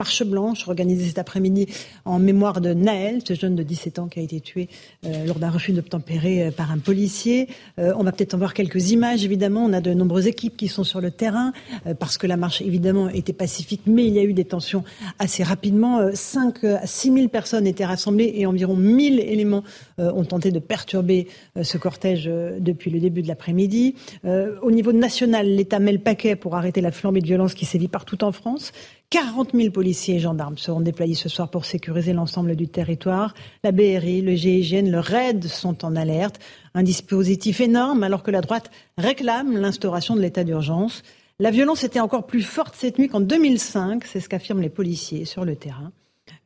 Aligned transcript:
Marche 0.00 0.22
blanche 0.22 0.68
organisée 0.68 1.08
cet 1.08 1.18
après-midi 1.18 1.66
en 2.04 2.20
mémoire 2.20 2.60
de 2.60 2.72
Naël, 2.72 3.18
ce 3.26 3.34
jeune 3.34 3.56
de 3.56 3.64
17 3.64 3.98
ans 3.98 4.06
qui 4.06 4.20
a 4.20 4.22
été 4.22 4.40
tué 4.40 4.68
euh, 5.04 5.26
lors 5.26 5.40
d'un 5.40 5.50
refus 5.50 5.72
d'obtempérer 5.72 6.46
euh, 6.46 6.50
par 6.52 6.70
un 6.70 6.78
policier. 6.78 7.48
Euh, 7.80 7.92
on 7.96 8.04
va 8.04 8.12
peut-être 8.12 8.34
en 8.34 8.38
voir 8.38 8.54
quelques 8.54 8.92
images, 8.92 9.24
évidemment. 9.24 9.64
On 9.64 9.72
a 9.72 9.80
de 9.80 9.92
nombreuses 9.92 10.28
équipes 10.28 10.56
qui 10.56 10.68
sont 10.68 10.84
sur 10.84 11.00
le 11.00 11.10
terrain 11.10 11.52
parce 11.98 12.16
que 12.16 12.28
la 12.28 12.36
marche, 12.36 12.62
évidemment, 12.62 13.08
était 13.08 13.32
pacifique, 13.32 13.80
mais 13.86 14.06
il 14.06 14.14
y 14.14 14.20
a 14.20 14.22
eu 14.22 14.34
des 14.34 14.44
tensions 14.44 14.84
assez 15.18 15.42
rapidement. 15.42 16.14
5 16.14 16.62
à 16.62 16.86
6 16.86 17.12
000 17.12 17.26
personnes 17.26 17.66
étaient 17.66 17.84
rassemblées 17.84 18.32
et 18.36 18.46
environ 18.46 18.76
1000 18.76 19.18
éléments 19.18 19.64
ont 19.98 20.24
tenté 20.24 20.52
de 20.52 20.60
perturber 20.60 21.26
ce 21.60 21.76
cortège 21.76 22.26
depuis 22.26 22.92
le 22.92 23.00
début 23.00 23.22
de 23.22 23.28
l'après-midi. 23.28 23.96
Au 24.24 24.70
niveau 24.70 24.92
national, 24.92 25.48
l'État 25.48 25.80
met 25.80 25.92
le 25.92 25.98
paquet 25.98 26.36
pour 26.36 26.54
arrêter 26.54 26.80
la 26.80 26.92
flambée 26.92 27.20
de 27.20 27.26
violence 27.26 27.54
qui 27.54 27.64
sévit 27.64 27.88
partout 27.88 28.22
en 28.22 28.30
France. 28.30 28.72
40 29.10 29.52
000 29.54 29.70
policiers 29.70 30.16
et 30.16 30.20
gendarmes 30.20 30.58
seront 30.58 30.82
déployés 30.82 31.14
ce 31.14 31.30
soir 31.30 31.50
pour 31.50 31.64
sécuriser 31.64 32.12
l'ensemble 32.12 32.56
du 32.56 32.68
territoire. 32.68 33.32
La 33.64 33.72
BRI, 33.72 34.20
le 34.20 34.34
GIGN, 34.34 34.90
le 34.90 35.00
RAID 35.00 35.46
sont 35.46 35.82
en 35.86 35.96
alerte. 35.96 36.38
Un 36.74 36.82
dispositif 36.82 37.62
énorme 37.62 38.02
alors 38.02 38.22
que 38.22 38.30
la 38.30 38.42
droite 38.42 38.70
réclame 38.98 39.56
l'instauration 39.56 40.14
de 40.14 40.20
l'état 40.20 40.44
d'urgence. 40.44 41.02
La 41.38 41.50
violence 41.50 41.84
était 41.84 42.00
encore 42.00 42.26
plus 42.26 42.42
forte 42.42 42.74
cette 42.76 42.98
nuit 42.98 43.08
qu'en 43.08 43.20
2005, 43.20 44.04
c'est 44.04 44.20
ce 44.20 44.28
qu'affirment 44.28 44.60
les 44.60 44.68
policiers 44.68 45.24
sur 45.24 45.46
le 45.46 45.56
terrain. 45.56 45.90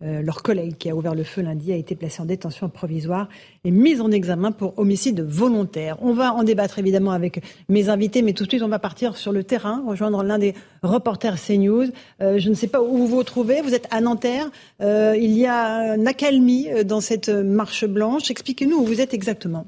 Euh, 0.02 0.22
leur 0.22 0.42
collègue 0.42 0.76
qui 0.78 0.90
a 0.90 0.96
ouvert 0.96 1.14
le 1.14 1.24
feu 1.24 1.42
lundi 1.42 1.72
a 1.72 1.76
été 1.76 1.94
placé 1.94 2.20
en 2.22 2.24
détention 2.24 2.68
provisoire 2.68 3.28
et 3.64 3.70
mis 3.70 4.00
en 4.00 4.10
examen 4.10 4.52
pour 4.52 4.78
homicide 4.78 5.20
volontaire. 5.20 5.96
On 6.02 6.12
va 6.12 6.32
en 6.34 6.42
débattre 6.42 6.78
évidemment 6.78 7.12
avec 7.12 7.42
mes 7.68 7.88
invités, 7.88 8.22
mais 8.22 8.32
tout 8.32 8.44
de 8.44 8.48
suite 8.48 8.62
on 8.62 8.68
va 8.68 8.78
partir 8.78 9.16
sur 9.16 9.32
le 9.32 9.44
terrain, 9.44 9.82
rejoindre 9.86 10.22
l'un 10.22 10.38
des 10.38 10.54
reporters 10.82 11.40
CNews. 11.40 11.86
Euh, 12.20 12.38
je 12.38 12.48
ne 12.48 12.54
sais 12.54 12.68
pas 12.68 12.82
où 12.82 12.96
vous 12.96 13.06
vous 13.06 13.22
trouvez, 13.22 13.60
vous 13.60 13.74
êtes 13.74 13.86
à 13.90 14.00
Nanterre. 14.00 14.50
Euh, 14.80 15.16
il 15.16 15.32
y 15.38 15.46
a 15.46 15.94
une 15.94 16.08
accalmie 16.08 16.68
dans 16.84 17.00
cette 17.00 17.28
marche 17.28 17.84
blanche. 17.84 18.30
Expliquez-nous 18.30 18.78
où 18.78 18.84
vous 18.84 19.00
êtes 19.00 19.14
exactement. 19.14 19.66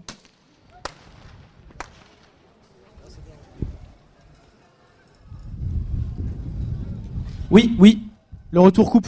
Oui, 7.54 7.70
oui, 7.78 8.00
le 8.50 8.58
retour 8.58 8.90
coupe. 8.90 9.06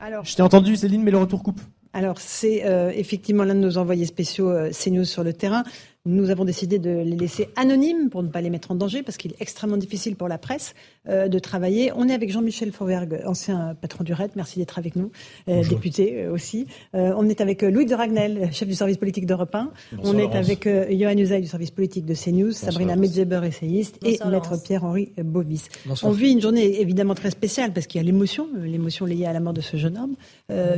Alors, 0.00 0.24
je 0.24 0.34
t'ai 0.34 0.42
entendu, 0.42 0.76
Céline, 0.76 1.02
mais 1.02 1.10
le 1.10 1.18
retour 1.18 1.42
coupe. 1.42 1.60
Alors, 1.92 2.18
c'est 2.18 2.64
euh, 2.64 2.90
effectivement 2.94 3.44
l'un 3.44 3.54
de 3.54 3.60
nos 3.60 3.76
envoyés 3.76 4.06
spéciaux 4.06 4.48
euh, 4.48 4.70
CNews 4.70 5.04
sur 5.04 5.22
le 5.22 5.34
terrain. 5.34 5.62
Nous 6.06 6.30
avons 6.30 6.46
décidé 6.46 6.78
de 6.78 6.88
les 6.88 7.14
laisser 7.14 7.50
anonymes 7.56 8.08
pour 8.08 8.22
ne 8.22 8.28
pas 8.28 8.40
les 8.40 8.48
mettre 8.48 8.70
en 8.70 8.74
danger 8.74 9.02
parce 9.02 9.18
qu'il 9.18 9.32
est 9.32 9.40
extrêmement 9.42 9.76
difficile 9.76 10.16
pour 10.16 10.28
la 10.28 10.38
presse 10.38 10.74
euh, 11.10 11.28
de 11.28 11.38
travailler. 11.38 11.92
On 11.94 12.08
est 12.08 12.14
avec 12.14 12.32
Jean-Michel 12.32 12.72
Fauvergue, 12.72 13.20
ancien 13.26 13.74
patron 13.78 14.02
du 14.02 14.14
RED. 14.14 14.30
Merci 14.34 14.58
d'être 14.58 14.78
avec 14.78 14.96
nous, 14.96 15.10
euh, 15.50 15.62
député 15.62 16.22
euh, 16.22 16.32
aussi. 16.32 16.66
on 16.94 17.28
est 17.28 17.42
avec 17.42 17.60
Louis 17.60 17.84
de 17.84 17.94
Ragnel, 17.94 18.48
chef 18.50 18.66
du 18.66 18.74
service 18.74 18.96
politique 18.96 19.26
d'Europe 19.26 19.54
1. 19.54 19.72
on 20.02 20.16
est 20.16 20.34
avec 20.34 20.66
Johan 20.66 21.18
Usaï 21.18 21.42
du 21.42 21.48
service 21.48 21.70
politique 21.70 22.06
de 22.06 22.14
CNews, 22.14 22.52
Sabrina 22.52 22.96
Medjeber, 22.96 23.42
essayiste, 23.44 23.98
et 24.02 24.18
Maître 24.24 24.56
Pierre-Henri 24.62 25.12
Bovis. 25.22 25.68
On 26.02 26.12
vit 26.12 26.32
une 26.32 26.40
journée 26.40 26.80
évidemment 26.80 27.14
très 27.14 27.30
spéciale 27.30 27.74
parce 27.74 27.86
qu'il 27.86 28.00
y 28.00 28.04
a 28.04 28.06
l'émotion, 28.06 28.48
l'émotion 28.58 29.04
liée 29.04 29.26
à 29.26 29.34
la 29.34 29.40
mort 29.40 29.52
de 29.52 29.60
ce 29.60 29.76
jeune 29.76 29.98
homme, 29.98 30.16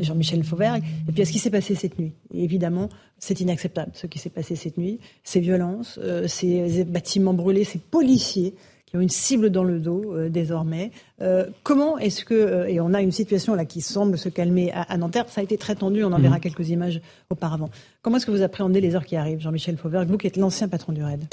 Jean-Michel 0.02 0.42
Fauvergue, 0.42 0.82
et 1.08 1.12
puis 1.12 1.22
à 1.22 1.26
ce 1.26 1.30
qui 1.30 1.38
s'est 1.38 1.50
passé 1.50 1.76
cette 1.76 1.96
nuit. 2.00 2.12
évidemment, 2.34 2.88
c'est 3.22 3.40
inacceptable 3.40 3.92
ce 3.94 4.08
qui 4.08 4.18
s'est 4.18 4.30
passé 4.30 4.56
cette 4.56 4.76
nuit. 4.76 4.98
Ces 5.22 5.38
violences, 5.38 5.98
euh, 6.02 6.26
ces 6.26 6.84
bâtiments 6.84 7.32
brûlés, 7.32 7.62
ces 7.62 7.78
policiers 7.78 8.54
qui 8.84 8.96
ont 8.96 9.00
une 9.00 9.08
cible 9.08 9.50
dans 9.50 9.62
le 9.62 9.78
dos 9.78 10.12
euh, 10.12 10.28
désormais. 10.28 10.90
Euh, 11.20 11.46
comment 11.62 11.98
est-ce 11.98 12.24
que 12.24 12.66
et 12.68 12.80
on 12.80 12.92
a 12.92 13.00
une 13.00 13.12
situation 13.12 13.54
là 13.54 13.64
qui 13.64 13.80
semble 13.80 14.18
se 14.18 14.28
calmer 14.28 14.72
à, 14.72 14.96
Nanterre. 14.98 15.26
Ça 15.28 15.40
a 15.40 15.44
été 15.44 15.56
très 15.56 15.76
tendu. 15.76 16.02
On 16.02 16.12
en 16.12 16.18
verra 16.18 16.34
mhm. 16.34 16.40
quelques 16.40 16.68
images 16.70 17.00
auparavant. 17.30 17.70
Comment 18.02 18.16
est-ce 18.16 18.26
que 18.26 18.32
vous 18.32 18.42
appréhendez 18.42 18.80
les 18.80 18.96
heures 18.96 19.06
qui 19.06 19.14
arrivent, 19.14 19.40
Jean-Michel 19.40 19.76
Fauvergue, 19.76 20.08
vous 20.08 20.18
qui 20.18 20.26
êtes 20.26 20.36
l'ancien 20.36 20.68
patron 20.68 20.92
du 20.92 21.02
RAID? 21.02 21.24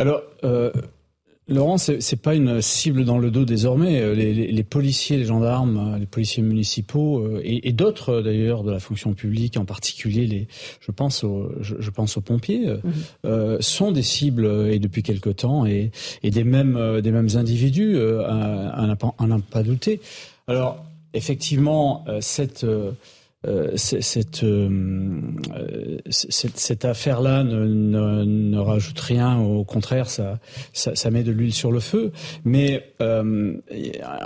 Alors. 0.00 0.22
Laurent, 1.48 1.78
c'est 1.78 2.20
pas 2.20 2.34
une 2.34 2.60
cible 2.60 3.06
dans 3.06 3.18
le 3.18 3.30
dos 3.30 3.46
désormais. 3.46 4.02
Euh, 4.02 4.14
les, 4.14 4.62
policiers, 4.64 5.16
les 5.16 5.24
gendarmes, 5.24 5.94
euh, 5.94 5.98
les 5.98 6.04
policiers 6.06 6.42
municipaux 6.42 7.20
euh, 7.20 7.40
et, 7.42 7.72
d'autres 7.72 8.20
d'ailleurs 8.20 8.64
de 8.64 8.70
la 8.70 8.80
fonction 8.80 9.14
publique, 9.14 9.56
en 9.56 9.64
particulier 9.64 10.26
les, 10.26 10.48
je 10.80 10.90
pense 10.90 11.24
aux, 11.24 11.50
je, 11.60 11.90
pense 11.90 12.18
aux 12.18 12.20
pompiers, 12.20 12.66
mhm. 13.24 13.60
sont 13.60 13.92
des 13.92 14.02
cibles 14.02 14.46
et 14.70 14.78
depuis 14.78 15.02
quelque 15.02 15.30
temps 15.30 15.64
et, 15.64 15.90
des 16.22 16.44
mêmes 16.44 17.00
des 17.00 17.10
mêmes 17.10 17.28
individus, 17.34 17.98
à, 17.98 18.96
n'en 19.26 19.40
pas 19.40 19.62
douter. 19.62 20.00
Alors 20.48 20.84
effectivement, 21.14 22.04
cette 22.20 22.66
euh, 23.46 23.76
cette, 23.76 24.42
euh, 24.42 25.20
cette, 26.10 26.58
cette 26.58 26.84
affaire-là 26.84 27.44
ne, 27.44 27.66
ne, 27.66 28.24
ne, 28.24 28.58
rajoute 28.58 28.98
rien, 28.98 29.38
au 29.38 29.62
contraire, 29.62 30.10
ça, 30.10 30.40
ça, 30.72 30.96
ça 30.96 31.10
met 31.12 31.22
de 31.22 31.30
l'huile 31.30 31.54
sur 31.54 31.70
le 31.70 31.78
feu. 31.78 32.10
Mais 32.44 32.92
euh, 33.00 33.54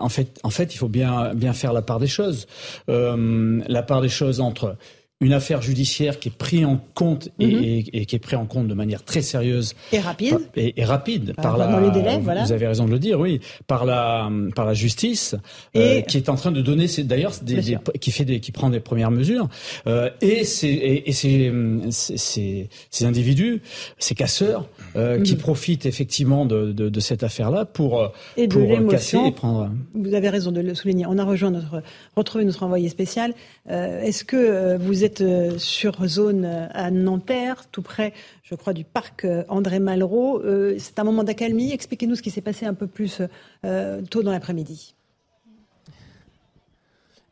en 0.00 0.08
fait, 0.08 0.40
en 0.42 0.48
fait, 0.48 0.74
il 0.74 0.78
faut 0.78 0.88
bien 0.88 1.34
bien 1.34 1.52
faire 1.52 1.74
la 1.74 1.82
part 1.82 1.98
des 1.98 2.06
choses. 2.06 2.46
Euh, 2.88 3.60
la 3.68 3.82
part 3.82 4.00
des 4.00 4.08
choses 4.08 4.40
entre 4.40 4.76
une 5.22 5.32
affaire 5.32 5.62
judiciaire 5.62 6.18
qui 6.18 6.28
est 6.28 6.36
prise 6.36 6.64
en 6.64 6.80
compte 6.94 7.28
et, 7.38 7.46
mhm. 7.46 8.06
qui 8.06 8.16
est 8.16 8.18
prise 8.18 8.38
en 8.38 8.44
compte 8.44 8.66
de 8.66 8.74
manière 8.74 9.04
très 9.04 9.22
sérieuse. 9.22 9.74
Et 9.92 10.00
rapide. 10.00 10.40
Et, 10.56 10.84
rapide. 10.84 11.34
Par, 11.36 11.56
la 11.56 11.80
les 11.80 11.90
délais, 11.92 12.18
voilà. 12.18 12.44
vous 12.44 12.52
avez 12.52 12.66
raison 12.66 12.86
de 12.86 12.90
le 12.90 12.98
dire 12.98 13.20
oui. 13.20 13.40
Par 13.68 13.84
la 13.84 14.28
par 14.56 14.66
la 14.66 14.74
justice 14.74 15.36
euh, 15.76 16.00
qui 16.00 16.16
est 16.16 16.28
en 16.28 16.34
train 16.34 16.50
de 16.50 16.60
donner 16.60 16.86
d'ailleurs 17.04 17.32
qui 18.00 18.10
fait 18.10 18.24
des 18.24 18.40
qui 18.40 18.50
prend 18.50 18.68
des 18.68 18.80
premières 18.80 19.12
mesures. 19.12 19.48
Euh, 19.86 20.10
et 20.20 20.44
c'est 20.44 20.68
et, 20.68 21.12
ces, 21.12 21.52
ces, 21.90 23.04
individus 23.04 23.62
ces 23.98 24.16
casseurs 24.16 24.68
euh, 24.96 25.22
qui 25.22 25.34
mhm. 25.34 25.38
profitent 25.38 25.86
effectivement 25.86 26.46
de, 26.46 26.72
de, 26.72 26.88
de 26.88 27.00
cette 27.00 27.22
affaire 27.22 27.50
là 27.50 27.64
pour 27.64 28.12
et 28.36 28.48
pour 28.48 28.88
casser 28.88 29.18
et 29.24 29.30
prendre. 29.30 29.70
Vous 29.94 30.14
avez 30.14 30.30
raison 30.30 30.50
de 30.50 30.60
le 30.60 30.74
souligner. 30.74 31.06
On 31.06 31.18
a 31.18 31.24
rejoint 31.24 31.52
notre 31.52 31.82
retrouvé 32.16 32.44
notre 32.44 32.64
envoyé 32.64 32.88
spécial. 32.88 33.34
Est-ce 33.68 34.24
que 34.24 34.76
vous 34.78 35.04
êtes 35.04 35.11
euh, 35.20 35.58
sur 35.58 36.06
zone 36.06 36.44
euh, 36.44 36.66
à 36.70 36.90
Nanterre, 36.90 37.64
tout 37.70 37.82
près, 37.82 38.12
je 38.42 38.54
crois, 38.54 38.72
du 38.72 38.84
parc 38.84 39.24
euh, 39.24 39.44
André 39.48 39.78
Malraux. 39.78 40.42
C'est 40.78 40.98
un 40.98 41.04
moment 41.04 41.24
d'accalmie. 41.24 41.72
Expliquez-nous 41.72 42.16
ce 42.16 42.22
qui 42.22 42.30
s'est 42.30 42.40
passé 42.40 42.66
un 42.66 42.74
peu 42.74 42.86
plus 42.86 43.20
tôt 44.10 44.22
dans 44.22 44.32
l'après-midi. 44.32 44.94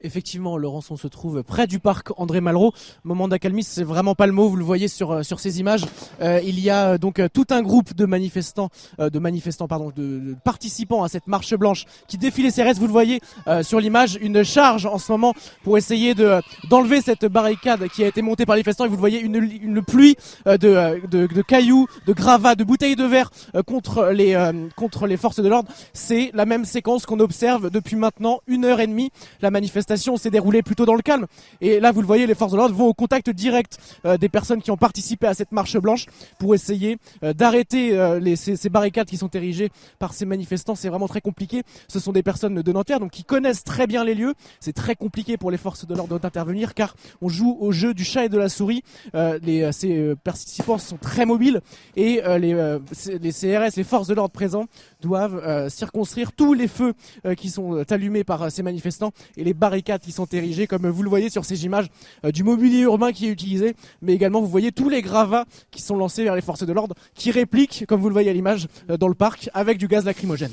Effectivement, 0.02 0.56
Laurence, 0.56 0.91
on 0.91 0.97
se 0.97 1.08
trouve 1.08 1.43
près 1.43 1.67
du 1.67 1.79
parc 1.79 2.08
André 2.19 2.41
Malraux. 2.41 2.73
Moment 3.05 3.29
d'accalmie, 3.29 3.62
c'est 3.62 3.85
vraiment 3.85 4.14
pas 4.14 4.26
le 4.26 4.32
mot. 4.32 4.49
Vous 4.49 4.56
le 4.56 4.64
voyez 4.64 4.88
sur 4.88 5.12
euh, 5.12 5.23
sur 5.23 5.41
ces 5.41 5.61
images. 5.61 5.85
Euh, 6.23 6.41
il 6.43 6.58
y 6.58 6.70
a 6.70 6.93
euh, 6.93 6.99
donc 6.99 7.20
tout 7.35 7.44
un 7.50 7.61
groupe 7.61 7.94
de 7.94 8.06
manifestants, 8.06 8.70
de 8.99 9.19
manifestants, 9.19 9.69
pardon, 9.69 9.93
de, 9.94 10.37
participants 10.43 11.02
à 11.02 11.08
cette 11.08 11.26
marche 11.26 11.55
blanche 11.55 11.85
qui 12.08 12.17
défilait 12.17 12.50
ses 12.50 12.62
restes. 12.62 12.81
Vous 12.81 12.87
le 12.87 12.93
voyez 12.93 13.20
sur 13.62 13.79
l'image, 13.79 14.19
une 14.23 14.43
charge 14.43 14.87
en 14.87 14.97
ce 14.97 15.12
moment 15.12 15.35
pour 15.64 15.76
essayer 15.76 16.14
de 16.14 16.41
d'enlever 16.70 17.03
cette 17.03 17.26
barricade 17.26 17.87
qui 17.88 18.03
a 18.03 18.06
été 18.06 18.23
montée 18.23 18.46
par 18.46 18.55
les 18.56 18.61
manifestants. 18.61 18.87
Et 18.87 18.88
vous 18.88 18.94
le 18.94 19.00
voyez, 19.00 19.20
une, 19.20 19.35
une 19.37 19.82
pluie 19.82 20.17
de, 20.46 21.06
de, 21.08 21.26
de 21.26 21.43
cailloux, 21.43 21.87
de 22.06 22.12
gravats, 22.14 22.55
de 22.55 22.64
bouteilles 22.64 22.96
de 22.96 23.05
verre 23.05 23.31
contre 23.67 24.06
les 24.06 24.50
contre 24.76 25.06
les 25.06 25.19
forces 25.19 25.41
de 25.41 25.49
l'ordre. 25.49 25.70
C'est 25.93 26.31
la 26.32 26.46
même 26.46 26.64
séquence 26.64 27.05
qu'on 27.05 27.20
observe 27.20 27.70
depuis 27.70 27.96
maintenant 27.96 28.41
une 28.46 28.64
heure 28.64 28.81
et 28.81 28.87
demie. 28.87 29.11
La 29.43 29.50
manifestation 29.50 29.90
s'est 29.97 30.31
déroulée 30.31 30.63
plutôt 30.63 30.87
dans 30.87 30.95
le 30.95 31.03
calme. 31.03 31.27
Et 31.61 31.81
là, 31.81 31.93
vous 31.93 32.01
le 32.01 32.07
voyez, 32.07 32.27
les 32.27 32.35
forces 32.35 32.53
de 32.53 32.57
l'ordre 32.57 32.75
vont 32.75 32.87
au 32.87 32.95
contact 32.95 33.31
direct 33.31 33.79
des 34.21 34.29
personnes 34.29 34.63
qui 34.63 34.71
ont 34.71 34.77
participé 34.77 35.27
à 35.27 35.35
cette 35.35 35.53
marche 35.53 35.77
blanche 35.77 36.07
pour 36.39 36.55
essayer 36.55 36.99
d'arrêter 37.23 37.91
ces, 38.37 38.57
ces, 38.57 38.69
barricades 38.69 39.09
qui 39.09 39.17
sont 39.17 39.29
érigées 39.29 39.71
par 39.99 40.15
ces 40.15 40.27
manifestants. 40.27 40.75
C'est 40.75 40.89
vraiment 40.89 41.09
très 41.09 41.21
compliqué. 41.21 41.63
Ce 41.89 41.99
sont 41.99 42.13
des 42.13 42.23
personnes 42.23 42.63
de 42.63 42.73
Nanterre, 42.73 43.01
donc 43.01 43.11
qui 43.11 43.25
connaissent 43.25 43.65
très 43.65 43.87
bien 43.87 44.05
les 44.05 44.15
lieux. 44.15 44.35
C'est 44.61 44.73
très 44.73 44.95
compliqué 44.95 45.37
pour 45.37 45.51
les 45.51 45.59
forces 45.59 45.87
de 45.87 45.95
l'ordre 45.95 46.19
d'intervenir 46.19 46.75
car 46.75 46.95
on 47.21 47.29
joue 47.29 47.57
au 47.61 47.73
jeu 47.73 47.95
du 47.95 48.05
chat 48.05 48.25
et 48.25 48.29
de 48.29 48.39
la 48.39 48.49
souris. 48.49 48.83
les, 49.15 49.71
ces 49.73 50.15
participants 50.23 50.79
sont 50.79 50.97
très 50.97 51.27
mobiles 51.27 51.61
et 51.97 52.21
les, 52.39 52.79
les 53.21 53.33
CRS, 53.33 53.77
les 53.77 53.85
forces 53.85 54.09
de 54.09 54.15
l'ordre 54.15 54.33
présents, 54.33 54.67
doivent 55.01 55.69
circonscrire 55.69 56.33
tous 56.33 56.55
les 56.55 56.69
feux 56.69 56.95
qui 57.37 57.51
sont 57.51 57.85
allumés 57.91 58.25
par 58.25 58.51
ces 58.51 58.63
manifestants 58.63 59.13
et 59.37 59.45
les 59.45 59.55
barricades 59.55 59.80
qui 59.82 60.12
sont 60.12 60.27
érigées, 60.27 60.67
comme 60.67 60.88
vous 60.88 61.03
le 61.03 61.09
voyez 61.09 61.31
sur 61.31 61.44
ces 61.44 61.65
images 61.65 61.88
du 62.32 62.44
mobilier 62.44 62.81
urbain 62.81 63.12
qui 63.12 63.27
est 63.27 63.31
utilisé, 63.31 63.75
mais 64.03 64.12
également 64.12 64.41
vous 64.41 64.49
voyez 64.49 64.73
tous 64.73 64.88
les 64.88 65.03
gravats 65.03 65.44
qui 65.71 65.82
sont 65.82 65.97
lancés 65.97 66.25
vers 66.25 66.35
les 66.35 66.43
forces 66.43 66.65
de 66.65 66.73
l'ordre, 66.73 66.94
qui 67.15 67.31
répliquent, 67.31 67.85
comme 67.87 68.00
vous 68.00 68.09
le 68.09 68.12
voyez 68.12 68.31
à 68.31 68.32
l'image, 68.32 68.69
dans 68.99 69.09
le 69.09 69.15
parc, 69.15 69.50
avec 69.55 69.79
du 69.79 69.88
gaz 69.88 70.05
lacrymogène. 70.05 70.53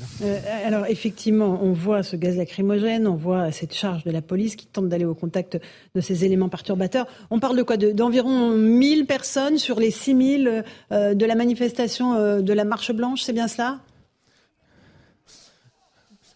alors 0.64 0.86
effectivement, 0.86 1.58
on 1.62 1.72
voit 1.72 2.02
ce 2.02 2.16
gaz 2.16 2.36
lacrymogène, 2.36 3.06
on 3.06 3.14
voit 3.14 3.52
cette 3.52 3.74
charge 3.74 4.04
de 4.04 4.10
la 4.10 4.22
police 4.22 4.56
qui 4.56 4.66
tente 4.66 4.88
d'aller 4.88 5.04
au 5.04 5.14
contact 5.14 5.58
de 5.94 6.00
ces 6.00 6.24
éléments 6.24 6.48
perturbateurs. 6.48 7.06
On 7.30 7.40
parle 7.40 7.56
de 7.56 7.62
quoi? 7.62 7.76
D'environ 7.76 8.50
1000 8.50 9.06
personnes 9.06 9.58
sur 9.58 9.80
les 9.80 9.90
6000 9.90 10.64
de 10.90 11.26
la 11.26 11.34
manifestation 11.34 12.40
de 12.40 12.52
la 12.52 12.64
Marche 12.64 12.92
Blanche, 12.92 13.22
c'est 13.22 13.32
bien 13.32 13.48
cela? 13.48 13.80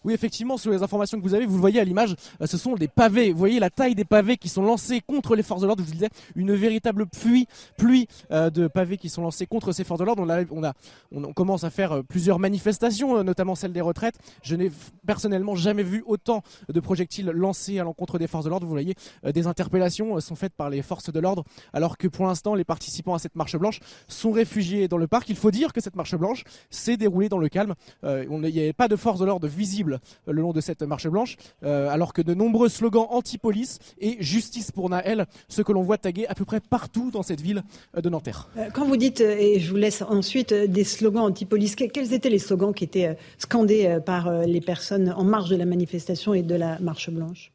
Oui, 0.03 0.13
effectivement, 0.13 0.57
sur 0.57 0.71
les 0.71 0.83
informations 0.83 1.17
que 1.17 1.23
vous 1.23 1.33
avez, 1.33 1.45
vous 1.45 1.55
le 1.55 1.61
voyez 1.61 1.79
à 1.79 1.83
l'image, 1.83 2.15
euh, 2.41 2.45
ce 2.45 2.57
sont 2.57 2.73
des 2.75 2.87
pavés. 2.87 3.31
Vous 3.31 3.37
voyez 3.37 3.59
la 3.59 3.69
taille 3.69 3.95
des 3.95 4.05
pavés 4.05 4.37
qui 4.37 4.49
sont 4.49 4.63
lancés 4.63 5.01
contre 5.01 5.35
les 5.35 5.43
forces 5.43 5.61
de 5.61 5.67
l'ordre. 5.67 5.81
Je 5.83 5.87
vous 5.87 5.93
disais, 5.93 6.09
une 6.35 6.53
véritable 6.53 7.05
pluie, 7.05 7.47
pluie 7.77 8.07
euh, 8.31 8.49
de 8.49 8.67
pavés 8.67 8.97
qui 8.97 9.09
sont 9.09 9.21
lancés 9.21 9.45
contre 9.45 9.71
ces 9.71 9.83
forces 9.83 9.99
de 9.99 10.05
l'ordre. 10.05 10.25
On, 10.51 11.23
on, 11.23 11.33
commence 11.33 11.63
à 11.63 11.69
faire 11.69 11.93
euh, 11.93 12.03
plusieurs 12.03 12.37
manifestations, 12.37 13.23
notamment 13.23 13.55
celle 13.55 13.71
des 13.71 13.81
retraites. 13.81 14.15
Je 14.41 14.55
n'ai 14.55 14.71
personnellement 15.05 15.55
jamais 15.55 15.83
vu 15.83 16.03
autant 16.05 16.43
de 16.67 16.79
projectiles 16.79 17.27
lancés 17.27 17.79
à 17.79 17.83
l'encontre 17.83 18.19
des 18.19 18.27
forces 18.27 18.45
de 18.45 18.49
l'ordre. 18.49 18.65
Vous 18.65 18.73
voyez, 18.73 18.95
des 19.23 19.47
interpellations 19.47 20.19
sont 20.19 20.35
faites 20.35 20.53
par 20.53 20.69
les 20.69 20.81
forces 20.81 21.11
de 21.11 21.19
l'ordre, 21.19 21.43
alors 21.71 21.97
que 21.97 22.07
pour 22.07 22.25
l'instant, 22.25 22.55
les 22.55 22.63
participants 22.63 23.13
à 23.13 23.19
cette 23.19 23.35
marche 23.35 23.55
blanche 23.55 23.79
sont 24.07 24.31
réfugiés 24.31 24.87
dans 24.87 24.97
le 24.97 25.07
parc. 25.07 25.29
Il 25.29 25.35
faut 25.35 25.51
dire 25.51 25.73
que 25.73 25.81
cette 25.81 25.95
marche 25.95 26.15
blanche 26.15 26.43
s'est 26.69 26.97
déroulée 26.97 27.29
dans 27.29 27.37
le 27.37 27.49
calme. 27.49 27.73
il 28.03 28.29
n'y 28.29 28.59
avait 28.59 28.73
pas 28.73 28.87
de 28.87 28.95
forces 28.95 29.19
de 29.19 29.25
l'ordre 29.25 29.47
visibles 29.47 29.92
le 30.27 30.41
long 30.41 30.53
de 30.53 30.61
cette 30.61 30.81
marche 30.83 31.07
blanche, 31.07 31.37
euh, 31.63 31.89
alors 31.89 32.13
que 32.13 32.21
de 32.21 32.33
nombreux 32.33 32.69
slogans 32.69 33.07
anti-police 33.09 33.79
et 33.99 34.17
justice 34.19 34.71
pour 34.71 34.89
Naël, 34.89 35.25
ce 35.47 35.61
que 35.61 35.71
l'on 35.71 35.83
voit 35.83 35.97
taguer 35.97 36.27
à 36.27 36.35
peu 36.35 36.45
près 36.45 36.59
partout 36.59 37.11
dans 37.11 37.23
cette 37.23 37.41
ville 37.41 37.63
euh, 37.97 38.01
de 38.01 38.09
Nanterre. 38.09 38.49
Euh, 38.57 38.69
quand 38.73 38.85
vous 38.85 38.97
dites, 38.97 39.21
et 39.21 39.59
je 39.59 39.69
vous 39.69 39.77
laisse 39.77 40.01
ensuite, 40.01 40.53
des 40.53 40.83
slogans 40.83 41.23
anti-police, 41.23 41.75
quels 41.75 42.13
étaient 42.13 42.29
les 42.29 42.39
slogans 42.39 42.73
qui 42.73 42.83
étaient 42.83 43.17
scandés 43.37 43.99
par 44.05 44.31
les 44.45 44.61
personnes 44.61 45.13
en 45.15 45.23
marge 45.23 45.49
de 45.49 45.55
la 45.55 45.65
manifestation 45.65 46.33
et 46.33 46.41
de 46.41 46.55
la 46.55 46.79
marche 46.79 47.09
blanche? 47.09 47.52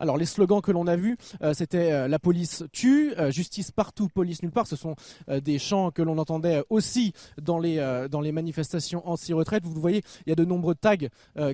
Alors 0.00 0.16
les 0.16 0.24
slogans 0.24 0.62
que 0.62 0.72
l'on 0.72 0.86
a 0.86 0.96
vus, 0.96 1.16
euh, 1.42 1.52
c'était 1.54 1.92
euh, 1.92 2.08
la 2.08 2.18
police 2.18 2.64
tue, 2.72 3.12
euh, 3.18 3.30
justice 3.30 3.70
partout, 3.70 4.08
police 4.08 4.42
nulle 4.42 4.50
part. 4.50 4.66
Ce 4.66 4.76
sont 4.76 4.96
des 5.28 5.58
chants 5.58 5.90
que 5.90 6.02
l'on 6.02 6.16
entendait 6.18 6.62
aussi 6.70 7.12
dans 7.40 7.58
les 7.58 8.06
dans 8.10 8.20
les 8.20 8.32
manifestations 8.32 9.06
anti-retraite. 9.08 9.64
Vous 9.64 9.80
voyez, 9.80 10.02
il 10.26 10.30
y 10.30 10.32
a 10.32 10.34
de 10.34 10.44
nombreux 10.44 10.74
tags 10.74 10.96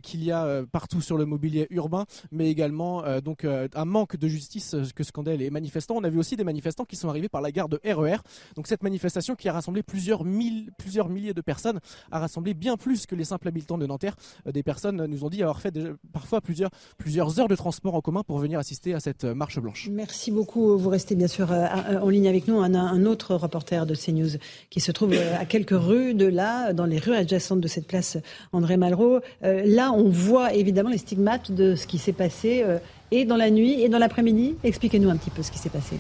qu'il 0.03 0.23
y 0.23 0.31
a 0.31 0.63
partout 0.71 1.01
sur 1.01 1.19
le 1.19 1.27
mobilier 1.27 1.67
urbain, 1.71 2.05
mais 2.31 2.49
également 2.49 3.03
donc 3.21 3.45
un 3.45 3.85
manque 3.85 4.17
de 4.17 4.29
justice 4.29 4.77
que 4.95 5.03
scandaient 5.03 5.37
les 5.37 5.51
manifestants. 5.51 5.97
On 5.97 6.05
a 6.05 6.09
vu 6.09 6.19
aussi 6.19 6.37
des 6.37 6.45
manifestants 6.45 6.85
qui 6.85 6.97
sont 6.97 7.09
arrivés 7.09 7.29
par 7.29 7.41
la 7.41 7.51
gare 7.51 7.69
de 7.69 7.81
RER. 7.85 8.17
E 8.17 8.55
donc 8.55 8.67
cette 8.67 8.83
manifestation 8.83 9.35
qui 9.35 9.49
a 9.49 9.53
rassemblé 9.53 9.83
plusieurs 9.83 10.25
milliers 10.25 11.35
de 11.35 11.41
personnes, 11.41 11.81
a 12.11 12.19
rassemblé 12.19 12.55
bien 12.55 12.77
plus 12.77 13.07
que 13.07 13.15
les 13.15 13.25
simples 13.25 13.49
habitants 13.49 13.79
de 13.79 13.87
Nanterre. 13.87 14.15
des 14.47 14.63
personnes 14.63 15.05
nous 15.05 15.25
ont 15.25 15.31
dit 15.31 15.43
avoir 15.43 15.61
fait 15.61 15.75
parfois 16.13 16.41
plusieurs 16.41 16.71
plusieurs 16.99 17.41
heures 17.41 17.49
de 17.49 17.57
transport 17.57 17.95
en 17.95 18.01
commun 18.01 18.23
pour 18.23 18.36
venir 18.39 18.59
assister 18.59 18.95
à 18.95 19.01
cette 19.01 19.25
marche 19.25 19.59
blanche. 19.59 19.89
Merci 19.91 20.31
beaucoup. 20.31 20.77
Vous 20.77 20.91
restez 20.91 21.15
bien 21.15 21.27
sûr 21.27 21.53
euh, 21.53 21.67
en 22.01 22.09
ligne 22.09 22.29
avec 22.29 22.49
nous. 22.49 22.59
Un 22.61 23.07
autre 23.07 23.35
reporter 23.35 23.87
de 23.87 23.95
CNews 23.95 24.39
qui 24.71 24.81
se 24.81 24.93
trouve 24.93 25.13
euh, 25.15 25.39
à 25.39 25.45
quelques 25.45 25.71
rues 25.71 26.15
de 26.15 26.27
là, 26.27 26.73
dans 26.73 26.87
les 26.87 26.99
rues 26.99 27.15
adjacentes 27.15 27.61
de 27.61 27.69
cette 27.69 27.87
place 27.87 28.19
André 28.53 28.77
Malraux. 28.77 29.21
Euh, 29.43 29.63
là, 29.65 29.93
on 29.93 30.09
voit 30.09 30.55
évidemment 30.55 30.91
les 30.91 30.99
stigmates 30.99 31.53
de 31.53 31.75
ce 31.75 31.87
qui 31.87 31.99
s'est 31.99 32.13
passé 32.13 32.65
et 33.11 33.25
dans 33.25 33.37
la 33.37 33.51
nuit 33.51 33.81
et 33.81 33.89
dans 33.89 33.99
l'après-midi. 33.99 34.57
Expliquez-nous 34.65 35.11
un 35.11 35.17
petit 35.17 35.31
peu 35.31 35.43
ce 35.43 35.51
qui 35.51 35.59
s'est 35.59 35.71
passé. 35.71 35.97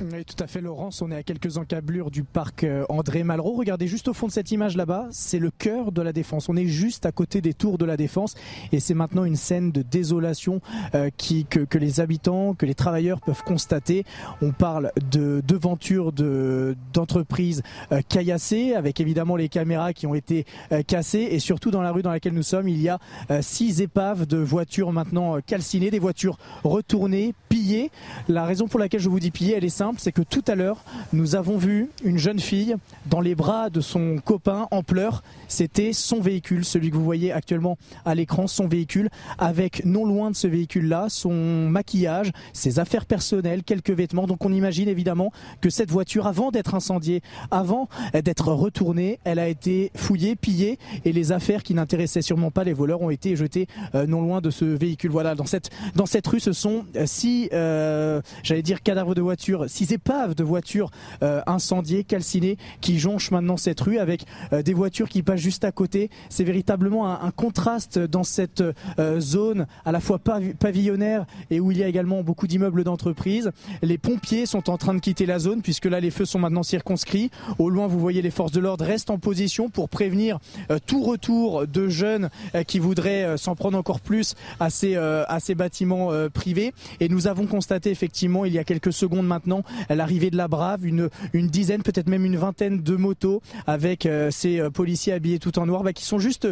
Oui, 0.00 0.24
tout 0.24 0.42
à 0.42 0.46
fait, 0.46 0.62
Laurence. 0.62 1.02
On 1.02 1.10
est 1.10 1.16
à 1.16 1.22
quelques 1.22 1.58
encablures 1.58 2.10
du 2.10 2.24
parc 2.24 2.64
euh, 2.64 2.86
André 2.88 3.22
Malraux. 3.22 3.52
Regardez 3.52 3.86
juste 3.86 4.08
au 4.08 4.14
fond 4.14 4.28
de 4.28 4.32
cette 4.32 4.50
image 4.50 4.74
là-bas, 4.74 5.08
c'est 5.10 5.38
le 5.38 5.50
cœur 5.50 5.92
de 5.92 6.00
la 6.00 6.14
défense. 6.14 6.48
On 6.48 6.56
est 6.56 6.66
juste 6.66 7.04
à 7.04 7.12
côté 7.12 7.42
des 7.42 7.52
tours 7.52 7.76
de 7.76 7.84
la 7.84 7.98
défense 7.98 8.34
et 8.72 8.80
c'est 8.80 8.94
maintenant 8.94 9.24
une 9.24 9.36
scène 9.36 9.72
de 9.72 9.82
désolation 9.82 10.62
euh, 10.94 11.10
qui, 11.18 11.44
que, 11.44 11.76
les 11.76 12.00
habitants, 12.00 12.54
que 12.54 12.64
les 12.64 12.74
travailleurs 12.74 13.20
peuvent 13.20 13.42
constater. 13.42 14.04
On 14.40 14.52
parle 14.52 14.90
de 15.10 15.42
devantures 15.46 16.12
de, 16.12 16.76
d'entreprises 16.94 17.62
euh, 17.92 18.00
caillassées 18.08 18.72
avec 18.72 19.00
évidemment 19.00 19.36
les 19.36 19.50
caméras 19.50 19.92
qui 19.92 20.06
ont 20.06 20.14
été 20.14 20.46
cassées 20.86 21.28
et 21.30 21.40
surtout 21.40 21.70
dans 21.70 21.82
la 21.82 21.92
rue 21.92 22.02
dans 22.02 22.10
laquelle 22.10 22.32
nous 22.32 22.42
sommes, 22.42 22.68
il 22.68 22.80
y 22.80 22.88
a 22.88 22.98
six 23.42 23.82
épaves 23.82 24.26
de 24.26 24.38
voitures 24.38 24.92
maintenant 24.92 25.40
calcinées, 25.40 25.90
des 25.90 25.98
voitures 25.98 26.38
retournées, 26.64 27.34
pillées. 27.48 27.90
La 28.28 28.44
raison 28.44 28.66
pour 28.66 28.80
laquelle 28.80 29.00
je 29.00 29.08
vous 29.08 29.20
dis 29.20 29.30
pillées, 29.30 29.56
elle 29.56 29.64
est 29.64 29.68
simple 29.68 29.89
c'est 29.98 30.12
que 30.12 30.22
tout 30.22 30.44
à 30.46 30.54
l'heure, 30.54 30.84
nous 31.12 31.34
avons 31.34 31.56
vu 31.56 31.88
une 32.04 32.18
jeune 32.18 32.38
fille 32.38 32.76
dans 33.06 33.20
les 33.20 33.34
bras 33.34 33.70
de 33.70 33.80
son 33.80 34.16
copain 34.24 34.68
en 34.70 34.82
pleurs. 34.82 35.22
C'était 35.48 35.92
son 35.92 36.20
véhicule, 36.20 36.64
celui 36.64 36.90
que 36.90 36.96
vous 36.96 37.04
voyez 37.04 37.32
actuellement 37.32 37.78
à 38.04 38.14
l'écran, 38.14 38.46
son 38.46 38.68
véhicule, 38.68 39.10
avec 39.38 39.84
non 39.84 40.04
loin 40.04 40.30
de 40.30 40.36
ce 40.36 40.46
véhicule-là, 40.46 41.06
son 41.08 41.68
maquillage, 41.68 42.30
ses 42.52 42.78
affaires 42.78 43.06
personnelles, 43.06 43.62
quelques 43.64 43.90
vêtements. 43.90 44.26
Donc 44.26 44.44
on 44.44 44.52
imagine 44.52 44.88
évidemment 44.88 45.32
que 45.60 45.70
cette 45.70 45.90
voiture, 45.90 46.26
avant 46.26 46.50
d'être 46.50 46.74
incendiée, 46.74 47.22
avant 47.50 47.88
d'être 48.12 48.52
retournée, 48.52 49.18
elle 49.24 49.38
a 49.38 49.48
été 49.48 49.90
fouillée, 49.94 50.36
pillée, 50.36 50.78
et 51.04 51.12
les 51.12 51.32
affaires 51.32 51.62
qui 51.62 51.74
n'intéressaient 51.74 52.22
sûrement 52.22 52.50
pas 52.50 52.64
les 52.64 52.72
voleurs 52.72 53.00
ont 53.02 53.10
été 53.10 53.36
jetées 53.36 53.66
euh, 53.94 54.06
non 54.06 54.22
loin 54.22 54.40
de 54.40 54.50
ce 54.50 54.64
véhicule. 54.64 55.10
Voilà, 55.10 55.34
dans 55.34 55.46
cette, 55.46 56.26
rue, 56.26 56.40
ce 56.40 56.52
sont 56.52 56.84
euh, 56.96 57.06
six, 57.06 57.48
euh, 57.52 58.20
j'allais 58.42 58.62
dire 58.62 58.82
cadavres 58.82 59.14
de 59.14 59.20
voitures, 59.20 59.66
six 59.80 59.94
épaves 59.94 60.34
de 60.34 60.44
voitures 60.44 60.90
euh, 61.22 61.40
incendiées, 61.46 62.04
calcinées, 62.04 62.58
qui 62.82 62.98
jonchent 62.98 63.30
maintenant 63.30 63.56
cette 63.56 63.80
rue 63.80 63.98
avec 63.98 64.26
euh, 64.52 64.62
des 64.62 64.74
voitures 64.74 65.08
qui 65.08 65.22
passent 65.22 65.40
juste 65.40 65.64
à 65.64 65.72
côté. 65.72 66.10
C'est 66.28 66.44
véritablement 66.44 67.08
un, 67.08 67.30
contraste 67.30 67.98
dans 67.98 68.24
cette 68.24 68.62
euh, 68.98 69.20
zone 69.20 69.66
à 69.86 69.92
la 69.92 70.00
fois 70.00 70.18
pavillonnaire 70.18 71.24
et 71.50 71.60
où 71.60 71.70
il 71.70 71.78
y 71.78 71.82
a 71.82 71.88
également 71.88 72.22
beaucoup 72.22 72.46
d'immeubles 72.46 72.84
d'entreprise. 72.84 73.52
Les 73.80 73.96
pompiers 73.96 74.44
sont 74.44 74.68
en 74.68 74.76
train 74.76 74.92
de 74.92 74.98
quitter 74.98 75.24
la 75.24 75.38
zone 75.38 75.62
puisque 75.62 75.86
là 75.86 76.00
les 76.00 76.10
feux 76.10 76.26
sont 76.26 76.38
maintenant 76.38 76.62
circonscrits. 76.62 77.30
Au 77.58 77.70
loin, 77.70 77.86
vous 77.86 77.98
voyez 77.98 78.20
les 78.20 78.30
forces 78.30 78.52
de 78.52 78.60
l'ordre 78.60 78.84
restent 78.84 79.10
en 79.10 79.18
position 79.18 79.70
pour 79.70 79.88
prévenir 79.88 80.40
tout 80.86 81.02
retour 81.02 81.66
de 81.66 81.88
jeunes 81.88 82.28
qui 82.66 82.80
voudraient 82.80 83.38
s'en 83.38 83.54
prendre 83.54 83.78
encore 83.78 84.00
plus 84.00 84.34
à 84.58 84.68
ces, 84.68 84.96
à 84.96 85.40
ces 85.40 85.54
bâtiments 85.54 86.10
privés. 86.34 86.74
Et 86.98 87.08
nous 87.08 87.28
avons 87.28 87.46
constaté 87.46 87.90
effectivement 87.90 88.44
il 88.44 88.52
y 88.52 88.58
a 88.58 88.64
quelques 88.64 88.92
secondes 88.92 89.26
maintenant 89.26 89.62
l'arrivée 89.88 90.30
de 90.30 90.36
la 90.36 90.48
Brave, 90.48 90.86
une, 90.86 91.08
une 91.32 91.48
dizaine, 91.48 91.82
peut-être 91.82 92.08
même 92.08 92.24
une 92.24 92.36
vingtaine 92.36 92.82
de 92.82 92.96
motos 92.96 93.42
avec 93.66 94.06
euh, 94.06 94.30
ces 94.30 94.60
euh, 94.60 94.70
policiers 94.70 95.12
habillés 95.12 95.38
tout 95.38 95.58
en 95.58 95.66
noir, 95.66 95.82
bah, 95.82 95.92
qui 95.92 96.04
sont 96.04 96.18
juste, 96.18 96.48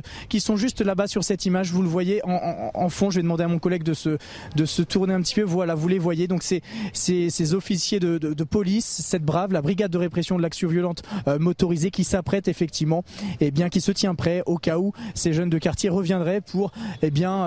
juste 0.56 0.80
là-bas 0.80 1.06
sur 1.06 1.24
cette 1.24 1.46
image. 1.46 1.72
Vous 1.72 1.82
le 1.82 1.88
voyez 1.88 2.20
en, 2.24 2.88
fond. 2.88 3.10
Je 3.10 3.16
vais 3.16 3.22
demander 3.22 3.44
à 3.44 3.48
mon 3.48 3.58
collègue 3.58 3.82
de 3.82 3.94
se, 3.94 4.18
de 4.56 4.64
se 4.64 4.82
tourner 4.82 5.14
un 5.14 5.20
petit 5.20 5.34
peu. 5.34 5.42
Voilà, 5.42 5.74
vous 5.74 5.88
les 5.88 5.98
voyez. 5.98 6.26
Donc 6.28 6.42
c'est 6.42 6.62
ces 6.92 7.54
officiers 7.54 8.00
de, 8.00 8.18
de, 8.18 8.44
police, 8.44 9.02
cette 9.04 9.24
Brave, 9.24 9.52
la 9.52 9.62
brigade 9.62 9.90
de 9.90 9.98
répression 9.98 10.36
de 10.36 10.42
l'action 10.42 10.68
violente 10.68 11.02
euh, 11.26 11.38
motorisée, 11.38 11.90
qui 11.90 12.04
s'apprête 12.04 12.48
effectivement, 12.48 13.04
et 13.40 13.48
eh 13.48 13.50
bien, 13.50 13.68
qui 13.68 13.80
se 13.80 13.92
tient 13.92 14.14
prêt 14.14 14.42
au 14.46 14.56
cas 14.56 14.78
où 14.78 14.92
ces 15.14 15.32
jeunes 15.32 15.50
de 15.50 15.58
quartier 15.58 15.90
reviendraient 15.90 16.40
pour, 16.40 16.72
eh 17.02 17.10
bien, 17.10 17.46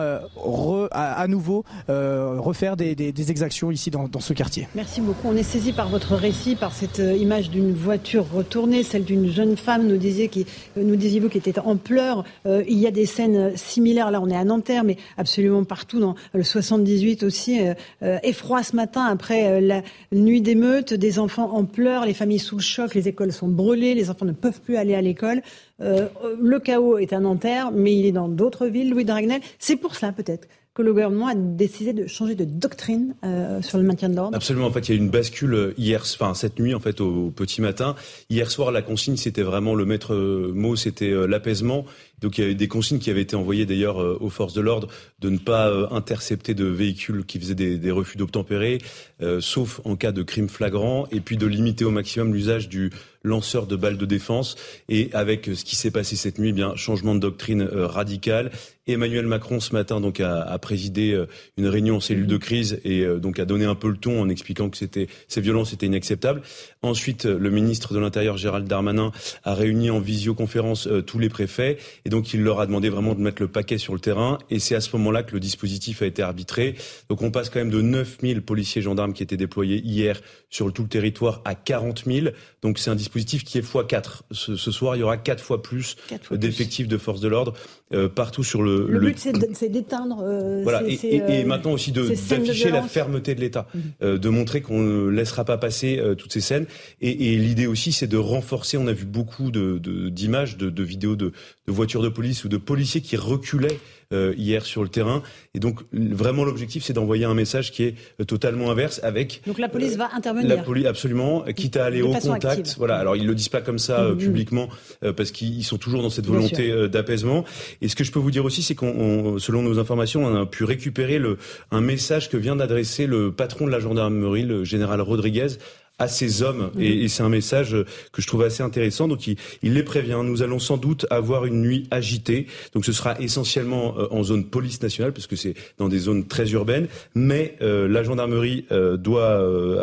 à, 0.92 1.28
nouveau 1.28 1.64
refaire 1.88 2.78
des, 2.78 2.96
des, 2.96 3.32
exactions 3.32 3.72
ici 3.72 3.92
dans, 3.92 4.08
dans 4.08 4.20
ce 4.20 4.34
quartier. 4.34 4.68
Merci 4.76 5.02
beaucoup. 5.02 5.32
Par 5.70 5.90
votre 5.90 6.16
récit, 6.16 6.56
par 6.56 6.74
cette 6.74 7.00
euh, 7.00 7.16
image 7.16 7.52
d'une 7.52 7.72
voiture 7.72 8.26
retournée, 8.34 8.82
celle 8.82 9.04
d'une 9.04 9.32
jeune 9.32 9.56
femme, 9.56 9.86
nous 9.86 9.98
disiez 9.98 10.28
qui, 10.28 10.48
euh, 10.76 10.84
nous 10.84 10.96
disiez-vous, 10.96 11.30
qui 11.30 11.38
était 11.38 11.60
en 11.60 11.78
pleurs. 11.78 12.24
Euh, 12.48 12.64
il 12.68 12.80
y 12.80 12.88
a 12.88 12.92
des 12.92 13.06
scènes 13.06 13.56
similaires. 13.56 14.10
Là, 14.10 14.22
on 14.22 14.30
est 14.30 14.36
à 14.36 14.44
Nanterre, 14.44 14.84
mais 14.84 14.98
absolument 15.18 15.64
partout 15.64 16.00
dans 16.00 16.16
le 16.34 16.44
78 16.44 17.22
aussi. 17.22 17.60
effroi 18.02 18.64
ce 18.64 18.76
matin 18.76 19.06
après 19.06 19.62
la 19.62 19.84
nuit 20.12 20.42
d'émeute, 20.42 20.94
des 20.94 21.20
enfants 21.20 21.52
en 21.54 21.66
pleurs, 21.66 22.06
les 22.06 22.16
familles 22.16 22.40
sous 22.40 22.56
le 22.56 22.62
choc, 22.62 22.96
les 22.96 23.08
écoles 23.08 23.32
sont 23.32 23.48
brûlées, 23.48 23.94
les 23.94 24.10
enfants 24.10 24.26
ne 24.26 24.32
peuvent 24.32 24.62
plus 24.62 24.78
aller 24.78 24.96
à 24.96 25.02
l'école. 25.02 25.42
le 25.80 26.60
chaos 26.60 26.98
est 26.98 27.14
à 27.14 27.20
Nanterre, 27.20 27.72
mais 27.72 27.96
il 27.96 28.06
est 28.06 28.12
dans 28.12 28.30
d'autres 28.30 28.68
villes. 28.68 28.90
Louis 28.90 29.06
Dragnel, 29.06 29.42
c'est 29.60 29.76
pour 29.76 29.96
cela 29.96 30.12
peut-être 30.12 30.48
que 30.74 30.82
le 30.82 30.92
gouvernement 30.92 31.28
a 31.28 31.36
décidé 31.36 31.92
de 31.92 32.08
changer 32.08 32.36
de 32.36 32.46
doctrine 32.46 33.16
euh, 33.26 33.62
sur 33.62 33.78
le 33.78 33.84
maintien 33.84 34.08
de 34.08 34.16
l'ordre 34.16 34.36
Absolument. 34.36 34.68
En 34.68 34.72
fait, 34.72 34.88
il 34.88 34.92
y 34.92 34.94
a 34.94 34.96
eu 34.96 35.04
une 35.04 35.10
bascule 35.10 35.74
hier, 35.78 36.02
enfin 36.02 36.34
cette 36.34 36.60
nuit 36.60 36.74
en 36.74 36.80
fait 36.80 37.02
au, 37.02 37.30
petit 37.30 37.62
matin. 37.62 37.96
Hier 38.30 38.50
soir, 38.50 38.72
la 38.72 38.82
consigne 38.82 39.18
c'était 39.18 39.44
vraiment 39.44 39.76
le 39.76 39.86
maître 39.86 40.16
mot, 40.16 40.76
c'était 40.76 41.12
euh, 41.12 41.26
l'apaisement. 41.26 41.86
Donc 42.22 42.38
il 42.38 42.44
y 42.44 42.48
a 42.48 42.50
eu 42.52 42.56
des 42.56 42.68
consignes 42.68 43.00
qui 43.00 43.10
avaient 43.10 43.22
été 43.22 43.36
envoyées 43.36 43.66
d'ailleurs 43.66 44.02
euh, 44.02 44.18
aux 44.22 44.30
forces 44.30 44.54
de 44.54 44.62
l'ordre 44.62 44.88
de 45.20 45.30
ne 45.30 45.38
pas 45.38 45.68
euh, 45.68 45.88
intercepter 45.90 46.54
de 46.54 46.66
véhicules 46.66 47.26
qui 47.26 47.40
faisaient 47.40 47.56
des, 47.56 47.92
refus 47.92 48.18
d'obtempérer, 48.18 48.78
euh, 49.22 49.42
sauf 49.42 49.82
en 49.84 49.96
cas 49.96 50.12
de 50.12 50.22
crime 50.22 50.48
flagrant, 50.48 51.08
et 51.12 51.20
puis 51.20 51.36
de 51.36 51.48
limiter 51.48 51.84
au 51.84 51.92
maximum 51.92 52.34
l'usage 52.34 52.70
du 52.70 52.92
lanceur 53.24 53.68
de 53.68 53.76
balles 53.76 53.98
de 53.98 54.06
défense. 54.06 54.56
Et 54.88 55.10
avec 55.14 55.50
ce 55.54 55.66
qui 55.66 55.76
s'est 55.76 55.92
passé 55.92 56.16
cette 56.16 56.40
nuit, 56.40 56.50
eh 56.50 56.54
bien 56.54 56.76
changement 56.76 57.16
de 57.16 57.20
doctrine 57.20 57.64
radical. 57.64 58.52
Emmanuel 58.88 59.26
Macron 59.26 59.60
ce 59.60 59.74
matin 59.74 60.02
donc 60.02 60.20
a, 60.20 60.42
a, 60.42 60.58
présidé 60.60 61.20
une 61.58 61.68
réunion 61.68 61.98
en 61.98 62.00
cellule 62.00 62.28
de 62.28 62.38
crise 62.38 62.80
et 62.84 63.06
donc 63.20 63.40
a 63.40 63.46
donné 63.46 63.66
un 63.66 63.76
peu 63.76 63.90
le 63.90 63.98
ton 63.98 64.22
en 64.22 64.30
expliquant 64.30 64.70
que 64.70 64.78
c'était 64.78 65.08
ces 65.28 65.42
violences 65.42 65.74
étaient 65.74 65.86
inacceptables. 65.86 66.42
Ensuite, 66.82 67.26
le 67.26 67.50
ministre 67.50 67.94
de 67.94 68.00
l'Intérieur 68.00 68.38
Gérald 68.38 68.68
Darmanin 68.68 69.12
a 69.44 69.54
réuni 69.54 69.90
en 69.90 70.00
visioconférence 70.00 70.88
tous 71.06 71.20
les 71.20 71.30
préfets 71.30 71.78
et 72.06 72.10
donc 72.10 72.34
il 72.34 72.42
leur 72.42 72.60
a 72.60 72.66
demandé 72.66 72.90
vraiment 72.90 73.16
de 73.16 73.22
mettre 73.22 73.42
le 73.42 73.48
paquet 73.48 73.78
sur 73.78 73.94
le 73.94 74.00
terrain. 74.00 74.38
Et 74.50 74.60
c'est 74.60 74.76
à 74.76 74.82
ce 74.82 74.96
moment-là 74.98 75.24
que 75.24 75.34
le 75.34 75.40
dispositif 75.40 76.02
a 76.02 76.06
été 76.06 76.22
arbitré. 76.22 76.76
Donc 77.10 77.22
on 77.22 77.32
passe 77.32 77.50
quand 77.50 77.60
même 77.60 77.70
de 77.70 77.82
9000 77.82 78.42
policiers 78.42 78.82
gendarmes 78.82 79.14
qui 79.14 79.24
étaient 79.24 79.38
déployés 79.38 79.82
hier 79.84 80.22
sur 80.50 80.72
tout 80.74 80.84
le 80.84 80.90
territoire 80.90 81.42
à 81.46 81.56
40 81.56 82.04
000. 82.06 82.28
Donc 82.62 82.80
c'est 82.80 82.90
un 82.90 82.96
dispositif 82.96 83.44
qui 83.44 83.58
est 83.58 83.62
x4. 83.62 84.22
Ce, 84.32 84.56
soir, 84.56 84.96
il 84.96 85.00
y 85.00 85.04
aura 85.04 85.18
4 85.18 85.44
fois 85.44 85.62
plus 85.62 85.96
d'effectifs 86.32 86.88
de 86.88 86.98
forces 86.98 87.22
de 87.22 87.28
l'ordre 87.28 87.54
euh, 87.94 88.10
partout 88.10 88.44
sur 88.44 88.62
le... 88.62 88.88
Le, 88.88 89.00
but, 89.00 89.20
c'est 89.54 89.70
d'éteindre... 89.70 90.22
Euh, 90.24 90.62
voilà, 90.64 90.84
et, 90.88 90.94
et, 91.04 91.22
euh, 91.22 91.46
maintenant 91.46 91.74
aussi 91.74 91.92
d'afficher 91.92 92.72
la 92.72 92.84
fermeté 92.84 93.36
de 93.36 93.42
l'État, 93.42 93.68
mhm. 93.74 94.18
de 94.18 94.30
montrer 94.30 94.62
qu'on 94.62 94.82
ne 94.82 95.10
laissera 95.10 95.46
pas 95.46 95.58
passer 95.58 96.02
toutes 96.18 96.34
ces 96.34 96.42
scènes. 96.42 96.66
Et, 97.02 97.36
l'idée 97.38 97.68
aussi, 97.68 97.92
c'est 97.92 98.08
de 98.08 98.18
renforcer, 98.18 98.78
on 98.78 98.88
a 98.88 98.94
vu 98.94 99.06
beaucoup 99.06 99.52
d'images, 99.52 100.58
de, 100.58 100.66
de, 100.66 100.72
de, 100.72 100.84
vidéos 100.84 101.16
de, 101.16 101.32
de 101.68 101.72
voitures 101.72 102.02
de 102.02 102.10
police 102.10 102.44
ou 102.44 102.50
de 102.50 102.58
policiers 102.58 103.02
qui 103.02 103.18
reculaient 103.18 103.80
euh, 104.14 104.34
hier 104.38 104.66
sur 104.66 104.84
le 104.84 104.90
terrain. 104.90 105.22
Et 105.54 105.60
donc 105.60 105.80
vraiment 105.92 106.44
l'objectif 106.44 106.84
c'est 106.84 106.94
d'envoyer 106.94 107.26
un 107.26 107.34
message 107.34 107.72
qui 107.72 107.84
est 107.84 107.96
euh, 108.20 108.24
totalement 108.26 108.72
inverse 108.72 109.00
avec. 109.04 109.42
Donc 109.48 109.60
la 109.60 109.70
police 109.70 109.96
va 109.96 110.10
intervenir. 110.14 110.50
La 110.50 110.62
police 110.62 110.86
absolument, 110.86 111.42
quitte 111.56 111.78
à 111.78 111.86
aller 111.86 112.02
au 112.02 112.12
contact. 112.12 112.76
Voilà. 112.78 112.98
Alors 112.98 113.16
ils 113.16 113.26
le 113.26 113.36
disent 113.36 113.50
pas 113.50 113.62
comme 113.62 113.80
ça 113.80 114.02
euh, 114.02 114.16
mm-hmm. 114.16 114.18
publiquement 114.18 114.70
parce 115.16 115.32
qu'ils 115.32 115.64
sont 115.64 115.78
toujours 115.78 116.02
dans 116.02 116.10
cette 116.10 116.26
volonté 116.28 116.88
d'apaisement. 116.88 117.44
Et 117.82 117.88
ce 117.88 117.96
que 117.96 118.04
je 118.04 118.12
peux 118.12 118.20
vous 118.20 118.32
dire 118.32 118.46
aussi 118.46 118.62
c'est 118.62 118.76
qu'on, 118.76 119.40
selon 119.40 119.62
nos 119.62 119.80
informations, 119.80 120.26
on 120.26 120.42
a 120.42 120.46
pu 120.46 120.64
récupérer 120.64 121.20
le 121.20 121.38
un 121.72 121.82
message 121.82 122.30
que 122.30 122.38
vient 122.38 122.56
d'adresser 122.56 123.08
le 123.08 123.32
patron 123.32 123.66
de 123.66 123.72
la 123.72 123.80
gendarmerie, 123.80 124.44
le 124.44 124.64
général 124.64 125.02
Rodriguez, 125.02 125.58
à 126.02 126.08
ces 126.08 126.42
hommes. 126.42 126.72
Et, 126.80 127.04
et 127.04 127.08
c'est 127.08 127.22
un 127.22 127.30
message 127.30 127.76
que 128.12 128.22
je 128.24 128.28
trouve 128.28 128.42
assez 128.42 128.64
intéressant. 128.64 129.08
Donc 129.08 129.28
il, 129.28 129.38
il, 129.62 129.76
les 129.76 129.84
prévient. 129.84 130.20
Nous 130.24 130.42
allons 130.42 130.58
sans 130.58 130.78
doute 130.78 131.06
avoir 131.12 131.46
une 131.46 131.62
nuit 131.62 131.88
agitée. 131.92 132.48
Donc 132.74 132.86
ce 132.86 132.92
sera 132.92 133.20
essentiellement 133.22 133.96
euh, 134.00 134.08
en 134.10 134.24
zone 134.24 134.46
police 134.46 134.82
nationale, 134.82 135.14
parce 135.14 135.28
que 135.28 135.36
c'est 135.36 135.54
dans 135.78 135.90
des 135.90 136.00
zones 136.00 136.28
très 136.28 136.50
urbaines. 136.54 136.88
Mais 137.14 137.56
euh, 137.62 137.88
la 137.88 138.02
gendarmerie 138.02 138.66
euh, 138.72 138.98
doit 138.98 139.22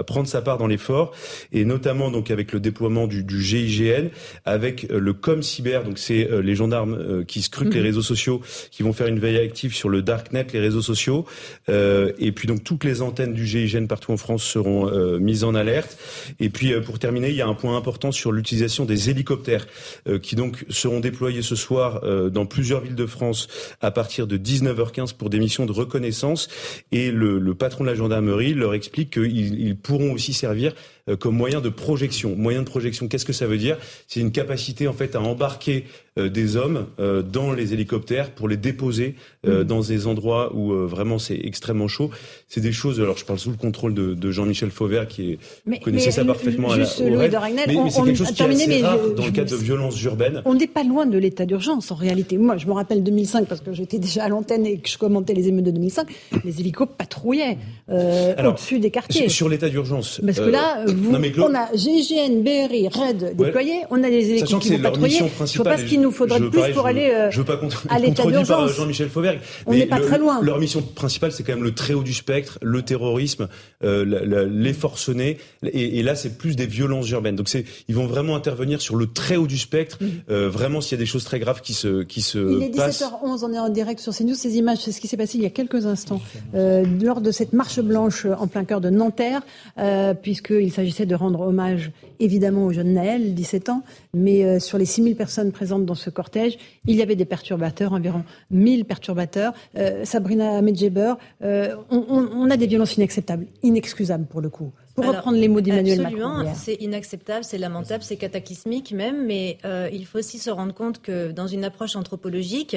prendre 0.07 0.27
sa 0.27 0.43
part 0.43 0.59
dans 0.59 0.67
l'effort, 0.67 1.13
et 1.53 1.65
notamment 1.65 2.11
donc 2.11 2.33
avec 2.33 2.53
le 2.53 2.59
déploiement 2.59 3.07
du, 3.07 3.23
du 3.23 3.41
GIGN, 3.41 4.09
avec 4.45 4.89
le 4.91 5.13
Com 5.13 5.43
Cyber. 5.43 5.85
Donc 5.85 5.99
c'est 5.99 6.29
les 6.43 6.57
gendarmes 6.57 7.25
qui 7.27 7.43
scrutent 7.43 7.75
les 7.75 7.81
mhm. 7.81 7.87
réseaux 7.87 8.03
sociaux, 8.03 8.43
qui 8.73 8.83
vont 8.83 8.93
faire 8.93 9.07
une 9.07 9.21
veille 9.21 9.39
active 9.39 9.73
sur 9.73 9.89
le 9.89 10.03
darknet, 10.03 10.47
les 10.53 10.61
réseaux 10.61 10.83
sociaux. 10.83 11.27
et 11.69 12.33
puis 12.33 12.49
donc 12.49 12.65
toutes 12.65 12.83
les 12.83 13.03
antennes 13.03 13.35
du 13.35 13.47
GIGN 13.47 13.87
partout 13.87 14.13
en 14.13 14.17
France 14.17 14.43
seront 14.43 14.91
mises 15.19 15.45
en 15.45 15.55
alerte. 15.55 15.97
Et 16.41 16.49
puis 16.49 16.73
euh, 16.73 16.81
pour 16.81 16.99
terminer, 16.99 17.31
il 17.31 17.37
y 17.37 17.43
a 17.43 17.47
un 17.47 17.55
point 17.55 17.77
important 17.77 18.13
sur 18.13 18.33
l'utilisation 18.33 18.85
des 18.85 19.11
hélicoptères 19.11 19.67
euh, 20.09 20.19
qui 20.19 20.37
donc 20.37 20.65
seront 20.69 21.01
déployés 21.01 21.43
ce 21.43 21.57
soir 21.57 22.01
euh, 22.05 22.31
dans 22.31 22.47
plusieurs 22.47 22.81
villes 22.81 22.95
de 22.95 23.07
France 23.07 23.49
à 23.81 23.91
partir 23.91 24.27
de 24.27 24.37
19h15 24.37 25.15
pour 25.15 25.31
des 25.31 25.39
missions 25.39 25.67
de 25.67 25.73
reconnaissance. 25.73 26.49
Et 26.93 27.11
le, 27.11 27.39
le 27.39 27.55
patron 27.55 27.85
de 27.85 27.89
la 27.89 27.95
gendarmerie 27.95 28.55
leur 28.55 28.75
explique 28.75 29.15
qu'ils 29.15 29.77
pourront 29.77 30.13
aussi 30.13 30.33
servir 30.33 30.75
comme 31.17 31.37
moyen 31.37 31.61
de 31.61 31.69
projection. 31.69 32.35
Moyen 32.37 32.61
de 32.61 32.67
projection, 32.67 33.09
qu'est-ce 33.09 33.25
que 33.25 33.33
ça 33.33 33.47
veut 33.47 33.59
dire? 33.59 33.79
C'est 34.07 34.21
une 34.21 34.33
capacité 34.33 34.89
en 34.89 34.93
fait 34.93 35.15
à 35.15 35.21
embarquer 35.21 35.85
euh, 36.19 36.29
des 36.29 36.57
hommes 36.57 36.87
euh, 37.01 37.23
dans 37.23 37.53
les 37.53 37.73
hélicoptères 37.73 38.31
pour 38.31 38.49
les 38.49 38.57
déposer 38.57 39.15
euh, 39.47 39.63
mm. 39.63 39.65
dans 39.65 39.81
des 39.81 40.07
endroits 40.07 40.55
où 40.55 40.73
vraiment 40.87 41.19
c'est 41.19 41.39
extrêmement 41.43 41.89
chaud. 41.89 42.11
C'est 42.49 42.61
des 42.61 42.73
choses. 42.73 43.01
Alors 43.01 43.17
je 43.17 43.25
parle 43.25 43.39
sous 43.39 43.51
le 43.51 43.57
contrôle 43.57 43.95
de, 43.95 44.15
de 44.15 44.31
Jean-Michel 44.31 44.71
Fauvert 44.71 45.07
qui 45.07 45.33
est, 45.33 45.39
mais, 45.67 45.79
connaissait 45.79 46.11
ça 46.11 46.25
parfaitement 46.25 46.71
juste 46.75 47.01
à 47.01 47.05
la, 47.05 47.11
Louis 47.11 47.29
de 47.29 47.37
mais, 47.37 47.83
mais 47.85 47.91
c'est 47.91 48.03
quelque 48.03 48.17
chose 48.17 48.33
qui 48.33 48.43
est 48.43 48.47
assez 48.47 48.83
rare 48.83 48.99
dans 49.17 49.27
le 49.27 49.33
cadre 49.33 49.51
de 49.51 49.57
violences 49.57 50.03
urbaines. 50.03 50.43
On 50.45 50.55
n'est 50.55 50.67
pas 50.67 50.83
loin 50.83 51.07
de 51.07 51.19
l'état 51.19 51.47
d'urgence 51.47 51.91
en 51.91 51.95
réalité. 51.95 52.39
Moi, 52.39 52.57
je 52.57 52.67
me 52.67 52.73
rappelle 52.73 53.03
2005 53.03 53.47
parce 53.47 53.61
que 53.61 53.73
j'étais 53.73 53.99
déjà 53.99 54.25
à 54.25 54.29
l'antenne 54.29 54.67
et 54.67 54.79
que 54.79 54.89
je 54.89 54.99
commentais 54.99 55.35
les 55.35 55.49
émeutes 55.49 55.67
de 55.67 55.71
2005. 55.71 56.09
Les 56.45 56.61
hélicos 56.61 56.89
patrouillaient 56.97 57.59
au-dessus 57.89 58.81
des 58.81 58.91
quartiers. 58.91 59.29
Sur 59.29 59.49
l'état 59.49 59.69
d'urgence. 59.69 60.21
Parce 60.25 60.41
que 60.41 60.51
là, 60.51 60.85
vous, 60.99 61.15
on 61.15 61.55
a 61.55 61.69
GIGN, 61.75 62.43
BRI, 62.43 62.89
RAID 62.89 63.37
déployés, 63.37 63.83
on 63.91 64.03
a 64.03 64.11
des 64.11 64.31
hélicos 64.31 64.61
qui 64.61 64.77
vont 64.77 64.83
patrouiller. 64.83 65.19
Je 65.19 65.63
pas 65.63 65.79
ce 65.79 65.85
qu'ils 65.85 66.01
nous 66.01 66.11
faudrait 66.11 66.41
plus 66.41 66.73
pour 66.75 66.87
aller 66.87 67.11
euh, 67.11 67.31
je 67.31 67.39
veux 67.39 67.45
pas 67.45 67.61
à 67.89 67.99
l'état 67.99 68.25
d'urgence. 68.25 68.77
Jean-Michel 68.77 69.09
Fauvergue. 69.09 69.41
On 69.67 69.75
n'est 69.75 69.87
pas 69.87 70.01
très 70.01 70.19
loin. 70.19 70.41
Leur 70.43 70.59
mission 70.59 70.83
principale, 70.83 71.33
c'est 71.33 71.43
quand 71.43 71.55
même 71.55 71.65
le 71.65 71.75
très 71.75 71.95
haut 71.95 72.03
du 72.03 72.15
spectre, 72.15 72.59
le 72.63 72.83
terrorisme, 72.83 73.49
euh, 73.85 74.47
les 74.51 74.73
forcenés. 74.73 75.39
Et, 75.63 75.99
et 75.99 76.03
là, 76.03 76.15
c'est 76.15 76.39
plus 76.39 76.57
des 76.57 76.67
violences 76.67 77.09
urbaines. 77.11 77.37
Donc, 77.37 77.49
ils 77.89 77.95
vont 77.95 78.07
vraiment 78.07 78.37
intervenir 78.37 78.81
sur 78.81 78.97
le 78.97 79.07
très 79.07 79.37
haut 79.37 79.47
du 79.47 79.59
spectre. 79.59 79.99
Euh, 80.31 80.49
vraiment, 80.49 80.81
s'il 80.81 80.93
y 80.93 81.01
a 81.01 81.03
des 81.03 81.07
choses 81.07 81.25
très 81.25 81.39
graves 81.39 81.61
qui 81.61 81.75
se, 81.75 82.03
qui 82.03 82.23
se 82.23 82.39
Il 82.39 82.63
est 82.63 82.77
17h11, 82.77 83.45
on 83.45 83.53
est 83.53 83.59
en 83.59 83.69
direct 83.69 84.01
sur 84.01 84.15
CNews. 84.15 84.35
Ces 84.35 84.57
images, 84.57 84.79
c'est 84.79 84.93
ce 84.93 85.01
qui 85.01 85.09
s'est 85.09 85.17
passé 85.17 85.39
il 85.39 85.45
y 85.45 85.47
a 85.47 85.51
quelques 85.51 85.87
instants, 85.87 86.21
euh, 86.55 86.85
lors 87.03 87.21
de 87.21 87.31
cette 87.31 87.53
marche 87.53 87.81
blanche 87.81 88.27
en 88.27 88.47
plein 88.47 88.65
cœur 88.65 88.81
de 88.81 88.91
Nanterre, 88.91 89.43
euh, 89.79 90.15
puisqu'il 90.15 90.73
s'agissait 90.89 91.07
de 91.07 91.15
rendre 91.15 91.41
hommage, 91.41 91.91
évidemment, 92.19 92.65
au 92.65 92.73
jeune 92.73 92.95
Naël, 92.95 93.35
17 93.35 93.69
ans, 93.69 93.83
mais 94.15 94.45
euh, 94.45 94.59
sur 94.59 94.79
les 94.79 94.87
6000 94.87 95.17
personnes 95.17 95.53
présentes 95.53 95.85
dans 95.85 95.95
ce 95.95 96.09
cortège, 96.11 96.59
il 96.87 96.97
y 96.97 97.03
avait 97.03 97.17
des 97.17 97.25
perturbateurs, 97.25 97.93
environ 97.93 98.25
1000 98.51 98.85
perturbateurs. 98.85 99.53
Euh, 99.77 100.05
Sabrina 100.05 100.63
Medjeber, 100.63 101.15
euh, 101.43 101.77
on, 101.91 102.51
a 102.51 102.57
des 102.57 102.67
violences 102.67 102.97
inacceptables, 102.97 103.47
inexcusables 103.63 104.27
pour 104.27 104.41
le 104.41 104.49
coup. 104.49 104.73
Pour 104.95 105.07
reprendre 105.07 105.37
les 105.37 105.49
mots 105.49 105.61
d'Emmanuel 105.61 106.01
Macron. 106.01 106.25
Absolument, 106.25 106.55
c'est 106.55 106.75
inacceptable, 106.75 107.45
c'est 107.45 107.59
lamentable, 107.59 108.03
c'est 108.03 108.17
cataclysmique 108.17 108.93
même, 108.93 109.27
mais 109.27 109.59
il 109.93 110.07
faut 110.07 110.19
aussi 110.19 110.39
se 110.39 110.51
rendre 110.51 110.75
compte 110.75 111.01
que 111.01 111.31
dans 111.31 111.47
une 111.47 111.65
approche 111.65 111.95
anthropologique, 111.95 112.77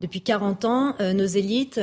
depuis 0.00 0.20
40 0.20 0.64
ans, 0.64 0.94
nos 1.14 1.24
élites 1.24 1.80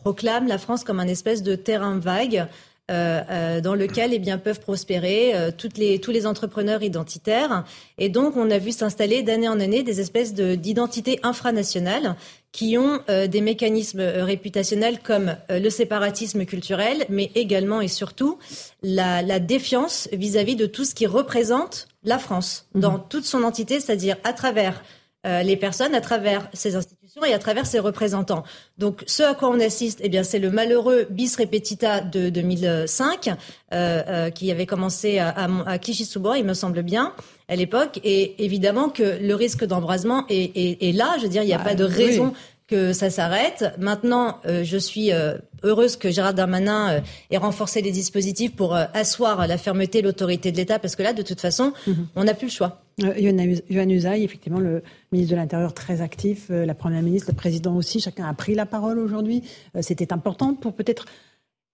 proclament 0.00 0.48
la 0.48 0.58
France 0.58 0.84
comme 0.84 1.00
un 1.00 1.06
espèce 1.06 1.42
de 1.42 1.54
terrain 1.54 1.98
vague 1.98 2.36
euh, 2.38 2.44
euh, 2.44 2.46
dans 2.90 3.74
lequel 3.74 4.12
eh 4.12 4.18
bien, 4.18 4.38
peuvent 4.38 4.60
prospérer 4.60 5.32
euh, 5.34 5.50
toutes 5.56 5.78
les, 5.78 6.00
tous 6.00 6.10
les 6.10 6.26
entrepreneurs 6.26 6.82
identitaires. 6.82 7.64
Et 7.98 8.08
donc, 8.08 8.36
on 8.36 8.50
a 8.50 8.58
vu 8.58 8.72
s'installer 8.72 9.22
d'année 9.22 9.48
en 9.48 9.60
année 9.60 9.82
des 9.82 10.00
espèces 10.00 10.34
d'identités 10.34 11.20
infranationales 11.22 12.16
qui 12.52 12.76
ont 12.76 12.98
des 13.06 13.40
mécanismes 13.40 14.00
réputationnels 14.00 14.98
comme 14.98 15.36
le 15.48 15.70
séparatisme 15.70 16.44
culturel, 16.44 17.04
mais 17.08 17.30
également 17.36 17.80
et 17.80 17.86
surtout 17.86 18.38
la, 18.82 19.22
la 19.22 19.38
défiance 19.38 20.08
vis-à-vis 20.12 20.56
de 20.56 20.66
tout 20.66 20.84
ce 20.84 20.96
qui 20.96 21.06
représente 21.06 21.86
la 22.02 22.18
France 22.18 22.66
dans 22.74 22.94
mmh. 22.94 23.04
toute 23.08 23.24
son 23.24 23.44
entité, 23.44 23.78
c'est-à-dire 23.78 24.16
à 24.24 24.32
travers 24.32 24.82
les 25.24 25.56
personnes, 25.56 25.94
à 25.94 26.00
travers 26.00 26.48
ses 26.52 26.76
institutions 26.76 27.00
et 27.24 27.34
à 27.34 27.38
travers 27.38 27.66
ses 27.66 27.78
représentants. 27.78 28.44
Donc, 28.78 29.02
ce 29.06 29.22
à 29.22 29.34
quoi 29.34 29.50
on 29.50 29.60
assiste, 29.60 30.00
eh 30.02 30.08
bien, 30.08 30.22
c'est 30.22 30.38
le 30.38 30.50
malheureux 30.50 31.06
bis 31.10 31.36
repetita 31.36 32.00
de 32.00 32.30
2005, 32.30 33.28
euh, 33.28 33.34
euh, 33.72 34.30
qui 34.30 34.50
avait 34.50 34.66
commencé 34.66 35.18
à, 35.18 35.34
à, 35.66 35.78
Clichy-sous-Bois, 35.78 36.38
il 36.38 36.44
me 36.44 36.54
semble 36.54 36.82
bien, 36.82 37.12
à 37.48 37.56
l'époque. 37.56 38.00
Et 38.04 38.44
évidemment 38.44 38.88
que 38.88 39.18
le 39.20 39.34
risque 39.34 39.64
d'embrasement 39.64 40.24
est, 40.28 40.56
est, 40.56 40.88
est, 40.88 40.92
là. 40.92 41.14
Je 41.18 41.24
veux 41.24 41.28
dire, 41.28 41.42
il 41.42 41.46
n'y 41.46 41.54
a 41.54 41.58
bah, 41.58 41.64
pas 41.64 41.74
de 41.74 41.84
raison 41.84 42.32
que 42.70 42.92
ça 42.92 43.10
s'arrête. 43.10 43.74
Maintenant, 43.78 44.38
euh, 44.46 44.62
je 44.62 44.76
suis 44.76 45.12
euh, 45.12 45.34
heureuse 45.64 45.96
que 45.96 46.10
Gérard 46.10 46.34
Darmanin 46.34 46.92
euh, 46.92 47.00
ait 47.30 47.36
renforcé 47.36 47.82
les 47.82 47.90
dispositifs 47.90 48.54
pour 48.54 48.74
asseoir 48.74 49.46
la 49.48 49.58
fermeté, 49.58 50.02
l'autorité 50.02 50.52
de 50.52 50.56
l'État, 50.56 50.78
parce 50.78 50.94
que 50.94 51.02
là, 51.02 51.12
de 51.12 51.22
toute 51.22 51.40
façon, 51.40 51.72
mhm. 51.86 52.06
on 52.14 52.24
n'a 52.24 52.34
plus 52.34 52.46
le 52.46 52.52
choix. 52.52 52.80
Yohann 53.00 53.90
Usaï, 53.90 54.24
effectivement, 54.24 54.60
le 54.60 54.82
ministre 55.12 55.32
de 55.32 55.36
l'Intérieur 55.36 55.74
très 55.74 56.00
actif, 56.00 56.48
la 56.50 56.74
Première 56.74 57.02
ministre, 57.02 57.30
le 57.30 57.36
Président 57.36 57.76
aussi, 57.76 58.00
chacun 58.00 58.26
a 58.26 58.34
pris 58.34 58.54
la 58.54 58.66
parole 58.66 58.98
aujourd'hui. 58.98 59.42
C'était 59.80 60.12
important 60.12 60.54
pour 60.54 60.74
peut-être 60.74 61.06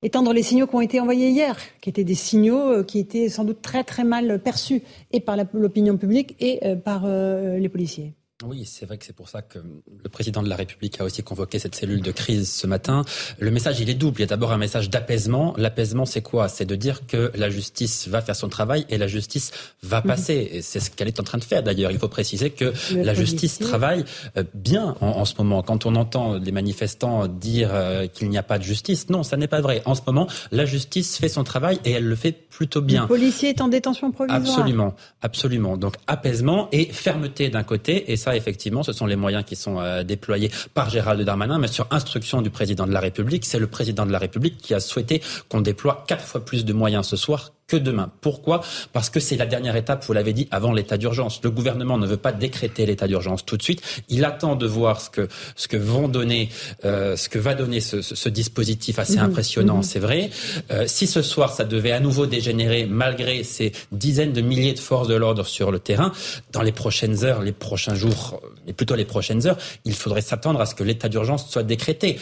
étendre 0.03 0.33
les 0.33 0.43
signaux 0.43 0.67
qui 0.67 0.75
ont 0.75 0.81
été 0.81 1.01
envoyés 1.01 1.31
hier, 1.31 1.57
qui 1.81 1.91
étaient 1.91 2.05
des 2.05 2.15
signaux 2.15 2.85
qui 2.85 2.99
étaient 2.99 3.29
sans 3.29 3.45
doute 3.45 3.63
très 3.63 3.83
très 3.83 4.05
mal 4.05 4.41
perçus, 4.41 4.83
et 5.13 5.21
par 5.21 5.37
l'opinion 5.53 5.97
publique 5.97 6.37
et 6.41 6.61
par 6.85 7.07
les 7.07 7.69
policiers. 7.69 8.13
Oui, 8.45 8.67
c'est 8.67 8.85
vrai 8.85 8.99
que 8.99 9.07
c'est 9.07 9.17
pour 9.17 9.31
ça 9.31 9.41
que 9.41 9.59
le 9.59 10.11
président 10.11 10.43
de 10.43 10.49
la 10.51 10.57
République 10.57 11.01
a 11.01 11.05
aussi 11.05 11.23
convoqué 11.23 11.59
cette 11.59 11.75
cellule 11.75 12.03
de 12.03 12.11
crise 12.11 12.53
ce 12.53 12.67
matin. 12.67 13.03
Le 13.39 13.51
message, 13.51 13.81
il 13.81 13.89
est 13.89 13.95
double. 13.95 14.19
Il 14.19 14.21
y 14.21 14.25
a 14.25 14.27
d'abord 14.27 14.53
un 14.53 14.59
message 14.59 14.91
d'apaisement. 14.91 15.55
L'apaisement, 15.57 16.05
c'est 16.05 16.21
quoi? 16.21 16.51
C'est 16.51 16.67
de 16.67 16.77
dire 16.77 17.07
que 17.07 17.33
la 17.35 17.49
justice 17.49 18.09
va 18.09 18.21
faire 18.21 18.37
son 18.37 18.51
travail 18.51 18.85
et 18.91 18.99
la 18.99 19.07
justice 19.07 19.53
va 19.83 20.01
mhm. 20.01 20.07
passer. 20.07 20.51
Et 20.53 20.61
c'est 20.61 20.81
ce 20.81 20.91
qu'elle 20.91 21.09
est 21.09 21.19
en 21.19 21.23
train 21.23 21.39
de 21.39 21.45
faire 21.45 21.63
d'ailleurs. 21.63 21.91
Il 21.91 21.99
faut 21.99 22.09
préciser 22.09 22.51
que 22.51 22.75
la 22.95 23.15
justice 23.15 23.59
travaille 23.59 24.05
euh, 24.37 24.45
bien 24.53 24.97
en, 25.01 25.25
ce 25.25 25.35
moment. 25.39 25.63
Quand 25.63 25.87
on 25.87 25.95
entend 25.95 26.35
les 26.35 26.53
manifestants 26.53 27.29
dire 27.29 27.71
euh, 27.73 28.07
qu'il 28.07 28.29
n'y 28.29 28.37
a 28.37 28.43
pas 28.43 28.59
de 28.59 28.65
justice, 28.65 29.09
non, 29.09 29.23
ça 29.23 29.39
n'est 29.39 29.49
pas 29.49 29.63
vrai. 29.63 29.81
En 29.87 29.95
ce 29.95 30.03
moment, 30.07 30.27
la 30.53 30.67
justice 30.67 31.17
fait 31.17 31.31
son 31.31 31.43
travail 31.43 31.81
et 31.87 31.93
elle 31.93 32.07
le 32.07 32.17
fait 32.17 32.33
plutôt 32.33 32.83
bien. 32.83 33.03
Le 33.03 33.09
policier 33.09 33.49
est 33.49 33.63
en 33.63 33.69
détention 33.69 34.11
provisoire. 34.11 34.43
Absolument, 34.43 34.95
absolument. 35.23 35.79
Donc 35.79 35.95
apaisement 36.07 36.69
et 36.73 36.85
fermeté 36.85 37.49
d'un 37.49 37.63
côté 37.63 38.13
et 38.13 38.26
ça, 38.27 38.35
effectivement, 38.35 38.83
ce 38.83 38.93
sont 38.93 39.07
les 39.07 39.15
moyens 39.15 39.45
qui 39.45 39.55
sont 39.55 39.79
euh, 39.79 40.03
déployés 40.03 40.51
par 40.75 40.91
Gérald 40.91 41.23
Darmanin, 41.23 41.61
mais 41.61 41.69
sur 41.69 41.87
instruction 41.93 42.43
du 42.43 42.51
président 42.51 42.85
de 42.85 42.93
la 42.93 42.99
République. 42.99 43.45
C'est 43.45 43.61
le 43.61 43.69
président 43.69 44.05
de 44.05 44.11
la 44.11 44.19
République 44.19 44.59
qui 44.59 44.75
a 44.75 44.81
souhaité 44.81 45.23
qu'on 45.49 45.61
déploie 45.61 46.05
quatre 46.09 46.25
fois 46.25 46.45
plus 46.45 46.65
de 46.65 46.73
moyens 46.73 47.07
ce 47.07 47.17
soir 47.17 47.53
que 47.67 47.77
demain. 47.77 48.11
Pourquoi? 48.21 48.63
Parce 48.93 49.11
que 49.11 49.19
c'est 49.19 49.37
la 49.37 49.47
dernière 49.47 49.75
étape, 49.75 50.05
vous 50.05 50.13
l'avez 50.13 50.33
dit, 50.33 50.47
avant 50.51 50.73
l'état 50.73 50.97
d'urgence. 50.97 51.41
Le 51.43 51.51
gouvernement 51.51 51.99
ne 51.99 52.07
veut 52.07 52.17
pas 52.17 52.33
décréter 52.33 52.87
l'état 52.87 53.09
d'urgence 53.09 53.45
tout 53.45 53.57
de 53.57 53.63
suite. 53.63 53.83
Il 54.09 54.25
attend 54.25 54.55
de 54.55 54.67
voir 54.67 55.01
ce 55.01 55.11
que 55.11 55.29
ce 55.57 55.67
que 55.67 55.77
vont 55.77 56.09
donner, 56.09 56.49
euh, 56.85 57.17
ce 57.17 57.29
que 57.29 57.39
va 57.39 57.55
donner 57.55 57.81
ce, 57.81 58.03
ce, 58.03 58.29
dispositif 58.29 58.99
assez 58.99 59.17
mmh. 59.17 59.25
impressionnant, 59.25 59.79
mmh. 59.79 59.83
c'est 59.83 59.99
vrai. 59.99 60.31
Euh, 60.71 60.85
si 60.87 61.07
ce 61.07 61.23
soir 61.23 61.53
ça 61.53 61.65
devait 61.65 61.93
à 61.93 62.01
nouveau 62.01 62.27
dégénérer, 62.27 62.87
malgré 62.87 63.43
ces 63.43 63.73
dizaines 63.93 64.33
de 64.33 64.41
milliers 64.41 64.75
de 64.75 64.79
forces 64.79 65.09
de 65.09 65.15
l'ordre 65.15 65.45
sur 65.45 65.71
le 65.71 65.79
terrain, 65.79 66.13
dans 66.53 66.63
les 66.63 66.73
prochaines 66.73 67.25
heures, 67.25 67.43
les 67.43 67.53
prochains 67.53 67.95
jours, 67.95 68.41
mais 68.67 68.73
plutôt 68.73 68.95
les 68.95 69.05
prochaines 69.05 69.47
heures, 69.47 69.59
il 69.85 69.95
faudrait 69.95 70.21
s'attendre 70.21 70.61
à 70.61 70.67
ce 70.67 70.75
que 70.75 70.85
l'état 70.85 71.09
d'urgence 71.09 71.49
soit 71.51 71.63
décrété. 71.63 72.19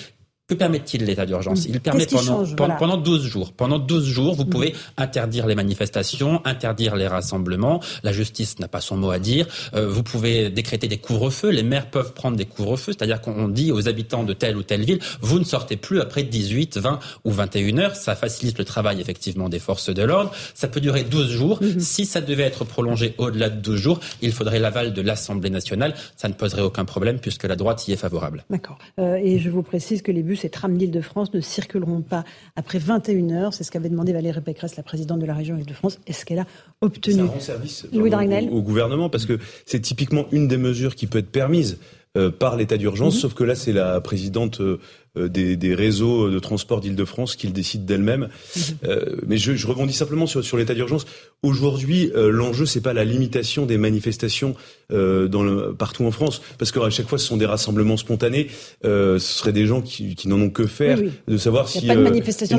Que 0.47 0.53
permet-il 0.53 1.07
l'état 1.07 1.25
d'urgence 1.25 1.65
Il 1.65 1.81
permet 1.81 2.05
pendant, 2.05 2.77
pendant 2.77 2.97
12 2.99 3.25
jours. 3.25 3.55
Pendant 3.55 3.79
12 3.79 4.05
jours, 4.05 4.35
vous 4.35 4.45
mm. 4.45 4.51
pouvez 4.51 4.75
interdire 4.99 5.47
les 5.47 5.55
manifestations, 5.55 6.43
interdire 6.45 6.97
les 6.97 7.07
rassemblements. 7.07 7.81
La 8.03 8.13
justice 8.13 8.59
n'a 8.59 8.69
pas 8.69 8.83
son 8.83 8.99
mot 8.99 9.11
à 9.11 9.19
dire. 9.19 9.47
Euh, 9.73 9.89
vous 9.89 10.03
pouvez 10.03 10.51
décréter 10.51 10.87
des 10.87 10.99
couvre-feux. 10.99 11.49
Les 11.49 11.63
maires 11.63 11.89
peuvent 11.89 12.13
prendre 12.13 12.37
des 12.37 12.45
couvre-feux. 12.45 12.93
C'est-à-dire 12.93 13.23
qu'on 13.23 13.49
dit 13.49 13.73
aux 13.73 13.89
habitants 13.89 14.23
de 14.23 14.35
telle 14.35 14.59
ou 14.59 14.63
telle 14.63 14.85
ville, 14.85 14.99
vous 15.23 15.39
ne 15.39 15.45
sortez 15.45 15.79
plus 15.79 15.99
après 15.99 16.25
18, 16.25 16.77
20 16.77 16.99
ou 17.25 17.31
21 17.31 17.79
heures. 17.79 17.97
Ça 17.97 18.15
facilite 18.15 18.59
le 18.59 18.67
travail 18.67 19.01
effectivement 19.01 19.49
des 19.49 19.59
forces 19.59 19.89
de 19.89 20.03
l'ordre. 20.03 20.31
Ça 20.53 20.69
peut 20.69 20.83
durer 20.83 21.05
12 21.05 21.31
jours. 21.31 21.63
Mm-hmm. 21.63 21.81
Si 21.81 22.05
ça 22.05 22.21
devait 22.21 22.43
être 22.43 22.67
prolongé 22.67 23.15
au-delà 23.17 23.49
de 23.49 23.63
12 23.63 23.81
jours, 23.81 24.01
il 24.21 24.33
faudrait 24.33 24.59
l'aval 24.59 24.93
de 24.93 25.01
l'Assemblée 25.01 25.49
nationale. 25.49 25.95
Ça 26.17 26.29
ne 26.29 26.35
poserait 26.35 26.61
aucun 26.61 26.85
problème 26.85 27.19
puisque 27.19 27.45
la 27.45 27.57
droite 27.57 27.89
y 27.89 27.93
est 27.93 27.97
favorable. 27.97 28.45
D'accord. 28.51 28.77
Euh, 28.99 29.15
et 29.15 29.39
je 29.39 29.49
vous 29.49 29.63
précise 29.63 30.03
que 30.03 30.13
les 30.13 30.23
bus 30.23 30.34
ces 30.37 30.51
trams 30.51 30.77
d'Île-de-France 30.77 31.33
ne 31.35 31.41
circuleront 31.41 32.03
pas 32.03 32.25
après 32.57 32.79
21 32.79 33.31
heures. 33.31 33.55
C'est 33.55 33.65
ce 33.65 33.71
qu'avait 33.71 33.89
demandé 33.89 34.13
Valérie 34.13 34.41
Pécresse, 34.41 34.77
la 34.77 34.83
présidente 34.83 35.21
de 35.21 35.27
la 35.27 35.35
région 35.35 35.57
Île-de-France. 35.57 35.99
Est-ce 36.07 36.25
qu'elle 36.25 36.41
a 36.41 36.47
obtenu 36.81 37.23
rend 37.23 37.41
service 37.41 37.87
Louis 37.93 38.11
au, 38.15 38.57
au, 38.57 38.63
gouvernement 38.63 39.09
parce 39.09 39.27
que 39.27 39.39
c'est 39.67 39.81
typiquement 39.81 40.27
une 40.33 40.49
des 40.49 40.57
mesures 40.57 40.95
qui 40.95 41.07
peut 41.07 41.19
être 41.19 41.31
permise 41.31 41.79
euh, 42.17 42.31
par 42.31 42.55
l'état 42.57 42.77
d'urgence, 42.77 43.17
mhm. 43.17 43.21
sauf 43.23 43.35
que 43.35 43.43
là, 43.43 43.57
c'est 43.57 43.73
la 43.73 44.01
présidente 44.01 44.61
euh, 44.61 44.79
des, 45.17 45.57
des, 45.57 45.75
réseaux 45.75 46.31
de 46.31 46.39
transport 46.39 46.81
d'Île-de-France 46.81 47.37
qui 47.37 47.47
le 47.47 47.53
décide 47.53 47.85
d'elle-même. 47.85 48.29
Mhm. 48.57 48.63
Euh, 48.85 49.17
mais 49.27 49.37
je, 49.37 49.55
je, 49.55 49.67
rebondis 49.67 49.93
simplement 49.93 50.27
sur, 50.27 50.45
sur 50.45 50.57
l'état 50.57 50.75
d'urgence. 50.75 51.07
Aujourd'hui, 51.43 52.11
l'enjeu, 52.15 52.65
c'est 52.67 52.81
pas 52.81 52.93
la 52.95 53.05
limitation 53.05 53.67
des 53.67 53.77
manifestations 53.77 54.55
dans 54.91 55.43
le, 55.43 55.75
partout 55.75 56.05
en 56.05 56.11
France, 56.11 56.41
parce 56.59 56.73
qu'à 56.73 56.89
chaque 56.91 57.09
fois, 57.09 57.19
ce 57.19 57.27
sont 57.27 57.37
des 57.37 57.47
rassemblements 57.47 57.97
spontanés. 57.97 58.49
ce 58.83 59.19
seraient 59.19 59.53
des 59.53 59.67
gens 59.67 59.83
qui, 59.83 60.15
qui 60.15 60.29
n'en 60.29 60.41
ont 60.41 60.51
que 60.51 60.67
faire 60.67 60.99
de 61.29 61.37
savoir 61.37 61.69
si 61.69 61.87
une 61.87 62.01
manifestation, 62.01 62.59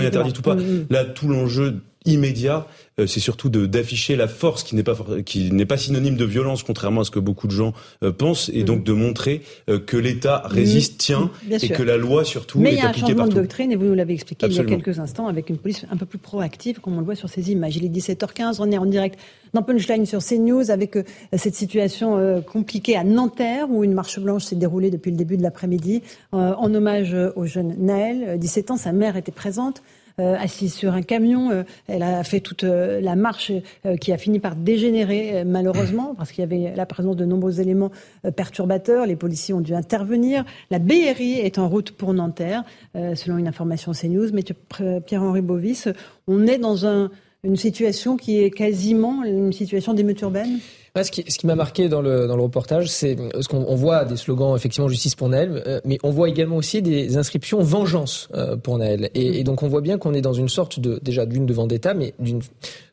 est 0.00 0.06
interdite 0.06 0.38
ou 0.38 0.42
pas. 0.42 0.54
Mhm. 0.54 0.86
Là, 0.90 1.04
tout 1.04 1.28
l'enjeu 1.28 1.74
immédiat, 2.04 2.66
euh, 2.98 3.06
c'est 3.06 3.20
surtout 3.20 3.48
d'afficher 3.48 4.16
la 4.16 4.28
force 4.28 4.62
qui 4.62 4.74
n'est 4.74 4.82
pas 4.82 4.96
qui 5.24 5.50
n'est 5.52 5.66
pas 5.66 5.76
synonyme 5.76 6.16
de 6.16 6.24
violence, 6.24 6.62
contrairement 6.62 7.02
à 7.02 7.04
ce 7.04 7.10
que 7.10 7.18
beaucoup 7.18 7.46
de 7.46 7.52
gens 7.52 7.72
euh, 8.02 8.12
pensent, 8.12 8.50
et 8.52 8.64
donc 8.64 8.78
mhm. 8.78 8.84
de 8.84 8.92
montrer 8.92 9.42
euh, 9.68 9.78
que 9.78 9.96
l'État 9.96 10.42
résiste, 10.44 10.98
tient, 10.98 11.30
et 11.50 11.68
que 11.68 11.82
la 11.82 11.91
loi 11.96 12.24
surtout 12.24 12.58
Mais 12.58 12.74
est 12.74 12.80
appliquée 12.80 13.14
partout. 13.14 13.14
Mais 13.14 13.14
il 13.14 13.16
y 13.16 13.16
a 13.16 13.16
un 13.16 13.24
changement 13.24 13.28
de 13.28 13.40
doctrine, 13.40 13.72
et 13.72 13.76
vous 13.76 13.86
nous 13.86 13.94
l'avez 13.94 14.14
expliqué 14.14 14.46
il 14.46 14.52
y 14.52 14.58
a 14.58 14.64
quelques 14.64 14.98
instants, 14.98 15.26
avec 15.26 15.50
une 15.50 15.58
police 15.58 15.84
un 15.90 15.96
peu 15.96 16.06
plus 16.06 16.18
proactive, 16.18 16.80
comme 16.80 16.96
on 16.96 17.00
le 17.00 17.04
voit 17.04 17.14
sur 17.14 17.28
ces 17.28 17.50
images. 17.50 17.76
Il 17.76 17.84
est 17.84 17.88
17h15, 17.88 18.56
on 18.60 18.70
est 18.70 18.78
en 18.78 18.86
direct 18.86 19.18
dans 19.54 19.62
Punchline 19.62 20.06
sur 20.06 20.24
CNews 20.24 20.70
avec 20.70 20.96
cette 21.32 21.54
situation 21.54 22.42
compliquée 22.42 22.96
à 22.96 23.04
Nanterre, 23.04 23.70
où 23.70 23.84
une 23.84 23.94
marche 23.94 24.18
blanche 24.18 24.44
s'est 24.44 24.56
déroulée 24.56 24.90
depuis 24.90 25.10
le 25.10 25.16
début 25.16 25.36
de 25.36 25.42
l'après-midi, 25.42 26.02
en 26.32 26.74
hommage 26.74 27.16
au 27.36 27.46
jeune 27.46 27.74
Naël. 27.78 28.38
17 28.38 28.72
ans, 28.72 28.76
sa 28.76 28.92
mère 28.92 29.16
était 29.16 29.32
présente. 29.32 29.82
Euh, 30.20 30.36
assise 30.38 30.74
sur 30.74 30.92
un 30.92 31.02
camion. 31.02 31.50
Euh, 31.50 31.62
elle 31.88 32.02
a 32.02 32.22
fait 32.24 32.40
toute 32.40 32.64
euh, 32.64 33.00
la 33.00 33.16
marche 33.16 33.52
qui 34.00 34.12
a 34.12 34.18
fini 34.18 34.38
par 34.38 34.56
dégénérer 34.56 35.44
malheureusement 35.44 36.14
parce 36.14 36.32
qu'il 36.32 36.40
y 36.40 36.44
avait 36.44 36.74
la 36.76 36.86
présence 36.86 37.16
de 37.16 37.24
nombreux 37.24 37.60
éléments 37.60 37.90
perturbateurs. 38.36 39.06
Les 39.06 39.16
policiers 39.16 39.54
ont 39.54 39.60
dû 39.60 39.74
intervenir. 39.74 40.44
La 40.70 40.78
BRI 40.78 41.38
est 41.38 41.58
en 41.58 41.68
route 41.68 41.92
pour 41.92 42.14
Nanterre, 42.14 42.64
selon 42.94 43.38
une 43.38 43.48
information 43.48 43.92
CNews. 43.92 44.30
Mais 44.32 44.42
Pierre-Henri 45.06 45.40
Bovis, 45.40 45.88
on 46.26 46.46
est 46.46 46.58
dans 46.58 46.86
une 47.44 47.56
situation 47.56 48.16
qui 48.16 48.40
est 48.40 48.50
quasiment 48.50 49.24
une 49.24 49.52
situation 49.52 49.94
d'émeute 49.94 50.20
urbaine 50.20 50.60
ce 51.02 51.10
qui, 51.10 51.24
ce 51.26 51.38
qui 51.38 51.46
m'a 51.46 51.54
marqué 51.54 51.88
dans 51.88 52.02
le, 52.02 52.26
dans 52.26 52.36
le 52.36 52.42
reportage, 52.42 52.88
c'est 52.88 53.16
ce 53.40 53.48
qu'on 53.48 53.64
on 53.66 53.74
voit 53.74 54.04
des 54.04 54.16
slogans 54.16 54.54
effectivement 54.54 54.88
justice 54.88 55.14
pour 55.14 55.28
Naël, 55.30 55.62
euh, 55.66 55.80
mais 55.86 55.98
on 56.02 56.10
voit 56.10 56.28
également 56.28 56.56
aussi 56.56 56.82
des 56.82 57.16
inscriptions 57.16 57.60
vengeance 57.60 58.28
euh, 58.34 58.56
pour 58.56 58.76
Naël. 58.76 59.08
Et, 59.14 59.40
et, 59.40 59.44
donc 59.44 59.62
on 59.62 59.68
voit 59.68 59.80
bien 59.80 59.96
qu'on 59.96 60.12
est 60.12 60.20
dans 60.20 60.34
une 60.34 60.50
sorte 60.50 60.80
de 60.80 61.00
déjà 61.02 61.24
d'une 61.24 61.46
de 61.46 61.54
vendetta, 61.54 61.94
mais 61.94 62.12
d'une 62.18 62.42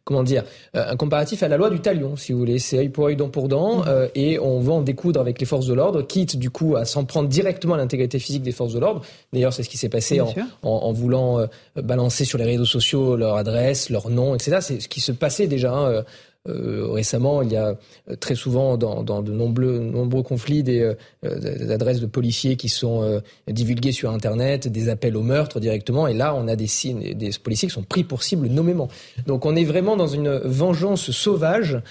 comment 0.09 0.23
dire, 0.23 0.43
euh, 0.75 0.91
un 0.91 0.95
comparatif 0.95 1.43
à 1.43 1.47
la 1.47 1.55
loi 1.55 1.69
du 1.69 1.81
talion, 1.81 2.15
si 2.15 2.33
vous 2.33 2.39
voulez. 2.39 2.57
C'est 2.57 2.79
œil 2.79 2.89
pour 2.89 3.05
œil, 3.05 3.15
dent 3.15 3.29
pour 3.29 3.47
dent, 3.47 3.83
mmh. 3.83 4.09
et 4.15 4.39
on 4.39 4.59
va 4.59 4.73
en 4.73 4.81
découdre 4.81 5.21
avec 5.21 5.39
les 5.39 5.45
forces 5.45 5.67
de 5.67 5.75
l'ordre, 5.75 6.01
quitte 6.01 6.35
du 6.37 6.49
coup 6.49 6.75
à 6.75 6.83
s'en 6.83 7.05
prendre 7.05 7.29
directement 7.29 7.75
à 7.75 7.77
l'intégrité 7.77 8.17
physique 8.17 8.41
des 8.41 8.51
forces 8.51 8.73
de 8.73 8.79
l'ordre. 8.79 9.01
D'ailleurs, 9.31 9.53
c'est 9.53 9.61
ce 9.61 9.69
qui 9.69 9.77
s'est 9.77 9.87
passé 9.87 10.19
en, 10.19 10.33
en, 10.63 10.69
en, 10.69 10.91
voulant 10.91 11.47
balancer 11.75 12.25
sur 12.25 12.39
les 12.39 12.45
réseaux 12.45 12.65
sociaux 12.65 13.15
leur 13.15 13.35
adresse, 13.35 13.91
leur 13.91 14.09
nom, 14.09 14.33
etc. 14.33 14.57
C'est 14.61 14.79
ce 14.79 14.87
qui 14.87 14.99
se 14.99 15.11
passait 15.11 15.45
déjà. 15.45 15.73
Hein, 15.73 16.03
euh, 16.47 16.87
récemment, 16.89 17.41
il 17.41 17.51
y 17.51 17.57
a 17.57 17.75
euh, 18.09 18.15
très 18.15 18.35
souvent 18.35 18.77
dans, 18.77 19.03
dans 19.03 19.21
de 19.21 19.33
nombreux, 19.33 19.79
nombreux 19.79 20.23
conflits 20.23 20.63
des, 20.63 20.95
euh, 21.25 21.69
adresses 21.69 21.99
de 21.99 22.05
policiers 22.05 22.55
qui 22.55 22.69
sont 22.69 23.21
divulguées 23.47 23.91
sur 23.91 24.11
Internet, 24.11 24.67
des 24.67 24.87
appels 24.89 25.17
au 25.17 25.21
meurtre 25.21 25.59
directement, 25.59 26.07
et 26.07 26.13
là 26.13 26.33
on 26.35 26.47
a 26.47 26.55
des 26.55 26.67
signes, 26.67 27.13
des 27.13 27.31
policiers 27.43 27.67
qui 27.67 27.73
sont 27.73 27.83
pris 27.83 28.03
pour 28.03 28.23
cible 28.23 28.47
nommément. 28.47 28.87
Donc 29.27 29.45
on 29.45 29.55
est 29.55 29.65
vraiment 29.65 29.97
dans 29.97 30.07
une 30.07 30.29
vengeance 30.29 31.11
sauvage 31.11 31.81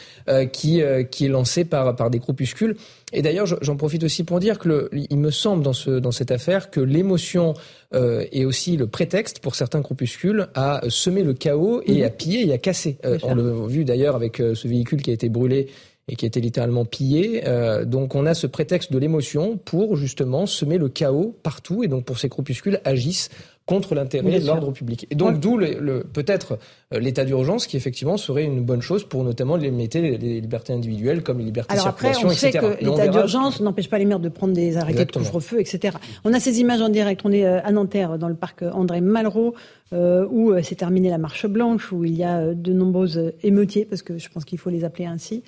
qui, 0.52 0.82
qui 1.10 1.24
est 1.26 1.28
lancée 1.28 1.64
par, 1.64 1.94
par 1.96 2.10
des 2.10 2.18
groupuscules. 2.18 2.76
Et 3.12 3.22
d'ailleurs, 3.22 3.46
j'en 3.46 3.76
profite 3.76 4.04
aussi 4.04 4.24
pour 4.24 4.38
dire 4.38 4.58
que 4.58 4.68
le, 4.68 4.90
il 4.92 5.18
me 5.18 5.30
semble 5.30 5.62
dans, 5.62 5.72
ce, 5.72 5.90
dans 5.90 6.10
cette 6.10 6.30
affaire 6.30 6.70
que 6.70 6.80
l'émotion 6.80 7.54
euh, 7.94 8.24
est 8.32 8.44
aussi 8.44 8.76
le 8.76 8.86
prétexte 8.86 9.40
pour 9.40 9.54
certains 9.54 9.80
groupuscules 9.80 10.48
à 10.54 10.82
semer 10.88 11.22
le 11.22 11.32
chaos 11.32 11.82
et 11.86 11.98
mhm. 11.98 12.04
à 12.04 12.10
piller 12.10 12.46
et 12.46 12.52
à 12.52 12.58
casser. 12.58 12.98
Euh, 13.04 13.18
on 13.22 13.34
l'a 13.34 13.66
vu 13.66 13.84
d'ailleurs 13.84 14.14
avec 14.14 14.40
euh, 14.40 14.54
ce 14.54 14.68
véhicule 14.68 15.02
qui 15.02 15.10
a 15.10 15.14
été 15.14 15.28
brûlé 15.28 15.68
et 16.08 16.16
qui 16.16 16.24
a 16.24 16.28
été 16.28 16.40
littéralement 16.40 16.84
pillé. 16.84 17.42
Euh, 17.46 17.84
donc 17.84 18.14
on 18.14 18.26
a 18.26 18.34
ce 18.34 18.46
prétexte 18.46 18.92
de 18.92 18.98
l'émotion 18.98 19.56
pour 19.58 19.96
justement 19.96 20.46
semer 20.46 20.78
le 20.78 20.88
chaos 20.88 21.36
partout 21.42 21.84
et 21.84 21.88
donc 21.88 22.04
pour 22.04 22.18
ces 22.18 22.28
groupuscules 22.28 22.80
agissent 22.84 23.30
contre 23.68 23.94
l'intérêt 23.94 24.40
de 24.40 24.46
l'ordre 24.46 24.72
public. 24.72 25.06
Et 25.10 25.14
donc 25.14 25.40
d'où 25.40 25.58
le, 25.58 26.02
peut-être 26.10 26.58
euh, 26.94 26.98
l'état 26.98 27.26
d'urgence 27.26 27.66
qui 27.66 27.76
effectivement 27.76 28.16
serait 28.16 28.44
une 28.44 28.62
bonne 28.62 28.80
chose 28.80 29.04
pour 29.04 29.22
notamment 29.24 29.56
limiter 29.56 30.00
les, 30.00 30.16
les 30.16 30.40
libertés 30.40 30.72
individuelles 30.72 31.22
comme 31.22 31.38
les 31.38 31.44
libertés 31.44 31.74
de 31.74 31.80
circulation, 31.80 32.28
après, 32.28 32.34
on 32.34 32.34
sait 32.34 32.50
que 32.50 32.82
l'état 32.82 33.08
d'urgence 33.08 33.60
n'empêche 33.60 33.90
pas 33.90 33.98
les 33.98 34.06
maires 34.06 34.20
de 34.20 34.30
prendre 34.30 34.54
des 34.54 34.78
arrêtés 34.78 35.04
de 35.04 35.12
couvre-feu, 35.12 35.60
etc. 35.60 35.98
On 36.24 36.32
a 36.32 36.40
ces 36.40 36.60
images 36.60 36.80
en 36.80 36.88
direct. 36.88 37.20
On 37.24 37.30
est 37.30 37.44
euh, 37.44 37.60
à 37.62 37.70
Nanterre, 37.70 38.16
dans 38.16 38.28
le 38.28 38.34
parc 38.34 38.62
André 38.62 39.02
Malraux, 39.02 39.54
euh, 39.92 40.26
où 40.30 40.58
s'est 40.62 40.74
terminée 40.74 41.10
la 41.10 41.18
marche 41.18 41.46
blanche, 41.46 41.92
où 41.92 42.04
il 42.04 42.16
y 42.16 42.24
a 42.24 42.54
de 42.54 42.72
nombreuses 42.72 43.32
émeutiers, 43.42 43.84
parce 43.84 44.00
que 44.00 44.16
je 44.16 44.30
pense 44.30 44.46
qu'il 44.46 44.58
faut 44.58 44.70
les 44.70 44.84
appeler 44.84 45.04
ainsi. 45.04 45.42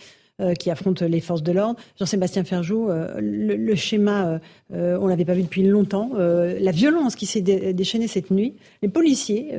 Qui 0.58 0.70
affrontent 0.70 1.04
les 1.06 1.20
forces 1.20 1.42
de 1.42 1.52
l'ordre. 1.52 1.78
Jean-Sébastien 1.98 2.44
Ferjou, 2.44 2.88
le, 3.18 3.74
schéma, 3.74 4.40
on 4.72 5.06
l'avait 5.06 5.24
pas 5.24 5.34
vu 5.34 5.42
depuis 5.42 5.62
longtemps. 5.62 6.10
la 6.16 6.70
violence 6.70 7.16
qui 7.16 7.26
s'est 7.26 7.40
déchaînée 7.40 8.08
cette 8.08 8.30
nuit, 8.30 8.54
les 8.82 8.88
policiers 8.88 9.52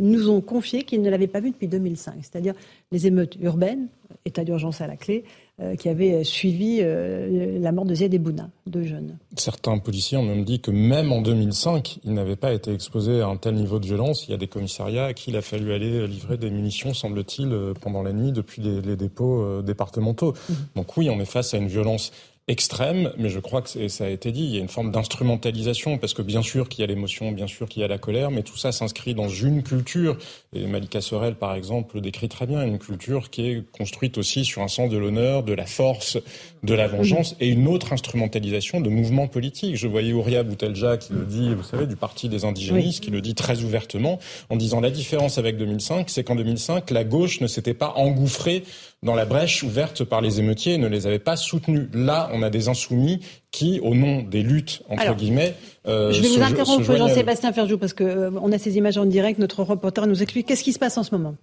nous 0.00 0.28
ont 0.28 0.40
confié 0.40 0.82
qu'ils 0.82 1.02
ne 1.02 1.10
l'avaient 1.10 1.26
pas 1.26 1.40
vu 1.40 1.50
depuis 1.50 1.68
2005, 1.68 2.14
c'est-à-dire 2.22 2.54
les 2.92 3.06
émeutes 3.06 3.36
urbaines, 3.40 3.88
état 4.24 4.44
d'urgence 4.44 4.80
à 4.80 4.86
la 4.86 4.96
clé, 4.96 5.24
euh, 5.60 5.76
qui 5.76 5.88
avait 5.88 6.24
suivi 6.24 6.78
euh, 6.80 7.60
la 7.60 7.70
mort 7.70 7.84
de 7.84 7.94
Ziad 7.94 8.12
Bouna, 8.16 8.50
deux 8.66 8.82
jeunes. 8.82 9.18
Certains 9.36 9.78
policiers 9.78 10.18
ont 10.18 10.24
même 10.24 10.44
dit 10.44 10.58
que 10.58 10.72
même 10.72 11.12
en 11.12 11.22
2005, 11.22 12.00
ils 12.02 12.12
n'avaient 12.12 12.34
pas 12.34 12.52
été 12.52 12.72
exposés 12.72 13.20
à 13.20 13.28
un 13.28 13.36
tel 13.36 13.54
niveau 13.54 13.78
de 13.78 13.86
violence. 13.86 14.26
Il 14.26 14.32
y 14.32 14.34
a 14.34 14.36
des 14.36 14.48
commissariats 14.48 15.04
à 15.04 15.12
qui 15.12 15.30
il 15.30 15.36
a 15.36 15.42
fallu 15.42 15.72
aller 15.72 16.08
livrer 16.08 16.38
des 16.38 16.50
munitions, 16.50 16.92
semble-t-il, 16.92 17.52
euh, 17.52 17.72
pendant 17.72 18.02
la 18.02 18.12
nuit 18.12 18.32
depuis 18.32 18.62
les, 18.62 18.96
dépôts 18.96 19.62
départementaux. 19.62 20.32
Mmh. 20.32 20.54
Donc 20.74 20.96
oui, 20.96 21.08
on 21.08 21.20
est 21.20 21.24
face 21.24 21.54
à 21.54 21.58
une 21.58 21.68
violence 21.68 22.10
extrême, 22.46 23.10
mais 23.16 23.30
je 23.30 23.38
crois 23.38 23.62
que 23.62 23.88
ça 23.88 24.04
a 24.04 24.08
été 24.08 24.30
dit, 24.30 24.44
il 24.44 24.54
y 24.54 24.58
a 24.58 24.60
une 24.60 24.68
forme 24.68 24.90
d'instrumentalisation, 24.90 25.96
parce 25.96 26.12
que 26.12 26.20
bien 26.20 26.42
sûr 26.42 26.68
qu'il 26.68 26.82
y 26.82 26.84
a 26.84 26.86
l'émotion, 26.86 27.32
bien 27.32 27.46
sûr 27.46 27.68
qu'il 27.68 27.80
y 27.80 27.84
a 27.84 27.88
la 27.88 27.96
colère, 27.96 28.30
mais 28.30 28.42
tout 28.42 28.58
ça 28.58 28.70
s'inscrit 28.70 29.14
dans 29.14 29.30
une 29.30 29.62
culture. 29.62 30.18
Et 30.52 30.66
Malika 30.66 31.00
Sorel, 31.00 31.36
par 31.36 31.54
exemple, 31.54 31.96
le 31.96 32.02
décrit 32.02 32.28
très 32.28 32.46
bien, 32.46 32.62
une 32.62 32.78
culture 32.78 33.30
qui 33.30 33.46
est 33.48 33.70
construite 33.72 34.18
aussi 34.18 34.44
sur 34.44 34.60
un 34.60 34.68
sens 34.68 34.90
de 34.90 34.98
l'honneur, 34.98 35.42
de 35.42 35.54
la 35.54 35.64
force, 35.64 36.18
de 36.62 36.74
la 36.74 36.86
vengeance, 36.86 37.34
et 37.40 37.48
une 37.48 37.66
autre 37.66 37.94
instrumentalisation 37.94 38.82
de 38.82 38.90
mouvements 38.90 39.26
politiques. 39.26 39.76
Je 39.76 39.88
voyais 39.88 40.12
Ouria 40.12 40.42
Boutelja 40.42 40.98
qui 40.98 41.14
le 41.14 41.24
dit, 41.24 41.54
vous 41.54 41.62
savez, 41.62 41.86
du 41.86 41.96
Parti 41.96 42.28
des 42.28 42.44
indigénistes, 42.44 43.02
qui 43.02 43.10
le 43.10 43.22
dit 43.22 43.34
très 43.34 43.62
ouvertement, 43.62 44.18
en 44.50 44.56
disant 44.56 44.80
la 44.80 44.90
différence 44.90 45.38
avec 45.38 45.56
2005, 45.56 46.10
c'est 46.10 46.24
qu'en 46.24 46.36
2005, 46.36 46.90
la 46.90 47.04
gauche 47.04 47.40
ne 47.40 47.46
s'était 47.46 47.72
pas 47.72 47.94
engouffrée 47.96 48.64
dans 49.04 49.14
la 49.14 49.26
brèche 49.26 49.62
ouverte 49.62 50.02
par 50.02 50.20
les 50.20 50.40
émeutiers 50.40 50.74
et 50.74 50.78
ne 50.78 50.88
les 50.88 51.06
avait 51.06 51.18
pas 51.18 51.36
soutenus. 51.36 51.88
Là, 51.92 52.30
on 52.32 52.42
a 52.42 52.50
des 52.50 52.68
insoumis 52.68 53.20
qui, 53.50 53.78
au 53.80 53.94
nom 53.94 54.22
des 54.22 54.42
luttes, 54.42 54.82
entre 54.88 55.14
guillemets... 55.14 55.54
Euh, 55.86 56.10
je 56.12 56.22
vais 56.22 56.28
vous 56.28 56.42
interrompre, 56.42 56.96
Jean-Sébastien 56.96 57.52
Ferjou, 57.52 57.76
parce 57.76 57.92
qu'on 57.92 58.04
euh, 58.04 58.30
on 58.40 58.50
a 58.50 58.58
ces 58.58 58.76
images 58.76 58.96
en 58.96 59.04
direct. 59.04 59.38
Notre 59.38 59.62
reporter 59.62 60.06
nous 60.06 60.22
explique 60.22 60.46
qu'est-ce 60.46 60.64
qui 60.64 60.72
se 60.72 60.78
passe 60.78 60.96
en 60.96 61.02
ce 61.02 61.14
moment. 61.14 61.36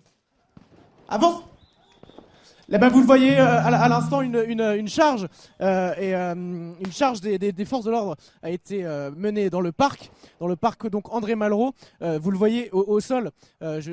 Avance 1.08 1.42
Là, 2.72 2.78
ben, 2.78 2.88
vous 2.88 3.02
le 3.02 3.06
voyez 3.06 3.38
euh, 3.38 3.62
à 3.62 3.90
l'instant, 3.90 4.22
une, 4.22 4.42
une, 4.48 4.62
une, 4.62 4.88
charge 4.88 5.28
euh, 5.60 5.94
et 5.98 6.16
euh, 6.16 6.34
une 6.34 6.92
charge 6.94 7.20
des, 7.20 7.38
des, 7.38 7.52
des 7.52 7.66
forces 7.66 7.84
de 7.84 7.92
l'ordre 7.92 8.16
a 8.42 8.50
été 8.50 8.86
menée 9.18 9.50
dans 9.50 9.60
le 9.60 9.74
parc, 9.74 10.10
dans 10.40 10.48
le 10.48 10.56
parc 10.56 10.90
donc 10.90 11.14
André 11.14 11.36
Malraux. 11.36 11.74
vous 12.00 12.32
le 12.32 12.38
voyez 12.38 12.70
au, 12.72 13.00
sol. 13.02 13.32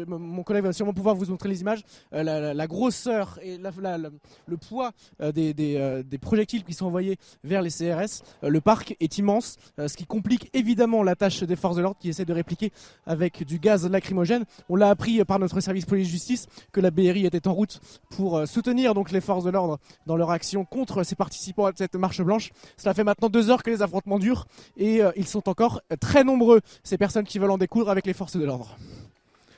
Mon 0.07 0.45
collègue 0.45 0.63
va 0.63 0.73
sûrement 0.73 0.93
pouvoir 0.93 1.17
vous 1.17 1.27
montrer 1.27 1.49
les 1.49 1.61
images. 1.61 1.83
La, 2.13 2.67
grosseur 2.69 3.41
et 3.43 3.59
la, 3.59 3.99
le 3.99 4.57
poids 4.57 4.93
des, 5.21 5.53
des, 5.55 6.05
des, 6.05 6.19
projectiles 6.19 6.63
qui 6.63 6.73
sont 6.73 6.87
envoyés 6.87 7.17
vers 7.43 7.63
les 7.63 7.71
CRS. 7.71 8.23
le 8.43 8.61
parc 8.61 8.95
est 9.01 9.19
immense, 9.19 9.57
ce 9.79 9.97
qui 9.97 10.07
complique 10.07 10.51
évidemment 10.55 11.03
la 11.03 11.17
tâche 11.17 11.43
des 11.43 11.57
forces 11.57 11.77
de 11.77 11.83
l'ordre 11.83 11.99
qui 11.99 12.11
essaient 12.11 12.25
de 12.25 12.33
répliquer 12.33 12.73
avec 13.07 13.45
du 13.45 13.59
gaz 13.59 13.89
lacrymogène. 13.91 14.45
On 14.69 14.77
l'a 14.77 14.91
appris 14.91 15.25
par 15.25 15.41
notre 15.41 15.61
service 15.61 15.85
police-justice 15.85 16.47
que 16.71 16.81
la 16.81 16.93
BRI 16.93 17.27
était 17.27 17.49
en 17.49 17.55
route 17.55 17.81
pour 18.11 18.47
soutenir 18.47 18.68
soutenir 18.69 18.93
donc 18.93 19.13
les 19.13 19.23
forces 19.23 19.45
de 19.45 19.51
l'ordre 19.51 19.79
dans 20.07 20.17
leur 20.17 20.31
action 20.31 20.67
contre 20.67 21.03
ces 21.03 21.15
participants 21.15 21.65
à 21.65 21.73
cette 21.75 21.95
marche 21.95 22.21
blanche. 22.21 22.51
Cela 22.77 22.93
fait 22.93 23.05
maintenant 23.05 23.31
deux 23.31 23.49
heures 23.49 23.63
que 23.63 23.71
les 23.71 23.81
affrontements 23.81 24.19
durent 24.19 24.47
et 24.77 25.03
euh, 25.03 25.11
ils 25.17 25.27
sont 25.27 25.49
encore 25.49 25.81
très 26.01 26.23
nombreux, 26.23 26.61
ces 26.83 26.99
personnes 26.99 27.25
qui 27.25 27.39
veulent 27.39 27.51
en 27.51 27.57
découdre 27.57 27.89
avec 27.89 28.07
les 28.07 28.13
forces 28.13 28.37
de 28.37 28.45
l'ordre. 28.45 28.77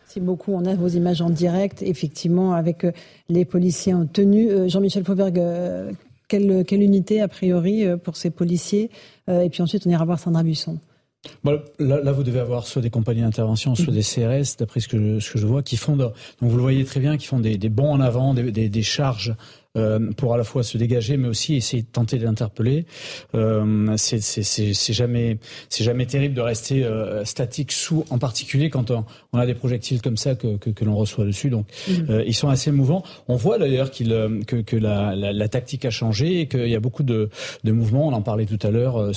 Merci 0.05 0.20
beaucoup. 0.20 0.53
On 0.53 0.64
a 0.64 0.77
vos 0.77 0.87
images 0.87 1.23
en 1.23 1.31
direct, 1.31 1.83
effectivement, 1.83 2.53
avec 2.53 2.85
euh, 2.85 2.92
les 3.29 3.44
policiers 3.44 3.94
en 3.94 4.07
tenue. 4.07 4.49
Euh, 4.49 4.68
Jean-Michel 4.68 5.05
Fauvergue, 5.05 5.42
quelle, 6.29 6.64
quelle, 6.64 6.83
unité, 6.83 7.20
a 7.20 7.27
priori, 7.27 7.85
pour 8.05 8.16
ces 8.16 8.31
policiers? 8.31 8.90
Et 9.27 9.51
puis 9.51 9.62
ensuite, 9.62 9.88
on 9.88 9.90
ira 9.90 10.05
voir 10.05 10.20
Sandra 10.20 10.44
Buisson. 11.45 11.63
là, 11.79 12.13
vous 12.13 12.23
devez 12.23 12.41
avoir 12.41 12.67
soit 12.67 12.83
des 12.83 12.91
compagnies 12.91 13.23
d'intervention, 13.23 13.75
soit 13.75 13.93
des 13.93 14.03
CRS, 14.03 14.57
d'après 14.59 14.81
ce 14.81 14.89
que, 14.89 15.19
je, 15.19 15.47
vois, 15.47 15.63
qui 15.63 15.77
font, 15.77 15.97
donc 15.97 16.15
vous 16.41 16.57
le 16.57 16.63
voyez 16.63 16.85
très 16.85 17.01
bien, 17.01 17.17
qui 17.17 17.27
font 17.27 17.41
des, 17.41 17.59
des 17.59 17.69
bons 17.69 17.93
en 17.93 18.01
avant, 18.01 18.35
des 18.35 18.83
charges 18.83 19.35
euh, 19.77 20.11
pour 20.17 20.35
à 20.35 20.37
la 20.37 20.45
fois 20.45 20.63
se 20.63 20.77
dégager, 20.79 21.17
mais 21.17 21.29
aussi 21.29 21.55
essayer 21.55 21.83
de 21.83 21.89
tenter 21.89 22.19
d'interpeller. 22.19 22.87
Euh, 23.37 23.95
c'est 23.97 24.93
jamais, 24.93 25.39
c'est 25.69 25.85
jamais 25.85 26.07
terrible 26.07 26.35
de 26.35 26.41
rester 26.41 26.85
euh, 26.85 27.25
statique 27.25 27.71
sous, 27.71 28.05
en 28.11 28.19
particulier 28.19 28.69
quand 28.69 28.91
on, 28.91 29.05
on, 29.33 29.39
a 29.39 29.47
des 29.47 29.55
projectiles 29.55 30.03
comme 30.03 30.17
ça 30.17 30.35
que, 30.35 30.57
que, 30.57 30.71
que 30.71 30.85
l'on 30.85 30.97
reçoit 30.97 31.25
dessus. 31.25 31.51
Donc, 31.51 31.67
mmh. 31.87 31.93
euh, 32.11 32.25
ils 32.27 32.35
sont 32.35 32.49
assez 32.49 32.73
mouvants. 32.73 33.05
On 33.29 33.37
voit 33.37 33.59
d'ailleurs 33.59 33.93
qu'il 33.93 34.09
que, 34.47 34.57
que 34.57 34.77
la, 34.77 35.15
la, 35.15 35.33
la, 35.33 35.49
tactique 35.49 35.85
a 35.85 35.91
changé 35.91 36.41
et 36.41 36.49
qu'il 36.49 36.69
y 36.69 36.75
a 36.75 36.81
beaucoup 36.81 37.05
de, 37.05 37.31
de 37.63 37.73
mouvements. 37.73 38.09
On 38.09 38.13
en 38.13 38.23
parlait 38.23 38.47
tout 38.47 38.59
à 38.67 38.71
l'heure, 38.71 39.13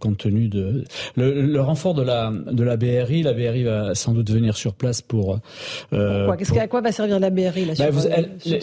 compte 0.00 0.18
tenu 0.18 0.48
de 0.48 0.84
le, 1.16 1.42
le, 1.42 1.60
renfort 1.62 1.94
de 1.94 2.02
la 2.02 2.30
de 2.30 2.62
la 2.62 2.76
BRI. 2.76 3.22
La 3.22 3.32
BRI 3.32 3.64
va 3.64 3.94
sans 3.94 4.12
doute 4.12 4.30
venir 4.30 4.56
sur 4.56 4.74
place 4.74 5.00
pour. 5.00 5.38
Pourquoi? 5.90 6.36
Qu'est-ce 6.36 6.52
qu'à 6.52 6.68
quoi 6.68 6.82
va 6.82 6.92
servir 6.92 7.18
la 7.20 7.30
BRI 7.30 7.64
là, 7.64 7.74
bah, 7.78 8.00
sur, 8.00 8.10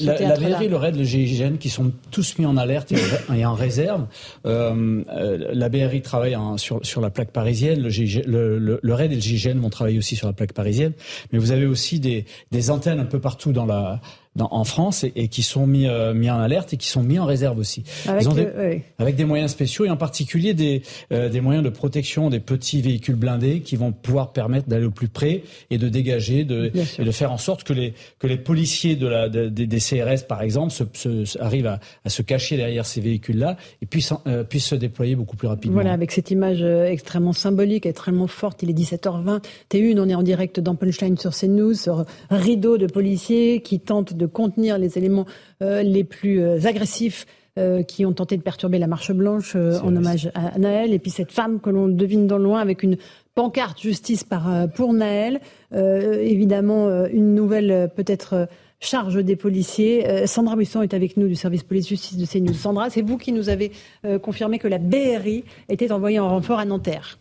la, 0.06 0.20
la, 0.20 0.36
BRI, 0.36 0.68
le 0.68 0.76
raid, 0.76 0.96
le 0.96 1.04
GIGN 1.16 1.58
qui 1.58 1.70
sont 1.70 1.92
tous 2.12 2.38
mis 2.38 2.46
en 2.46 2.58
alerte 2.58 2.94
et 3.34 3.46
en 3.46 3.54
réserve. 3.54 4.06
Euh, 4.46 5.04
euh, 5.10 5.50
la 5.54 5.70
BRI 5.70 6.02
travaille 6.02 6.38
sur, 6.58 6.86
sur 6.86 7.02
la 7.02 7.10
plaque 7.10 7.32
parisienne, 7.32 7.82
le, 7.82 8.60
le, 8.60 8.80
le, 8.82 8.94
RAID 8.94 9.12
et 9.12 9.16
le 9.16 9.22
GIGN 9.22 9.60
vont 9.60 9.70
travailler 9.70 9.98
aussi 9.98 10.16
sur 10.16 10.28
la 10.28 10.34
plaque 10.34 10.54
parisienne, 10.54 10.94
mais 11.32 11.40
vous 11.40 11.52
avez 11.52 11.66
aussi 11.66 12.00
des, 12.00 12.26
des 12.52 12.72
antennes 12.72 13.00
un 13.00 13.06
peu 13.06 13.20
partout 13.20 13.52
dans 13.52 13.66
la 13.66 14.02
en 14.40 14.64
France 14.64 15.06
et, 15.16 15.28
qui 15.28 15.44
sont 15.44 15.66
mis, 15.66 15.88
euh, 15.88 16.14
mis 16.14 16.30
en 16.30 16.40
alerte 16.40 16.74
et 16.74 16.78
qui 16.78 16.88
sont 16.88 17.04
mis 17.04 17.20
en 17.20 17.26
réserve 17.26 17.58
aussi. 17.58 17.84
Avec, 18.08 18.28
des, 18.30 18.84
avec 18.98 19.16
des 19.16 19.26
moyens 19.26 19.52
spéciaux 19.52 19.86
et 19.86 19.90
en 19.90 19.98
particulier 19.98 20.54
des, 20.54 20.82
euh, 21.12 21.30
des 21.30 21.42
moyens 21.42 21.64
de 21.64 21.70
protection 21.70 22.30
des 22.30 22.40
petits 22.40 22.82
véhicules 22.82 23.16
blindés 23.16 23.62
qui 23.62 23.78
vont 23.78 23.92
pouvoir 23.92 24.34
permettre 24.34 24.68
d'aller 24.68 24.86
au 24.86 24.92
plus 24.92 25.08
près 25.08 25.44
et 25.70 25.78
de 25.78 25.88
dégager 25.88 26.44
de, 26.44 26.72
et 27.00 27.04
de 27.04 27.12
faire 27.12 27.32
en 27.32 27.38
sorte 27.38 27.64
que 27.64 27.74
les, 27.74 27.94
que 28.20 28.28
les 28.28 28.38
policiers 28.38 28.96
de 28.96 29.08
la, 29.08 29.30
des 29.30 29.80
CRS, 29.80 30.28
par 30.28 30.42
exemple, 30.42 30.72
se, 30.72 31.42
arrivent 31.42 31.68
à, 31.68 31.80
à, 32.04 32.10
se 32.10 32.22
cacher 32.22 32.58
derrière 32.58 32.86
ces 32.86 33.02
véhicules-là 33.02 33.56
et 33.82 33.86
puissent, 33.86 34.14
euh, 34.28 34.44
puissent 34.44 34.68
se 34.68 34.76
déployer 34.76 35.16
beaucoup 35.16 35.38
plus 35.38 35.48
rapidement. 35.48 35.76
Voilà, 35.76 35.94
avec 35.94 36.12
cette 36.12 36.32
image 36.32 36.62
extrêmement 36.62 37.34
symbolique, 37.34 37.86
extrêmement 37.86 38.28
forte, 38.28 38.64
il 38.64 38.70
est 38.70 38.74
17h20. 38.74 39.44
T1, 39.72 40.00
on 40.00 40.10
est 40.10 40.16
en 40.16 40.24
direct 40.24 40.60
dans 40.60 40.76
Punchline 40.76 41.18
sur 41.18 41.32
CNews, 41.32 41.74
sur 41.74 42.06
rideau 42.30 42.78
de 42.78 42.88
policiers 42.88 43.62
qui 43.62 43.80
tentent 43.80 44.14
de 44.14 44.25
contenir 44.28 44.78
les 44.78 44.98
éléments 44.98 45.26
euh, 45.62 45.84
les 45.84 46.04
plus 46.04 46.42
euh, 46.42 46.66
agressifs 46.66 47.26
euh, 47.58 47.84
qui 47.84 48.06
ont 48.06 48.14
tenté 48.14 48.36
de 48.38 48.42
perturber 48.42 48.80
la 48.80 48.88
marche 48.88 49.12
blanche 49.12 49.56
en 49.56 49.96
hommage 49.96 50.30
à 50.34 50.58
Naël. 50.58 50.94
Et 50.94 51.00
puis 51.00 51.12
cette 51.12 51.32
femme 51.32 51.60
que 51.60 51.70
l'on 51.70 51.88
devine 51.88 52.28
dans 52.28 52.38
le 52.38 52.44
loin 52.44 52.60
avec 52.60 52.84
une 52.84 52.98
pancarte 53.34 53.80
justice 53.82 54.24
par, 54.24 54.70
pour 54.76 54.94
Naël. 54.94 55.40
évidemment, 55.74 57.06
une 57.08 57.36
nouvelle 57.36 57.90
peut-être 57.96 58.48
charge 58.80 59.24
des 59.24 59.36
policiers. 59.36 60.26
Sandra 60.26 60.56
Buisson 60.56 60.82
est 60.82 60.94
avec 60.94 61.18
nous 61.18 61.28
du 61.28 61.36
service 61.36 61.64
police-justice 61.64 62.18
de 62.18 62.26
CNews. 62.26 62.54
Sandra, 62.54 62.90
c'est 62.90 63.02
vous 63.02 63.18
qui 63.18 63.34
nous 63.34 63.50
avez 63.50 63.72
confirmé 64.22 64.58
que 64.58 64.70
la 64.70 64.78
BRI 64.78 65.44
était 65.68 65.92
envoyée 65.92 66.20
en 66.20 66.30
renfort 66.30 66.60
à 66.60 66.66
Nanterre. 66.66 67.18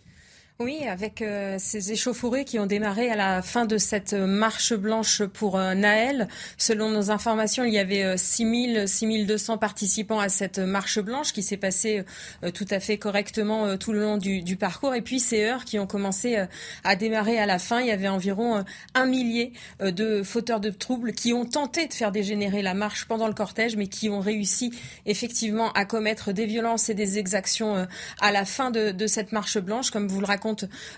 Oui, 0.60 0.84
avec 0.86 1.20
euh, 1.20 1.56
ces 1.58 1.90
échauffourées 1.90 2.44
qui 2.44 2.60
ont 2.60 2.66
démarré 2.66 3.10
à 3.10 3.16
la 3.16 3.42
fin 3.42 3.64
de 3.66 3.76
cette 3.76 4.14
marche 4.14 4.72
blanche 4.72 5.24
pour 5.24 5.58
euh, 5.58 5.74
Naël. 5.74 6.28
Selon 6.58 6.90
nos 6.90 7.10
informations, 7.10 7.64
il 7.64 7.74
y 7.74 7.78
avait 7.80 8.16
6000, 8.16 8.86
6200 8.86 9.58
participants 9.58 10.20
à 10.20 10.28
cette 10.28 10.60
marche 10.60 11.00
blanche 11.00 11.32
qui 11.32 11.42
s'est 11.42 11.56
passée 11.56 12.04
euh, 12.44 12.52
tout 12.52 12.68
à 12.70 12.78
fait 12.78 12.98
correctement 12.98 13.76
tout 13.76 13.92
le 13.92 14.02
long 14.02 14.16
du, 14.16 14.42
du, 14.42 14.54
parcours. 14.54 14.94
Et 14.94 15.02
puis 15.02 15.18
ces 15.18 15.42
heures 15.42 15.64
qui 15.64 15.80
ont 15.80 15.88
commencé 15.88 16.46
à 16.84 16.94
démarrer 16.94 17.36
à 17.40 17.46
la 17.46 17.58
fin, 17.58 17.80
il 17.80 17.88
y 17.88 17.90
avait 17.90 18.06
environ 18.06 18.64
un 18.94 19.06
millier 19.06 19.52
de 19.80 20.22
fauteurs 20.22 20.60
de 20.60 20.70
troubles 20.70 21.14
qui 21.14 21.32
ont 21.32 21.46
tenté 21.46 21.88
de 21.88 21.92
faire 21.92 22.12
dégénérer 22.12 22.62
la 22.62 22.74
marche 22.74 23.06
pendant 23.06 23.26
le 23.26 23.34
cortège, 23.34 23.74
mais 23.74 23.88
qui 23.88 24.08
ont 24.08 24.20
réussi 24.20 24.72
effectivement 25.04 25.72
à 25.72 25.84
commettre 25.84 26.30
des 26.32 26.46
violences 26.46 26.90
et 26.90 26.94
des 26.94 27.18
exactions 27.18 27.88
à 28.20 28.30
la 28.30 28.44
fin 28.44 28.70
de, 28.70 28.92
de 28.92 29.06
cette 29.08 29.32
marche 29.32 29.58
blanche, 29.58 29.90
comme 29.90 30.06
vous 30.06 30.20
le 30.20 30.26
racontez 30.26 30.43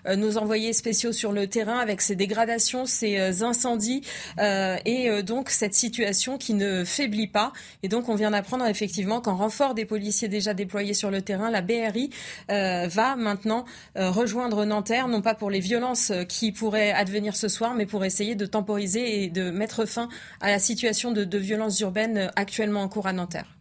euh, 0.06 0.16
nos 0.16 0.38
envoyés 0.38 0.72
spéciaux 0.72 1.12
sur 1.12 1.32
le 1.32 1.46
terrain 1.46 1.78
avec 1.78 2.00
ces 2.00 2.16
dégradations, 2.16 2.86
ces 2.86 3.18
euh, 3.18 3.42
incendies 3.42 4.02
euh, 4.38 4.76
et 4.84 5.22
donc 5.22 5.50
cette 5.50 5.74
situation 5.74 6.38
qui 6.38 6.54
ne 6.54 6.84
faiblit 6.84 7.26
pas. 7.26 7.52
Et 7.82 7.88
donc 7.88 8.08
on 8.08 8.14
vient 8.14 8.30
d'apprendre 8.30 8.66
effectivement 8.66 9.20
qu'en 9.20 9.36
renfort 9.36 9.74
des 9.74 9.84
policiers 9.84 10.28
déjà 10.28 10.54
déployés 10.54 10.94
sur 10.94 11.10
le 11.10 11.22
terrain, 11.22 11.50
la 11.50 11.62
BRI 11.62 12.10
va 12.48 13.16
maintenant 13.16 13.64
rejoindre 13.94 14.64
Nanterre, 14.64 15.08
non 15.08 15.22
pas 15.22 15.34
pour 15.34 15.50
les 15.50 15.60
violences 15.60 16.12
qui 16.28 16.52
pourraient 16.52 16.92
advenir 16.92 17.36
ce 17.36 17.48
soir, 17.48 17.74
mais 17.74 17.86
pour 17.86 18.04
essayer 18.04 18.34
de 18.34 18.46
temporiser 18.46 19.24
et 19.24 19.28
de 19.28 19.50
mettre 19.50 19.84
fin 19.84 20.08
à 20.40 20.50
la 20.50 20.58
situation 20.58 21.12
de 21.12 21.38
violences 21.38 21.80
urbaines 21.80 22.30
actuellement 22.36 22.82
en 22.82 22.88
cours 22.88 23.06
à 23.06 23.12
Nanterre. 23.12 23.56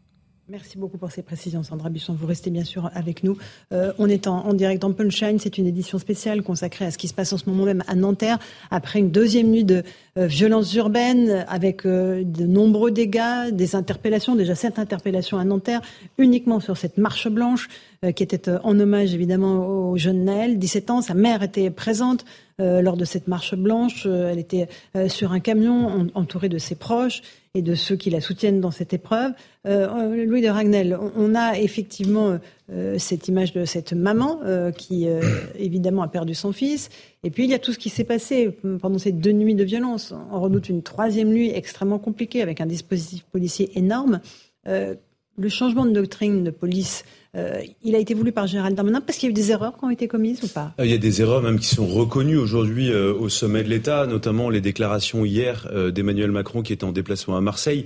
Merci 0.48 0.78
beaucoup 0.78 1.00
pour 1.00 1.10
ces 1.12 1.24
précisions, 1.24 1.64
Sandra 1.64 1.90
Busson. 1.90 2.14
Vous 2.14 2.28
restez 2.28 2.52
bien 2.52 2.64
sûr 2.64 2.92
avec 2.94 3.24
nous. 3.24 3.36
Euh, 3.74 3.94
on 3.98 4.08
est 4.08 4.28
en, 4.28 4.54
direct 4.54 4.80
dans 4.80 4.94
Punchline. 4.94 5.40
C'est 5.40 5.58
une 5.58 5.66
édition 5.66 5.98
spéciale 5.98 6.44
consacrée 6.44 6.86
à 6.86 6.92
ce 6.92 7.00
qui 7.00 7.08
se 7.08 7.16
passe 7.16 7.34
en 7.34 7.40
ce 7.40 7.50
moment 7.50 7.64
même 7.64 7.84
à 7.88 7.96
Nanterre, 7.96 8.38
après 8.70 9.00
une 9.00 9.10
deuxième 9.10 9.48
nuit 9.48 9.64
de 9.64 9.82
euh, 10.20 10.28
violences 10.28 10.72
urbaines, 10.76 11.44
avec 11.48 11.84
euh, 11.88 12.24
de 12.24 12.46
nombreux 12.46 12.92
dégâts, 12.92 13.50
des 13.52 13.76
interpellations, 13.76 14.36
déjà 14.36 14.54
sept 14.54 14.78
interpellations 14.78 15.40
à 15.40 15.44
Nanterre, 15.46 15.82
uniquement 16.20 16.60
sur 16.60 16.78
cette 16.78 17.00
marche 17.00 17.28
blanche, 17.28 17.68
qui 18.16 18.22
était 18.22 18.52
en 18.64 18.80
hommage 18.80 19.16
évidemment 19.16 19.66
au 19.90 19.98
jeune 19.98 20.26
Naël, 20.26 20.60
17 20.60 20.92
ans. 20.92 21.02
Sa 21.02 21.16
mère 21.16 21.42
était 21.42 21.72
présente. 21.72 22.24
lors 22.60 22.98
de 22.98 23.04
cette 23.04 23.28
marche 23.28 23.56
blanche. 23.56 24.06
elle 24.06 24.38
était 24.38 24.68
sur 25.08 25.32
un 25.32 25.40
camion 25.40 26.08
entourée 26.14 26.50
de 26.50 26.60
ses 26.60 26.76
proches 26.76 27.24
et 27.56 27.62
de 27.62 27.74
ceux 27.74 27.96
qui 27.96 28.10
la 28.10 28.22
soutiennent 28.22 28.60
dans 28.60 28.70
cette 28.70 28.94
épreuve. 28.94 29.32
Euh, 29.66 30.26
Louis 30.26 30.42
de 30.42 30.50
Ragnel, 30.50 31.00
on 31.16 31.34
a 31.34 31.58
effectivement 31.58 32.38
euh, 32.72 33.00
cette 33.00 33.30
image 33.30 33.54
de 33.54 33.64
cette 33.64 33.94
maman 33.94 34.42
euh, 34.44 34.72
qui, 34.72 35.08
évidemment, 35.58 36.04
a 36.04 36.08
perdu 36.08 36.36
son 36.36 36.52
fils. 36.52 36.90
Et 37.24 37.32
puis, 37.32 37.46
il 37.46 37.50
y 37.50 37.54
a 37.54 37.60
tout 37.60 37.72
ce 37.72 37.80
qui 37.80 37.90
s'est 37.90 38.04
passé 38.04 38.56
pendant 38.82 39.00
ces 39.00 39.14
deux 39.14 39.32
nuits 39.32 39.56
de 39.56 39.64
violence. 39.64 40.14
On 40.32 40.42
redoute 40.42 40.70
une 40.70 40.84
troisième 40.84 41.30
nuit 41.30 41.50
extrêmement 41.50 41.98
compliquée 41.98 42.42
avec 42.42 42.62
un 42.62 42.66
dispositif 42.66 43.24
policier 43.24 43.72
énorme. 43.76 44.20
le 44.66 45.50
changement 45.50 45.86
de 45.86 45.92
doctrine 45.92 46.44
de 46.44 46.52
police 46.52 47.04
euh, 47.36 47.62
il 47.84 47.96
a 47.96 48.00
été 48.00 48.14
voulu 48.14 48.32
par 48.32 48.48
Gérald 48.48 48.76
Darmanin 48.76 49.02
parce 49.02 49.18
qu'il 49.18 49.28
y 49.28 49.30
a 49.30 49.32
eu 49.32 49.34
des 49.34 49.52
erreurs 49.52 49.78
qui 49.78 49.84
ont 49.84 49.90
été 49.90 50.08
commises 50.08 50.44
ou 50.44 50.48
pas? 50.48 50.74
Il 50.80 50.90
y 50.90 50.94
a 50.94 50.98
des 50.98 51.22
erreurs 51.22 51.42
même 51.42 51.60
qui 51.60 51.68
sont 51.68 51.86
reconnues 51.86 52.38
aujourd'hui 52.38 52.92
euh, 52.92 53.14
au 53.14 53.30
sommet 53.30 53.64
de 53.64 53.70
l'État, 53.70 54.08
notamment 54.08 54.50
les 54.50 54.62
déclarations 54.62 55.26
hier 55.26 55.68
euh, 55.72 55.92
d'Emmanuel 55.92 56.32
Macron 56.32 56.62
qui 56.62 56.72
était 56.72 56.86
en 56.86 56.92
déplacement 56.92 57.36
à 57.36 57.42
Marseille 57.42 57.86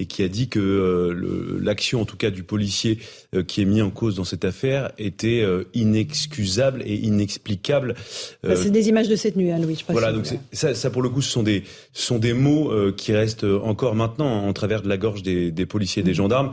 et 0.00 0.06
qui 0.06 0.22
a 0.22 0.28
dit 0.28 0.48
que 0.48 0.58
euh, 0.58 1.60
l'action, 1.62 2.00
en 2.00 2.04
tout 2.06 2.16
cas 2.16 2.30
du 2.30 2.42
policier 2.42 2.98
euh, 3.34 3.44
qui 3.44 3.60
est 3.60 3.66
mis 3.66 3.82
en 3.82 3.90
cause 3.90 4.16
dans 4.16 4.24
cette 4.24 4.46
affaire, 4.46 4.90
était 4.98 5.42
euh, 5.42 5.64
inexcusable 5.74 6.82
et 6.86 6.94
inexplicable. 6.94 7.94
Bah, 8.42 8.56
c'est 8.56 8.70
des 8.70 8.88
images 8.88 9.08
de 9.08 9.16
cette 9.16 9.36
nuit, 9.36 9.52
hein, 9.52 9.58
Louis. 9.58 9.76
Je 9.78 9.92
voilà, 9.92 10.12
donc 10.12 10.26
ça, 10.52 10.74
ça, 10.74 10.90
pour 10.90 11.02
le 11.02 11.10
coup, 11.10 11.20
ce 11.20 11.30
sont 11.30 11.42
des, 11.42 11.64
sont 11.92 12.18
des 12.18 12.32
mots 12.32 12.72
qui 12.96 13.12
restent 13.12 13.44
encore 13.44 13.94
maintenant 13.94 14.46
en 14.46 14.52
travers 14.54 14.80
de 14.80 14.88
la 14.88 14.96
gorge 14.96 15.22
des, 15.22 15.50
des 15.50 15.66
policiers 15.66 16.00
et 16.00 16.04
des 16.04 16.12
mmh. 16.12 16.14
gendarmes 16.14 16.52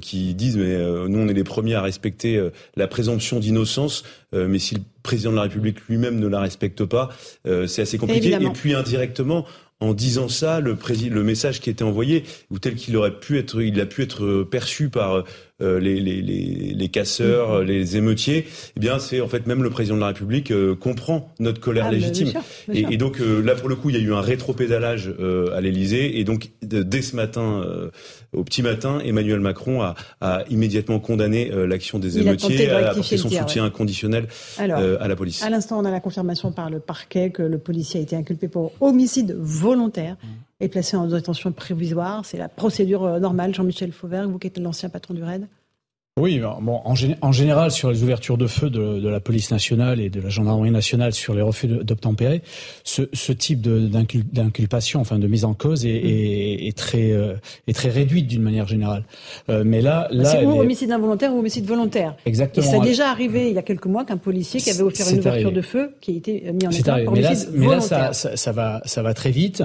qui 0.00 0.34
disent 0.34 0.56
mais 0.56 0.76
nous 1.08 1.18
on 1.18 1.28
est 1.28 1.34
les 1.34 1.44
premiers 1.44 1.74
à 1.74 1.82
respecter 1.82 2.42
la 2.76 2.88
présomption 2.88 3.38
d'innocence, 3.38 4.02
mais 4.32 4.58
si 4.58 4.74
le 4.74 4.80
président 5.02 5.30
de 5.30 5.36
la 5.36 5.42
République 5.42 5.80
lui-même 5.88 6.18
ne 6.18 6.26
la 6.26 6.40
respecte 6.40 6.84
pas, 6.84 7.10
c'est 7.44 7.82
assez 7.82 7.98
compliqué. 7.98 8.32
Et 8.32 8.50
puis 8.50 8.74
indirectement, 8.74 9.46
en 9.80 9.94
disant 9.94 10.28
ça, 10.28 10.60
le, 10.60 10.76
le 11.10 11.22
message 11.22 11.60
qui 11.60 11.70
était 11.70 11.84
envoyé, 11.84 12.24
ou 12.50 12.58
tel 12.58 12.74
qu'il 12.74 12.96
aurait 12.96 13.18
pu 13.18 13.38
être, 13.38 13.62
il 13.62 13.80
a 13.80 13.86
pu 13.86 14.02
être 14.02 14.42
perçu 14.42 14.88
par 14.88 15.24
euh, 15.60 15.80
les, 15.80 15.98
les, 15.98 16.22
les, 16.22 16.72
les, 16.72 16.88
casseurs, 16.88 17.62
mm-hmm. 17.62 17.66
les 17.66 17.96
émeutiers, 17.96 18.46
eh 18.76 18.80
bien, 18.80 19.00
c'est 19.00 19.20
en 19.20 19.26
fait 19.26 19.48
même 19.48 19.64
le 19.64 19.70
président 19.70 19.96
de 19.96 20.00
la 20.00 20.06
République 20.08 20.52
euh, 20.52 20.76
comprend 20.76 21.34
notre 21.40 21.60
colère 21.60 21.86
ah, 21.88 21.92
légitime. 21.92 22.32
Et, 22.72 22.86
et, 22.90 22.96
donc 22.96 23.20
euh, 23.20 23.42
là, 23.42 23.56
pour 23.56 23.68
le 23.68 23.74
coup, 23.74 23.90
il 23.90 23.96
y 23.96 23.98
a 23.98 24.02
eu 24.02 24.12
un 24.12 24.20
rétropédalage 24.20 25.12
à 25.52 25.60
l'Élysée, 25.60 26.20
et 26.20 26.24
donc 26.24 26.50
dès 26.62 27.02
ce 27.02 27.16
matin, 27.16 27.64
au 28.34 28.44
petit 28.44 28.62
matin, 28.62 29.00
Emmanuel 29.00 29.40
Macron 29.40 29.82
a, 29.82 29.94
a 30.20 30.42
immédiatement 30.50 31.00
condamné 31.00 31.50
l'action 31.66 31.98
des 31.98 32.18
émeutiers, 32.18 32.70
a, 32.70 32.90
apporté 32.90 33.16
son 33.16 33.30
soutien 33.30 33.64
inconditionnel 33.64 34.28
à 34.58 35.08
la 35.08 35.16
police. 35.16 35.42
À 35.42 35.50
l'instant, 35.50 35.78
on 35.78 35.84
a 35.84 35.90
la 35.90 36.00
confirmation 36.00 36.52
par 36.52 36.70
le 36.70 36.80
parquet 36.80 37.30
que 37.30 37.42
le 37.42 37.58
policier 37.58 38.00
a 38.00 38.02
été 38.02 38.16
inculpé 38.16 38.48
pour 38.48 38.72
homicide 38.80 39.34
volontaire. 39.38 40.16
Mm. 40.22 40.64
et 40.64 40.68
placé 40.68 40.96
en 40.96 41.06
détention 41.06 41.52
provisoire. 41.52 42.24
C'est 42.24 42.38
la 42.38 42.48
procédure 42.48 43.20
normale. 43.20 43.54
Jean-Michel 43.54 43.92
Fauvert, 43.92 44.28
vous 44.28 44.38
qui 44.38 44.48
êtes 44.48 44.58
l'ancien 44.58 44.88
patron 44.88 45.14
du 45.14 45.22
RAID 45.22 45.46
oui, 46.18 46.40
bon, 46.40 46.80
en, 46.84 46.94
en, 47.22 47.32
général, 47.32 47.70
sur 47.70 47.90
les 47.90 48.02
ouvertures 48.02 48.38
de 48.38 48.46
feu 48.46 48.70
de, 48.70 48.98
de, 48.98 49.08
la 49.08 49.20
police 49.20 49.50
nationale 49.50 50.00
et 50.00 50.10
de 50.10 50.20
la 50.20 50.28
gendarmerie 50.28 50.70
nationale 50.70 51.12
sur 51.12 51.34
les 51.34 51.42
refus 51.42 51.66
d'obtempérer, 51.66 52.42
ce, 52.84 53.02
ce, 53.12 53.32
type 53.32 53.60
d'inculpation, 53.60 55.00
enfin 55.00 55.18
de 55.18 55.26
mise 55.26 55.44
en 55.44 55.54
cause, 55.54 55.86
est, 55.86 55.90
est, 55.90 56.66
est 56.66 56.76
très, 56.76 57.12
euh, 57.12 57.34
est 57.66 57.72
très 57.72 57.88
réduite 57.88 58.26
d'une 58.26 58.42
manière 58.42 58.66
générale. 58.66 59.04
Euh, 59.48 59.62
mais 59.64 59.80
là, 59.80 60.08
là, 60.10 60.24
c'est 60.24 60.44
ou 60.44 60.60
homicide 60.60 60.90
involontaire 60.90 61.32
ou 61.32 61.38
homicide 61.38 61.66
volontaire. 61.66 62.16
Exactement. 62.26 62.66
Et 62.66 62.70
ça 62.70 62.76
a 62.76 62.84
déjà 62.84 63.10
arrivé 63.10 63.48
il 63.48 63.54
y 63.54 63.58
a 63.58 63.62
quelques 63.62 63.86
mois 63.86 64.04
qu'un 64.04 64.16
policier 64.16 64.60
qui 64.60 64.70
avait 64.70 64.82
offert 64.82 65.08
une 65.10 65.20
ouverture 65.20 65.52
de 65.52 65.62
feu 65.62 65.90
qui 66.00 66.12
a 66.12 66.14
été 66.14 66.52
mis 66.52 66.66
en 66.66 66.70
examen 66.70 67.04
pour 67.04 67.14
mais 67.14 67.20
là, 67.22 67.32
mais 67.52 67.66
là, 67.66 67.80
ça, 67.80 68.12
ça, 68.12 68.36
ça, 68.36 68.52
va, 68.52 68.80
ça 68.84 69.02
va 69.02 69.14
très 69.14 69.30
vite. 69.30 69.62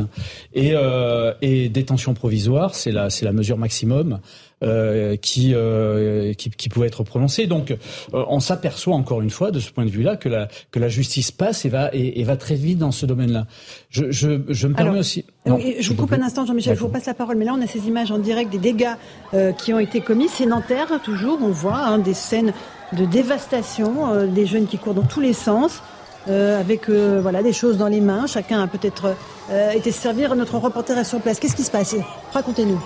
Et, 0.53 0.71
euh, 0.73 1.33
et 1.41 1.69
détention 1.69 2.13
provisoire, 2.13 2.75
c'est 2.75 2.91
la, 2.91 3.09
c'est 3.09 3.25
la 3.25 3.33
mesure 3.33 3.57
maximum. 3.57 4.19
Euh, 4.63 5.17
qui, 5.17 5.53
euh, 5.53 6.33
qui, 6.33 6.49
qui 6.49 6.69
pouvait 6.69 6.87
être 6.87 7.03
prononcée. 7.03 7.47
Donc, 7.47 7.71
euh, 7.71 7.75
on 8.13 8.39
s'aperçoit 8.39 8.95
encore 8.95 9.21
une 9.21 9.29
fois 9.29 9.51
de 9.51 9.59
ce 9.59 9.71
point 9.71 9.85
de 9.85 9.89
vue-là 9.89 10.15
que 10.15 10.29
la 10.29 10.47
que 10.71 10.79
la 10.79 10.87
justice 10.87 11.31
passe 11.31 11.65
et 11.65 11.69
va 11.69 11.89
et, 11.91 12.23
va 12.23 12.37
très 12.37 12.55
vite 12.55 12.77
dans 12.77 12.91
ce 12.91 13.05
domaine-là. 13.05 13.45
Je, 13.89 14.09
je, 14.11 14.41
je 14.47 14.67
me 14.67 14.73
permets 14.73 14.99
aussi. 14.99 15.25
je 15.45 15.89
vous 15.89 15.95
coupe 15.95 16.13
un 16.13 16.21
instant, 16.21 16.45
Jean-Michel. 16.45 16.75
Je 16.75 16.79
vous 16.79 16.87
passe 16.87 17.05
la 17.05 17.13
parole. 17.13 17.37
Mais 17.37 17.45
là, 17.45 17.53
on 17.57 17.61
a 17.61 17.67
ces 17.67 17.87
images 17.87 18.11
en 18.11 18.19
direct 18.19 18.51
des 18.51 18.57
dégâts 18.57 18.95
qui 19.57 19.73
ont 19.73 19.79
été 19.79 20.01
commis. 20.01 20.29
C'est 20.29 20.45
Nanterre 20.45 21.01
toujours. 21.03 21.39
On 21.41 21.49
voit 21.49 21.79
hein, 21.79 21.99
des 21.99 22.13
scènes 22.13 22.53
de 22.93 23.05
dévastation, 23.05 24.25
des 24.27 24.45
jeunes 24.45 24.67
qui 24.67 24.77
courent 24.77 24.93
dans 24.93 25.03
tous 25.03 25.21
les 25.21 25.33
sens. 25.33 25.81
Euh, 26.29 26.57
avec 26.57 26.87
euh, 26.87 27.19
voilà 27.21 27.43
des 27.43 27.51
choses 27.51 27.77
dans 27.77 27.89
les 27.89 27.99
mains. 27.99 28.27
Chacun 28.27 28.61
a 28.63 28.67
peut-être 28.67 29.13
été 29.73 29.91
servir. 29.91 30.35
Notre 30.35 30.57
reporter 30.57 30.97
est 30.97 31.03
sur 31.03 31.19
place. 31.19 31.39
Qu'est-ce 31.39 31.55
qui 31.55 31.63
se 31.63 31.71
passe? 31.71 31.95
Racontez-nous. 32.33 32.81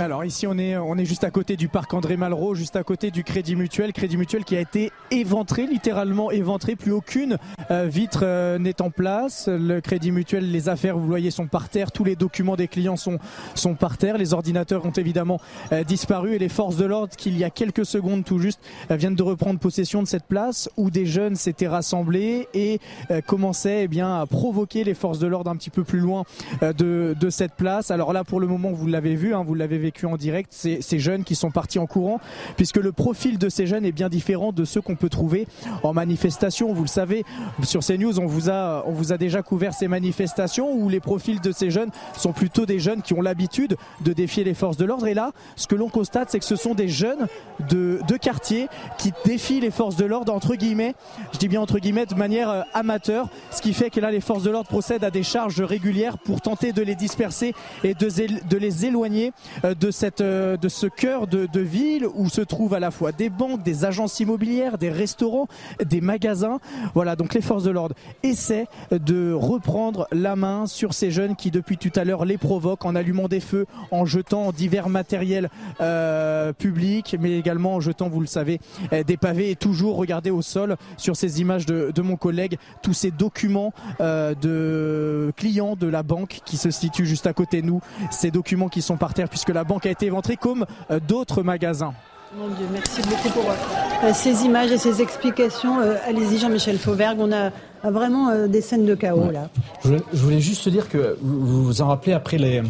Alors 0.00 0.24
ici 0.24 0.48
on 0.48 0.58
est 0.58 0.76
on 0.76 0.98
est 0.98 1.04
juste 1.04 1.22
à 1.22 1.30
côté 1.30 1.56
du 1.56 1.68
parc 1.68 1.94
André 1.94 2.16
Malraux, 2.16 2.56
juste 2.56 2.74
à 2.74 2.82
côté 2.82 3.12
du 3.12 3.22
Crédit 3.22 3.54
Mutuel, 3.54 3.92
Crédit 3.92 4.16
Mutuel 4.16 4.44
qui 4.44 4.56
a 4.56 4.60
été 4.60 4.90
éventré, 5.12 5.68
littéralement 5.68 6.32
éventré, 6.32 6.74
plus 6.74 6.90
aucune 6.90 7.38
euh, 7.70 7.86
vitre 7.86 8.22
euh, 8.24 8.58
n'est 8.58 8.82
en 8.82 8.90
place. 8.90 9.48
Le 9.48 9.80
Crédit 9.80 10.10
Mutuel, 10.10 10.50
les 10.50 10.68
affaires, 10.68 10.98
vous 10.98 11.06
voyez, 11.06 11.30
sont 11.30 11.46
par 11.46 11.68
terre, 11.68 11.92
tous 11.92 12.02
les 12.02 12.16
documents 12.16 12.56
des 12.56 12.66
clients 12.66 12.96
sont 12.96 13.20
sont 13.54 13.76
par 13.76 13.96
terre, 13.96 14.18
les 14.18 14.34
ordinateurs 14.34 14.84
ont 14.84 14.90
évidemment 14.90 15.40
euh, 15.70 15.84
disparu 15.84 16.34
et 16.34 16.38
les 16.40 16.48
forces 16.48 16.76
de 16.76 16.86
l'ordre 16.86 17.14
qui 17.14 17.28
il 17.28 17.38
y 17.38 17.44
a 17.44 17.50
quelques 17.50 17.86
secondes 17.86 18.24
tout 18.24 18.40
juste 18.40 18.60
viennent 18.90 19.14
de 19.14 19.22
reprendre 19.22 19.60
possession 19.60 20.02
de 20.02 20.08
cette 20.08 20.26
place 20.26 20.68
où 20.76 20.90
des 20.90 21.06
jeunes 21.06 21.36
s'étaient 21.36 21.68
rassemblés 21.68 22.48
et 22.52 22.80
commençaient 23.26 23.84
eh 23.84 23.88
bien 23.88 24.20
à 24.20 24.26
provoquer 24.26 24.84
les 24.84 24.94
forces 24.94 25.18
de 25.18 25.26
l'ordre 25.26 25.50
un 25.50 25.56
petit 25.56 25.70
peu 25.70 25.84
plus 25.84 26.00
loin 26.00 26.24
de 26.62 27.14
de 27.18 27.30
cette 27.30 27.54
place. 27.54 27.90
Alors 27.90 28.12
là 28.12 28.24
pour 28.24 28.40
le 28.40 28.46
moment 28.46 28.72
vous 28.72 28.86
l'avez 28.86 29.14
vu, 29.14 29.34
hein, 29.34 29.42
vous 29.44 29.54
l'avez 29.54 29.83
vécu 29.84 30.06
en 30.06 30.16
direct, 30.16 30.50
ces, 30.52 30.98
jeunes 30.98 31.24
qui 31.24 31.34
sont 31.34 31.50
partis 31.50 31.78
en 31.78 31.86
courant, 31.86 32.20
puisque 32.56 32.78
le 32.78 32.90
profil 32.90 33.36
de 33.38 33.50
ces 33.50 33.66
jeunes 33.66 33.84
est 33.84 33.92
bien 33.92 34.08
différent 34.08 34.50
de 34.50 34.64
ceux 34.64 34.80
qu'on 34.80 34.96
peut 34.96 35.10
trouver 35.10 35.46
en 35.82 35.92
manifestation. 35.92 36.72
Vous 36.72 36.82
le 36.82 36.88
savez, 36.88 37.24
sur 37.62 37.80
CNews, 37.80 38.18
on 38.18 38.26
vous 38.26 38.48
a, 38.48 38.82
on 38.86 38.92
vous 38.92 39.12
a 39.12 39.18
déjà 39.18 39.42
couvert 39.42 39.74
ces 39.74 39.86
manifestations 39.88 40.72
où 40.72 40.88
les 40.88 41.00
profils 41.00 41.40
de 41.40 41.52
ces 41.52 41.70
jeunes 41.70 41.90
sont 42.16 42.32
plutôt 42.32 42.64
des 42.64 42.78
jeunes 42.78 43.02
qui 43.02 43.12
ont 43.12 43.20
l'habitude 43.20 43.76
de 44.00 44.12
défier 44.14 44.42
les 44.42 44.54
forces 44.54 44.78
de 44.78 44.86
l'ordre. 44.86 45.06
Et 45.06 45.14
là, 45.14 45.32
ce 45.56 45.66
que 45.66 45.74
l'on 45.74 45.90
constate, 45.90 46.30
c'est 46.30 46.38
que 46.38 46.44
ce 46.46 46.56
sont 46.56 46.74
des 46.74 46.88
jeunes 46.88 47.26
de, 47.68 48.00
de 48.08 48.16
quartier 48.16 48.68
qui 48.96 49.12
défient 49.26 49.60
les 49.60 49.70
forces 49.70 49.96
de 49.96 50.06
l'ordre 50.06 50.32
entre 50.32 50.54
guillemets. 50.54 50.94
Je 51.32 51.38
dis 51.38 51.48
bien 51.48 51.60
entre 51.60 51.78
guillemets 51.78 52.06
de 52.06 52.14
manière 52.14 52.48
euh, 52.48 52.62
amateur, 52.72 53.28
ce 53.50 53.60
qui 53.60 53.74
fait 53.74 53.90
que 53.90 54.00
là, 54.00 54.10
les 54.10 54.22
forces 54.22 54.44
de 54.44 54.50
l'ordre 54.50 54.68
procèdent 54.68 55.04
à 55.04 55.10
des 55.10 55.22
charges 55.22 55.60
régulières 55.60 56.16
pour 56.16 56.40
tenter 56.40 56.72
de 56.72 56.82
les 56.82 56.94
disperser 56.94 57.54
et 57.82 57.92
de, 57.92 58.08
de 58.48 58.56
les 58.56 58.86
éloigner 58.86 59.32
euh, 59.64 59.73
euh, 60.20 60.56
de 60.56 60.68
ce 60.68 60.86
cœur 60.86 61.26
de, 61.26 61.60
ville 61.60 62.06
où 62.14 62.28
se 62.28 62.40
trouvent 62.40 62.74
à 62.74 62.80
la 62.80 62.90
fois 62.90 63.12
des 63.12 63.30
banques, 63.30 63.62
des 63.62 63.84
agences 63.84 64.20
immobilières, 64.20 64.78
des 64.78 64.90
restaurants, 64.90 65.48
des 65.84 66.00
magasins. 66.00 66.58
Voilà, 66.94 67.16
donc 67.16 67.34
les 67.34 67.40
forces 67.40 67.64
de 67.64 67.70
l'ordre 67.70 67.94
essaient 68.22 68.66
de 68.90 69.32
reprendre 69.32 70.06
la 70.12 70.36
main 70.36 70.66
sur 70.66 70.94
ces 70.94 71.10
jeunes 71.10 71.36
qui 71.36 71.50
depuis 71.50 71.78
tout 71.78 71.92
à 71.96 72.04
l'heure 72.04 72.24
les 72.24 72.38
provoquent 72.38 72.84
en 72.84 72.94
allumant 72.94 73.28
des 73.28 73.40
feux, 73.40 73.66
en 73.90 74.04
jetant 74.04 74.52
divers 74.52 74.88
matériels 74.88 75.48
euh, 75.80 76.52
publics, 76.52 77.16
mais 77.18 77.38
également 77.38 77.74
en 77.76 77.80
jetant, 77.80 78.08
vous 78.08 78.20
le 78.20 78.26
savez, 78.26 78.60
euh, 78.92 79.02
des 79.02 79.16
pavés 79.16 79.50
et 79.50 79.56
toujours 79.56 79.96
regarder 79.96 80.30
au 80.30 80.42
sol 80.42 80.76
sur 80.96 81.16
ces 81.16 81.40
images 81.40 81.66
de, 81.66 81.92
mon 82.02 82.16
collègue 82.16 82.58
tous 82.82 82.92
ces 82.92 83.10
documents 83.10 83.72
de 83.98 85.32
clients 85.36 85.74
de 85.74 85.86
la 85.86 86.02
banque 86.02 86.40
qui 86.44 86.58
se 86.58 86.70
situent 86.70 87.06
juste 87.06 87.26
à 87.26 87.32
côté 87.32 87.62
de 87.62 87.66
nous, 87.66 87.80
ces 88.10 88.30
documents 88.30 88.68
qui 88.68 88.82
sont 88.82 88.96
par 88.96 89.14
terre 89.14 89.28
puisque 89.28 89.48
la 89.48 89.63
banque 89.64 89.86
a 89.86 89.90
été 89.90 90.06
éventrée 90.06 90.36
comme 90.36 90.66
euh, 90.90 91.00
d'autres 91.00 91.42
magasins. 91.42 91.94
Mon 92.36 92.48
Dieu, 92.48 92.66
merci 92.72 93.00
beaucoup 93.02 93.28
pour 93.28 93.48
euh, 93.48 94.12
ces 94.12 94.44
images 94.44 94.72
et 94.72 94.78
ces 94.78 95.00
explications. 95.00 95.80
Euh, 95.80 95.94
allez-y, 96.04 96.38
Jean-Michel 96.38 96.78
Fauvergue, 96.78 97.18
on 97.20 97.30
a 97.30 97.50
vraiment 97.88 98.48
des 98.48 98.62
scènes 98.62 98.86
de 98.86 98.94
chaos 98.94 99.30
là. 99.30 99.50
Je 99.84 99.90
voulais, 100.14 100.40
juste 100.40 100.70
dire 100.70 100.88
que 100.88 101.18
vous 101.20 101.64
vous 101.64 101.82
en 101.82 101.88
rappelez 101.88 102.14
après 102.14 102.38
les 102.38 102.62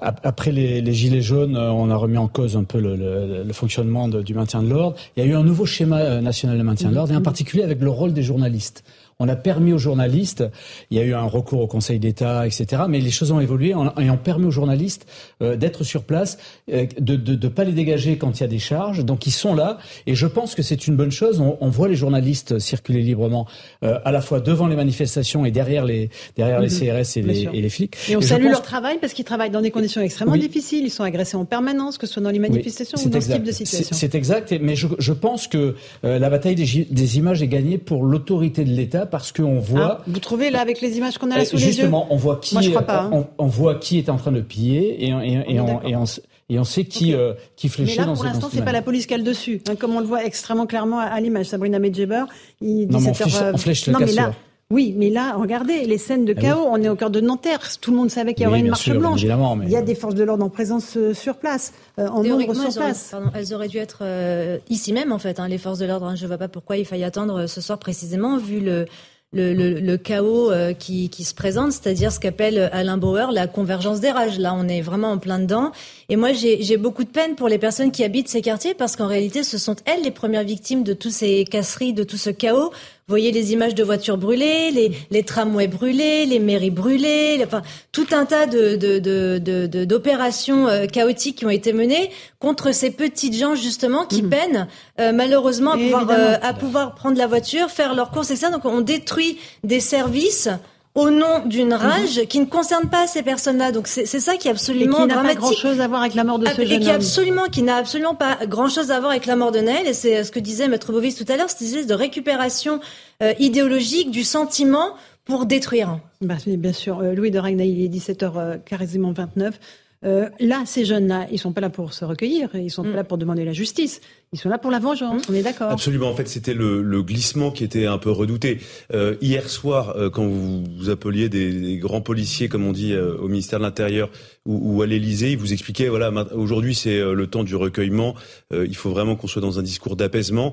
après 0.00 0.50
les, 0.50 0.92
gilets 0.92 1.22
jaunes, 1.22 1.56
on 1.56 1.88
a 1.88 1.94
remis 1.94 2.18
en 2.18 2.26
cause 2.26 2.56
un 2.56 2.64
peu 2.64 2.80
le, 2.80 3.52
fonctionnement 3.52 4.08
du 4.08 4.34
maintien 4.34 4.64
de 4.64 4.68
l'ordre. 4.68 4.96
Il 5.16 5.24
y 5.24 5.26
a 5.26 5.30
eu 5.30 5.36
un 5.36 5.44
nouveau 5.44 5.66
schéma 5.66 6.20
national 6.20 6.58
de 6.58 6.64
maintien 6.64 6.90
de 6.90 6.96
l'ordre 6.96 7.12
et 7.12 7.16
en 7.16 7.22
particulier 7.22 7.62
avec 7.62 7.80
le 7.80 7.90
rôle 7.90 8.12
des 8.12 8.24
journalistes 8.24 8.82
on 9.18 9.28
a 9.28 9.36
permis 9.36 9.72
aux 9.72 9.78
journalistes, 9.78 10.44
il 10.90 10.98
y 10.98 11.00
a 11.00 11.04
eu 11.04 11.14
un 11.14 11.24
recours 11.24 11.60
au 11.60 11.66
Conseil 11.66 11.98
d'État, 11.98 12.46
etc. 12.46 12.82
Mais 12.88 13.00
les 13.00 13.10
choses 13.10 13.32
ont 13.32 13.40
évolué 13.40 13.70
et 13.70 14.10
ont 14.10 14.18
permis 14.18 14.46
aux 14.46 14.50
journalistes 14.50 15.06
euh, 15.42 15.56
d'être 15.56 15.84
sur 15.84 16.04
place, 16.04 16.38
euh, 16.70 16.86
de 16.98 17.16
ne 17.16 17.48
pas 17.48 17.64
les 17.64 17.72
dégager 17.72 18.18
quand 18.18 18.38
il 18.38 18.42
y 18.42 18.44
a 18.44 18.48
des 18.48 18.58
charges. 18.58 19.04
Donc 19.04 19.26
ils 19.26 19.32
sont 19.32 19.54
là 19.54 19.78
et 20.06 20.14
je 20.14 20.26
pense 20.26 20.54
que 20.54 20.62
c'est 20.62 20.86
une 20.86 20.96
bonne 20.96 21.10
chose. 21.10 21.40
On, 21.40 21.56
on, 21.60 21.70
voit 21.70 21.88
les 21.88 21.96
journalistes 21.96 22.58
circuler 22.58 23.00
librement 23.00 23.46
euh, 23.82 23.98
à 24.04 24.12
la 24.12 24.20
fois 24.20 24.40
devant 24.40 24.66
les 24.66 24.76
manifestations 24.76 25.46
et 25.46 25.50
derrière 25.50 25.84
les 25.84 26.10
derrière 26.36 26.60
les 26.60 26.68
mhm. 26.68 27.02
CRS 27.02 27.16
et 27.16 27.22
les, 27.22 27.42
et 27.44 27.62
les, 27.62 27.68
flics. 27.70 27.96
Et 28.08 28.16
on 28.16 28.20
salue 28.20 28.48
leur 28.48 28.62
travail 28.62 28.98
parce 29.00 29.14
qu'ils 29.14 29.24
travaillent 29.24 29.50
dans 29.50 29.62
des 29.62 29.70
conditions 29.70 30.02
extrêmement 30.02 30.36
difficiles. 30.36 30.84
Ils 30.84 30.90
sont 30.90 31.04
agressés 31.04 31.36
en 31.36 31.46
permanence, 31.46 31.96
que 31.96 32.06
ce 32.06 32.14
soit 32.14 32.22
dans 32.22 32.30
les 32.30 32.38
manifestations 32.38 32.98
ou 33.02 33.08
dans 33.08 33.20
ce 33.20 33.32
type 33.32 33.44
de 33.44 33.52
situation. 33.52 33.96
C'est 33.96 34.14
exact. 34.14 34.54
Mais 34.60 34.76
je, 34.76 34.88
je 34.98 35.12
pense 35.12 35.46
que 35.48 35.74
la 36.02 36.28
bataille 36.28 36.54
des, 36.54 36.86
des, 36.90 37.18
images 37.18 37.42
est 37.42 37.48
gagnée 37.48 37.78
pour 37.78 38.04
l'autorité 38.04 38.64
de 38.64 38.70
l'État 38.70 39.05
parce 39.06 39.32
qu'on 39.32 39.58
voit. 39.58 39.98
Ah, 40.00 40.04
vous 40.06 40.20
trouvez 40.20 40.50
là 40.50 40.60
avec 40.60 40.80
les 40.80 40.98
images 40.98 41.18
qu'on 41.18 41.30
a 41.30 41.38
là 41.38 41.44
sous 41.44 41.56
les 41.56 41.62
yeux 41.62 41.70
Justement, 41.70 42.06
on 42.10 42.16
voit 42.16 42.36
qui. 42.36 42.56
Hein. 42.56 43.26
on, 43.38 43.46
voit 43.46 43.76
qui 43.76 43.98
est 43.98 44.08
en 44.08 44.16
train 44.16 44.32
de 44.32 44.40
piller 44.40 45.04
et, 45.04 45.10
et, 45.10 45.54
et, 45.56 45.60
on, 45.60 46.04
et 46.48 46.58
on 46.60 46.64
sait 46.64 46.84
qui, 46.84 47.12
euh, 47.12 47.34
qui 47.56 47.68
fléchit 47.68 47.98
dans 47.98 48.14
pour 48.14 48.24
l'instant, 48.24 48.48
c'est 48.52 48.64
pas 48.64 48.72
la 48.72 48.82
police 48.82 49.06
qui 49.06 49.14
a 49.14 49.16
le 49.16 49.24
dessus, 49.24 49.60
hein, 49.68 49.74
comme 49.74 49.96
on 49.96 50.00
le 50.00 50.06
voit 50.06 50.24
extrêmement 50.24 50.66
clairement 50.66 51.00
à, 51.00 51.20
l'image. 51.20 51.46
Sabrina 51.46 51.78
Medjeber, 51.78 52.24
il 52.60 52.88
non, 52.88 53.00
mais 53.00 53.10
on, 53.10 53.14
flèche, 53.14 53.34
on 53.52 53.58
flèche 53.58 53.86
le 53.86 53.92
non, 53.94 53.98
mais 54.00 54.12
là, 54.12 54.32
oui, 54.70 54.94
mais 54.96 55.10
là, 55.10 55.36
regardez, 55.36 55.84
les 55.84 55.96
scènes 55.96 56.24
de 56.24 56.34
ah 56.36 56.40
chaos, 56.40 56.66
on 56.68 56.82
est 56.82 56.88
au 56.88 56.96
cœur 56.96 57.10
de 57.10 57.20
Nanterre. 57.20 57.60
Tout 57.80 57.92
le 57.92 57.98
monde 57.98 58.10
savait 58.10 58.34
qu'il 58.34 58.44
y 58.44 58.46
aurait 58.48 58.58
une 58.58 58.70
marche 58.70 58.90
blanche. 58.90 59.22
Il 59.22 59.70
y 59.70 59.76
a 59.76 59.82
des 59.82 59.94
forces 59.94 60.16
de 60.16 60.24
l'ordre 60.24 60.44
en 60.44 60.48
présence 60.48 60.96
euh, 60.96 61.14
sur 61.14 61.36
place, 61.36 61.72
euh, 62.00 62.08
en 62.08 62.24
nombre 62.24 62.52
sur 62.52 62.74
place. 62.74 63.10
pardon, 63.12 63.30
elles 63.34 63.54
auraient 63.54 63.68
dû 63.68 63.78
être 63.78 64.00
euh, 64.02 64.58
ici 64.68 64.92
même, 64.92 65.12
en 65.12 65.20
fait, 65.20 65.38
hein, 65.38 65.46
les 65.46 65.58
forces 65.58 65.78
de 65.78 65.86
l'ordre. 65.86 66.06
Hein. 66.06 66.16
Je 66.16 66.24
ne 66.24 66.28
vois 66.28 66.38
pas 66.38 66.48
pourquoi 66.48 66.78
il 66.78 66.84
faille 66.84 67.04
attendre 67.04 67.46
ce 67.46 67.60
soir 67.60 67.78
précisément, 67.78 68.38
vu 68.38 68.58
le, 68.58 68.86
le, 69.32 69.52
le, 69.52 69.74
le 69.80 69.96
chaos 69.98 70.50
euh, 70.50 70.72
qui, 70.72 71.10
qui, 71.10 71.24
se 71.24 71.34
présente, 71.34 71.72
c'est-à-dire 71.72 72.12
ce 72.12 72.20
qu'appelle 72.20 72.70
Alain 72.72 72.96
Bauer 72.96 73.30
la 73.32 73.46
convergence 73.46 74.00
des 74.00 74.10
rages. 74.10 74.38
Là, 74.38 74.54
on 74.54 74.66
est 74.68 74.80
vraiment 74.80 75.12
en 75.12 75.18
plein 75.18 75.38
dedans. 75.38 75.72
Et 76.08 76.16
moi, 76.16 76.32
j'ai 76.32 76.76
beaucoup 76.76 77.04
de 77.04 77.10
peine 77.10 77.34
pour 77.34 77.48
les 77.48 77.58
personnes 77.58 77.90
qui 77.92 78.04
habitent 78.04 78.28
ces 78.28 78.42
quartiers 78.42 78.74
parce 78.74 78.96
qu'en 78.96 79.06
réalité, 79.06 79.42
ce 79.42 79.58
sont 79.58 79.76
elles 79.84 80.02
les 80.02 80.10
premières 80.10 80.44
victimes 80.44 80.82
de 80.82 80.92
tous 80.92 81.10
ces 81.10 81.44
casseries, 81.44 81.92
de 81.92 82.04
tout 82.04 82.16
ce 82.16 82.30
chaos. 82.30 82.72
Vous 83.08 83.12
voyez 83.12 83.30
les 83.30 83.52
images 83.52 83.76
de 83.76 83.84
voitures 83.84 84.18
brûlées, 84.18 84.72
les, 84.72 84.90
les 85.12 85.22
tramways 85.22 85.68
brûlés, 85.68 86.26
les 86.26 86.40
mairies 86.40 86.72
brûlées, 86.72 87.40
enfin 87.46 87.62
tout 87.92 88.08
un 88.10 88.24
tas 88.24 88.46
de, 88.46 89.84
d'opérations 89.84 90.64
de, 90.64 90.70
de, 90.70 90.74
euh, 90.74 90.86
chaotiques 90.88 91.38
qui 91.38 91.46
ont 91.46 91.50
été 91.50 91.72
menées 91.72 92.10
contre 92.40 92.72
ces 92.72 92.90
petites 92.90 93.34
gens 93.34 93.54
justement 93.54 94.06
qui 94.06 94.24
mmh. 94.24 94.28
peinent 94.28 94.68
euh, 94.98 95.12
malheureusement 95.12 95.74
à 95.74 95.76
pouvoir, 95.76 96.10
euh, 96.10 96.36
à 96.42 96.52
pouvoir 96.52 96.94
prendre 96.96 97.16
la 97.16 97.28
voiture, 97.28 97.70
faire 97.70 97.94
leurs 97.94 98.10
courses 98.10 98.32
et 98.32 98.36
ça. 98.36 98.50
Donc 98.50 98.64
on 98.64 98.80
détruit 98.80 99.38
des 99.62 99.78
services 99.78 100.48
au 100.96 101.10
nom 101.10 101.44
d'une 101.44 101.68
mhm. 101.68 101.74
rage 101.74 102.20
qui 102.28 102.40
ne 102.40 102.46
concerne 102.46 102.88
pas 102.88 103.06
ces 103.06 103.22
personnes-là. 103.22 103.70
Donc 103.70 103.86
c'est 103.86 104.06
ça 104.06 104.36
qui 104.36 104.48
est 104.48 104.50
absolument 104.50 105.04
et 105.04 105.08
qui 105.08 105.14
n'a 105.14 105.22
pas 105.22 105.34
grand-chose 105.34 105.80
à 105.80 105.86
voir 105.86 106.00
avec 106.00 106.14
la 106.14 106.24
mort 106.24 106.40
de 106.40 106.46
ce 106.46 106.60
et 106.60 106.66
jeune 106.66 106.80
qui 106.80 106.90
absolument, 106.90 107.44
qui 107.44 107.62
n'a 107.62 107.76
absolument 107.76 108.14
pas 108.14 108.38
grand-chose 108.46 108.90
à 108.90 108.98
voir 108.98 109.12
avec 109.12 109.26
la 109.26 109.36
mort 109.36 109.52
de 109.52 109.60
Naël. 109.60 109.86
Et 109.86 109.92
c'est 109.92 110.24
ce 110.24 110.32
que 110.32 110.40
disait 110.40 110.66
Maître 110.66 110.90
Bovis 110.92 111.14
tout 111.14 111.30
à 111.30 111.36
l'heure, 111.36 111.50
cette 111.50 111.60
idée 111.60 111.84
de 111.84 111.94
récupération 111.94 112.80
euh, 113.22 113.32
idéologique 113.38 114.10
du 114.10 114.24
sentiment 114.24 114.94
pour 115.26 115.44
détruire. 115.44 115.98
Bah, 116.22 116.36
bien 116.46 116.72
sûr. 116.72 117.00
Euh, 117.00 117.12
Louis 117.12 117.30
de 117.30 117.38
Ragnaï, 117.38 117.70
il 117.70 117.84
est 117.84 117.88
17h 117.88 118.32
euh, 118.36 118.56
quasiment 118.58 119.12
29. 119.12 119.58
Euh, 120.04 120.28
là, 120.40 120.62
ces 120.66 120.84
jeunes-là, 120.84 121.26
ils 121.30 121.38
sont 121.38 121.52
pas 121.52 121.60
là 121.60 121.70
pour 121.70 121.92
se 121.92 122.04
recueillir, 122.04 122.50
ils 122.54 122.70
sont 122.70 122.84
pas 122.84 122.90
mm. 122.90 122.96
là 122.96 123.04
pour 123.04 123.18
demander 123.18 123.44
la 123.44 123.52
justice. 123.52 124.00
Ils 124.36 124.38
sont 124.38 124.50
là 124.50 124.58
pour 124.58 124.70
la 124.70 124.80
vengeance, 124.80 125.22
on 125.30 125.34
est 125.34 125.42
d'accord. 125.42 125.70
Absolument. 125.70 126.10
En 126.10 126.14
fait, 126.14 126.28
c'était 126.28 126.52
le, 126.52 126.82
le, 126.82 127.02
glissement 127.02 127.50
qui 127.50 127.64
était 127.64 127.86
un 127.86 127.96
peu 127.96 128.10
redouté. 128.10 128.60
Euh, 128.92 129.14
hier 129.22 129.48
soir, 129.48 129.96
euh, 129.96 130.10
quand 130.10 130.26
vous, 130.26 130.62
vous 130.76 130.90
appeliez 130.90 131.30
des, 131.30 131.50
des, 131.52 131.78
grands 131.78 132.02
policiers, 132.02 132.50
comme 132.50 132.66
on 132.66 132.72
dit 132.72 132.92
euh, 132.92 133.16
au 133.16 133.28
ministère 133.28 133.60
de 133.60 133.64
l'Intérieur 133.64 134.10
ou, 134.44 134.76
ou 134.76 134.82
à 134.82 134.86
l'Élysée, 134.86 135.32
ils 135.32 135.38
vous 135.38 135.54
expliquaient 135.54 135.88
voilà, 135.88 136.12
aujourd'hui 136.34 136.74
c'est 136.74 136.98
euh, 136.98 137.14
le 137.14 137.26
temps 137.28 137.44
du 137.44 137.56
recueillement. 137.56 138.14
il 138.52 138.76
faut 138.76 138.90
vraiment 138.90 139.16
qu'on 139.16 139.26
soit 139.26 139.40
dans 139.40 139.58
un 139.58 139.62
discours 139.62 139.96
d'apaisement 139.96 140.52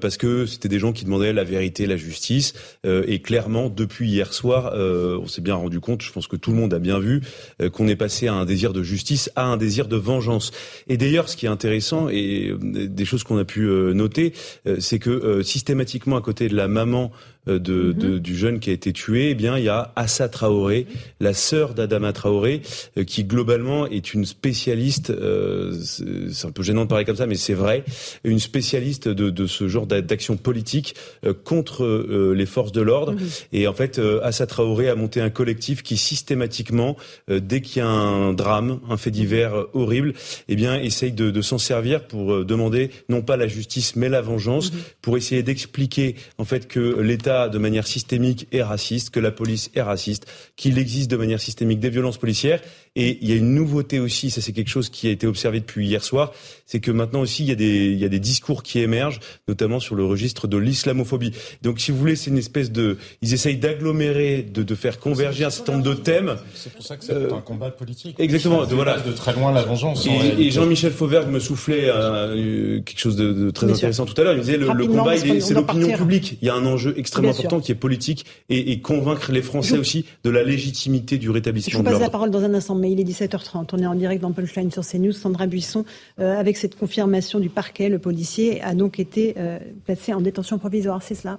parce 0.00 0.16
que 0.16 0.46
c'était 0.46 0.68
des 0.68 0.78
gens 0.78 0.92
qui 0.92 1.04
demandaient 1.04 1.32
la 1.32 1.44
vérité, 1.44 1.86
la 1.86 1.96
justice. 1.96 2.54
et 2.84 3.20
clairement, 3.20 3.68
depuis 3.68 4.08
hier 4.08 4.32
soir, 4.32 4.72
on 4.74 5.26
s'est 5.26 5.40
bien 5.40 5.54
rendu 5.54 5.80
compte. 5.80 6.02
Je 6.02 6.12
pense 6.12 6.26
que 6.26 6.36
tout 6.36 6.50
le 6.50 6.56
monde 6.56 6.74
a 6.74 6.78
bien 6.78 6.98
vu 6.98 7.22
qu'on 7.72 7.88
est 7.88 7.96
passé 7.96 8.26
à 8.28 8.34
un 8.34 8.44
désir 8.44 8.72
de 8.72 8.82
justice 8.82 9.30
à 9.36 9.44
un 9.44 9.56
désir 9.56 9.86
de 9.86 9.96
vengeance. 9.96 10.50
Et 10.88 10.96
d'ailleurs, 10.96 11.28
ce 11.28 11.36
qui 11.36 11.46
est 11.46 11.50
intéressant 11.50 12.08
et 12.08 12.52
des 12.60 13.04
choses 13.10 13.24
qu'on 13.24 13.38
a 13.38 13.44
pu 13.44 13.62
euh, 13.62 13.92
noter, 13.92 14.32
euh, 14.66 14.76
c'est 14.80 14.98
que 14.98 15.10
euh, 15.10 15.42
systématiquement 15.42 16.16
à 16.16 16.20
côté 16.20 16.48
de 16.48 16.56
la 16.56 16.68
maman 16.68 17.10
euh, 17.50 17.58
de, 17.58 17.92
de, 17.92 18.18
du 18.18 18.36
jeune 18.36 18.60
qui 18.60 18.70
a 18.70 18.72
été 18.72 18.92
tué, 18.92 19.30
eh 19.30 19.34
bien 19.34 19.58
il 19.58 19.64
y 19.64 19.68
a 19.68 19.92
Assa 19.96 20.28
Traoré, 20.28 20.86
la 21.20 21.34
sœur 21.34 21.74
d'Adama 21.74 22.12
Traoré, 22.12 22.62
euh, 22.96 23.04
qui 23.04 23.24
globalement 23.24 23.86
est 23.86 24.14
une 24.14 24.24
spécialiste. 24.24 25.10
Euh, 25.10 25.74
c'est 26.30 26.46
un 26.46 26.52
peu 26.52 26.62
gênant 26.62 26.84
de 26.84 26.88
parler 26.88 27.04
comme 27.04 27.16
ça, 27.16 27.26
mais 27.26 27.34
c'est 27.34 27.54
vrai, 27.54 27.84
une 28.24 28.38
spécialiste 28.38 29.08
de, 29.08 29.30
de 29.30 29.46
ce 29.46 29.68
genre 29.68 29.86
d'action 29.86 30.36
politique 30.36 30.94
contre 31.44 32.32
les 32.34 32.46
forces 32.46 32.72
de 32.72 32.80
l'ordre. 32.80 33.12
Mhm. 33.12 33.28
Et 33.52 33.66
en 33.66 33.72
fait, 33.72 34.00
Assa 34.22 34.46
Traoré 34.46 34.88
a 34.88 34.94
monté 34.94 35.20
un 35.20 35.30
collectif 35.30 35.82
qui 35.82 35.96
systématiquement, 35.96 36.96
dès 37.28 37.60
qu'il 37.60 37.78
y 37.78 37.84
a 37.84 37.88
un 37.88 38.32
drame, 38.32 38.80
un 38.88 38.96
fait 38.96 39.10
divers 39.10 39.66
horrible, 39.72 40.14
eh 40.48 40.56
bien 40.56 40.80
essaye 40.80 41.12
de, 41.12 41.30
de 41.30 41.42
s'en 41.42 41.58
servir 41.58 42.04
pour 42.04 42.44
demander 42.44 42.90
non 43.08 43.22
pas 43.22 43.36
la 43.36 43.48
justice 43.48 43.96
mais 43.96 44.08
la 44.08 44.20
vengeance, 44.20 44.72
mhm. 44.72 44.78
pour 45.02 45.16
essayer 45.16 45.42
d'expliquer 45.42 46.16
en 46.38 46.44
fait 46.44 46.68
que 46.68 47.00
l'État 47.00 47.39
de 47.48 47.58
manière 47.58 47.86
systémique 47.86 48.46
et 48.52 48.62
raciste, 48.62 49.10
que 49.10 49.20
la 49.20 49.30
police 49.30 49.70
est 49.74 49.82
raciste, 49.82 50.26
qu'il 50.56 50.78
existe 50.78 51.10
de 51.10 51.16
manière 51.16 51.40
systémique 51.40 51.80
des 51.80 51.90
violences 51.90 52.18
policières. 52.18 52.60
Et 52.96 53.18
il 53.20 53.28
y 53.28 53.32
a 53.32 53.36
une 53.36 53.54
nouveauté 53.54 54.00
aussi, 54.00 54.30
ça 54.30 54.40
c'est 54.40 54.52
quelque 54.52 54.68
chose 54.68 54.88
qui 54.88 55.06
a 55.06 55.10
été 55.10 55.28
observé 55.28 55.60
depuis 55.60 55.86
hier 55.86 56.02
soir, 56.02 56.32
c'est 56.66 56.80
que 56.80 56.90
maintenant 56.90 57.20
aussi 57.20 57.44
il 57.44 57.48
y, 57.48 57.52
a 57.52 57.54
des, 57.54 57.86
il 57.86 57.98
y 57.98 58.04
a 58.04 58.08
des 58.08 58.18
discours 58.18 58.64
qui 58.64 58.80
émergent, 58.80 59.20
notamment 59.46 59.78
sur 59.78 59.94
le 59.94 60.04
registre 60.04 60.48
de 60.48 60.56
l'islamophobie. 60.56 61.30
Donc 61.62 61.78
si 61.78 61.92
vous 61.92 61.98
voulez, 61.98 62.16
c'est 62.16 62.30
une 62.30 62.38
espèce 62.38 62.72
de... 62.72 62.98
Ils 63.22 63.32
essayent 63.32 63.58
d'agglomérer, 63.58 64.42
de, 64.42 64.64
de 64.64 64.74
faire 64.74 64.98
converger 64.98 65.44
un 65.44 65.50
certain 65.50 65.74
nombre 65.74 65.84
de 65.84 65.94
thèmes. 65.94 66.36
C'est 66.54 66.72
pour 66.72 66.84
ça 66.84 66.96
que 66.96 67.04
c'est 67.04 67.12
euh, 67.12 67.32
un 67.32 67.40
combat 67.40 67.70
politique. 67.70 68.16
Exactement. 68.18 68.66
De, 68.66 68.74
voilà. 68.74 68.98
de 68.98 69.12
très 69.12 69.34
loin 69.34 69.52
la 69.52 69.62
vengeance. 69.62 70.06
Et, 70.38 70.50
Jean-Michel 70.50 70.92
Fauvergue 70.92 71.30
me 71.30 71.38
soufflait 71.38 71.84
euh, 71.84 72.80
quelque 72.80 72.98
chose 72.98 73.14
de, 73.14 73.32
de 73.32 73.50
très 73.50 73.70
intéressant 73.70 74.04
tout 74.04 74.20
à 74.20 74.24
l'heure. 74.24 74.34
Il 74.34 74.40
disait 74.40 74.56
le, 74.56 74.72
le 74.72 74.86
combat, 74.88 75.16
c'est 75.16 75.54
l'opinion 75.54 75.96
publique. 75.96 76.38
Il 76.42 76.46
y 76.46 76.50
a 76.50 76.54
un 76.54 76.66
enjeu 76.66 76.94
extrêmement 76.96 77.30
important 77.30 77.60
qui 77.60 77.70
est 77.70 77.76
politique 77.76 78.26
et, 78.48 78.72
et 78.72 78.80
convaincre 78.80 79.30
les 79.30 79.42
Français 79.42 79.78
aussi 79.78 80.06
de 80.24 80.30
la 80.30 80.42
légitimité 80.42 81.18
du 81.18 81.30
rétablissement 81.30 81.72
Je 81.72 81.76
vous 81.78 81.84
passe 81.84 82.00
la 82.00 82.10
parole 82.10 82.30
dans 82.30 82.42
un 82.42 82.52
instant, 82.52 82.74
mais 82.80 82.90
il 82.90 83.00
est 83.00 83.04
17h30. 83.04 83.68
On 83.72 83.78
est 83.78 83.86
en 83.86 83.94
direct 83.94 84.22
dans 84.22 84.32
Punchline 84.32 84.70
sur 84.70 84.84
CNews. 84.84 85.12
Sandra 85.12 85.46
Buisson, 85.46 85.84
euh, 86.18 86.36
avec 86.36 86.56
cette 86.56 86.76
confirmation 86.76 87.38
du 87.38 87.48
parquet, 87.48 87.88
le 87.88 87.98
policier 87.98 88.60
a 88.62 88.74
donc 88.74 88.98
été 88.98 89.34
euh, 89.36 89.58
placé 89.84 90.12
en 90.12 90.20
détention 90.20 90.58
provisoire. 90.58 91.02
C'est 91.02 91.14
cela 91.14 91.38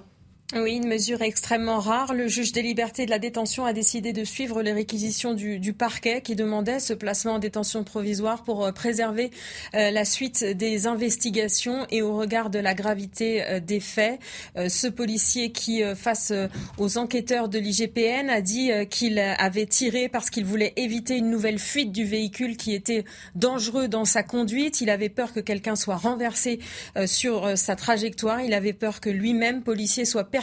oui, 0.54 0.74
une 0.74 0.86
mesure 0.86 1.22
extrêmement 1.22 1.80
rare. 1.80 2.12
Le 2.12 2.28
juge 2.28 2.52
des 2.52 2.60
libertés 2.60 3.06
de 3.06 3.10
la 3.10 3.18
détention 3.18 3.64
a 3.64 3.72
décidé 3.72 4.12
de 4.12 4.22
suivre 4.22 4.60
les 4.60 4.72
réquisitions 4.72 5.32
du, 5.32 5.72
parquet 5.72 6.20
qui 6.20 6.36
demandait 6.36 6.78
ce 6.78 6.92
placement 6.92 7.34
en 7.34 7.38
détention 7.38 7.84
provisoire 7.84 8.42
pour 8.42 8.66
euh, 8.66 8.70
préserver 8.72 9.30
euh, 9.74 9.90
la 9.90 10.04
suite 10.04 10.44
des 10.44 10.86
investigations 10.86 11.86
et 11.90 12.02
au 12.02 12.14
regard 12.18 12.50
de 12.50 12.58
la 12.58 12.74
gravité 12.74 13.42
euh, 13.42 13.60
des 13.60 13.80
faits. 13.80 14.20
ce 14.68 14.88
policier 14.88 15.52
qui, 15.52 15.82
face 15.96 16.32
aux 16.76 16.98
enquêteurs 16.98 17.48
de 17.48 17.58
l'IGPN, 17.58 18.28
a 18.28 18.42
dit 18.42 18.70
qu'il 18.90 19.18
avait 19.18 19.66
tiré 19.66 20.10
parce 20.10 20.28
qu'il 20.28 20.44
voulait 20.44 20.74
éviter 20.76 21.16
une 21.16 21.30
nouvelle 21.30 21.58
fuite 21.58 21.92
du 21.92 22.04
véhicule 22.04 22.56
qui 22.58 22.74
était 22.74 23.04
dangereux 23.34 23.88
dans 23.88 24.04
sa 24.04 24.22
conduite. 24.22 24.80
Il 24.82 24.90
avait 24.90 25.08
peur 25.08 25.32
que 25.32 25.40
quelqu'un 25.40 25.76
soit 25.76 25.96
renversé 25.96 26.60
sur 27.06 27.56
sa 27.56 27.76
trajectoire. 27.76 28.40
Il 28.42 28.52
avait 28.52 28.72
peur 28.72 29.00
que 29.00 29.10
lui-même, 29.10 29.62
policier, 29.62 30.04
soit 30.04 30.24
perdu 30.24 30.41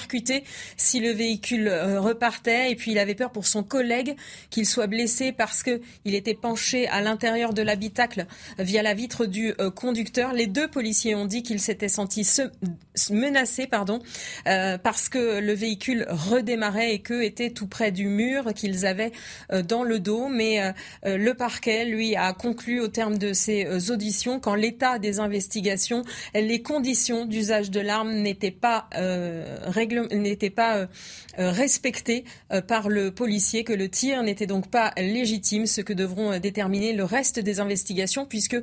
si 0.77 0.99
le 0.99 1.11
véhicule 1.11 1.67
euh, 1.67 1.99
repartait. 1.99 2.71
Et 2.71 2.75
puis 2.75 2.91
il 2.91 2.99
avait 2.99 3.15
peur 3.15 3.31
pour 3.31 3.47
son 3.47 3.63
collègue 3.63 4.15
qu'il 4.49 4.65
soit 4.65 4.87
blessé 4.87 5.31
parce 5.31 5.63
que 5.63 5.81
il 6.05 6.15
était 6.15 6.33
penché 6.33 6.87
à 6.87 7.01
l'intérieur 7.01 7.53
de 7.53 7.61
l'habitacle 7.61 8.25
via 8.57 8.81
la 8.81 8.93
vitre 8.93 9.25
du 9.25 9.53
euh, 9.59 9.71
conducteur. 9.71 10.33
Les 10.33 10.47
deux 10.47 10.67
policiers 10.67 11.15
ont 11.15 11.25
dit 11.25 11.43
qu'ils 11.43 11.59
s'étaient 11.59 11.89
sentis 11.89 12.27
menacés, 13.11 13.67
pardon, 13.67 14.01
euh, 14.47 14.77
parce 14.77 15.09
que 15.09 15.39
le 15.39 15.53
véhicule 15.53 16.05
redémarrait 16.09 16.93
et 16.93 16.99
qu'eux 16.99 17.23
étaient 17.23 17.51
tout 17.51 17.67
près 17.67 17.91
du 17.91 18.07
mur 18.07 18.53
qu'ils 18.53 18.85
avaient 18.85 19.11
dans 19.67 19.83
le 19.83 19.99
dos. 19.99 20.27
Mais 20.27 20.73
le 21.03 21.33
parquet, 21.33 21.85
lui, 21.85 22.15
a 22.15 22.33
conclu 22.33 22.79
au 22.81 22.87
terme 22.87 23.17
de 23.17 23.33
ses 23.33 23.91
auditions 23.91 24.39
qu'en 24.39 24.55
l'état 24.55 24.99
des 24.99 25.19
investigations, 25.19 26.03
les 26.33 26.61
conditions 26.61 27.25
d'usage 27.25 27.71
de 27.71 27.79
l'arme 27.79 28.13
n'étaient 28.13 28.51
pas 28.51 28.89
n'était 29.85 30.49
pas 30.49 30.87
respecté 31.37 32.23
par 32.67 32.89
le 32.89 33.11
policier, 33.11 33.63
que 33.63 33.73
le 33.73 33.89
tir 33.89 34.23
n'était 34.23 34.47
donc 34.47 34.69
pas 34.69 34.91
légitime, 34.97 35.65
ce 35.65 35.81
que 35.81 35.93
devront 35.93 36.37
déterminer 36.39 36.93
le 36.93 37.03
reste 37.03 37.39
des 37.39 37.59
investigations, 37.59 38.25
puisque 38.25 38.57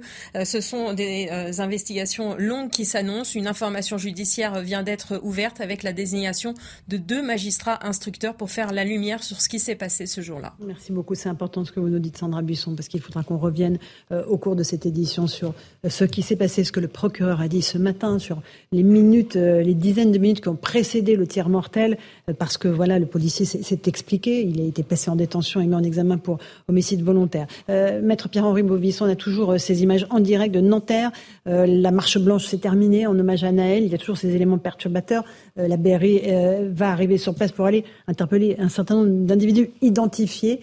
ce 0.44 0.60
sont 0.60 0.92
des 0.92 1.28
investigations 1.58 2.36
longues 2.38 2.70
qui 2.70 2.84
s'annoncent. 2.84 3.38
Une 3.38 3.46
information 3.46 3.98
judiciaire 3.98 4.60
vient 4.60 4.82
d'être 4.82 5.20
ouverte 5.22 5.60
avec 5.60 5.82
la 5.82 5.92
désignation 5.92 6.54
de 6.88 6.96
deux 6.96 7.22
magistrats 7.22 7.86
instructeurs 7.86 8.34
pour 8.34 8.50
faire 8.50 8.72
la 8.72 8.84
lumière 8.84 9.22
sur 9.22 9.40
ce 9.40 9.48
qui 9.48 9.58
s'est 9.58 9.74
passé 9.74 10.06
ce 10.06 10.20
jour-là. 10.20 10.54
Merci 10.64 10.92
beaucoup. 10.92 11.14
C'est 11.14 11.28
important 11.28 11.64
ce 11.64 11.72
que 11.72 11.80
vous 11.80 11.88
nous 11.88 11.98
dites, 11.98 12.18
Sandra 12.18 12.42
Buisson, 12.42 12.74
parce 12.74 12.88
qu'il 12.88 13.00
faudra 13.00 13.22
qu'on 13.22 13.38
revienne 13.38 13.78
euh, 14.12 14.24
au 14.26 14.38
cours 14.38 14.56
de 14.56 14.62
cette 14.62 14.86
édition 14.86 15.26
sur 15.26 15.54
euh, 15.84 15.90
ce 15.90 16.04
qui 16.04 16.22
s'est 16.22 16.36
passé, 16.36 16.64
ce 16.64 16.72
que 16.72 16.80
le 16.80 16.88
procureur 16.88 17.40
a 17.40 17.48
dit 17.48 17.62
ce 17.62 17.78
matin, 17.78 18.18
sur 18.18 18.42
les 18.72 18.82
minutes, 18.82 19.36
euh, 19.36 19.62
les 19.62 19.74
dizaines 19.74 20.12
de 20.12 20.18
minutes 20.18 20.40
qui 20.40 20.48
ont 20.48 20.56
précédé 20.56 21.05
le 21.14 21.26
tiers 21.26 21.48
mortel, 21.48 21.98
parce 22.38 22.56
que 22.58 22.68
voilà, 22.68 22.98
le 22.98 23.06
policier 23.06 23.44
s'est 23.44 23.80
expliqué. 23.86 24.42
Il 24.42 24.60
a 24.60 24.64
été 24.64 24.82
passé 24.82 25.10
en 25.10 25.16
détention 25.16 25.60
et 25.60 25.66
mis 25.66 25.74
en 25.74 25.82
examen 25.82 26.18
pour 26.18 26.38
homicide 26.68 27.02
volontaire. 27.02 27.46
Maître 27.68 28.28
Pierre-Henri 28.28 28.62
Bovisson, 28.62 29.04
on 29.04 29.08
a 29.10 29.16
toujours 29.16 29.60
ces 29.60 29.82
images 29.82 30.06
en 30.10 30.20
direct 30.20 30.54
de 30.54 30.60
Nanterre. 30.60 31.12
la 31.44 31.90
marche 31.90 32.18
blanche 32.18 32.46
s'est 32.46 32.58
terminée 32.58 33.06
en 33.06 33.18
hommage 33.18 33.44
à 33.44 33.52
Naël. 33.52 33.84
Il 33.84 33.92
y 33.92 33.94
a 33.94 33.98
toujours 33.98 34.16
ces 34.16 34.34
éléments 34.34 34.58
perturbateurs. 34.58 35.24
la 35.56 35.76
BRI 35.76 36.22
va 36.70 36.90
arriver 36.90 37.18
sur 37.18 37.34
place 37.34 37.52
pour 37.52 37.66
aller 37.66 37.84
interpeller 38.08 38.56
un 38.58 38.68
certain 38.68 38.96
nombre 38.96 39.26
d'individus 39.26 39.70
identifiés. 39.82 40.60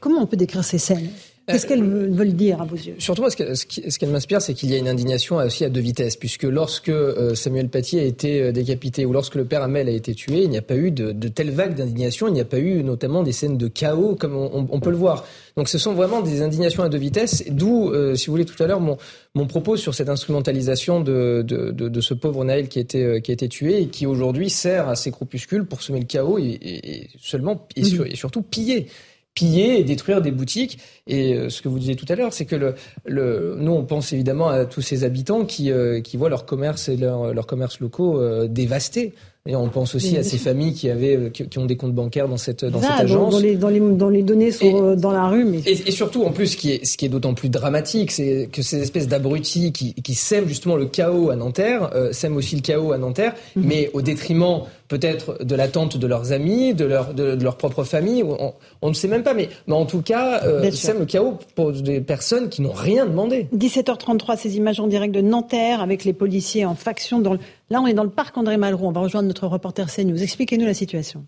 comment 0.00 0.22
on 0.22 0.26
peut 0.26 0.36
décrire 0.36 0.64
ces 0.64 0.78
scènes? 0.78 1.08
Qu'est-ce 1.52 1.66
qu'elles 1.66 1.84
veulent 1.84 2.34
dire 2.34 2.60
à 2.60 2.64
vos 2.64 2.76
yeux? 2.76 2.94
Surtout, 2.98 3.28
ce, 3.28 3.54
ce 3.54 3.98
qu'elle 3.98 4.10
m'inspire, 4.10 4.40
c'est 4.42 4.54
qu'il 4.54 4.70
y 4.70 4.74
a 4.74 4.78
une 4.78 4.88
indignation 4.88 5.36
aussi 5.36 5.64
à 5.64 5.68
deux 5.68 5.80
vitesses, 5.80 6.16
puisque 6.16 6.44
lorsque 6.44 6.88
euh, 6.88 7.34
Samuel 7.34 7.68
Paty 7.68 7.98
a 7.98 8.02
été 8.02 8.42
euh, 8.42 8.52
décapité 8.52 9.06
ou 9.06 9.12
lorsque 9.12 9.34
le 9.34 9.44
père 9.44 9.62
Hamel 9.62 9.88
a 9.88 9.92
été 9.92 10.14
tué, 10.14 10.42
il 10.42 10.50
n'y 10.50 10.58
a 10.58 10.62
pas 10.62 10.76
eu 10.76 10.90
de, 10.90 11.12
de 11.12 11.28
telles 11.28 11.50
vagues 11.50 11.74
d'indignation, 11.74 12.28
il 12.28 12.34
n'y 12.34 12.40
a 12.40 12.44
pas 12.44 12.58
eu 12.58 12.82
notamment 12.82 13.22
des 13.22 13.32
scènes 13.32 13.58
de 13.58 13.68
chaos 13.68 14.16
comme 14.16 14.36
on, 14.36 14.68
on, 14.70 14.80
peut 14.80 14.90
le 14.90 14.96
voir. 14.96 15.26
Donc 15.56 15.68
ce 15.68 15.78
sont 15.78 15.94
vraiment 15.94 16.20
des 16.22 16.42
indignations 16.42 16.82
à 16.82 16.88
deux 16.88 16.98
vitesses, 16.98 17.44
d'où, 17.50 17.90
euh, 17.90 18.14
si 18.14 18.26
vous 18.26 18.32
voulez, 18.32 18.44
tout 18.44 18.60
à 18.62 18.66
l'heure, 18.66 18.80
mon, 18.80 18.96
mon 19.34 19.46
propos 19.46 19.76
sur 19.76 19.94
cette 19.94 20.08
instrumentalisation 20.08 21.00
de, 21.00 21.44
de, 21.46 21.70
de, 21.70 21.88
de 21.88 22.00
ce 22.00 22.14
pauvre 22.14 22.44
Naël 22.44 22.68
qui 22.68 22.78
a 22.78 22.82
été, 22.82 23.20
qui 23.22 23.30
a 23.30 23.34
été 23.34 23.48
tué 23.48 23.82
et 23.82 23.86
qui 23.88 24.06
aujourd'hui 24.06 24.50
sert 24.50 24.88
à 24.88 24.96
ces 24.96 25.10
groupuscules 25.10 25.64
pour 25.64 25.82
semer 25.82 26.00
le 26.00 26.06
chaos 26.06 26.38
et, 26.38 26.58
et, 26.62 27.08
seulement 27.20 27.66
et, 27.76 27.82
et 27.82 28.16
surtout 28.16 28.42
piller 28.42 28.86
piller 29.34 29.78
et 29.78 29.84
détruire 29.84 30.20
des 30.20 30.30
boutiques. 30.30 30.78
Et 31.06 31.34
euh, 31.34 31.48
ce 31.48 31.62
que 31.62 31.68
vous 31.68 31.78
disiez 31.78 31.96
tout 31.96 32.06
à 32.08 32.14
l'heure, 32.14 32.32
c'est 32.32 32.46
que 32.46 32.56
le, 32.56 32.74
le, 33.04 33.56
nous, 33.58 33.72
on 33.72 33.84
pense 33.84 34.12
évidemment 34.12 34.48
à 34.48 34.64
tous 34.64 34.82
ces 34.82 35.04
habitants 35.04 35.44
qui, 35.44 35.70
euh, 35.70 36.00
qui 36.00 36.16
voient 36.16 36.28
leur 36.28 36.46
commerce 36.46 36.88
et 36.88 36.96
leurs 36.96 37.32
leur 37.32 37.46
commerces 37.46 37.80
locaux 37.80 38.20
euh, 38.20 38.48
dévastés. 38.48 39.14
Et 39.46 39.56
on 39.56 39.70
pense 39.70 39.94
aussi 39.94 40.18
à 40.18 40.22
ces 40.22 40.36
familles 40.36 40.74
qui 40.74 40.90
avaient, 40.90 41.30
qui, 41.32 41.58
ont 41.58 41.64
des 41.64 41.78
comptes 41.78 41.94
bancaires 41.94 42.28
dans 42.28 42.36
cette, 42.36 42.62
dans 42.62 42.82
cette 42.82 42.90
agence. 42.90 43.32
Dans, 43.32 43.38
les, 43.40 43.56
dans, 43.56 43.70
les, 43.70 43.80
dans 43.80 44.10
les 44.10 44.22
données 44.22 44.52
sont 44.52 44.94
dans 44.96 45.12
la 45.12 45.28
rue. 45.28 45.44
Mais... 45.44 45.60
Et, 45.64 45.88
et, 45.88 45.90
surtout, 45.90 46.24
en 46.24 46.30
plus, 46.30 46.48
ce 46.48 46.56
qui 46.58 46.72
est, 46.72 46.84
ce 46.84 46.98
qui 46.98 47.06
est 47.06 47.08
d'autant 47.08 47.32
plus 47.32 47.48
dramatique, 47.48 48.10
c'est 48.10 48.50
que 48.52 48.60
ces 48.60 48.82
espèces 48.82 49.08
d'abrutis 49.08 49.72
qui, 49.72 49.94
qui 49.94 50.14
sèment 50.14 50.46
justement 50.46 50.76
le 50.76 50.84
chaos 50.84 51.30
à 51.30 51.36
Nanterre, 51.36 51.90
euh, 51.94 52.12
sèment 52.12 52.36
aussi 52.36 52.54
le 52.54 52.60
chaos 52.60 52.92
à 52.92 52.98
Nanterre, 52.98 53.34
mhm. 53.56 53.64
mais 53.66 53.90
au 53.94 54.02
détriment 54.02 54.64
peut-être 54.88 55.42
de 55.42 55.54
l'attente 55.54 55.96
de 55.96 56.06
leurs 56.06 56.32
amis, 56.32 56.74
de 56.74 56.84
leur, 56.84 57.14
de, 57.14 57.38
leur 57.40 57.56
propre 57.56 57.84
famille, 57.84 58.24
on, 58.24 58.52
on, 58.82 58.88
ne 58.88 58.94
sait 58.94 59.06
même 59.06 59.22
pas, 59.22 59.34
mais, 59.34 59.48
mais 59.68 59.74
en 59.74 59.86
tout 59.86 60.02
cas, 60.02 60.42
euh, 60.44 60.70
sème 60.72 60.98
le 60.98 61.06
chaos 61.06 61.38
pour 61.54 61.72
des 61.72 62.00
personnes 62.00 62.48
qui 62.48 62.60
n'ont 62.60 62.72
rien 62.72 63.06
demandé. 63.06 63.46
17h33, 63.56 64.36
ces 64.36 64.56
images 64.56 64.80
en 64.80 64.88
direct 64.88 65.14
de 65.14 65.20
Nanterre 65.20 65.80
avec 65.80 66.04
les 66.04 66.12
policiers 66.12 66.66
en 66.66 66.74
faction 66.74 67.20
dans 67.20 67.34
le 67.34 67.38
Là, 67.70 67.80
on 67.80 67.86
est 67.86 67.94
dans 67.94 68.04
le 68.04 68.10
parc 68.10 68.36
André 68.36 68.56
Malraux. 68.56 68.88
On 68.88 68.92
va 68.92 69.00
rejoindre 69.00 69.28
notre 69.28 69.46
reporter 69.46 69.86
CNews. 69.86 70.20
Expliquez-nous 70.20 70.66
la 70.66 70.74
situation. 70.74 71.26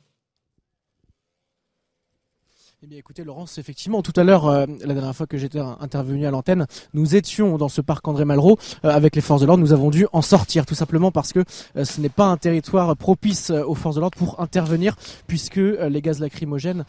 Eh 2.84 2.88
bien, 2.88 2.98
écoutez, 2.98 3.22
Laurence, 3.22 3.58
effectivement, 3.58 4.02
tout 4.02 4.12
à 4.16 4.24
l'heure, 4.24 4.48
euh, 4.48 4.66
la 4.84 4.92
dernière 4.92 5.14
fois 5.14 5.28
que 5.28 5.38
j'étais 5.38 5.60
intervenu 5.60 6.26
à 6.26 6.32
l'antenne, 6.32 6.66
nous 6.94 7.14
étions 7.14 7.56
dans 7.56 7.68
ce 7.68 7.80
parc 7.80 8.08
André 8.08 8.24
Malraux 8.24 8.58
euh, 8.84 8.90
avec 8.90 9.14
les 9.14 9.22
forces 9.22 9.40
de 9.40 9.46
l'ordre. 9.46 9.62
Nous 9.62 9.72
avons 9.72 9.88
dû 9.88 10.08
en 10.12 10.20
sortir, 10.20 10.66
tout 10.66 10.74
simplement 10.74 11.12
parce 11.12 11.32
que 11.32 11.44
euh, 11.76 11.84
ce 11.84 12.00
n'est 12.00 12.08
pas 12.08 12.24
un 12.24 12.36
territoire 12.36 12.96
propice 12.96 13.50
aux 13.50 13.76
forces 13.76 13.94
de 13.94 14.00
l'ordre 14.00 14.18
pour 14.18 14.40
intervenir, 14.40 14.96
puisque 15.28 15.60
les 15.60 16.02
gaz 16.02 16.18
lacrymogènes 16.18 16.84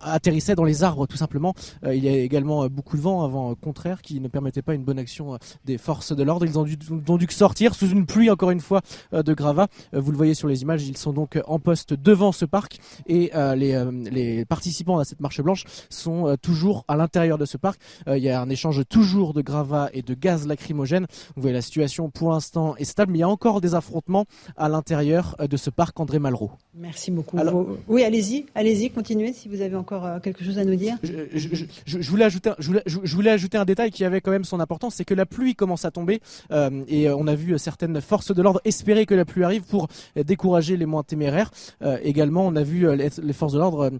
atterrissaient 0.00 0.54
dans 0.54 0.64
les 0.64 0.82
arbres, 0.82 1.06
tout 1.06 1.18
simplement. 1.18 1.52
il 1.86 2.02
y 2.02 2.08
a 2.08 2.16
également 2.16 2.66
beaucoup 2.68 2.96
de 2.96 3.02
vent, 3.02 3.22
un 3.22 3.28
vent 3.28 3.54
contraire, 3.54 4.00
qui 4.00 4.18
ne 4.18 4.28
permettait 4.28 4.62
pas 4.62 4.72
une 4.72 4.84
bonne 4.84 4.98
action 4.98 5.38
des 5.66 5.76
forces 5.76 6.16
de 6.16 6.22
l'ordre. 6.22 6.46
Ils 6.46 6.58
ont 6.58 6.62
dû, 6.62 6.78
ont 7.08 7.18
dû 7.18 7.26
sortir 7.28 7.74
sous 7.74 7.90
une 7.90 8.06
pluie, 8.06 8.30
encore 8.30 8.50
une 8.50 8.60
fois, 8.60 8.80
de 9.12 9.34
gravats. 9.34 9.68
vous 9.92 10.10
le 10.10 10.16
voyez 10.16 10.32
sur 10.32 10.48
les 10.48 10.62
images, 10.62 10.86
ils 10.86 10.96
sont 10.96 11.12
donc 11.12 11.38
en 11.46 11.58
poste 11.58 11.92
devant 11.92 12.32
ce 12.32 12.46
parc 12.46 12.78
et 13.06 13.30
les, 13.56 13.84
les 14.10 14.46
participants 14.54 15.00
à 15.00 15.04
cette 15.04 15.18
marche 15.18 15.40
blanche 15.40 15.64
sont 15.90 16.28
euh, 16.28 16.36
toujours 16.36 16.84
à 16.86 16.94
l'intérieur 16.94 17.38
de 17.38 17.44
ce 17.44 17.56
parc. 17.56 17.80
Euh, 18.06 18.16
il 18.16 18.22
y 18.22 18.30
a 18.30 18.40
un 18.40 18.48
échange 18.48 18.82
toujours 18.88 19.34
de 19.34 19.42
gravats 19.42 19.90
et 19.92 20.02
de 20.02 20.14
gaz 20.14 20.46
lacrymogènes. 20.46 21.06
Vous 21.34 21.42
voyez 21.42 21.54
la 21.54 21.60
situation 21.60 22.08
pour 22.08 22.30
l'instant 22.30 22.76
est 22.76 22.84
stable, 22.84 23.10
mais 23.10 23.18
il 23.18 23.22
y 23.22 23.24
a 23.24 23.28
encore 23.28 23.60
des 23.60 23.74
affrontements 23.74 24.26
à 24.56 24.68
l'intérieur 24.68 25.34
euh, 25.40 25.48
de 25.48 25.56
ce 25.56 25.70
parc 25.70 25.98
André 25.98 26.20
Malraux. 26.20 26.52
Merci 26.72 27.10
beaucoup. 27.10 27.36
Oui, 27.88 28.04
allez-y, 28.04 28.46
allez-y, 28.54 28.90
continuez 28.90 29.32
si 29.32 29.48
vous 29.48 29.60
avez 29.60 29.74
encore 29.74 30.20
quelque 30.22 30.44
chose 30.44 30.58
à 30.58 30.64
nous 30.64 30.76
dire. 30.76 30.98
Je, 31.02 32.10
voulais 32.10 32.24
ajouter, 32.24 32.50
je, 32.58 33.14
voulais, 33.16 33.30
ajouter 33.30 33.58
un 33.58 33.64
détail 33.64 33.90
qui 33.90 34.04
avait 34.04 34.20
quand 34.20 34.30
même 34.30 34.44
son 34.44 34.60
importance, 34.60 34.94
c'est 34.94 35.04
que 35.04 35.14
la 35.14 35.26
pluie 35.26 35.54
commence 35.54 35.84
à 35.84 35.90
tomber 35.90 36.20
et 36.88 37.08
on 37.10 37.26
a 37.26 37.34
vu 37.34 37.58
certaines 37.58 38.00
forces 38.00 38.32
de 38.34 38.42
l'ordre 38.42 38.60
espérer 38.64 39.06
que 39.06 39.14
la 39.14 39.24
pluie 39.24 39.44
arrive 39.44 39.62
pour 39.62 39.86
décourager 40.16 40.76
les 40.76 40.86
moins 40.86 41.04
téméraires. 41.04 41.50
également, 42.02 42.44
on 42.46 42.56
a 42.56 42.64
vu 42.64 42.88
les 42.96 43.32
forces 43.32 43.52
de 43.52 43.58
l'ordre 43.58 43.90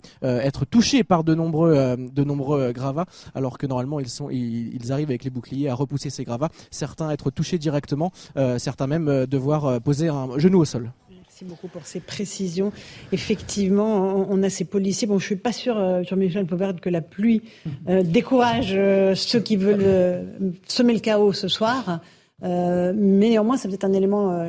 être 0.45 0.65
touchés 0.65 1.05
par 1.05 1.25
de 1.25 1.35
nombreux, 1.35 1.75
euh, 1.75 1.97
euh, 2.19 2.73
gravats, 2.73 3.07
alors 3.35 3.59
que 3.59 3.67
normalement 3.67 4.01
ils, 4.01 4.09
sont, 4.09 4.31
ils, 4.31 4.93
arrivent 4.93 5.11
avec 5.11 5.25
les 5.25 5.31
boucliers 5.31 5.69
à 5.69 5.75
repousser 5.75 6.11
ces 6.11 6.25
gravats. 6.25 6.51
Certains 6.71 7.11
être 7.11 7.31
touchés 7.31 7.59
directement, 7.59 8.13
euh, 8.37 8.59
certains 8.59 8.87
même 8.87 9.27
devoir 9.27 9.81
poser 9.81 10.09
un 10.09 10.39
genou 10.39 10.61
au 10.61 10.65
sol. 10.65 10.93
Merci 11.11 11.45
beaucoup 11.45 11.69
pour 11.69 11.85
ces 11.85 11.99
précisions. 11.99 12.73
Effectivement, 13.11 14.27
on 14.31 14.43
a 14.45 14.51
ces 14.51 14.65
policiers. 14.65 15.09
Bon, 15.09 15.19
je 15.19 15.27
suis 15.27 15.37
pas 15.37 15.53
sûr, 15.53 15.75
Jean-Michel 16.05 16.47
Pauvert, 16.47 16.81
que 16.81 16.89
la 16.89 17.01
pluie 17.01 17.43
décourage 17.89 18.79
ceux 19.17 19.41
qui 19.41 19.57
veulent 19.57 20.27
semer 20.69 20.93
le 20.93 21.01
chaos 21.01 21.33
ce 21.33 21.49
soir. 21.49 22.01
Mais 22.43 23.29
néanmoins, 23.31 23.57
c'est 23.57 23.69
peut-être 23.69 23.85
un 23.85 23.93
élément. 23.93 24.47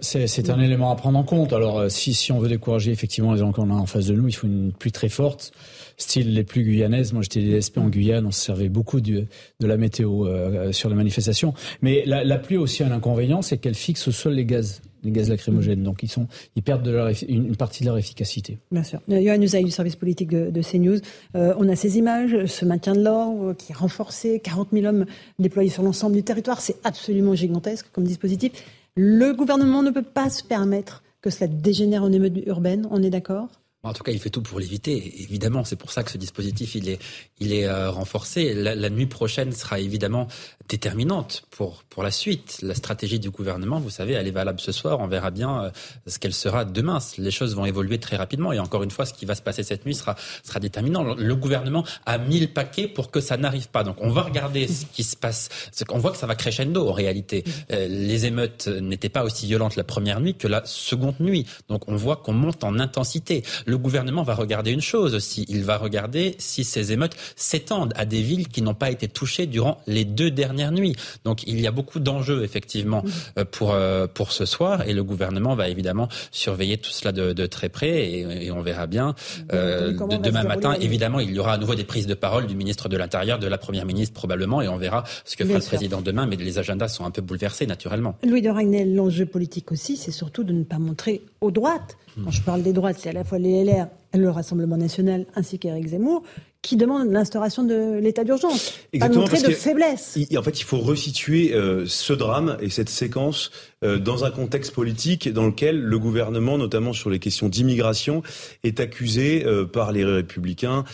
c'est, 0.00 0.50
un 0.50 0.60
élément 0.60 0.90
à 0.90 0.96
prendre 0.96 1.18
en 1.18 1.24
compte. 1.24 1.52
Alors, 1.52 1.90
si, 1.90 2.14
si 2.14 2.32
on 2.32 2.38
veut 2.38 2.48
décourager 2.48 2.92
effectivement 2.92 3.32
les 3.32 3.40
gens 3.40 3.52
qu'on 3.52 3.70
a 3.70 3.74
en 3.74 3.86
face 3.86 4.06
de 4.06 4.14
nous, 4.14 4.28
il 4.28 4.32
faut 4.32 4.46
une 4.46 4.72
pluie 4.72 4.92
très 4.92 5.08
forte 5.08 5.52
style 5.96 6.34
les 6.34 6.44
plus 6.44 6.62
guyanaises. 6.62 7.12
Moi, 7.12 7.22
j'étais 7.22 7.40
DSP 7.40 7.78
en 7.78 7.88
Guyane, 7.88 8.26
on 8.26 8.30
se 8.30 8.40
servait 8.40 8.68
beaucoup 8.68 9.00
de, 9.00 9.26
de 9.60 9.66
la 9.66 9.76
météo 9.76 10.26
euh, 10.26 10.72
sur 10.72 10.88
les 10.88 10.96
manifestations. 10.96 11.54
Mais 11.82 12.02
la, 12.06 12.24
la 12.24 12.38
pluie 12.38 12.56
a 12.56 12.60
aussi 12.60 12.82
un 12.82 12.92
inconvénient, 12.92 13.42
c'est 13.42 13.58
qu'elle 13.58 13.74
fixe 13.74 14.08
au 14.08 14.12
sol 14.12 14.34
les 14.34 14.44
gaz 14.44 14.82
les 15.04 15.10
gaz 15.10 15.28
lacrymogènes. 15.28 15.82
Donc 15.82 16.02
ils, 16.02 16.10
sont, 16.10 16.26
ils 16.56 16.62
perdent 16.62 16.82
de 16.82 16.90
leur, 16.90 17.10
une 17.28 17.56
partie 17.56 17.82
de 17.82 17.88
leur 17.88 17.98
efficacité. 17.98 18.58
Bien 18.70 18.82
sûr. 18.82 19.00
Yohann 19.08 19.42
Usaï 19.42 19.64
du 19.64 19.70
service 19.70 19.96
politique 19.96 20.30
de, 20.30 20.62
CNews. 20.62 20.98
Euh, 21.36 21.54
on 21.58 21.68
a 21.68 21.76
ces 21.76 21.98
images, 21.98 22.46
ce 22.46 22.64
maintien 22.64 22.94
de 22.94 23.02
l'ordre 23.02 23.54
qui 23.54 23.72
est 23.72 23.74
renforcé, 23.74 24.40
40 24.40 24.68
000 24.72 24.86
hommes 24.86 25.06
déployés 25.38 25.70
sur 25.70 25.82
l'ensemble 25.82 26.16
du 26.16 26.22
territoire. 26.22 26.60
C'est 26.60 26.76
absolument 26.84 27.34
gigantesque 27.34 27.86
comme 27.92 28.04
dispositif. 28.04 28.52
Le 28.96 29.32
gouvernement 29.32 29.82
ne 29.82 29.90
peut 29.90 30.02
pas 30.02 30.30
se 30.30 30.42
permettre 30.42 31.02
que 31.20 31.30
cela 31.30 31.48
dégénère 31.48 32.02
en 32.02 32.12
émeute 32.12 32.34
urbaine, 32.46 32.86
on 32.90 33.02
est 33.02 33.10
d'accord? 33.10 33.48
En 33.84 33.92
tout 33.92 34.02
cas, 34.02 34.12
il 34.12 34.18
fait 34.18 34.30
tout 34.30 34.42
pour 34.42 34.58
l'éviter. 34.58 35.22
Évidemment, 35.22 35.64
c'est 35.64 35.76
pour 35.76 35.92
ça 35.92 36.02
que 36.02 36.10
ce 36.10 36.18
dispositif 36.18 36.74
il 36.74 36.88
est, 36.88 36.98
il 37.38 37.52
est 37.52 37.66
euh, 37.66 37.90
renforcé. 37.90 38.54
La, 38.54 38.74
la, 38.74 38.90
nuit 38.90 39.06
prochaine 39.06 39.52
sera 39.52 39.78
évidemment 39.78 40.26
déterminante 40.68 41.44
pour 41.50 41.84
pour 41.90 42.02
la 42.02 42.10
suite. 42.10 42.58
La 42.62 42.74
stratégie 42.74 43.18
du 43.18 43.30
gouvernement, 43.30 43.78
vous 43.78 43.90
savez, 43.90 44.14
elle 44.14 44.26
est 44.26 44.32
valable 44.32 44.60
ce 44.60 44.72
soir. 44.72 45.00
On 45.00 45.06
verra 45.06 45.30
bien 45.30 45.64
euh, 45.64 45.70
ce 46.06 46.18
qu'elle 46.18 46.32
sera 46.32 46.64
demain. 46.64 46.98
Les 47.18 47.30
choses 47.30 47.54
vont 47.54 47.66
évoluer 47.66 47.98
très 47.98 48.16
rapidement. 48.16 48.52
Et 48.52 48.58
encore 48.58 48.82
une 48.82 48.90
fois, 48.90 49.04
ce 49.04 49.12
qui 49.12 49.26
va 49.26 49.34
se 49.34 49.42
passer 49.42 49.62
cette 49.62 49.84
nuit 49.84 49.94
sera 49.94 50.16
sera 50.42 50.60
déterminant. 50.60 51.14
Le 51.14 51.36
gouvernement 51.36 51.84
a 52.06 52.18
mis 52.18 52.40
le 52.40 52.48
paquet 52.48 52.88
pour 52.88 53.10
que 53.10 53.20
ça 53.20 53.36
n'arrive 53.36 53.68
pas. 53.68 53.84
Donc, 53.84 53.96
on 54.00 54.10
va 54.10 54.22
regarder 54.22 54.66
ce 54.66 54.86
qui 54.86 55.04
se 55.04 55.16
passe. 55.16 55.48
On 55.90 55.98
voit 55.98 56.12
que 56.12 56.16
ça 56.16 56.26
va 56.26 56.34
crescendo 56.34 56.88
en 56.88 56.92
réalité. 56.92 57.44
Euh, 57.70 57.86
les 57.88 58.26
émeutes 58.26 58.68
n'étaient 58.68 59.08
pas 59.08 59.24
aussi 59.24 59.46
violentes 59.46 59.76
la 59.76 59.84
première 59.84 60.20
nuit 60.20 60.34
que 60.34 60.48
la 60.48 60.62
seconde 60.64 61.20
nuit. 61.20 61.46
Donc, 61.68 61.88
on 61.88 61.96
voit 61.96 62.16
qu'on 62.16 62.32
monte 62.32 62.64
en 62.64 62.78
intensité. 62.78 63.42
Gouvernement 63.76 64.22
va 64.22 64.34
regarder 64.34 64.70
une 64.70 64.80
chose 64.80 65.14
aussi. 65.14 65.44
Il 65.48 65.64
va 65.64 65.76
regarder 65.76 66.34
si 66.38 66.64
ces 66.64 66.92
émeutes 66.92 67.16
s'étendent 67.36 67.92
à 67.96 68.04
des 68.04 68.22
villes 68.22 68.48
qui 68.48 68.62
n'ont 68.62 68.74
pas 68.74 68.90
été 68.90 69.08
touchées 69.08 69.46
durant 69.46 69.80
les 69.86 70.04
deux 70.04 70.30
dernières 70.30 70.72
nuits. 70.72 70.96
Donc 71.24 71.42
il 71.46 71.60
y 71.60 71.66
a 71.66 71.70
beaucoup 71.70 72.00
d'enjeux 72.00 72.42
effectivement 72.42 73.02
euh, 73.38 73.44
pour 73.44 73.72
euh, 73.72 74.06
pour 74.06 74.32
ce 74.32 74.44
soir 74.44 74.86
et 74.88 74.92
le 74.92 75.04
gouvernement 75.04 75.54
va 75.54 75.68
évidemment 75.68 76.08
surveiller 76.30 76.78
tout 76.78 76.90
cela 76.90 77.12
de, 77.12 77.32
de 77.32 77.46
très 77.46 77.68
près 77.68 77.90
et, 77.90 78.46
et, 78.46 78.50
on 78.50 78.62
verra 78.62 78.86
bien 78.86 79.14
euh, 79.52 79.92
demain 80.18 80.44
matin. 80.44 80.74
Évidemment, 80.80 81.20
il 81.20 81.32
y 81.32 81.38
aura 81.38 81.54
à 81.54 81.58
nouveau 81.58 81.74
des 81.74 81.84
prises 81.84 82.06
de 82.06 82.14
parole 82.14 82.46
du 82.46 82.56
ministre 82.56 82.88
de 82.88 82.96
l'Intérieur, 82.96 83.38
de 83.38 83.46
la 83.46 83.58
Première 83.58 83.86
ministre 83.86 84.14
probablement 84.14 84.62
et 84.62 84.68
on 84.68 84.76
verra 84.76 85.04
ce 85.24 85.36
que 85.36 85.44
fera 85.44 85.58
le 85.58 85.64
président 85.64 86.00
demain. 86.00 86.26
Mais 86.26 86.36
les 86.36 86.58
agendas 86.58 86.88
sont 86.88 87.04
un 87.04 87.10
peu 87.10 87.22
bouleversés 87.22 87.66
naturellement. 87.66 88.16
Louis 88.26 88.42
de 88.42 88.50
Ragnel, 88.50 88.94
l'enjeu 88.94 89.26
politique 89.26 89.72
aussi, 89.72 89.96
c'est 89.96 90.10
surtout 90.10 90.44
de 90.44 90.52
ne 90.52 90.64
pas 90.64 90.78
montrer 90.78 91.22
aux 91.40 91.50
droites. 91.50 91.96
Quand 92.22 92.30
je 92.30 92.42
parle 92.42 92.62
des 92.62 92.72
droites, 92.72 92.96
c'est 93.00 93.08
à 93.08 93.12
la 93.12 93.24
fois 93.24 93.38
les 93.38 93.63
LR, 93.64 93.88
le 94.14 94.30
Rassemblement 94.30 94.76
national 94.76 95.26
ainsi 95.34 95.58
qu'Éric 95.58 95.88
Zemmour, 95.88 96.22
qui 96.64 96.76
demande 96.76 97.12
l'instauration 97.12 97.62
de 97.62 97.98
l'état 98.00 98.24
d'urgence. 98.24 98.72
Exactement. 98.92 99.26
Pas 99.26 99.32
montrer 99.32 99.48
de 99.48 99.54
faiblesse. 99.54 100.18
en 100.36 100.42
fait, 100.42 100.58
il 100.58 100.64
faut 100.64 100.78
resituer 100.78 101.54
euh, 101.54 101.84
ce 101.86 102.14
drame 102.14 102.56
et 102.60 102.70
cette 102.70 102.88
séquence 102.88 103.50
euh, 103.84 103.98
dans 103.98 104.24
un 104.24 104.30
contexte 104.30 104.72
politique 104.72 105.30
dans 105.30 105.46
lequel 105.46 105.78
le 105.78 105.98
gouvernement, 105.98 106.56
notamment 106.56 106.94
sur 106.94 107.10
les 107.10 107.18
questions 107.18 107.50
d'immigration, 107.50 108.22
est 108.64 108.80
accusé 108.80 109.44
euh, 109.44 109.66
par 109.66 109.92
les 109.92 110.06
républicains, 110.06 110.84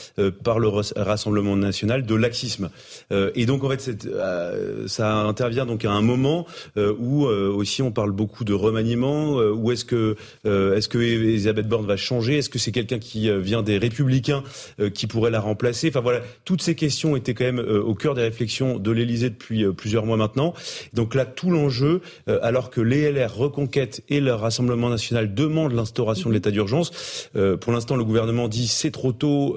par 0.43 0.59
le 0.59 0.69
Rassemblement 0.69 1.57
national 1.57 2.05
de 2.05 2.15
laxisme. 2.17 2.71
et 3.13 3.47
donc, 3.47 3.63
en 3.63 3.69
fait, 3.71 4.09
ça 4.87 5.15
intervient 5.15 5.67
donc 5.67 5.85
à 5.85 5.93
un 5.93 6.01
moment 6.01 6.47
où 6.77 7.27
aussi 7.27 7.83
on 7.83 7.93
parle 7.93 8.11
beaucoup 8.11 8.45
de 8.45 8.53
remaniement. 8.53 9.37
où 9.37 9.71
est-ce 9.71 9.85
que 9.85 10.17
est-ce 10.45 10.89
que 10.89 10.99
Elisabeth 10.99 11.69
Borne 11.69 11.87
va 11.87 11.97
changer? 11.97 12.39
Est-ce 12.39 12.49
que 12.49 12.59
c'est 12.59 12.73
quelqu'un 12.73 12.99
qui 12.99 13.10
vient 13.19 13.63
des 13.63 13.79
républicains 13.79 14.43
qui 14.95 15.07
pourrait 15.07 15.31
la 15.31 15.41
remplacer 15.41 15.71
Enfin 15.89 16.01
voilà, 16.01 16.21
toutes 16.45 16.63
ces 16.63 16.75
questions 16.75 17.17
étaient 17.17 17.35
quand 17.35 17.45
même 17.45 17.59
euh, 17.59 17.83
au 17.83 17.95
cœur 17.95 18.15
des 18.15 18.23
réflexions 18.23 18.79
de 18.79 18.91
l'Élysée 18.91 19.31
depuis 19.31 19.65
euh, 19.65 19.73
plusieurs 19.73 20.07
mois 20.07 20.17
maintenant. 20.17 20.55
Donc 20.95 21.15
là, 21.15 21.25
tout 21.25 21.51
l'enjeu, 21.51 22.01
euh, 22.29 22.39
alors 22.43 22.71
que 22.71 22.81
les 22.81 23.11
LR 23.11 23.35
Reconquête 23.35 24.03
et 24.09 24.21
le 24.21 24.35
Rassemblement 24.35 24.89
national 24.89 25.35
demandent 25.35 25.73
l'instauration 25.73 26.29
de 26.29 26.35
l'état 26.35 26.51
d'urgence, 26.51 27.31
pour 27.61 27.73
l'instant 27.73 27.97
le 27.97 28.05
gouvernement 28.05 28.49
dit 28.49 28.67
c'est 28.67 28.91
trop 28.91 29.13
tôt, 29.13 29.57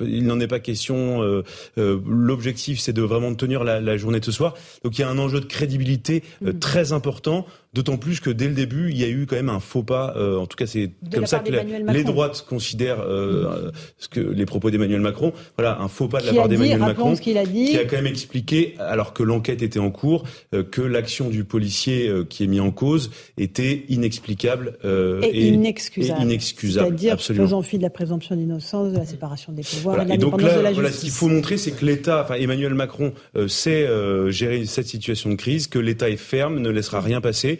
il 0.00 0.26
n'en 0.26 0.40
est 0.40 0.46
pas 0.46 0.60
question. 0.60 1.42
L'objectif 1.76 2.80
c'est 2.80 2.92
de 2.92 3.02
vraiment 3.02 3.34
tenir 3.34 3.64
la, 3.64 3.80
la, 3.80 3.96
journée 3.96 4.20
de 4.20 4.24
ce 4.24 4.32
soir. 4.32 4.54
Donc 4.84 4.98
il 4.98 5.02
y 5.02 5.04
a 5.04 5.08
un 5.08 5.18
enjeu 5.18 5.40
de 5.40 5.46
crédibilité 5.46 6.22
très 6.60 6.92
important 6.92 7.46
D'autant 7.72 7.98
plus 7.98 8.18
que 8.18 8.30
dès 8.30 8.48
le 8.48 8.54
début, 8.54 8.90
il 8.90 8.98
y 8.98 9.04
a 9.04 9.08
eu 9.08 9.26
quand 9.26 9.36
même 9.36 9.48
un 9.48 9.60
faux 9.60 9.84
pas. 9.84 10.14
Euh, 10.16 10.38
en 10.38 10.46
tout 10.46 10.56
cas, 10.56 10.66
c'est 10.66 10.90
comme 11.14 11.26
ça 11.26 11.38
que 11.38 11.52
les 11.92 12.02
droites 12.02 12.44
considèrent 12.48 12.98
euh, 12.98 13.70
ce 13.96 14.08
que 14.08 14.18
les 14.18 14.44
propos 14.44 14.72
d'Emmanuel 14.72 15.00
Macron. 15.00 15.32
Voilà, 15.56 15.80
un 15.80 15.86
faux 15.86 16.08
pas 16.08 16.20
de 16.20 16.26
la 16.26 16.32
part 16.32 16.48
d'Emmanuel 16.48 16.80
Macron, 16.80 17.14
qui 17.14 17.36
a 17.36 17.84
quand 17.84 17.94
même 17.94 18.08
expliqué, 18.08 18.74
alors 18.80 19.12
que 19.12 19.22
l'enquête 19.22 19.62
était 19.62 19.78
en 19.78 19.92
cours, 19.92 20.24
euh, 20.52 20.64
que 20.64 20.82
l'action 20.82 21.28
du 21.28 21.44
policier 21.44 22.08
euh, 22.08 22.24
qui 22.24 22.42
est 22.42 22.48
mis 22.48 22.58
en 22.58 22.72
cause 22.72 23.12
était 23.38 23.84
inexplicable 23.88 24.76
et, 24.82 25.28
et, 25.28 25.48
inexcusable. 25.50 26.22
inexcusable. 26.22 26.98
C'est-à-dire 26.98 27.20
faisant 27.20 27.62
fi 27.62 27.78
de 27.78 27.84
la 27.84 27.90
présomption 27.90 28.34
d'innocence, 28.34 28.92
de 28.92 28.98
la 28.98 29.06
séparation 29.06 29.52
des 29.52 29.62
pouvoirs, 29.62 29.94
voilà. 29.94 30.14
et 30.16 30.18
de 30.18 30.24
la 30.26 30.30
justice. 30.32 30.74
Voilà, 30.74 30.90
ce 30.90 31.00
qu'il 31.02 31.10
faut 31.10 31.28
montrer, 31.28 31.56
c'est 31.56 31.70
que 31.70 31.86
l'État, 31.86 32.22
enfin 32.24 32.34
Emmanuel 32.34 32.74
Macron, 32.74 33.12
sait 33.46 33.86
gérer 34.32 34.66
cette 34.66 34.88
situation 34.88 35.30
de 35.30 35.36
crise, 35.36 35.68
que 35.68 35.78
l'État 35.78 36.10
est 36.10 36.16
ferme, 36.16 36.58
ne 36.58 36.68
laissera 36.68 37.00
rien 37.00 37.20
passer. 37.20 37.59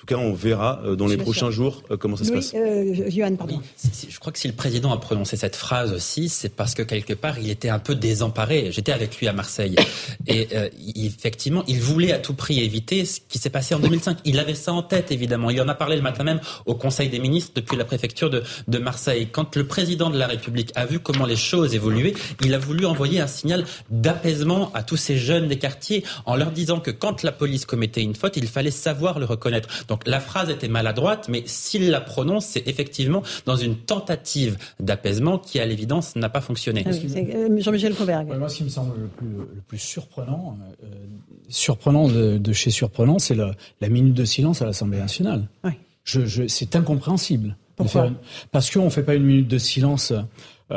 En 0.00 0.06
tout 0.08 0.14
cas, 0.14 0.16
on 0.22 0.32
verra 0.32 0.80
euh, 0.86 0.96
dans 0.96 1.06
les 1.06 1.18
prochains 1.18 1.50
jours 1.50 1.82
euh, 1.90 1.98
comment 1.98 2.16
ça 2.16 2.24
se 2.24 2.32
passe. 2.32 2.54
Euh, 2.54 3.36
pardon. 3.36 3.60
je 4.08 4.18
crois 4.18 4.32
que 4.32 4.38
si 4.38 4.48
le 4.48 4.54
président 4.54 4.92
a 4.92 4.96
prononcé 4.96 5.36
cette 5.36 5.56
phrase 5.56 5.92
aussi, 5.92 6.30
c'est 6.30 6.48
parce 6.48 6.74
que 6.74 6.82
quelque 6.82 7.12
part, 7.12 7.38
il 7.38 7.50
était 7.50 7.68
un 7.68 7.78
peu 7.78 7.94
désemparé. 7.94 8.72
J'étais 8.72 8.92
avec 8.92 9.18
lui 9.18 9.28
à 9.28 9.34
Marseille. 9.34 9.76
Et 10.26 10.48
effectivement, 10.96 11.64
il 11.68 11.80
voulait 11.80 12.12
à 12.12 12.18
tout 12.18 12.32
prix 12.32 12.60
éviter 12.60 13.04
ce 13.04 13.20
qui 13.28 13.36
s'est 13.36 13.50
passé 13.50 13.74
en 13.74 13.78
2005. 13.78 14.20
Il 14.24 14.38
avait 14.38 14.54
ça 14.54 14.72
en 14.72 14.82
tête, 14.82 15.12
évidemment. 15.12 15.50
Il 15.50 15.60
en 15.60 15.68
a 15.68 15.74
parlé 15.74 15.96
le 15.96 16.02
matin 16.02 16.24
même 16.24 16.40
au 16.64 16.74
Conseil 16.74 17.10
des 17.10 17.18
ministres 17.18 17.52
depuis 17.54 17.76
la 17.76 17.84
préfecture 17.84 18.30
de, 18.30 18.42
de 18.68 18.78
Marseille. 18.78 19.28
Quand 19.30 19.54
le 19.54 19.66
président 19.66 20.08
de 20.08 20.16
la 20.16 20.28
République 20.28 20.72
a 20.76 20.86
vu 20.86 21.00
comment 21.00 21.26
les 21.26 21.36
choses 21.36 21.74
évoluaient, 21.74 22.14
il 22.42 22.54
a 22.54 22.58
voulu 22.58 22.86
envoyer 22.86 23.20
un 23.20 23.26
signal 23.26 23.66
d'apaisement 23.90 24.72
à 24.72 24.82
tous 24.82 24.96
ces 24.96 25.18
jeunes 25.18 25.46
des 25.46 25.58
quartiers 25.58 26.04
en 26.24 26.36
leur 26.36 26.52
disant 26.52 26.80
que 26.80 26.90
quand 26.90 27.22
la 27.22 27.32
police 27.32 27.66
commettait 27.66 28.02
une 28.02 28.14
faute, 28.14 28.38
il 28.38 28.48
fallait 28.48 28.70
savoir 28.70 29.18
le 29.18 29.26
reconnaître. 29.26 29.68
Donc 29.90 30.06
la 30.06 30.20
phrase 30.20 30.50
était 30.50 30.68
maladroite, 30.68 31.28
mais 31.28 31.42
s'il 31.46 31.90
la 31.90 32.00
prononce, 32.00 32.46
c'est 32.46 32.66
effectivement 32.68 33.24
dans 33.44 33.56
une 33.56 33.74
tentative 33.74 34.56
d'apaisement 34.78 35.36
qui, 35.36 35.58
à 35.58 35.66
l'évidence, 35.66 36.14
n'a 36.14 36.28
pas 36.28 36.40
fonctionné. 36.40 36.84
Ah 36.86 36.90
euh, 36.90 37.60
Jean-Michel 37.60 37.92
Fauberg. 37.92 38.28
moi, 38.38 38.48
ce 38.48 38.58
qui 38.58 38.64
me 38.64 38.68
semble 38.68 38.92
le 39.00 39.08
plus, 39.08 39.26
le 39.26 39.62
plus 39.66 39.78
surprenant, 39.78 40.56
euh, 40.84 40.86
surprenant 41.48 42.06
de, 42.06 42.52
chez 42.52 42.70
surprenant, 42.70 43.18
c'est 43.18 43.34
la, 43.34 43.88
minute 43.88 44.14
de 44.14 44.24
silence 44.24 44.62
à 44.62 44.64
l'Assemblée 44.64 44.98
nationale. 44.98 45.48
Oui. 45.64 45.72
Je, 46.04 46.46
c'est 46.46 46.76
incompréhensible. 46.76 47.56
Pourquoi? 47.74 48.12
Parce 48.52 48.70
qu'on 48.70 48.84
ne 48.84 48.90
fait 48.90 49.02
pas 49.02 49.16
une 49.16 49.24
minute 49.24 49.48
de 49.48 49.58
silence. 49.58 50.12
Euh, 50.12 50.22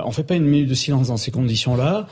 on 0.06 0.12
fait 0.12 0.24
pas 0.24 0.36
une 0.36 0.46
minute 0.46 0.70
de 0.70 0.74
silence 0.74 1.10
dans 1.10 1.18
ces 1.18 1.30
conditions-là 1.30 2.08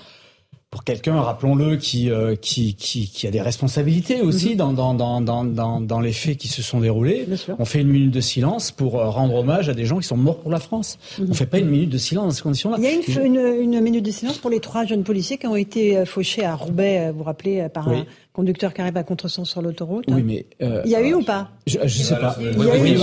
pour 0.71 0.85
quelqu'un, 0.85 1.19
rappelons-le, 1.19 1.75
qui, 1.75 2.09
euh, 2.09 2.37
qui, 2.37 2.75
qui, 2.75 3.09
qui, 3.09 3.27
a 3.27 3.31
des 3.31 3.41
responsabilités 3.41 4.21
aussi 4.21 4.51
mhm. 4.51 4.55
dans, 4.55 4.71
dans, 4.71 4.93
dans, 4.93 5.43
dans, 5.43 5.81
dans, 5.81 5.99
les 5.99 6.13
faits 6.13 6.37
qui 6.37 6.47
se 6.47 6.61
sont 6.61 6.79
déroulés. 6.79 7.27
On 7.59 7.65
fait 7.65 7.81
une 7.81 7.89
minute 7.89 8.11
de 8.11 8.21
silence 8.21 8.71
pour 8.71 8.97
euh, 8.97 9.09
rendre 9.09 9.35
hommage 9.35 9.67
à 9.67 9.73
des 9.73 9.83
gens 9.85 9.99
qui 9.99 10.07
sont 10.07 10.15
morts 10.15 10.39
pour 10.39 10.49
la 10.49 10.61
France. 10.61 10.97
Mhm. 11.19 11.25
On 11.25 11.29
ne 11.31 11.35
fait 11.35 11.45
pas 11.45 11.59
une 11.59 11.67
minute 11.67 11.89
de 11.89 11.97
silence 11.97 12.23
dans 12.23 12.31
ces 12.31 12.41
conditions-là. 12.41 12.77
Il 12.79 12.85
y 12.85 12.87
a 12.87 12.93
une, 12.93 13.35
une, 13.35 13.73
une, 13.73 13.81
minute 13.81 14.05
de 14.05 14.11
silence 14.11 14.37
pour 14.37 14.49
les 14.49 14.61
trois 14.61 14.85
jeunes 14.85 15.03
policiers 15.03 15.37
qui 15.37 15.45
ont 15.45 15.57
été 15.57 15.97
euh, 15.97 16.05
fauchés 16.05 16.45
à 16.45 16.55
Roubaix, 16.55 17.11
vous 17.11 17.17
vous 17.17 17.23
rappelez, 17.25 17.67
par 17.67 17.89
un 17.89 18.05
conducteur 18.33 18.73
qui 18.73 18.81
arrive 18.81 18.95
à 18.95 19.03
contresens 19.03 19.49
sur 19.49 19.61
l'autoroute. 19.61 20.05
Oui, 20.07 20.23
mais 20.23 20.45
euh, 20.61 20.81
il 20.85 20.91
y 20.91 20.95
a 20.95 21.01
eu 21.01 21.13
ou 21.13 21.23
pas 21.23 21.49
Je 21.67 21.79
ne 21.79 21.87
sais 21.87 22.15
pas. 22.15 22.37
Il 22.39 22.45
y 22.45 22.69
a 22.69 22.77
eu. 22.77 22.97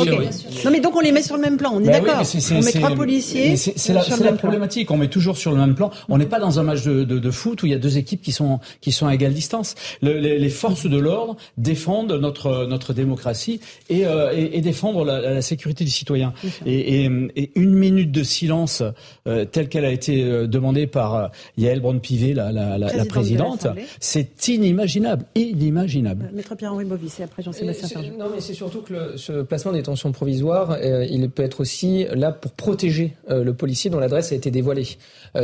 Non, 0.64 0.70
mais 0.70 0.80
donc 0.80 0.96
on 0.96 1.00
les 1.00 1.12
met 1.12 1.22
sur 1.22 1.36
le 1.36 1.42
même 1.42 1.58
plan. 1.58 1.72
On 1.74 1.82
est 1.82 1.86
bah 1.86 2.00
d'accord. 2.00 2.22
on 2.52 2.62
met 2.62 2.72
trois 2.72 2.94
policiers. 2.94 3.56
C'est 3.56 3.92
la, 3.92 4.02
la 4.20 4.32
problématique. 4.32 4.90
On 4.90 4.96
met 4.96 5.08
toujours 5.08 5.36
sur 5.36 5.50
le 5.50 5.58
même 5.58 5.74
plan. 5.74 5.90
On 6.08 6.16
n'est 6.16 6.26
pas 6.26 6.40
dans 6.40 6.58
un 6.58 6.62
match 6.62 6.82
de, 6.84 7.04
de, 7.04 7.18
de, 7.18 7.30
foot 7.30 7.62
où 7.62 7.66
il 7.66 7.72
y 7.72 7.74
a 7.74 7.78
deux 7.78 7.98
équipes 7.98 8.22
qui 8.22 8.32
sont 8.32 8.60
qui 8.80 8.90
sont 8.90 9.06
à 9.06 9.14
égale 9.14 9.34
distance. 9.34 9.74
Le, 10.00 10.18
les, 10.18 10.38
les, 10.38 10.48
forces 10.48 10.86
de 10.86 10.98
l'ordre 10.98 11.36
défendent 11.58 12.12
notre 12.12 12.66
notre 12.66 12.94
démocratie 12.94 13.60
et, 13.90 14.06
euh, 14.06 14.32
et, 14.34 14.56
et 14.56 14.60
défendre 14.62 15.04
la, 15.04 15.20
la, 15.20 15.42
sécurité 15.42 15.84
du 15.84 15.90
citoyen. 15.90 16.32
Et, 16.64 17.04
et, 17.04 17.50
une 17.54 17.74
minute 17.74 18.12
de 18.12 18.22
silence 18.22 18.82
euh, 19.26 19.44
telle 19.44 19.68
qu'elle 19.68 19.84
a 19.84 19.90
été 19.90 20.22
euh, 20.22 20.46
demandée 20.46 20.86
par 20.86 21.30
Yael 21.56 21.80
Braun-Pivet, 21.80 22.32
la, 22.32 22.50
la, 22.52 22.78
la 22.78 23.04
présidente, 23.04 23.66
c'est 24.00 24.48
inimaginable 24.48 25.17
inimaginable. 25.34 26.30
Euh, 26.30 26.36
Maître 26.36 26.54
Pierre-Henri 26.54 26.84
Bovis 26.84 27.20
et 27.20 27.22
après 27.22 27.42
Jean-Sébastien 27.42 28.02
Non, 28.18 28.26
mais 28.34 28.40
c'est 28.40 28.54
surtout 28.54 28.82
que 28.82 29.16
ce 29.16 29.42
placement 29.42 29.72
des 29.72 29.82
tensions 29.82 30.12
provisoires, 30.12 30.72
euh, 30.72 31.06
il 31.08 31.28
peut 31.30 31.42
être 31.42 31.60
aussi 31.60 32.06
là 32.14 32.32
pour 32.32 32.52
protéger 32.52 33.16
euh, 33.30 33.44
le 33.44 33.54
policier 33.54 33.90
dont 33.90 33.98
l'adresse 33.98 34.32
a 34.32 34.34
été 34.34 34.50
dévoilée. 34.50 34.88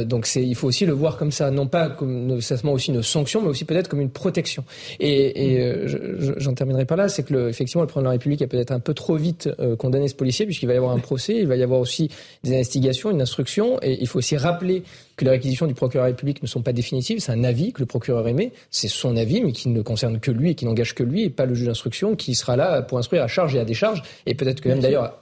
donc 0.04 0.26
c'est, 0.26 0.42
il 0.42 0.54
faut 0.54 0.68
aussi 0.68 0.86
le 0.86 0.92
voir 0.92 1.16
comme 1.16 1.30
ça, 1.30 1.50
non 1.50 1.66
pas 1.66 1.90
comme 1.90 2.26
nécessairement 2.26 2.72
aussi 2.72 2.90
une 2.90 3.02
sanction, 3.02 3.42
mais 3.42 3.48
aussi 3.48 3.64
peut-être 3.64 3.88
comme 3.88 4.00
une 4.00 4.10
protection. 4.10 4.64
Et, 5.00 5.54
et 5.54 5.86
j'en 6.38 6.54
terminerai 6.54 6.84
par 6.84 6.96
là, 6.96 7.08
c'est 7.08 7.22
que 7.22 7.32
le, 7.32 7.48
effectivement 7.48 7.82
le 7.82 7.86
président 7.86 8.02
de 8.02 8.06
la 8.06 8.12
République 8.12 8.42
a 8.42 8.46
peut-être 8.46 8.72
un 8.72 8.80
peu 8.80 8.94
trop 8.94 9.16
vite 9.16 9.48
condamné 9.78 10.08
ce 10.08 10.14
policier, 10.14 10.46
puisqu'il 10.46 10.66
va 10.66 10.74
y 10.74 10.76
avoir 10.76 10.92
un 10.92 10.98
procès, 10.98 11.36
il 11.36 11.46
va 11.46 11.56
y 11.56 11.62
avoir 11.62 11.80
aussi 11.80 12.08
des 12.42 12.54
investigations, 12.54 13.10
une 13.10 13.20
instruction, 13.20 13.78
et 13.82 13.98
il 14.00 14.06
faut 14.06 14.18
aussi 14.18 14.36
rappeler 14.36 14.82
que 15.16 15.24
les 15.24 15.30
réquisitions 15.30 15.66
du 15.66 15.74
procureur 15.74 16.04
de 16.04 16.10
la 16.10 16.14
République 16.14 16.42
ne 16.42 16.48
sont 16.48 16.62
pas 16.62 16.72
définitives, 16.72 17.20
c'est 17.20 17.32
un 17.32 17.44
avis 17.44 17.72
que 17.72 17.80
le 17.80 17.86
procureur 17.86 18.26
émet, 18.26 18.52
c'est 18.70 18.88
son 18.88 19.16
avis, 19.16 19.42
mais 19.42 19.52
qui 19.52 19.68
ne 19.68 19.82
concerne 19.82 20.20
que 20.20 20.30
lui 20.30 20.50
et 20.50 20.54
qui 20.54 20.64
n'engage 20.64 20.94
que 20.94 21.02
lui, 21.02 21.24
et 21.24 21.30
pas 21.30 21.46
le 21.46 21.54
juge 21.54 21.66
d'instruction 21.66 22.16
qui 22.16 22.34
sera 22.34 22.56
là 22.56 22.82
pour 22.82 22.98
instruire 22.98 23.22
à 23.22 23.28
charge 23.28 23.54
et 23.54 23.60
à 23.60 23.64
décharge, 23.64 24.02
et 24.26 24.34
peut-être 24.34 24.60
que 24.60 24.68
même 24.68 24.80
d'ailleurs 24.80 25.20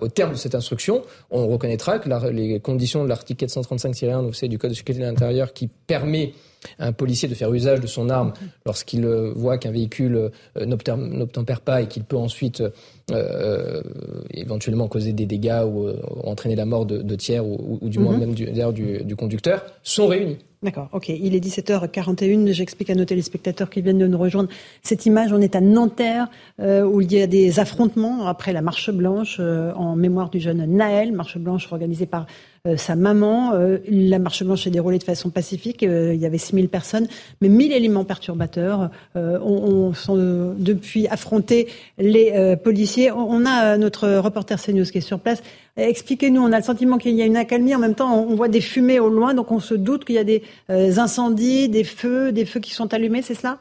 au 0.00 0.08
terme 0.08 0.32
de 0.32 0.36
cette 0.36 0.54
instruction, 0.54 1.02
on 1.30 1.46
reconnaîtra 1.48 1.98
que 1.98 2.28
les 2.28 2.60
conditions 2.60 3.02
de 3.02 3.08
l'article 3.08 3.46
435-1 3.46 4.48
du 4.48 4.58
Code 4.58 4.70
de 4.70 4.76
sécurité 4.76 5.02
de 5.02 5.08
l'intérieur 5.08 5.54
qui 5.54 5.68
permet 5.68 6.34
un 6.78 6.92
policier 6.92 7.28
de 7.28 7.34
faire 7.34 7.52
usage 7.52 7.80
de 7.80 7.86
son 7.86 8.10
arme 8.10 8.32
lorsqu'il 8.66 9.04
euh, 9.04 9.32
voit 9.34 9.58
qu'un 9.58 9.70
véhicule 9.70 10.30
euh, 10.56 10.66
n'obtempère 10.66 11.60
pas 11.60 11.82
et 11.82 11.86
qu'il 11.86 12.04
peut 12.04 12.16
ensuite 12.16 12.62
euh, 13.10 13.82
éventuellement 14.32 14.88
causer 14.88 15.12
des 15.12 15.26
dégâts 15.26 15.62
ou 15.66 15.88
entraîner 16.24 16.56
la 16.56 16.66
mort 16.66 16.86
de, 16.86 17.16
tiers 17.16 17.44
ou, 17.46 17.78
du 17.82 17.98
moins 17.98 18.14
mhm. 18.14 18.20
même 18.20 18.34
du, 18.34 19.04
du 19.04 19.16
conducteur, 19.16 19.64
sont 19.82 20.06
réunis. 20.06 20.38
D'accord, 20.62 20.90
ok. 20.92 21.08
Il 21.08 21.34
est 21.34 21.42
17h41. 21.42 22.52
J'explique 22.52 22.90
à 22.90 22.94
nos 22.94 23.06
téléspectateurs 23.06 23.70
qui 23.70 23.80
viennent 23.80 23.98
de 23.98 24.06
nous 24.06 24.18
rejoindre 24.18 24.50
cette 24.82 25.06
image. 25.06 25.32
On 25.32 25.40
est 25.40 25.56
à 25.56 25.62
Nanterre 25.62 26.28
euh, 26.60 26.82
où 26.82 27.00
il 27.00 27.10
y 27.10 27.22
a 27.22 27.26
des 27.26 27.60
affrontements 27.60 28.26
après 28.26 28.52
la 28.52 28.60
marche 28.60 28.90
blanche 28.90 29.38
euh, 29.40 29.72
en 29.72 29.96
mémoire 29.96 30.28
du 30.28 30.38
jeune 30.38 30.62
Naël, 30.66 31.12
marche 31.12 31.38
blanche 31.38 31.66
organisée 31.72 32.04
par 32.04 32.26
sa 32.76 32.96
maman. 32.96 33.52
la 33.88 34.18
marche 34.18 34.42
blanche 34.42 34.64
s'est 34.64 34.70
déroulée 34.70 34.98
de 34.98 35.04
façon 35.04 35.30
pacifique. 35.30 35.82
il 35.82 36.16
y 36.16 36.26
avait 36.26 36.38
6000 36.38 36.68
personnes, 36.68 37.08
mais 37.40 37.48
1000 37.48 37.72
éléments 37.72 38.04
perturbateurs 38.04 38.90
ont, 39.14 39.92
depuis 40.58 41.08
affronté 41.08 41.68
les 41.98 42.56
policiers. 42.62 43.10
On, 43.12 43.44
a 43.46 43.76
notre 43.76 44.18
reporter 44.18 44.60
CNews 44.60 44.84
qui 44.84 44.98
est 44.98 45.02
sur 45.02 45.20
place. 45.20 45.42
Expliquez-nous, 45.76 46.42
on 46.42 46.52
a 46.52 46.58
le 46.58 46.64
sentiment 46.64 46.98
qu'il 46.98 47.14
y 47.14 47.22
a 47.22 47.26
une 47.26 47.36
accalmie, 47.36 47.74
en 47.74 47.78
même 47.78 47.94
temps 47.94 48.14
on 48.14 48.34
voit 48.34 48.48
des 48.48 48.60
fumées 48.60 49.00
au 49.00 49.08
loin, 49.08 49.34
donc 49.34 49.50
on 49.52 49.60
se 49.60 49.74
doute 49.74 50.04
qu'il 50.04 50.16
y 50.16 50.18
a 50.18 50.24
des 50.24 50.42
incendies, 50.68 51.68
des 51.68 51.84
feux, 51.84 52.32
des 52.32 52.44
feux 52.44 52.60
qui 52.60 52.74
sont 52.74 52.92
allumés, 52.92 53.22
c'est 53.22 53.34
cela? 53.34 53.58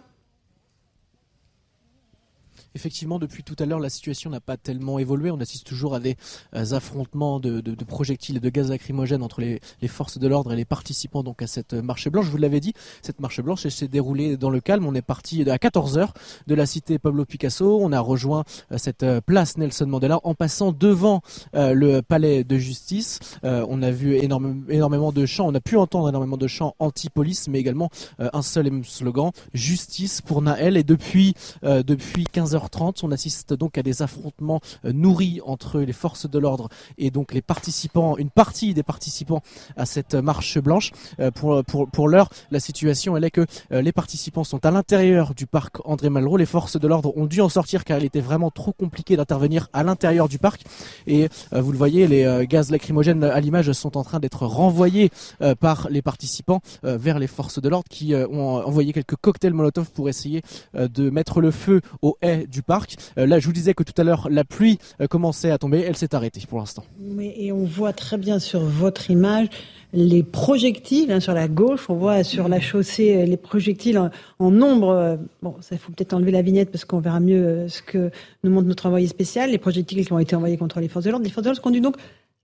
effectivement, 2.76 3.20
depuis 3.20 3.44
tout 3.44 3.56
à 3.60 3.66
l'heure, 3.66 3.80
la 3.80 3.90
situation 3.90 4.30
n'a 4.30 4.40
pas 4.40 4.58
tellement 4.58 5.00
évolué. 5.00 5.32
On 5.32 5.40
assiste 5.40 5.66
toujours 5.66 5.96
à 5.96 6.00
des 6.00 6.18
euh, 6.56 6.74
affrontements 6.74 7.40
de, 7.40 7.62
de, 7.62 7.76
de 7.76 7.84
projectiles 7.84 8.38
et 8.38 8.40
de 8.40 8.50
gaz 8.50 8.70
lacrymogènes 8.70 9.24
entre 9.24 9.42
les, 9.42 9.60
les 9.82 9.88
forces 9.88 10.18
de 10.18 10.28
l'ordre 10.28 10.54
et 10.54 10.56
les 10.56 10.66
participants 10.66 11.24
donc 11.24 11.42
à 11.42 11.48
cette 11.48 11.74
euh, 11.74 11.82
marche 11.82 12.08
blanche. 12.10 12.26
Je 12.26 12.32
vous 12.32 12.38
l'avais 12.38 12.60
dit, 12.60 12.74
cette 13.02 13.20
marche 13.20 13.42
blanche 13.42 13.68
s'est 13.68 13.88
déroulée 13.88 14.38
dans 14.38 14.50
le 14.50 14.60
calme. 14.62 14.86
On 14.86 14.96
est 14.96 15.02
parti 15.02 15.50
à 15.50 15.58
14h 15.58 16.10
de 16.48 16.56
la 16.56 16.66
cité 16.66 17.00
Pablo 17.00 17.26
Picasso. 17.26 17.80
On 17.82 17.92
a 17.92 18.00
rejoint 18.00 18.44
euh, 18.72 18.78
cette 18.78 19.06
place 19.26 19.58
Nelson 19.58 19.88
Mandela 19.88 20.20
en 20.24 20.36
passant 20.36 20.72
devant 20.72 21.22
le 21.54 22.02
palais 22.02 22.44
de 22.44 22.58
justice. 22.58 23.20
on 23.44 23.82
a 23.82 23.92
vu 23.92 24.16
énorme, 24.16 24.66
énormément 24.70 25.12
de 25.12 25.26
chants. 25.26 25.48
On 25.48 25.56
a 25.56 25.60
pu 25.60 25.78
entendre 25.78 26.10
énormément 26.10 26.38
de 26.38 26.48
chants 26.48 26.76
anti-police, 26.80 27.48
mais 27.48 27.60
également 27.60 27.90
un 28.20 28.42
seul 28.42 28.84
slogan, 28.84 29.32
justice 29.54 30.22
pour 30.22 30.42
Naël. 30.42 30.78
Et 30.78 30.84
depuis, 30.84 31.34
depuis 31.64 32.26
15h 32.26 32.59
on 33.04 33.12
assiste 33.12 33.54
donc 33.54 33.78
à 33.78 33.84
des 33.84 34.02
affrontements 34.02 34.62
euh, 34.86 34.92
nourris 34.94 35.42
entre 35.46 35.80
les 35.80 35.94
forces 35.94 36.30
de 36.30 36.40
l'ordre 36.40 36.70
et 36.98 37.12
donc 37.12 37.34
les 37.34 37.42
participants, 37.42 38.18
une 38.18 38.30
partie 38.30 38.74
des 38.74 38.84
participants 38.84 39.42
à 39.78 39.86
cette 39.86 40.16
euh, 40.16 40.22
marche 40.22 40.60
blanche. 40.60 40.92
Euh, 41.20 41.32
pour, 41.32 42.08
l'heure, 42.08 42.30
la 42.52 42.60
situation 42.60 43.16
elle 43.18 43.24
est 43.24 43.32
que 43.32 43.46
les 43.72 43.92
participants 43.92 44.44
sont 44.44 44.66
à 44.66 44.72
l'intérieur 44.72 45.34
du 45.34 45.46
parc 45.46 45.78
André 45.86 46.10
Malraux. 46.10 46.38
Les 46.38 46.46
forces 46.46 46.80
de 46.80 46.88
l'ordre 46.88 47.16
ont 47.18 47.26
dû 47.26 47.42
en 47.42 47.50
sortir 47.50 47.84
car 47.84 48.00
il 48.00 48.06
était 48.06 48.22
vraiment 48.22 48.52
trop 48.52 48.72
compliqué 48.72 49.16
d'intervenir 49.16 49.68
à 49.74 49.84
l'intérieur 49.84 50.28
du 50.28 50.40
parc. 50.40 50.64
Et 51.08 51.30
vous 51.52 51.72
le 51.72 51.78
voyez, 51.78 52.08
les 52.08 52.46
gaz 52.48 52.72
lacrymogènes 52.72 53.24
à 53.24 53.40
l'image 53.40 53.72
sont 53.74 53.98
en 53.98 54.04
train 54.04 54.20
d'être 54.20 54.46
renvoyés 54.46 55.12
par 55.60 55.88
les 55.90 56.02
participants 56.02 56.62
vers 56.84 57.20
les 57.20 57.28
forces 57.28 57.62
de 57.62 57.70
l'ordre 57.70 57.88
qui 57.90 58.16
ont 58.16 58.56
envoyé 58.56 58.94
quelques 58.94 59.16
cocktails 59.16 59.54
Molotov 59.54 59.92
pour 59.92 60.10
essayer 60.10 60.42
de 60.74 61.10
mettre 61.10 61.42
le 61.42 61.52
feu 61.52 61.82
aux 62.02 62.18
haies 62.22 62.48
du 62.50 62.62
parc. 62.62 62.98
Euh, 63.18 63.26
là, 63.26 63.40
je 63.40 63.46
vous 63.46 63.54
disais 63.54 63.74
que 63.74 63.84
tout 63.84 63.94
à 63.98 64.04
l'heure, 64.04 64.28
la 64.30 64.44
pluie 64.44 64.80
euh, 65.02 65.08
commençait 65.08 65.52
à 65.52 65.58
tomber. 65.58 65.80
Elle 65.80 65.96
s'est 65.96 66.14
arrêtée 66.16 66.42
pour 66.48 66.60
l'instant. 66.60 66.84
Et 67.20 67.52
on 67.52 67.64
voit 67.64 67.94
très 67.94 68.18
bien 68.18 68.40
sur 68.40 68.62
votre 68.62 69.10
image 69.12 69.48
les 69.92 70.22
projectiles 70.22 71.12
hein, 71.12 71.20
sur 71.20 71.34
la 71.34 71.48
gauche. 71.48 71.90
On 71.90 71.96
voit 71.96 72.24
sur 72.24 72.48
la 72.48 72.60
chaussée 72.60 73.16
euh, 73.16 73.26
les 73.26 73.38
projectiles 73.38 74.00
en, 74.40 74.52
nombre. 74.52 75.20
Bon, 75.42 75.56
ça 75.62 75.78
faut 75.78 75.92
peut-être 75.92 76.14
enlever 76.14 76.32
la 76.32 76.42
vignette 76.42 76.72
parce 76.72 76.86
qu'on 76.86 77.00
verra 77.00 77.20
mieux 77.20 77.68
ce 77.68 77.82
que 77.82 78.12
nous 78.44 78.52
montre 78.52 78.68
notre 78.68 78.86
envoyé 78.88 79.08
spécial. 79.08 79.52
Les 79.52 79.58
projectiles 79.58 80.06
qui 80.06 80.14
ont 80.14 80.20
été 80.20 80.36
envoyés 80.36 80.58
contre 80.58 80.80
les 80.80 80.88
forces 80.88 81.06
de 81.06 81.12
l'ordre. 81.12 81.26
Les 81.26 81.32
forces 81.32 81.44
de 81.44 81.50
l'ordre 81.50 81.62
conduisent 81.62 81.84
donc 81.84 81.98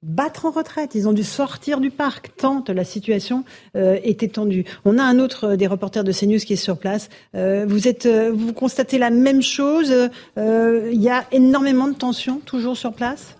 battre 0.04 0.46
en 0.46 0.52
retraite. 0.52 0.96
Ils 0.96 1.08
ont 1.08 1.14
dû 1.14 1.24
sortir 1.24 1.80
du 1.80 1.92
parc 1.92 2.36
tant 2.38 2.64
la 2.68 2.84
situation 2.84 3.44
euh, 3.76 4.00
était 4.04 4.28
tendue. 4.28 4.66
On 4.86 4.98
a 4.98 5.04
un 5.04 5.20
autre 5.20 5.50
euh, 5.50 5.56
des 5.56 5.68
reporters 5.68 6.04
de 6.04 6.12
CNews 6.12 6.40
qui 6.40 6.54
est 6.54 6.58
sur 6.58 6.78
place. 6.78 7.10
Euh, 7.36 7.66
vous 7.68 7.88
êtes, 7.88 8.08
vous 8.08 8.54
constatez 8.54 8.98
la 8.98 9.10
même 9.10 9.42
chose. 9.42 9.94
Il 10.38 11.02
y 11.02 11.10
a 11.10 11.26
énormément 11.32 11.88
de 11.88 11.94
tensions 11.94 12.40
toujours 12.40 12.78
sur 12.78 12.94
place? 12.94 13.36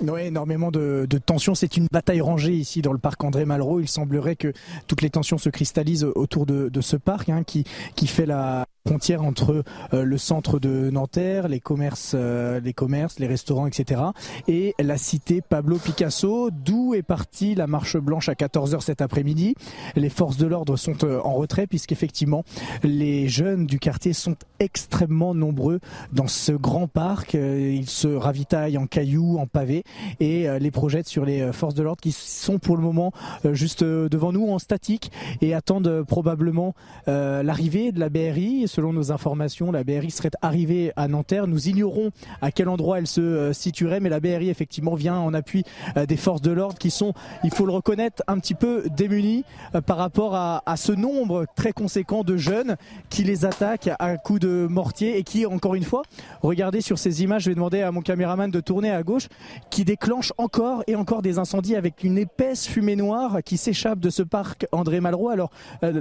Oui, 0.00 0.22
énormément 0.22 0.70
de, 0.70 1.06
tensions. 1.24 1.54
C'est 1.54 1.76
une 1.76 1.86
bataille 1.90 2.20
rangée 2.20 2.52
ici 2.52 2.82
dans 2.82 2.92
le 2.92 2.98
parc 2.98 3.24
André 3.24 3.44
Malraux. 3.44 3.80
Il 3.80 3.88
semblerait 3.88 4.36
que 4.36 4.52
toutes 4.86 5.02
les 5.02 5.10
tensions 5.10 5.38
se 5.38 5.48
cristallisent 5.48 6.04
autour 6.04 6.46
de, 6.46 6.80
ce 6.80 6.96
parc 6.96 7.28
hein, 7.28 7.42
qui 7.44 8.06
fait 8.06 8.26
la, 8.26 8.66
frontière 8.86 9.24
entre 9.24 9.64
euh, 9.94 10.04
le 10.04 10.16
centre 10.16 10.60
de 10.60 10.90
Nanterre, 10.90 11.48
les 11.48 11.58
commerces, 11.58 12.12
euh, 12.14 12.60
les 12.60 12.72
commerces, 12.72 13.18
les 13.18 13.26
restaurants, 13.26 13.66
etc. 13.66 14.00
et 14.46 14.74
la 14.78 14.96
cité 14.96 15.40
Pablo 15.40 15.76
Picasso, 15.78 16.50
d'où 16.52 16.94
est 16.94 17.02
partie 17.02 17.56
la 17.56 17.66
marche 17.66 17.96
blanche 17.96 18.28
à 18.28 18.34
14h 18.34 18.80
cet 18.80 19.00
après-midi. 19.00 19.54
Les 19.96 20.08
forces 20.08 20.36
de 20.36 20.46
l'ordre 20.46 20.76
sont 20.76 21.04
euh, 21.04 21.20
en 21.24 21.34
retrait 21.34 21.66
puisqu'effectivement 21.66 22.44
les 22.84 23.28
jeunes 23.28 23.66
du 23.66 23.80
quartier 23.80 24.12
sont 24.12 24.36
extrêmement 24.60 25.34
nombreux 25.34 25.80
dans 26.12 26.28
ce 26.28 26.52
grand 26.52 26.86
parc. 26.86 27.34
Ils 27.34 27.90
se 27.90 28.08
ravitaillent 28.08 28.78
en 28.78 28.86
cailloux, 28.86 29.38
en 29.38 29.46
pavés 29.46 29.82
et 30.20 30.46
les 30.60 30.70
projettent 30.70 31.08
sur 31.08 31.24
les 31.24 31.52
forces 31.52 31.74
de 31.74 31.82
l'ordre 31.82 32.00
qui 32.00 32.12
sont 32.12 32.58
pour 32.58 32.76
le 32.76 32.82
moment 32.82 33.12
juste 33.52 33.82
devant 33.82 34.32
nous 34.32 34.48
en 34.48 34.58
statique 34.58 35.10
et 35.40 35.54
attendent 35.54 36.04
probablement 36.06 36.74
l'arrivée 37.06 37.92
de 37.92 38.00
la 38.00 38.08
BRI 38.08 38.68
selon 38.76 38.92
nos 38.92 39.10
informations, 39.10 39.72
la 39.72 39.84
BRI 39.84 40.10
serait 40.10 40.30
arrivée 40.42 40.92
à 40.96 41.08
Nanterre. 41.08 41.46
Nous 41.46 41.68
ignorons 41.70 42.10
à 42.42 42.52
quel 42.52 42.68
endroit 42.68 42.98
elle 42.98 43.06
se 43.06 43.22
euh, 43.22 43.52
situerait, 43.54 44.00
mais 44.00 44.10
la 44.10 44.20
BRI 44.20 44.50
effectivement 44.50 44.94
vient 44.94 45.16
en 45.16 45.32
appui 45.32 45.64
euh, 45.96 46.04
des 46.04 46.18
forces 46.18 46.42
de 46.42 46.50
l'ordre 46.50 46.76
qui 46.76 46.90
sont, 46.90 47.14
il 47.42 47.50
faut 47.50 47.64
le 47.64 47.72
reconnaître, 47.72 48.22
un 48.26 48.38
petit 48.38 48.52
peu 48.52 48.84
démunies 48.94 49.44
euh, 49.74 49.80
par 49.80 49.96
rapport 49.96 50.34
à, 50.34 50.62
ce 50.76 50.92
nombre 50.92 51.46
très 51.56 51.72
conséquent 51.72 52.22
de 52.22 52.36
jeunes 52.36 52.76
qui 53.08 53.24
les 53.24 53.46
attaquent 53.46 53.88
à 53.98 54.18
coups 54.18 54.40
de 54.40 54.66
mortier 54.68 55.16
et 55.16 55.22
qui, 55.22 55.46
encore 55.46 55.74
une 55.74 55.84
fois, 55.84 56.02
regardez 56.42 56.82
sur 56.82 56.98
ces 56.98 57.22
images, 57.22 57.44
je 57.44 57.48
vais 57.48 57.54
demander 57.54 57.80
à 57.80 57.90
mon 57.92 58.02
caméraman 58.02 58.50
de 58.50 58.60
tourner 58.60 58.90
à 58.90 59.02
gauche, 59.02 59.28
qui 59.70 59.86
déclenche 59.86 60.34
encore 60.36 60.84
et 60.86 60.96
encore 60.96 61.22
des 61.22 61.38
incendies 61.38 61.76
avec 61.76 62.04
une 62.04 62.18
épaisse 62.18 62.66
fumée 62.66 62.96
noire 62.96 63.38
qui 63.42 63.56
s'échappe 63.56 64.00
de 64.00 64.10
ce 64.10 64.22
parc 64.22 64.66
André 64.70 65.00
Malraux. 65.00 65.30
Alors, 65.30 65.50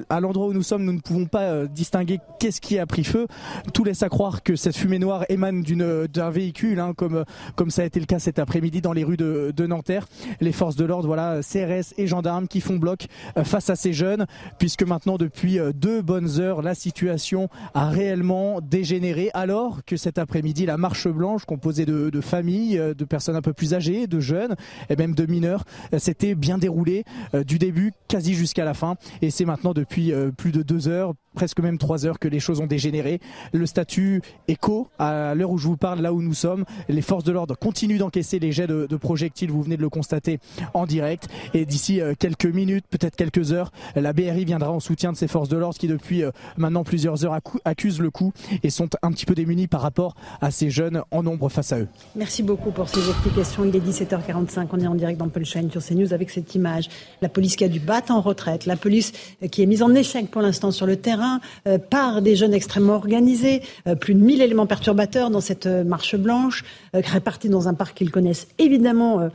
à 0.09 0.19
l'endroit 0.19 0.47
où 0.47 0.53
nous 0.53 0.63
sommes, 0.63 0.83
nous 0.83 0.93
ne 0.93 0.99
pouvons 0.99 1.25
pas 1.25 1.65
distinguer 1.67 2.19
qu'est-ce 2.39 2.59
qui 2.65 2.79
a 2.79 2.85
pris 2.87 3.03
feu. 3.03 3.27
Tout 3.73 3.83
laisse 3.83 4.01
à 4.01 4.09
croire 4.09 4.41
que 4.41 4.55
cette 4.55 4.75
fumée 4.75 4.97
noire 4.97 5.23
émane 5.29 5.61
d'un 5.61 6.29
véhicule, 6.31 6.79
hein, 6.79 6.93
comme 6.95 7.23
comme 7.55 7.69
ça 7.69 7.83
a 7.83 7.85
été 7.85 7.99
le 7.99 8.07
cas 8.07 8.17
cet 8.17 8.39
après-midi 8.39 8.81
dans 8.81 8.93
les 8.93 9.03
rues 9.03 9.17
de, 9.17 9.53
de 9.55 9.67
Nanterre. 9.67 10.07
Les 10.41 10.51
forces 10.51 10.75
de 10.75 10.83
l'ordre, 10.83 11.07
voilà, 11.07 11.41
CRS 11.41 11.93
et 11.97 12.07
gendarmes 12.07 12.47
qui 12.47 12.61
font 12.61 12.77
bloc 12.77 13.05
euh, 13.37 13.43
face 13.43 13.69
à 13.69 13.75
ces 13.75 13.93
jeunes, 13.93 14.25
puisque 14.57 14.83
maintenant 14.83 15.17
depuis 15.17 15.59
euh, 15.59 15.71
deux 15.73 16.01
bonnes 16.01 16.39
heures, 16.39 16.63
la 16.63 16.73
situation 16.73 17.49
a 17.73 17.89
réellement 17.89 18.61
dégénéré. 18.61 19.29
Alors 19.33 19.85
que 19.85 19.95
cet 19.95 20.17
après-midi, 20.17 20.65
la 20.65 20.77
marche 20.77 21.07
blanche 21.07 21.45
composée 21.45 21.85
de, 21.85 22.09
de 22.09 22.21
familles, 22.21 22.79
euh, 22.79 22.93
de 22.95 23.05
personnes 23.05 23.35
un 23.35 23.41
peu 23.41 23.53
plus 23.53 23.75
âgées, 23.75 24.07
de 24.07 24.19
jeunes 24.19 24.55
et 24.89 24.95
même 24.95 25.13
de 25.13 25.25
mineurs, 25.25 25.65
s'était 25.97 26.33
bien 26.33 26.57
déroulée 26.57 27.03
du 27.45 27.59
début 27.59 27.91
quasi 28.07 28.33
jusqu'à 28.33 28.65
la 28.65 28.73
fin. 28.73 28.95
Et 29.21 29.29
c'est 29.29 29.45
maintenant 29.45 29.73
depuis 29.73 30.11
plus 30.37 30.51
de 30.51 30.63
deux 30.63 30.87
heures, 30.87 31.13
presque 31.35 31.59
même 31.59 31.77
trois 31.77 32.05
heures 32.05 32.17
que 32.17 32.27
les 32.27 32.39
choses 32.39 32.54
ont 32.61 32.67
dégénéré. 32.67 33.19
Le 33.53 33.65
statut 33.65 34.21
écho 34.47 34.87
à 34.99 35.33
l'heure 35.35 35.51
où 35.51 35.57
je 35.57 35.67
vous 35.67 35.77
parle, 35.77 36.01
là 36.01 36.13
où 36.13 36.21
nous 36.21 36.33
sommes. 36.33 36.65
Les 36.89 37.01
forces 37.01 37.23
de 37.23 37.31
l'ordre 37.31 37.55
continuent 37.57 37.97
d'encaisser 37.97 38.39
les 38.39 38.51
jets 38.51 38.67
de, 38.67 38.95
projectiles, 38.95 39.51
vous 39.51 39.61
venez 39.61 39.77
de 39.77 39.81
le 39.81 39.89
constater 39.89 40.39
en 40.73 40.85
direct. 40.85 41.27
Et 41.53 41.65
d'ici 41.65 42.01
euh, 42.01 42.13
quelques 42.17 42.45
minutes, 42.45 42.85
peut-être 42.89 43.15
quelques 43.15 43.51
heures, 43.51 43.71
la 43.95 44.13
BRI 44.13 44.45
viendra 44.45 44.71
en 44.71 44.79
soutien 44.79 45.11
de 45.11 45.17
ces 45.17 45.27
forces 45.27 45.49
de 45.49 45.57
l'ordre 45.57 45.77
qui 45.77 45.87
depuis 45.87 46.23
euh, 46.23 46.31
maintenant 46.57 46.83
plusieurs 46.83 47.25
heures 47.25 47.37
accusent 47.65 47.99
le 47.99 48.09
coup 48.09 48.31
et 48.63 48.69
sont 48.69 48.89
un 49.01 49.11
petit 49.11 49.25
peu 49.25 49.35
démunis 49.35 49.67
par 49.67 49.81
rapport 49.81 50.15
à 50.41 50.51
ces 50.51 50.69
jeunes 50.69 51.03
en 51.11 51.23
nombre 51.23 51.49
face 51.49 51.71
à 51.73 51.79
eux. 51.79 51.87
Merci 52.15 52.43
beaucoup 52.43 52.71
pour 52.71 52.89
ces 52.89 53.09
explications. 53.09 53.65
Il 53.65 53.75
est 53.75 53.79
17h45, 53.79 54.67
on 54.71 54.79
est 54.79 54.87
en 54.87 54.95
direct 54.95 55.19
dans 55.19 55.29
Punchline 55.29 55.69
sur 55.71 55.83
CNews 55.83 56.13
avec 56.13 56.29
cette 56.29 56.53
image. 56.55 56.89
La 57.21 57.29
police 57.29 57.55
qui 57.55 57.63
a 57.63 57.69
dû 57.69 57.79
battre 57.79 58.11
en 58.11 58.21
retraite, 58.21 58.65
la 58.65 58.75
police 58.75 59.11
qui 59.51 59.61
est 59.61 59.65
mise 59.65 59.83
en 59.83 59.93
échec 59.93 60.29
pour 60.31 60.41
l'instant 60.41 60.71
sur 60.71 60.85
le 60.85 60.97
terrain 60.97 61.39
euh, 61.67 61.77
par 61.77 62.21
des 62.21 62.34
jeunes 62.35 62.53
extrêmement 62.53 62.95
organisés, 62.95 63.61
euh, 63.87 63.95
plus 63.95 64.13
de 64.13 64.19
1000 64.19 64.41
éléments 64.41 64.65
perturbateurs 64.65 65.29
dans 65.29 65.41
cette 65.41 65.65
euh, 65.65 65.83
marche 65.83 66.15
blanche, 66.15 66.63
répartis 66.93 67.49
dans 67.49 67.67
un 67.67 67.73
parc 67.73 67.97
qu'ils 67.97 68.11
connaissent 68.11 68.47
évidemment 68.57 69.29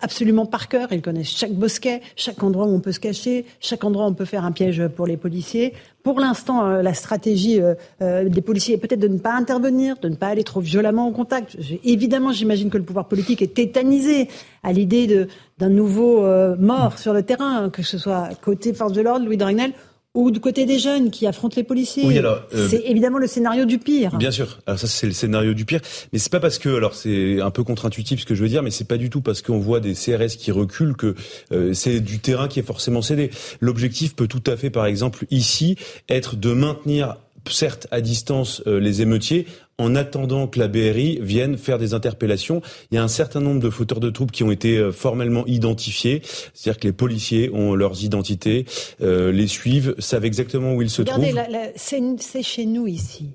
absolument 0.00 0.46
par 0.46 0.68
cœur. 0.68 0.88
Ils 0.92 1.02
connaissent 1.02 1.36
chaque 1.36 1.52
bosquet, 1.52 2.02
chaque 2.16 2.42
endroit 2.42 2.66
où 2.66 2.74
on 2.74 2.80
peut 2.80 2.92
se 2.92 3.00
cacher, 3.00 3.46
chaque 3.60 3.84
endroit 3.84 4.06
où 4.06 4.08
on 4.08 4.14
peut 4.14 4.24
faire 4.24 4.44
un 4.44 4.52
piège 4.52 4.86
pour 4.88 5.06
les 5.06 5.16
policiers. 5.16 5.74
Pour 6.02 6.20
l'instant, 6.20 6.68
la 6.68 6.94
stratégie 6.94 7.60
des 8.00 8.42
policiers 8.42 8.74
est 8.74 8.78
peut-être 8.78 9.00
de 9.00 9.08
ne 9.08 9.18
pas 9.18 9.32
intervenir, 9.32 9.96
de 10.00 10.08
ne 10.08 10.14
pas 10.14 10.28
aller 10.28 10.44
trop 10.44 10.60
violemment 10.60 11.06
en 11.06 11.12
contact. 11.12 11.56
Évidemment, 11.82 12.32
j'imagine 12.32 12.70
que 12.70 12.78
le 12.78 12.84
pouvoir 12.84 13.08
politique 13.08 13.42
est 13.42 13.54
tétanisé 13.54 14.28
à 14.62 14.72
l'idée 14.72 15.26
d'un 15.58 15.70
nouveau 15.70 16.22
mort 16.56 16.98
sur 16.98 17.12
le 17.12 17.22
terrain, 17.22 17.70
que 17.70 17.82
ce 17.82 17.98
soit 17.98 18.30
côté 18.42 18.72
force 18.72 18.92
de 18.92 19.00
l'ordre, 19.00 19.26
Louis 19.26 19.36
Dragnel, 19.36 19.72
ou 20.14 20.30
du 20.30 20.38
côté 20.38 20.64
des 20.64 20.78
jeunes 20.78 21.10
qui 21.10 21.26
affrontent 21.26 21.56
les 21.56 21.64
policiers. 21.64 22.04
Oui, 22.06 22.16
alors, 22.18 22.40
euh, 22.54 22.68
c'est 22.68 22.82
évidemment 22.86 23.18
le 23.18 23.26
scénario 23.26 23.64
du 23.64 23.78
pire. 23.78 24.16
Bien 24.16 24.30
sûr. 24.30 24.60
Alors 24.66 24.78
ça, 24.78 24.86
c'est 24.86 25.06
le 25.06 25.12
scénario 25.12 25.54
du 25.54 25.64
pire. 25.64 25.80
Mais 26.12 26.20
c'est 26.20 26.30
pas 26.30 26.38
parce 26.38 26.58
que, 26.58 26.68
alors 26.68 26.94
c'est 26.94 27.40
un 27.40 27.50
peu 27.50 27.64
contre-intuitif 27.64 28.20
ce 28.20 28.26
que 28.26 28.36
je 28.36 28.42
veux 28.42 28.48
dire, 28.48 28.62
mais 28.62 28.70
c'est 28.70 28.86
pas 28.86 28.96
du 28.96 29.10
tout 29.10 29.20
parce 29.20 29.42
qu'on 29.42 29.58
voit 29.58 29.80
des 29.80 29.94
CRS 29.94 30.36
qui 30.38 30.52
reculent 30.52 30.96
que 30.96 31.16
euh, 31.50 31.74
c'est 31.74 31.98
du 31.98 32.20
terrain 32.20 32.46
qui 32.46 32.60
est 32.60 32.64
forcément 32.64 33.02
cédé. 33.02 33.30
L'objectif 33.60 34.14
peut 34.14 34.28
tout 34.28 34.42
à 34.46 34.56
fait, 34.56 34.70
par 34.70 34.86
exemple, 34.86 35.26
ici, 35.30 35.76
être 36.08 36.36
de 36.36 36.52
maintenir 36.52 37.16
certes 37.50 37.86
à 37.90 38.00
distance 38.00 38.62
euh, 38.66 38.80
les 38.80 39.02
émeutiers 39.02 39.46
en 39.78 39.94
attendant 39.94 40.46
que 40.46 40.58
la 40.58 40.68
BRI 40.68 41.18
vienne 41.20 41.56
faire 41.56 41.78
des 41.78 41.94
interpellations. 41.94 42.62
Il 42.90 42.94
y 42.94 42.98
a 42.98 43.02
un 43.02 43.08
certain 43.08 43.40
nombre 43.40 43.60
de 43.60 43.70
fauteurs 43.70 44.00
de 44.00 44.10
troupes 44.10 44.32
qui 44.32 44.44
ont 44.44 44.50
été 44.50 44.78
euh, 44.78 44.92
formellement 44.92 45.46
identifiés, 45.46 46.22
c'est-à-dire 46.52 46.80
que 46.80 46.86
les 46.86 46.92
policiers 46.92 47.50
ont 47.52 47.74
leurs 47.74 48.04
identités, 48.04 48.66
euh, 49.00 49.32
les 49.32 49.46
suivent, 49.46 49.94
savent 49.98 50.24
exactement 50.24 50.74
où 50.74 50.82
ils 50.82 50.90
se 50.90 51.02
trouvent. 51.02 51.24
Regardez, 51.24 51.72
c'est 51.76 52.42
chez 52.42 52.66
nous 52.66 52.86
ici. 52.86 53.30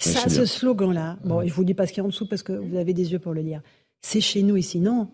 Ça, 0.00 0.28
ce 0.28 0.44
slogan-là, 0.44 1.16
bon, 1.24 1.46
je 1.46 1.52
vous 1.52 1.64
dis 1.64 1.74
pas 1.74 1.86
ce 1.86 1.92
qu'il 1.92 1.98
y 1.98 2.00
a 2.02 2.04
en 2.04 2.08
dessous 2.08 2.26
parce 2.26 2.42
que 2.42 2.52
vous 2.52 2.76
avez 2.76 2.92
des 2.92 3.12
yeux 3.12 3.18
pour 3.18 3.32
le 3.32 3.42
dire. 3.42 3.62
C'est 4.02 4.20
chez 4.20 4.42
nous 4.42 4.56
ici, 4.56 4.80
non 4.80 5.08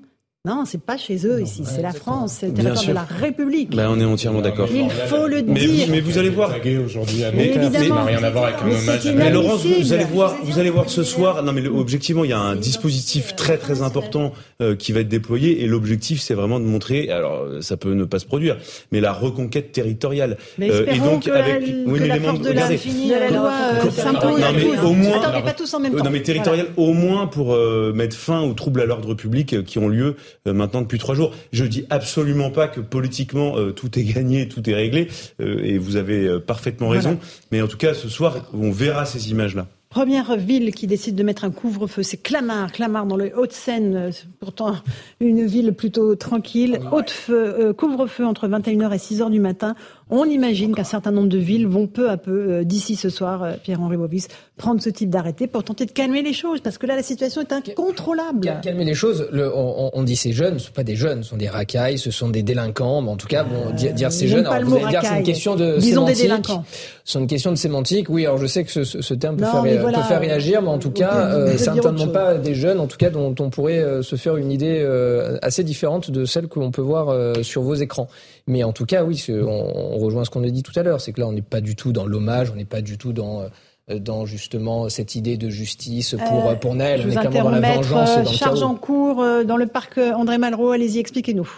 non, 0.47 0.65
c'est 0.65 0.81
pas 0.81 0.97
chez 0.97 1.27
eux 1.27 1.43
ici, 1.43 1.65
c'est 1.67 1.83
la 1.83 1.93
France, 1.93 2.39
c'est 2.41 2.47
le 2.47 2.55
territoire 2.55 2.87
de 2.87 2.93
la 2.95 3.03
République. 3.03 3.77
Ben, 3.77 3.91
on 3.91 4.01
est 4.01 4.07
entièrement 4.07 4.41
d'accord. 4.41 4.71
Il 4.73 4.89
faut 4.89 5.27
le 5.27 5.43
dire. 5.43 5.87
Mais 5.91 6.01
vous 6.01 6.17
allez 6.17 6.31
voir. 6.31 6.55
aujourd'hui 6.83 7.25
mais, 7.35 7.53
ça 7.53 7.89
n'a 7.91 8.05
rien 8.05 8.23
à 8.23 8.31
voir 8.31 8.45
avec 8.45 8.57
un 8.63 8.69
hommage. 8.69 9.05
Mais 9.15 9.31
Laurence, 9.31 9.67
vous 9.67 9.93
allez 9.93 10.05
voir, 10.05 10.35
vous 10.43 10.59
allez 10.59 10.71
voir 10.71 10.89
ce 10.89 11.03
soir. 11.03 11.43
Non, 11.43 11.53
mais 11.53 11.69
objectivement, 11.69 12.25
il 12.25 12.31
y 12.31 12.33
a 12.33 12.39
un 12.39 12.57
dispositif 12.57 13.37
très 13.37 13.59
très 13.59 13.83
important 13.83 14.33
euh, 14.63 14.75
qui 14.75 14.93
va 14.93 15.01
être 15.01 15.09
déployé 15.09 15.63
et 15.63 15.67
l'objectif, 15.67 16.23
c'est 16.23 16.33
vraiment 16.33 16.59
de 16.59 16.65
montrer. 16.65 17.11
Alors, 17.11 17.47
ça 17.61 17.77
peut 17.77 17.93
ne 17.93 18.05
pas 18.05 18.19
se 18.19 18.25
produire, 18.25 18.57
mais 18.93 19.01
la 19.03 19.13
reconquête 19.13 19.73
territoriale. 19.73 20.39
Mais 20.57 20.71
euh, 20.71 20.87
et 20.91 21.01
donc 21.01 21.25
que 21.25 21.33
avec, 21.33 21.67
la, 21.69 21.75
oui, 21.85 21.99
mais 22.01 22.09
la 22.09 22.19
force 22.19 22.41
de 22.41 22.53
la, 22.53 22.67
de 22.67 23.11
la 23.11 23.29
loi 23.29 23.53
euh, 23.75 23.91
s'impose. 23.91 24.41
Non, 24.41 24.47
mais 24.55 24.79
au 24.79 24.95
moins. 24.95 25.21
Attendez, 25.21 25.43
pas 25.43 25.53
tous 25.53 25.75
en 25.75 25.81
même 25.81 25.95
temps. 25.95 26.03
Non, 26.03 26.11
mais 26.11 26.23
territorial, 26.23 26.69
au 26.79 26.95
moins 26.95 27.27
pour 27.27 27.55
mettre 27.93 28.17
fin 28.17 28.41
aux 28.41 28.55
troubles 28.55 28.81
à 28.81 28.87
l'ordre 28.87 29.13
public 29.13 29.65
qui 29.65 29.79
ont 29.79 29.89
lieu 29.89 30.17
euh, 30.40 30.40
maintenant 30.47 30.83
depuis 30.83 30.99
trois 30.99 31.15
jours. 31.15 31.35
Je 31.53 31.65
dis 31.65 31.85
absolument 31.91 32.51
pas 32.51 32.69
que 32.69 32.81
politiquement 32.81 33.57
euh, 33.57 33.73
tout 33.73 33.99
est 33.99 34.05
gagné, 34.05 34.49
tout 34.49 34.69
est 34.69 34.75
réglé, 34.75 35.09
euh, 35.41 35.63
et 35.63 35.79
vous 35.79 35.97
avez 35.97 36.41
parfaitement 36.41 36.89
raison. 36.89 37.19
Mais 37.53 37.61
en 37.63 37.69
tout 37.69 37.77
cas, 37.77 37.95
ce 37.95 38.09
soir, 38.09 38.49
on 38.53 38.71
verra 38.71 39.05
ces 39.05 39.31
images-là. 39.31 39.67
Première 39.89 40.37
ville 40.37 40.73
qui 40.73 40.87
décide 40.87 41.17
de 41.17 41.25
mettre 41.25 41.43
un 41.43 41.51
couvre-feu, 41.51 42.05
c'est 42.05 42.17
Clamart. 42.17 42.71
Clamart 42.71 43.07
dans 43.07 43.17
le 43.17 43.37
Haut-de-Seine, 43.37 44.13
pourtant 44.39 44.77
une 45.19 45.45
ville 45.45 45.73
plutôt 45.73 46.15
tranquille. 46.15 46.79
Haute-feu, 46.93 47.73
couvre-feu 47.73 48.25
entre 48.25 48.47
21h 48.47 48.95
et 48.95 48.99
6h 48.99 49.31
du 49.31 49.41
matin. 49.41 49.75
On 50.13 50.25
imagine 50.25 50.75
qu'un 50.75 50.85
certain 50.85 51.13
nombre 51.13 51.29
de 51.29 51.39
villes 51.39 51.69
vont 51.69 51.87
peu 51.87 52.11
à 52.11 52.17
peu, 52.17 52.53
euh, 52.53 52.65
d'ici 52.65 52.97
ce 52.97 53.11
soir, 53.11 53.45
euh, 53.45 53.53
Pierre-Henri 53.63 53.97
Bovis, 53.97 54.27
prendre 54.57 54.83
ce 54.83 54.91
type 54.91 55.09
d'arrêté 55.09 55.47
pour 55.47 55.63
tenter 55.63 55.87
de 55.87 55.93
calmer 55.93 56.23
les 56.23 56.33
choses, 56.33 56.61
parce 56.61 56.79
que 56.79 56.87
là, 56.87 56.97
la 56.97 57.03
situation 57.03 57.41
est 57.43 57.53
incontrôlable. 57.53 58.59
Calmer 58.63 58.85
les 58.85 58.95
choses, 58.95 59.29
le, 59.31 59.55
on, 59.55 59.91
on, 59.93 60.03
dit 60.03 60.17
ces 60.17 60.33
jeunes, 60.33 60.59
ce 60.59 60.65
ne 60.65 60.67
sont 60.67 60.73
pas 60.73 60.83
des 60.83 60.97
jeunes, 60.97 61.23
ce 61.23 61.31
sont 61.31 61.37
des 61.37 61.49
racailles, 61.49 61.99
ce 61.99 62.11
sont 62.11 62.29
des 62.29 62.43
délinquants, 62.43 63.03
mais 63.03 63.11
en 63.11 63.17
tout 63.17 63.29
cas, 63.29 63.45
bon, 63.45 63.73
dire, 63.73 63.95
dire 63.95 64.11
ces 64.11 64.27
jeunes, 64.27 64.47
alors 64.47 64.69
vous 64.69 64.77
allez 64.77 64.87
dire 64.87 65.03
c'est 65.05 65.19
une 65.19 65.23
question 65.23 65.55
de 65.55 65.77
Disons 65.79 66.07
sémantique. 66.07 66.17
des 66.17 66.23
délinquants. 66.23 66.65
C'est 67.05 67.19
une 67.19 67.27
question 67.27 67.51
de 67.51 67.57
sémantique, 67.57 68.09
oui, 68.09 68.27
alors 68.27 68.39
je 68.39 68.47
sais 68.47 68.65
que 68.65 68.71
ce, 68.71 68.85
ce 68.85 69.15
terme 69.15 69.37
peut, 69.37 69.45
faire, 69.45 69.63
voilà, 69.81 69.99
peut, 69.99 70.05
faire, 70.05 70.21
réagir, 70.21 70.63
mais 70.63 70.69
en 70.69 70.79
tout 70.79 70.91
cas, 70.91 71.31
euh, 71.31 71.57
certainement 71.57 72.09
pas 72.09 72.35
des 72.35 72.55
jeunes, 72.55 72.81
en 72.81 72.87
tout 72.87 72.99
cas, 72.99 73.11
dont 73.11 73.35
on 73.39 73.51
pourrait 73.51 73.79
euh, 73.79 74.03
se 74.03 74.17
faire 74.17 74.37
une 74.37 74.51
idée 74.51 74.81
euh, 74.81 75.39
assez 75.43 75.65
différente 75.65 76.11
de 76.11 76.25
celle 76.25 76.49
que 76.49 76.59
l'on 76.59 76.71
peut 76.71 76.83
voir 76.83 77.15
sur 77.43 77.63
vos 77.63 77.75
écrans. 77.75 78.09
Mais 78.47 78.65
en 78.65 78.73
tout 78.73 78.87
cas, 78.87 79.05
oui, 79.05 79.25
on, 79.29 80.00
on 80.00 80.00
rejoint 80.01 80.25
ce 80.25 80.31
qu'on 80.31 80.45
a 80.45 80.51
dit 80.51 80.63
tout 80.63 80.73
à 80.77 80.83
l'heure, 80.83 81.01
c'est 81.01 81.13
que 81.13 81.21
là, 81.21 81.27
on 81.27 81.33
n'est 81.33 81.43
pas 81.43 81.61
du 81.61 81.77
tout 81.77 81.93
dans 81.93 82.07
l'hommage, 82.07 82.51
on 82.51 82.57
n'est 82.57 82.65
pas 82.65 82.83
du 82.83 82.99
tout 82.99 83.13
dans 83.13 83.43
euh, 83.91 83.99
dans 83.99 84.27
justement 84.27 84.89
cette 84.89 85.15
idée 85.15 85.37
de 85.37 85.49
justice 85.49 86.15
pour, 86.29 86.49
euh, 86.49 86.55
pour 86.55 86.75
Naël. 86.75 87.03
on 87.05 87.11
est 87.11 87.17
clairement 87.17 87.51
dans 87.51 87.51
la 87.51 87.75
vengeance. 87.75 88.17
Dans 88.17 88.33
charge 88.33 88.63
en 88.63 88.75
cours 88.75 89.23
euh, 89.23 89.45
dans 89.45 89.57
le 89.57 89.67
parc 89.67 89.99
André 89.99 90.39
Malraux. 90.39 90.71
Allez-y, 90.71 90.99
expliquez-nous. 90.99 91.51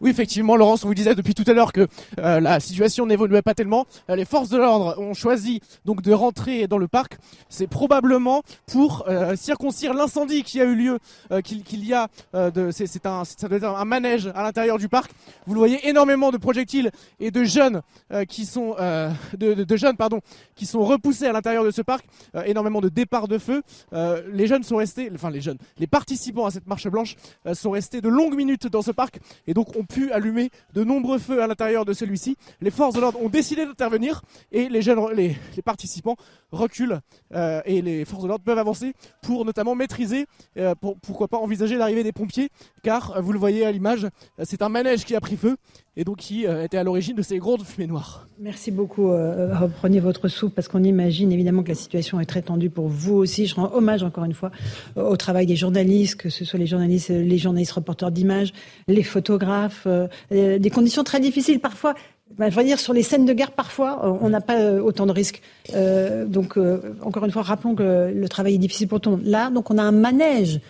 Oui, 0.00 0.10
effectivement, 0.10 0.54
Laurence, 0.54 0.84
on 0.84 0.88
vous 0.88 0.94
disait 0.94 1.16
depuis 1.16 1.34
tout 1.34 1.42
à 1.48 1.52
l'heure 1.52 1.72
que 1.72 1.88
euh, 2.20 2.38
la 2.38 2.60
situation 2.60 3.04
n'évoluait 3.04 3.42
pas 3.42 3.54
tellement. 3.54 3.84
Euh, 4.08 4.14
les 4.14 4.24
forces 4.24 4.48
de 4.48 4.56
l'ordre 4.56 4.96
ont 5.00 5.12
choisi 5.12 5.60
donc 5.84 6.02
de 6.02 6.12
rentrer 6.12 6.68
dans 6.68 6.78
le 6.78 6.86
parc. 6.86 7.18
C'est 7.48 7.66
probablement 7.66 8.42
pour 8.70 9.04
euh, 9.08 9.34
circoncire 9.34 9.94
l'incendie 9.94 10.44
qui 10.44 10.60
a 10.60 10.64
eu 10.64 10.76
lieu, 10.76 10.98
qu'il 11.42 11.84
y 11.84 11.94
a. 11.94 12.08
de, 12.32 12.70
c'est 12.70 13.06
un, 13.06 13.24
ça 13.24 13.48
un 13.50 13.84
manège 13.84 14.30
à 14.36 14.44
l'intérieur 14.44 14.78
du 14.78 14.88
parc. 14.88 15.10
Vous 15.46 15.54
le 15.54 15.58
voyez, 15.58 15.88
énormément 15.88 16.30
de 16.30 16.36
projectiles 16.36 16.92
et 17.18 17.32
de 17.32 17.42
jeunes 17.42 17.82
qui 18.28 18.46
sont 18.46 18.76
de, 19.36 19.54
de, 19.54 19.64
de, 19.64 19.76
jeunes 19.76 19.96
pardon 19.96 20.20
qui 20.54 20.66
sont 20.66 20.84
repoussés 20.84 21.26
à 21.26 21.32
l'intérieur 21.32 21.64
de 21.64 21.70
ce 21.70 21.82
parc. 21.82 22.06
énormément 22.46 22.80
de 22.80 22.88
départs 22.88 23.28
de 23.28 23.38
feu. 23.38 23.62
les 24.32 24.46
jeunes 24.46 24.62
sont 24.62 24.76
restés, 24.76 25.10
enfin 25.14 25.30
les 25.30 25.40
jeunes, 25.40 25.58
les 25.78 25.86
participants 25.86 26.46
à 26.46 26.50
cette 26.50 26.66
marche 26.66 26.88
blanche 26.88 27.16
sont 27.52 27.70
restés 27.70 28.00
de 28.00 28.08
longues 28.08 28.36
minutes 28.36 28.66
dans 28.66 28.82
ce 28.82 28.90
parc 28.90 29.18
et 29.46 29.54
donc 29.54 29.76
on 29.76 29.84
pu 29.88 30.12
allumer 30.12 30.50
de 30.74 30.84
nombreux 30.84 31.18
feux 31.18 31.42
à 31.42 31.46
l'intérieur 31.46 31.84
de 31.84 31.92
celui-ci. 31.92 32.36
Les 32.60 32.70
forces 32.70 32.94
de 32.94 33.00
l'ordre 33.00 33.20
ont 33.22 33.28
décidé 33.28 33.64
d'intervenir 33.64 34.22
et 34.52 34.68
les, 34.68 34.82
jeunes, 34.82 35.00
les, 35.14 35.36
participants 35.64 36.16
reculent 36.52 37.00
euh, 37.34 37.60
et 37.64 37.82
les 37.82 38.04
forces 38.04 38.22
de 38.22 38.28
l'ordre 38.28 38.44
peuvent 38.44 38.58
avancer 38.58 38.94
pour 39.22 39.44
notamment 39.44 39.74
maîtriser, 39.74 40.26
euh, 40.56 40.74
pour, 40.74 40.98
pourquoi 40.98 41.28
pas 41.28 41.38
envisager 41.38 41.76
l'arrivée 41.76 42.04
des 42.04 42.12
pompiers, 42.12 42.50
car 42.82 43.16
euh, 43.16 43.20
vous 43.20 43.32
le 43.32 43.38
voyez 43.38 43.64
à 43.64 43.72
l'image, 43.72 44.06
c'est 44.44 44.62
un 44.62 44.68
manège 44.68 45.04
qui 45.04 45.14
a 45.14 45.20
pris 45.20 45.36
feu 45.36 45.56
et 45.96 46.04
donc 46.04 46.18
qui 46.18 46.44
était 46.44 46.76
à 46.76 46.84
l'origine 46.84 47.16
de 47.16 47.22
ces 47.22 47.38
grandes 47.38 47.64
fumées 47.64 47.88
noires. 47.88 48.28
Merci 48.38 48.70
beaucoup. 48.70 49.08
reprenez 49.08 49.98
votre 49.98 50.28
souffle 50.28 50.54
parce 50.54 50.68
qu'on 50.68 50.84
imagine 50.84 51.32
évidemment 51.32 51.64
que 51.64 51.70
la 51.70 51.74
situation 51.74 52.20
est 52.20 52.24
très 52.24 52.42
tendue 52.42 52.70
pour 52.70 52.86
vous 52.86 53.14
aussi. 53.14 53.46
Je 53.46 53.56
rends 53.56 53.72
hommage 53.74 54.04
encore 54.04 54.22
une 54.22 54.32
fois 54.32 54.52
au 54.94 55.16
travail 55.16 55.46
des 55.46 55.56
journalistes, 55.56 56.14
que 56.14 56.30
ce 56.30 56.44
soit 56.44 56.60
les 56.60 56.68
journalistes, 56.68 57.08
les 57.08 57.38
journalistes 57.38 57.72
reporters 57.72 58.12
d'images, 58.12 58.52
les 58.86 59.02
photographes, 59.02 59.77
des 60.30 60.70
conditions 60.70 61.04
très 61.04 61.20
difficiles 61.20 61.60
parfois 61.60 61.94
bah, 62.36 62.50
je 62.50 62.56
veux 62.56 62.64
dire, 62.64 62.78
sur 62.78 62.92
les 62.92 63.02
scènes 63.02 63.24
de 63.24 63.32
guerre, 63.32 63.52
parfois, 63.52 64.00
euh, 64.04 64.18
on 64.20 64.28
n'a 64.28 64.40
pas 64.40 64.60
euh, 64.60 64.80
autant 64.80 65.06
de 65.06 65.12
risques. 65.12 65.40
Euh, 65.74 66.26
donc, 66.26 66.58
encore 67.02 67.24
une 67.24 67.30
fois, 67.30 67.42
rappelons 67.42 67.74
que 67.74 68.12
le 68.14 68.28
travail 68.28 68.56
est 68.56 68.58
difficile 68.58 68.88
pour 68.88 69.00
tout 69.00 69.10
le 69.10 69.16
monde. 69.16 69.26
Là, 69.26 69.50
donc, 69.50 69.70
on 69.70 69.78
a 69.78 69.82
un 69.82 69.92
manège 69.92 70.60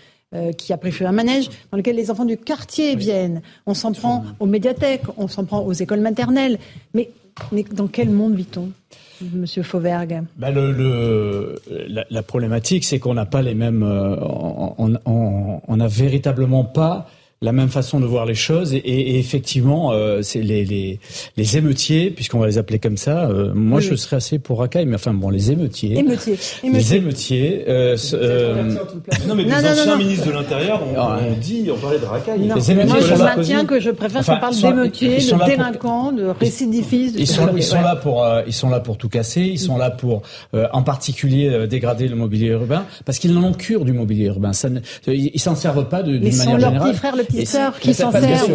qui 0.59 0.75
a 0.75 0.77
pris 0.77 0.93
feu, 0.93 1.07
un 1.07 1.13
manège 1.13 1.49
dans 1.73 1.79
lequel 1.79 1.97
les 1.97 2.11
enfants 2.11 2.27
du 2.27 2.37
quartier 2.37 2.97
viennent. 2.97 3.41
On 3.65 3.73
s'en 3.73 3.93
prend 3.93 4.27
aux 4.41 4.45
médiathèques, 4.45 5.05
on 5.17 5.27
s'en 5.27 5.47
prend 5.47 5.61
aux 5.61 5.73
écoles 5.73 6.01
maternelles. 6.01 6.59
Mais, 6.93 7.09
mais 7.51 7.65
dans 7.73 7.87
quel 7.87 8.11
monde 8.11 8.35
vit-on 8.35 8.69
Monsieur 9.33 9.63
Fauvergue? 9.63 10.25
Ben 10.37 10.51
le, 10.51 11.59
la, 11.89 12.05
la, 12.11 12.23
problématique, 12.23 12.85
c'est 12.85 12.99
qu'on 12.99 13.15
n'a 13.15 13.25
pas 13.25 13.41
les 13.41 13.55
mêmes. 13.55 13.83
on 13.83 15.77
n'a 15.77 15.89
véritablement 15.89 16.65
pas 16.65 17.09
la 17.41 17.53
même 17.53 17.69
façon 17.69 18.01
de 18.01 18.07
voir 18.07 18.27
les 18.27 18.35
choses. 18.35 18.75
Et, 18.75 18.79
et 18.79 19.19
effectivement, 19.19 19.93
euh, 19.93 20.23
c'est 20.23 20.43
les, 20.43 20.65
les, 20.65 20.99
les, 21.37 21.57
émeutiers, 21.57 22.11
puisqu'on 22.11 22.41
va 22.41 22.47
les 22.47 22.59
appeler 22.59 22.81
comme 22.81 22.97
ça. 22.97 23.29
Euh, 23.29 23.53
moi, 23.55 23.81
je 23.81 23.95
serais 23.95 24.17
assez 24.17 24.39
pour 24.39 24.59
racaille, 24.59 24.87
mais 24.87 24.97
enfin 24.97 25.15
bon, 25.15 25.31
les 25.31 25.53
émeutiers. 25.53 25.99
Émeutiers. 25.99 26.39
Les 26.65 26.95
émeutiers. 26.95 27.65
Euh, 27.69 27.97
euh 28.15 28.75
non, 29.29 29.35
mais 29.37 29.45
des 29.45 29.53
anciens 29.53 29.97
ministres 29.97 30.27
de 30.27 30.33
l'Intérieur, 30.33 30.83
on, 30.83 31.01
on, 31.01 31.39
dit, 31.41 31.69
on 31.73 31.79
parlait 31.79 32.01
de 32.01 32.05
racaille. 32.05 32.41
Non. 32.41 32.57
Les 32.57 32.71
émeutiers 32.73 32.89
moi, 32.89 33.01
je 33.01 33.15
maintiens 33.15 33.65
que 33.65 33.79
je 33.79 33.91
préfère 33.91 34.21
enfin, 34.21 34.35
qu'on 34.35 34.41
parle 34.41 34.57
d'émeutiers, 34.57 35.19
de 35.19 35.47
délinquants, 35.47 36.13
de 36.13 36.27
récidivistes. 36.27 37.17
Ils 37.19 37.27
sont, 37.27 37.49
ils 37.57 37.63
sont 37.63 37.81
là 37.81 37.95
pour, 37.95 38.25
euh, 38.25 38.43
ils 38.49 38.53
sont 38.53 38.69
là 38.69 38.81
pour 38.81 38.97
tout 38.97 39.09
casser. 39.09 39.43
Ils 39.43 39.61
sont 39.61 39.77
là 39.77 39.91
pour, 39.91 40.23
euh, 40.55 40.67
en 40.73 40.83
particulier, 40.83 41.67
dégrader 41.69 42.09
le 42.09 42.17
mobilier 42.17 42.49
urbain, 42.49 42.85
parce 43.05 43.19
qu'ils 43.19 43.33
n'en 43.33 43.45
ont 43.45 43.53
cure 43.53 43.85
du 43.85 43.93
mobilier 43.93 44.27
urbain. 44.27 44.53
Ça 44.53 44.69
ne, 44.71 44.81
ils 45.07 45.39
s'en 45.39 45.55
servent 45.55 45.89
pas 45.89 46.03
d'une 46.03 46.21
manière 46.21 46.59
générale 46.59 46.97
qui 47.29 47.47
s'en 47.95 48.13
servent. 48.13 48.53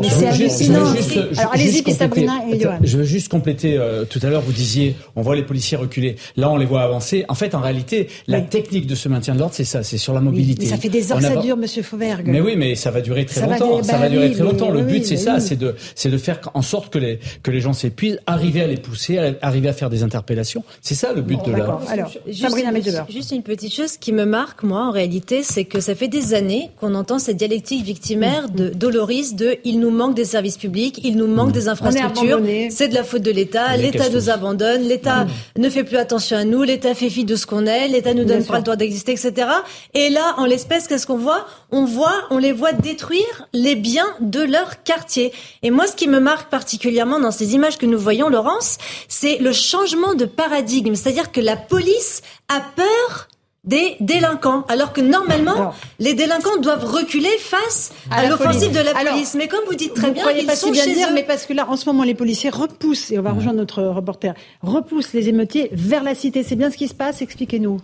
Mais 0.00 0.08
c'est 0.08 0.26
hallucinant. 0.26 0.92
Alors 1.36 1.52
allez-y, 1.52 1.82
puis 1.82 1.92
Sabrina 1.92 2.34
et 2.50 2.60
Johan. 2.60 2.78
Je 2.82 2.98
veux 2.98 3.04
juste 3.04 3.28
compléter. 3.28 3.76
Euh, 3.78 4.04
tout 4.04 4.20
à 4.22 4.28
l'heure, 4.28 4.42
vous 4.42 4.52
disiez, 4.52 4.96
on 5.14 5.22
voit 5.22 5.36
les 5.36 5.42
policiers 5.42 5.76
reculer. 5.76 6.16
Là, 6.36 6.50
on 6.50 6.56
les 6.56 6.66
voit 6.66 6.82
avancer. 6.82 7.24
En 7.28 7.34
fait, 7.34 7.54
en 7.54 7.60
réalité, 7.60 8.08
la 8.26 8.40
technique 8.40 8.86
de 8.86 8.94
ce 8.94 9.08
maintien 9.08 9.34
de 9.34 9.40
l'ordre, 9.40 9.54
c'est 9.54 9.64
ça, 9.64 9.82
c'est 9.82 9.98
sur 9.98 10.12
la 10.12 10.20
mobilité. 10.20 10.64
Mais 10.64 10.70
ça 10.70 10.76
fait 10.76 10.88
des 10.88 11.12
heures 11.12 11.18
que 11.18 11.24
ça 11.24 11.36
dure, 11.36 11.56
Monsieur 11.56 11.82
Fauvergue. 11.82 12.26
Mais 12.26 12.40
oui, 12.40 12.54
mais 12.56 12.74
ça 12.74 12.90
va 12.90 13.00
durer 13.00 13.26
très 13.26 13.42
longtemps. 13.42 13.82
Ça 13.82 13.98
va 13.98 14.08
durer 14.08 14.30
très 14.32 14.44
longtemps. 14.44 14.70
Le 14.70 14.82
but, 14.82 15.04
c'est 15.04 15.16
ça, 15.16 15.40
c'est 15.40 15.56
de, 15.56 15.74
c'est 15.94 16.10
de 16.10 16.18
faire 16.18 16.40
en 16.54 16.62
sorte 16.62 16.92
que 16.92 16.98
les 16.98 17.18
que 17.42 17.50
les 17.50 17.60
gens 17.60 17.72
s'épuisent, 17.72 18.20
arriver 18.26 18.62
à 18.62 18.66
les 18.66 18.76
pousser, 18.76 19.18
arriver 19.42 19.68
à 19.68 19.72
faire 19.72 19.90
des 19.90 20.02
interpellations. 20.02 20.64
C'est 20.80 20.94
ça 20.94 21.12
le 21.12 21.22
but 21.22 21.44
de 21.44 21.52
la. 21.52 21.78
Alors, 21.88 22.12
Sabrina 22.32 22.70
Juste 23.08 23.32
une 23.32 23.42
petite 23.42 23.72
chose 23.72 23.96
qui 23.96 24.12
me 24.12 24.24
marque, 24.24 24.62
moi, 24.62 24.86
en 24.86 24.90
réalité, 24.90 25.42
c'est 25.42 25.64
que 25.64 25.80
ça 25.80 25.94
fait 25.94 26.08
des 26.08 26.34
années 26.34 26.70
qu'on 26.78 26.94
entend 26.94 27.18
cette 27.18 27.36
dialectique 27.36 27.84
victimaire 27.96 28.50
de 28.50 28.68
Doloris 28.68 29.34
de 29.34 29.56
il 29.64 29.80
nous 29.80 29.90
manque 29.90 30.14
des 30.14 30.26
services 30.26 30.58
publics, 30.58 31.00
il 31.02 31.16
nous 31.16 31.26
manque 31.26 31.48
mmh. 31.48 31.60
des 31.60 31.68
infrastructures, 31.68 32.40
c'est 32.68 32.88
de 32.88 32.94
la 32.94 33.04
faute 33.04 33.22
de 33.22 33.30
l'État, 33.30 33.74
l'État 33.78 34.10
nous 34.10 34.28
abandonne, 34.28 34.82
l'État 34.82 35.24
mmh. 35.24 35.60
ne 35.62 35.70
fait 35.70 35.82
plus 35.82 35.96
attention 35.96 36.36
à 36.36 36.44
nous, 36.44 36.62
l'État 36.62 36.94
fait 36.94 37.08
fi 37.08 37.24
de 37.24 37.36
ce 37.36 37.46
qu'on 37.46 37.64
est, 37.64 37.88
l'État 37.88 38.12
nous 38.12 38.26
donne 38.26 38.44
pas 38.44 38.58
le 38.58 38.64
droit 38.64 38.76
d'exister, 38.76 39.12
etc. 39.12 39.48
Et 39.94 40.10
là, 40.10 40.34
en 40.36 40.44
l'espèce, 40.44 40.88
qu'est-ce 40.88 41.06
qu'on 41.06 41.16
voit? 41.16 41.46
On 41.70 41.86
voit, 41.86 42.26
on 42.28 42.36
les 42.36 42.52
voit 42.52 42.74
détruire 42.74 43.48
les 43.54 43.76
biens 43.76 44.12
de 44.20 44.42
leur 44.42 44.82
quartier. 44.82 45.32
Et 45.62 45.70
moi, 45.70 45.86
ce 45.86 45.96
qui 45.96 46.06
me 46.06 46.20
marque 46.20 46.50
particulièrement 46.50 47.18
dans 47.18 47.30
ces 47.30 47.54
images 47.54 47.78
que 47.78 47.86
nous 47.86 47.98
voyons, 47.98 48.28
Laurence, 48.28 48.76
c'est 49.08 49.38
le 49.38 49.52
changement 49.52 50.12
de 50.12 50.26
paradigme. 50.26 50.94
C'est-à-dire 50.94 51.32
que 51.32 51.40
la 51.40 51.56
police 51.56 52.20
a 52.50 52.60
peur 52.60 53.28
des 53.66 53.96
délinquants, 54.00 54.64
alors 54.68 54.92
que 54.92 55.00
normalement, 55.00 55.74
les 55.98 56.14
délinquants 56.14 56.56
doivent 56.58 56.84
reculer 56.84 57.36
face 57.38 57.92
à, 58.10 58.26
l'offensive 58.26 58.72
de 58.72 58.80
la 58.80 58.94
police. 58.94 59.34
mais 59.34 59.48
comme 59.48 59.64
vous 59.66 59.74
dites 59.74 59.94
très 59.94 60.12
bien, 60.12 60.30
ils 60.30 60.46
pas 60.46 60.56
sont 60.56 60.70
bien 60.70 60.84
chez 60.84 60.94
dire, 60.94 61.10
Mais 61.12 61.24
parce 61.24 61.46
que 61.46 61.52
là, 61.52 61.66
en 61.68 61.76
ce 61.76 61.86
moment, 61.86 62.04
les 62.04 62.14
policiers 62.14 62.50
repoussent, 62.50 63.10
et 63.10 63.18
on 63.18 63.22
va 63.22 63.32
rejoindre 63.32 63.58
notre 63.58 63.82
reporter, 63.82 64.34
repoussent 64.62 65.12
les 65.12 65.28
émeutiers 65.28 65.68
vers 65.72 66.02
la 66.02 66.14
cité. 66.14 66.42
C'est 66.42 66.56
bien 66.56 66.70
ce 66.70 66.76
qui 66.76 66.88
se 66.88 66.94
passe 66.94 67.22
Expliquez-nous. 67.22 67.80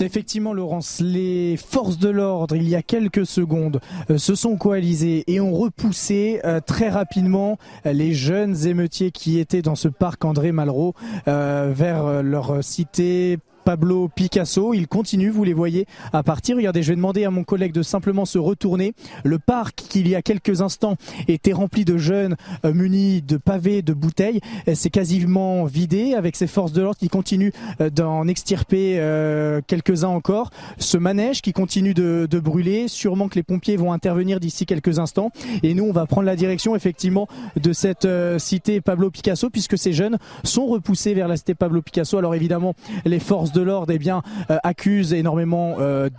Effectivement, 0.00 0.52
Laurence, 0.52 1.00
les 1.00 1.56
forces 1.56 1.98
de 1.98 2.08
l'ordre, 2.08 2.56
il 2.56 2.68
y 2.68 2.74
a 2.74 2.82
quelques 2.82 3.26
secondes, 3.26 3.80
euh, 4.10 4.18
se 4.18 4.34
sont 4.34 4.56
coalisées 4.56 5.24
et 5.26 5.40
ont 5.40 5.54
repoussé 5.54 6.40
euh, 6.44 6.60
très 6.60 6.88
rapidement 6.88 7.58
les 7.84 8.12
jeunes 8.12 8.66
émeutiers 8.66 9.10
qui 9.10 9.38
étaient 9.38 9.62
dans 9.62 9.74
ce 9.74 9.88
parc 9.88 10.24
André 10.24 10.52
Malraux 10.52 10.94
vers 11.26 12.22
leur 12.22 12.62
cité 12.62 13.38
Pablo 13.64 14.08
Picasso. 14.08 14.74
Il 14.74 14.86
continue, 14.86 15.30
vous 15.30 15.44
les 15.44 15.54
voyez, 15.54 15.86
à 16.12 16.22
partir. 16.22 16.56
Regardez, 16.56 16.82
je 16.82 16.90
vais 16.90 16.96
demander 16.96 17.24
à 17.24 17.30
mon 17.30 17.44
collègue 17.44 17.72
de 17.72 17.82
simplement 17.82 18.24
se 18.24 18.38
retourner. 18.38 18.92
Le 19.24 19.38
parc, 19.38 19.76
qui 19.88 20.04
il 20.04 20.08
y 20.08 20.14
a 20.14 20.22
quelques 20.22 20.60
instants 20.60 20.96
était 21.28 21.54
rempli 21.54 21.86
de 21.86 21.96
jeunes 21.96 22.36
euh, 22.64 22.74
munis 22.74 23.22
de 23.22 23.38
pavés, 23.38 23.80
de 23.80 23.94
bouteilles, 23.94 24.40
c'est 24.74 24.90
quasiment 24.90 25.64
vidé 25.64 26.14
avec 26.14 26.36
ces 26.36 26.46
forces 26.46 26.72
de 26.72 26.82
l'ordre 26.82 26.98
qui 26.98 27.08
continuent 27.08 27.52
euh, 27.80 27.88
d'en 27.88 28.28
extirper 28.28 28.96
euh, 28.98 29.62
quelques-uns 29.66 30.08
encore. 30.08 30.50
Ce 30.76 30.98
manège 30.98 31.40
qui 31.40 31.54
continue 31.54 31.94
de, 31.94 32.28
de, 32.30 32.38
brûler, 32.38 32.88
sûrement 32.88 33.28
que 33.28 33.36
les 33.36 33.42
pompiers 33.42 33.76
vont 33.76 33.92
intervenir 33.92 34.40
d'ici 34.40 34.66
quelques 34.66 34.98
instants. 34.98 35.30
Et 35.62 35.72
nous, 35.72 35.84
on 35.84 35.92
va 35.92 36.04
prendre 36.04 36.26
la 36.26 36.36
direction 36.36 36.76
effectivement 36.76 37.26
de 37.56 37.72
cette 37.72 38.06
cité 38.38 38.82
Pablo 38.82 39.10
Picasso 39.10 39.48
puisque 39.48 39.78
ces 39.78 39.94
jeunes 39.94 40.18
sont 40.42 40.66
repoussés 40.66 41.14
vers 41.14 41.28
la 41.28 41.38
cité 41.38 41.54
Pablo 41.54 41.80
Picasso. 41.80 42.18
Alors 42.18 42.34
évidemment, 42.34 42.74
les 43.06 43.20
forces 43.20 43.52
de 43.54 43.62
l'ordre 43.62 43.92
eh 43.92 43.98
bien 43.98 44.22
euh, 44.50 44.58
accuse 44.62 45.14
énormément 45.14 45.76
euh, 45.78 46.10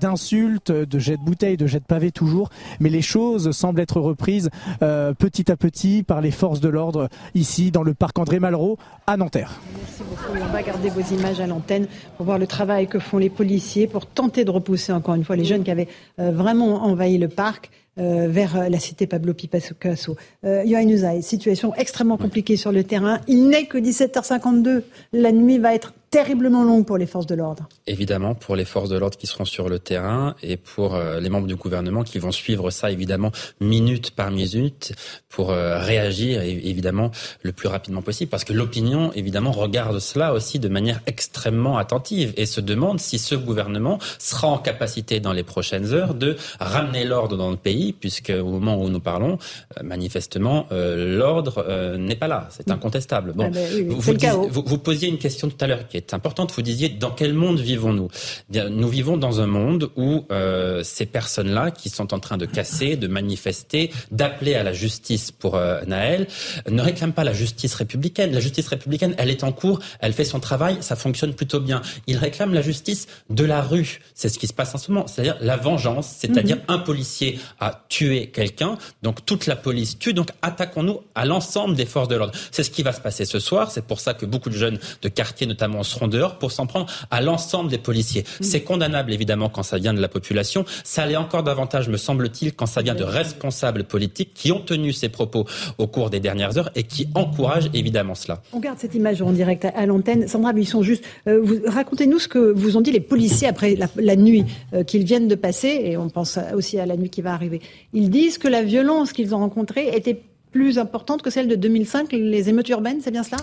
d'insultes, 0.00 0.72
de, 0.72 0.98
jets 0.98 1.16
de 1.16 1.22
bouteilles, 1.22 1.56
de 1.56 1.66
jets 1.66 1.80
de 1.80 1.84
pavés 1.84 2.12
toujours, 2.12 2.48
mais 2.80 2.88
les 2.88 3.02
choses 3.02 3.50
semblent 3.50 3.80
être 3.80 4.00
reprises 4.00 4.50
euh, 4.82 5.12
petit 5.12 5.50
à 5.50 5.56
petit 5.56 6.02
par 6.02 6.20
les 6.20 6.30
forces 6.30 6.60
de 6.60 6.68
l'ordre 6.68 7.08
ici 7.34 7.70
dans 7.70 7.82
le 7.82 7.94
parc 7.94 8.18
André 8.18 8.38
Malraux 8.38 8.78
à 9.06 9.16
Nanterre. 9.16 9.60
Merci 9.76 10.02
beaucoup. 10.08 10.38
On 10.40 10.52
va 10.52 10.62
garder 10.62 10.88
vos 10.88 11.14
images 11.14 11.40
à 11.40 11.46
l'antenne 11.46 11.86
pour 12.16 12.26
voir 12.26 12.38
le 12.38 12.46
travail 12.46 12.86
que 12.86 12.98
font 12.98 13.18
les 13.18 13.30
policiers 13.30 13.86
pour 13.86 14.06
tenter 14.06 14.44
de 14.44 14.50
repousser 14.50 14.92
encore 14.92 15.14
une 15.14 15.24
fois 15.24 15.36
les 15.36 15.44
jeunes 15.44 15.64
qui 15.64 15.70
avaient 15.70 15.88
vraiment 16.18 16.84
envahi 16.84 17.18
le 17.18 17.28
parc. 17.28 17.70
vers 17.96 18.68
la 18.68 18.78
cité 18.80 19.06
Pablo 19.06 19.34
Picasso. 19.34 20.16
Euh, 20.44 20.64
Yohann 20.64 21.22
situation 21.22 21.74
extrêmement 21.76 22.16
compliquée 22.16 22.56
sur 22.56 22.72
le 22.72 22.84
terrain. 22.84 23.20
Il 23.28 23.48
n'est 23.48 23.66
que 23.66 23.78
17h52. 23.78 24.82
La 25.12 25.32
nuit 25.32 25.58
va 25.58 25.74
être 25.74 25.92
terriblement 26.14 26.62
longue 26.62 26.86
pour 26.86 26.96
les 26.96 27.06
forces 27.06 27.26
de 27.26 27.34
l'ordre. 27.34 27.68
Évidemment, 27.88 28.36
pour 28.36 28.54
les 28.54 28.64
forces 28.64 28.88
de 28.88 28.96
l'ordre 28.96 29.18
qui 29.18 29.26
seront 29.26 29.44
sur 29.44 29.68
le 29.68 29.80
terrain 29.80 30.36
et 30.44 30.56
pour 30.56 30.94
euh, 30.94 31.18
les 31.18 31.28
membres 31.28 31.48
du 31.48 31.56
gouvernement 31.56 32.04
qui 32.04 32.20
vont 32.20 32.30
suivre 32.30 32.70
ça, 32.70 32.92
évidemment, 32.92 33.32
minute 33.60 34.12
par 34.12 34.30
minute, 34.30 34.92
pour 35.28 35.50
euh, 35.50 35.80
réagir, 35.80 36.40
évidemment, 36.42 37.10
le 37.42 37.50
plus 37.50 37.66
rapidement 37.66 38.00
possible. 38.00 38.30
Parce 38.30 38.44
que 38.44 38.52
l'opinion, 38.52 39.12
évidemment, 39.14 39.50
regarde 39.50 39.98
cela 39.98 40.32
aussi 40.34 40.60
de 40.60 40.68
manière 40.68 41.00
extrêmement 41.06 41.78
attentive 41.78 42.32
et 42.36 42.46
se 42.46 42.60
demande 42.60 43.00
si 43.00 43.18
ce 43.18 43.34
gouvernement 43.34 43.98
sera 44.20 44.46
en 44.46 44.58
capacité, 44.58 45.18
dans 45.18 45.32
les 45.32 45.42
prochaines 45.42 45.94
heures, 45.94 46.14
de 46.14 46.36
ramener 46.60 47.04
l'ordre 47.04 47.36
dans 47.36 47.50
le 47.50 47.56
pays, 47.56 47.92
puisque 47.92 48.30
au 48.30 48.50
moment 48.50 48.80
où 48.80 48.88
nous 48.88 49.00
parlons, 49.00 49.36
euh, 49.78 49.82
manifestement, 49.82 50.68
l'ordre 50.70 51.96
n'est 51.98 52.14
pas 52.14 52.28
là. 52.28 52.48
C'est 52.50 52.70
incontestable. 52.70 53.32
Bon, 53.32 53.46
ah 53.46 53.50
ben 53.50 53.88
vous, 53.88 54.00
vous, 54.48 54.62
vous 54.64 54.78
posiez 54.78 55.08
une 55.08 55.18
question 55.18 55.48
tout 55.48 55.56
à 55.60 55.66
l'heure 55.66 55.88
qui 55.88 55.96
est 55.96 56.03
c'est 56.06 56.14
importante. 56.14 56.52
Vous 56.52 56.62
disiez 56.62 56.88
dans 56.88 57.10
quel 57.10 57.32
monde 57.32 57.60
vivons-nous? 57.60 58.08
Nous 58.52 58.88
vivons 58.88 59.16
dans 59.16 59.40
un 59.40 59.46
monde 59.46 59.90
où 59.96 60.26
euh, 60.30 60.82
ces 60.82 61.06
personnes-là 61.06 61.70
qui 61.70 61.88
sont 61.88 62.12
en 62.12 62.18
train 62.18 62.36
de 62.36 62.46
casser, 62.46 62.96
de 62.96 63.06
manifester, 63.06 63.90
d'appeler 64.10 64.54
à 64.54 64.62
la 64.62 64.72
justice 64.72 65.30
pour 65.30 65.56
euh, 65.56 65.80
Naël, 65.86 66.26
ne 66.68 66.82
réclament 66.82 67.12
pas 67.12 67.24
la 67.24 67.32
justice 67.32 67.74
républicaine. 67.74 68.32
La 68.32 68.40
justice 68.40 68.68
républicaine, 68.68 69.14
elle 69.18 69.30
est 69.30 69.44
en 69.44 69.52
cours, 69.52 69.80
elle 70.00 70.12
fait 70.12 70.24
son 70.24 70.40
travail, 70.40 70.76
ça 70.80 70.96
fonctionne 70.96 71.34
plutôt 71.34 71.60
bien. 71.60 71.80
Ils 72.06 72.18
réclament 72.18 72.54
la 72.54 72.62
justice 72.62 73.06
de 73.30 73.44
la 73.44 73.62
rue. 73.62 74.00
C'est 74.14 74.28
ce 74.28 74.38
qui 74.38 74.46
se 74.46 74.52
passe 74.52 74.74
en 74.74 74.78
ce 74.78 74.90
moment, 74.90 75.06
c'est-à-dire 75.06 75.36
la 75.40 75.56
vengeance, 75.56 76.14
c'est-à-dire 76.18 76.56
mhm. 76.56 76.64
un 76.68 76.78
policier 76.78 77.38
a 77.60 77.84
tué 77.88 78.28
quelqu'un, 78.28 78.76
donc 79.02 79.24
toute 79.24 79.46
la 79.46 79.56
police 79.56 79.98
tue, 79.98 80.12
donc 80.12 80.28
attaquons-nous 80.42 81.00
à 81.14 81.24
l'ensemble 81.24 81.74
des 81.74 81.86
forces 81.86 82.08
de 82.08 82.16
l'ordre. 82.16 82.34
C'est 82.50 82.62
ce 82.62 82.70
qui 82.70 82.82
va 82.82 82.92
se 82.92 83.00
passer 83.00 83.24
ce 83.24 83.38
soir. 83.38 83.70
C'est 83.70 83.86
pour 83.86 84.00
ça 84.00 84.14
que 84.14 84.26
beaucoup 84.26 84.50
de 84.50 84.56
jeunes 84.56 84.78
de 85.02 85.08
quartier, 85.08 85.46
notamment 85.46 85.82
seront 85.94 86.08
dehors 86.08 86.38
pour 86.38 86.52
s'en 86.52 86.66
prendre 86.66 86.86
à 87.10 87.20
l'ensemble 87.20 87.70
des 87.70 87.78
policiers. 87.78 88.22
Mm. 88.22 88.42
C'est 88.42 88.60
condamnable 88.62 89.12
évidemment 89.12 89.48
quand 89.48 89.62
ça 89.62 89.78
vient 89.78 89.94
de 89.94 90.00
la 90.00 90.08
population. 90.08 90.64
Ça 90.84 91.06
l'est 91.06 91.16
encore 91.16 91.42
davantage, 91.42 91.88
me 91.88 91.96
semble-t-il, 91.96 92.54
quand 92.54 92.66
ça 92.66 92.82
vient 92.82 92.94
de 92.94 93.04
responsables 93.04 93.84
politiques 93.84 94.32
qui 94.34 94.52
ont 94.52 94.60
tenu 94.60 94.92
ces 94.92 95.08
propos 95.08 95.46
au 95.78 95.86
cours 95.86 96.10
des 96.10 96.20
dernières 96.20 96.58
heures 96.58 96.70
et 96.74 96.82
qui 96.82 97.08
encouragent 97.14 97.70
évidemment 97.72 98.14
cela. 98.14 98.42
On 98.52 98.60
garde 98.60 98.78
cette 98.78 98.94
image 98.94 99.22
en 99.22 99.32
direct 99.32 99.64
à, 99.64 99.86
l'antenne. 99.86 100.28
Sandra 100.28 100.52
sont 100.64 100.82
juste, 100.82 101.04
euh, 101.28 101.62
racontez-nous 101.66 102.18
ce 102.18 102.28
que 102.28 102.38
vous 102.38 102.76
ont 102.76 102.80
dit 102.80 102.92
les 102.92 103.00
policiers 103.00 103.48
après 103.48 103.76
la, 103.96 104.16
nuit 104.16 104.44
euh, 104.72 104.84
qu'ils 104.84 105.04
viennent 105.04 105.28
de 105.28 105.34
passer, 105.34 105.80
et 105.84 105.96
on 105.96 106.08
pense 106.08 106.38
aussi 106.54 106.78
à 106.78 106.86
la 106.86 106.96
nuit 106.96 107.10
qui 107.10 107.22
va 107.22 107.32
arriver. 107.32 107.60
Ils 107.92 108.10
disent 108.10 108.38
que 108.38 108.48
la 108.48 108.62
violence 108.62 109.12
qu'ils 109.12 109.34
ont 109.34 109.38
rencontrée 109.38 109.88
était 109.94 110.20
plus 110.52 110.78
importante 110.78 111.22
que 111.22 111.30
celle 111.30 111.48
de 111.48 111.56
2005, 111.56 112.12
les 112.12 112.48
émeutes 112.48 112.68
urbaines, 112.68 113.00
c'est 113.02 113.10
bien 113.10 113.24
cela? 113.24 113.38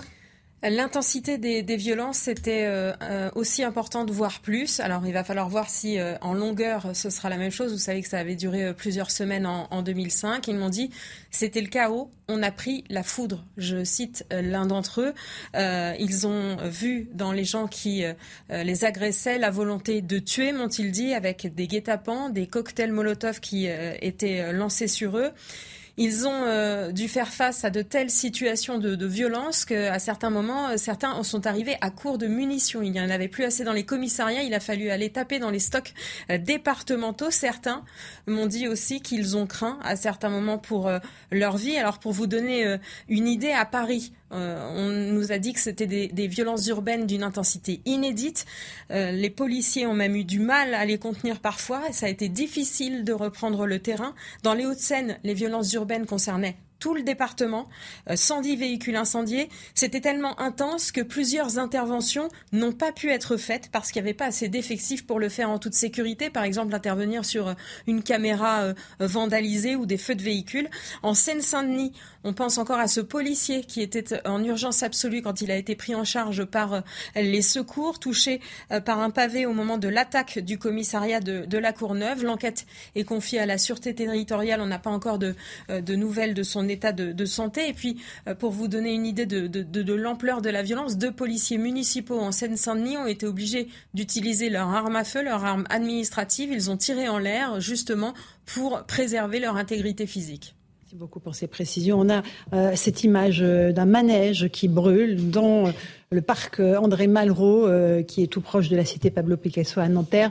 L'intensité 0.62 1.38
des, 1.38 1.76
violences 1.76 2.18
c'était 2.18 2.66
euh, 2.66 2.92
euh, 3.02 3.30
aussi 3.34 3.64
important 3.64 4.04
de 4.04 4.12
voir 4.12 4.40
plus. 4.40 4.78
Alors 4.78 5.04
il 5.04 5.12
va 5.12 5.24
falloir 5.24 5.48
voir 5.48 5.68
si 5.68 5.98
euh, 5.98 6.14
en 6.20 6.34
longueur 6.34 6.94
ce 6.94 7.10
sera 7.10 7.28
la 7.28 7.36
même 7.36 7.50
chose. 7.50 7.72
Vous 7.72 7.78
savez 7.78 8.00
que 8.00 8.08
ça 8.08 8.18
avait 8.18 8.36
duré 8.36 8.72
plusieurs 8.72 9.10
semaines 9.10 9.44
en, 9.44 9.66
en 9.72 9.82
2005. 9.82 10.46
Ils 10.46 10.54
m'ont 10.54 10.68
dit 10.68 10.90
c'était 11.32 11.62
le 11.62 11.66
chaos. 11.66 12.12
On 12.28 12.44
a 12.44 12.52
pris 12.52 12.84
la 12.90 13.02
foudre. 13.02 13.44
Je 13.56 13.82
cite 13.82 14.24
l'un 14.30 14.66
d'entre 14.66 15.00
eux. 15.00 15.14
ils 15.98 16.26
ont 16.28 16.56
vu 16.62 17.08
dans 17.12 17.32
les 17.32 17.44
gens 17.44 17.66
qui 17.66 18.04
les 18.48 18.84
agressaient 18.84 19.38
la 19.38 19.50
volonté 19.50 20.00
de 20.00 20.18
tuer, 20.18 20.52
m'ont-ils 20.52 20.92
dit, 20.92 21.12
avec 21.12 21.52
des 21.54 21.66
guet-apens, 21.66 22.30
des 22.30 22.46
cocktails 22.46 22.92
Molotov 22.92 23.40
qui 23.40 23.66
étaient 23.66 24.52
lancés 24.52 24.88
sur 24.88 25.18
eux. 25.18 25.32
Ils 25.98 26.26
ont 26.26 26.44
euh, 26.44 26.90
dû 26.90 27.06
faire 27.06 27.28
face 27.28 27.64
à 27.64 27.70
de 27.70 27.82
telles 27.82 28.10
situations 28.10 28.78
de, 28.78 28.94
de 28.94 29.06
violence 29.06 29.66
qu'à 29.66 29.98
certains 29.98 30.30
moments, 30.30 30.68
euh, 30.68 30.76
certains 30.78 31.12
en 31.12 31.22
sont 31.22 31.46
arrivés 31.46 31.76
à 31.82 31.90
court 31.90 32.16
de 32.16 32.26
munitions. 32.26 32.80
Il 32.80 32.92
n'y 32.92 33.00
en 33.00 33.10
avait 33.10 33.28
plus 33.28 33.44
assez 33.44 33.62
dans 33.62 33.74
les 33.74 33.84
commissariats. 33.84 34.42
Il 34.42 34.54
a 34.54 34.60
fallu 34.60 34.88
aller 34.88 35.10
taper 35.10 35.38
dans 35.38 35.50
les 35.50 35.58
stocks 35.58 35.92
euh, 36.30 36.38
départementaux. 36.38 37.30
Certains 37.30 37.84
m'ont 38.26 38.46
dit 38.46 38.68
aussi 38.68 39.02
qu'ils 39.02 39.36
ont 39.36 39.46
craint 39.46 39.78
à 39.82 39.96
certains 39.96 40.30
moments 40.30 40.58
pour 40.58 40.90
leur 41.30 41.56
vie. 41.56 41.76
Alors 41.76 41.98
pour 41.98 42.12
vous 42.12 42.26
donner 42.26 42.76
une 43.08 43.28
idée, 43.28 43.52
à 43.52 43.64
Paris, 43.64 44.12
on 44.32 44.88
nous 44.88 45.32
a 45.32 45.38
dit 45.38 45.52
que 45.52 45.60
c'était 45.60 45.86
des, 45.86 46.26
violences 46.26 46.66
urbaines 46.68 47.06
d'une 47.06 47.22
intensité 47.22 47.80
inédite. 47.84 48.46
Euh, 48.90 49.12
les 49.12 49.30
policiers 49.30 49.86
ont 49.86 49.94
même 49.94 50.16
eu 50.16 50.24
du 50.24 50.38
mal 50.38 50.74
à 50.74 50.84
les 50.84 50.98
contenir 50.98 51.40
parfois 51.40 51.88
et 51.88 51.92
ça 51.92 52.06
a 52.06 52.08
été 52.08 52.28
difficile 52.28 53.04
de 53.04 53.12
reprendre 53.12 53.66
le 53.66 53.78
terrain. 53.78 54.14
Dans 54.42 54.54
les 54.54 54.64
Hauts-de-Seine, 54.64 55.18
les 55.24 55.34
violences 55.34 55.72
urbaines 55.72 56.06
concernaient 56.06 56.56
tout 56.82 56.94
le 56.94 57.04
département, 57.04 57.68
110 58.12 58.54
euh, 58.54 58.56
véhicules 58.56 58.96
incendiés. 58.96 59.48
C'était 59.72 60.00
tellement 60.00 60.40
intense 60.40 60.90
que 60.90 61.00
plusieurs 61.00 61.60
interventions 61.60 62.26
n'ont 62.50 62.72
pas 62.72 62.90
pu 62.90 63.10
être 63.10 63.36
faites 63.36 63.68
parce 63.70 63.92
qu'il 63.92 64.02
n'y 64.02 64.08
avait 64.08 64.16
pas 64.16 64.26
assez 64.26 64.48
d'effectifs 64.48 65.06
pour 65.06 65.20
le 65.20 65.28
faire 65.28 65.48
en 65.48 65.60
toute 65.60 65.74
sécurité. 65.74 66.28
Par 66.28 66.42
exemple, 66.42 66.74
intervenir 66.74 67.24
sur 67.24 67.46
euh, 67.46 67.54
une 67.86 68.02
caméra 68.02 68.62
euh, 68.62 68.74
vandalisée 68.98 69.76
ou 69.76 69.86
des 69.86 69.96
feux 69.96 70.16
de 70.16 70.24
véhicules. 70.24 70.68
En 71.04 71.14
Seine-Saint-Denis, 71.14 71.92
on 72.24 72.32
pense 72.32 72.58
encore 72.58 72.80
à 72.80 72.88
ce 72.88 73.00
policier 73.00 73.62
qui 73.62 73.80
était 73.80 74.20
en 74.26 74.42
urgence 74.42 74.82
absolue 74.82 75.22
quand 75.22 75.40
il 75.40 75.52
a 75.52 75.56
été 75.56 75.76
pris 75.76 75.94
en 75.94 76.04
charge 76.04 76.44
par 76.44 76.82
les 77.16 77.42
secours, 77.42 77.98
touché 77.98 78.40
par 78.84 79.00
un 79.00 79.10
pavé 79.10 79.44
au 79.44 79.52
moment 79.52 79.76
de 79.76 79.88
l'attaque 79.88 80.38
du 80.38 80.56
commissariat 80.56 81.18
de, 81.18 81.58
la 81.58 81.72
Courneuve. 81.72 82.24
L'enquête 82.24 82.64
est 82.94 83.02
confiée 83.02 83.40
à 83.40 83.46
la 83.46 83.58
Sûreté 83.58 83.92
territoriale. 83.92 84.60
On 84.60 84.66
n'a 84.66 84.78
pas 84.78 84.90
encore 84.90 85.18
de, 85.18 85.34
de 85.68 85.94
nouvelles 85.96 86.34
de 86.34 86.44
son 86.44 86.68
état 86.72 86.92
de, 86.92 87.24
santé. 87.24 87.68
Et 87.68 87.72
puis, 87.72 87.96
euh, 88.26 88.34
pour 88.34 88.50
vous 88.50 88.68
donner 88.68 88.92
une 88.92 89.06
idée 89.06 89.26
de, 89.26 89.92
l'ampleur 89.92 90.42
de 90.42 90.50
la 90.50 90.62
violence, 90.62 90.98
deux 90.98 91.12
policiers 91.12 91.58
municipaux 91.58 92.18
en 92.18 92.32
Seine-Saint-Denis 92.32 92.96
ont 92.96 93.06
été 93.06 93.26
obligés 93.26 93.68
d'utiliser 93.94 94.50
leur 94.50 94.68
arme 94.68 94.96
à 94.96 95.04
feu, 95.04 95.22
leur 95.22 95.44
arme 95.44 95.64
administrative. 95.70 96.50
Ils 96.52 96.70
ont 96.70 96.76
tiré 96.76 97.08
en 97.08 97.18
l'air 97.18 97.60
justement 97.60 98.14
pour 98.46 98.82
préserver 98.84 99.38
leur 99.38 99.56
intégrité 99.56 100.06
physique. 100.06 100.54
Merci 100.82 100.96
beaucoup 100.96 101.20
pour 101.20 101.34
ces 101.34 101.46
précisions. 101.46 102.00
On 102.00 102.10
a 102.10 102.22
euh, 102.52 102.72
cette 102.74 103.04
image 103.04 103.40
euh, 103.42 103.72
d'un 103.72 103.86
manège 103.86 104.48
qui 104.48 104.68
brûle 104.68 105.30
dans 105.30 105.72
le 106.10 106.20
parc 106.20 106.60
André 106.60 107.06
Malraux, 107.06 107.66
qui 108.06 108.22
est 108.22 108.26
tout 108.26 108.42
proche 108.42 108.68
de 108.68 108.76
la 108.76 108.84
cité 108.84 109.10
Pablo 109.10 109.38
Picasso 109.38 109.80
à 109.80 109.88
Nanterre. 109.88 110.28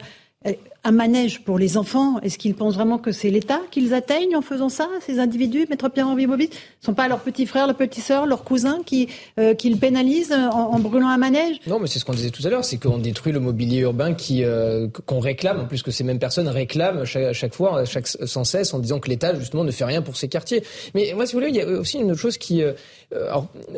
Un 0.84 0.92
manège 0.92 1.44
pour 1.44 1.60
les 1.60 1.78
enfants. 1.78 2.20
Est-ce 2.22 2.38
qu'ils 2.38 2.56
pensent 2.56 2.74
vraiment 2.74 2.98
que 2.98 3.12
c'est 3.12 3.30
l'État 3.30 3.60
qu'ils 3.70 3.94
atteignent 3.94 4.36
en 4.36 4.42
faisant 4.42 4.70
ça, 4.70 4.90
ces 5.06 5.20
individus, 5.20 5.68
Maître 5.70 5.90
Pierre-Henri 5.90 6.26
Bobis? 6.26 6.50
Ce 6.52 6.56
ne 6.56 6.86
sont 6.86 6.94
pas 6.96 7.08
leurs 7.08 7.20
petits 7.20 7.46
frères, 7.46 7.68
leurs 7.68 7.76
petites 7.76 8.04
sœurs, 8.04 8.26
leurs 8.26 8.44
cousins 8.44 8.80
qui, 8.84 9.08
euh, 9.40 9.54
qui 9.54 9.70
le 9.70 9.78
pénalisent 9.78 10.34
en, 10.34 10.80
brûlant 10.80 11.10
un 11.10 11.18
manège? 11.18 11.58
Non, 11.68 11.80
mais 11.80 11.86
c'est 11.86 12.00
ce 12.00 12.06
qu'on 12.06 12.14
disait 12.14 12.32
tout 12.32 12.46
à 12.46 12.50
l'heure, 12.50 12.66
c'est 12.66 12.78
qu'on 12.78 12.98
détruit 12.98 13.32
le 13.32 13.40
mobilier 13.40 13.80
urbain 13.80 14.14
qui 14.16 14.44
euh, 14.44 14.88
qu'on 15.06 15.20
réclame, 15.20 15.60
en 15.60 15.66
plus 15.66 15.84
que 15.84 15.92
ces 15.92 16.04
mêmes 16.04 16.20
personnes 16.20 16.48
réclament 16.48 17.06
chaque, 17.06 17.34
chaque 17.34 17.54
fois, 17.54 17.86
chaque, 17.86 18.08
sans 18.08 18.44
cesse, 18.44 18.74
en 18.74 18.80
disant 18.80 19.00
que 19.00 19.10
l'État, 19.10 19.36
justement, 19.38 19.64
ne 19.64 19.72
fait 19.72 19.86
rien 19.86 20.02
pour 20.02 20.18
ces 20.18 20.30
quartiers. 20.30 20.64
Mais 20.96 21.14
moi, 21.16 21.28
si 21.28 21.34
vous 21.34 21.40
voulez, 21.40 21.52
il 21.52 21.56
y 21.58 21.62
a 21.62 21.68
aussi 21.68 22.00
une 22.00 22.12
autre 22.12 22.20
chose 22.20 22.40
qui 22.40 22.64
euh, 22.64 22.74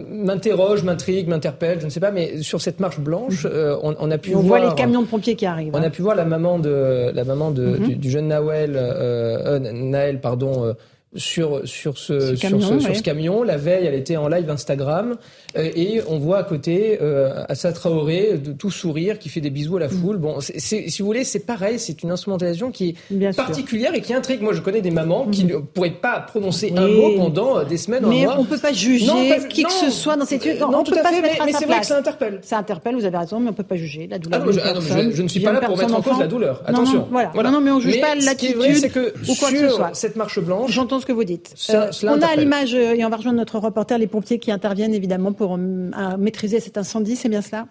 m'interroge, 0.07 0.83
m'intrigue, 0.83 1.27
m'interpelle, 1.27 1.81
je 1.81 1.85
ne 1.85 1.89
sais 1.89 1.99
pas, 1.99 2.11
mais 2.11 2.41
sur 2.41 2.61
cette 2.61 2.79
marche 2.79 2.99
blanche, 2.99 3.45
on, 3.45 3.95
on, 3.99 4.11
a 4.11 4.17
pu 4.17 4.35
on 4.35 4.39
voir... 4.39 4.61
voit 4.61 4.69
les 4.69 4.75
camions 4.75 5.01
de 5.01 5.07
pompiers 5.07 5.35
qui 5.35 5.45
arrivent. 5.45 5.73
On 5.73 5.81
a 5.81 5.87
hein. 5.87 5.89
pu 5.89 6.01
voir 6.01 6.15
la 6.15 6.25
maman 6.25 6.59
de 6.59 6.92
la 7.13 7.23
maman 7.23 7.51
de, 7.51 7.63
mhm. 7.65 7.95
du, 7.95 8.09
jeune 8.09 8.27
Naël, 8.27 8.73
euh, 8.75 9.59
Naël 9.59 10.19
pardon, 10.19 10.65
euh, 10.65 10.73
sur 11.15 11.67
sur 11.67 11.97
ce, 11.97 12.35
sur, 12.35 12.49
ce, 12.61 13.01
camion. 13.01 13.43
La 13.43 13.57
veille, 13.57 13.85
elle 13.85 13.93
était 13.93 14.17
en 14.17 14.27
live 14.27 14.49
Instagram 14.49 15.11
euh, 15.11 15.15
et 15.55 16.01
on 16.07 16.17
voit 16.17 16.39
à 16.39 16.43
côté 16.43 16.97
euh, 17.01 17.43
Assa 17.47 17.71
Traoré 17.71 18.37
de 18.37 18.53
tout 18.53 18.71
sourire 18.71 19.19
qui 19.19 19.29
fait 19.29 19.41
des 19.41 19.49
bisous 19.49 19.77
à 19.77 19.81
la 19.81 19.87
mm. 19.87 19.91
foule. 19.91 20.17
Bon, 20.17 20.37
si 20.39 20.95
vous 20.99 21.05
voulez, 21.05 21.23
c'est 21.23 21.45
pareil, 21.45 21.79
c'est 21.79 22.03
une 22.03 22.11
instrumentalisation 22.11 22.71
qui 22.71 22.95
est 23.11 23.35
particulière 23.35 23.93
et 23.93 24.01
qui 24.01 24.13
intrigue. 24.13 24.41
Moi, 24.41 24.53
je 24.53 24.61
connais 24.61 24.81
des 24.81 24.91
mamans 24.91 25.27
qui 25.27 25.45
mm. 25.45 25.47
ne 25.47 25.57
pourraient 25.57 25.91
pas 25.91 26.19
prononcer 26.19 26.73
un 26.75 26.87
mot 26.87 27.15
pendant 27.17 27.59
euh, 27.59 27.63
des 27.65 27.77
semaines, 27.77 28.05
mais 28.07 28.25
un 28.25 28.37
on 28.37 28.45
peut 28.45 28.57
pas 28.57 28.73
juger 28.73 29.05
qui 29.49 29.63
que 29.63 29.71
ce 29.71 29.89
soit 29.89 30.15
dans 30.15 30.25
cette 30.25 30.43
non, 30.59 30.79
on 30.79 30.83
tout 30.83 30.91
peut 30.91 30.99
à 30.99 31.03
pas 31.03 31.09
fait, 31.09 31.21
mais, 31.21 31.53
c'est 31.53 31.65
vrai 31.65 31.79
que 31.79 31.85
ça 31.85 31.97
interpelle. 31.97 32.39
Ça 32.41 32.57
interpelle, 32.57 32.95
vous 32.95 33.05
avez 33.05 33.17
raison, 33.17 33.39
mais 33.39 33.49
on 33.49 33.53
peut 33.53 33.63
pas 33.63 33.75
juger 33.75 34.07
la 34.07 34.19
douleur. 34.19 34.43
Ah 34.43 34.73
ah 34.75 34.79
je, 35.11 35.21
ne 35.21 35.27
suis 35.27 35.39
pas 35.39 35.51
là 35.51 35.61
pour 35.61 35.77
mettre 35.77 35.95
en 35.95 36.01
cause 36.01 36.19
la 36.19 36.27
douleur. 36.27 36.61
Attention. 36.65 37.07
Non, 37.11 37.27
voilà. 37.33 37.51
Non, 37.51 37.51
non, 37.51 37.61
mais 37.61 37.71
on 37.71 37.79
juge 37.79 37.99
pas 38.01 38.15
l'attitude 38.15 38.57
ou 39.27 39.35
quoi 39.35 39.51
que 39.51 39.57
ce 39.57 39.69
soit. 39.69 39.91
Cette 39.93 40.15
marche 40.15 40.39
blanche. 40.39 40.71
J'entends 40.71 40.99
ce 40.99 41.05
que 41.05 41.11
vous 41.11 41.23
dites 41.23 41.53
on 42.03 42.21
a 42.21 42.27
à 42.27 42.35
l'image, 42.35 42.73
euh, 42.73 42.93
et 42.93 43.05
on 43.05 43.09
va 43.09 43.17
rejoindre 43.17 43.37
notre 43.37 43.59
reporter, 43.59 43.97
les 43.97 44.07
pompiers 44.07 44.39
qui 44.39 44.51
interviennent 44.51 44.93
évidemment 44.93 45.33
pour 45.33 45.42
euh, 45.51 46.17
maîtriser 46.17 46.59
cet 46.59 46.77
incendie, 46.77 47.15
c'est 47.15 47.29
bien 47.29 47.41
cela? 47.41 47.67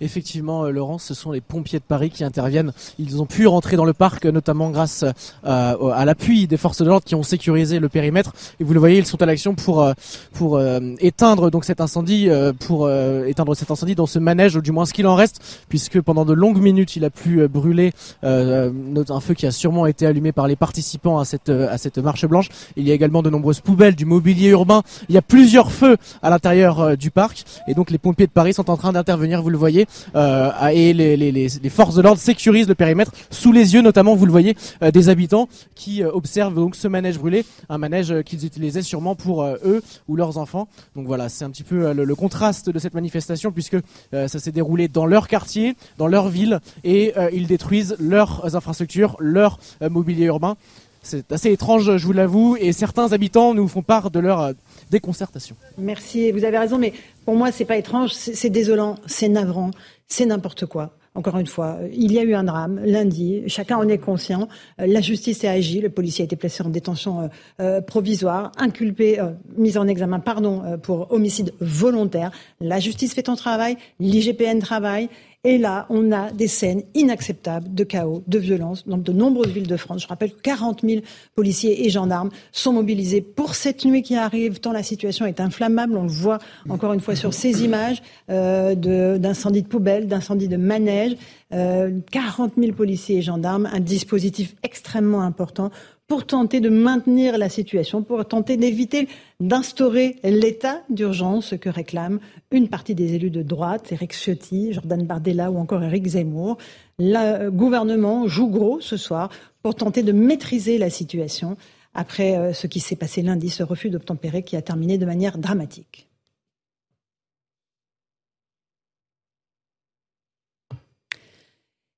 Effectivement, 0.00 0.64
euh, 0.64 0.70
Laurence, 0.70 1.04
ce 1.04 1.14
sont 1.14 1.30
les 1.30 1.42
pompiers 1.42 1.78
de 1.78 1.84
Paris 1.84 2.08
qui 2.08 2.24
interviennent. 2.24 2.72
Ils 2.98 3.20
ont 3.20 3.26
pu 3.26 3.46
rentrer 3.46 3.76
dans 3.76 3.84
le 3.84 3.92
parc, 3.92 4.24
notamment 4.24 4.70
grâce 4.70 5.04
euh, 5.04 5.90
à 5.92 6.04
l'appui 6.06 6.46
des 6.46 6.56
forces 6.56 6.80
de 6.80 6.86
l'ordre 6.86 7.04
qui 7.04 7.14
ont 7.14 7.22
sécurisé 7.22 7.78
le 7.78 7.90
périmètre. 7.90 8.32
Et 8.60 8.64
vous 8.64 8.72
le 8.72 8.80
voyez, 8.80 8.98
ils 8.98 9.06
sont 9.06 9.20
à 9.20 9.26
l'action 9.26 9.54
pour 9.54 9.82
euh, 9.82 9.92
pour 10.32 10.60
éteindre 11.00 11.50
donc 11.50 11.64
cet 11.64 11.80
incendie, 11.80 12.28
pour 12.60 12.90
éteindre 12.90 13.54
cet 13.54 13.70
incendie 13.70 13.94
dans 13.94 14.06
ce 14.06 14.18
manège, 14.18 14.56
ou 14.56 14.62
du 14.62 14.72
moins 14.72 14.86
ce 14.86 14.94
qu'il 14.94 15.06
en 15.06 15.14
reste, 15.14 15.64
puisque 15.68 16.00
pendant 16.00 16.24
de 16.24 16.32
longues 16.32 16.60
minutes, 16.60 16.96
il 16.96 17.04
a 17.04 17.10
pu 17.10 17.46
brûler 17.48 17.92
un 18.22 19.20
feu 19.20 19.34
qui 19.34 19.46
a 19.46 19.50
sûrement 19.50 19.86
été 19.86 20.06
allumé 20.06 20.32
par 20.32 20.46
les 20.46 20.56
participants 20.56 21.18
à 21.18 21.24
cette 21.24 21.50
à 21.50 21.76
cette 21.78 21.98
marche 21.98 22.26
blanche. 22.26 22.48
Il 22.76 22.86
y 22.86 22.90
a 22.90 22.94
également 22.94 23.22
de 23.22 23.30
nombreuses 23.30 23.60
poubelles, 23.60 23.96
du 23.96 24.06
mobilier 24.06 24.48
urbain. 24.48 24.82
Il 25.08 25.14
y 25.14 25.18
a 25.18 25.22
plusieurs 25.22 25.72
feux 25.72 25.96
à 26.22 26.30
l'intérieur 26.30 26.96
du 26.96 27.10
parc, 27.10 27.44
et 27.68 27.74
donc 27.74 27.90
les 27.90 27.98
pompiers 27.98 28.26
de 28.26 28.32
Paris 28.32 28.54
sont 28.54 28.70
en 28.70 28.76
train 28.76 28.92
d'intervenir. 28.92 29.42
Vous 29.42 29.50
le 29.50 29.58
voyez 29.58 29.86
euh, 30.14 30.68
et 30.68 30.92
les, 30.92 31.70
forces 31.70 31.94
de 31.94 32.02
l'ordre 32.02 32.20
sécurisent 32.20 32.68
le 32.68 32.74
périmètre 32.74 33.12
sous 33.30 33.52
les 33.52 33.74
yeux 33.74 33.82
notamment, 33.82 34.14
vous 34.14 34.26
le 34.26 34.32
voyez, 34.32 34.56
euh, 34.82 34.90
des 34.90 35.08
habitants 35.08 35.48
qui 35.74 36.02
euh, 36.02 36.10
observent 36.12 36.54
donc 36.54 36.76
ce 36.76 36.88
manège 36.88 37.18
brûlé, 37.18 37.44
un 37.68 37.78
manège 37.78 38.22
qu'ils 38.22 38.44
utilisaient 38.44 38.82
sûrement 38.82 39.14
pour 39.14 39.44
eux 39.44 39.82
ou 40.08 40.16
leurs 40.16 40.38
enfants. 40.38 40.68
Donc 40.96 41.06
voilà, 41.06 41.28
c'est 41.28 41.44
un 41.44 41.50
petit 41.50 41.62
peu 41.62 41.92
le, 41.92 42.14
contraste 42.14 42.68
de 42.70 42.78
cette 42.78 42.94
manifestation 42.94 43.52
puisque 43.52 43.76
ça 44.12 44.28
s'est 44.28 44.52
déroulé 44.52 44.88
dans 44.88 45.06
leur 45.06 45.28
quartier, 45.28 45.76
dans 45.96 46.06
leur 46.06 46.28
ville 46.28 46.60
et 46.84 47.14
ils 47.32 47.46
détruisent 47.46 47.96
leurs 47.98 48.54
infrastructures, 48.56 49.16
leur 49.20 49.58
mobilier 49.80 50.26
urbain. 50.26 50.56
C'est 51.02 51.32
assez 51.32 51.50
étrange, 51.50 51.96
je 51.96 52.06
vous 52.06 52.12
l'avoue, 52.12 52.56
et 52.60 52.72
certains 52.72 53.12
habitants 53.12 53.54
nous 53.54 53.68
font 53.68 53.82
part 53.82 54.10
de 54.10 54.18
leur 54.18 54.52
déconcertation. 54.90 55.56
Merci, 55.78 56.32
vous 56.32 56.44
avez 56.44 56.58
raison, 56.58 56.78
mais 56.78 56.92
pour 57.24 57.36
moi, 57.36 57.52
c'est 57.52 57.64
pas 57.64 57.76
étrange, 57.76 58.12
c'est 58.12 58.50
désolant, 58.50 58.96
c'est 59.06 59.28
navrant, 59.28 59.70
c'est 60.08 60.26
n'importe 60.26 60.66
quoi. 60.66 60.96
Encore 61.16 61.38
une 61.38 61.46
fois, 61.48 61.78
il 61.92 62.12
y 62.12 62.20
a 62.20 62.22
eu 62.22 62.34
un 62.34 62.44
drame 62.44 62.80
lundi, 62.84 63.42
chacun 63.48 63.76
en 63.76 63.88
est 63.88 63.98
conscient. 63.98 64.48
La 64.78 65.00
justice 65.00 65.44
a 65.44 65.50
agi, 65.50 65.80
le 65.80 65.90
policier 65.90 66.22
a 66.22 66.26
été 66.26 66.36
placé 66.36 66.62
en 66.62 66.68
détention 66.68 67.20
euh, 67.20 67.28
euh, 67.60 67.80
provisoire, 67.80 68.52
inculpé, 68.58 69.18
euh, 69.18 69.32
mis 69.56 69.76
en 69.76 69.88
examen, 69.88 70.20
pardon, 70.20 70.78
pour 70.80 71.12
homicide 71.12 71.52
volontaire. 71.60 72.30
La 72.60 72.78
justice 72.78 73.12
fait 73.12 73.26
son 73.26 73.34
travail, 73.34 73.76
l'IGPN 73.98 74.60
travaille, 74.60 75.08
et 75.42 75.56
là, 75.56 75.86
on 75.88 76.12
a 76.12 76.30
des 76.32 76.48
scènes 76.48 76.82
inacceptables 76.94 77.74
de 77.74 77.82
chaos, 77.82 78.22
de 78.26 78.38
violence 78.38 78.86
dans 78.86 78.98
de 78.98 79.12
nombreuses 79.12 79.52
villes 79.52 79.66
de 79.66 79.76
France. 79.78 80.02
Je 80.02 80.06
rappelle 80.06 80.32
que 80.32 80.40
40 80.42 80.82
000 80.82 81.00
policiers 81.34 81.86
et 81.86 81.88
gendarmes 81.88 82.28
sont 82.52 82.74
mobilisés 82.74 83.22
pour 83.22 83.54
cette 83.54 83.86
nuit 83.86 84.02
qui 84.02 84.16
arrive, 84.16 84.60
tant 84.60 84.72
la 84.72 84.82
situation 84.82 85.24
est 85.24 85.40
inflammable. 85.40 85.96
On 85.96 86.02
le 86.02 86.10
voit 86.10 86.40
encore 86.68 86.92
une 86.92 87.00
fois 87.00 87.16
sur 87.16 87.32
ces 87.32 87.64
images 87.64 88.02
euh, 88.28 88.74
d'incendies 88.74 89.62
de, 89.62 89.68
poubelles, 89.68 90.08
d'incendies 90.08 90.48
de 90.48 90.58
manèges. 90.58 91.16
Euh, 91.52 91.98
40 92.12 92.52
000 92.58 92.72
policiers 92.72 93.16
et 93.16 93.22
gendarmes, 93.22 93.66
un 93.72 93.80
dispositif 93.80 94.54
extrêmement 94.62 95.22
important 95.22 95.70
pour 96.10 96.26
tenter 96.26 96.58
de 96.58 96.70
maintenir 96.70 97.38
la 97.38 97.48
situation, 97.48 98.02
pour 98.02 98.24
tenter 98.26 98.56
d'éviter 98.56 99.06
d'instaurer 99.38 100.16
l'état 100.24 100.82
d'urgence 100.90 101.54
que 101.60 101.68
réclament 101.68 102.18
une 102.50 102.66
partie 102.66 102.96
des 102.96 103.14
élus 103.14 103.30
de 103.30 103.42
droite, 103.42 103.92
Eric 103.92 104.12
Ciotti, 104.12 104.72
Jordan 104.72 105.06
Bardella 105.06 105.52
ou 105.52 105.58
encore 105.58 105.84
Eric 105.84 106.04
Zemmour. 106.08 106.58
Le 106.98 107.48
gouvernement 107.50 108.26
joue 108.26 108.48
gros 108.48 108.80
ce 108.80 108.96
soir 108.96 109.30
pour 109.62 109.76
tenter 109.76 110.02
de 110.02 110.10
maîtriser 110.10 110.78
la 110.78 110.90
situation 110.90 111.56
après 111.94 112.36
euh, 112.36 112.52
ce 112.54 112.66
qui 112.66 112.80
s'est 112.80 112.96
passé 112.96 113.22
lundi, 113.22 113.48
ce 113.48 113.62
refus 113.62 113.88
d'obtempérer 113.88 114.42
qui 114.42 114.56
a 114.56 114.62
terminé 114.62 114.98
de 114.98 115.06
manière 115.06 115.38
dramatique. 115.38 116.09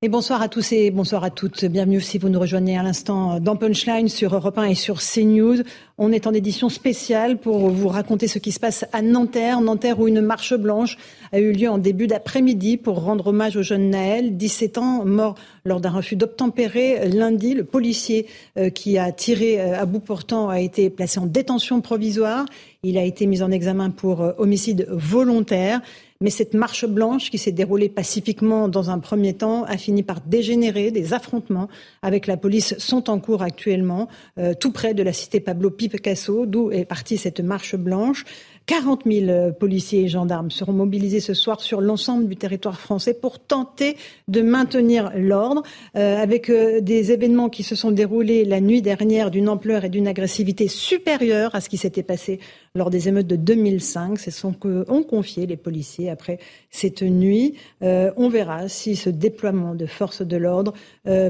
Et 0.05 0.09
bonsoir 0.09 0.42
à 0.42 0.48
tous 0.48 0.72
et 0.72 0.90
bonsoir 0.90 1.22
à 1.22 1.30
toutes. 1.30 1.64
Bienvenue 1.64 2.00
si 2.00 2.18
vous 2.18 2.28
nous 2.28 2.40
rejoignez 2.40 2.76
à 2.76 2.82
l'instant 2.82 3.38
dans 3.38 3.55
Punchline 3.55 4.09
sur 4.09 4.34
Europe 4.34 4.59
1 4.59 4.64
et 4.64 4.74
sur 4.74 4.98
CNews. 5.00 5.62
On 5.96 6.11
est 6.11 6.26
en 6.26 6.34
édition 6.34 6.68
spéciale 6.68 7.38
pour 7.38 7.70
vous 7.70 7.86
raconter 7.86 8.26
ce 8.26 8.40
qui 8.40 8.50
se 8.50 8.59
passe 8.59 8.84
à 8.92 9.00
Nanterre. 9.00 9.61
Nanterre 9.61 10.00
où 10.00 10.09
une 10.09 10.20
marche 10.20 10.55
blanche 10.55 10.98
a 11.30 11.38
eu 11.38 11.53
lieu 11.53 11.70
en 11.70 11.78
début 11.78 12.09
d'après-midi 12.09 12.78
pour 12.78 13.05
rendre 13.05 13.28
hommage 13.28 13.57
au 13.57 13.62
jeune 13.62 13.90
Naël, 13.90 14.36
17 14.36 14.78
ans, 14.78 15.05
mort 15.05 15.36
lors 15.64 15.80
d'un 15.80 15.90
refus 15.90 16.16
d'obtempérer 16.16 17.09
lundi. 17.09 17.55
Le 17.55 17.62
policier 17.62 18.26
euh, 18.59 18.70
qui 18.70 18.98
a 18.98 19.12
tiré 19.12 19.61
euh, 19.61 19.80
à 19.80 19.86
bout 19.86 20.00
portant 20.00 20.48
a 20.48 20.59
été 20.59 20.90
placé 20.90 21.20
en 21.20 21.26
détention 21.26 21.80
provisoire. 21.80 22.46
Il 22.82 22.98
a 22.98 23.05
été 23.05 23.26
mis 23.26 23.40
en 23.40 23.53
examen 23.53 23.90
pour 23.90 24.22
euh, 24.22 24.32
homicide 24.38 24.88
volontaire. 24.90 25.80
Mais 26.22 26.30
cette 26.30 26.54
marche 26.54 26.86
blanche 26.86 27.30
qui 27.30 27.38
s'est 27.38 27.52
déroulée 27.52 27.88
pacifiquement 27.88 28.68
dans 28.68 28.90
un 28.90 28.98
premier 29.00 29.34
temps 29.34 29.64
a 29.64 29.76
fini 29.76 30.02
par 30.02 30.20
dégénérer. 30.20 30.90
Des 30.90 31.12
affrontements 31.12 31.68
avec 32.00 32.26
la 32.26 32.36
police 32.36 32.78
sont 32.78 33.10
en 33.10 33.18
cours 33.18 33.42
actuellement, 33.42 34.08
euh, 34.38 34.54
tout 34.58 34.72
près 34.72 34.94
de 34.94 35.02
la 35.02 35.12
cité 35.12 35.40
Pablo 35.40 35.70
Picasso, 35.70 36.46
d'où 36.46 36.70
est 36.70 36.84
partie 36.84 37.18
cette 37.18 37.40
marche 37.40 37.76
blanche. 37.76 38.24
40 38.66 39.02
000 39.06 39.28
euh, 39.28 39.50
policiers 39.50 40.02
et 40.02 40.08
gendarmes 40.08 40.50
seront 40.50 40.72
mobilisés 40.72 41.20
ce 41.20 41.34
soir 41.34 41.60
sur 41.60 41.80
l'ensemble 41.80 42.28
du 42.28 42.36
territoire 42.36 42.80
français 42.80 43.14
pour 43.14 43.40
tenter 43.40 43.96
de 44.28 44.40
maintenir 44.40 45.10
l'ordre, 45.16 45.62
euh, 45.96 46.22
avec 46.22 46.48
euh, 46.48 46.80
des 46.80 47.12
événements 47.12 47.48
qui 47.48 47.64
se 47.64 47.74
sont 47.74 47.90
déroulés 47.90 48.44
la 48.44 48.60
nuit 48.60 48.82
dernière 48.82 49.30
d'une 49.30 49.48
ampleur 49.48 49.84
et 49.84 49.88
d'une 49.88 50.06
agressivité 50.06 50.68
supérieure 50.68 51.54
à 51.54 51.60
ce 51.60 51.68
qui 51.68 51.76
s'était 51.76 52.02
passé 52.02 52.38
lors 52.74 52.90
des 52.90 53.08
émeutes 53.08 53.26
de 53.26 53.36
2005. 53.36 54.18
C'est 54.18 54.30
ce 54.30 54.46
qu'ont 54.46 55.02
confié 55.02 55.46
les 55.46 55.56
policiers 55.56 56.10
après 56.10 56.38
cette 56.70 57.02
nuit. 57.02 57.54
on 57.80 58.28
verra 58.28 58.68
si 58.68 58.96
ce 58.96 59.10
déploiement 59.10 59.74
de 59.74 59.86
forces 59.86 60.22
de 60.22 60.36
l'ordre 60.36 60.72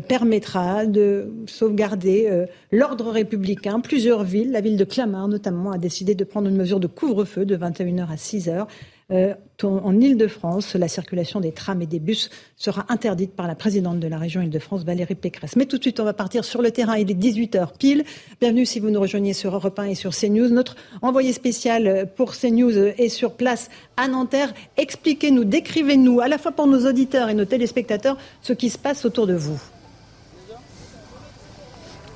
permettra 0.09 0.86
de 0.86 1.32
sauvegarder 1.47 2.47
l'ordre 2.70 3.11
républicain. 3.11 3.80
Plusieurs 3.80 4.24
villes, 4.24 4.53
la 4.53 4.61
ville 4.61 4.76
de 4.76 4.84
Clamart 4.84 5.28
notamment, 5.28 5.72
a 5.72 5.78
décidé 5.78 6.14
de 6.14 6.24
prendre 6.24 6.49
une 6.49 6.57
mesure 6.57 6.80
de 6.80 6.86
couvre 6.86 7.24
feu 7.24 7.45
de 7.45 7.57
21h 7.57 8.09
à 8.11 8.16
6h. 8.16 8.66
Euh, 9.13 9.35
en 9.63 10.01
Ile-de-France, 10.01 10.75
la 10.75 10.89
circulation 10.89 11.39
des 11.39 11.53
trams 11.53 11.81
et 11.83 11.87
des 11.87 12.01
bus 12.01 12.31
sera 12.57 12.85
interdite 12.89 13.33
par 13.37 13.47
la 13.47 13.55
présidente 13.55 14.01
de 14.01 14.09
la 14.09 14.19
région 14.19 14.43
Ile-de-France, 14.43 14.85
Valérie 14.85 15.15
Pécresse. 15.15 15.55
Mais 15.55 15.67
tout 15.67 15.79
de 15.79 15.83
suite, 15.83 16.01
on 16.01 16.05
va 16.05 16.15
partir 16.15 16.45
sur 16.45 16.63
le 16.63 16.73
terrain. 16.73 16.97
Il 16.97 17.11
est 17.11 17.15
18h 17.15 17.77
pile. 17.79 18.05
Bienvenue 18.41 18.67
si 18.67 18.81
vous 18.81 18.91
nous 18.91 19.01
rejoignez 19.01 19.35
sur 19.35 19.55
Europe 19.55 19.79
1 19.79 19.85
et 19.85 19.95
sur 19.95 20.13
CNews. 20.17 20.49
Notre 20.49 20.75
envoyé 21.01 21.33
spécial 21.33 22.09
pour 22.17 22.33
CNews 22.33 22.77
est 22.77 23.09
sur 23.09 23.35
place 23.35 23.71
à 23.97 24.09
Nanterre. 24.09 24.53
Expliquez-nous, 24.77 25.45
décrivez-nous, 25.45 26.21
à 26.21 26.27
la 26.27 26.39
fois 26.39 26.51
pour 26.51 26.67
nos 26.67 26.89
auditeurs 26.89 27.29
et 27.29 27.35
nos 27.35 27.45
téléspectateurs, 27.45 28.17
ce 28.41 28.53
qui 28.53 28.69
se 28.69 28.79
passe 28.79 29.05
autour 29.05 29.29
de 29.29 29.35
vous. 29.35 29.61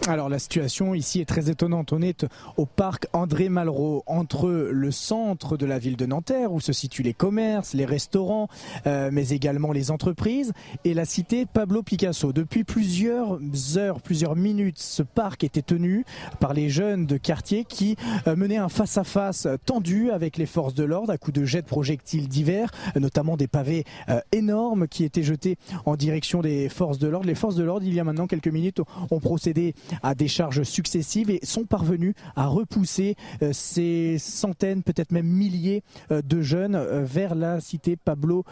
Alors 0.08 0.28
la 0.28 0.38
situation 0.38 0.94
ici 0.94 1.20
est 1.20 1.24
très 1.24 1.50
étonnante. 1.50 1.92
On 1.92 2.00
est 2.00 2.26
au 2.56 2.64
parc 2.64 3.08
André 3.12 3.48
Malraux, 3.48 4.04
entre 4.06 4.48
le 4.48 4.90
centre 4.92 5.56
de 5.56 5.66
la 5.66 5.80
ville 5.80 5.96
de 5.96 6.06
Nanterre, 6.06 6.52
où 6.52 6.60
se 6.60 6.72
situent 6.72 7.02
les 7.02 7.12
commerces, 7.12 7.74
les 7.74 7.84
restaurants, 7.84 8.48
euh, 8.86 9.10
mais 9.12 9.30
également 9.30 9.72
les 9.72 9.90
entreprises, 9.90 10.52
et 10.84 10.94
la 10.94 11.04
cité 11.04 11.44
Pablo 11.44 11.82
Picasso. 11.82 12.32
Depuis 12.32 12.62
plusieurs 12.62 13.40
heures, 13.76 14.00
plusieurs 14.00 14.36
minutes, 14.36 14.78
ce 14.78 15.02
parc 15.02 15.42
était 15.42 15.62
tenu 15.62 16.04
par 16.38 16.54
les 16.54 16.70
jeunes 16.70 17.06
de 17.06 17.16
quartier 17.16 17.64
qui 17.64 17.96
euh, 18.28 18.36
menaient 18.36 18.58
un 18.58 18.68
face-à-face 18.68 19.48
tendu 19.64 20.12
avec 20.12 20.36
les 20.36 20.46
forces 20.46 20.74
de 20.74 20.84
l'ordre 20.84 21.12
à 21.12 21.18
coups 21.18 21.40
de 21.40 21.44
jets 21.44 21.62
de 21.62 21.66
projectiles 21.66 22.28
divers, 22.28 22.70
notamment 22.94 23.36
des 23.36 23.48
pavés 23.48 23.84
euh, 24.08 24.20
énormes 24.30 24.86
qui 24.86 25.02
étaient 25.02 25.24
jetés 25.24 25.58
en 25.84 25.96
direction 25.96 26.42
des 26.42 26.68
forces 26.68 26.98
de 26.98 27.08
l'ordre. 27.08 27.26
Les 27.26 27.34
forces 27.34 27.56
de 27.56 27.64
l'ordre, 27.64 27.84
il 27.84 27.94
y 27.94 27.98
a 27.98 28.04
maintenant 28.04 28.28
quelques 28.28 28.46
minutes, 28.46 28.80
ont 29.10 29.20
procédé 29.20 29.74
à 30.02 30.14
des 30.14 30.28
charges 30.28 30.62
successives 30.62 31.30
et 31.30 31.40
sont 31.44 31.64
parvenus 31.64 32.14
à 32.34 32.46
repousser 32.46 33.16
euh, 33.42 33.50
ces 33.52 34.16
centaines, 34.18 34.82
peut-être 34.82 35.12
même 35.12 35.26
milliers 35.26 35.82
euh, 36.10 36.22
de 36.22 36.42
jeunes 36.42 36.74
euh, 36.74 37.04
vers 37.04 37.34
la 37.34 37.60
cité 37.60 37.96
Pablo 37.96 38.44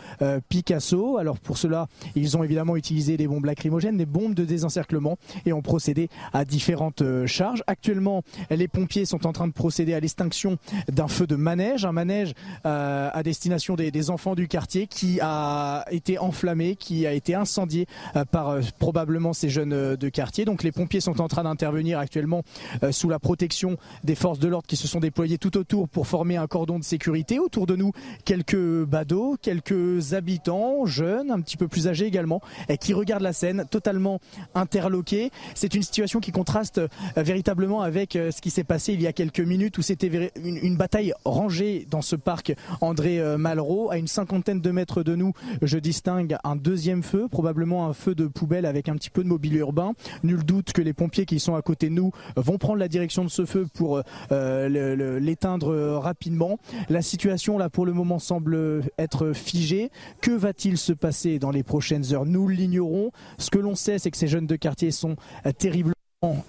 Picasso. 0.48 1.18
Alors 1.18 1.38
pour 1.38 1.58
cela, 1.58 1.88
ils 2.14 2.36
ont 2.36 2.44
évidemment 2.44 2.76
utilisé 2.76 3.16
des 3.16 3.26
bombes 3.26 3.44
lacrymogènes, 3.44 3.96
des 3.96 4.06
bombes 4.06 4.34
de 4.34 4.44
désencerclement 4.44 5.16
et 5.46 5.52
ont 5.52 5.62
procédé 5.62 6.08
à 6.32 6.44
différentes 6.44 7.02
charges. 7.26 7.62
Actuellement, 7.66 8.22
les 8.50 8.68
pompiers 8.68 9.04
sont 9.04 9.26
en 9.26 9.32
train 9.32 9.48
de 9.48 9.52
procéder 9.52 9.94
à 9.94 10.00
l'extinction 10.00 10.58
d'un 10.90 11.08
feu 11.08 11.26
de 11.26 11.36
manège, 11.36 11.84
un 11.84 11.92
manège 11.92 12.34
à 12.64 13.22
destination 13.22 13.74
des, 13.74 14.10
enfants 14.10 14.34
du 14.34 14.48
quartier 14.48 14.86
qui 14.86 15.18
a 15.20 15.84
été 15.90 16.18
enflammé, 16.18 16.76
qui 16.76 17.06
a 17.06 17.12
été 17.12 17.34
incendié 17.34 17.86
par 18.30 18.58
probablement 18.78 19.32
ces 19.32 19.48
jeunes 19.48 19.96
de 19.96 20.08
quartier. 20.08 20.44
Donc 20.44 20.62
les 20.62 20.72
pompiers 20.72 21.00
sont 21.00 21.20
en 21.20 21.28
train 21.28 21.33
d'intervenir 21.42 21.98
actuellement 21.98 22.42
euh, 22.82 22.92
sous 22.92 23.08
la 23.08 23.18
protection 23.18 23.76
des 24.04 24.14
forces 24.14 24.38
de 24.38 24.48
l'ordre 24.48 24.66
qui 24.66 24.76
se 24.76 24.86
sont 24.86 25.00
déployées 25.00 25.38
tout 25.38 25.56
autour 25.56 25.88
pour 25.88 26.06
former 26.06 26.36
un 26.36 26.46
cordon 26.46 26.78
de 26.78 26.84
sécurité. 26.84 27.38
Autour 27.38 27.66
de 27.66 27.76
nous, 27.76 27.92
quelques 28.24 28.84
badauds, 28.84 29.36
quelques 29.40 30.14
habitants, 30.14 30.86
jeunes, 30.86 31.30
un 31.30 31.40
petit 31.40 31.56
peu 31.56 31.68
plus 31.68 31.88
âgés 31.88 32.06
également, 32.06 32.40
qui 32.80 32.94
regardent 32.94 33.22
la 33.22 33.32
scène 33.32 33.64
totalement 33.70 34.20
interloqués. 34.54 35.30
C'est 35.54 35.74
une 35.74 35.82
situation 35.82 36.20
qui 36.20 36.32
contraste 36.32 36.78
euh, 36.78 36.88
véritablement 37.16 37.82
avec 37.82 38.16
euh, 38.16 38.30
ce 38.30 38.40
qui 38.40 38.50
s'est 38.50 38.64
passé 38.64 38.92
il 38.92 39.02
y 39.02 39.06
a 39.06 39.12
quelques 39.12 39.40
minutes 39.40 39.78
où 39.78 39.82
c'était 39.82 40.30
une, 40.44 40.76
bataille 40.76 41.12
rangée 41.24 41.86
dans 41.90 42.02
ce 42.02 42.16
parc 42.16 42.54
André 42.80 43.20
Malraux. 43.38 43.90
À 43.90 43.98
une 43.98 44.08
cinquantaine 44.08 44.60
de 44.60 44.70
mètres 44.70 45.02
de 45.02 45.14
nous, 45.14 45.32
je 45.62 45.78
distingue 45.78 46.36
un 46.44 46.56
deuxième 46.56 47.02
feu, 47.02 47.28
probablement 47.30 47.86
un 47.86 47.92
feu 47.92 48.14
de 48.14 48.26
poubelle 48.26 48.66
avec 48.66 48.88
un 48.88 48.94
petit 48.94 49.10
peu 49.10 49.22
de 49.22 49.28
mobilier 49.28 49.58
urbain. 49.58 49.94
Nul 50.22 50.44
doute 50.44 50.72
que 50.72 50.82
les 50.82 50.92
pompiers 50.92 51.23
qui 51.26 51.40
sont 51.40 51.54
à 51.54 51.62
côté 51.62 51.88
de 51.88 51.94
nous 51.94 52.12
vont 52.36 52.58
prendre 52.58 52.78
la 52.78 52.88
direction 52.88 53.24
de 53.24 53.30
ce 53.30 53.44
feu 53.44 53.66
pour 53.72 54.02
euh, 54.32 55.18
l'éteindre 55.20 55.98
rapidement. 55.98 56.58
La 56.88 57.02
situation 57.02 57.58
là 57.58 57.70
pour 57.70 57.86
le 57.86 57.92
moment 57.92 58.18
semble 58.18 58.82
être 58.98 59.32
figée. 59.32 59.90
Que 60.20 60.32
va-t-il 60.32 60.78
se 60.78 60.92
passer 60.92 61.38
dans 61.38 61.50
les 61.50 61.62
prochaines 61.62 62.12
heures? 62.12 62.26
Nous 62.26 62.48
l'ignorons. 62.48 63.10
Ce 63.38 63.50
que 63.50 63.58
l'on 63.58 63.74
sait, 63.74 63.98
c'est 63.98 64.10
que 64.10 64.16
ces 64.16 64.28
jeunes 64.28 64.46
de 64.46 64.56
quartier 64.56 64.90
sont 64.90 65.16
terribles 65.58 65.94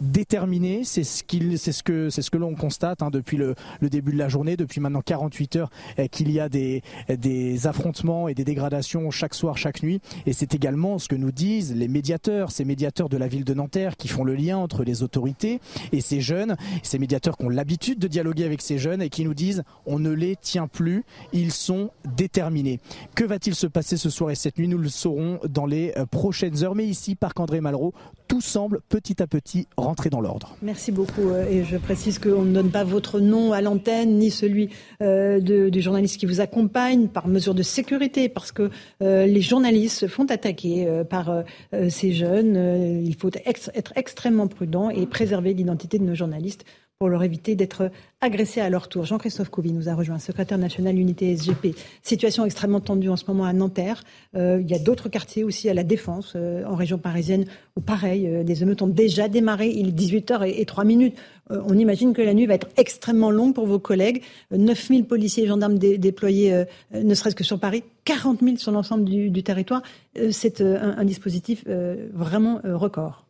déterminé. 0.01 0.84
C'est 0.84 1.03
ce 1.03 1.23
c'est 1.57 1.71
ce 1.71 1.84
que, 1.84 2.09
que 2.09 2.38
l'on 2.38 2.55
constate 2.55 3.01
hein, 3.01 3.09
depuis 3.11 3.38
le, 3.38 3.55
début 3.82 4.11
de 4.13 4.17
la 4.17 4.30
journée, 4.30 4.57
depuis 4.57 4.80
maintenant 4.82 5.01
48 5.01 5.55
heures, 5.57 5.69
eh, 5.97 6.09
qu'il 6.09 6.32
y 6.32 6.39
a 6.39 6.49
des, 6.49 6.84
des 7.09 7.67
affrontements 7.67 8.28
et 8.28 8.34
des 8.34 8.43
dégradations 8.43 9.11
chaque 9.11 9.34
soir, 9.34 9.57
chaque 9.57 9.84
nuit. 9.84 10.01
Et 10.26 10.34
c'est 10.34 10.53
également 10.53 10.99
ce 10.99 11.07
que 11.07 11.15
nous 11.15 11.32
disent 11.32 11.73
les 11.76 11.88
médiateurs, 11.88 12.51
ces 12.51 12.65
médiateurs 12.65 13.09
de 13.09 13.17
la 13.17 13.28
ville 13.28 13.43
de 13.43 13.53
Nanterre 13.53 13.97
qui 13.97 14.07
font 14.07 14.23
le 14.23 14.36
lien 14.36 14.57
entre 14.57 14.84
les 14.84 15.03
autorités 15.03 15.59
et 15.91 16.01
ces 16.01 16.21
jeunes, 16.21 16.55
ces 16.84 16.99
médiateurs 16.99 17.38
qui 17.38 17.45
ont 17.45 17.49
l'habitude 17.49 17.99
de 17.99 18.07
dialoguer 18.07 18.45
avec 18.45 18.61
ces 18.61 18.78
jeunes 18.78 19.01
et 19.01 19.09
qui 19.09 19.23
nous 19.23 19.34
disent 19.34 19.63
on 19.86 19.99
ne 19.99 20.11
les 20.11 20.36
tient 20.36 20.67
plus, 20.67 21.03
ils 21.34 21.51
sont 21.51 21.91
déterminés. 22.15 22.80
Que 23.15 23.23
va-t-il 23.23 23.55
se 23.55 23.67
passer 23.67 23.97
ce 23.97 24.09
soir 24.09 24.32
et 24.32 24.36
cette 24.36 24.57
nuit? 24.57 24.67
Nous 24.67 24.78
le 24.78 24.89
saurons 24.89 25.39
dans 25.47 25.65
les 25.65 25.93
euh, 25.97 26.05
prochaines 26.05 26.63
heures. 26.63 26.76
Mais 26.76 26.86
ici, 26.86 27.15
Parc 27.15 27.39
André 27.39 27.61
Malraux, 27.61 27.93
tout 28.28 28.41
semble 28.41 28.82
petit 28.89 29.21
à 29.21 29.28
petit 29.28 29.67
rentrer 29.78 30.09
dans 30.09 30.21
l'ordre. 30.21 30.55
Merci 30.61 30.91
beaucoup. 30.91 31.30
Euh, 31.30 31.47
et 31.49 31.63
je 31.63 31.78
précise 31.78 32.19
qu'on 32.19 32.43
ne 32.43 32.53
donne 32.53 32.71
pas 32.71 32.84
votre 32.84 33.19
nom 33.19 33.53
à 33.53 33.61
l'antenne, 33.61 34.17
ni 34.17 34.32
celui 34.32 34.69
euh, 35.01 35.39
du 35.39 35.82
journaliste 35.82 36.19
qui 36.19 36.26
vous 36.26 36.41
accompagne, 36.41 37.07
par 37.07 37.28
mesure 37.28 37.55
de 37.55 37.63
sécurité, 37.63 38.30
parce 38.30 38.51
que 38.51 38.69
euh, 39.01 39.26
les 39.26 39.41
journalistes 39.41 39.99
se 39.99 40.07
font 40.07 40.26
attaquer 40.26 40.88
par 41.09 41.43
ces 41.89 42.13
jeunes. 42.13 43.03
il 43.03 43.15
faut 43.15 43.30
être 43.34 43.93
extrêmement 43.95 44.47
prudent 44.47 44.89
et 44.89 45.05
préserver 45.05 45.53
l'identité 45.53 45.99
de 45.99 46.03
nos 46.03 46.15
journalistes 46.15 46.65
pour 46.98 47.10
leur 47.10 47.24
éviter 47.24 47.56
d'être 47.56 47.91
agressés 48.22 48.62
à 48.62 48.70
leur 48.70 48.88
tour. 48.88 49.04
Jean-Christophe 49.04 49.50
Couvi 49.50 49.74
nous 49.74 49.89
a 49.89 49.93
rejoint, 49.93 50.18
secrétaire 50.18 50.58
national 50.58 50.98
unité 50.98 51.36
SGP. 51.36 51.76
Situation 52.02 52.46
extrêmement 52.46 52.80
tendue 52.80 53.10
en 53.10 53.18
ce 53.18 53.26
moment 53.28 53.43
à 53.43 53.52
Nanterre. 53.52 54.02
Euh, 54.36 54.60
il 54.62 54.72
y 54.72 54.74
a 54.74 54.80
d'autres 54.80 55.10
quartiers 55.10 55.43
aussi 55.43 55.70
à 55.70 55.74
la 55.74 55.84
Défense, 55.84 56.34
euh, 56.38 56.64
en 56.66 56.76
région 56.76 56.98
parisienne, 56.98 57.46
où 57.76 57.82
pareil, 57.82 58.28
euh, 58.28 58.43
des 58.43 58.64
émeutes 58.64 58.82
ont 58.82 58.88
déjà 58.88 59.28
démarré. 59.28 59.68
Il 59.68 59.89
est 59.89 59.91
18h 59.91 60.48
et, 60.48 60.64
3 60.64 60.86
minutes. 60.86 61.16
on 61.50 61.78
imagine 61.78 62.14
que 62.14 62.22
la 62.22 62.34
nuit 62.34 62.46
va 62.46 62.54
être 62.54 62.70
extrêmement 62.78 63.30
longue 63.30 63.54
pour 63.54 63.68
vos 63.68 63.78
collègues. 63.78 64.24
9000 64.52 65.04
policiers 65.04 65.43
et 65.43 65.48
gendarmes 65.48 65.78
déployés, 65.78 66.64
ne 66.93 67.14
serait-ce 67.14 67.36
que 67.36 67.43
sur 67.43 67.60
Paris, 67.60 67.84
40 68.06 68.39
000 68.41 68.56
sur 68.58 68.72
l'ensemble 68.72 69.04
du, 69.04 69.43
territoire. 69.43 69.84
C'est 70.32 70.62
un, 70.62 70.98
un, 70.98 71.06
dispositif 71.06 71.66
vraiment 72.14 72.62
record 72.64 73.26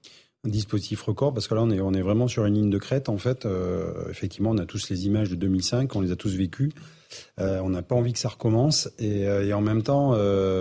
dispositif 0.45 1.01
record 1.01 1.33
parce 1.33 1.47
que 1.47 1.55
là 1.55 1.63
on 1.63 1.93
est 1.93 2.01
vraiment 2.01 2.27
sur 2.27 2.45
une 2.45 2.55
ligne 2.55 2.69
de 2.69 2.77
crête 2.77 3.09
en 3.09 3.17
fait. 3.17 3.45
Euh, 3.45 4.09
effectivement, 4.09 4.51
on 4.51 4.57
a 4.57 4.65
tous 4.65 4.89
les 4.89 5.05
images 5.05 5.29
de 5.29 5.35
2005, 5.35 5.95
on 5.95 6.01
les 6.01 6.11
a 6.11 6.15
tous 6.15 6.35
vécues. 6.35 6.71
Euh, 7.39 7.59
on 7.63 7.69
n'a 7.69 7.81
pas 7.81 7.95
envie 7.95 8.13
que 8.13 8.19
ça 8.19 8.29
recommence 8.29 8.89
et, 8.99 9.27
euh, 9.27 9.55
en 9.55 9.61
même 9.61 9.83
temps, 9.83 10.13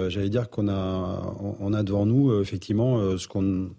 j'allais 0.08 0.28
dire 0.28 0.50
qu'on 0.50 0.68
a 0.68 1.34
on 1.60 1.72
a 1.72 1.82
devant 1.82 2.06
nous 2.06 2.40
effectivement 2.40 3.16
ce 3.16 3.28
qu'on 3.28 3.70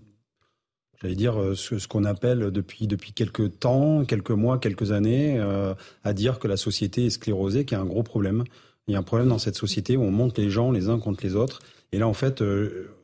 j'allais 1.01 1.15
dire 1.15 1.35
ce 1.55 1.87
qu'on 1.87 2.03
appelle 2.03 2.51
depuis 2.51 2.87
depuis 2.87 3.13
quelques 3.13 3.59
temps, 3.59 4.05
quelques 4.05 4.31
mois, 4.31 4.57
quelques 4.59 4.91
années, 4.91 5.39
à 6.03 6.13
dire 6.13 6.39
que 6.39 6.47
la 6.47 6.57
société 6.57 7.05
est 7.05 7.11
sclérosée, 7.11 7.65
qu'il 7.65 7.77
y 7.77 7.79
a 7.79 7.83
un 7.83 7.87
gros 7.87 8.03
problème. 8.03 8.43
Il 8.87 8.93
y 8.93 8.95
a 8.95 8.99
un 8.99 9.03
problème 9.03 9.29
dans 9.29 9.39
cette 9.39 9.55
société 9.55 9.97
où 9.97 10.03
on 10.03 10.11
monte 10.11 10.37
les 10.37 10.49
gens 10.49 10.71
les 10.71 10.89
uns 10.89 10.99
contre 10.99 11.23
les 11.23 11.35
autres. 11.35 11.59
Et 11.91 11.97
là, 11.97 12.07
en 12.07 12.13
fait, 12.13 12.43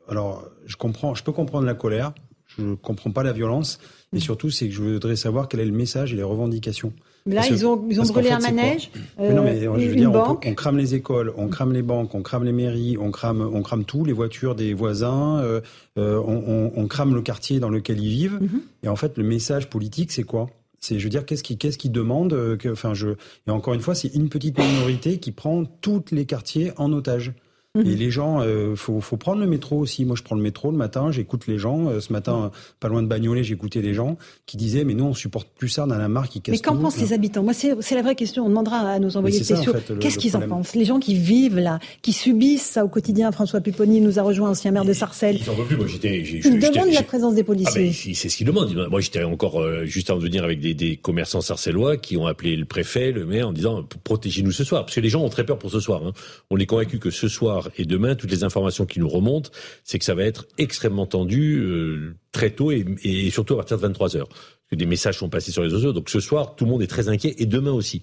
alors 0.07 0.47
je 0.65 0.75
comprends, 0.75 1.15
je 1.15 1.23
peux 1.23 1.31
comprendre 1.31 1.65
la 1.65 1.73
colère. 1.73 2.13
Je 2.57 2.63
ne 2.63 2.75
comprends 2.75 3.11
pas 3.11 3.23
la 3.23 3.33
violence. 3.33 3.79
Et 4.13 4.17
mm. 4.17 4.19
surtout, 4.19 4.49
c'est 4.49 4.67
que 4.67 4.73
je 4.73 4.81
voudrais 4.81 5.15
savoir 5.15 5.47
quel 5.47 5.59
est 5.59 5.65
le 5.65 5.71
message 5.71 6.13
et 6.13 6.15
les 6.15 6.23
revendications. 6.23 6.93
là, 7.25 7.47
ils 7.47 7.65
ont, 7.65 7.85
ils 7.89 8.01
ont 8.01 8.03
brûlé 8.03 8.31
un 8.31 8.39
manège, 8.39 8.91
euh, 9.19 9.31
non, 9.31 9.43
mais, 9.43 9.61
je 9.61 9.89
veux 9.89 9.95
dire, 9.95 10.11
on, 10.11 10.39
on, 10.43 10.53
crame 10.53 10.77
les 10.77 10.95
écoles, 10.95 11.33
on 11.37 11.47
crame 11.47 11.71
les 11.71 11.81
banques, 11.81 12.13
on 12.13 12.21
crame 12.21 12.43
les 12.43 12.51
mairies, 12.51 12.97
on 12.97 13.11
crame, 13.11 13.41
on 13.41 13.61
crame 13.61 13.85
tout, 13.85 14.03
les 14.03 14.13
voitures 14.13 14.55
des 14.55 14.73
voisins, 14.73 15.39
euh, 15.39 15.61
euh, 15.97 16.21
on, 16.25 16.71
on, 16.75 16.87
crame 16.87 17.13
le 17.15 17.21
quartier 17.21 17.59
dans 17.59 17.69
lequel 17.69 17.99
ils 18.01 18.09
vivent. 18.09 18.39
Mm-hmm. 18.41 18.61
Et 18.83 18.89
en 18.89 18.95
fait, 18.95 19.17
le 19.17 19.23
message 19.23 19.69
politique, 19.69 20.11
c'est 20.11 20.23
quoi? 20.23 20.49
C'est, 20.81 20.97
je 20.97 21.03
veux 21.03 21.11
dire, 21.11 21.25
qu'est-ce 21.25 21.43
qui, 21.43 21.57
qu'est-ce 21.57 21.77
qui 21.77 21.89
demande 21.89 22.33
euh, 22.33 22.57
que, 22.57 22.67
enfin, 22.69 22.95
je, 22.95 23.09
et 23.47 23.51
encore 23.51 23.75
une 23.75 23.81
fois, 23.81 23.93
c'est 23.93 24.13
une 24.15 24.29
petite 24.29 24.57
minorité 24.57 25.19
qui 25.19 25.31
prend 25.31 25.63
tous 25.63 26.05
les 26.11 26.25
quartiers 26.25 26.71
en 26.77 26.91
otage. 26.91 27.33
Et 27.73 27.83
mhm. 27.83 27.95
les 27.95 28.11
gens, 28.11 28.41
euh, 28.41 28.75
faut, 28.75 28.99
faut 28.99 29.15
prendre 29.15 29.39
le 29.39 29.47
métro 29.47 29.79
aussi. 29.79 30.03
Moi, 30.03 30.17
je 30.17 30.23
prends 30.23 30.35
le 30.35 30.41
métro 30.41 30.71
le 30.71 30.77
matin, 30.77 31.09
j'écoute 31.09 31.47
les 31.47 31.57
gens. 31.57 31.87
Euh, 31.87 32.01
ce 32.01 32.11
matin, 32.11 32.51
pas 32.81 32.89
loin 32.89 33.01
de 33.01 33.07
Bagnolet, 33.07 33.45
j'écoutais 33.45 33.81
les 33.81 33.93
gens 33.93 34.17
qui 34.45 34.57
disaient, 34.57 34.83
mais 34.83 34.93
nous, 34.93 35.05
on 35.05 35.13
supporte 35.13 35.47
plus 35.57 35.69
ça 35.69 35.85
dans 35.85 35.97
la 35.97 36.09
marque 36.09 36.33
qui 36.33 36.41
casse 36.41 36.51
Mais 36.53 36.59
qu'en 36.59 36.75
pensent 36.75 36.99
les 36.99 37.13
habitants? 37.13 37.43
Moi, 37.43 37.53
c'est 37.53 37.95
la 37.95 38.01
vraie 38.01 38.15
question. 38.15 38.45
On 38.45 38.49
demandera 38.49 38.79
à 38.79 38.99
nos 38.99 39.15
envoyés 39.15 39.41
spéciaux. 39.41 39.71
Qu'est-ce 40.01 40.17
qu'ils 40.17 40.35
en 40.35 40.41
pensent 40.41 40.75
Les 40.75 40.83
gens 40.83 40.99
qui 40.99 41.15
vivent 41.15 41.59
là, 41.59 41.79
qui 42.01 42.11
subissent 42.11 42.65
ça 42.65 42.83
au 42.83 42.89
quotidien. 42.89 43.31
François 43.31 43.61
Pupponi 43.61 44.01
nous 44.01 44.19
a 44.19 44.21
rejoint, 44.21 44.49
ancien 44.49 44.71
maire 44.71 44.83
de 44.83 44.91
Sarcelles. 44.91 45.39
Ils 45.41 45.49
en 45.49 45.53
veulent 45.53 45.67
plus. 45.67 45.77
Moi, 45.77 45.87
j'étais. 45.87 46.19
Ils 46.19 46.59
demandent 46.59 46.91
la 46.91 47.03
présence 47.03 47.35
des 47.35 47.45
policiers. 47.45 47.71
Ah 47.73 48.09
ben, 48.09 48.15
c'est 48.15 48.27
ce 48.27 48.35
qu'ils 48.35 48.47
demandent. 48.47 48.75
Moi, 48.89 48.99
j'étais 48.99 49.23
encore 49.23 49.61
euh, 49.61 49.85
juste 49.85 50.09
avant 50.09 50.19
de 50.19 50.25
venir 50.25 50.43
avec 50.43 50.59
des, 50.59 50.73
des, 50.73 50.97
commerçants 50.97 51.39
sarcellois 51.39 51.95
qui 51.95 52.17
ont 52.17 52.25
appelé 52.25 52.57
le 52.57 52.65
préfet, 52.65 53.13
le 53.13 53.25
maire, 53.25 53.47
en 53.47 53.53
disant 53.53 53.87
protégez-nous 54.03 54.51
ce 54.51 54.65
soir, 54.65 54.83
parce 54.83 54.95
que 54.95 54.99
les 54.99 55.07
gens 55.07 55.21
ont 55.21 55.29
très 55.29 55.45
peur 55.45 55.57
pour 55.57 55.71
ce 55.71 55.79
soir. 55.79 56.05
Hein. 56.05 56.11
On 56.49 56.57
est 56.57 56.65
convaincu 56.65 56.99
que 56.99 57.11
ce 57.11 57.29
soir 57.29 57.60
et 57.77 57.85
demain, 57.85 58.15
toutes 58.15 58.31
les 58.31 58.43
informations 58.43 58.85
qui 58.85 58.99
nous 58.99 59.09
remontent, 59.09 59.49
c'est 59.83 59.99
que 59.99 60.05
ça 60.05 60.15
va 60.15 60.23
être 60.23 60.47
extrêmement 60.57 61.05
tendu 61.05 61.59
euh, 61.59 62.15
très 62.31 62.51
tôt 62.51 62.71
et, 62.71 63.29
surtout 63.31 63.53
à 63.53 63.57
partir 63.57 63.77
de 63.77 63.81
23 63.81 64.17
heures. 64.17 64.29
Des 64.71 64.85
messages 64.85 65.17
sont 65.17 65.29
passés 65.29 65.51
sur 65.51 65.63
les 65.63 65.69
réseaux. 65.69 65.91
Donc 65.91 66.09
ce 66.09 66.21
soir, 66.21 66.55
tout 66.55 66.63
le 66.63 66.71
monde 66.71 66.81
est 66.81 66.87
très 66.87 67.09
inquiet 67.09 67.35
et 67.39 67.45
demain 67.45 67.73
aussi. 67.73 68.01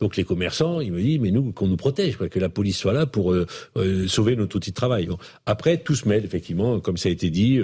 Donc 0.00 0.16
les 0.16 0.22
commerçants, 0.22 0.80
ils 0.80 0.92
me 0.92 1.00
disent, 1.00 1.18
mais 1.18 1.32
nous, 1.32 1.50
qu'on 1.50 1.66
nous 1.66 1.76
protège, 1.76 2.16
que 2.16 2.38
la 2.38 2.48
police 2.48 2.78
soit 2.78 2.92
là 2.92 3.04
pour 3.04 3.32
euh, 3.32 3.46
euh, 3.76 4.06
sauver 4.06 4.36
notre 4.36 4.54
outil 4.56 4.70
de 4.70 4.76
travail. 4.76 5.08
Après, 5.44 5.76
tout 5.78 5.96
se 5.96 6.08
mêle, 6.08 6.24
effectivement, 6.24 6.78
comme 6.78 6.96
ça 6.96 7.08
a 7.08 7.12
été 7.12 7.30
dit. 7.30 7.60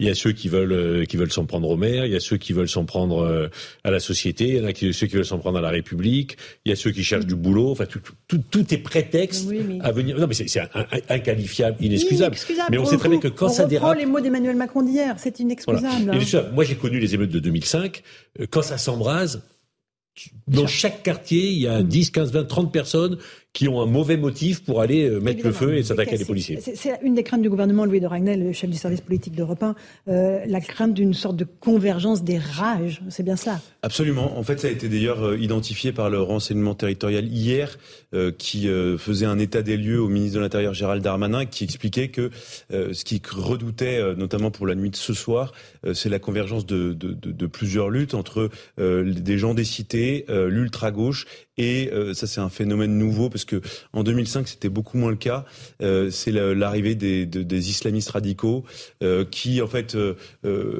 Il 0.00 0.06
y 0.06 0.10
a 0.10 0.14
ceux 0.14 0.32
qui 0.32 0.48
veulent 0.48 0.72
euh, 0.72 1.04
qui 1.04 1.16
veulent 1.16 1.32
s'en 1.32 1.46
prendre 1.46 1.68
au 1.68 1.76
maire, 1.76 2.04
il 2.04 2.12
y 2.12 2.16
a 2.16 2.20
ceux 2.20 2.36
qui 2.36 2.52
veulent 2.52 2.68
s'en 2.68 2.84
prendre 2.84 3.22
euh, 3.22 3.48
à 3.84 3.92
la 3.92 4.00
société, 4.00 4.48
il 4.48 4.56
y 4.56 4.60
en 4.60 4.64
a 4.64 4.72
qui, 4.72 4.92
ceux 4.92 5.06
qui 5.06 5.14
veulent 5.14 5.24
s'en 5.24 5.38
prendre 5.38 5.58
à 5.58 5.60
la 5.60 5.70
République, 5.70 6.36
il 6.64 6.70
y 6.70 6.72
a 6.72 6.76
ceux 6.76 6.90
qui 6.90 7.04
cherchent 7.04 7.26
du 7.26 7.36
boulot. 7.36 7.70
Enfin, 7.70 7.86
tout, 7.86 8.00
tout, 8.26 8.38
tout 8.50 8.74
est 8.74 8.78
prétexte 8.78 9.48
à 9.80 9.92
venir. 9.92 10.18
Non, 10.18 10.26
mais 10.26 10.34
c'est 10.34 10.60
inqualifiable, 11.08 11.76
inexcusable. 11.80 12.36
Mais 12.70 12.78
on 12.78 12.84
sait 12.84 12.96
très 12.96 13.08
bien 13.08 13.20
que 13.20 13.28
quand 13.28 13.46
on 13.46 13.50
ça 13.50 13.66
dérape. 13.66 13.96
les 13.96 14.06
mots 14.06 14.20
d'Emmanuel 14.20 14.56
Macron 14.56 14.82
d'hier, 14.82 15.14
c'est 15.18 15.38
inexcusable. 15.38 16.10
Hein. 16.10 16.44
Moi, 16.52 16.64
j'ai 16.64 16.74
connu 16.74 16.98
les 16.98 17.14
émeutes 17.14 17.30
de 17.30 17.38
2005. 17.38 18.02
Euh, 18.40 18.46
quand 18.50 18.62
ça 18.62 18.78
s'embrase, 18.78 19.42
dans 20.46 20.66
chaque 20.66 21.02
quartier, 21.02 21.50
il 21.50 21.58
y 21.58 21.68
a 21.68 21.82
10, 21.82 22.10
15, 22.10 22.32
20, 22.32 22.44
30 22.44 22.72
personnes 22.72 23.18
qui 23.54 23.68
ont 23.68 23.80
un 23.80 23.86
mauvais 23.86 24.16
motif 24.16 24.64
pour 24.64 24.80
aller 24.80 25.08
euh, 25.08 25.20
mettre 25.20 25.46
le 25.46 25.52
feu 25.52 25.76
et 25.76 25.84
s'attaquer 25.84 26.16
à 26.16 26.18
des 26.18 26.24
policiers. 26.24 26.58
C'est 26.60 26.98
une 27.02 27.14
des 27.14 27.22
craintes 27.22 27.40
du 27.40 27.48
gouvernement, 27.48 27.84
Louis 27.84 28.00
de 28.00 28.06
Ragnel, 28.06 28.44
le 28.44 28.52
chef 28.52 28.68
du 28.68 28.76
service 28.76 29.00
politique 29.00 29.36
d'Europe 29.36 29.62
1, 29.62 29.74
euh, 30.08 30.40
la 30.44 30.60
crainte 30.60 30.92
d'une 30.92 31.14
sorte 31.14 31.36
de 31.36 31.46
convergence 31.60 32.24
des 32.24 32.36
rages. 32.36 33.00
C'est 33.10 33.22
bien 33.22 33.36
cela 33.36 33.60
Absolument. 33.82 34.36
En 34.36 34.42
fait, 34.42 34.58
ça 34.58 34.66
a 34.66 34.70
été 34.70 34.88
d'ailleurs 34.88 35.24
euh, 35.24 35.38
identifié 35.38 35.92
par 35.92 36.10
le 36.10 36.20
renseignement 36.20 36.74
territorial 36.74 37.24
hier, 37.26 37.78
qui 38.38 38.68
faisait 38.96 39.26
un 39.26 39.40
état 39.40 39.62
des 39.62 39.76
lieux 39.76 40.00
au 40.00 40.06
ministre 40.06 40.36
de 40.36 40.42
l'Intérieur 40.42 40.72
Gérald 40.72 41.02
Darmanin, 41.02 41.46
qui 41.46 41.64
expliquait 41.64 42.06
que 42.08 42.30
ce 42.70 43.04
qu'il 43.04 43.20
redoutait, 43.28 44.14
notamment 44.14 44.52
pour 44.52 44.68
la 44.68 44.76
nuit 44.76 44.90
de 44.90 44.96
ce 44.96 45.12
soir, 45.14 45.52
c'est 45.94 46.08
la 46.08 46.20
convergence 46.20 46.64
de, 46.64 46.92
de, 46.92 47.12
de, 47.12 47.32
de, 47.32 47.46
plusieurs 47.46 47.90
luttes 47.90 48.14
entre 48.14 48.50
des 48.78 49.38
gens 49.38 49.52
des 49.54 49.64
cités, 49.64 50.26
l'ultra-gauche 50.28 51.26
et 51.56 51.90
euh, 51.92 52.14
ça, 52.14 52.26
c'est 52.26 52.40
un 52.40 52.48
phénomène 52.48 52.98
nouveau 52.98 53.30
parce 53.30 53.44
que 53.44 53.60
en 53.92 54.02
2005, 54.02 54.48
c'était 54.48 54.68
beaucoup 54.68 54.98
moins 54.98 55.10
le 55.10 55.16
cas. 55.16 55.44
Euh, 55.82 56.10
c'est 56.10 56.32
l'arrivée 56.32 56.94
des, 56.94 57.70
islamistes 57.70 58.10
radicaux 58.10 58.64
euh, 59.02 59.24
qui, 59.24 59.62
en 59.62 59.66
fait, 59.66 59.96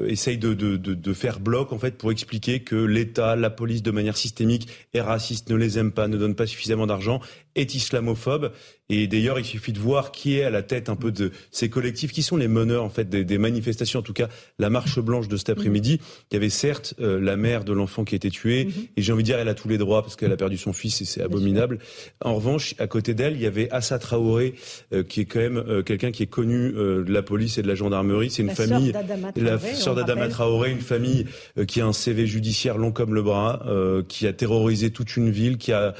essayent 0.07 0.37
de, 0.37 0.53
de, 0.53 0.75
de, 0.77 1.13
faire 1.13 1.39
bloc, 1.39 1.71
en 1.71 1.79
fait, 1.79 1.97
pour 1.97 2.11
expliquer 2.11 2.61
que 2.61 2.75
l'État, 2.75 3.35
la 3.35 3.49
police, 3.49 3.83
de 3.83 3.91
manière 3.91 4.17
systémique, 4.17 4.67
est 4.93 5.01
raciste, 5.01 5.49
ne 5.49 5.55
les 5.55 5.79
aime 5.79 5.91
pas, 5.91 6.07
ne 6.07 6.17
donne 6.17 6.35
pas 6.35 6.45
suffisamment 6.45 6.87
d'argent, 6.87 7.21
est 7.55 7.75
islamophobe. 7.75 8.51
Et 8.87 9.07
d'ailleurs, 9.07 9.39
il 9.39 9.45
suffit 9.45 9.73
de 9.73 9.79
voir 9.79 10.11
qui 10.11 10.37
est 10.37 10.43
à 10.43 10.51
la 10.51 10.61
tête 10.61 10.89
un 10.89 10.95
peu 10.95 11.11
de 11.11 11.31
ces 11.49 11.69
collectifs, 11.69 12.11
qui 12.11 12.21
sont 12.21 12.37
les 12.37 12.47
meneurs 12.47 12.83
en 12.83 12.89
fait 12.89 13.09
des, 13.09 13.37
manifestations, 13.37 14.01
en 14.01 14.03
tout 14.03 14.13
cas 14.13 14.27
la 14.59 14.69
marche 14.69 14.99
blanche 14.99 15.27
de 15.27 15.37
cet 15.37 15.49
après-midi. 15.49 15.99
Il 16.29 16.35
y 16.35 16.37
avait 16.37 16.49
certes 16.49 16.93
la 16.99 17.35
mère 17.35 17.63
de 17.63 17.73
l'enfant 17.73 18.03
qui 18.03 18.13
a 18.13 18.17
été 18.17 18.29
tué, 18.29 18.65
mm-hmm. 18.65 18.87
et 18.97 19.01
j'ai 19.01 19.11
envie 19.11 19.23
de 19.23 19.25
dire, 19.25 19.39
elle 19.39 19.49
a 19.49 19.55
tous 19.55 19.67
les 19.67 19.79
droits 19.79 20.03
parce 20.03 20.15
qu'elle 20.15 20.31
a 20.31 20.37
perdu 20.37 20.57
son 20.57 20.71
fils 20.71 21.01
et 21.01 21.05
c'est 21.05 21.21
abominable. 21.21 21.79
En 22.21 22.35
revanche, 22.35 22.75
à 22.77 22.87
côté 22.87 23.13
d'elle, 23.13 23.33
il 23.33 23.41
y 23.41 23.45
avait 23.45 23.69
Assa 23.71 23.99
Traoré, 23.99 24.53
euh, 24.93 25.03
qui 25.03 25.21
est 25.21 25.25
quand 25.25 25.39
même 25.39 25.57
euh, 25.57 25.81
quelqu'un 25.81 26.11
qui 26.11 26.23
est 26.23 26.27
connu 26.27 26.73
euh, 26.75 27.03
de 27.03 27.11
la 27.11 27.21
police 27.21 27.57
et 27.57 27.61
de 27.61 27.67
la 27.67 27.75
gendarmerie. 27.75 28.29
C'est 28.29 28.43
une 28.43 28.51
famille, 28.51 28.93
la 29.35 29.59
sœur 29.59 29.95
d'Adama 29.95 30.27
Traoré, 30.27 30.71
une 30.71 30.79
famille 30.79 31.25
qui 31.67 31.81
a 31.81 31.85
un 31.85 31.93
CV 31.93 32.27
judiciaire 32.27 32.77
long 32.77 32.91
comme 32.91 33.13
le 33.13 33.21
bras, 33.21 33.65
qui 34.07 34.27
a 34.27 34.33
terrorisé 34.33 34.91
toute 34.91 35.17
une 35.17 35.29
ville, 35.29 35.57
qui 35.57 35.71
a 35.71 35.93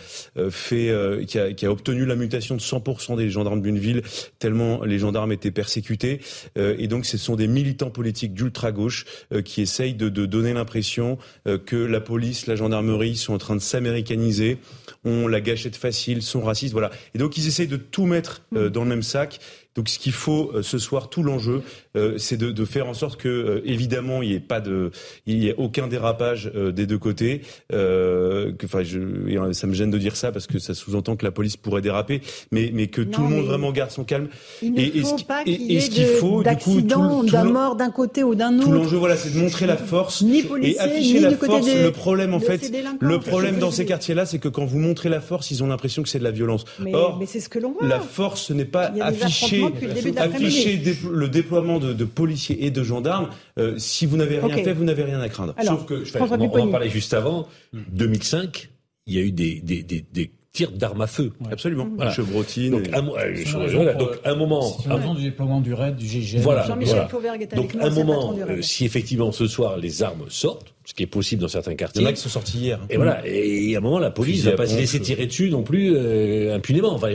fait, 0.49 0.93
qui 1.27 1.39
a, 1.39 1.44
qui 1.53 1.65
a 1.65 1.71
obtenu 1.71 2.05
la 2.05 2.15
mutation 2.15 2.55
de 2.55 2.61
100% 2.61 3.17
des 3.17 3.29
gendarmes 3.29 3.61
d'une 3.61 3.77
ville, 3.77 4.01
tellement 4.39 4.83
les 4.83 4.99
gendarmes 4.99 5.31
étaient 5.31 5.51
persécutés. 5.51 6.21
et 6.55 6.87
donc, 6.87 7.05
ce 7.05 7.17
sont 7.17 7.35
des 7.35 7.47
militants 7.47 7.89
politiques 7.89 8.33
d'ultra 8.33 8.71
gauche 8.71 9.05
qui 9.43 9.61
essayent 9.61 9.93
de, 9.93 10.09
de 10.09 10.25
donner 10.25 10.53
l'impression 10.53 11.17
que 11.65 11.75
la 11.75 12.01
police, 12.01 12.47
la 12.47 12.55
gendarmerie 12.55 13.15
sont 13.15 13.33
en 13.33 13.37
train 13.37 13.55
de 13.55 13.61
s'américaniser 13.61 14.57
ont 15.05 15.27
la 15.27 15.41
gâchette 15.41 15.75
facile, 15.75 16.21
sont 16.21 16.41
racistes, 16.41 16.73
voilà. 16.73 16.91
Et 17.13 17.19
donc 17.19 17.37
ils 17.37 17.47
essayent 17.47 17.67
de 17.67 17.77
tout 17.77 18.05
mettre 18.05 18.41
euh, 18.55 18.69
dans 18.69 18.83
le 18.83 18.89
même 18.89 19.03
sac. 19.03 19.39
Donc 19.75 19.89
ce 19.89 19.99
qu'il 19.99 20.13
faut 20.13 20.51
euh, 20.53 20.63
ce 20.63 20.77
soir, 20.77 21.09
tout 21.09 21.21
l'enjeu, 21.21 21.61
euh, 21.95 22.17
c'est 22.17 22.37
de, 22.37 22.51
de, 22.51 22.65
faire 22.65 22.87
en 22.87 22.93
sorte 22.93 23.19
que, 23.19 23.29
euh, 23.29 23.61
évidemment, 23.65 24.21
il 24.21 24.29
n'y 24.29 24.35
ait 24.35 24.39
pas 24.39 24.59
de, 24.59 24.91
il 25.25 25.41
y 25.43 25.47
ait 25.47 25.55
aucun 25.57 25.87
dérapage 25.87 26.51
euh, 26.55 26.71
des 26.71 26.85
deux 26.85 26.97
côtés. 26.97 27.41
Enfin, 27.71 28.83
je, 28.83 28.99
ça 29.53 29.67
me 29.67 29.73
gêne 29.73 29.91
de 29.91 29.97
dire 29.97 30.15
ça 30.15 30.31
parce 30.31 30.47
que 30.47 30.59
ça 30.59 30.73
sous-entend 30.73 31.15
que 31.15 31.25
la 31.25 31.31
police 31.31 31.57
pourrait 31.57 31.81
déraper, 31.81 32.21
mais, 32.51 32.71
mais 32.73 32.87
que 32.87 33.01
tout 33.01 33.21
le 33.21 33.29
monde 33.29 33.45
vraiment 33.45 33.71
garde 33.71 33.91
son 33.91 34.03
calme. 34.03 34.27
Il 34.61 34.73
ne 34.73 34.81
et, 34.81 35.01
faut 35.01 35.17
pas 35.27 35.43
qu'il 35.43 35.61
y 35.61 35.77
ait 35.77 36.43
d'accident, 36.43 37.23
d'un 37.23 37.43
mort 37.45 37.75
d'un 37.75 37.91
côté 37.91 38.23
ou 38.23 38.35
d'un 38.35 38.57
autre. 38.57 38.65
Tout 38.65 38.71
l'enjeu, 38.71 38.97
voilà, 38.97 39.15
c'est 39.15 39.33
de 39.33 39.39
montrer 39.39 39.65
la 39.65 39.77
force 39.77 40.23
et 40.61 40.79
afficher 40.79 41.19
la 41.19 41.31
force. 41.31 41.67
le 41.67 41.91
problème, 41.91 42.33
en 42.33 42.39
fait, 42.39 42.71
le 42.99 43.19
problème 43.19 43.59
dans 43.59 43.71
ces 43.71 43.85
quartiers-là, 43.85 44.25
c'est 44.25 44.39
que 44.39 44.49
quand 44.49 44.65
vous 44.65 44.79
montrez 44.79 45.09
la 45.09 45.21
force, 45.21 45.51
ils 45.51 45.63
ont 45.63 45.67
l'impression 45.67 46.03
que 46.03 46.09
c'est 46.09 46.19
de 46.19 46.23
la 46.23 46.31
violence. 46.31 46.65
Mais, 46.79 46.93
Or, 46.93 47.17
mais 47.19 47.25
c'est 47.25 47.39
ce 47.39 47.49
que 47.49 47.59
l'on 47.59 47.71
voit. 47.71 47.87
La 47.87 47.99
force, 47.99 48.41
ce 48.41 48.53
n'est 48.53 48.65
pas 48.65 48.91
afficher, 49.01 49.64
afficher 50.17 50.81
le 51.11 51.27
déploiement 51.27 51.79
de, 51.79 52.05
policiers 52.05 52.65
et 52.65 52.71
de 52.71 52.83
gendarmes. 52.83 53.29
Euh, 53.57 53.75
si 53.77 54.05
vous 54.05 54.17
n'avez 54.17 54.39
rien 54.39 54.63
fait, 54.63 54.73
vous 54.73 54.83
n'avez 54.83 55.03
rien 55.03 55.19
à 55.19 55.29
craindre. 55.29 55.55
Sauf 55.63 55.85
que, 55.85 56.03
je 56.03 56.17
on, 56.17 56.59
en 56.59 56.67
parlait 56.67 56.89
juste 56.89 57.13
avant, 57.13 57.47
2005, 57.73 58.69
il 59.07 59.13
y 59.13 59.19
a 59.19 59.21
eu 59.21 59.31
des, 59.31 59.61
des, 59.61 59.83
des, 59.83 60.05
des 60.11 60.31
tirs 60.55 60.71
d'armes 60.71 61.01
à 61.01 61.07
feu. 61.07 61.33
Absolument. 61.51 61.87
Voilà. 61.95 62.11
Chevrotine. 62.11 62.71
Donc, 62.71 62.89
un, 62.93 63.01
voilà, 63.01 63.93
donc, 63.93 64.11
un 64.23 64.35
moment. 64.35 64.77
Avant 64.89 65.13
du 65.13 65.23
déploiement 65.23 65.61
du 65.61 65.73
RAID, 65.73 65.95
du 65.95 66.07
GGN. 66.07 66.41
Voilà. 66.41 66.67
Donc, 67.55 67.75
un 67.79 67.89
moment, 67.89 68.33
euh, 68.37 68.61
si 68.61 68.85
effectivement 68.85 69.31
ce 69.31 69.47
soir 69.47 69.77
les 69.77 70.01
armes 70.01 70.25
sortent, 70.29 70.74
ce 70.85 70.93
qui 70.93 71.03
est 71.03 71.07
possible 71.07 71.41
dans 71.41 71.47
certains 71.47 71.75
quartiers. 71.75 72.01
Il 72.01 72.05
y 72.05 72.07
en 72.07 72.11
a 72.11 72.13
qui 72.13 72.21
sont 72.21 72.29
sortis 72.29 72.59
hier. 72.59 72.79
Et 72.89 72.97
voilà. 72.97 73.25
Et 73.25 73.75
à 73.75 73.79
un 73.79 73.81
moment, 73.81 73.99
la 73.99 74.11
police 74.11 74.45
ne 74.45 74.51
va 74.51 74.55
pas 74.55 74.67
se 74.67 74.77
laisser 74.77 74.99
tirer 74.99 75.25
dessus 75.25 75.49
non 75.49 75.63
plus 75.63 75.93
euh, 75.95 76.55
impunément. 76.55 76.93
Enfin, 76.93 77.09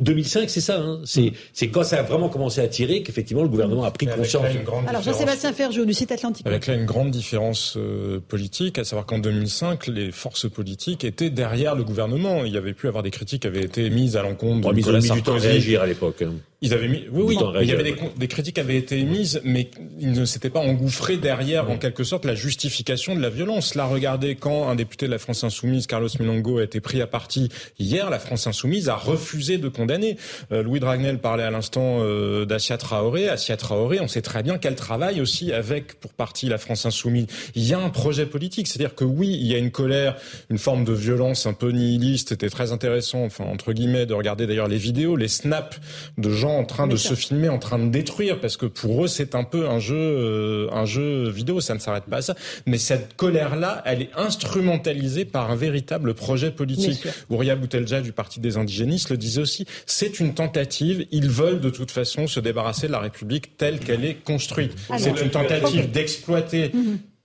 2005, 0.00 0.48
c'est 0.48 0.60
ça. 0.60 0.80
Hein. 0.80 1.00
C'est 1.04 1.32
c'est 1.52 1.68
quand 1.68 1.84
ça 1.84 2.00
a 2.00 2.02
vraiment 2.02 2.28
commencé 2.28 2.60
à 2.60 2.68
tirer 2.68 3.02
qu'effectivement 3.02 3.42
le 3.42 3.48
gouvernement 3.48 3.84
a 3.84 3.90
pris 3.90 4.06
conscience. 4.06 4.46
Alors 4.86 5.02
Jean-Sébastien 5.02 5.52
Ferjou 5.52 5.84
du 5.84 5.94
site 5.94 6.12
Atlantique. 6.12 6.46
Avec 6.46 6.66
là 6.66 6.74
une 6.74 6.86
grande 6.86 7.10
différence 7.10 7.74
euh, 7.76 8.20
politique, 8.26 8.78
à 8.78 8.84
savoir 8.84 9.06
qu'en 9.06 9.18
2005, 9.18 9.86
les 9.88 10.10
forces 10.10 10.48
politiques 10.48 11.04
étaient 11.04 11.30
derrière 11.30 11.74
le 11.74 11.84
gouvernement. 11.84 12.44
Il 12.44 12.52
y 12.52 12.56
avait 12.56 12.72
pu 12.72 12.88
avoir 12.88 13.02
des 13.02 13.10
critiques 13.10 13.42
qui 13.42 13.48
avaient 13.48 13.64
été 13.64 13.90
mises 13.90 14.16
à 14.16 14.22
l'encontre 14.22 14.68
de 14.70 14.74
Nicolas 14.74 15.00
Sarkozy. 15.00 15.46
réagir 15.46 15.82
à 15.82 15.86
l'époque. 15.86 16.24
Ils 16.60 16.72
avaient 16.72 16.88
mis, 16.88 17.04
oui, 17.10 17.22
oui, 17.26 17.36
il 17.60 17.68
y 17.68 17.72
avait 17.72 17.82
des, 17.82 17.96
des, 18.16 18.28
critiques 18.28 18.58
avaient 18.58 18.76
été 18.76 18.98
émises, 18.98 19.40
mais 19.44 19.70
ils 19.98 20.12
ne 20.12 20.24
s'étaient 20.24 20.50
pas 20.50 20.60
engouffrés 20.60 21.18
derrière, 21.18 21.70
en 21.70 21.76
quelque 21.76 22.04
sorte, 22.04 22.24
la 22.24 22.34
justification 22.34 23.14
de 23.14 23.20
la 23.20 23.28
violence. 23.28 23.74
Là, 23.74 23.84
regardez, 23.84 24.34
quand 24.34 24.68
un 24.68 24.74
député 24.74 25.06
de 25.06 25.10
la 25.10 25.18
France 25.18 25.44
Insoumise, 25.44 25.86
Carlos 25.86 26.08
Milongo, 26.20 26.58
a 26.58 26.64
été 26.64 26.80
pris 26.80 27.02
à 27.02 27.06
partie 27.06 27.50
hier, 27.78 28.08
la 28.08 28.18
France 28.18 28.46
Insoumise 28.46 28.88
a 28.88 28.96
refusé 28.96 29.58
de 29.58 29.68
condamner. 29.68 30.16
Euh, 30.52 30.62
Louis 30.62 30.80
Dragnel 30.80 31.18
parlait 31.18 31.42
à 31.42 31.50
l'instant 31.50 31.98
euh, 32.00 32.46
d'Asia 32.46 32.78
Traoré. 32.78 33.28
Asia 33.28 33.56
Traoré, 33.56 34.00
on 34.00 34.08
sait 34.08 34.22
très 34.22 34.42
bien 34.42 34.56
qu'elle 34.56 34.76
travaille 34.76 35.20
aussi 35.20 35.52
avec, 35.52 36.00
pour 36.00 36.12
partie, 36.14 36.48
la 36.48 36.58
France 36.58 36.86
Insoumise. 36.86 37.26
Il 37.54 37.66
y 37.66 37.74
a 37.74 37.78
un 37.78 37.90
projet 37.90 38.26
politique, 38.26 38.68
c'est-à-dire 38.68 38.94
que 38.94 39.04
oui, 39.04 39.28
il 39.28 39.46
y 39.46 39.54
a 39.54 39.58
une 39.58 39.70
colère, 39.70 40.16
une 40.50 40.58
forme 40.58 40.84
de 40.84 40.92
violence 40.92 41.46
un 41.46 41.52
peu 41.52 41.70
nihiliste. 41.70 42.30
C'était 42.30 42.48
très 42.48 42.72
intéressant, 42.72 43.24
enfin, 43.24 43.44
entre 43.44 43.72
guillemets, 43.72 44.06
de 44.06 44.14
regarder 44.14 44.46
d'ailleurs 44.46 44.68
les 44.68 44.78
vidéos, 44.78 45.16
les 45.16 45.28
snaps 45.28 45.78
de 46.16 46.30
gens 46.30 46.43
en 46.50 46.64
train 46.64 46.86
de 46.86 46.96
se 46.96 47.14
filmer, 47.14 47.48
en 47.48 47.58
train 47.58 47.78
de 47.78 47.88
détruire, 47.88 48.40
parce 48.40 48.56
que 48.56 48.66
pour 48.66 49.04
eux 49.04 49.08
c'est 49.08 49.34
un 49.34 49.44
peu 49.44 49.68
un 49.68 49.78
jeu, 49.78 49.96
euh, 49.96 50.68
un 50.72 50.84
jeu 50.84 51.28
vidéo, 51.28 51.60
ça 51.60 51.74
ne 51.74 51.78
s'arrête 51.78 52.04
pas 52.04 52.18
à 52.18 52.22
ça. 52.22 52.34
Mais 52.66 52.78
cette 52.78 53.16
colère-là, 53.16 53.82
elle 53.86 54.02
est 54.02 54.10
instrumentalisée 54.16 55.24
par 55.24 55.50
un 55.50 55.56
véritable 55.56 56.14
projet 56.14 56.50
politique. 56.50 57.06
Ouria 57.30 57.56
Boutelja 57.56 58.00
du 58.00 58.12
Parti 58.12 58.40
des 58.40 58.56
indigénistes 58.56 59.10
le 59.10 59.16
disait 59.16 59.40
aussi. 59.40 59.66
C'est 59.86 60.20
une 60.20 60.34
tentative. 60.34 61.06
Ils 61.10 61.28
veulent 61.28 61.60
de 61.60 61.70
toute 61.70 61.90
façon 61.90 62.26
se 62.26 62.40
débarrasser 62.40 62.86
de 62.86 62.92
la 62.92 63.00
République 63.00 63.56
telle 63.56 63.78
qu'elle 63.78 64.04
est 64.04 64.14
construite. 64.14 64.72
C'est 64.98 65.20
une 65.20 65.30
tentative 65.30 65.90
d'exploiter. 65.90 66.72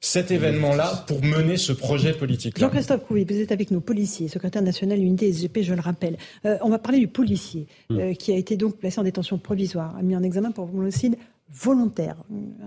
Cet 0.02 0.32
événement-là 0.32 1.04
pour 1.08 1.22
mener 1.22 1.58
ce 1.58 1.74
projet 1.74 2.14
politique. 2.14 2.58
Jean-Christophe 2.58 3.06
Couvi, 3.06 3.26
vous 3.26 3.36
êtes 3.36 3.52
avec 3.52 3.70
nous, 3.70 3.82
policier, 3.82 4.30
secrétaire 4.30 4.62
national 4.62 4.98
unité 4.98 5.32
SGP, 5.32 5.62
je 5.62 5.74
le 5.74 5.82
rappelle. 5.82 6.18
Euh, 6.46 6.58
on 6.62 6.70
va 6.70 6.80
parler 6.80 7.00
du 7.00 7.10
policier 7.10 7.68
hmm. 7.90 8.00
euh, 8.00 8.14
qui 8.14 8.32
a 8.32 8.38
été 8.38 8.56
donc 8.56 8.78
placé 8.78 9.02
en 9.02 9.04
détention 9.04 9.38
provisoire, 9.38 10.02
mis 10.02 10.16
en 10.16 10.24
examen 10.24 10.52
pour 10.52 10.74
homicide 10.74 11.18
volontaire. 11.52 12.16
Euh, 12.32 12.66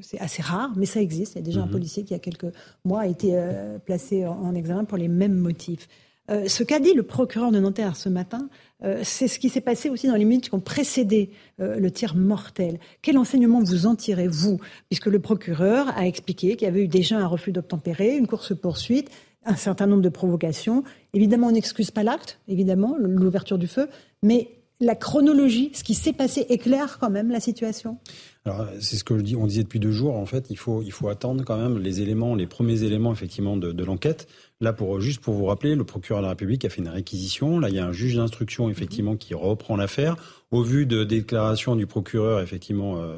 c'est 0.00 0.18
assez 0.18 0.42
rare, 0.42 0.72
mais 0.76 0.86
ça 0.86 1.00
existe. 1.00 1.34
Il 1.34 1.38
y 1.38 1.42
a 1.42 1.44
déjà 1.44 1.60
un 1.60 1.66
hmm. 1.66 1.70
policier 1.70 2.02
qui, 2.02 2.10
il 2.10 2.16
y 2.16 2.16
a 2.16 2.20
quelques 2.20 2.52
mois, 2.84 3.02
a 3.02 3.06
été 3.06 3.40
placé 3.86 4.26
en 4.26 4.54
examen 4.56 4.84
pour 4.84 4.98
les 4.98 5.08
mêmes 5.08 5.36
motifs. 5.36 5.86
Euh, 6.30 6.46
ce 6.46 6.62
qu'a 6.62 6.78
dit 6.78 6.92
le 6.92 7.02
procureur 7.02 7.50
de 7.50 7.58
Nanterre 7.58 7.96
ce 7.96 8.08
matin, 8.08 8.48
euh, 8.84 9.00
c'est 9.02 9.26
ce 9.26 9.38
qui 9.38 9.48
s'est 9.48 9.60
passé 9.60 9.90
aussi 9.90 10.06
dans 10.06 10.14
les 10.14 10.24
minutes 10.24 10.48
qui 10.48 10.54
ont 10.54 10.60
précédé 10.60 11.30
euh, 11.60 11.78
le 11.78 11.90
tir 11.90 12.14
mortel. 12.14 12.78
Quel 13.02 13.18
enseignement 13.18 13.60
vous 13.60 13.86
en 13.86 13.96
tirez, 13.96 14.28
vous? 14.28 14.60
Puisque 14.88 15.06
le 15.06 15.18
procureur 15.18 15.88
a 15.96 16.06
expliqué 16.06 16.56
qu'il 16.56 16.66
y 16.66 16.68
avait 16.68 16.84
eu 16.84 16.88
déjà 16.88 17.18
un 17.18 17.26
refus 17.26 17.52
d'obtempérer, 17.52 18.16
une 18.16 18.26
course-poursuite, 18.26 19.10
un 19.44 19.56
certain 19.56 19.86
nombre 19.86 20.02
de 20.02 20.08
provocations. 20.08 20.84
Évidemment, 21.12 21.48
on 21.48 21.52
n'excuse 21.52 21.90
pas 21.90 22.02
l'acte, 22.02 22.38
évidemment, 22.46 22.96
l'ouverture 22.98 23.58
du 23.58 23.66
feu, 23.66 23.88
mais 24.22 24.50
la 24.80 24.94
chronologie, 24.94 25.72
ce 25.74 25.82
qui 25.82 25.94
s'est 25.94 26.12
passé 26.12 26.46
éclaire 26.48 26.98
quand 27.00 27.10
même 27.10 27.30
la 27.30 27.40
situation 27.40 27.98
c'est 28.80 28.96
ce 28.96 29.04
que 29.04 29.18
je 29.18 29.22
dis, 29.22 29.36
on 29.36 29.46
disait 29.46 29.62
depuis 29.62 29.80
deux 29.80 29.92
jours. 29.92 30.16
En 30.16 30.26
fait, 30.26 30.46
il 30.50 30.56
faut, 30.56 30.82
il 30.82 30.92
faut 30.92 31.08
attendre 31.08 31.44
quand 31.44 31.56
même 31.56 31.78
les 31.78 32.00
éléments, 32.00 32.34
les 32.34 32.46
premiers 32.46 32.82
éléments 32.82 33.12
effectivement 33.12 33.56
de, 33.56 33.84
l'enquête. 33.84 34.28
Là, 34.60 34.72
pour 34.72 35.00
juste 35.00 35.20
pour 35.20 35.34
vous 35.34 35.46
rappeler, 35.46 35.74
le 35.74 35.84
procureur 35.84 36.20
de 36.20 36.24
la 36.24 36.30
République 36.30 36.64
a 36.64 36.68
fait 36.68 36.80
une 36.80 36.88
réquisition. 36.88 37.58
Là, 37.58 37.68
il 37.68 37.74
y 37.74 37.78
a 37.78 37.86
un 37.86 37.92
juge 37.92 38.16
d'instruction 38.16 38.70
effectivement 38.70 39.16
qui 39.16 39.34
reprend 39.34 39.76
l'affaire. 39.76 40.16
Au 40.50 40.62
vu 40.62 40.86
de 40.86 41.04
déclarations 41.04 41.76
du 41.76 41.86
procureur, 41.86 42.40
effectivement, 42.40 42.98
euh, 42.98 43.16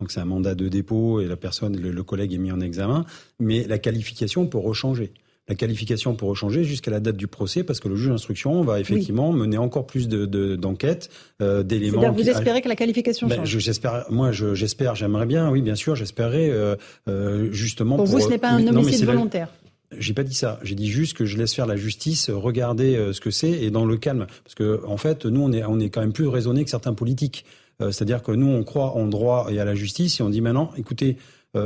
donc 0.00 0.10
c'est 0.10 0.20
un 0.20 0.24
mandat 0.24 0.54
de 0.54 0.68
dépôt 0.68 1.20
et 1.20 1.26
la 1.26 1.36
personne, 1.36 1.76
le, 1.76 2.02
collègue 2.02 2.32
est 2.32 2.38
mis 2.38 2.52
en 2.52 2.60
examen, 2.60 3.04
mais 3.38 3.64
la 3.64 3.78
qualification 3.78 4.46
peut 4.46 4.58
rechanger 4.58 5.12
la 5.48 5.54
qualification 5.54 6.14
pour 6.14 6.34
changer 6.36 6.64
jusqu'à 6.64 6.90
la 6.90 7.00
date 7.00 7.16
du 7.16 7.26
procès 7.26 7.64
parce 7.64 7.80
que 7.80 7.88
le 7.88 7.96
juge 7.96 8.08
d'instruction 8.08 8.62
va 8.62 8.80
effectivement 8.80 9.32
mener 9.32 9.58
encore 9.58 9.86
plus 9.86 10.08
de, 10.08 10.56
d'enquêtes, 10.56 11.10
euh, 11.42 11.62
d'éléments. 11.62 12.10
Vous 12.12 12.28
espérez 12.28 12.62
que 12.62 12.68
la 12.68 12.76
qualification 12.76 13.26
ben, 13.26 13.36
change 13.36 13.58
J'espère, 13.58 14.06
moi, 14.10 14.32
j'espère, 14.32 14.94
j'aimerais 14.94 15.26
bien, 15.26 15.50
oui, 15.50 15.60
bien 15.60 15.74
sûr, 15.74 15.96
j'espérais 15.96 16.50
euh, 16.50 16.76
euh, 17.08 17.52
justement. 17.52 17.96
Pour, 17.96 18.06
vous, 18.06 18.20
ce 18.20 18.28
n'est 18.28 18.38
pas 18.38 18.50
un 18.50 18.66
homicide 18.66 19.04
volontaire. 19.04 19.48
J'ai 19.96 20.14
pas 20.14 20.24
dit 20.24 20.34
ça. 20.34 20.58
J'ai 20.62 20.74
dit 20.74 20.88
juste 20.88 21.16
que 21.16 21.24
je 21.24 21.36
laisse 21.36 21.54
faire 21.54 21.66
la 21.66 21.76
justice, 21.76 22.28
regarder 22.30 23.10
ce 23.12 23.20
que 23.20 23.30
c'est 23.30 23.52
et 23.52 23.70
dans 23.70 23.84
le 23.84 23.96
calme, 23.96 24.26
parce 24.42 24.54
que 24.54 24.80
en 24.86 24.96
fait, 24.96 25.24
nous, 25.24 25.40
on 25.40 25.52
est, 25.52 25.62
on 25.64 25.78
est 25.78 25.88
quand 25.88 26.00
même 26.00 26.12
plus 26.12 26.26
raisonnés 26.26 26.64
que 26.64 26.70
certains 26.70 26.94
politiques. 26.94 27.44
C'est-à-dire 27.78 28.22
que 28.22 28.32
nous, 28.32 28.46
on 28.46 28.64
croit 28.64 28.96
en 28.96 29.06
droit 29.06 29.48
et 29.50 29.60
à 29.60 29.64
la 29.64 29.74
justice, 29.74 30.18
et 30.18 30.22
on 30.22 30.30
dit 30.30 30.40
maintenant, 30.40 30.72
écoutez, 30.76 31.16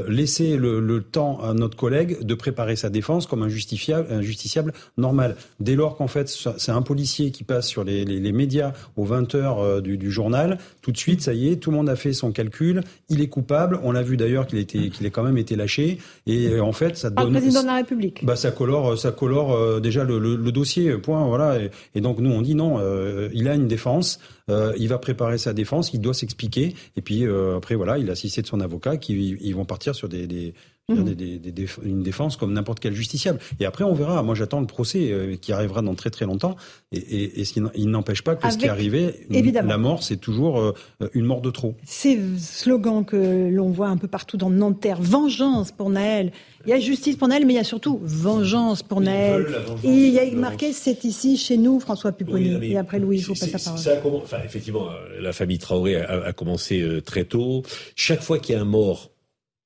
laisser 0.09 0.56
le, 0.56 1.01
temps 1.01 1.40
à 1.40 1.55
notre 1.55 1.77
collègue 1.77 2.24
de 2.24 2.35
préparer 2.35 2.77
sa 2.77 2.90
défense 2.90 3.27
comme 3.27 3.43
un, 3.43 3.48
justifiable, 3.48 4.09
un 4.10 4.23
justiciable 4.23 4.73
normal. 4.97 5.36
Dès 5.60 5.74
lors 5.74 5.97
qu'en 5.97 6.09
fait 6.09 6.28
c'est 6.28 6.73
un 6.73 6.82
policier 6.82 7.31
qui 7.31 7.44
passe 7.44 7.66
sur 7.66 7.85
les, 7.85 8.32
médias 8.32 8.73
aux 8.97 9.05
20 9.05 9.35
heures 9.35 9.60
euh, 9.60 9.81
du, 9.81 10.10
journal, 10.10 10.59
tout 10.82 10.93
de 10.93 10.98
suite 10.98 11.23
ça 11.23 11.32
y 11.32 11.48
est, 11.48 11.56
tout 11.56 11.70
le 11.70 11.77
monde 11.77 11.89
a 11.89 11.97
fait 11.97 12.12
son 12.12 12.32
calcul, 12.32 12.82
il 13.09 13.20
est 13.20 13.28
coupable. 13.28 13.81
On 13.82 13.93
l'a 13.93 14.02
vu 14.02 14.16
d'ailleurs 14.16 14.47
qu'il 14.47 14.59
était 14.59 14.90
qu'il 14.90 15.06
a 15.06 15.10
quand 15.10 15.23
même 15.23 15.39
été 15.39 15.56
lâché 15.56 15.98
et 16.27 16.48
euh, 16.48 16.62
en 16.62 16.73
fait 16.73 16.97
ça 16.97 17.10
donne. 17.10 17.32
le 17.32 17.40
président 17.40 17.62
de 17.62 17.66
la 17.66 17.77
République. 17.77 18.24
Bah 18.24 18.36
ça 18.36 18.51
colore 18.51 18.98
ça 18.98 19.12
colore 19.12 19.81
déjà 19.81 20.05
le, 20.05 20.19
dossier 20.52 20.97
point 20.98 21.27
voilà 21.27 21.59
et, 21.94 22.01
donc 22.01 22.19
nous 22.19 22.31
on 22.31 22.43
dit 22.43 22.55
non 22.55 22.81
il 23.32 23.48
a 23.48 23.55
une 23.55 23.69
défense. 23.69 24.19
Euh, 24.49 24.73
il 24.79 24.89
va 24.89 24.99
préparer 24.99 25.39
sa 25.39 25.53
défense, 25.53 25.93
il 25.93 26.01
doit 26.01 26.15
s'expliquer, 26.15 26.75
et 26.97 27.03
puis 27.03 27.27
euh, 27.27 27.57
après 27.57 27.75
voilà, 27.75 27.99
il 27.99 28.09
a 28.09 28.12
assisté 28.12 28.43
de 28.43 28.47
son 28.47 28.61
avocat 28.61 28.97
qui 28.97 29.37
ils 29.41 29.55
vont 29.55 29.65
partir 29.65 29.95
sur 29.95 30.09
des, 30.09 30.27
des 30.27 30.55
mhm. 30.89 31.16
une 31.82 32.02
défense 32.02 32.36
comme 32.36 32.52
n'importe 32.52 32.81
quel 32.81 32.94
justiciable. 32.94 33.39
Et 33.60 33.65
après, 33.65 33.85
on 33.85 33.94
verra. 33.94 34.23
Moi, 34.23 34.35
j'attends 34.35 34.60
le 34.60 34.66
procès 34.66 35.10
euh, 35.10 35.36
qui 35.36 35.52
arrivera 35.52 35.82
dans 35.82 35.94
très 35.94 36.10
très 36.10 36.27
longtemps. 36.27 36.56
Et, 36.93 36.98
et, 36.98 37.40
et 37.40 37.44
il 37.74 37.90
n'empêche 37.90 38.23
pas 38.23 38.36
que 38.36 38.51
ce 38.51 38.59
qui 38.59 38.66
est 38.66 38.70
arrivé, 38.70 39.27
la 39.31 39.78
mort, 39.78 40.02
c'est 40.02 40.16
toujours 40.16 40.74
une 41.12 41.24
mort 41.24 41.40
de 41.40 41.51
trop. 41.51 41.74
Ces 41.85 42.19
slogans 42.39 43.05
que 43.05 43.48
l'on 43.51 43.70
voit 43.70 43.89
un 43.89 43.97
peu 43.97 44.09
partout 44.09 44.36
dans 44.36 44.51
Nanterre, 44.51 45.01
vengeance 45.01 45.73
pour 45.73 45.90
Naël, 45.90 46.32
il 46.66 46.70
y 46.70 46.73
a 46.73 46.81
justice 46.81 47.16
pour 47.16 47.28
Naël, 47.28 47.47
mais 47.47 47.55
il 47.55 47.56
y 47.56 47.60
a 47.60 47.65
surtout 47.65 48.01
vengeance 48.02 48.82
pour 48.82 49.01
Naël. 49.01 49.47
Et 49.85 49.89
il 49.89 50.12
y 50.12 50.19
a 50.19 50.31
marqué 50.32 50.73
c'est 50.73 51.05
ici, 51.05 51.36
chez 51.36 51.56
nous, 51.56 51.81
François 51.81 52.12
Pupponi. 52.12 52.59
et 52.62 52.77
après, 52.77 52.98
Louis, 52.98 53.19
je 53.19 53.28
vous 53.28 53.35
passe 53.35 53.52
la 53.52 53.97
parole. 53.97 54.20
enfin, 54.23 54.39
effectivement, 54.44 54.89
euh, 54.89 55.20
la 55.20 55.32
famille 55.32 55.59
Traoré 55.59 55.97
a, 55.97 56.32
commencé 56.32 56.81
euh, 56.81 57.01
très 57.01 57.24
tôt. 57.24 57.62
Chaque 57.97 58.23
fois 58.23 58.39
qu'il 58.39 58.55
y 58.55 58.59
a 58.59 58.60
un 58.60 58.65
mort 58.65 59.10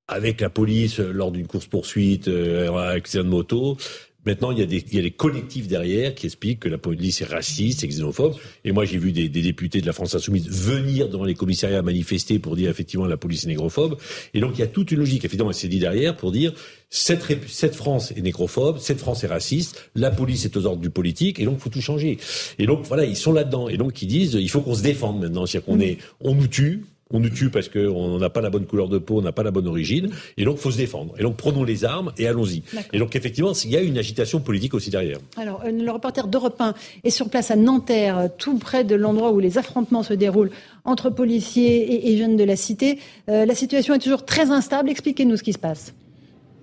avec 0.09 0.41
la 0.41 0.51
police 0.51 1.01
euh, 1.01 1.13
lors 1.13 1.33
d'une 1.33 1.47
course-poursuite, 1.47 2.29
un 2.29 2.77
accident 2.77 3.25
de 3.25 3.29
moto, 3.29 3.77
Maintenant, 4.25 4.53
il 4.53 4.59
y, 4.61 4.63
a 4.63 4.67
des, 4.67 4.85
il 4.89 4.95
y 4.95 4.99
a 5.01 5.03
des 5.03 5.11
collectifs 5.11 5.67
derrière 5.67 6.15
qui 6.15 6.27
expliquent 6.27 6.61
que 6.61 6.69
la 6.69 6.79
police 6.79 7.21
est 7.23 7.25
raciste, 7.25 7.83
est 7.83 7.89
xénophobe. 7.89 8.37
Et 8.65 8.71
moi, 8.71 8.85
j'ai 8.85 8.99
vu 8.99 9.11
des, 9.11 9.29
des, 9.29 9.43
députés 9.43 9.81
de 9.81 9.87
la 9.87 9.93
France 9.93 10.15
insoumise 10.15 10.49
venir 10.49 11.09
dans 11.09 11.25
les 11.25 11.35
commissariats 11.35 11.83
manifester 11.83 12.39
pour 12.39 12.55
dire 12.55 12.71
effectivement 12.71 13.07
la 13.07 13.17
police 13.17 13.45
est 13.45 13.49
négrophobe. 13.49 13.97
Et 14.33 14.41
donc, 14.41 14.53
il 14.55 14.61
y 14.61 14.63
a 14.63 14.69
toute 14.69 14.93
une 14.93 15.01
logique, 15.01 15.25
effectivement, 15.25 15.53
c'est 15.53 15.67
dit 15.67 15.81
derrière 15.81 16.17
pour 16.17 16.31
dire 16.31 16.53
cette, 16.89 17.25
cette 17.49 17.75
France 17.75 18.13
est 18.13 18.21
négrophobe, 18.21 18.79
cette 18.79 19.01
France 19.01 19.25
est 19.25 19.29
raciste, 19.29 19.91
la 19.97 20.13
police 20.13 20.45
est 20.45 20.57
aux 20.57 20.67
ordres 20.67 20.83
du 20.83 20.91
politique, 20.91 21.41
et 21.41 21.45
donc 21.45 21.57
il 21.59 21.63
faut 21.63 21.71
tout 21.71 21.81
changer. 21.81 22.19
Et 22.61 22.67
donc 22.67 22.85
voilà, 22.85 23.05
ils 23.05 23.17
sont 23.17 23.33
là-dedans. 23.33 23.69
Et 23.69 23.77
donc 23.77 24.03
ils 24.03 24.09
disent, 24.09 24.35
il 24.35 24.51
faut 24.51 24.61
qu'on 24.61 24.77
se 24.77 24.85
défende 24.85 25.21
maintenant. 25.21 25.47
C'est-à-dire 25.47 25.67
qu'on 25.67 25.81
est, 25.81 25.99
on 26.21 26.37
nous 26.37 26.47
tue, 26.47 26.85
on 27.13 27.21
nous 27.21 27.31
tue 27.31 27.51
parce 27.51 27.69
qu'on 27.69 28.19
n'a 28.19 28.31
pas 28.31 28.41
la 28.41 28.51
bonne 28.51 28.67
couleur 28.67 28.89
de 28.89 28.99
peau, 28.99 29.19
on 29.19 29.23
n'a 29.23 29.33
pas 29.33 29.43
la 29.43 29.51
bonne 29.51 29.67
origine, 29.67 30.11
et 30.37 30.45
donc 30.45 30.59
faut 30.59 30.71
se 30.71 30.77
défendre. 30.77 31.15
Et 31.19 31.23
donc 31.23 31.37
prenons 31.37 31.65
les 31.65 31.85
armes 31.85 32.13
et 32.19 32.27
allons-y. 32.27 32.63
Et 32.93 32.99
donc 32.99 33.15
effectivement, 33.17 33.53
il 33.65 33.71
y 33.71 33.77
a 33.77 33.81
une 33.81 33.99
agitation 33.99 34.41
politique 34.41 34.75
aussi 34.75 34.91
derrière. 34.91 35.19
Alors, 35.37 35.63
euh, 35.65 35.71
le 35.71 35.91
reporter 35.91 36.27
d'Europe 36.27 36.61
1 36.61 36.75
est 37.05 37.11
sur 37.11 37.29
place 37.29 37.51
à 37.51 37.57
Nanterre, 37.57 38.19
euh, 38.19 38.29
tout 38.37 38.59
près 38.59 38.85
de 38.85 38.95
l'endroit 38.95 39.33
où 39.33 39.41
les 39.41 39.59
affrontements 39.59 40.03
se 40.03 40.15
déroulent 40.15 40.51
entre 40.85 41.11
policiers 41.11 42.11
et, 42.11 42.17
jeunes 42.17 42.37
de 42.37 42.45
la 42.45 42.57
cité. 42.57 42.99
Euh, 43.29 43.47
la 43.47 43.55
situation 43.55 43.95
est 43.95 43.99
toujours 43.99 44.25
très 44.25 44.51
instable. 44.51 44.91
Expliquez-nous 44.91 45.37
ce 45.37 45.43
qui 45.43 45.53
se 45.53 45.59
passe. 45.59 45.95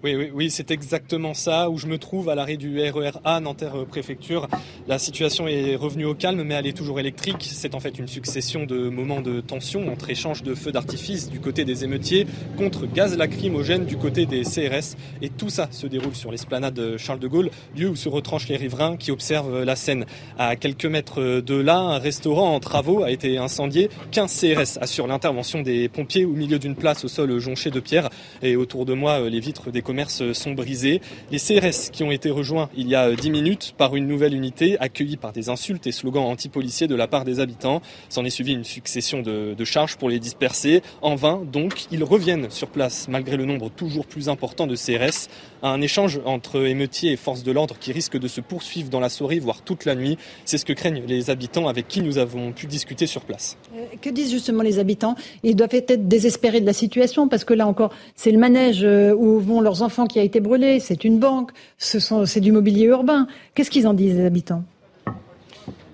Oui, 0.01 0.15
oui, 0.15 0.31
oui 0.33 0.49
c'est 0.49 0.71
exactement 0.71 1.33
ça 1.33 1.69
où 1.69 1.77
je 1.77 1.85
me 1.85 1.97
trouve 1.97 2.29
à 2.29 2.35
l'arrêt 2.35 2.55
du 2.55 2.79
RER 2.79 3.11
A 3.25 3.41
Nanterre 3.41 3.81
euh, 3.81 3.83
Préfecture. 3.83 4.47
La 4.87 4.97
situation 4.97 5.45
est 5.45 5.75
revenue 5.75 6.05
au 6.05 6.15
calme, 6.15 6.41
mais 6.43 6.53
elle 6.53 6.67
est 6.67 6.77
toujours 6.77 7.01
électrique. 7.01 7.49
C'est 7.51 7.75
en 7.75 7.81
fait 7.81 7.99
une 7.99 8.07
succession 8.07 8.65
de 8.65 8.87
moments 8.87 9.19
de 9.19 9.41
tension 9.41 9.91
entre 9.91 10.09
échanges 10.09 10.41
de 10.41 10.55
feux 10.55 10.71
d'artifice 10.71 11.29
du 11.29 11.41
côté 11.41 11.65
des 11.65 11.83
émeutiers 11.83 12.27
contre 12.57 12.85
gaz 12.85 13.17
lacrymogène 13.17 13.83
du 13.83 13.97
côté 13.97 14.25
des 14.25 14.43
CRS. 14.43 14.95
Et 15.21 15.27
tout 15.27 15.49
ça 15.49 15.67
se 15.69 15.85
déroule 15.85 16.15
sur 16.15 16.31
l'esplanade 16.31 16.95
Charles 16.95 17.19
de 17.19 17.27
Gaulle, 17.27 17.49
lieu 17.75 17.89
où 17.89 17.97
se 17.97 18.07
retranchent 18.07 18.47
les 18.47 18.55
riverains 18.55 18.95
qui 18.95 19.11
observent 19.11 19.63
la 19.63 19.75
scène. 19.75 20.05
À 20.37 20.55
quelques 20.55 20.85
mètres 20.85 21.41
de 21.41 21.55
là, 21.55 21.77
un 21.77 21.99
restaurant 21.99 22.55
en 22.55 22.61
travaux 22.61 23.03
a 23.03 23.11
été 23.11 23.37
incendié. 23.37 23.89
15 24.11 24.39
CRS 24.39 24.77
assurent 24.79 25.07
l'intervention 25.07 25.61
des 25.61 25.89
pompiers 25.89 26.23
au 26.23 26.31
milieu 26.31 26.57
d'une 26.57 26.75
place 26.75 27.03
au 27.03 27.09
sol 27.09 27.37
jonché 27.39 27.69
de 27.69 27.81
pierre. 27.81 28.09
Et 28.41 28.55
autour 28.55 28.85
de 28.85 28.93
moi, 28.93 29.29
les 29.29 29.41
vitres 29.41 29.71
des 29.71 29.81
commerces 29.89 30.33
sont 30.33 30.51
brisés. 30.51 31.01
Les 31.31 31.39
CRS 31.39 31.89
qui 31.91 32.03
ont 32.03 32.11
été 32.11 32.29
rejoints 32.29 32.69
il 32.77 32.87
y 32.87 32.93
a 32.93 33.11
10 33.11 33.31
minutes 33.31 33.73
par 33.75 33.95
une 33.95 34.05
nouvelle 34.05 34.35
unité 34.35 34.77
accueillie 34.79 35.17
par 35.17 35.31
des 35.31 35.49
insultes 35.49 35.87
et 35.87 35.91
slogans 35.91 36.25
anti-policiers 36.25 36.85
de 36.85 36.93
la 36.93 37.07
part 37.07 37.25
des 37.25 37.39
habitants. 37.39 37.81
S'en 38.07 38.23
est 38.23 38.29
suivi 38.29 38.53
une 38.53 38.63
succession 38.63 39.23
de, 39.23 39.55
de 39.57 39.65
charges 39.65 39.97
pour 39.97 40.11
les 40.11 40.19
disperser. 40.19 40.83
En 41.01 41.15
vain, 41.15 41.41
donc, 41.51 41.85
ils 41.91 42.03
reviennent 42.03 42.51
sur 42.51 42.67
place 42.67 43.07
malgré 43.07 43.35
le 43.35 43.45
nombre 43.45 43.71
toujours 43.71 44.05
plus 44.05 44.29
important 44.29 44.67
de 44.67 44.75
CRS. 44.75 45.27
Un 45.63 45.81
échange 45.81 46.21
entre 46.23 46.67
émeutiers 46.67 47.13
et 47.13 47.17
forces 47.17 47.41
de 47.41 47.51
l'ordre 47.51 47.79
qui 47.79 47.91
risque 47.91 48.19
de 48.19 48.27
se 48.27 48.41
poursuivre 48.41 48.91
dans 48.91 48.99
la 48.99 49.09
soirée, 49.09 49.39
voire 49.39 49.63
toute 49.63 49.85
la 49.85 49.95
nuit. 49.95 50.19
C'est 50.45 50.59
ce 50.59 50.65
que 50.65 50.73
craignent 50.73 51.03
les 51.07 51.31
habitants 51.31 51.67
avec 51.67 51.87
qui 51.87 52.01
nous 52.01 52.19
avons 52.19 52.51
pu 52.51 52.67
discuter 52.67 53.07
sur 53.07 53.21
place. 53.21 53.57
Euh, 53.79 53.85
que 54.01 54.09
disent 54.09 54.31
justement 54.31 54.63
les 54.63 54.79
habitants? 54.79 55.15
Ils 55.43 55.55
doivent 55.55 55.73
être 55.73 56.07
désespérés 56.07 56.61
de 56.61 56.65
la 56.65 56.73
situation 56.73 57.27
parce 57.27 57.43
que 57.43 57.53
là 57.53 57.67
encore, 57.67 57.91
c'est 58.15 58.31
le 58.31 58.37
manège 58.37 58.83
euh, 58.83 59.13
où 59.13 59.39
vont 59.39 59.61
leurs 59.61 59.81
enfants 59.81 60.07
qui 60.07 60.19
a 60.19 60.23
été 60.23 60.39
brûlé, 60.39 60.79
c'est 60.79 61.03
une 61.03 61.19
banque, 61.19 61.51
c'est 61.77 62.39
du 62.39 62.51
mobilier 62.51 62.85
urbain. 62.85 63.27
Qu'est-ce 63.55 63.71
qu'ils 63.71 63.87
en 63.87 63.93
disent, 63.93 64.15
les 64.15 64.25
habitants? 64.25 64.63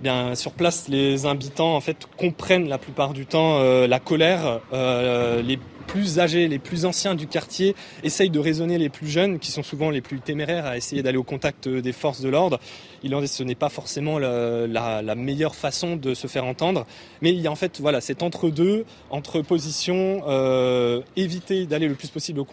Bien, 0.01 0.35
sur 0.35 0.51
place, 0.51 0.87
les 0.87 1.25
habitants 1.25 1.75
en 1.75 1.81
fait 1.81 1.97
comprennent 2.17 2.67
la 2.67 2.77
plupart 2.77 3.13
du 3.13 3.25
temps 3.25 3.59
euh, 3.59 3.87
la 3.87 3.99
colère, 3.99 4.61
plus 5.85 6.19
âgés, 6.19 6.47
les 6.47 6.59
plus 6.59 6.85
anciens 6.85 7.15
du 7.15 7.27
quartier 7.27 7.75
essayent 8.03 8.29
de 8.29 8.39
raisonner 8.39 8.77
les 8.77 8.89
plus 8.89 9.07
jeunes, 9.07 9.39
qui 9.39 9.51
sont 9.51 9.63
souvent 9.63 9.89
les 9.89 10.01
plus 10.01 10.19
téméraires 10.19 10.65
à 10.65 10.77
essayer 10.77 11.03
d'aller 11.03 11.17
au 11.17 11.23
contact 11.23 11.67
des 11.67 11.93
forces 11.93 12.21
de 12.21 12.29
l'ordre. 12.29 12.59
Ce 13.25 13.43
n'est 13.43 13.55
pas 13.55 13.69
forcément 13.69 14.17
la, 14.17 15.15
meilleure 15.15 15.55
façon 15.55 15.95
de 15.95 16.13
se 16.13 16.27
faire 16.27 16.45
entendre, 16.45 16.85
mais 17.21 17.31
il 17.31 17.39
y 17.39 17.47
a 17.47 17.51
en 17.51 17.55
fait 17.55 17.79
voilà 17.79 18.01
cet 18.01 18.23
entre-deux, 18.23 18.85
entre 19.09 19.41
position, 19.41 20.23
euh, 20.27 21.01
éviter 21.15 21.65
d'aller 21.65 21.87
le 21.87 21.95
plus 21.95 22.09
possible 22.09 22.39
au, 22.39 22.45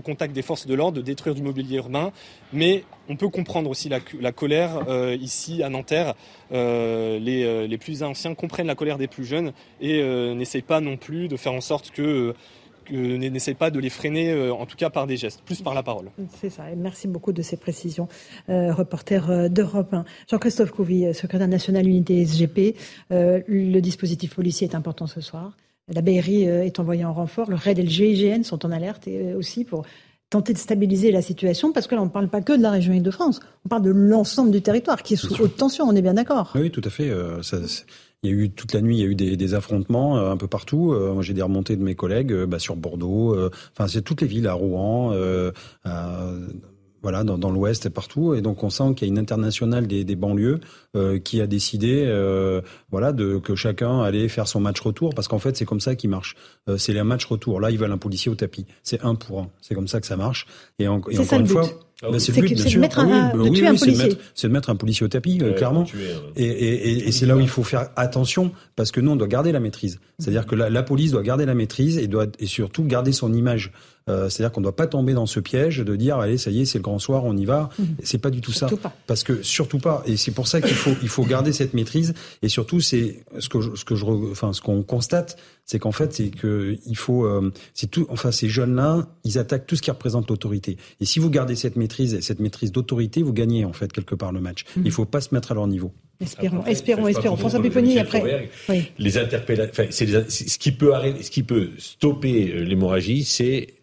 contact 0.00 0.34
des 0.34 0.42
forces 0.42 0.66
de 0.66 0.74
l'ordre, 0.74 0.96
de 0.96 1.02
détruire 1.02 1.34
du 1.34 1.42
mobilier 1.42 1.76
urbain, 1.76 2.12
mais 2.52 2.84
on 3.08 3.16
peut 3.16 3.28
comprendre 3.28 3.70
aussi 3.70 3.88
la, 3.88 4.32
colère 4.32 4.82
euh, 4.88 5.16
ici 5.20 5.62
à 5.62 5.68
Nanterre. 5.68 6.14
Euh, 6.52 7.18
les, 7.18 7.68
les, 7.68 7.78
plus 7.78 8.02
anciens 8.02 8.34
comprennent 8.34 8.66
la 8.66 8.74
colère 8.74 8.96
des 8.96 9.08
plus 9.08 9.24
jeunes 9.24 9.52
et 9.80 10.02
n'essayent 10.34 10.62
pas 10.62 10.80
non 10.80 10.96
plus 10.96 11.28
de 11.28 11.36
faire 11.36 11.52
en 11.52 11.60
sorte 11.60 11.90
que 11.90 12.34
n'essaie 12.90 13.54
pas 13.54 13.70
de 13.70 13.78
les 13.78 13.90
freiner, 13.90 14.30
euh, 14.30 14.52
en 14.52 14.66
tout 14.66 14.76
cas 14.76 14.90
par 14.90 15.06
des 15.06 15.16
gestes, 15.16 15.42
plus 15.42 15.62
par 15.62 15.74
la 15.74 15.82
parole. 15.82 16.10
C'est 16.40 16.50
ça. 16.50 16.70
Et 16.70 16.76
merci 16.76 17.08
beaucoup 17.08 17.32
de 17.32 17.42
ces 17.42 17.56
précisions, 17.56 18.08
euh, 18.48 18.72
reporter 18.72 19.30
euh, 19.30 19.48
d'Europe 19.48 19.92
1. 19.92 20.04
Jean-Christophe 20.30 20.70
Couvi, 20.70 21.12
secrétaire 21.14 21.48
national 21.48 21.86
unité 21.86 22.24
SGP. 22.24 22.76
le 23.10 23.80
dispositif 23.80 24.34
policier 24.34 24.68
est 24.68 24.74
important 24.74 25.06
ce 25.06 25.20
soir. 25.20 25.56
La 25.90 26.02
BRI 26.02 26.42
est 26.42 26.78
envoyée 26.80 27.04
en 27.04 27.14
renfort. 27.14 27.48
Le 27.48 27.56
RAID 27.56 27.78
et 27.78 27.82
le 27.82 27.88
GIGN 27.88 28.42
sont 28.42 28.66
en 28.66 28.70
alerte 28.70 29.08
aussi 29.36 29.64
pour 29.64 29.86
tenter 30.30 30.52
de 30.52 30.58
stabiliser 30.58 31.10
la 31.10 31.22
situation, 31.22 31.72
parce 31.72 31.86
que 31.86 31.94
là, 31.94 32.02
on 32.02 32.06
ne 32.06 32.10
parle 32.10 32.28
pas 32.28 32.42
que 32.42 32.52
de 32.52 32.62
la 32.62 32.70
région 32.70 32.92
Île-de-France, 32.92 33.40
on 33.64 33.68
parle 33.68 33.82
de 33.82 33.90
l'ensemble 33.90 34.50
du 34.50 34.60
territoire 34.60 35.02
qui 35.02 35.14
est 35.14 35.16
sous 35.16 35.40
haute 35.40 35.56
tension, 35.56 35.84
on 35.86 35.96
est 35.96 36.02
bien 36.02 36.14
d'accord. 36.14 36.52
Oui, 36.54 36.70
tout 36.70 36.82
à 36.84 36.90
fait. 36.90 37.10
ça, 37.42 37.58
il 38.24 38.30
y 38.30 38.32
a 38.32 38.36
eu 38.36 38.50
toute 38.50 38.72
la 38.74 38.80
nuit, 38.80 38.96
il 38.96 39.00
y 39.00 39.04
a 39.04 39.06
eu 39.06 39.14
des, 39.14 39.36
des 39.36 39.54
affrontements 39.54 40.18
euh, 40.18 40.32
un 40.32 40.36
peu 40.36 40.48
partout. 40.48 40.92
Euh, 40.92 41.14
moi, 41.14 41.22
j'ai 41.22 41.34
des 41.34 41.42
remontées 41.42 41.76
de 41.76 41.82
mes 41.82 41.94
collègues 41.94 42.32
euh, 42.32 42.46
bah, 42.46 42.58
sur 42.58 42.74
Bordeaux. 42.74 43.36
Enfin, 43.72 43.86
c'est 43.86 44.02
toutes 44.02 44.22
les 44.22 44.26
villes 44.26 44.48
à 44.48 44.54
Rouen. 44.54 45.12
À, 45.84 46.32
voilà, 47.02 47.24
dans, 47.24 47.38
dans 47.38 47.50
l'Ouest 47.50 47.86
et 47.86 47.90
partout. 47.90 48.34
Et 48.34 48.40
donc 48.40 48.62
on 48.62 48.70
sent 48.70 48.94
qu'il 48.96 49.08
y 49.08 49.10
a 49.10 49.12
une 49.12 49.18
internationale 49.18 49.86
des, 49.86 50.04
des 50.04 50.16
banlieues 50.16 50.60
euh, 50.96 51.18
qui 51.18 51.40
a 51.40 51.46
décidé, 51.46 52.04
euh, 52.06 52.60
voilà, 52.90 53.12
de 53.12 53.38
que 53.38 53.54
chacun 53.54 54.00
allait 54.00 54.28
faire 54.28 54.48
son 54.48 54.60
match 54.60 54.80
retour, 54.80 55.14
parce 55.14 55.28
qu'en 55.28 55.38
fait 55.38 55.56
c'est 55.56 55.64
comme 55.64 55.80
ça 55.80 55.94
qui 55.94 56.08
marche. 56.08 56.34
Euh, 56.68 56.76
c'est 56.76 56.92
les 56.92 57.02
matchs 57.02 57.26
retour. 57.26 57.60
Là 57.60 57.70
ils 57.70 57.78
veulent 57.78 57.92
un 57.92 57.98
policier 57.98 58.30
au 58.30 58.34
tapis. 58.34 58.66
C'est 58.82 59.02
un 59.04 59.14
pour 59.14 59.40
un. 59.40 59.50
C'est 59.60 59.74
comme 59.74 59.88
ça 59.88 60.00
que 60.00 60.06
ça 60.06 60.16
marche. 60.16 60.46
Et, 60.78 60.88
en, 60.88 61.00
et 61.10 61.18
encore 61.18 61.40
une 61.40 61.46
fois, 61.46 61.64
Ah 62.02 62.08
c'est 62.18 62.34
le 62.36 62.42
but, 62.42 62.54
bien 62.54 62.66
sûr. 62.66 62.80
Mettre 62.80 63.00
un, 63.00 63.32
oui, 63.36 63.50
oui, 63.50 63.78
c'est 64.34 64.48
de, 64.48 64.52
mettre 64.52 64.70
un 64.70 64.76
policier 64.76 65.04
au 65.04 65.08
tapis, 65.08 65.38
clairement. 65.56 65.84
et, 66.36 66.44
et, 66.44 67.08
et 67.08 67.12
c'est 67.12 67.26
là 67.26 67.36
où 67.36 67.40
il 67.40 67.48
faut 67.48 67.64
faire 67.64 67.90
attention, 67.96 68.52
parce 68.76 68.92
que 68.92 69.00
nous, 69.00 69.10
on 69.10 69.16
doit 69.16 69.26
garder 69.26 69.50
la 69.50 69.60
maîtrise. 69.60 69.98
C'est-à-dire 70.18 70.46
que 70.46 70.54
la, 70.54 70.70
la, 70.70 70.82
police 70.82 71.10
doit 71.12 71.22
garder 71.22 71.44
la 71.44 71.54
maîtrise 71.54 71.98
et 71.98 72.06
doit 72.06 72.26
et 72.38 72.46
surtout 72.46 72.84
garder 72.84 73.12
son 73.12 73.32
image. 73.32 73.72
Euh, 74.08 74.28
C'est-à-dire 74.28 74.52
qu'on 74.52 74.60
ne 74.60 74.64
doit 74.64 74.76
pas 74.76 74.86
tomber 74.86 75.14
dans 75.14 75.26
ce 75.26 75.40
piège 75.40 75.78
de 75.78 75.96
dire 75.96 76.18
allez 76.18 76.38
ça 76.38 76.50
y 76.50 76.62
est 76.62 76.64
c'est 76.64 76.78
le 76.78 76.82
grand 76.82 76.98
soir 76.98 77.24
on 77.24 77.36
y 77.36 77.44
va. 77.44 77.70
Mmh. 77.78 77.84
C'est 78.02 78.18
pas 78.18 78.30
du 78.30 78.40
tout 78.40 78.52
surtout 78.52 78.76
ça. 78.76 78.82
Pas. 78.82 78.96
Parce 79.06 79.24
que 79.24 79.42
surtout 79.42 79.78
pas. 79.78 80.02
Et 80.06 80.16
c'est 80.16 80.30
pour 80.32 80.46
ça 80.46 80.60
qu'il 80.60 80.74
faut 80.74 80.94
il 81.02 81.08
faut 81.08 81.24
garder 81.24 81.52
cette 81.52 81.74
maîtrise. 81.74 82.14
Et 82.42 82.48
surtout 82.48 82.80
c'est 82.80 83.24
ce 83.38 83.48
que 83.48 83.60
je, 83.60 83.74
ce 83.74 83.84
que 83.84 83.94
je 83.94 84.04
enfin 84.04 84.52
ce 84.52 84.60
qu'on 84.60 84.82
constate 84.82 85.38
c'est 85.64 85.78
qu'en 85.78 85.92
fait 85.92 86.12
c'est 86.12 86.30
que 86.30 86.78
il 86.86 86.96
faut 86.96 87.26
euh, 87.26 87.52
c'est 87.74 87.90
tout 87.90 88.06
enfin 88.10 88.32
ces 88.32 88.48
jeunes 88.48 88.74
là 88.74 89.06
ils 89.24 89.38
attaquent 89.38 89.66
tout 89.66 89.76
ce 89.76 89.82
qui 89.82 89.90
représente 89.90 90.28
l'autorité. 90.30 90.76
Et 91.00 91.04
si 91.04 91.18
vous 91.18 91.30
gardez 91.30 91.56
cette 91.56 91.76
maîtrise 91.76 92.20
cette 92.20 92.40
maîtrise 92.40 92.72
d'autorité 92.72 93.22
vous 93.22 93.32
gagnez 93.32 93.64
en 93.64 93.72
fait 93.72 93.92
quelque 93.92 94.14
part 94.14 94.32
le 94.32 94.40
match. 94.40 94.64
Mmh. 94.76 94.82
Il 94.84 94.92
faut 94.92 95.04
pas 95.04 95.20
se 95.20 95.34
mettre 95.34 95.52
à 95.52 95.54
leur 95.54 95.66
niveau. 95.66 95.92
Espérons, 96.20 96.64
espérons, 96.66 97.06
espérons. 97.06 97.36
François 97.36 97.62
Pupponi, 97.62 97.98
après. 98.00 98.50
Oui. 98.68 98.90
Les 98.98 99.18
interpellations, 99.18 99.70
enfin, 99.70 99.90
ce 99.90 100.58
qui 100.58 100.72
peut 100.72 100.92
arrêter, 100.92 101.22
ce 101.22 101.30
qui 101.30 101.44
peut 101.44 101.70
stopper 101.78 102.50
euh, 102.50 102.64
l'hémorragie, 102.64 103.22
c'est 103.22 103.77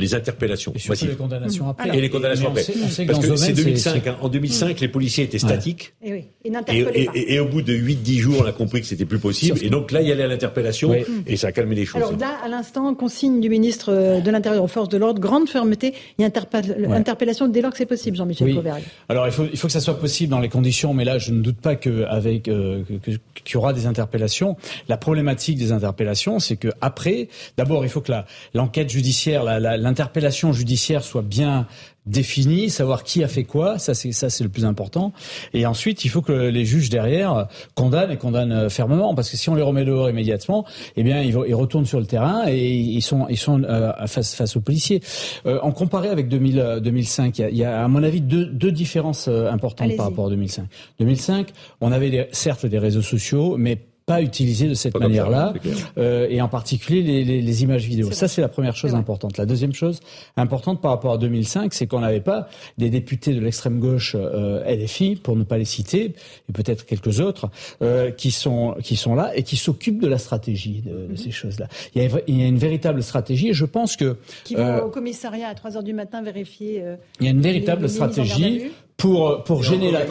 les 0.00 0.14
interpellations. 0.14 0.72
Et 0.74 1.06
les 1.06 1.14
condamnations 1.16 1.68
après. 1.68 1.96
et 1.96 2.00
les 2.00 2.10
condamnations 2.10 2.48
après. 2.48 2.64
Parce 3.06 3.26
que 3.26 3.36
c'est 3.36 3.52
2005. 3.52 4.06
Hein. 4.06 4.16
En 4.20 4.28
2005, 4.28 4.80
les 4.80 4.88
policiers 4.88 5.24
étaient 5.24 5.38
statiques. 5.38 5.94
Et, 6.02 6.12
oui. 6.12 6.24
et, 6.44 7.34
et, 7.34 7.40
au 7.40 7.46
bout 7.46 7.62
de 7.62 7.74
8-10 7.74 8.18
jours, 8.18 8.36
on 8.40 8.46
a 8.46 8.52
compris 8.52 8.80
que 8.80 8.86
c'était 8.86 9.04
plus 9.04 9.18
possible. 9.18 9.58
Et 9.62 9.70
donc 9.70 9.92
là, 9.92 10.02
il 10.02 10.08
y 10.08 10.12
allait 10.12 10.24
à 10.24 10.28
l'interpellation 10.28 10.92
et 11.26 11.36
ça 11.36 11.48
a 11.48 11.52
calmé 11.52 11.74
les 11.74 11.84
choses. 11.84 12.02
Alors 12.02 12.16
là, 12.18 12.38
à 12.44 12.48
l'instant, 12.48 12.94
consigne 12.94 13.40
du 13.40 13.48
ministre 13.48 13.92
euh, 13.92 14.20
de 14.20 14.30
l'Intérieur 14.30 14.64
aux 14.64 14.68
forces 14.68 14.88
de 14.88 14.98
l'ordre, 14.98 15.20
grande 15.20 15.48
fermeté 15.48 15.94
et 16.18 16.24
interpellation 16.24 17.48
dès 17.48 17.60
lors 17.60 17.70
que 17.70 17.78
c'est 17.78 17.86
possible, 17.86 18.16
Jean-Michel 18.16 18.58
oui. 18.58 18.70
Alors 19.08 19.26
il 19.26 19.32
faut, 19.32 19.44
il 19.50 19.58
faut 19.58 19.66
que 19.66 19.72
ça 19.72 19.80
soit 19.80 19.98
possible 19.98 20.30
dans 20.30 20.40
les 20.40 20.48
conditions, 20.48 20.94
mais 20.94 21.04
là, 21.04 21.18
je 21.18 21.32
ne 21.32 21.40
doute 21.40 21.58
pas 21.58 21.76
qu'avec 21.76 22.48
euh, 22.48 22.82
qu'il 23.04 23.54
y 23.54 23.56
aura 23.56 23.72
des 23.72 23.86
interpellations. 23.86 24.56
La 24.88 24.96
problématique 24.96 25.58
des 25.58 25.72
interpellations, 25.72 26.38
c'est 26.38 26.56
que 26.56 26.68
après, 26.80 27.28
d'abord, 27.56 27.84
il 27.84 27.90
faut 27.90 28.00
que 28.00 28.12
l'enquête 28.54 28.90
judiciaire, 28.90 29.44
la, 29.44 29.60
la 29.60 29.76
l'interpellation 29.90 30.52
judiciaire 30.52 31.02
soit 31.02 31.22
bien 31.22 31.66
définie, 32.06 32.70
savoir 32.70 33.04
qui 33.04 33.22
a 33.22 33.28
fait 33.28 33.44
quoi, 33.44 33.78
ça 33.78 33.92
c'est 33.92 34.12
ça 34.12 34.30
c'est 34.30 34.44
le 34.44 34.50
plus 34.50 34.64
important. 34.64 35.12
Et 35.52 35.66
ensuite, 35.66 36.04
il 36.04 36.08
faut 36.08 36.22
que 36.22 36.32
les 36.32 36.64
juges 36.64 36.88
derrière 36.88 37.48
condamnent 37.74 38.10
et 38.10 38.16
condamnent 38.16 38.52
euh, 38.52 38.68
fermement, 38.70 39.14
parce 39.14 39.30
que 39.30 39.36
si 39.36 39.50
on 39.50 39.54
les 39.54 39.62
remet 39.62 39.84
dehors 39.84 40.08
immédiatement, 40.08 40.64
eh 40.96 41.02
bien 41.02 41.20
ils, 41.20 41.36
ils 41.46 41.54
retournent 41.54 41.86
sur 41.86 42.00
le 42.00 42.06
terrain 42.06 42.44
et 42.48 42.70
ils 42.70 43.02
sont 43.02 43.26
ils 43.28 43.36
sont 43.36 43.62
euh, 43.64 43.92
face 44.06 44.34
face 44.34 44.56
aux 44.56 44.60
policiers. 44.60 45.02
Euh, 45.44 45.58
en 45.62 45.72
comparé 45.72 46.08
avec 46.08 46.28
2000, 46.28 46.80
2005, 46.82 47.38
il 47.38 47.42
y, 47.42 47.44
a, 47.44 47.50
il 47.50 47.56
y, 47.56 47.64
a, 47.64 47.84
à 47.84 47.88
mon 47.88 48.02
avis 48.02 48.20
deux, 48.20 48.46
deux 48.46 48.72
différences 48.72 49.28
euh, 49.28 49.50
importantes 49.50 49.94
par 49.96 50.06
rapport 50.06 50.26
à 50.26 50.30
2005. 50.30 50.66
2005, 51.00 51.48
on 51.80 51.92
avait 51.92 52.10
des, 52.10 52.28
certes 52.32 52.64
des 52.64 52.78
réseaux 52.78 53.02
sociaux, 53.02 53.56
mais 53.58 53.89
pas 54.10 54.22
utilisé 54.22 54.66
de 54.66 54.74
cette 54.74 54.98
manière-là, 54.98 55.54
euh, 55.96 56.26
et 56.28 56.42
en 56.42 56.48
particulier 56.48 57.02
les, 57.02 57.24
les, 57.24 57.40
les 57.40 57.62
images 57.62 57.84
vidéo. 57.84 58.10
Ça, 58.10 58.26
c'est 58.26 58.40
la 58.40 58.48
première 58.48 58.74
chose 58.74 58.96
importante. 58.96 59.38
La 59.38 59.46
deuxième 59.46 59.72
chose 59.72 60.00
importante 60.36 60.80
par 60.80 60.90
rapport 60.90 61.12
à 61.12 61.18
2005, 61.18 61.72
c'est 61.72 61.86
qu'on 61.86 62.00
n'avait 62.00 62.20
pas 62.20 62.48
des 62.76 62.90
députés 62.90 63.34
de 63.34 63.40
l'extrême 63.40 63.78
gauche 63.78 64.16
euh, 64.18 64.64
LFI, 64.64 65.14
pour 65.14 65.36
ne 65.36 65.44
pas 65.44 65.58
les 65.58 65.64
citer, 65.64 66.14
et 66.48 66.52
peut-être 66.52 66.86
quelques 66.86 67.20
autres, 67.20 67.50
euh, 67.82 68.10
qui 68.10 68.32
sont 68.32 68.74
qui 68.82 68.96
sont 68.96 69.14
là 69.14 69.30
et 69.36 69.44
qui 69.44 69.56
s'occupent 69.56 70.02
de 70.02 70.08
la 70.08 70.18
stratégie 70.18 70.82
de, 70.82 70.90
de 70.90 71.06
mhm. 71.10 71.16
ces 71.16 71.30
choses-là. 71.30 71.68
Il, 71.94 72.02
il 72.26 72.40
y, 72.40 72.42
a, 72.42 72.48
une 72.48 72.58
véritable 72.58 73.04
stratégie, 73.04 73.50
et 73.50 73.54
je 73.54 73.64
pense 73.64 73.94
que 73.94 74.16
qui 74.42 74.56
vont 74.56 74.86
au 74.86 74.90
commissariat 74.90 75.48
à 75.48 75.54
3 75.54 75.76
heures 75.76 75.84
du 75.84 75.92
matin 75.92 76.20
vérifier. 76.20 76.82
Euh, 76.82 76.96
il 77.20 77.26
y 77.26 77.28
a 77.28 77.30
une 77.30 77.42
véritable 77.42 77.88
stratégie 77.88 78.72
pour 79.00 79.42
pour 79.44 79.62
gêner 79.62 79.90
la 79.90 80.02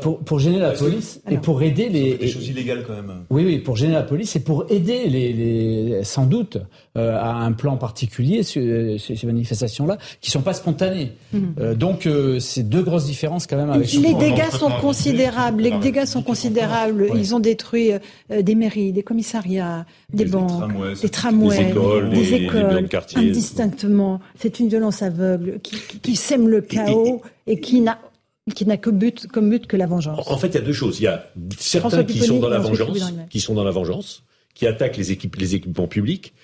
pour, 0.00 0.18
pour 0.20 0.38
gêner 0.38 0.58
la 0.58 0.72
police 0.72 1.20
et 1.30 1.38
pour 1.38 1.62
aider 1.62 1.88
les 1.88 2.16
des 2.16 2.28
choses 2.28 2.48
illégales 2.48 2.84
quand 2.86 2.94
même. 2.94 3.12
Oui 3.30 3.44
oui 3.44 3.58
pour 3.58 3.76
gêner 3.76 3.94
la 3.94 4.02
police 4.02 4.36
et 4.36 4.40
pour 4.40 4.66
aider 4.70 5.08
les, 5.08 5.32
les 5.32 6.04
sans 6.04 6.26
doute 6.26 6.58
euh, 6.96 7.16
à 7.16 7.30
un 7.48 7.52
plan 7.52 7.76
particulier 7.76 8.42
ces, 8.42 8.98
ces 8.98 9.26
manifestations 9.26 9.86
là 9.86 9.98
qui 10.20 10.30
sont 10.30 10.42
pas 10.42 10.52
spontanées. 10.52 11.12
Mmh. 11.32 11.38
Euh, 11.58 11.74
donc 11.74 12.06
euh, 12.06 12.38
c'est 12.38 12.62
deux 12.68 12.82
grosses 12.82 13.06
différences 13.06 13.46
quand 13.46 13.56
même 13.56 13.70
avec. 13.70 13.92
Les 13.92 14.14
dégâts 14.14 14.50
sont 14.50 14.70
considérables. 14.80 15.62
Les 15.62 15.78
dégâts 15.78 16.04
sont 16.04 16.22
considérables. 16.22 17.08
Ils 17.14 17.34
ont 17.34 17.40
détruit 17.40 17.92
euh, 17.92 18.42
des 18.42 18.54
mairies, 18.54 18.92
des 18.92 19.02
commissariats, 19.02 19.86
des, 20.12 20.24
des 20.24 20.30
banques, 20.30 20.48
tramways, 20.48 20.94
des 21.00 21.08
tramways, 21.08 21.56
des 21.56 21.70
écoles, 21.70 22.10
des 22.10 22.34
écoles 22.34 22.88
les, 23.16 23.22
les 23.22 23.30
indistinctement. 23.30 24.20
C'est 24.38 24.60
une 24.60 24.68
violence 24.68 25.02
aveugle 25.02 25.60
qui, 25.62 25.76
qui, 25.88 25.98
qui 26.00 26.16
sème 26.16 26.48
le 26.48 26.60
chaos 26.60 27.22
et, 27.46 27.52
et, 27.52 27.54
et 27.54 27.60
qui 27.60 27.80
n'a 27.80 27.98
qui 28.54 28.66
n'a 28.66 28.76
que 28.76 28.90
but, 28.90 29.26
comme 29.26 29.50
but 29.50 29.66
que 29.66 29.76
la 29.76 29.86
vengeance. 29.86 30.30
En 30.30 30.38
fait, 30.38 30.48
il 30.48 30.54
y 30.54 30.58
a 30.58 30.62
deux 30.62 30.72
choses. 30.72 31.00
Il 31.00 31.04
y 31.04 31.08
a 31.08 31.30
certains 31.58 32.04
qui 32.04 32.18
sont 32.20 32.38
dans 32.38 32.48
la 32.48 32.58
vengeance, 32.58 33.12
qui 33.30 33.40
sont 33.40 33.54
dans 33.54 33.64
la 33.64 33.70
vengeance, 33.70 34.22
qui 34.54 34.66
attaquent 34.66 34.96
les, 34.96 35.12
équipes, 35.12 35.36
les 35.36 35.54
équipements 35.54 35.86
publics, 35.86 36.34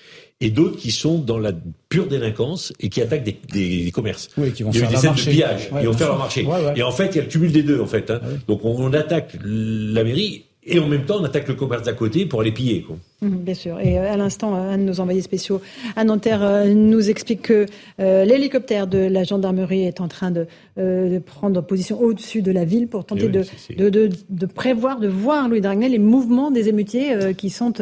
et 0.40 0.50
d'autres 0.50 0.76
qui 0.76 0.90
sont 0.90 1.18
dans 1.18 1.38
la 1.38 1.52
pure 1.88 2.06
délinquance 2.06 2.72
et 2.80 2.88
qui 2.88 3.00
attaquent 3.00 3.24
des, 3.24 3.38
des, 3.52 3.84
des 3.84 3.90
commerces. 3.90 4.28
Oui, 4.36 4.52
qui 4.52 4.62
vont 4.62 4.70
il 4.72 4.80
y 4.80 4.82
a 4.82 4.88
faire 4.88 4.90
des 4.90 4.96
scènes 4.96 5.14
de 5.14 5.30
pillage, 5.30 5.68
ouais, 5.72 5.82
ils 5.82 5.86
vont 5.86 5.92
faire 5.92 6.08
leur 6.08 6.18
marché. 6.18 6.44
Ouais, 6.44 6.64
ouais. 6.64 6.72
Et 6.76 6.82
en 6.82 6.90
fait, 6.90 7.06
il 7.06 7.16
y 7.16 7.18
a 7.20 7.22
le 7.22 7.28
cumul 7.28 7.52
des 7.52 7.62
deux, 7.62 7.80
en 7.80 7.86
fait. 7.86 8.10
Hein. 8.10 8.20
Donc 8.48 8.64
on, 8.64 8.76
on 8.76 8.92
attaque 8.92 9.36
la 9.42 10.04
mairie 10.04 10.44
et 10.66 10.78
en 10.78 10.86
même 10.86 11.04
temps, 11.04 11.16
on 11.20 11.24
attaque 11.24 11.48
le 11.48 11.54
commerce 11.54 11.82
d'à 11.82 11.92
côté 11.92 12.24
pour 12.26 12.42
les 12.42 12.52
piller. 12.52 12.82
Quoi. 12.82 12.96
Mmh, 13.20 13.28
bien 13.28 13.54
sûr. 13.54 13.80
Et 13.80 13.98
euh, 13.98 14.12
à 14.12 14.16
l'instant, 14.16 14.54
un 14.54 14.78
de 14.78 14.82
nos 14.82 15.00
envoyés 15.00 15.20
spéciaux 15.20 15.60
à 15.94 16.04
Nanterre 16.04 16.42
euh, 16.42 16.72
nous 16.72 17.10
explique 17.10 17.42
que 17.42 17.66
euh, 18.00 18.24
l'hélicoptère 18.24 18.86
de 18.86 18.98
la 18.98 19.24
gendarmerie 19.24 19.84
est 19.84 20.00
en 20.00 20.08
train 20.08 20.30
de, 20.30 20.46
euh, 20.78 21.10
de 21.10 21.18
prendre 21.18 21.60
position 21.62 22.00
au-dessus 22.00 22.40
de 22.40 22.50
la 22.50 22.64
ville 22.64 22.88
pour 22.88 23.04
tenter 23.04 23.26
oui, 23.26 23.32
de, 23.32 23.44
de, 23.76 23.88
de, 23.90 24.10
de, 24.30 24.46
prévoir, 24.46 25.00
de 25.00 25.08
voir, 25.08 25.48
Louis 25.48 25.60
Dragnel, 25.60 25.92
les 25.92 25.98
mouvements 25.98 26.50
des 26.50 26.68
émeutiers 26.68 27.14
euh, 27.14 27.32
qui 27.32 27.50
sont 27.50 27.74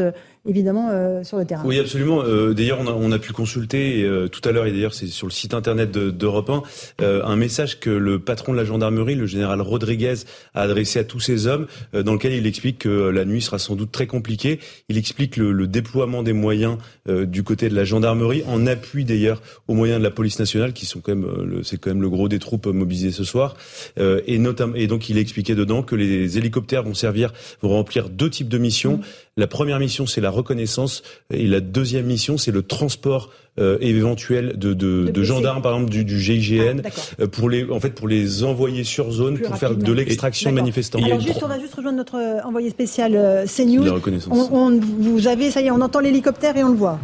évidemment 0.48 0.88
euh, 0.90 1.22
sur 1.22 1.38
le 1.38 1.44
terrain. 1.44 1.62
Oui, 1.64 1.78
absolument. 1.78 2.22
Euh, 2.24 2.52
d'ailleurs, 2.52 2.78
on 2.80 2.86
a, 2.86 2.92
on 2.92 3.12
a, 3.12 3.18
pu 3.18 3.32
consulter 3.32 4.02
euh, 4.02 4.28
tout 4.28 4.46
à 4.48 4.52
l'heure, 4.52 4.66
et 4.66 4.72
d'ailleurs 4.72 4.94
c'est 4.94 5.06
sur 5.06 5.26
le 5.26 5.32
site 5.32 5.54
internet 5.54 5.92
d'Europe 5.92 6.50
de, 6.98 7.04
1, 7.04 7.24
un 7.24 7.36
message 7.36 7.78
que 7.78 7.90
le 7.90 8.18
patron 8.18 8.52
de 8.52 8.56
la 8.56 8.64
gendarmerie, 8.64 9.14
le 9.14 9.26
général 9.26 9.60
Rodriguez, 9.60 10.14
a 10.54 10.62
adressé 10.62 10.98
à 10.98 11.04
tous 11.04 11.20
ces 11.20 11.46
hommes, 11.46 11.66
dans 11.92 12.14
lequel 12.14 12.32
il 12.32 12.46
explique 12.46 12.78
que 12.78 12.88
la 12.88 13.24
nuit 13.24 13.40
sera 13.40 13.58
sans 13.58 13.76
doute 13.76 13.92
très 13.92 14.06
compliquée. 14.06 14.58
Il 14.88 14.98
explique 14.98 15.36
le, 15.36 15.52
le 15.52 15.66
déploiement 15.66 16.22
des 16.22 16.32
moyens 16.32 16.78
du 17.08 17.42
côté 17.42 17.68
de 17.68 17.74
la 17.74 17.84
gendarmerie, 17.84 18.42
en 18.46 18.66
appui 18.66 19.04
d'ailleurs 19.04 19.40
aux 19.68 19.74
moyens 19.74 19.98
de 19.98 20.04
la 20.04 20.10
police 20.10 20.38
nationale, 20.38 20.72
qui 20.72 20.86
sont 20.86 21.00
quand 21.00 21.14
même, 21.14 21.62
c'est 21.62 21.78
quand 21.78 21.90
même 21.90 22.02
le 22.02 22.10
gros 22.10 22.28
des 22.28 22.38
troupes 22.38 22.66
mobilisées 22.66 23.12
ce 23.12 23.24
soir. 23.24 23.56
et, 23.98 24.38
notamment, 24.38 24.74
et 24.74 24.86
donc 24.86 25.08
il 25.08 25.18
a 25.18 25.20
expliqué 25.20 25.54
dedans 25.54 25.82
que 25.82 25.94
les 25.94 26.38
hélicoptères 26.38 26.82
vont 26.82 26.94
servir, 26.94 27.32
vont 27.62 27.70
remplir 27.70 28.08
deux 28.08 28.30
types 28.30 28.48
de 28.48 28.58
missions. 28.58 28.98
Mmh. 28.98 29.02
La 29.38 29.46
première 29.46 29.78
mission, 29.78 30.06
c'est 30.06 30.20
la 30.20 30.30
reconnaissance, 30.32 31.02
et 31.30 31.46
la 31.46 31.60
deuxième 31.60 32.06
mission, 32.06 32.38
c'est 32.38 32.50
le 32.50 32.62
transport 32.62 33.30
euh, 33.60 33.76
éventuel 33.80 34.58
de, 34.58 34.72
de, 34.72 35.08
de 35.10 35.22
gendarmes, 35.22 35.60
par 35.62 35.74
exemple 35.74 35.90
du, 35.90 36.04
du 36.04 36.18
GIGN, 36.18 36.80
ah, 37.20 37.26
pour 37.26 37.50
les, 37.50 37.70
en 37.70 37.80
fait, 37.80 37.90
pour 37.90 38.08
les 38.08 38.44
envoyer 38.44 38.84
sur 38.84 39.10
zone 39.10 39.34
Plus 39.34 39.42
pour 39.44 39.52
rapidement. 39.52 39.76
faire 39.76 39.86
de 39.86 39.92
l'extraction 39.92 40.50
de 40.50 40.54
manifestants. 40.56 41.02
Alors 41.04 41.20
juste, 41.20 41.42
on 41.42 41.48
va 41.48 41.60
juste 41.60 41.74
rejoindre 41.74 41.98
notre 41.98 42.16
envoyé 42.44 42.70
spécial 42.70 43.14
euh, 43.14 43.44
CNews. 43.46 43.86
On, 44.30 44.48
on, 44.52 44.80
vous 44.80 45.26
avez, 45.28 45.50
ça 45.50 45.60
y 45.60 45.66
est, 45.66 45.70
on 45.70 45.80
entend 45.80 46.00
l'hélicoptère 46.00 46.56
et 46.56 46.64
on 46.64 46.70
le 46.70 46.76
voit. 46.76 46.98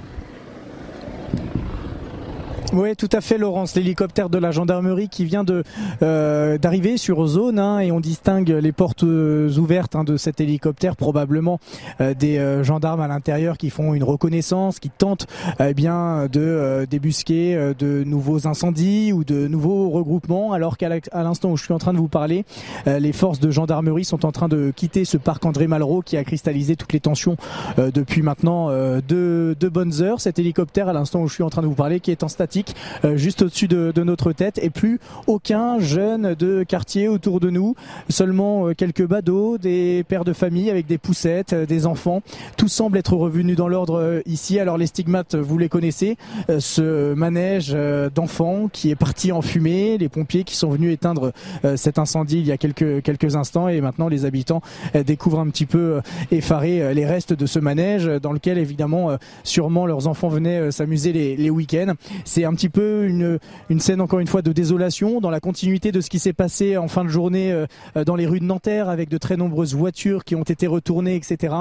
Oui, 2.74 2.94
tout 2.96 3.08
à 3.12 3.22
fait, 3.22 3.38
Laurence. 3.38 3.74
L'hélicoptère 3.76 4.28
de 4.28 4.36
la 4.36 4.50
gendarmerie 4.50 5.08
qui 5.08 5.24
vient 5.24 5.42
de 5.42 5.64
euh, 6.02 6.58
d'arriver 6.58 6.98
sur 6.98 7.26
zone 7.26 7.58
hein, 7.58 7.78
et 7.78 7.90
on 7.92 8.00
distingue 8.00 8.50
les 8.50 8.72
portes 8.72 9.04
euh, 9.04 9.50
ouvertes 9.56 9.96
hein, 9.96 10.04
de 10.04 10.18
cet 10.18 10.40
hélicoptère, 10.42 10.94
probablement 10.94 11.60
euh, 12.02 12.12
des 12.12 12.36
euh, 12.36 12.62
gendarmes 12.62 13.00
à 13.00 13.08
l'intérieur 13.08 13.56
qui 13.56 13.70
font 13.70 13.94
une 13.94 14.04
reconnaissance, 14.04 14.80
qui 14.80 14.90
tentent 14.90 15.26
eh 15.60 15.72
bien 15.72 16.26
de 16.30 16.40
euh, 16.40 16.84
débusquer 16.84 17.72
de 17.78 18.04
nouveaux 18.04 18.46
incendies 18.46 19.14
ou 19.14 19.24
de 19.24 19.48
nouveaux 19.48 19.88
regroupements. 19.88 20.52
Alors 20.52 20.76
qu'à 20.76 20.90
l'instant 21.14 21.50
où 21.50 21.56
je 21.56 21.64
suis 21.64 21.74
en 21.74 21.78
train 21.78 21.94
de 21.94 21.98
vous 21.98 22.08
parler, 22.08 22.44
les 22.86 23.12
forces 23.12 23.40
de 23.40 23.50
gendarmerie 23.50 24.04
sont 24.04 24.26
en 24.26 24.32
train 24.32 24.48
de 24.48 24.72
quitter 24.74 25.04
ce 25.04 25.16
parc 25.16 25.44
André 25.46 25.66
Malraux 25.66 26.02
qui 26.02 26.16
a 26.16 26.24
cristallisé 26.24 26.76
toutes 26.76 26.92
les 26.92 27.00
tensions 27.00 27.36
depuis 27.78 28.22
maintenant 28.22 28.70
deux, 29.00 29.54
deux 29.54 29.70
bonnes 29.70 30.02
heures. 30.02 30.20
Cet 30.20 30.38
hélicoptère, 30.38 30.88
à 30.88 30.92
l'instant 30.92 31.20
où 31.20 31.28
je 31.28 31.34
suis 31.34 31.42
en 31.42 31.50
train 31.50 31.62
de 31.62 31.66
vous 31.66 31.74
parler, 31.74 32.00
qui 32.00 32.10
est 32.10 32.22
en 32.22 32.28
statique 32.28 32.57
euh, 33.04 33.16
juste 33.16 33.42
au-dessus 33.42 33.68
de, 33.68 33.92
notre 34.02 34.32
tête 34.32 34.58
et 34.62 34.70
plus 34.70 35.00
aucun 35.26 35.78
jeune 35.80 36.34
de 36.34 36.62
quartier 36.62 37.08
autour 37.08 37.40
de 37.40 37.50
nous, 37.50 37.74
seulement 38.08 38.68
euh, 38.68 38.74
quelques 38.74 39.06
badauds, 39.06 39.58
des 39.58 40.04
pères 40.08 40.24
de 40.24 40.32
famille 40.32 40.70
avec 40.70 40.86
des 40.86 40.98
poussettes, 40.98 41.52
euh, 41.52 41.66
des 41.66 41.86
enfants. 41.86 42.22
Tout 42.56 42.68
semble 42.68 42.98
être 42.98 43.14
revenu 43.14 43.54
dans 43.54 43.68
l'ordre 43.68 44.22
ici. 44.26 44.58
Alors 44.58 44.78
les 44.78 44.86
stigmates, 44.86 45.34
vous 45.34 45.58
les 45.58 45.68
connaissez, 45.68 46.16
ce 46.58 47.14
manège 47.14 47.76
d'enfants 48.14 48.68
qui 48.72 48.90
est 48.90 48.96
parti 48.96 49.32
en 49.32 49.42
fumée, 49.42 49.98
les 49.98 50.08
pompiers 50.08 50.44
qui 50.44 50.56
sont 50.56 50.70
venus 50.70 50.92
éteindre 50.92 51.32
cet 51.76 51.98
incendie 51.98 52.38
il 52.38 52.46
y 52.46 52.52
a 52.52 52.56
quelques 52.56 53.02
quelques 53.02 53.36
instants 53.36 53.68
et 53.68 53.80
maintenant 53.80 54.08
les 54.08 54.24
habitants 54.24 54.62
découvrent 55.06 55.40
un 55.40 55.48
petit 55.48 55.66
peu 55.66 56.00
effarés 56.30 56.94
les 56.94 57.06
restes 57.06 57.32
de 57.32 57.46
ce 57.46 57.58
manège 57.58 58.06
dans 58.06 58.32
lequel 58.32 58.58
évidemment 58.58 59.16
sûrement 59.44 59.86
leurs 59.86 60.06
enfants 60.06 60.28
venaient 60.28 60.70
s'amuser 60.70 61.12
les, 61.12 61.36
les 61.36 61.50
week-ends. 61.50 61.94
C'est 62.24 62.44
un 62.48 62.54
petit 62.54 62.68
peu 62.68 63.06
une, 63.06 63.80
scène 63.80 64.00
encore 64.00 64.18
une 64.18 64.26
fois 64.26 64.42
de 64.42 64.52
désolation 64.52 65.20
dans 65.20 65.30
la 65.30 65.40
continuité 65.40 65.92
de 65.92 66.00
ce 66.00 66.10
qui 66.10 66.18
s'est 66.18 66.32
passé 66.32 66.76
en 66.76 66.88
fin 66.88 67.04
de 67.04 67.08
journée 67.08 67.52
euh, 67.52 67.66
dans 68.04 68.16
les 68.16 68.26
rues 68.26 68.40
de 68.40 68.44
Nanterre 68.44 68.88
avec 68.88 69.08
de 69.08 69.18
très 69.18 69.36
nombreuses 69.36 69.74
voitures 69.74 70.24
qui 70.24 70.34
ont 70.34 70.42
été 70.42 70.66
retournées, 70.66 71.14
etc. 71.14 71.54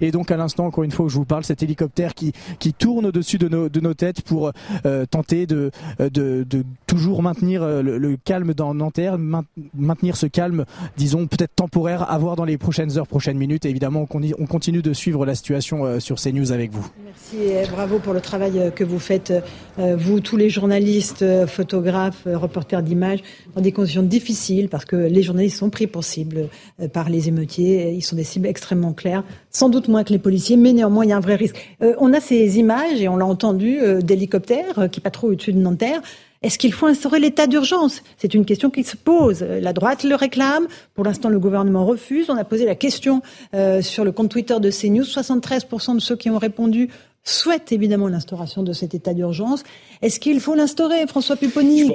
Et 0.00 0.10
donc 0.10 0.30
à 0.30 0.36
l'instant, 0.36 0.66
encore 0.66 0.84
une 0.84 0.90
fois, 0.90 1.06
où 1.06 1.08
je 1.08 1.16
vous 1.16 1.24
parle, 1.24 1.44
cet 1.44 1.62
hélicoptère 1.62 2.14
qui, 2.14 2.32
qui 2.58 2.72
tourne 2.72 3.06
au-dessus 3.06 3.38
de 3.38 3.48
nos, 3.48 3.68
de 3.68 3.80
nos 3.80 3.94
têtes 3.94 4.22
pour 4.22 4.52
euh, 4.86 5.06
tenter 5.06 5.46
de, 5.46 5.70
de, 5.98 6.44
de, 6.48 6.64
toujours 6.86 7.22
maintenir 7.22 7.62
euh, 7.62 7.82
le, 7.82 8.16
calme 8.24 8.54
dans 8.54 8.74
Nanterre, 8.74 9.18
maintenir 9.74 10.16
ce 10.16 10.26
calme, 10.26 10.64
disons 10.96 11.26
peut-être 11.26 11.54
temporaire, 11.54 12.10
à 12.10 12.18
voir 12.18 12.36
dans 12.36 12.44
les 12.44 12.58
prochaines 12.58 12.96
heures, 12.98 13.06
prochaines 13.06 13.38
minutes. 13.38 13.64
Évidemment, 13.64 14.06
on, 14.12 14.20
on 14.38 14.46
continue 14.46 14.82
de 14.82 14.92
suivre 14.92 15.26
la 15.26 15.34
situation 15.34 15.98
sur 16.00 16.16
CNews 16.16 16.52
avec 16.52 16.70
vous. 16.70 16.86
Merci 17.04 17.36
et 17.36 17.66
bravo 17.70 17.98
pour 17.98 18.12
le 18.12 18.20
travail 18.20 18.72
que 18.74 18.84
vous 18.84 18.98
faites, 18.98 19.32
vous, 19.78 20.20
tous 20.20 20.33
les 20.36 20.50
journalistes, 20.50 21.24
photographes, 21.46 22.26
reporters 22.26 22.82
d'images, 22.82 23.20
dans 23.54 23.60
des 23.60 23.72
conditions 23.72 24.02
difficiles 24.02 24.68
parce 24.68 24.84
que 24.84 24.96
les 24.96 25.22
journalistes 25.22 25.58
sont 25.58 25.70
pris 25.70 25.86
pour 25.86 26.04
cible 26.04 26.48
euh, 26.80 26.88
par 26.88 27.08
les 27.08 27.28
émeutiers. 27.28 27.92
Ils 27.92 28.02
sont 28.02 28.16
des 28.16 28.24
cibles 28.24 28.46
extrêmement 28.46 28.92
claires, 28.92 29.24
sans 29.50 29.68
doute 29.68 29.88
moins 29.88 30.04
que 30.04 30.12
les 30.12 30.18
policiers, 30.18 30.56
mais 30.56 30.72
néanmoins, 30.72 31.04
il 31.04 31.10
y 31.10 31.12
a 31.12 31.16
un 31.16 31.20
vrai 31.20 31.36
risque. 31.36 31.56
Euh, 31.82 31.94
on 31.98 32.12
a 32.12 32.20
ces 32.20 32.58
images, 32.58 33.00
et 33.00 33.08
on 33.08 33.16
l'a 33.16 33.26
entendu, 33.26 33.78
euh, 33.80 34.00
d'hélicoptères 34.00 34.88
qui 34.90 35.00
patrouillent 35.00 35.32
au-dessus 35.32 35.52
de 35.52 35.58
Nanterre. 35.58 36.00
Est-ce 36.42 36.58
qu'il 36.58 36.74
faut 36.74 36.86
instaurer 36.86 37.20
l'état 37.20 37.46
d'urgence? 37.46 38.02
C'est 38.18 38.34
une 38.34 38.44
question 38.44 38.68
qui 38.68 38.84
se 38.84 38.96
pose. 38.96 39.40
La 39.42 39.72
droite 39.72 40.04
le 40.04 40.14
réclame. 40.14 40.66
Pour 40.94 41.04
l'instant, 41.04 41.30
le 41.30 41.38
gouvernement 41.38 41.86
refuse. 41.86 42.28
On 42.28 42.36
a 42.36 42.44
posé 42.44 42.66
la 42.66 42.74
question 42.74 43.22
sur 43.80 44.04
le 44.04 44.12
compte 44.12 44.28
Twitter 44.28 44.60
de 44.60 44.70
CNews. 44.70 45.04
73% 45.04 45.94
de 45.94 46.00
ceux 46.00 46.16
qui 46.16 46.28
ont 46.28 46.36
répondu 46.36 46.90
souhaitent 47.24 47.72
évidemment 47.72 48.08
l'instauration 48.08 48.62
de 48.62 48.72
cet 48.72 48.94
état 48.94 49.14
d'urgence. 49.14 49.62
Est-ce 50.02 50.20
qu'il 50.20 50.40
faut 50.40 50.54
l'instaurer, 50.54 51.06
François 51.06 51.36
Pupponi? 51.36 51.90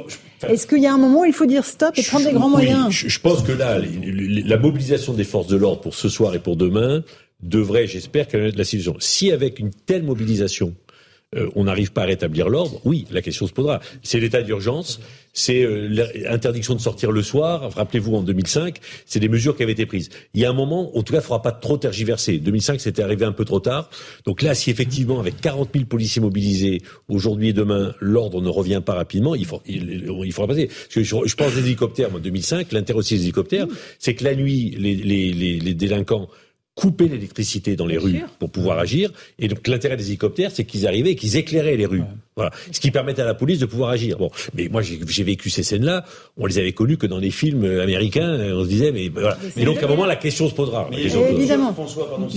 Est-ce 0.47 0.65
qu'il 0.65 0.80
y 0.80 0.88
a 0.88 0.93
un 0.93 0.97
moment 0.97 1.22
où 1.22 1.26
il 1.26 1.34
faut 1.34 1.45
dire 1.45 1.64
stop 1.64 1.97
et 1.97 2.03
prendre 2.03 2.26
des 2.26 2.34
grands 2.34 2.49
moyens? 2.49 2.89
je, 2.89 3.19
pense 3.19 3.43
que 3.43 3.51
là, 3.51 3.80
la 3.80 4.57
mobilisation 4.57 5.14
des 5.14 5.23
forces 5.23 5.47
de 5.47 5.56
l'ordre 5.56 5.81
pour 5.81 5.93
ce 5.93 6.10
soir 6.10 6.34
et 6.34 6.39
pour 6.39 6.56
demain 6.56 7.03
devrait, 7.41 7.88
j'espère, 7.88 8.27
connaître 8.27 8.57
la 8.57 8.64
situation. 8.64 8.97
Si 8.99 9.31
avec 9.31 9.60
une 9.60 9.72
telle 9.72 10.03
mobilisation, 10.03 10.73
euh, 11.35 11.49
on 11.56 11.65
n'arrive 11.65 11.91
pas 11.91 12.01
à 12.01 12.06
rétablir 12.06 12.49
l'ordre, 12.49 12.81
oui, 12.85 13.06
la 13.11 13.22
question 13.22 13.45
se 13.45 13.53
posera. 13.53 13.80
C'est 14.01 14.19
l'état 14.19 14.41
d'urgence, 14.41 14.99
c'est 15.34 15.64
euh, 15.64 15.88
l'interdiction 16.15 16.73
de 16.76 16.80
sortir 16.80 17.11
le 17.11 17.22
soir. 17.22 17.72
Rappelez-vous, 17.73 18.15
en 18.15 18.22
2005, 18.22 18.80
c'est 19.06 19.19
des 19.19 19.30
mesures 19.30 19.56
qui 19.56 19.64
avaient 19.64 19.73
été 19.73 19.85
prises. 19.85 20.10
Il 20.34 20.41
y 20.41 20.45
a 20.45 20.49
un 20.49 20.53
moment, 20.53 20.95
en 20.97 21.03
tout 21.03 21.14
cas, 21.14 21.19
il 21.19 21.22
ne 21.22 21.26
faudra 21.26 21.41
pas 21.41 21.51
trop 21.51 21.77
tergiverser. 21.77 22.39
2005, 22.39 22.81
c'était 22.81 23.03
arrivé 23.03 23.26
un 23.26 23.31
peu 23.31 23.45
trop 23.45 23.60
tard. 23.60 23.89
Donc 24.26 24.41
là, 24.41 24.56
si 24.56 24.69
effectivement, 24.69 25.19
avec 25.19 25.39
40 25.41 25.69
000 25.73 25.85
policiers 25.85 26.22
mobilisés, 26.22 26.81
aujourd'hui 27.07 27.49
et 27.49 27.53
demain, 27.53 27.93
l'ordre 27.99 28.41
ne 28.41 28.49
revient 28.49 28.81
pas 28.85 28.93
rapidement, 28.93 29.35
il, 29.35 29.45
faut, 29.45 29.61
il, 29.65 30.31
faudra 30.31 30.47
passer. 30.47 30.68
Parce 30.68 30.95
que 30.95 31.03
je, 31.03 31.35
pense 31.35 31.53
des 31.53 31.61
hélicoptères, 31.61 32.14
en 32.14 32.19
2005, 32.19 32.72
l'intérêt 32.72 32.99
aussi 32.99 33.15
des 33.15 33.23
hélicoptères, 33.23 33.68
c'est 33.99 34.15
que 34.15 34.23
la 34.23 34.35
nuit, 34.35 34.76
les, 34.77 34.95
les, 34.95 35.31
les, 35.31 35.60
les 35.60 35.73
délinquants 35.73 36.30
couper 36.80 37.10
l'électricité 37.10 37.76
dans 37.76 37.85
les 37.85 37.97
rues 37.97 38.22
pour 38.39 38.49
pouvoir 38.49 38.80
agir. 38.80 39.11
Et 39.38 39.49
donc 39.49 39.68
l'intérêt 39.68 39.97
des 39.97 40.07
hélicoptères, 40.07 40.51
c'est 40.53 40.64
qu'ils 40.64 40.88
arrivaient 40.88 41.11
et 41.11 41.15
qu'ils 41.15 41.35
éclairaient 41.35 41.76
les 41.76 41.85
rues. 41.85 42.03
Voilà. 42.38 42.51
Ce 42.72 42.80
qui 42.80 42.89
permettait 42.89 43.22
à 43.22 43.26
la 43.26 43.34
police 43.34 43.60
de 43.60 43.65
pouvoir 43.65 43.89
agir. 43.89 44.18
Bon, 44.18 44.31
mais 44.53 44.69
moi 44.69 44.81
j'ai 44.81 45.23
vécu 45.23 45.49
ces 45.49 45.61
scènes-là. 45.61 46.06
On 46.38 46.45
les 46.45 46.57
avait 46.57 46.72
connues 46.72 46.95
que 46.95 47.06
dans 47.06 47.18
les 47.18 47.31
films 47.31 47.65
américains. 47.65 48.31
On 48.53 48.64
se 48.64 48.69
disait, 48.69 48.93
mais 48.93 49.10
voilà. 49.10 49.38
Et 49.57 49.65
donc 49.65 49.84
à 49.84 49.88
un 49.88 49.89
moment 49.89 50.06
la 50.06 50.15
question 50.15 50.47
se 50.47 50.56
posera. 50.56 50.89
évidemment. 50.93 51.76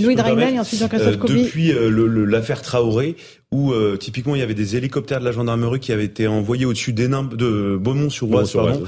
Louis 0.01 0.17
Dragnel 0.17 0.55
et 0.55 0.59
ensuite 0.59 0.81
Jean-Christophe 0.81 1.31
euh, 1.31 1.45
Depuis 1.45 1.71
euh, 1.73 2.27
l'affaire 2.27 2.63
Traoré, 2.63 3.15
où 3.53 3.73
euh, 3.73 3.97
typiquement 3.97 4.35
il 4.35 4.41
y 4.41 4.43
avait 4.43 4.55
des 4.55 4.77
hélicoptères 4.77 5.21
de 5.21 5.25
la 5.25 5.33
gendarmerie 5.33 5.79
qui 5.79 5.93
avaient 5.93 6.05
été 6.05 6.27
envoyés 6.27 6.65
au-dessus 6.65 6.93
de 6.93 7.77
Beaumont-sur-Oise, 7.77 8.53
pardon, 8.53 8.83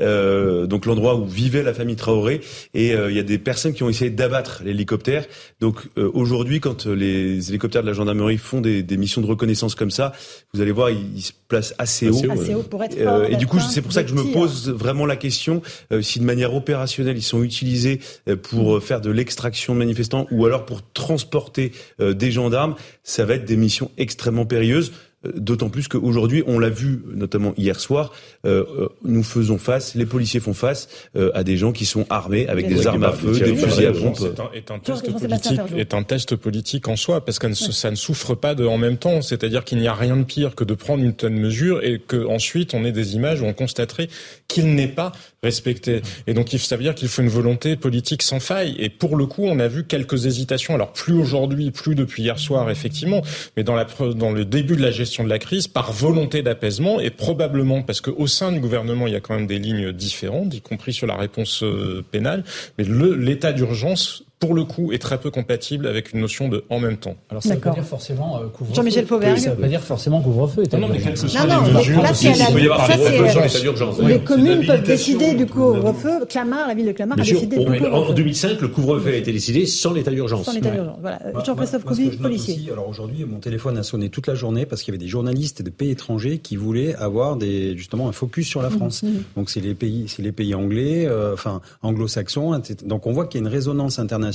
euh, 0.00 0.66
donc 0.66 0.86
l'endroit 0.86 1.14
où 1.16 1.24
vivait 1.24 1.62
la 1.62 1.72
famille 1.72 1.96
Traoré, 1.96 2.40
et 2.74 2.94
euh, 2.94 3.10
il 3.10 3.16
y 3.16 3.20
a 3.20 3.22
des 3.22 3.38
personnes 3.38 3.72
qui 3.72 3.82
ont 3.82 3.88
essayé 3.88 4.10
d'abattre 4.10 4.62
l'hélicoptère. 4.64 5.24
Donc 5.60 5.88
euh, 5.96 6.10
aujourd'hui, 6.12 6.60
quand 6.60 6.86
les 6.86 7.48
hélicoptères 7.48 7.82
de 7.82 7.86
la 7.86 7.92
gendarmerie 7.92 8.38
font 8.38 8.60
des, 8.60 8.82
des, 8.82 8.96
missions 8.96 9.20
de 9.20 9.26
reconnaissance 9.26 9.74
comme 9.74 9.90
ça, 9.90 10.12
vous 10.52 10.60
allez 10.60 10.72
voir, 10.72 10.90
ils, 10.90 11.22
se 11.22 11.32
placent 11.46 11.74
assez, 11.78 12.08
haut. 12.08 12.30
Assez 12.30 12.54
haut 12.54 12.62
pour 12.62 12.82
être 12.82 12.96
et 13.30 13.36
du 13.36 13.46
coup, 13.46 13.58
c'est 13.60 13.82
pour 13.82 13.92
ça 13.92 14.02
que 14.02 14.10
je 14.10 14.14
me 14.14 14.32
pose 14.32 14.70
vraiment 14.70 15.06
la 15.06 15.16
question 15.16 15.62
si 16.00 16.18
de 16.18 16.24
manière 16.24 16.54
opérationnelle 16.54 17.16
ils 17.16 17.22
sont 17.22 17.42
utilisés 17.42 18.00
pour 18.42 18.76
mm. 18.76 18.80
faire 18.80 19.00
de 19.00 19.10
l'extraction 19.10 19.74
de 19.74 19.78
manifestants 19.78 20.26
ou 20.30 20.44
alors 20.46 20.64
pour 20.64 20.82
transporter 20.92 21.72
des 22.00 22.30
gendarmes, 22.30 22.74
ça 23.02 23.24
va 23.24 23.34
être 23.34 23.44
des 23.44 23.56
missions 23.56 23.90
extrêmement 23.96 24.07
périlleuse. 24.46 24.92
Euh, 25.26 25.32
d'autant 25.34 25.68
plus 25.68 25.88
qu'aujourd'hui, 25.88 26.44
on 26.46 26.58
l'a 26.58 26.68
vu 26.68 27.02
notamment 27.12 27.52
hier 27.56 27.80
soir, 27.80 28.12
euh, 28.44 28.64
euh, 28.78 28.88
nous 29.02 29.24
faisons 29.24 29.58
face, 29.58 29.96
les 29.96 30.06
policiers 30.06 30.38
font 30.38 30.54
face 30.54 30.88
à 31.34 31.42
des 31.42 31.56
gens 31.56 31.72
qui 31.72 31.84
sont 31.84 32.06
armés 32.10 32.46
avec 32.46 32.68
des 32.68 32.86
armes 32.86 33.02
à 33.02 33.12
feu, 33.12 33.32
des 33.32 33.56
fusils 33.56 33.86
à 33.86 33.92
pompe. 33.92 34.18
Est 34.54 34.70
un, 34.70 34.78
test 34.78 35.10
politique, 35.10 35.60
est 35.76 35.94
un 35.94 36.02
test 36.02 36.36
politique 36.36 36.88
en 36.88 36.96
soi, 36.96 37.24
parce 37.24 37.38
que 37.38 37.52
ça 37.52 37.90
ne 37.90 37.96
souffre 37.96 38.34
pas 38.34 38.54
de 38.54 38.64
en 38.64 38.78
même 38.78 38.96
temps. 38.96 39.20
C'est-à-dire 39.22 39.64
qu'il 39.64 39.78
n'y 39.78 39.88
a 39.88 39.94
rien 39.94 40.16
de 40.16 40.22
pire 40.22 40.54
que 40.54 40.64
de 40.64 40.74
prendre 40.74 41.02
une 41.02 41.14
telle 41.14 41.32
mesure 41.32 41.82
et 41.82 41.98
qu'ensuite 41.98 42.74
on 42.74 42.84
ait 42.84 42.92
des 42.92 43.16
images 43.16 43.40
où 43.40 43.46
on 43.46 43.54
constaterait 43.54 44.08
qu'il 44.46 44.74
n'est 44.74 44.88
pas 44.88 45.12
respecté. 45.42 46.02
Et 46.26 46.34
donc 46.34 46.50
ça 46.50 46.76
veut 46.76 46.82
dire 46.82 46.94
qu'il 46.94 47.08
faut 47.08 47.22
une 47.22 47.28
volonté 47.28 47.76
politique 47.76 48.22
sans 48.22 48.40
faille. 48.40 48.76
Et 48.78 48.88
pour 48.88 49.16
le 49.16 49.26
coup, 49.26 49.44
on 49.44 49.58
a 49.58 49.68
vu 49.68 49.84
quelques 49.84 50.26
hésitations. 50.26 50.74
Alors 50.74 50.92
plus 50.92 51.14
aujourd'hui, 51.14 51.70
plus 51.70 51.94
depuis 51.94 52.22
hier 52.22 52.38
soir, 52.38 52.70
effectivement, 52.70 53.22
mais 53.56 53.64
dans, 53.64 53.74
la, 53.74 53.86
dans 54.14 54.30
le 54.30 54.44
début 54.44 54.76
de 54.76 54.82
la 54.82 54.90
gestion 54.90 55.07
de 55.24 55.28
la 55.28 55.38
crise 55.38 55.68
par 55.68 55.92
volonté 55.92 56.42
d'apaisement 56.42 57.00
et 57.00 57.10
probablement 57.10 57.82
parce 57.82 58.00
qu'au 58.00 58.26
sein 58.26 58.52
du 58.52 58.60
gouvernement, 58.60 59.06
il 59.06 59.12
y 59.12 59.16
a 59.16 59.20
quand 59.20 59.34
même 59.34 59.46
des 59.46 59.58
lignes 59.58 59.92
différentes, 59.92 60.54
y 60.54 60.60
compris 60.60 60.92
sur 60.92 61.06
la 61.06 61.16
réponse 61.16 61.62
euh, 61.62 62.04
pénale. 62.10 62.44
Mais 62.76 62.84
l'état 62.84 63.52
d'urgence 63.52 64.24
pour 64.38 64.54
le 64.54 64.64
coup, 64.64 64.92
est 64.92 64.98
très 64.98 65.18
peu 65.18 65.30
compatible 65.30 65.86
avec 65.86 66.12
une 66.12 66.20
notion 66.20 66.48
de 66.48 66.64
en 66.70 66.78
même 66.78 66.96
temps. 66.96 67.16
Alors 67.28 67.42
ça 67.42 67.50
ne 67.50 67.54
veut 67.56 67.60
pas 67.60 67.70
dire 67.70 67.84
forcément 67.84 68.36
euh, 68.36 68.46
couvre-feu. 68.46 68.74
Jean-Michel. 68.74 69.06
Ça 69.08 69.16
ne 69.16 69.54
veut 69.54 69.60
pas 69.60 69.68
dire 69.68 69.82
forcément 69.82 70.20
couvre-feu. 70.20 70.62
Non, 70.72 70.78
non, 70.78 70.88
mais 70.88 70.98
quelles 70.98 71.14
que 71.14 71.26
soient 71.26 71.44
non, 71.44 71.64
les 71.64 71.72
mesures, 71.72 72.02
là, 72.02 72.14
c'est 72.14 72.34
la, 72.34 74.08
Les 74.08 74.20
communes 74.20 74.64
peuvent 74.64 74.82
décider 74.82 75.34
du 75.34 75.46
couvre-feu. 75.46 76.24
Clamart, 76.28 76.68
la 76.68 76.74
ville 76.74 76.86
de 76.86 76.92
Clamart 76.92 77.18
a 77.18 77.22
décidé 77.22 77.56
du 77.58 77.64
couvre-feu. 77.64 77.92
En 77.92 78.12
2005, 78.12 78.60
le 78.60 78.68
couvre-feu 78.68 79.12
a 79.12 79.16
été 79.16 79.32
décidé 79.32 79.66
sans 79.66 79.92
l'état 79.92 80.12
d'urgence. 80.12 80.46
Sans 80.46 80.52
l'état 80.52 80.70
d'urgence, 80.70 80.98
voilà. 81.00 81.18
Jean-Christophe 81.44 81.84
Couvi, 81.84 82.10
policier. 82.10 82.70
alors 82.72 82.88
aujourd'hui, 82.88 83.24
mon 83.24 83.38
téléphone 83.38 83.76
a 83.76 83.82
sonné 83.82 84.08
toute 84.08 84.28
la 84.28 84.34
journée 84.34 84.66
parce 84.66 84.82
qu'il 84.82 84.92
y 84.92 84.96
avait 84.96 85.04
des 85.04 85.10
journalistes 85.10 85.62
de 85.62 85.70
pays 85.70 85.90
étrangers 85.90 86.38
qui 86.38 86.56
voulaient 86.56 86.94
avoir 86.94 87.36
des, 87.36 87.76
justement 87.76 88.08
un 88.08 88.12
focus 88.12 88.46
sur 88.46 88.62
la 88.62 88.70
France. 88.70 89.04
Donc 89.36 89.50
c'est 89.50 89.60
les 89.60 89.74
pays, 89.74 90.04
c'est 90.06 90.22
les 90.22 90.32
pays 90.32 90.54
anglais, 90.54 91.06
euh, 91.06 91.34
enfin 91.34 91.60
anglo-saxons. 91.82 92.60
Donc 92.84 93.06
on 93.06 93.12
voit 93.12 93.26
qu'il 93.26 93.40
y 93.40 93.44
a 93.44 93.46
une 93.46 93.52
résonance 93.52 93.98
internationale 93.98 94.27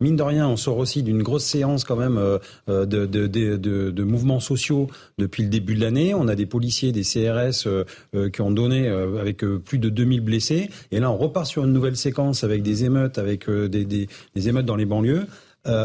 mine 0.00 0.16
de 0.16 0.22
rien, 0.22 0.48
on 0.48 0.56
sort 0.56 0.78
aussi 0.78 1.02
d'une 1.02 1.22
grosse 1.22 1.44
séance 1.44 1.84
quand 1.84 1.96
même 1.96 2.18
euh, 2.18 2.38
euh, 2.68 2.86
de, 2.86 4.02
mouvements 4.02 4.40
sociaux 4.40 4.88
depuis 5.18 5.42
le 5.42 5.48
début 5.48 5.74
de 5.74 5.80
l'année. 5.80 6.14
On 6.14 6.28
a 6.28 6.34
des 6.34 6.46
policiers, 6.46 6.92
des 6.92 7.02
CRS 7.02 7.66
euh, 7.66 8.30
qui 8.30 8.40
ont 8.40 8.50
donné 8.50 8.88
avec 8.88 9.44
plus 9.64 9.78
de 9.78 9.88
2000 9.88 10.20
blessés. 10.20 10.70
Et 10.92 11.00
là, 11.00 11.10
on 11.10 11.16
repart 11.16 11.46
sur 11.46 11.64
une 11.64 11.72
nouvelle 11.72 11.96
séquence 11.96 12.44
avec 12.44 12.62
des 12.62 12.84
émeutes, 12.84 13.18
avec 13.18 13.48
des 13.50 14.08
émeutes 14.34 14.66
dans 14.66 14.76
les 14.76 14.86
banlieues. 14.86 15.26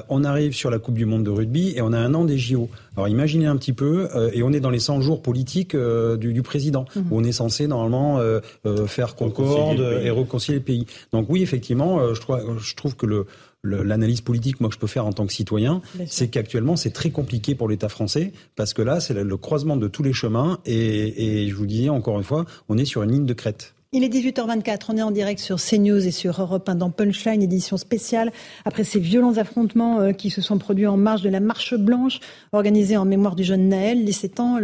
On 0.10 0.24
arrive 0.24 0.54
sur 0.54 0.70
la 0.70 0.80
Coupe 0.80 0.96
du 0.96 1.06
Monde 1.06 1.24
de 1.24 1.30
rugby 1.30 1.74
et 1.76 1.82
on 1.82 1.94
a 1.94 2.00
un 2.00 2.14
an 2.14 2.26
des 2.26 2.38
JO. 2.38 2.70
Alors 2.96 3.08
imaginez 3.08 3.46
un 3.46 3.56
petit 3.58 3.74
peu, 3.74 4.10
et 4.34 4.44
on 4.44 4.52
est 4.52 4.60
dans 4.60 4.70
les 4.70 4.80
100 4.80 5.02
jours 5.02 5.22
politiques 5.22 5.76
du, 5.76 6.34
du, 6.34 6.42
président, 6.42 6.86
mmh. 6.96 7.00
où 7.10 7.20
on 7.20 7.24
est 7.24 7.32
censé 7.32 7.68
normalement 7.68 8.20
faire 8.88 9.16
concorde 9.16 9.80
et 10.04 10.12
réconcilier 10.12 10.60
le 10.60 10.64
pays. 10.64 10.86
Donc 11.12 11.28
oui, 11.30 11.42
effectivement, 11.42 12.14
je, 12.14 12.20
trouve, 12.20 12.60
je 12.60 12.76
trouve 12.76 12.96
que 12.96 13.06
le, 13.06 13.26
l'analyse 13.64 14.22
politique, 14.22 14.60
moi, 14.60 14.70
que 14.70 14.76
je 14.76 14.80
peux 14.80 14.88
faire 14.88 15.06
en 15.06 15.14
tant 15.14 15.26
que 15.26 15.34
citoyen, 15.34 15.82
c'est 16.08 16.30
qu'actuellement, 16.30 16.76
c'est 16.76 16.92
très 16.92 17.12
compliqué 17.12 17.56
pour 17.56 17.70
l'État 17.70 17.90
français, 17.90 18.34
parce 18.56 18.74
que 18.74 18.82
là, 18.82 19.00
c'est 19.00 19.14
le 19.14 19.38
croisement 19.38 19.78
de 19.78 19.88
tous 19.88 20.04
les 20.04 20.14
chemins, 20.14 20.60
et, 20.66 21.44
et 21.44 21.50
je 21.50 21.56
vous 21.56 21.66
disais 21.66 21.90
encore 21.90 22.18
une 22.18 22.24
fois, 22.24 22.46
on 22.70 22.78
est 22.78 22.86
sur 22.86 23.04
une 23.04 23.12
ligne 23.12 23.26
de 23.26 23.34
crête. 23.34 23.74
Il 23.94 24.06
est 24.06 24.08
18h24, 24.08 24.84
on 24.88 24.96
est 24.96 25.02
en 25.02 25.12
direct 25.12 25.42
sur 25.42 25.58
CNews 25.58 26.08
et 26.08 26.12
sur 26.12 26.40
Europe 26.42 26.70
1 26.70 26.76
dans 26.76 26.92
Punchline, 26.92 27.44
édition 27.44 27.76
spéciale, 27.76 28.32
après 28.64 28.86
ces 28.86 29.02
violents 29.02 29.36
affrontements 29.36 30.00
euh, 30.00 30.14
qui 30.14 30.30
se 30.30 30.40
sont 30.40 30.58
produits 30.58 30.88
en 30.88 30.96
marge 30.96 31.24
de 31.24 31.28
la 31.28 31.42
Marche 31.42 31.76
Blanche, 31.76 32.22
organisée 32.54 32.96
en 32.96 33.04
mémoire 33.04 33.36
du 33.36 33.44
jeune 33.44 33.68
Naël, 33.68 34.06
17 34.06 34.40
ans, 34.40 34.60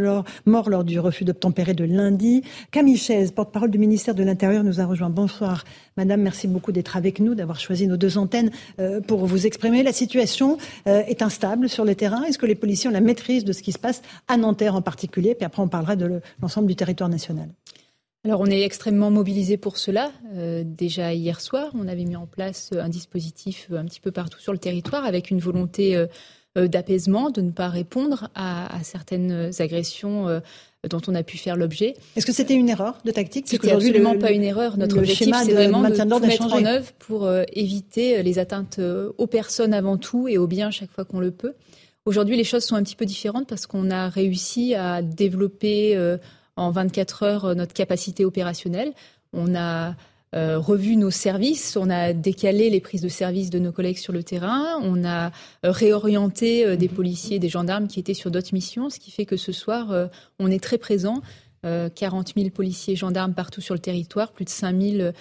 mort 0.45 0.69
lors 0.69 0.85
du 0.85 0.97
refus 0.97 1.25
d'obtempérer 1.25 1.73
de 1.73 1.83
lundi. 1.83 2.41
Camille 2.71 2.95
Chaise, 2.95 3.31
porte-parole 3.31 3.69
du 3.69 3.77
ministère 3.77 4.15
de 4.15 4.23
l'Intérieur, 4.23 4.63
nous 4.63 4.79
a 4.79 4.85
rejoint. 4.85 5.09
Bonsoir, 5.09 5.65
madame, 5.97 6.21
merci 6.21 6.47
beaucoup 6.47 6.71
d'être 6.71 6.95
avec 6.95 7.19
nous, 7.19 7.35
d'avoir 7.35 7.59
choisi 7.59 7.85
nos 7.85 7.97
deux 7.97 8.17
antennes 8.17 8.51
euh, 8.79 9.01
pour 9.01 9.25
vous 9.25 9.45
exprimer. 9.45 9.83
La 9.83 9.91
situation 9.91 10.57
euh, 10.87 11.03
est 11.05 11.21
instable 11.21 11.67
sur 11.67 11.83
le 11.83 11.95
terrain. 11.95 12.23
Est-ce 12.23 12.37
que 12.37 12.45
les 12.45 12.55
policiers 12.55 12.89
ont 12.89 12.93
la 12.93 13.01
maîtrise 13.01 13.43
de 13.43 13.51
ce 13.51 13.61
qui 13.61 13.73
se 13.73 13.79
passe 13.79 14.03
à 14.29 14.37
Nanterre 14.37 14.75
en 14.75 14.81
particulier? 14.81 15.35
Puis 15.35 15.43
après, 15.43 15.61
on 15.61 15.67
parlera 15.67 15.97
de 15.97 16.21
l'ensemble 16.41 16.67
du 16.67 16.77
territoire 16.77 17.09
national. 17.09 17.49
Alors 18.27 18.41
on 18.41 18.47
est 18.47 18.61
extrêmement 18.61 19.09
mobilisé 19.09 19.55
pour 19.55 19.77
cela. 19.77 20.11
Euh, 20.35 20.63
déjà 20.65 21.13
hier 21.13 21.39
soir, 21.39 21.71
on 21.73 21.87
avait 21.87 22.03
mis 22.03 22.17
en 22.17 22.25
place 22.25 22.71
un 22.77 22.89
dispositif 22.89 23.69
un 23.73 23.85
petit 23.85 24.01
peu 24.01 24.11
partout 24.11 24.39
sur 24.39 24.51
le 24.51 24.59
territoire 24.59 25.05
avec 25.05 25.31
une 25.31 25.39
volonté 25.39 25.95
euh, 25.95 26.67
d'apaisement, 26.67 27.29
de 27.29 27.41
ne 27.41 27.51
pas 27.51 27.69
répondre 27.69 28.29
à, 28.35 28.75
à 28.75 28.83
certaines 28.83 29.51
agressions 29.59 30.41
dont 30.87 31.01
on 31.07 31.15
a 31.15 31.23
pu 31.23 31.37
faire 31.37 31.55
l'objet. 31.55 31.95
Est-ce 32.15 32.25
que 32.25 32.31
c'était 32.31 32.53
une 32.53 32.69
erreur 32.69 32.97
de 33.05 33.11
tactique? 33.11 33.45
C'était 33.47 33.71
absolument 33.71 34.17
pas 34.17 34.31
une 34.31 34.43
erreur. 34.43 34.77
Notre 34.77 34.97
objectif, 34.97 35.35
c'est 35.43 35.53
vraiment 35.53 35.81
de, 35.81 35.95
tout 35.95 36.19
mettre 36.19 36.53
en 36.53 36.65
œuvre 36.65 36.91
pour 36.99 37.25
euh, 37.25 37.43
éviter 37.53 38.23
les 38.23 38.39
atteintes 38.39 38.77
euh, 38.79 39.11
aux 39.17 39.27
personnes 39.27 39.73
avant 39.73 39.97
tout 39.97 40.27
et 40.27 40.37
aux 40.37 40.47
biens 40.47 40.71
chaque 40.71 40.91
fois 40.91 41.05
qu'on 41.05 41.19
le 41.19 41.31
peut. 41.31 41.53
Aujourd'hui, 42.05 42.37
les 42.37 42.45
choses 42.45 42.63
sont 42.63 42.75
un 42.75 42.83
petit 42.83 42.95
peu 42.95 43.05
différentes 43.05 43.47
parce 43.47 43.67
qu'on 43.67 43.91
a 43.91 44.07
réussi 44.07 44.75
à 44.75 45.01
développer 45.01 45.95
euh, 45.97 46.17
en 46.57 46.71
24 46.71 47.23
heures 47.23 47.55
notre 47.55 47.73
capacité 47.73 48.25
opérationnelle. 48.25 48.93
On 49.33 49.55
a 49.55 49.95
euh, 50.35 50.59
revu 50.59 50.97
nos 50.97 51.09
services, 51.09 51.77
on 51.77 51.89
a 51.89 52.11
décalé 52.11 52.69
les 52.69 52.81
prises 52.81 52.99
de 52.99 53.07
service 53.07 53.49
de 53.49 53.59
nos 53.59 53.71
collègues 53.71 53.97
sur 53.97 54.11
le 54.11 54.23
terrain, 54.23 54.77
on 54.83 55.05
a 55.05 55.27
euh, 55.27 55.31
réorienté 55.71 56.65
euh, 56.65 56.75
des 56.75 56.89
policiers, 56.89 57.39
des 57.39 57.47
gendarmes 57.47 57.87
qui 57.87 58.01
étaient 58.01 58.13
sur 58.13 58.29
d'autres 58.29 58.53
missions, 58.53 58.89
ce 58.89 58.99
qui 58.99 59.09
fait 59.09 59.25
que 59.25 59.37
ce 59.37 59.53
soir, 59.53 60.09
on 60.39 60.51
est 60.51 60.63
très 60.63 60.77
présent. 60.77 61.21
40 61.63 62.33
000 62.37 62.49
policiers 62.51 62.93
et 62.93 62.95
gendarmes 62.95 63.33
partout 63.33 63.59
sur 63.59 63.73
le 63.73 63.79
territoire, 63.79 64.31
plus 64.31 64.45
de 64.45 64.49
5 64.49 64.79
000 64.79 65.11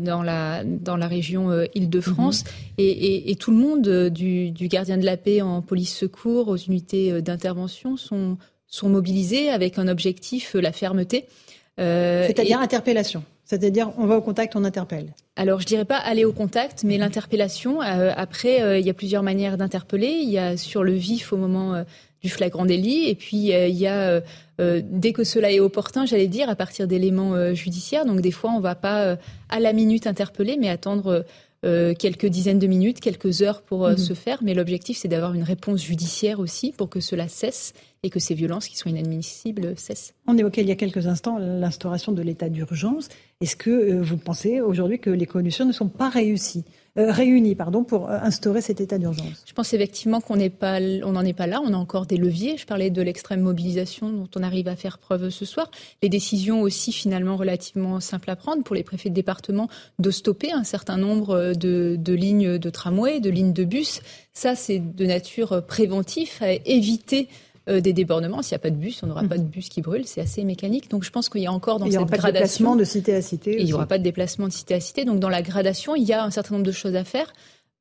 dans, 0.00 0.22
la, 0.22 0.62
dans 0.62 0.96
la 0.96 1.08
région 1.08 1.50
Île-de-France. 1.74 2.44
Mhm. 2.44 2.52
Et, 2.78 3.36
tout 3.40 3.50
le 3.50 3.56
monde, 3.56 3.88
du, 4.10 4.52
gardien 4.68 4.96
de 4.96 5.04
la 5.04 5.16
paix 5.16 5.40
en 5.40 5.60
police 5.60 5.96
secours 5.96 6.48
aux 6.48 6.56
unités 6.56 7.20
d'intervention, 7.20 7.96
sont, 7.96 8.36
sont 8.68 8.88
mobilisés 8.88 9.50
avec 9.50 9.78
un 9.78 9.88
objectif, 9.88 10.54
la 10.54 10.72
fermeté. 10.72 11.26
C'est-à-dire 11.76 12.60
interpellation 12.60 13.22
c'est-à-dire, 13.48 13.92
on 13.96 14.04
va 14.04 14.18
au 14.18 14.20
contact, 14.20 14.56
on 14.56 14.64
interpelle. 14.64 15.14
Alors, 15.34 15.58
je 15.60 15.64
dirais 15.64 15.86
pas 15.86 15.96
aller 15.96 16.26
au 16.26 16.34
contact, 16.34 16.84
mais 16.84 16.98
l'interpellation. 16.98 17.80
Euh, 17.80 18.12
après, 18.14 18.60
euh, 18.60 18.78
il 18.78 18.86
y 18.86 18.90
a 18.90 18.94
plusieurs 18.94 19.22
manières 19.22 19.56
d'interpeller. 19.56 20.18
Il 20.20 20.28
y 20.28 20.36
a 20.36 20.58
sur 20.58 20.84
le 20.84 20.92
vif 20.92 21.32
au 21.32 21.38
moment 21.38 21.74
euh, 21.74 21.84
du 22.20 22.28
flagrant 22.28 22.66
délit, 22.66 23.08
et 23.08 23.14
puis 23.14 23.52
il 23.52 23.76
y 23.76 23.86
a 23.86 24.20
dès 24.58 25.12
que 25.12 25.22
cela 25.22 25.52
est 25.52 25.60
opportun, 25.60 26.04
j'allais 26.04 26.26
dire, 26.26 26.50
à 26.50 26.56
partir 26.56 26.88
d'éléments 26.88 27.54
judiciaires. 27.54 28.04
Donc, 28.04 28.20
des 28.20 28.32
fois, 28.32 28.50
on 28.50 28.58
va 28.58 28.74
pas 28.74 29.16
à 29.48 29.60
la 29.60 29.72
minute 29.72 30.08
interpeller, 30.08 30.56
mais 30.58 30.68
attendre 30.68 31.24
euh, 31.64 31.92
quelques 31.92 32.26
dizaines 32.26 32.60
de 32.60 32.68
minutes, 32.68 33.00
quelques 33.00 33.42
heures 33.42 33.62
pour 33.62 33.84
euh, 33.84 33.92
mhm. 33.92 33.98
se 33.98 34.14
faire, 34.14 34.38
mais 34.44 34.54
l'objectif 34.54 34.96
c'est 34.96 35.08
d'avoir 35.08 35.34
une 35.34 35.42
réponse 35.42 35.82
judiciaire 35.82 36.38
aussi 36.38 36.70
pour 36.70 36.88
que 36.88 37.00
cela 37.00 37.26
cesse 37.26 37.72
et 38.02 38.10
que 38.10 38.20
ces 38.20 38.34
violences 38.34 38.68
qui 38.68 38.76
sont 38.76 38.88
inadmissibles 38.88 39.76
cessent. 39.76 40.14
On 40.26 40.36
évoquait 40.38 40.62
il 40.62 40.68
y 40.68 40.72
a 40.72 40.76
quelques 40.76 41.06
instants 41.06 41.38
l'instauration 41.38 42.12
de 42.12 42.22
l'état 42.22 42.48
d'urgence. 42.48 43.08
Est-ce 43.40 43.56
que 43.56 43.70
euh, 43.70 44.02
vous 44.02 44.16
pensez 44.16 44.60
aujourd'hui 44.60 44.98
que 44.98 45.10
les 45.10 45.26
coalitions 45.26 45.64
ne 45.64 45.72
sont 45.72 45.88
pas 45.88 46.08
réussies 46.08 46.64
euh, 46.96 47.12
réunis 47.12 47.54
pardon, 47.54 47.84
pour 47.84 48.10
euh, 48.10 48.18
instaurer 48.20 48.60
cet 48.60 48.80
état 48.80 48.98
d'urgence? 48.98 49.44
Je 49.46 49.52
pense 49.52 49.72
effectivement 49.72 50.20
qu'on 50.20 50.36
n'en 50.36 50.42
est 50.42 50.50
pas 51.32 51.46
là. 51.46 51.60
On 51.64 51.72
a 51.72 51.76
encore 51.76 52.06
des 52.06 52.16
leviers. 52.16 52.56
Je 52.56 52.66
parlais 52.66 52.90
de 52.90 53.02
l'extrême 53.02 53.40
mobilisation 53.40 54.10
dont 54.10 54.28
on 54.36 54.42
arrive 54.42 54.68
à 54.68 54.76
faire 54.76 54.98
preuve 54.98 55.30
ce 55.30 55.44
soir. 55.44 55.70
Les 56.02 56.08
décisions 56.08 56.62
aussi 56.62 56.92
finalement 56.92 57.36
relativement 57.36 58.00
simples 58.00 58.30
à 58.30 58.36
prendre 58.36 58.62
pour 58.62 58.74
les 58.74 58.84
préfets 58.84 59.08
de 59.08 59.14
département 59.14 59.68
de 59.98 60.10
stopper 60.10 60.52
un 60.52 60.64
certain 60.64 60.96
nombre 60.96 61.54
de, 61.54 61.96
de 61.98 62.12
lignes 62.12 62.58
de 62.58 62.70
tramway, 62.70 63.20
de 63.20 63.30
lignes 63.30 63.52
de 63.52 63.64
bus. 63.64 64.00
Ça, 64.34 64.54
c'est 64.54 64.78
de 64.78 65.06
nature 65.06 65.64
préventive 65.66 66.30
à 66.40 66.52
éviter 66.52 67.28
euh, 67.68 67.80
des 67.80 67.92
débordements. 67.92 68.40
S'il 68.40 68.54
n'y 68.54 68.56
a 68.56 68.60
pas 68.60 68.70
de 68.70 68.76
bus, 68.76 69.02
on 69.02 69.08
n'aura 69.08 69.22
mmh. 69.22 69.28
pas 69.28 69.38
de 69.38 69.44
bus 69.44 69.68
qui 69.68 69.82
brûle. 69.82 70.06
C'est 70.06 70.20
assez 70.20 70.42
mécanique. 70.44 70.90
Donc 70.90 71.04
je 71.04 71.10
pense 71.10 71.28
qu'il 71.28 71.42
y 71.42 71.46
a 71.46 71.52
encore 71.52 71.78
dans 71.78 71.90
cette 71.90 72.00
gradation. 72.00 72.08
Il 72.08 72.16
n'y 72.16 72.16
aura 72.16 72.16
pas 72.16 72.28
de 72.28 72.32
déplacement 72.32 72.76
de 72.76 72.84
cité 72.84 73.14
à 73.14 73.22
cité. 73.22 73.56
il 73.58 73.64
n'y 73.66 73.72
aura 73.72 73.86
pas 73.86 73.98
de 73.98 74.02
déplacement 74.02 74.48
de 74.48 74.52
cité 74.52 74.74
à 74.74 74.80
cité. 74.80 75.04
Donc 75.04 75.20
dans 75.20 75.28
la 75.28 75.42
gradation, 75.42 75.94
il 75.94 76.04
y 76.04 76.12
a 76.12 76.24
un 76.24 76.30
certain 76.30 76.54
nombre 76.54 76.66
de 76.66 76.72
choses 76.72 76.96
à 76.96 77.04
faire. 77.04 77.32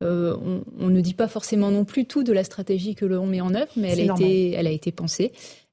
Euh, 0.03 0.35
on, 0.77 0.89
ne 0.89 1.01
dit 1.01 1.13
pas 1.13 1.27
forcément 1.27 1.71
non 1.71 1.85
plus 1.85 2.05
tout 2.05 2.23
de 2.23 2.33
la 2.33 2.43
stratégie 2.43 2.95
que 2.95 3.05
l'on 3.05 3.25
met 3.25 3.41
en 3.41 3.55
œuvre, 3.55 3.71
mais 3.77 3.93
elle 3.93 4.11
a, 4.11 4.13
été, 4.13 4.51
elle 4.53 4.67
a 4.67 4.71
été 4.71 4.91
pensée. 4.91 5.31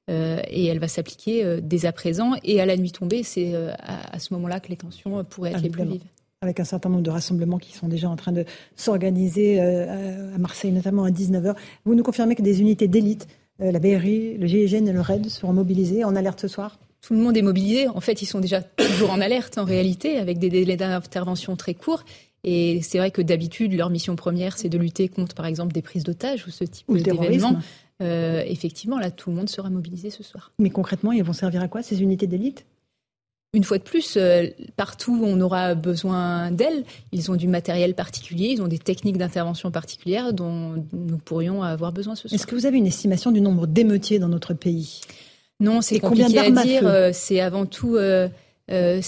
Euh, 0.09 0.39
et 0.49 0.65
elle 0.65 0.79
va 0.79 0.87
s'appliquer 0.87 1.59
dès 1.61 1.85
à 1.85 1.91
présent. 1.91 2.33
Et 2.43 2.61
à 2.61 2.65
la 2.65 2.77
nuit 2.77 2.91
tombée, 2.91 3.23
c'est 3.23 3.53
à, 3.79 4.17
ce 4.17 4.33
moment-là 4.33 4.59
que 4.61 4.69
les 4.69 4.77
tensions 4.77 5.23
pourraient 5.25 5.51
être 5.51 5.61
les 5.61 5.69
plus 5.69 5.83
vives 5.83 6.03
avec 6.41 6.59
un 6.59 6.65
certain 6.65 6.89
nombre 6.89 7.01
de 7.01 7.09
rassemblements 7.09 7.57
qui 7.57 7.73
sont 7.73 7.87
déjà 7.87 8.07
en 8.07 8.15
train 8.15 8.31
de 8.31 8.45
s'organiser 8.75 9.59
à 9.59 10.37
Marseille, 10.37 10.71
notamment 10.71 11.03
à 11.03 11.09
19h. 11.09 11.55
Vous 11.85 11.95
nous 11.95 12.03
confirmez 12.03 12.35
que 12.35 12.43
des 12.43 12.61
unités 12.61 12.87
d'élite 12.87 13.27
la 13.59 13.79
BRI, 13.79 14.37
le 14.37 14.47
GIGN 14.47 14.87
et 14.87 14.93
le 14.93 15.01
RAID 15.01 15.29
seront 15.29 15.53
mobilisés 15.53 16.03
en 16.03 16.15
alerte 16.15 16.41
ce 16.41 16.47
soir 16.47 16.77
tout 17.05 17.13
le 17.13 17.19
monde 17.19 17.37
est 17.37 17.43
mobilisé. 17.43 17.87
En 17.87 18.01
fait, 18.01 18.21
ils 18.21 18.25
sont 18.25 18.39
déjà 18.39 18.61
toujours 18.77 19.11
en 19.11 19.21
alerte 19.21 19.57
en 19.57 19.65
réalité, 19.65 20.17
avec 20.17 20.39
des 20.39 20.49
délais 20.49 20.75
d'intervention 20.75 21.55
très 21.55 21.73
courts. 21.73 22.03
Et 22.43 22.81
c'est 22.81 22.97
vrai 22.97 23.11
que 23.11 23.21
d'habitude, 23.21 23.73
leur 23.73 23.89
mission 23.89 24.15
première, 24.15 24.57
c'est 24.57 24.69
de 24.69 24.77
lutter 24.77 25.07
contre, 25.07 25.35
par 25.35 25.45
exemple, 25.45 25.73
des 25.73 25.81
prises 25.81 26.03
d'otages 26.03 26.45
ou 26.47 26.51
ce 26.51 26.63
type 26.63 26.85
d'événements. 26.91 27.57
Euh, 28.01 28.43
effectivement, 28.45 28.99
là, 28.99 29.09
tout 29.09 29.29
le 29.29 29.35
monde 29.35 29.49
sera 29.49 29.69
mobilisé 29.69 30.09
ce 30.09 30.21
soir. 30.21 30.51
Mais 30.59 30.69
concrètement, 30.69 31.11
ils 31.11 31.23
vont 31.23 31.33
servir 31.33 31.61
à 31.61 31.67
quoi 31.67 31.81
ces 31.81 32.01
unités 32.01 32.27
d'élite? 32.27 32.65
Une 33.55 33.63
fois 33.63 33.77
de 33.77 33.83
plus, 33.83 34.17
euh, 34.17 34.47
partout 34.75 35.17
où 35.21 35.25
on 35.25 35.39
aura 35.39 35.75
besoin 35.75 36.51
d'elles, 36.51 36.83
ils 37.11 37.31
ont 37.31 37.35
du 37.35 37.47
matériel 37.47 37.95
particulier, 37.95 38.49
ils 38.49 38.61
ont 38.61 38.67
des 38.67 38.77
techniques 38.77 39.17
d'intervention 39.17 39.71
particulières 39.71 40.33
dont 40.33 40.85
nous 40.93 41.17
pourrions 41.17 41.63
avoir 41.63 41.91
besoin 41.91 42.15
ce 42.15 42.27
soir. 42.27 42.35
Est-ce 42.35 42.45
que 42.45 42.55
vous 42.55 42.65
avez 42.65 42.77
une 42.77 42.87
estimation 42.87 43.31
du 43.31 43.41
nombre 43.41 43.65
d'émeutiers 43.65 44.19
dans 44.19 44.27
notre 44.27 44.53
pays? 44.53 45.01
Non, 45.61 45.81
c'est 45.81 45.99
compliqué 45.99 46.37
à 46.37 46.51
dire. 46.51 46.85
Euh, 46.85 47.11
c'est 47.13 47.39
avant 47.39 47.65
tout 47.65 47.95
euh, 47.95 48.27
euh, 48.71 49.01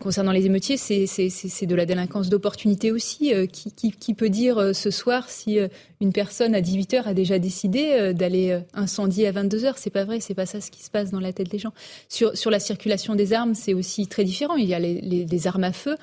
concernant 0.00 0.32
les 0.32 0.46
émeutiers, 0.46 0.76
c'est 0.76 1.66
de 1.66 1.74
la 1.74 1.86
délinquance 1.86 2.28
d'opportunité 2.28 2.90
aussi. 2.90 3.32
Euh, 3.32 3.46
qui, 3.46 4.14
peut 4.14 4.28
dire 4.28 4.58
euh, 4.58 4.72
ce 4.72 4.90
soir 4.90 5.28
si 5.28 5.58
une 6.00 6.12
personne 6.12 6.54
à 6.54 6.60
18 6.60 6.94
h 6.94 7.02
a 7.04 7.14
déjà 7.14 7.38
décidé 7.38 8.12
d'aller 8.14 8.58
incendier 8.72 9.28
à 9.28 9.32
22 9.32 9.58
h 9.58 9.74
C'est 9.76 9.90
pas 9.90 10.04
vrai, 10.04 10.20
c'est 10.20 10.34
pas 10.34 10.46
ça 10.46 10.60
ce 10.60 10.70
qui 10.70 10.82
se 10.82 10.90
passe 10.90 11.10
dans 11.10 11.20
la 11.20 11.32
tête 11.32 11.48
des 11.48 11.58
gens. 11.58 11.72
Sur, 12.08 12.50
la 12.50 12.60
circulation 12.60 13.14
des 13.14 13.32
armes, 13.32 13.54
c'est 13.54 13.74
aussi 13.74 14.06
très 14.06 14.24
différent. 14.24 14.56
Il 14.56 14.66
y 14.66 14.74
a 14.74 14.78
les, 14.78 15.46
armes 15.46 15.64
à 15.64 15.72
feu. 15.72 15.96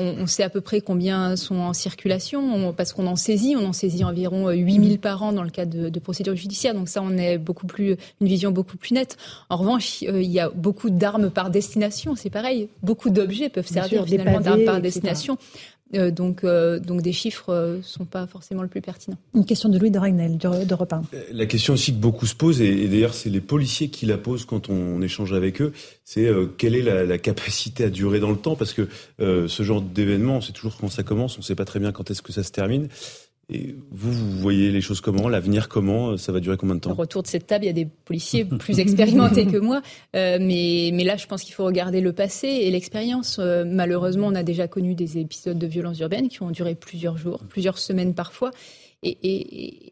On, 0.00 0.22
on, 0.22 0.26
sait 0.26 0.42
à 0.42 0.50
peu 0.50 0.60
près 0.60 0.80
combien 0.80 1.36
sont 1.36 1.56
en 1.56 1.72
circulation 1.72 2.72
parce 2.72 2.92
qu'on 2.92 3.06
en 3.06 3.16
saisit. 3.16 3.56
On 3.56 3.66
en 3.66 3.72
saisit 3.72 4.04
environ 4.04 4.50
8000 4.50 4.98
par 4.98 5.22
an 5.22 5.32
dans 5.32 5.42
le 5.42 5.50
cadre 5.50 5.76
de, 5.76 5.88
de 5.88 6.00
procédures 6.00 6.36
judiciaires. 6.36 6.74
Donc 6.74 6.88
ça, 6.88 7.02
on 7.02 7.16
est 7.16 7.38
beaucoup 7.38 7.66
plus 7.66 7.96
une 8.20 8.26
vision 8.28 8.50
beaucoup 8.50 8.76
plus 8.76 8.92
nette. 8.92 9.16
En 9.48 9.56
revanche, 9.56 10.02
il 10.02 10.22
y 10.22 10.40
a 10.40 10.50
beaucoup 10.50 10.90
d'armes 10.90 11.30
par 11.30 11.50
destination 11.50 12.14
c'est 12.20 12.30
pareil. 12.30 12.68
Beaucoup 12.82 13.10
d'objets 13.10 13.48
peuvent 13.48 13.66
servir 13.66 14.06
finalement 14.06 14.40
d'armes 14.40 14.64
par 14.64 14.80
destination. 14.80 15.38
Euh, 15.96 16.10
donc, 16.12 16.44
euh, 16.44 16.78
donc 16.78 17.02
des 17.02 17.12
chiffres 17.12 17.52
ne 17.52 17.78
euh, 17.78 17.82
sont 17.82 18.04
pas 18.04 18.26
forcément 18.28 18.62
le 18.62 18.68
plus 18.68 18.80
pertinent. 18.80 19.16
Une 19.34 19.44
question 19.44 19.68
de 19.68 19.76
Louis 19.76 19.90
de 19.90 19.98
Ragnel, 19.98 20.38
d'Europe 20.38 20.92
1. 20.92 21.02
La 21.32 21.46
question 21.46 21.74
aussi 21.74 21.92
que 21.92 21.98
beaucoup 21.98 22.26
se 22.26 22.34
posent, 22.36 22.60
et, 22.60 22.86
d'ailleurs 22.86 23.14
c'est 23.14 23.30
les 23.30 23.40
policiers 23.40 23.88
qui 23.88 24.06
la 24.06 24.16
posent 24.16 24.44
quand 24.44 24.68
on, 24.70 25.02
échange 25.02 25.32
avec 25.32 25.60
eux, 25.62 25.72
c'est 26.04 26.30
quelle 26.58 26.76
est 26.76 26.82
la, 26.82 27.04
la, 27.04 27.18
capacité 27.18 27.84
à 27.84 27.90
durer 27.90 28.20
dans 28.20 28.30
le 28.30 28.36
temps? 28.36 28.54
Parce 28.54 28.74
que 28.74 28.86
ce 29.18 29.62
genre 29.62 29.80
d'événement, 29.80 30.36
on 30.36 30.40
sait 30.42 30.52
toujours 30.52 30.76
quand 30.76 30.90
ça 30.90 31.02
commence, 31.02 31.36
on 31.36 31.40
ne 31.40 31.44
sait 31.44 31.54
pas 31.54 31.64
très 31.64 31.80
bien 31.80 31.90
quand 31.90 32.10
est-ce 32.10 32.20
que 32.20 32.32
ça 32.32 32.42
se 32.42 32.52
termine. 32.52 32.88
Et 33.52 33.74
vous, 33.90 34.12
vous 34.12 34.38
voyez 34.38 34.70
les 34.70 34.80
choses 34.80 35.00
comment 35.00 35.28
L'avenir 35.28 35.68
comment 35.68 36.16
Ça 36.16 36.30
va 36.30 36.40
durer 36.40 36.56
combien 36.56 36.76
de 36.76 36.80
temps 36.80 36.94
Autour 36.96 37.22
de 37.22 37.26
cette 37.26 37.46
table, 37.46 37.64
il 37.64 37.66
y 37.66 37.70
a 37.70 37.74
des 37.74 37.88
policiers 38.04 38.44
plus 38.44 38.78
expérimentés 38.78 39.46
que 39.46 39.56
moi. 39.56 39.82
Euh, 40.14 40.38
mais, 40.40 40.90
mais 40.94 41.02
là, 41.02 41.16
je 41.16 41.26
pense 41.26 41.42
qu'il 41.42 41.54
faut 41.54 41.64
regarder 41.64 42.00
le 42.00 42.12
passé 42.12 42.46
et 42.46 42.70
l'expérience. 42.70 43.38
Euh, 43.40 43.64
malheureusement, 43.66 44.28
on 44.28 44.34
a 44.34 44.44
déjà 44.44 44.68
connu 44.68 44.94
des 44.94 45.18
épisodes 45.18 45.58
de 45.58 45.66
violence 45.66 45.98
urbaine 45.98 46.28
qui 46.28 46.42
ont 46.42 46.50
duré 46.50 46.76
plusieurs 46.76 47.16
jours, 47.16 47.40
plusieurs 47.48 47.78
semaines 47.78 48.14
parfois. 48.14 48.52
Et, 49.02 49.89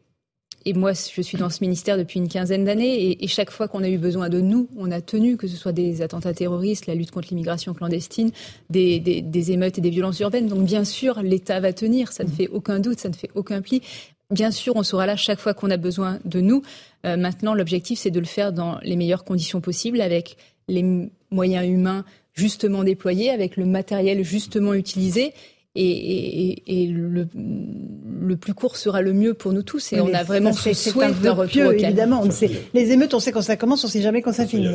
et 0.65 0.73
moi, 0.73 0.91
je 0.93 1.21
suis 1.21 1.37
dans 1.37 1.49
ce 1.49 1.59
ministère 1.61 1.97
depuis 1.97 2.19
une 2.19 2.27
quinzaine 2.27 2.65
d'années 2.65 3.17
et, 3.23 3.27
chaque 3.27 3.49
fois 3.49 3.67
qu'on 3.67 3.83
a 3.83 3.89
eu 3.89 3.97
besoin 3.97 4.29
de 4.29 4.41
nous, 4.41 4.67
on 4.77 4.91
a 4.91 4.99
tenu, 4.99 5.37
que 5.37 5.47
ce 5.47 5.55
soit 5.55 5.71
des 5.71 6.01
attentats 6.01 6.33
terroristes, 6.33 6.87
la 6.87 6.95
lutte 6.95 7.11
contre 7.11 7.29
l'immigration 7.29 7.73
clandestine, 7.73 8.31
des, 8.69 8.99
des, 8.99 9.51
émeutes 9.51 9.77
et 9.77 9.81
des 9.81 9.89
violences 9.89 10.19
urbaines. 10.19 10.47
Donc 10.47 10.65
bien 10.65 10.83
sûr, 10.83 11.21
l'État 11.21 11.59
va 11.59 11.71
tenir, 11.71 12.11
ça 12.11 12.23
ne 12.23 12.29
fait 12.29 12.49
aucun 12.49 12.79
doute, 12.79 12.99
ça 12.99 13.09
ne 13.09 13.13
fait 13.13 13.29
aucun 13.35 13.61
pli. 13.61 13.81
Bien 14.31 14.51
sûr, 14.51 14.75
on 14.75 14.83
sera 14.83 15.05
là 15.05 15.15
chaque 15.15 15.39
fois 15.39 15.53
qu'on 15.53 15.71
a 15.71 15.77
besoin 15.77 16.19
de 16.25 16.41
nous. 16.41 16.61
Euh, 17.05 17.15
maintenant, 17.15 17.53
l'objectif, 17.53 17.97
c'est 17.99 18.11
de 18.11 18.19
le 18.19 18.25
faire 18.25 18.51
dans 18.51 18.79
les 18.83 18.95
meilleures 18.95 19.23
conditions 19.23 19.61
possibles, 19.61 20.01
avec 20.01 20.37
les 20.67 21.09
moyens 21.31 21.67
humains 21.67 22.05
justement 22.33 22.83
déployés, 22.83 23.29
avec 23.29 23.57
le 23.57 23.65
matériel 23.65 24.23
justement 24.23 24.73
utilisé 24.73 25.33
et, 25.79 26.87
le, 26.87 27.27
le, 28.21 28.35
plus 28.35 28.53
court 28.53 28.77
sera 28.77 29.01
le 29.01 29.13
mieux 29.13 29.33
pour 29.33 29.53
nous 29.53 29.63
tous. 29.63 29.93
Et 29.93 29.99
on 30.01 30.13
a 30.13 30.23
vraiment 30.23 30.53
ce 30.53 30.73
souhait 30.73 31.11
d'un 31.11 31.33
retour 31.33 31.71
évidemment. 31.71 32.23
les 32.73 32.91
émeutes, 32.91 33.13
on 33.13 33.19
sait 33.19 33.31
quand 33.31 33.41
ça 33.41 33.55
commence, 33.55 33.83
on 33.83 33.87
sait 33.87 34.01
jamais 34.01 34.21
quand 34.21 34.33
ça 34.33 34.45
finit. 34.45 34.69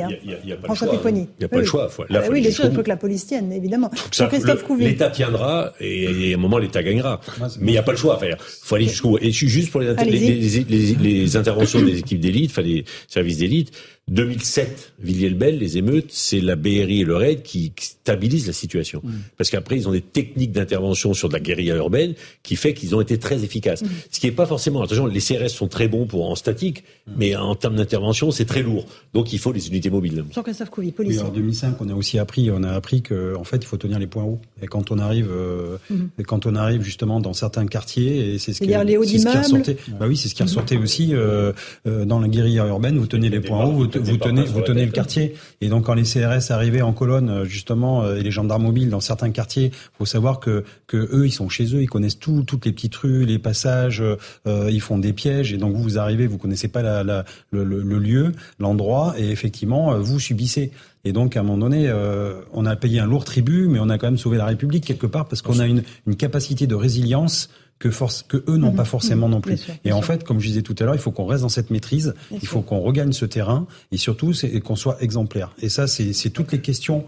François 0.65 0.91
Pipponi. 0.91 1.29
Il 1.39 1.41
n'y 1.41 1.45
a 1.45 1.49
pas 1.49 1.59
le 1.59 1.65
choix. 1.65 1.91
Là, 2.09 2.23
oui, 2.31 2.41
les 2.41 2.51
choses, 2.51 2.67
il 2.71 2.75
faut 2.75 2.83
que 2.83 2.89
la 2.89 2.97
police 2.97 3.27
tienne, 3.27 3.53
évidemment. 3.53 3.91
Christophe 4.11 4.65
L'État 4.79 5.11
tiendra 5.11 5.73
et, 5.81 6.33
à 6.33 6.37
un 6.37 6.41
moment, 6.41 6.59
l'État 6.59 6.83
gagnera. 6.83 7.21
Mais 7.61 7.73
il 7.73 7.75
n'y 7.75 7.79
a 7.79 7.83
pas 7.83 7.93
le 7.93 7.99
choix. 7.99 8.19
Il 8.23 8.37
faut 8.39 8.75
aller 8.75 8.89
jusqu'au 8.89 9.19
Et 9.19 9.31
juste 9.31 9.71
pour 9.71 9.81
les, 9.81 9.95
les, 9.95 10.95
les, 10.95 11.37
interventions 11.37 11.83
des 11.83 11.99
équipes 11.99 12.21
d'élite, 12.21 12.51
enfin 12.51 12.63
des 12.63 12.85
services 13.09 13.39
d'élite, 13.39 13.73
2007, 14.09 14.93
Villiers-le-Bel, 14.99 15.59
les 15.59 15.79
émeutes, 15.79 16.11
c'est 16.11 16.41
la 16.41 16.57
BRI 16.57 17.01
et 17.01 17.05
le 17.05 17.17
RAID 17.17 17.43
qui 17.43 17.73
stabilisent 17.79 18.47
la 18.47 18.53
situation. 18.53 19.01
Mm. 19.03 19.13
Parce 19.39 19.49
qu'après, 19.49 19.77
ils 19.77 19.89
ont 19.89 19.93
des 19.93 20.03
techniques 20.03 20.53
d'intervention 20.53 21.15
sur 21.15 21.29
de 21.29 21.35
la 21.35 21.41
guérilla 21.41 21.77
urbaine 21.77 22.15
qui 22.43 22.57
fait 22.57 22.75
qu'ils 22.75 22.95
ont 22.95 23.01
été 23.01 23.19
très 23.19 23.45
efficaces. 23.45 23.83
Mm. 23.83 23.89
Ce 24.11 24.21
qui 24.21 24.27
n'est 24.27 24.33
pas 24.33 24.45
forcément, 24.45 24.83
attention, 24.83 25.07
les 25.07 25.21
CRS 25.21 25.49
sont 25.49 25.69
très 25.69 25.89
bons 25.89 26.07
pour 26.07 26.29
en 26.29 26.35
statique, 26.35 26.85
mm. 27.07 27.13
mais 27.17 27.35
en 27.35 27.55
termes 27.55 27.77
d'intervention, 27.77 28.31
c'est 28.31 28.45
très 28.45 28.63
lourd. 28.63 28.87
Donc 29.15 29.33
il 29.33 29.39
faut 29.39 29.53
les 29.53 29.69
unités 29.69 29.89
mobiles. 29.89 30.25
Jean-Christophe 30.35 30.71
Couvi, 30.71 30.93
policier. 30.93 31.23
en 31.23 31.31
2005, 31.31 31.77
on 31.81 31.89
a 31.89 31.95
aussi 31.95 32.19
appris, 32.19 32.51
on 32.51 32.63
a 32.63 32.73
appris 32.73 33.01
que, 33.01 33.35
en 33.37 33.45
fait, 33.45 33.57
il 33.57 33.67
faut 33.67 33.79
tenir 33.79 33.99
les 33.99 34.07
points 34.07 34.25
hauts. 34.25 34.41
Et 34.63 34.67
quand 34.67 34.91
on 34.91 34.99
arrive, 34.99 35.31
euh, 35.31 35.79
quand 36.27 36.47
on 36.47 36.55
arrive 36.55 36.83
justement 36.83 37.21
dans 37.21 37.33
certains 37.33 37.67
quartiers, 37.67 38.35
et 38.35 38.39
c'est 38.39 38.53
ce, 38.53 38.59
qui, 38.59 38.67
les 38.67 38.97
hauts 38.97 39.05
ce 39.05 39.17
qui 39.17 39.27
ressortait. 39.27 39.77
Bah 39.99 40.07
oui, 40.07 40.17
c'est 40.17 40.29
ce 40.29 40.35
qui 40.35 40.43
ressortait 40.43 40.77
aussi 40.77 41.15
euh, 41.15 41.53
euh, 41.87 42.05
dans 42.05 42.21
la 42.21 42.29
guérilla 42.29 42.67
urbaine. 42.67 42.99
Vous 42.99 43.07
tenez 43.07 43.31
les 43.31 43.41
points 43.41 43.65
hauts, 43.65 43.87
vous, 43.97 44.17
tenez, 44.17 44.45
vous 44.45 44.61
tenez 44.63 44.85
le 44.85 44.93
quartier. 44.93 45.35
Et 45.61 45.69
donc 45.69 45.87
quand 45.87 45.95
les 45.95 46.03
CRS 46.03 46.51
arrivaient 46.51 46.83
en 46.83 46.93
colonne, 46.93 47.45
justement, 47.45 48.09
et 48.13 48.23
les 48.23 48.31
gendarmes 48.31 48.63
mobiles 48.63 48.91
dans 48.91 49.01
certains 49.01 49.31
quartiers, 49.31 49.71
faut 49.99 50.07
savoir 50.07 50.41
que 50.41 50.65
que 50.87 50.97
eux, 50.97 51.27
ils 51.27 51.33
sont 51.33 51.49
chez 51.49 51.65
eux, 51.75 51.83
ils 51.83 51.89
connaissent 51.91 52.19
tout, 52.19 52.43
toutes 52.43 52.67
les 52.67 52.73
petites 52.73 52.97
rues, 52.97 53.25
les 53.25 53.39
passages, 53.39 54.03
ils 54.47 54.81
font 54.81 54.99
des 54.99 55.13
pièges. 55.13 55.53
Et 55.53 55.57
donc 55.57 55.75
vous, 55.75 55.83
vous 55.83 55.99
arrivez, 55.99 56.27
vous 56.27 56.39
connaissez 56.39 56.69
pas 56.69 56.83
la, 56.83 57.05
la, 57.05 57.25
le, 57.51 57.65
le, 57.65 57.99
lieu, 57.99 58.33
l'endroit, 58.59 59.15
et 59.19 59.31
effectivement, 59.31 59.99
vous 59.99 60.21
subissez. 60.21 60.73
Et 61.05 61.13
donc, 61.13 61.37
à 61.37 61.41
un 61.41 61.43
moment 61.43 61.59
donné, 61.59 61.89
euh, 61.89 62.41
on 62.53 62.65
a 62.65 62.77
payé 62.77 62.99
un 62.99 63.07
lourd 63.07 63.25
tribut, 63.25 63.69
mais 63.69 63.79
on 63.79 63.91
a 63.91 63.99
quand 63.99 64.07
même 64.07 64.17
sauvé 64.17 64.39
la 64.39 64.47
République 64.47 64.85
quelque 64.85 65.07
part 65.07 65.27
parce 65.27 65.43
qu'on 65.43 65.59
a 65.59 65.67
une, 65.67 65.83
une 66.07 66.17
capacité 66.17 66.67
de 66.67 66.75
résilience 66.75 67.51
que, 67.79 67.91
force, 67.91 68.23
que 68.23 68.43
eux 68.49 68.57
n'ont 68.57 68.71
mhm. 68.71 68.77
pas 68.77 68.85
forcément 68.85 69.29
non 69.29 69.41
plus. 69.41 69.67
et 69.85 69.93
en 69.93 70.03
fait, 70.03 70.25
comme 70.25 70.41
je 70.41 70.47
disais 70.47 70.63
tout 70.63 70.75
à 70.79 70.85
l'heure, 70.85 70.95
il 70.95 71.01
faut 71.01 71.11
qu'on 71.11 71.27
reste 71.27 71.43
dans 71.43 71.49
cette 71.49 71.71
maîtrise, 71.71 72.15
il 72.31 72.47
faut 72.47 72.63
qu'on 72.63 72.81
regagne 72.81 73.13
ce 73.13 73.25
terrain 73.25 73.67
et 73.93 73.97
surtout 73.97 74.33
qu'on 74.65 74.77
soit 74.77 75.03
exemplaire. 75.03 75.55
Et 75.61 75.69
ça, 75.69 75.87
c'est 75.87 76.31
toutes 76.31 76.53
les 76.53 76.61
questions. 76.61 77.05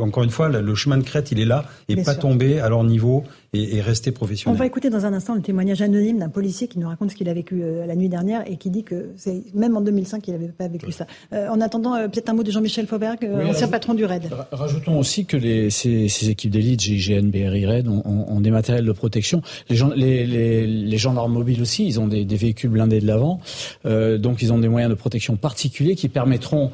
encore 0.00 0.24
une 0.24 0.30
fois, 0.30 0.48
le, 0.48 0.74
chemin 0.74 0.98
de 0.98 1.04
crête, 1.04 1.32
il 1.32 1.40
est 1.40 1.44
là 1.44 1.64
et 1.88 2.02
pas 2.02 2.14
tomber 2.14 2.60
à 2.60 2.68
leur 2.68 2.84
niveau 2.84 3.24
et, 3.54 3.82
rester 3.82 4.12
professionnel. 4.12 4.56
On 4.56 4.58
va 4.58 4.64
écouter 4.64 4.88
dans 4.88 5.04
un 5.04 5.12
instant 5.12 5.34
le 5.34 5.42
témoignage 5.42 5.82
anonyme 5.82 6.18
d'un 6.18 6.30
policier 6.30 6.68
qui 6.68 6.78
nous 6.78 6.88
raconte 6.88 7.10
ce 7.10 7.16
qu'il 7.16 7.28
a 7.28 7.34
vécu 7.34 7.62
euh, 7.62 7.84
la 7.84 7.94
nuit 7.94 8.08
dernière 8.08 8.42
et 8.50 8.56
qui 8.56 8.70
dit 8.70 8.82
que 8.82 9.10
c'est 9.16 9.42
même 9.54 9.76
en 9.76 9.82
2005 9.82 10.22
qu'il 10.22 10.32
n'avait 10.32 10.48
pas 10.48 10.68
vécu 10.68 10.90
ça. 10.90 11.06
Euh, 11.34 11.48
en 11.48 11.60
attendant, 11.60 11.94
euh, 11.94 12.08
peut-être 12.08 12.30
un 12.30 12.32
mot 12.32 12.44
de 12.44 12.50
Jean-Michel 12.50 12.86
Fauberg, 12.86 13.28
ancien 13.46 13.68
patron 13.68 13.92
du 13.92 14.06
RAID. 14.06 14.30
Rajoutons 14.52 14.98
aussi 14.98 15.26
que 15.26 15.36
les, 15.36 15.68
ces, 15.68 16.08
ces 16.08 16.30
équipes 16.30 16.50
d'élite, 16.50 16.80
GIGN, 16.80 17.28
BRI, 17.28 17.66
RAID, 17.66 17.88
ont, 17.88 18.02
ont, 18.06 18.40
des 18.40 18.50
matériels 18.50 18.86
de 18.86 18.92
protection. 18.92 19.42
Les, 19.68 19.76
gens, 19.76 19.90
les, 19.94 20.26
les, 20.26 20.66
les, 20.66 20.98
gendarmes 20.98 21.32
mobiles 21.32 21.60
aussi, 21.60 21.86
ils 21.86 22.00
ont 22.00 22.08
des, 22.08 22.24
des 22.24 22.36
véhicules 22.36 22.70
blindés 22.70 23.00
de 23.00 23.06
l'avant, 23.06 23.40
donc 23.84 24.42
ils 24.42 24.52
ont 24.52 24.58
des 24.58 24.68
moyens 24.68 24.90
de 24.90 24.96
protection 24.96 25.36
particuliers 25.36 25.94
qui 25.94 26.08
permettront 26.08 26.70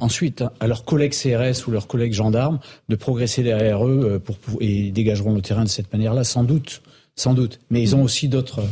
ensuite 0.00 0.42
à 0.60 0.66
leurs 0.66 0.84
collègues 0.84 1.12
CRS 1.12 1.66
ou 1.66 1.70
leurs 1.70 1.86
collègues 1.86 2.12
gendarmes 2.12 2.58
de 2.88 2.96
progresser 2.96 3.42
derrière 3.42 3.86
eux 3.86 4.20
pour, 4.24 4.36
et 4.60 4.90
dégageront 4.90 5.34
le 5.34 5.42
terrain 5.42 5.64
de 5.64 5.68
cette 5.68 5.92
manière-là 5.92 6.21
sans 6.24 6.44
doute, 6.44 6.82
sans 7.16 7.34
doute. 7.34 7.60
Mais 7.70 7.82
ils 7.82 7.94
ont 7.96 8.02
aussi 8.02 8.28
d'autres 8.28 8.62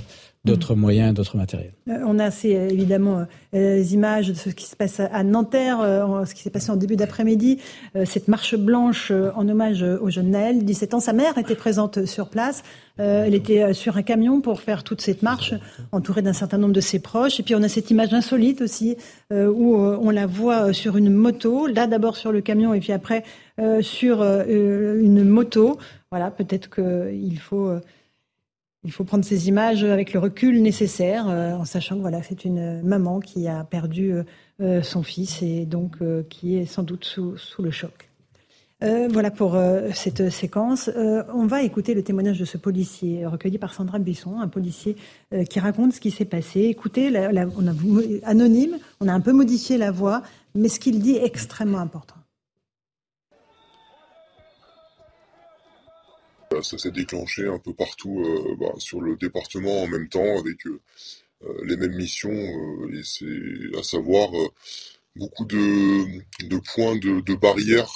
d'autres 0.45 0.75
moyens, 0.75 1.13
d'autres 1.13 1.37
matériels. 1.37 1.75
Euh, 1.89 1.99
on 2.07 2.19
a 2.19 2.29
euh, 2.29 2.69
évidemment 2.71 3.19
euh, 3.19 3.25
les 3.53 3.93
images 3.93 4.29
de 4.29 4.35
ce 4.35 4.49
qui 4.49 4.65
se 4.65 4.75
passe 4.75 5.01
à 5.01 5.23
Nanterre, 5.23 5.79
ce 6.27 6.35
qui 6.35 6.43
s'est 6.43 6.51
passé 6.51 6.71
en 6.71 6.77
début 6.77 6.97
d'après-midi, 6.97 7.59
cette 8.05 8.29
marche 8.29 8.55
blanche 8.55 9.13
en 9.35 9.49
hommage 9.49 9.83
au 9.83 10.09
jeune 10.09 10.31
Naël, 10.31 10.65
17 10.65 10.95
ans. 10.95 11.01
Sa 11.01 11.13
mère 11.13 11.37
était 11.37 11.55
présente 11.55 12.07
sur 12.07 12.29
place. 12.29 12.63
Elle 12.99 13.35
était 13.35 13.73
sur 13.75 13.97
un 13.97 14.03
camion 14.03 14.41
pour 14.41 14.61
faire 14.61 14.85
toute 14.85 15.01
cette 15.01 15.23
marche, 15.23 15.55
entourée 15.93 16.23
d'un 16.23 16.33
certain 16.33 16.59
nombre 16.59 16.75
de 16.75 16.81
ses 16.81 17.01
proches. 17.01 17.41
Et 17.41 17.43
puis 17.43 17.55
on 17.55 17.63
a 17.63 17.69
cette 17.69 17.91
image 17.91 18.13
insolite 18.13 18.61
aussi, 18.61 18.97
où 19.33 19.77
on 19.77 20.11
la 20.11 20.27
voit 20.27 20.73
sur 20.73 20.97
une 20.97 21.11
moto, 21.11 21.67
là 21.67 21.87
d'abord 21.87 22.17
sur 22.17 22.31
le 22.31 22.41
camion 22.41 22.73
et 22.73 22.81
puis 22.81 22.93
après 22.93 23.25
sur 23.81 24.23
une 24.23 25.25
moto. 25.25 25.79
Voilà, 26.13 26.33
peut-être 26.33 26.75
qu'il 26.75 27.39
faut, 27.39 27.69
euh, 27.69 27.81
il 28.83 28.91
faut 28.91 29.05
prendre 29.05 29.25
ces 29.25 29.47
images 29.47 29.85
avec 29.85 30.13
le 30.13 30.19
recul 30.19 30.61
nécessaire, 30.61 31.29
euh, 31.29 31.53
en 31.53 31.65
sachant 31.65 31.95
que 31.95 32.01
voilà, 32.01 32.21
c'est 32.21 32.45
une 32.45 32.83
maman 32.83 33.21
qui 33.21 33.47
a 33.47 33.63
perdu 33.63 34.15
euh, 34.61 34.83
son 34.83 35.05
fils 35.05 35.41
et 35.41 35.67
donc 35.67 35.99
qui 36.29 36.57
est 36.57 36.67
sans 36.67 36.83
doute 36.83 37.05
sous, 37.05 37.37
sous 37.37 37.63
le 37.63 37.71
choc. 37.71 38.11
voilà 38.81 39.31
pour 39.31 39.57
cette 39.95 40.31
séquence. 40.31 40.91
on 41.33 41.47
va 41.47 41.63
écouter 41.63 41.95
le 41.95 42.03
témoignage 42.03 42.41
de 42.41 42.45
ce 42.45 42.59
policier 42.59 43.25
recueilli 43.27 43.59
par 43.59 43.73
Sandra 43.73 44.01
Buisson, 44.01 44.41
un 44.41 44.49
policier 44.49 44.97
qui 45.49 45.61
raconte 45.61 45.93
ce 45.93 46.01
qui 46.01 46.11
s'est 46.11 46.25
passé. 46.25 46.63
Écoutez, 46.63 47.15
anonyme, 48.25 48.79
on 49.01 49.07
a 49.07 49.13
un 49.13 49.21
peu 49.21 49.33
modifié 49.33 49.79
la 49.79 49.93
voix, 49.93 50.23
mais 50.55 50.69
ce 50.69 50.81
qu'il 50.81 50.99
dit 51.01 51.17
est 51.17 51.25
extrêmement 51.25 51.79
important. 51.79 52.20
Ça 56.51 56.79
s'est 56.79 56.91
déclenché 56.91 57.47
un 57.47 57.61
peu 57.61 57.73
partout 57.73 58.25
euh, 58.25 58.57
bah, 58.57 58.73
sur 58.79 59.01
le 59.01 59.17
département 59.17 59.85
en 59.85 59.87
même 59.87 60.09
temps 60.09 60.37
avec 60.37 60.67
euh, 60.67 60.81
euh, 61.45 61.65
les 61.65 61.77
mêmes 61.77 61.95
missions, 61.95 62.33
et 62.93 63.03
c'est 63.05 63.79
à 63.79 63.85
savoir 63.85 64.31
beaucoup 65.15 65.45
de, 65.45 66.59
points 66.75 66.97
de, 66.97 67.35
barrières 67.37 67.93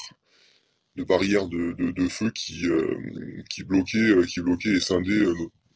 de 0.94 1.02
barrières 1.02 1.48
de, 1.48 2.08
feu 2.08 2.30
qui, 2.30 2.68
bloquaient 3.64 4.26
qui 4.28 4.40
bloquaient 4.40 4.76
et 4.76 4.80
scindaient 4.80 5.26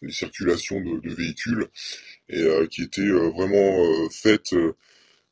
les 0.01 0.13
circulations 0.13 0.81
de, 0.81 1.13
véhicules 1.13 1.67
et 2.29 2.47
qui 2.71 2.83
étaient 2.83 3.11
vraiment 3.11 4.09
faites 4.11 4.55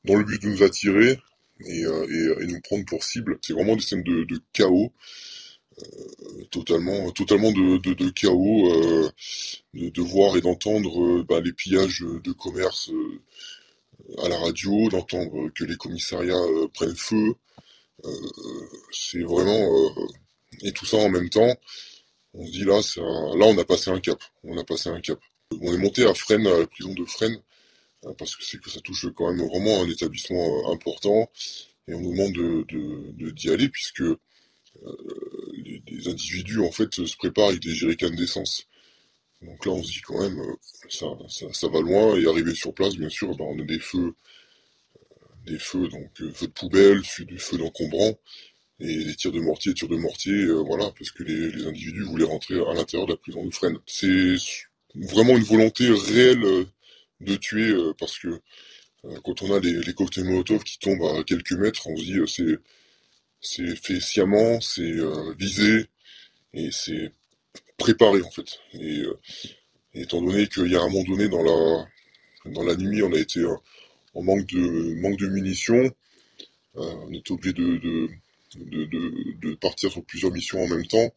dans 0.05 0.16
le 0.16 0.24
but 0.24 0.43
de 0.43 0.48
nous 0.48 0.64
attirer 0.64 1.20
et, 1.64 1.82
et, 1.82 2.47
nous 2.47 2.60
prendre 2.60 2.85
pour 2.86 3.05
cible. 3.05 3.39
C'est 3.40 3.52
vraiment 3.52 3.77
des 3.77 3.82
scènes 3.82 4.02
de, 4.02 4.40
chaos 4.52 4.93
totalement, 6.51 7.11
totalement 7.12 7.53
de, 7.53 8.11
chaos, 8.11 8.73
euh, 8.73 9.11
de, 9.74 10.03
voir 10.03 10.36
et 10.36 10.40
d'entendre 10.40 11.03
euh, 11.03 11.24
bah, 11.28 11.40
les 11.40 11.53
pillages 11.53 12.01
de 12.03 12.32
commerce 12.32 12.90
à 14.23 14.28
la 14.28 14.39
radio, 14.39 14.89
d'entendre 14.89 15.51
que 15.55 15.65
les 15.65 15.77
commissariats 15.77 16.44
prennent 16.73 16.97
feu. 16.97 17.35
c'est 18.93 19.23
vraiment 19.23 19.69
et 20.62 20.73
tout 20.73 20.86
ça 20.86 20.97
en 20.98 21.09
même 21.09 21.28
temps. 21.28 21.55
On 22.35 22.47
se 22.47 22.53
dit 22.53 22.65
là, 22.65 22.81
là 23.36 23.47
on 23.47 23.59
a 23.59 23.65
passé 23.65 23.90
un 23.90 24.01
cap. 24.01 24.23
On 24.44 24.57
a 24.59 24.65
passé 24.65 24.89
un 24.90 25.01
cap. 25.01 25.19
On 25.61 25.73
est 25.73 25.78
monté 25.78 26.05
à 26.05 26.15
Fresnes, 26.15 26.47
à 26.47 26.59
la 26.59 26.66
prison 26.66 26.93
de 26.93 27.05
Fresnes, 27.05 27.40
parce 28.19 28.36
que 28.36 28.44
c'est 28.44 28.61
que 28.61 28.70
ça 28.70 28.81
touche 28.81 29.07
quand 29.15 29.32
même 29.32 29.47
vraiment 29.47 29.82
un 29.82 29.89
établissement 29.89 30.73
important 30.73 31.31
et 31.89 31.94
on 31.94 32.01
nous 32.01 32.12
demande 32.12 32.32
de 32.32 33.31
d'y 33.31 33.51
aller 33.51 33.69
puisque 33.69 34.03
les, 35.97 36.09
individus 36.09 36.60
en 36.60 36.70
fait 36.70 36.94
se 36.94 37.16
préparent 37.16 37.48
avec 37.48 37.60
des 37.60 37.74
jerrycans 37.74 38.10
d'essence. 38.10 38.66
Donc 39.43 39.66
là, 39.66 39.73
on 39.73 39.82
se 39.82 39.93
dit 39.93 40.01
quand 40.01 40.20
même, 40.20 40.39
euh, 40.40 40.55
ça, 40.89 41.06
ça, 41.52 41.68
va 41.68 41.81
loin. 41.81 42.16
Et 42.16 42.27
arrivé 42.27 42.55
sur 42.55 42.73
place, 42.74 42.97
bien 42.97 43.09
sûr, 43.09 43.35
ben, 43.36 43.44
on 43.44 43.60
a 43.60 43.64
des 43.64 43.78
feux, 43.78 44.14
euh, 44.97 45.02
des 45.47 45.59
feux, 45.59 45.89
donc 45.89 46.10
euh, 46.20 46.32
feux 46.32 46.47
de 46.47 46.52
poubelle, 46.52 47.02
des 47.18 47.39
feux 47.39 47.59
d'encombrants, 47.59 48.18
et 48.81 49.05
des 49.05 49.14
tirs 49.14 49.32
de 49.32 49.40
mortier, 49.40 49.74
tirs 49.74 49.89
de 49.89 49.97
mortier, 49.97 50.47
voilà, 50.66 50.90
parce 50.98 51.10
que 51.10 51.23
les, 51.23 51.51
les, 51.51 51.66
individus 51.66 52.02
voulaient 52.02 52.24
rentrer 52.24 52.56
à 52.60 52.74
l'intérieur 52.74 53.06
de 53.06 53.12
la 53.12 53.16
prison 53.18 53.44
de 53.44 53.55
Fresnes. 53.55 53.78
C'est 53.86 54.36
vraiment 54.94 55.36
une 55.36 55.44
volonté 55.44 55.89
réelle 55.90 56.66
de 57.20 57.36
tuer, 57.36 57.74
parce 57.98 58.18
que 58.18 58.40
quand 59.24 59.43
on 59.43 59.55
a 59.55 59.60
les, 59.60 59.81
les 59.81 59.94
cocktails 59.94 60.24
Molotov 60.24 60.62
qui 60.64 60.78
tombent 60.78 61.05
à 61.05 61.24
quelques 61.24 61.52
mètres, 61.52 61.86
on 61.86 61.97
se 61.97 62.02
dit 62.02 62.18
c'est 62.27 62.59
c'est 63.47 63.77
fait 63.77 64.01
sciemment, 64.01 64.60
c'est 64.60 64.82
euh, 64.82 65.32
visé 65.39 65.86
et 66.52 66.70
c'est 66.73 67.12
préparé 67.78 68.20
en 68.23 68.31
fait. 68.31 68.59
Et, 68.74 69.01
euh, 69.01 69.18
étant 69.94 70.20
donné 70.20 70.48
qu'il 70.48 70.70
y 70.70 70.77
a 70.77 70.81
un 70.82 70.89
moment 70.89 71.05
donné 71.05 71.28
dans 71.28 71.43
la 71.43 71.86
dans 72.47 72.64
la 72.64 72.77
nuit, 72.77 73.02
on 73.02 73.12
a 73.12 73.18
été 73.18 73.40
euh, 73.40 73.56
en 74.14 74.23
manque 74.23 74.47
de 74.47 74.94
manque 75.01 75.18
de 75.18 75.28
munitions, 75.28 75.90
on 76.74 77.12
était 77.12 77.32
obligé 77.32 77.52
de 77.52 78.09
de, 78.56 78.85
de, 79.40 79.55
partir 79.55 79.90
sur 79.90 80.05
plusieurs 80.05 80.32
missions 80.32 80.62
en 80.62 80.68
même 80.68 80.86
temps. 80.86 81.12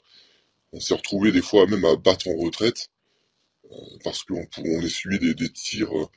On 0.73 0.79
s'est 0.79 0.93
retrouvé 0.95 1.31
des 1.31 1.41
fois 1.41 1.67
même 1.67 1.85
à 1.85 1.95
battre 1.95 2.27
en 2.27 2.35
retraite 2.35 2.89
parce 4.03 4.23
qu'on 4.23 4.45
on 4.57 4.81
essuyait 4.81 5.19
des, 5.19 5.33
des 5.33 5.49
tirs 5.49 6.09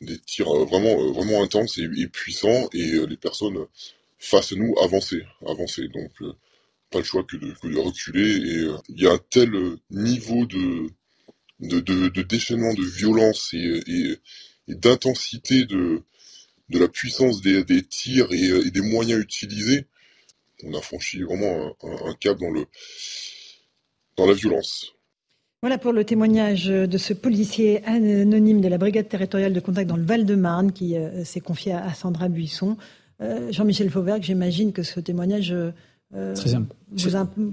des 0.00 0.18
tirs 0.18 0.52
vraiment 0.66 1.12
vraiment 1.12 1.42
intenses 1.42 1.78
et 1.78 2.08
puissants 2.08 2.68
et 2.72 3.06
les 3.06 3.16
personnes 3.16 3.66
face 4.20 4.52
à 4.52 4.56
nous 4.56 4.74
avancer, 4.80 5.22
avancer. 5.44 5.88
Donc 5.88 6.12
euh, 6.20 6.32
pas 6.90 6.98
le 6.98 7.04
choix 7.04 7.24
que 7.24 7.36
de, 7.36 7.78
reculer. 7.78 8.36
Et 8.36 8.58
euh, 8.66 8.76
il 8.90 9.02
y 9.02 9.06
a 9.08 9.12
un 9.12 9.20
tel 9.30 9.54
euh, 9.54 9.78
niveau 9.90 10.46
de, 10.46 10.90
de, 11.58 12.22
déchaînement, 12.22 12.74
de 12.74 12.84
violence 12.84 13.52
et, 13.54 14.20
d'intensité 14.68 15.64
de, 15.64 16.02
de 16.68 16.78
la 16.78 16.86
puissance 16.86 17.40
des, 17.40 17.64
tirs 17.82 18.30
et, 18.30 18.70
des 18.70 18.80
moyens 18.82 19.20
utilisés. 19.20 19.86
On 20.62 20.74
a 20.74 20.82
franchi 20.82 21.22
vraiment 21.22 21.74
un, 21.82 22.10
un, 22.10 22.14
cap 22.14 22.38
dans, 22.38 22.50
le, 22.50 22.66
dans 24.16 24.26
la 24.26 24.34
violence. 24.34 24.92
Voilà 25.62 25.78
pour 25.78 25.92
le 25.92 26.04
témoignage 26.04 26.66
de 26.66 26.98
ce 26.98 27.12
policier 27.12 27.84
anonyme 27.84 28.60
de 28.60 28.68
la 28.68 28.78
brigade 28.78 29.08
territoriale 29.08 29.52
de 29.52 29.60
contact 29.60 29.88
dans 29.88 29.96
le 29.96 30.04
Val-de-Marne 30.04 30.72
qui 30.72 30.94
s'est 31.24 31.40
confié 31.40 31.72
à 31.72 31.92
Sandra 31.94 32.28
Buisson. 32.28 32.76
Euh, 33.20 33.52
Jean-Michel 33.52 33.90
Fauvergue, 33.90 34.22
j'imagine 34.22 34.72
que 34.72 34.82
ce 34.82 35.00
témoignage 35.00 35.52
euh, 35.52 36.34
très 36.34 36.54
vous, 36.92 37.10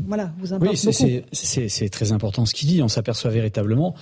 voilà, 0.07 0.31
vous 0.39 0.53
importe 0.53 0.72
oui, 0.72 1.23
c'est 1.31 1.89
très 1.89 2.11
important 2.11 2.45
ce 2.45 2.53
qu'il 2.53 2.68
dit. 2.69 2.81
On 2.81 2.88
s'aperçoit 2.88 3.31
véritablement 3.31 3.95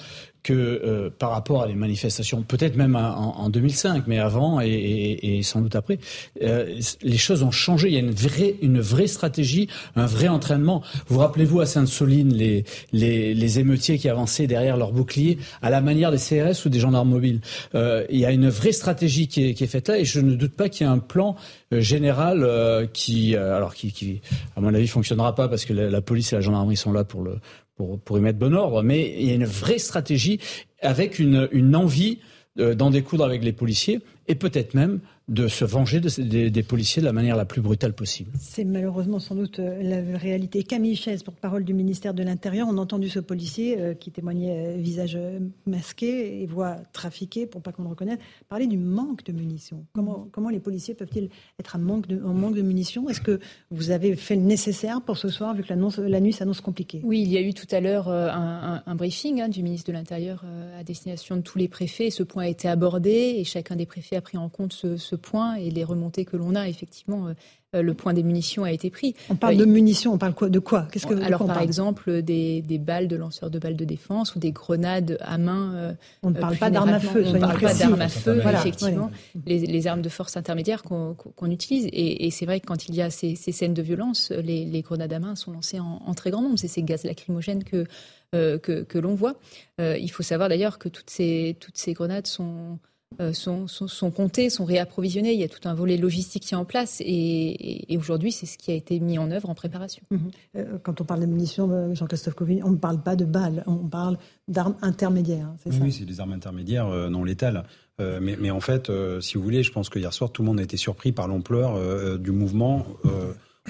que 0.46 0.54
euh, 0.54 1.10
par 1.10 1.32
rapport 1.32 1.64
à 1.64 1.68
les 1.68 1.74
manifestations, 1.74 2.44
peut-être 2.44 2.78
même 2.78 2.96
en, 2.96 3.50
2005, 3.50 4.04
mais 4.06 4.20
avant 4.20 4.60
et, 4.62 5.40
sans 5.42 5.62
doute 5.62 5.76
après, 5.76 5.98
euh, 6.44 6.80
les 7.02 7.18
choses 7.18 7.42
ont 7.42 7.52
changé. 7.52 7.88
Il 7.88 7.94
y 7.96 7.98
a 7.98 8.00
une 8.00 8.12
vraie, 8.12 8.56
une 8.62 8.80
vraie 8.80 9.08
stratégie, 9.08 9.68
un 9.96 10.06
vrai 10.06 10.28
entraînement. 10.28 10.84
Vous 11.08 11.18
rappelez-vous 11.18 11.62
à 11.62 11.66
Sainte-Soline 11.66 12.32
les, 12.32 12.64
les, 12.94 13.34
les, 13.34 13.60
émeutiers 13.60 13.98
qui 13.98 14.08
avançaient 14.08 14.46
derrière 14.46 14.78
leur 14.78 14.92
bouclier 14.92 15.40
à 15.64 15.72
la 15.72 15.82
manière 15.82 16.12
des 16.12 16.18
CRS 16.18 16.64
ou 16.66 16.70
des 16.70 16.80
gendarmes 16.80 17.10
mobiles. 17.10 17.42
Euh, 17.74 18.06
il 18.12 18.20
y 18.20 18.26
a 18.26 18.32
une 18.32 18.50
vraie 18.50 18.72
stratégie 18.72 19.28
qui 19.28 19.48
est, 19.48 19.54
qui 19.56 19.64
est 19.64 19.68
faite 19.68 19.88
là 19.88 19.98
et 19.98 20.06
je 20.06 20.20
ne 20.20 20.36
doute 20.36 20.54
pas 20.54 20.70
qu'il 20.70 20.86
y 20.86 20.88
a 20.88 20.92
un 20.92 21.00
plan 21.00 21.36
général 21.72 22.88
qui, 22.94 23.36
alors 23.36 23.74
qui, 23.74 23.92
qui, 23.92 24.22
à 24.56 24.62
mon 24.62 24.74
avis, 24.74 24.88
fonctionnera 24.88 25.25
pas 25.34 25.48
parce 25.48 25.66
que 25.66 25.74
la, 25.74 26.02
police 26.02 26.34
et 26.34 26.36
la 26.36 26.42
gendarmerie 26.42 26.78
sont 26.78 26.92
là 26.92 27.04
pour 27.04 27.24
le 27.24 27.40
pour, 27.76 28.00
pour 28.00 28.18
y 28.18 28.22
mettre 28.22 28.40
bon 28.40 28.54
ordre, 28.54 28.84
mais 28.84 29.16
il 29.20 29.28
y 29.28 29.32
a 29.32 29.36
une 29.36 29.46
vraie 29.46 29.80
stratégie 29.80 30.40
avec 30.82 31.20
une, 31.20 31.50
une 31.52 31.76
envie 31.76 32.20
euh, 32.60 32.74
d'en 32.74 32.90
découdre 32.90 33.26
avec 33.26 33.44
les 33.44 33.52
policiers 33.52 34.00
et 34.28 34.36
peut-être 34.36 34.74
même 34.76 35.02
de 35.28 35.48
se 35.48 35.66
venger 35.66 36.00
des, 36.00 36.64
policiers 36.64 37.02
de 37.02 37.06
la 37.06 37.14
manière 37.14 37.36
la 37.36 37.46
plus 37.46 37.62
brutale 37.62 37.94
possible. 37.94 38.32
C'est 38.40 38.64
malheureusement 38.64 39.18
sans 39.18 39.34
doute 39.34 39.58
euh, 39.60 39.82
la 39.82 40.18
réalité. 40.18 40.64
Camille 40.64 40.96
Chaise, 40.96 41.24
porte-parole 41.24 41.64
du 41.64 41.74
ministère 41.74 42.14
de 42.14 42.22
l'Intérieur, 42.22 42.68
on 42.70 42.78
a 42.78 42.82
entendu 42.82 43.10
ce 43.10 43.20
policier 43.20 43.80
euh, 43.80 43.94
qui 43.96 44.12
témoignait 44.12 44.78
visage 44.78 45.18
masqué 45.66 46.44
et 46.44 46.46
voix 46.46 46.78
trafiquée 46.94 47.48
pour 47.48 47.62
pas 47.62 47.72
qu'on 47.72 47.84
le 47.84 47.90
reconnaisse, 47.90 48.20
parler 48.50 48.68
du 48.68 48.78
manque 48.78 49.24
de 49.24 49.32
munitions. 49.32 49.86
Comment, 49.94 50.28
comment 50.32 50.50
les 50.50 50.60
policiers 50.60 50.94
peuvent-ils 50.94 51.30
être 51.60 51.76
en 51.76 51.80
manque 51.80 52.08
de, 52.08 52.24
en 52.24 52.34
manque 52.34 52.56
de 52.56 52.62
munitions? 52.62 53.10
Est-ce 53.10 53.22
que 53.22 53.40
vous 53.72 53.90
avez 53.90 54.16
fait 54.16 54.36
le 54.36 54.44
nécessaire 54.44 55.02
pour 55.02 55.18
ce 55.18 55.30
soir, 55.30 55.56
vu 55.56 55.64
que 55.64 55.74
la 55.74 56.20
nuit 56.20 56.34
s'annonce 56.34 56.62
compliquée? 56.62 57.02
Oui, 57.04 57.22
il 57.22 57.32
y 57.32 57.38
a 57.38 57.42
eu 57.42 57.54
tout 57.54 57.68
à 57.72 57.80
l'heure 57.80 58.10
un, 58.10 58.96
briefing 58.96 59.42
hein, 59.42 59.50
du 59.50 59.64
ministre 59.64 59.88
de 59.88 59.94
l'Intérieur 59.94 60.44
à 60.80 60.84
destination 60.84 61.36
de 61.36 61.42
tous 61.42 61.58
les 61.58 61.68
préfets. 61.68 62.12
Ce 62.12 62.24
point 62.24 62.44
a 62.44 62.48
été 62.48 62.68
abordé 62.68 63.36
et 63.38 63.44
chacun 63.44 63.76
des 63.76 63.86
préfets 63.86 64.16
a 64.16 64.22
pris 64.22 64.38
en 64.38 64.50
compte 64.50 64.74
ce, 64.74 65.15
point 65.18 65.56
et 65.56 65.70
les 65.70 65.84
remontées 65.84 66.26
que 66.26 66.38
l'on 66.38 66.56
a, 66.56 66.68
effectivement, 66.68 67.34
euh, 67.76 67.82
le 67.82 67.94
point 67.94 68.14
des 68.14 68.24
munitions 68.24 68.64
a 68.64 68.72
été 68.72 68.90
pris. 68.90 69.16
On 69.30 69.36
parle 69.36 69.56
euh, 69.56 69.60
de 69.60 69.66
munitions, 69.66 70.14
on 70.14 70.18
parle 70.18 70.34
quoi, 70.34 70.50
de 70.50 70.60
quoi? 70.60 70.88
Qu'est-ce 70.92 71.06
que 71.06 71.22
Alors, 71.22 71.46
par 71.46 71.62
exemple, 71.62 72.22
des, 72.22 72.64
balles 72.80 73.08
de 73.08 73.16
lanceurs 73.16 73.50
de 73.50 73.60
balles 73.60 73.76
de 73.76 73.86
défense 73.86 74.36
ou 74.36 74.40
des 74.40 74.52
grenades 74.52 75.18
à 75.22 75.38
main. 75.38 75.74
Euh, 75.76 75.94
on 76.24 76.30
ne 76.30 76.40
parle 76.40 76.58
pas 76.58 76.70
d'armes 76.70 76.90
à 76.90 77.00
feu. 77.00 77.24
On 77.26 77.34
ne 77.34 77.40
parle 77.40 77.60
pas 77.60 77.74
d'armes 77.74 78.02
à 78.02 78.10
feu, 78.10 78.42
effectivement. 78.54 79.12
Les, 79.46 79.88
armes 79.88 80.02
de 80.02 80.10
force 80.10 80.38
intermédiaire 80.38 80.84
qu'on 80.84 81.52
utilise. 81.52 81.88
Et, 81.92 82.30
c'est 82.32 82.46
vrai 82.46 82.60
que 82.60 82.66
quand 82.66 82.88
il 82.88 82.96
y 82.96 83.02
a 83.02 83.10
ces, 83.10 83.36
scènes 83.36 83.74
de 83.74 83.82
violence, 83.82 84.32
les, 84.32 84.82
grenades 84.82 85.14
à 85.14 85.20
main 85.20 85.36
sont 85.36 85.52
lancées 85.52 85.80
en, 85.80 86.14
très 86.14 86.32
grand 86.32 86.42
nombre. 86.42 86.58
C'est 86.58 86.68
ces 86.68 86.84
gaz 86.84 87.04
lacrymogènes 87.04 87.64
que, 87.64 87.86
que, 88.32 88.98
l'on 88.98 89.16
voit. 89.16 89.36
il 89.80 90.10
faut 90.10 90.24
savoir 90.24 90.50
d'ailleurs 90.50 90.80
que 90.80 90.90
toutes 90.90 91.10
ces, 91.10 91.58
toutes 91.60 91.78
ces 91.78 91.94
grenades 91.94 92.28
sont 92.28 92.80
euh, 93.20 93.34
sont, 93.34 93.68
sont, 93.68 94.12
comptés, 94.12 94.50
sont 94.50 94.66
réapprovisionnés. 94.66 95.34
Il 95.34 95.40
y 95.40 95.44
a 95.44 95.48
tout 95.48 95.68
un 95.68 95.74
volet 95.74 95.98
logistique 95.98 96.44
qui 96.44 96.54
est 96.54 96.58
en 96.58 96.66
place 96.66 97.02
et, 97.06 97.86
aujourd'hui, 97.98 98.32
c'est 98.32 98.46
ce 98.46 98.58
qui 98.58 98.72
a 98.72 98.74
été 98.74 99.00
mis 99.00 99.18
en 99.18 99.32
œuvre 99.32 99.50
en 99.50 99.56
préparation. 99.56 100.04
Mhm. 100.12 100.20
Euh, 100.58 100.78
quand 100.84 101.02
on 101.02 101.04
parle 101.04 101.22
de 101.22 101.26
munitions, 101.26 101.70
euh, 101.72 101.94
Jean-Christophe 101.94 102.36
Covini, 102.36 102.64
on 102.64 102.72
ne 102.72 102.78
parle 102.78 103.02
pas 103.02 103.16
de 103.16 103.26
balles, 103.26 103.64
on 103.68 103.88
parle 103.88 104.18
d'armes 104.48 104.76
intermédiaires. 104.82 105.48
Hein, 105.66 105.72
oui, 105.82 105.92
c'est 105.92 106.06
des 106.06 106.20
armes 106.20 106.34
intermédiaires 106.34 106.88
non 107.10 107.24
létales. 107.24 107.64
mais, 108.00 108.52
en 108.52 108.60
fait, 108.60 108.92
si 109.22 109.38
vous 109.38 109.44
voulez, 109.44 109.64
je 109.64 109.72
pense 109.72 109.90
qu'hier 109.90 110.14
soir, 110.14 110.32
tout 110.32 110.42
le 110.42 110.48
monde 110.48 110.60
a 110.60 110.64
été 110.64 110.78
surpris 110.78 111.12
par 111.12 111.28
l'ampleur 111.28 112.20
du 112.20 112.32
mouvement. 112.32 112.86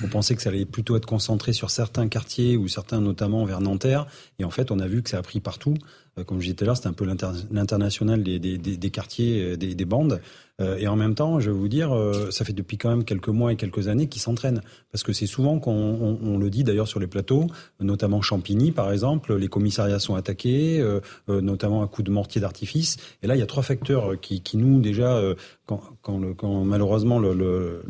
On 0.03 0.07
pensait 0.07 0.35
que 0.35 0.41
ça 0.41 0.49
allait 0.49 0.65
plutôt 0.65 0.97
être 0.97 1.05
concentré 1.05 1.53
sur 1.53 1.69
certains 1.69 2.09
quartiers 2.09 2.57
ou 2.57 2.67
certains 2.67 2.99
notamment 2.99 3.45
vers 3.45 3.61
Nanterre. 3.61 4.07
Et 4.39 4.43
en 4.43 4.49
fait, 4.49 4.71
on 4.71 4.79
a 4.79 4.87
vu 4.87 5.01
que 5.01 5.09
ça 5.09 5.19
a 5.19 5.21
pris 5.21 5.39
partout. 5.39 5.75
Euh, 6.17 6.23
comme 6.23 6.39
je 6.39 6.43
disais 6.45 6.55
tout 6.55 6.63
à 6.63 6.67
l'heure, 6.67 6.75
c'était 6.77 6.89
un 6.89 6.93
peu 6.93 7.05
l'international 7.05 8.23
des, 8.23 8.89
quartiers, 8.91 9.41
euh, 9.41 9.57
des, 9.57 9.73
des, 9.73 9.85
bandes. 9.85 10.21
Euh, 10.61 10.77
et 10.77 10.87
en 10.87 10.95
même 10.95 11.15
temps, 11.15 11.39
je 11.39 11.49
vais 11.49 11.57
vous 11.57 11.67
dire, 11.67 11.93
ça 12.29 12.43
fait 12.45 12.53
depuis 12.53 12.77
quand 12.77 12.89
même 12.89 13.03
quelques 13.05 13.29
mois 13.29 13.53
et 13.53 13.55
quelques 13.55 13.87
années 13.87 14.07
qu'ils 14.07 14.21
s'entraînent. 14.21 14.61
Parce 14.91 15.03
que 15.03 15.13
c'est 15.13 15.27
souvent 15.27 15.59
qu'on 15.59 16.19
on, 16.21 16.37
le 16.37 16.49
dit 16.49 16.63
d'ailleurs 16.63 16.87
sur 16.87 16.99
les 16.99 17.07
plateaux, 17.07 17.47
notamment 17.79 18.21
Champigny 18.21 18.71
par 18.71 18.91
exemple, 18.91 19.35
les 19.35 19.47
commissariats 19.47 19.99
sont 19.99 20.15
attaqués, 20.15 20.83
notamment 21.27 21.83
à 21.83 21.87
coups 21.87 22.05
de 22.05 22.11
mortier 22.11 22.39
d'artifice. 22.39 22.97
Et 23.21 23.27
là, 23.27 23.35
il 23.35 23.39
y 23.39 23.43
a 23.43 23.47
trois 23.47 23.63
facteurs 23.63 24.19
qui, 24.19 24.41
nous 24.55 24.79
déjà, 24.79 25.21
quand, 25.65 26.17
le, 26.17 26.33
quand 26.33 26.63
malheureusement 26.63 27.19
le, 27.19 27.83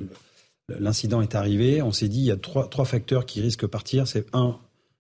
l'incident 0.70 1.22
est 1.22 1.36
arrivé, 1.36 1.82
on 1.82 1.92
s'est 1.92 2.08
dit 2.08 2.20
il 2.20 2.26
y 2.26 2.32
a 2.32 2.38
trois, 2.38 2.68
trois 2.68 2.86
facteurs 2.86 3.26
qui 3.26 3.42
risquent 3.42 3.64
de 3.64 3.68
partir. 3.68 4.08
C'est 4.08 4.26
un, 4.34 4.58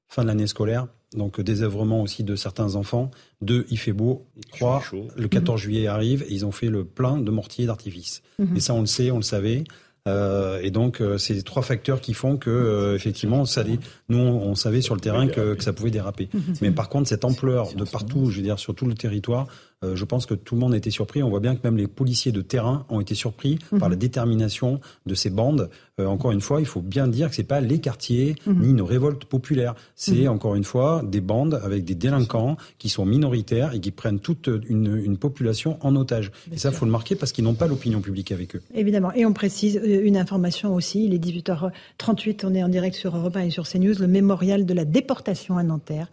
fin 0.08 0.24
de 0.24 0.28
l'année 0.28 0.48
scolaire, 0.48 0.88
donc 1.16 1.42
désœuvrement 1.42 2.02
aussi 2.02 2.24
de 2.24 2.36
certains 2.36 2.76
enfants. 2.76 3.12
Deux, 3.42 3.66
il 3.70 3.78
fait 3.78 3.94
beau. 3.94 4.26
Trois, 4.52 4.82
le 5.16 5.28
14 5.28 5.60
juillet 5.60 5.88
arrive 5.88 6.24
et 6.24 6.34
ils 6.34 6.46
ont 6.46 6.52
fait 6.52 6.70
le 6.70 6.86
plein 6.86 7.18
de 7.18 7.32
mortiers 7.32 7.66
d'artifice. 7.66 8.22
Mhm. 8.40 8.58
Et 8.58 8.60
ça, 8.60 8.74
on 8.74 8.82
le 8.82 8.86
sait, 8.86 9.12
on 9.12 9.18
le 9.18 9.24
savait. 9.24 9.64
Euh, 10.08 10.60
et 10.62 10.70
donc, 10.70 11.02
euh, 11.02 11.18
c'est 11.18 11.42
trois 11.42 11.64
facteurs 11.64 12.00
qui 12.00 12.14
font 12.14 12.38
que, 12.38 12.52
euh, 12.52 12.96
effectivement, 12.96 13.46
ça, 13.46 13.64
nous, 14.08 14.20
on, 14.20 14.54
savait 14.54 14.82
sur 14.82 14.94
le 14.94 15.02
terrain 15.02 15.28
que, 15.28 15.56
que 15.56 15.64
ça 15.64 15.74
pouvait 15.74 15.90
déraper. 15.90 16.30
Mhm. 16.32 16.42
Mais 16.62 16.72
par 16.72 16.90
contre, 16.90 17.10
cette 17.10 17.26
ampleur 17.26 17.74
de 17.74 17.84
partout, 17.86 18.30
je 18.30 18.38
veux 18.38 18.44
dire, 18.44 18.60
sur 18.60 18.76
tout 18.76 18.86
le 18.86 18.94
territoire, 18.94 19.48
euh, 19.84 19.95
je 19.95 20.06
pense 20.06 20.26
que 20.26 20.34
tout 20.34 20.56
le 20.56 20.61
monde 20.61 20.73
a 20.73 20.77
été 20.77 20.89
surpris. 20.89 21.22
On 21.23 21.30
voit 21.30 21.39
bien 21.39 21.56
que 21.56 21.61
même 21.64 21.77
les 21.77 21.88
policiers 21.88 22.31
de 22.31 22.41
terrain 22.41 22.85
ont 22.89 22.99
été 22.99 23.15
surpris 23.15 23.60
mhm. 23.72 23.80
par 23.80 23.89
la 23.89 23.95
détermination 23.95 24.80
de 25.06 25.15
ces 25.15 25.30
bandes. 25.30 25.69
Euh, 25.99 26.07
encore 26.07 26.31
une 26.31 26.41
fois, 26.41 26.60
il 26.60 26.65
faut 26.65 26.81
bien 26.81 27.07
dire 27.07 27.30
que 27.30 27.35
c'est 27.35 27.43
pas 27.43 27.61
les 27.61 27.80
quartiers 27.80 28.35
mhm. 28.45 28.61
ni 28.61 28.69
une 28.72 28.81
révolte 28.81 29.26
populaire. 29.26 29.76
C'est 29.95 30.23
mhm. 30.23 30.30
encore 30.30 30.56
une 30.56 30.64
fois 30.64 31.03
des 31.06 31.22
bandes 31.22 31.60
avec 31.64 31.84
des 31.84 31.95
délinquants 31.95 32.57
qui 32.77 32.89
sont 32.89 33.06
minoritaires 33.06 33.73
et 33.73 33.80
qui 33.80 33.91
prennent 33.91 34.19
toute 34.19 34.49
une, 34.68 35.15
population 35.15 35.77
en 35.81 35.95
otage. 35.95 36.31
et 36.52 36.57
ça, 36.57 36.69
il 36.69 36.76
faut 36.76 36.85
le 36.85 36.91
marquer 36.91 37.15
parce 37.15 37.31
qu'ils 37.31 37.45
n'ont 37.45 37.53
pas 37.53 37.68
l'opinion 37.68 38.02
publique 38.02 38.31
avec 38.31 38.56
eux. 38.56 38.61
Évidemment. 38.73 39.14
Et 39.14 39.26
on 39.26 39.34
précise 39.34 39.77
euh, 39.77 40.03
une 40.03 40.18
information 40.18 40.73
aussi. 40.73 41.06
Il 41.06 41.14
est 41.14 41.23
18h38. 41.23 42.45
On 42.45 42.53
est 42.53 42.64
en 42.64 42.69
direct 42.69 42.95
sur 42.95 43.15
Europe 43.15 43.35
1 43.35 43.41
et 43.41 43.49
sur 43.49 43.68
CNews. 43.68 43.95
Le 43.99 44.07
mémorial 44.07 44.65
de 44.65 44.73
la 44.73 44.85
déportation 44.85 45.57
à 45.57 45.64
Nanterre 45.64 46.07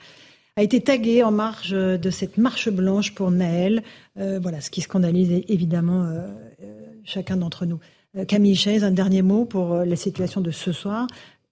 a 0.57 0.63
été 0.63 0.83
tagué 0.83 1.23
en 1.23 1.31
marge 1.31 1.71
de 1.71 2.11
cette 2.11 2.37
marche 2.37 2.69
blanche 2.69 3.15
pour 3.15 3.31
Naël. 3.31 3.83
Euh, 4.19 4.39
voilà, 4.41 4.61
ce 4.61 4.71
qui 4.71 4.83
scandalise 4.83 5.43
évidemment 5.49 6.05
euh, 6.05 6.29
euh, 6.63 6.87
chacun 7.05 7.37
d'entre 7.37 7.65
nous. 7.65 7.79
Camille 8.29 8.57
Chaise, 8.57 8.85
un 8.85 8.91
dernier 8.91 9.23
mot 9.23 9.47
pour 9.47 9.75
la 9.75 9.97
situation 9.97 10.43
de 10.43 10.51
ce 10.51 10.71
soir. 10.71 11.07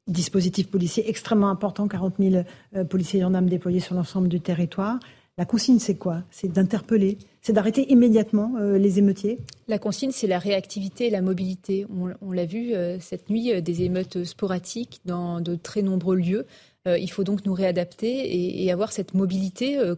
Dispositif 0.06 0.70
policier 0.70 1.08
extrêmement 1.08 1.48
important, 1.48 1.88
40 1.88 2.16
000 2.18 2.44
policiers 2.84 3.20
et 3.20 3.22
gendarmes 3.22 3.48
déployés 3.48 3.80
sur 3.80 3.94
l'ensemble 3.94 4.28
du 4.28 4.42
territoire. 4.42 4.98
La 5.38 5.46
consigne, 5.46 5.78
c'est 5.78 5.94
quoi? 5.94 6.22
C'est 6.30 6.52
d'interpeller, 6.52 7.16
c'est 7.40 7.54
d'arrêter 7.54 7.90
immédiatement 7.90 8.58
les 8.58 8.98
émeutiers? 8.98 9.38
La 9.68 9.78
consigne, 9.78 10.10
c'est 10.10 10.26
la 10.26 10.38
réactivité 10.38 11.06
et 11.06 11.10
la 11.10 11.22
mobilité. 11.22 11.86
On, 12.20 12.30
l'a 12.30 12.44
vu 12.44 12.74
cette 13.00 13.30
nuit, 13.30 13.62
des 13.62 13.82
émeutes 13.82 14.24
sporadiques 14.24 15.00
dans 15.06 15.40
de 15.40 15.54
très 15.54 15.80
nombreux 15.80 16.16
lieux. 16.16 16.46
Euh, 16.86 16.98
il 16.98 17.10
faut 17.10 17.24
donc 17.24 17.44
nous 17.44 17.52
réadapter 17.52 18.62
et, 18.62 18.72
avoir 18.72 18.92
cette 18.92 19.14
mobilité 19.14 19.78
euh, 19.78 19.94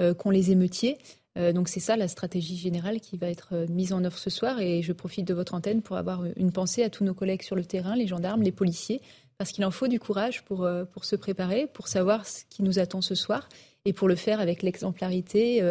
euh, 0.00 0.14
qu'ont 0.14 0.30
les 0.30 0.50
émeutiers. 0.50 0.96
donc 1.36 1.68
c'est 1.68 1.80
ça 1.80 1.96
la 1.96 2.08
stratégie 2.08 2.56
générale 2.56 3.00
qui 3.00 3.16
va 3.16 3.28
être 3.28 3.66
mise 3.70 3.92
en 3.92 4.04
œuvre 4.04 4.18
ce 4.18 4.30
soir 4.30 4.60
et 4.60 4.82
je 4.82 4.92
profite 4.92 5.26
de 5.26 5.34
votre 5.34 5.54
antenne 5.54 5.80
pour 5.80 5.96
avoir 5.96 6.24
une 6.36 6.52
pensée 6.52 6.82
à 6.82 6.90
tous 6.90 7.04
nos 7.04 7.14
collègues 7.14 7.42
sur 7.42 7.56
le 7.56 7.64
terrain, 7.64 7.96
les 7.96 8.06
gendarmes, 8.06 8.42
les 8.42 8.52
policiers, 8.52 9.00
parce 9.38 9.50
qu'il 9.50 9.64
en 9.64 9.70
faut 9.70 9.88
du 9.88 9.98
courage 9.98 10.44
pour, 10.44 10.68
pour 10.92 11.04
se 11.06 11.16
préparer, 11.16 11.66
pour 11.66 11.88
savoir 11.88 12.26
ce 12.26 12.44
qui 12.50 12.62
nous 12.62 12.78
attend 12.78 13.00
ce 13.00 13.14
soir 13.14 13.48
et 13.86 13.94
pour 13.94 14.08
le 14.08 14.14
faire 14.14 14.40
avec 14.40 14.62
l'exemplarité, 14.62 15.62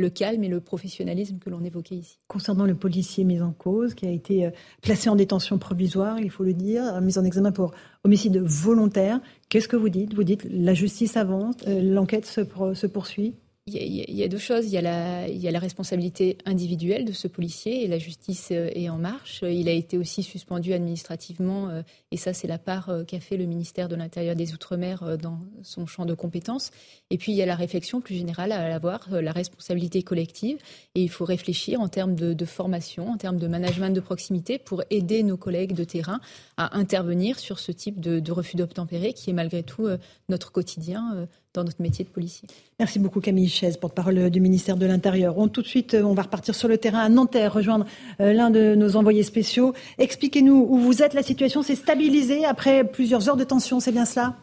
le 0.00 0.10
calme 0.10 0.42
et 0.42 0.48
le 0.48 0.60
professionnalisme 0.60 1.38
que 1.38 1.50
l'on 1.50 1.62
évoquait 1.62 1.96
ici. 1.96 2.18
Concernant 2.28 2.66
le 2.66 2.74
policier 2.74 3.24
mis 3.24 3.40
en 3.40 3.52
cause, 3.52 3.94
qui 3.94 4.06
a 4.06 4.10
été 4.10 4.46
euh, 4.46 4.50
placé 4.82 5.08
en 5.08 5.16
détention 5.16 5.58
provisoire, 5.58 6.18
il 6.18 6.30
faut 6.30 6.44
le 6.44 6.54
dire, 6.54 7.00
mis 7.00 7.18
en 7.18 7.24
examen 7.24 7.52
pour 7.52 7.72
homicide 8.04 8.38
volontaire, 8.38 9.20
qu'est-ce 9.48 9.68
que 9.68 9.76
vous 9.76 9.88
dites? 9.88 10.14
Vous 10.14 10.24
dites 10.24 10.46
la 10.50 10.74
justice 10.74 11.16
avance, 11.16 11.56
euh, 11.66 11.82
l'enquête 11.82 12.26
se 12.26 12.86
poursuit? 12.86 13.34
Il 13.66 14.16
y, 14.16 14.24
a, 14.24 14.28
deux 14.28 14.38
choses. 14.38 14.66
Il 14.66 14.72
y 14.72 14.78
a, 14.78 15.50
la, 15.50 15.58
responsabilité 15.58 16.38
individuelle 16.46 17.04
de 17.04 17.12
ce 17.12 17.28
policier 17.28 17.84
et 17.84 17.88
la 17.88 17.98
justice 17.98 18.48
euh, 18.52 18.70
est 18.74 18.88
en 18.88 18.96
marche. 18.96 19.42
Il 19.42 19.68
a 19.68 19.72
été 19.72 19.98
aussi 19.98 20.22
suspendu 20.22 20.72
administrativement 20.72 21.68
euh, 21.68 21.82
et 22.10 22.16
ça, 22.16 22.32
c'est 22.32 22.48
la 22.48 22.58
part 22.58 22.88
euh, 22.88 23.04
qu'a 23.04 23.20
fait 23.20 23.36
le 23.36 23.44
ministère 23.44 23.88
de 23.88 23.96
l'Intérieur 23.96 24.34
des 24.34 24.54
Outre-mer 24.54 25.18
dans 25.18 25.40
son 25.62 25.86
champ 25.86 26.06
de 26.06 26.14
compétences. 26.14 26.70
Et 27.10 27.18
puis, 27.18 27.32
il 27.32 27.36
y 27.36 27.42
a 27.42 27.46
la 27.46 27.54
réflexion 27.54 28.00
plus 28.00 28.14
générale 28.14 28.52
à 28.52 28.74
avoir, 28.74 29.08
la 29.10 29.32
responsabilité 29.32 30.02
collective. 30.02 30.58
Et 30.94 31.02
il 31.02 31.10
faut 31.10 31.26
réfléchir 31.26 31.80
en 31.80 31.88
termes 31.88 32.14
de, 32.14 32.44
formation, 32.44 33.10
en 33.10 33.16
termes 33.18 33.38
de 33.38 33.46
management 33.46 33.90
de 33.90 34.00
proximité 34.00 34.58
pour 34.58 34.82
aider 34.90 35.22
nos 35.22 35.36
collègues 35.36 35.74
de 35.74 35.84
terrain 35.84 36.20
à 36.56 36.78
intervenir 36.78 37.38
sur 37.38 37.58
ce 37.58 37.72
type 37.72 38.00
de, 38.00 38.32
refus 38.32 38.56
d'obtempérer 38.56 39.12
qui 39.12 39.30
est 39.30 39.34
malgré 39.34 39.62
tout 39.62 39.88
notre 40.28 40.52
quotidien 40.52 41.28
dans 41.54 41.64
notre 41.64 41.82
métier 41.82 42.04
de 42.04 42.10
policier. 42.10 42.48
Merci 42.78 42.98
beaucoup 42.98 43.20
Camille 43.20 43.48
Chaise, 43.48 43.76
porte-parole 43.76 44.30
du 44.30 44.40
ministère 44.40 44.76
de 44.76 44.86
l'Intérieur. 44.86 45.38
On, 45.38 45.48
tout 45.48 45.62
de 45.62 45.66
suite, 45.66 45.96
on 46.00 46.14
va 46.14 46.22
repartir 46.22 46.54
sur 46.54 46.68
le 46.68 46.78
terrain 46.78 47.00
à 47.00 47.08
Nanterre, 47.08 47.52
rejoindre 47.52 47.86
l'un 48.18 48.50
de 48.50 48.74
nos 48.74 48.96
envoyés 48.96 49.22
spéciaux. 49.22 49.74
Expliquez-nous 49.98 50.66
où 50.68 50.78
vous 50.78 51.02
êtes. 51.02 51.14
La 51.14 51.22
situation 51.22 51.62
s'est 51.62 51.74
stabilisée 51.74 52.44
après 52.44 52.84
plusieurs 52.84 53.28
heures 53.28 53.36
de 53.36 53.44
tension, 53.44 53.80
c'est 53.80 53.92
bien 53.92 54.04
cela? 54.04 54.36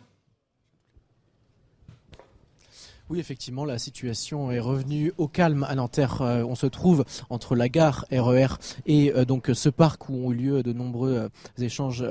Oui, 3.10 3.20
effectivement, 3.20 3.64
la 3.64 3.80
situation 3.80 4.52
est 4.52 4.60
revenue 4.60 5.14
au 5.18 5.30
calme 5.30 5.66
à 5.70 5.76
Nanterre. 5.76 6.22
Euh, 6.22 6.44
on 6.44 6.56
se 6.56 6.66
trouve 6.66 7.06
entre 7.30 7.56
la 7.56 7.70
gare 7.70 8.06
RER 8.12 8.46
e 8.46 8.48
et 8.86 9.14
euh, 9.16 9.24
donc 9.24 9.50
ce 9.54 9.70
parc 9.70 10.10
où 10.10 10.14
ont 10.14 10.32
eu 10.34 10.36
lieu 10.36 10.64
de 10.64 10.74
nombreux 10.74 11.14
euh, 11.14 11.30
échanges 11.58 12.04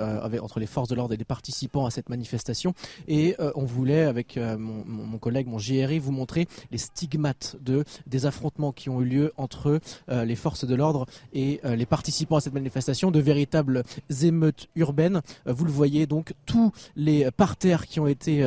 entre 0.43 0.59
les 0.59 0.67
forces 0.67 0.89
de 0.89 0.95
l'ordre 0.95 1.13
et 1.13 1.19
les 1.19 1.25
participants 1.25 1.85
à 1.85 1.91
cette 1.91 2.09
manifestation. 2.09 2.73
Et 3.09 3.37
on 3.55 3.65
voulait, 3.65 4.05
avec 4.05 4.37
mon, 4.37 4.85
mon, 4.87 5.19
collègue, 5.19 5.47
mon 5.47 5.59
JRI, 5.59 5.99
vous 5.99 6.13
montrer 6.13 6.49
les 6.71 6.79
stigmates 6.79 7.57
de 7.61 7.85
des 8.07 8.27
affrontements 8.27 8.73
qui 8.73 8.89
ont 8.89 9.01
eu 9.01 9.05
lieu 9.05 9.33
entre 9.37 9.81
les 10.09 10.37
forces 10.37 10.65
de 10.65 10.75
l'ordre 10.75 11.07
et 11.33 11.61
les 11.65 11.87
participants 11.87 12.37
à 12.37 12.41
cette 12.41 12.55
manifestation, 12.55 13.11
de 13.11 13.21
véritables 13.21 13.83
émeutes 14.23 14.69
urbaines. 14.75 15.23
vous 15.47 15.65
le 15.65 15.71
voyez 15.71 16.07
donc, 16.07 16.35
tous 16.47 16.73
les 16.97 17.31
parterres 17.31 17.87
qui 17.87 18.01
ont 18.01 18.07
été 18.07 18.45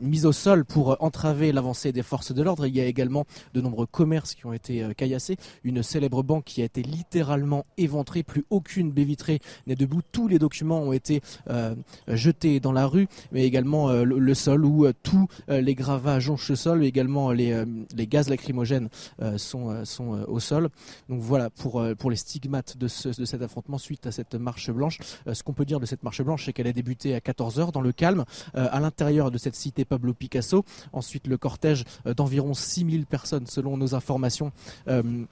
mis 0.00 0.26
au 0.26 0.32
sol 0.32 0.64
pour 0.72 0.96
entraver 1.00 1.52
l'avancée 1.52 1.92
des 1.92 2.02
forces 2.02 2.32
de 2.32 2.42
l'ordre. 2.42 2.66
Il 2.66 2.74
y 2.74 2.80
a 2.80 2.86
également 2.86 3.26
de 3.52 3.60
nombreux 3.60 3.84
commerces 3.84 4.34
qui 4.34 4.46
ont 4.46 4.54
été 4.54 4.82
euh, 4.82 4.94
caillassés, 4.94 5.36
une 5.64 5.82
célèbre 5.82 6.22
banque 6.22 6.44
qui 6.44 6.62
a 6.62 6.64
été 6.64 6.82
littéralement 6.82 7.66
éventrée, 7.76 8.22
plus 8.22 8.46
aucune 8.48 8.90
baie 8.90 9.04
vitrée 9.04 9.40
n'est 9.66 9.76
debout, 9.76 10.00
tous 10.12 10.28
les 10.28 10.38
documents 10.38 10.80
ont 10.80 10.94
été 10.94 11.20
euh, 11.50 11.74
jetés 12.08 12.58
dans 12.58 12.72
la 12.72 12.86
rue, 12.86 13.06
mais 13.32 13.44
également 13.44 13.90
euh, 13.90 14.04
le, 14.04 14.34
sol 14.34 14.64
où 14.64 14.90
tous 15.02 15.28
les 15.48 15.74
gravats 15.74 16.20
jonchent 16.20 16.48
le 16.48 16.56
sol, 16.56 16.84
également 16.84 17.32
les, 17.32 17.66
gaz 18.08 18.30
lacrymogènes 18.30 18.88
sont, 19.36 19.84
au 20.26 20.40
sol. 20.40 20.70
Donc 21.10 21.20
voilà 21.20 21.50
pour, 21.50 21.82
les 21.82 22.16
stigmates 22.16 22.78
de, 22.78 22.86
de 22.86 23.24
cet 23.26 23.42
affrontement 23.42 23.76
suite 23.76 24.06
à 24.06 24.12
cette 24.12 24.34
marche 24.36 24.70
blanche. 24.70 24.98
ce 25.30 25.42
qu'on 25.42 25.52
peut 25.52 25.66
dire 25.66 25.80
de 25.80 25.86
cette 25.86 26.02
marche 26.02 26.22
blanche, 26.22 26.46
c'est 26.46 26.54
qu'elle 26.54 26.66
a 26.66 26.72
débuté 26.72 27.14
à 27.14 27.18
14h 27.18 27.72
dans 27.72 27.82
le 27.82 27.92
calme, 27.92 28.24
à 28.54 28.80
l'intérieur 28.80 29.30
de 29.30 29.38
cette 29.38 29.54
cité 29.54 29.84
Pablo 29.84 30.14
Picasso. 30.14 30.61
Ensuite, 30.92 31.26
le 31.26 31.36
cortège 31.38 31.84
euh, 32.06 32.14
d'environ 32.14 32.54
6000 32.54 33.06
personnes 33.06 33.46
selon 33.46 33.76
nos 33.76 33.94
informations 33.94 34.52
euh, 34.88 35.24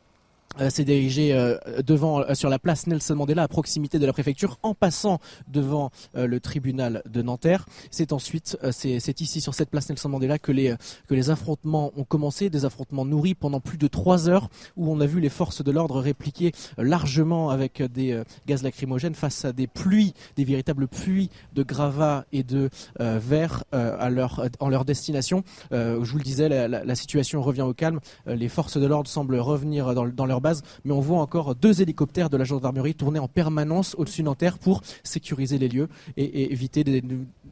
s'est 0.69 0.85
dirigé 0.85 1.33
euh, 1.33 1.57
devant 1.87 2.21
euh, 2.21 2.35
sur 2.35 2.51
la 2.51 2.59
place 2.59 2.87
Nelson 2.87 3.15
Mandela 3.15 3.45
à 3.45 3.49
proximité 3.49 3.99
de 3.99 4.07
la 4.07 4.13
préfecture 4.13 4.59
en 4.63 4.75
passant 4.75 5.21
devant 5.49 5.91
le 6.15 6.41
tribunal 6.41 7.03
de 7.09 7.23
Nanterre. 7.23 7.67
C'est 7.91 8.13
ensuite 8.13 8.59
c'est 8.73 9.21
ici 9.21 9.41
sur 9.41 9.55
cette 9.55 9.71
place 9.71 9.89
Nelson 9.89 10.09
Mandela 10.09 10.39
que 10.39 10.53
les 10.53 10.75
que 11.07 11.15
les 11.15 11.31
affrontements 11.31 11.93
ont 11.97 12.05
commencé, 12.05 12.51
des 12.51 12.65
affrontements 12.65 13.05
nourris 13.05 13.35
pendant 13.35 13.61
plus 13.61 13.79
de 13.79 13.87
trois 13.87 14.29
heures 14.29 14.49
où 14.77 14.91
on 14.91 15.01
a 15.01 15.07
vu 15.07 15.21
les 15.21 15.29
forces 15.29 15.63
de 15.63 15.71
l'ordre 15.71 16.01
répliquer 16.01 16.53
largement 16.79 17.51
avec 17.51 17.83
des 17.83 18.23
gaz 18.47 18.63
lacrymogènes 18.63 19.15
face 19.15 19.45
à 19.45 19.53
des 19.53 19.67
pluies, 19.67 20.15
des 20.37 20.45
véritables 20.45 20.89
pluies 20.89 21.31
de 21.55 21.63
gravats 21.63 22.25
et 22.33 22.43
de 22.43 22.71
verre 22.99 23.65
à 23.73 24.11
leur 24.11 24.49
en 24.59 24.69
leur 24.69 24.85
destination. 24.85 25.45
je 25.71 25.97
vous 25.99 26.19
le 26.19 26.25
disais, 26.25 26.49
la, 26.49 26.69
la, 26.69 26.95
situation 26.95 27.43
revient 27.43 27.63
au 27.63 27.75
calme. 27.75 28.01
les 28.27 28.49
forces 28.49 28.79
de 28.79 28.87
l'ordre 28.87 29.09
semblent 29.09 29.37
revenir 29.37 29.95
dans, 29.95 30.07
dans 30.07 30.27
leur 30.27 30.40
base, 30.41 30.63
mais 30.85 30.93
on 30.93 31.01
voit 31.01 31.21
encore 31.21 31.55
deux 31.55 31.83
hélicoptères 31.83 32.31
de 32.31 32.37
la 32.37 32.45
gendarmerie 32.45 32.95
tourner 32.95 33.19
en 33.19 33.29
permanence 33.29 33.95
au-dessus 33.99 34.23
Nanterre 34.23 34.59
pour 34.59 34.83
sécuriser 35.05 35.59
les 35.59 35.69
lieux 35.69 35.89
et, 36.17 36.53
éviter, 36.53 37.03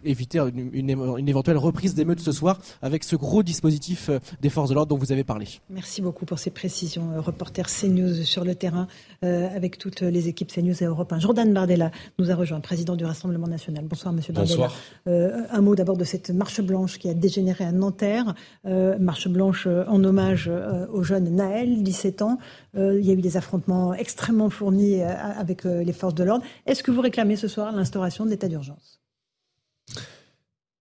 éviter 0.05 0.39
une, 0.55 1.28
éventuelle 1.28 1.56
reprise 1.56 1.94
d'émeutes 1.94 2.20
ce 2.20 2.32
soir 2.32 2.59
avec 2.82 3.05
ce 3.05 3.16
gros 3.16 3.43
dispositif 3.43 4.09
euh, 4.09 4.19
des 4.40 4.51
forces 4.51 4.70
de 4.70 4.74
l'ordre 4.74 4.90
dont 4.90 4.98
vous 4.98 5.12
avez 5.12 5.24
parlé. 5.24 5.47
Merci 5.70 6.02
beaucoup 6.02 6.24
pour 6.24 6.39
ces 6.39 6.51
précisions. 6.51 7.12
Euh, 7.12 7.20
reporter 7.20 7.66
CNews 7.66 8.24
sur 8.24 8.44
le 8.44 8.55
terrain 8.55 8.86
euh, 9.24 9.48
avec 9.55 9.78
toutes 9.78 10.01
les 10.01 10.28
équipes 10.28 10.52
CNews 10.52 10.82
et 10.82 10.86
Europe 10.86 11.12
1. 11.12 11.20
Jordan 11.20 11.52
Bardella 11.52 11.90
nous 12.19 12.31
a 12.31 12.35
rejoint, 12.35 12.60
président 12.60 12.97
du 12.97 13.05
Rassemblement 13.05 13.48
national. 13.48 13.85
Bonsoir, 13.85 14.12
monsieur 14.12 14.32
Bardella. 14.32 14.69
Bonsoir. 15.06 15.47
un 15.51 15.60
mot 15.60 15.74
d'abord 15.74 15.97
de 15.97 16.05
cette 16.05 16.31
marche 16.31 16.60
blanche 16.60 16.98
qui 16.98 17.09
a 17.09 17.15
dégénéré 17.15 17.65
à 17.65 17.73
Nanterre. 17.73 18.35
marche 18.65 19.28
blanche 19.28 19.66
en 19.66 20.02
hommage 20.05 20.51
au 20.93 21.02
jeune 21.02 21.35
Naël, 21.35 21.82
17 21.82 22.23
ans. 22.23 22.39
Euh, 22.78 22.98
il 23.00 23.06
y 23.06 23.10
a 23.10 23.14
eu 23.14 23.20
des 23.20 23.36
affrontements 23.36 23.94
extrêmement 23.94 24.50
fournis 24.50 25.02
euh, 25.02 25.09
avec 25.09 25.66
euh, 25.66 25.82
les 25.82 25.92
forces 25.92 26.14
de 26.14 26.24
l'ordre. 26.24 26.44
Est-ce 26.66 26.82
que 26.82 26.90
vous 26.90 27.00
réclamez 27.00 27.36
ce 27.36 27.48
soir 27.48 27.72
l'instauration 27.72 28.24
de 28.24 28.30
l'état 28.30 28.48
d'urgence? 28.48 29.00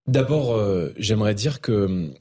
D'abord, 0.06 0.58
j'aimerais 0.96 1.34
dire 1.34 1.60
que, 1.60 2.14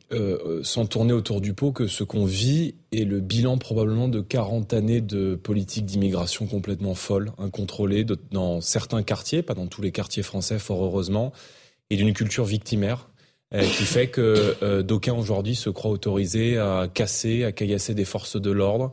sans 0.61 0.85
tourner 0.87 1.13
autour 1.13 1.39
du 1.39 1.53
pot, 1.53 1.71
que 1.71 1.87
ce 1.87 2.03
qu'on 2.03 2.25
vit 2.25 2.75
est 2.91 3.05
le 3.05 3.21
bilan 3.21 3.57
probablement 3.57 4.09
de 4.09 4.19
40 4.19 4.73
années 4.73 4.99
de 4.99 5.35
politique 5.35 5.85
d'immigration 5.85 6.47
complètement 6.47 6.95
folle, 6.95 7.31
incontrôlée, 7.37 8.05
dans 8.31 8.59
certains 8.59 9.03
quartiers, 9.03 9.41
pas 9.41 9.53
dans 9.53 9.67
tous 9.67 9.81
les 9.81 9.93
quartiers 9.93 10.21
français, 10.21 10.59
fort 10.59 10.83
heureusement, 10.83 11.31
et 11.89 11.95
d'une 11.95 12.11
culture 12.11 12.43
victimaire. 12.43 13.07
qui 13.53 13.85
fait 13.85 14.07
que 14.07 14.81
d'aucuns 14.81 15.15
aujourd'hui 15.15 15.55
se 15.55 15.69
croient 15.69 15.91
autorisés 15.91 16.57
à 16.57 16.89
casser, 16.93 17.45
à 17.45 17.53
caillasser 17.53 17.93
des 17.93 18.03
forces 18.03 18.35
de 18.35 18.51
l'ordre, 18.51 18.91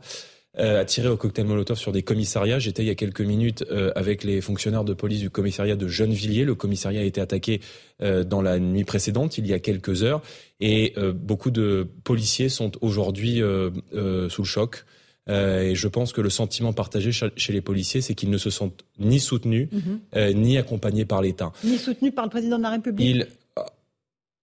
euh, 0.57 0.83
tiré 0.85 1.09
au 1.09 1.17
cocktail 1.17 1.45
Molotov 1.45 1.77
sur 1.77 1.91
des 1.91 2.03
commissariats. 2.03 2.59
J'étais 2.59 2.83
il 2.83 2.87
y 2.87 2.91
a 2.91 2.95
quelques 2.95 3.21
minutes 3.21 3.65
euh, 3.71 3.91
avec 3.95 4.23
les 4.23 4.39
fonctionnaires 4.41 4.83
de 4.83 4.93
police 4.93 5.19
du 5.19 5.29
commissariat 5.29 5.75
de 5.75 5.87
Gennevilliers. 5.87 6.45
Le 6.45 6.55
commissariat 6.55 7.01
a 7.01 7.03
été 7.03 7.19
attaqué 7.19 7.61
euh, 8.01 8.23
dans 8.23 8.41
la 8.41 8.59
nuit 8.59 8.85
précédente, 8.85 9.37
il 9.37 9.47
y 9.47 9.53
a 9.53 9.59
quelques 9.59 10.03
heures, 10.03 10.21
et 10.61 10.93
beaucoup 11.13 11.51
de 11.51 11.87
policiers 12.03 12.47
sont 12.47 12.71
aujourd'hui 12.81 13.41
sous 13.41 14.41
le 14.41 14.47
choc. 14.47 14.85
et 15.27 15.75
je 15.75 15.87
pense 15.89 16.13
que 16.13 16.21
le 16.21 16.29
sentiment 16.29 16.71
partagé 16.71 17.11
chez 17.11 17.53
les 17.53 17.59
policiers, 17.59 17.99
c'est 17.99 18.15
qu'ils 18.15 18.29
ne 18.29 18.37
se 18.37 18.49
sentent 18.49 18.85
ni 18.97 19.19
soutenus, 19.19 19.67
mhm. 19.73 20.31
ni 20.33 20.57
accompagnés 20.57 21.03
par 21.03 21.21
l'État. 21.21 21.51
Ni 21.65 21.77
soutenus 21.77 22.15
par 22.15 22.23
le 22.23 22.29
président 22.29 22.57
de 22.57 22.63
la 22.63 22.69
République 22.69 23.25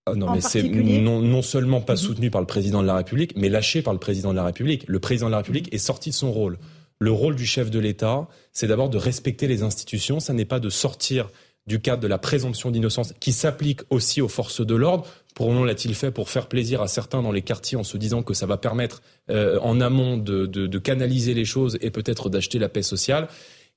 ah 0.07 0.15
non, 0.15 0.33
mais 0.33 0.41
c'est 0.41 0.63
non, 0.63 1.21
non, 1.21 1.43
seulement 1.43 1.81
pas 1.81 1.93
mhm. 1.93 1.99
soutenu 1.99 2.31
par 2.31 2.41
le 2.41 2.47
président 2.47 2.83
de 2.83 2.87
la 2.87 2.97
République, 2.97 3.35
mais 3.37 3.49
lâché 3.49 3.83
par 3.83 3.93
le 3.93 4.01
président 4.01 4.31
de 4.31 4.37
la 4.37 4.45
République. 4.45 4.85
Le 4.89 4.99
président 4.99 5.27
de 5.27 5.33
la 5.33 5.39
République 5.39 5.67
mhm. 5.67 5.77
est 5.77 5.79
sorti 5.79 6.11
de 6.11 6.15
son 6.15 6.33
rôle. 6.33 6.59
Le 6.99 7.11
rôle 7.11 7.37
du 7.37 7.47
chef 7.47 7.71
de 7.71 7.79
l'État, 7.79 8.29
c'est 8.53 8.67
d'abord 8.67 8.89
de 8.89 8.99
respecter 8.99 9.47
les 9.47 9.63
institutions. 9.63 10.21
Ça 10.21 10.33
n'est 10.33 10.45
pas 10.45 10.61
de 10.61 10.71
sortir 10.71 11.31
du 11.67 11.81
cadre 11.81 12.03
de 12.03 12.09
la 12.09 12.19
présomption 12.19 12.71
d'innocence 12.71 13.15
qui 13.21 13.33
s'applique 13.33 13.81
aussi 13.91 14.21
aux 14.21 14.29
forces 14.29 14.65
de 14.65 14.75
l'ordre. 14.75 15.07
Pour 15.35 15.53
nous, 15.53 15.65
l'a-t-il 15.65 15.95
fait 15.95 16.11
pour 16.11 16.29
faire 16.29 16.49
plaisir 16.49 16.83
à 16.83 16.89
certains 16.89 17.23
dans 17.23 17.33
les 17.33 17.43
quartiers 17.43 17.79
en 17.79 17.85
se 17.85 17.97
disant 17.97 18.23
que 18.23 18.35
ça 18.35 18.47
va 18.47 18.57
permettre 18.57 19.03
euh, 19.31 19.59
en 19.61 19.81
amont 19.81 20.17
de, 20.17 20.47
de, 20.47 20.67
de 20.67 20.79
canaliser 20.79 21.35
les 21.35 21.45
choses 21.45 21.79
et 21.81 21.91
peut-être 21.91 22.29
d'acheter 22.29 22.59
la 22.59 22.69
paix 22.69 22.83
sociale. 22.83 23.29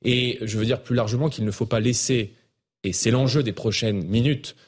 Et 0.03 0.39
je 0.41 0.57
veux 0.57 0.65
dire 0.65 0.81
plus 0.81 0.95
largement 0.95 1.30
qu'il 1.30 1.45
ne 1.45 1.52
faut 1.52 1.65
pas 1.65 1.80
laisser, 1.80 2.34
et 2.84 2.93
c'est 2.93 3.11
l'enjeu 3.11 3.43
des 3.43 3.53
prochaines 3.53 4.03
minutes, 4.06 4.56
euh, 4.56 4.64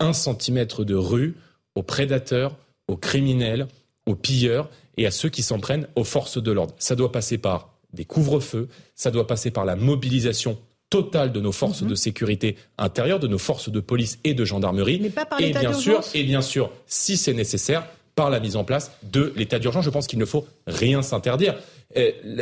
un 0.00 0.12
centimètre 0.12 0.84
de 0.84 0.94
rue 0.94 1.36
aux 1.74 1.82
prédateurs, 1.82 2.56
aux 2.88 2.96
criminels, 2.96 3.68
aux 4.06 4.14
pilleurs 4.14 4.70
et 4.96 5.06
à 5.06 5.10
ceux 5.10 5.28
qui 5.28 5.42
s'en 5.42 5.60
prennent 5.60 5.86
aux 5.94 6.04
forces 6.04 6.42
de 6.42 6.50
l'ordre. 6.50 6.74
Ça 6.78 6.96
doit 6.96 7.12
passer 7.12 7.38
par 7.38 7.74
des 7.92 8.04
couvre-feux, 8.04 8.68
ça 8.94 9.10
doit 9.10 9.26
passer 9.26 9.50
par 9.50 9.64
la 9.64 9.76
mobilisation 9.76 10.58
totale 10.90 11.32
de 11.32 11.40
nos 11.40 11.52
forces 11.52 11.82
mhm. 11.82 11.88
de 11.88 11.94
sécurité 11.94 12.56
intérieure, 12.78 13.20
de 13.20 13.28
nos 13.28 13.38
forces 13.38 13.68
de 13.68 13.80
police 13.80 14.18
et 14.24 14.34
de 14.34 14.44
gendarmerie. 14.44 15.00
Mais 15.00 15.10
pas 15.10 15.26
par 15.26 15.40
et 15.40 15.52
bien 15.52 15.72
sûr, 15.72 16.00
et 16.14 16.24
bien 16.24 16.42
sûr, 16.42 16.70
si 16.86 17.16
c'est 17.16 17.34
nécessaire, 17.34 17.86
par 18.18 18.30
la 18.30 18.40
mise 18.40 18.56
en 18.56 18.64
place 18.64 18.90
de 19.04 19.32
l'état 19.36 19.60
d'urgence. 19.60 19.84
Je 19.84 19.90
pense 19.90 20.08
qu'il 20.08 20.18
ne 20.18 20.24
faut 20.24 20.44
rien 20.66 21.02
s'interdire. 21.02 21.54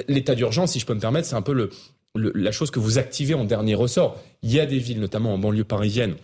L'état 0.08 0.34
d'urgence, 0.34 0.72
si 0.72 0.78
je 0.78 0.86
peux 0.86 0.94
me 0.94 1.00
permettre, 1.00 1.28
c'est 1.28 1.34
un 1.34 1.42
peu 1.42 1.52
le, 1.52 1.70
la 2.14 2.50
chose 2.50 2.70
que 2.70 2.78
vous 2.78 2.96
activez 2.96 3.34
en 3.34 3.44
dernier 3.44 3.74
ressort. 3.74 4.18
Il 4.42 4.50
y 4.50 4.58
a 4.58 4.64
des 4.64 4.78
villes, 4.78 5.00
notamment 5.00 5.34
en 5.34 5.38
banlieue 5.38 5.64
parisienne, 5.64 6.14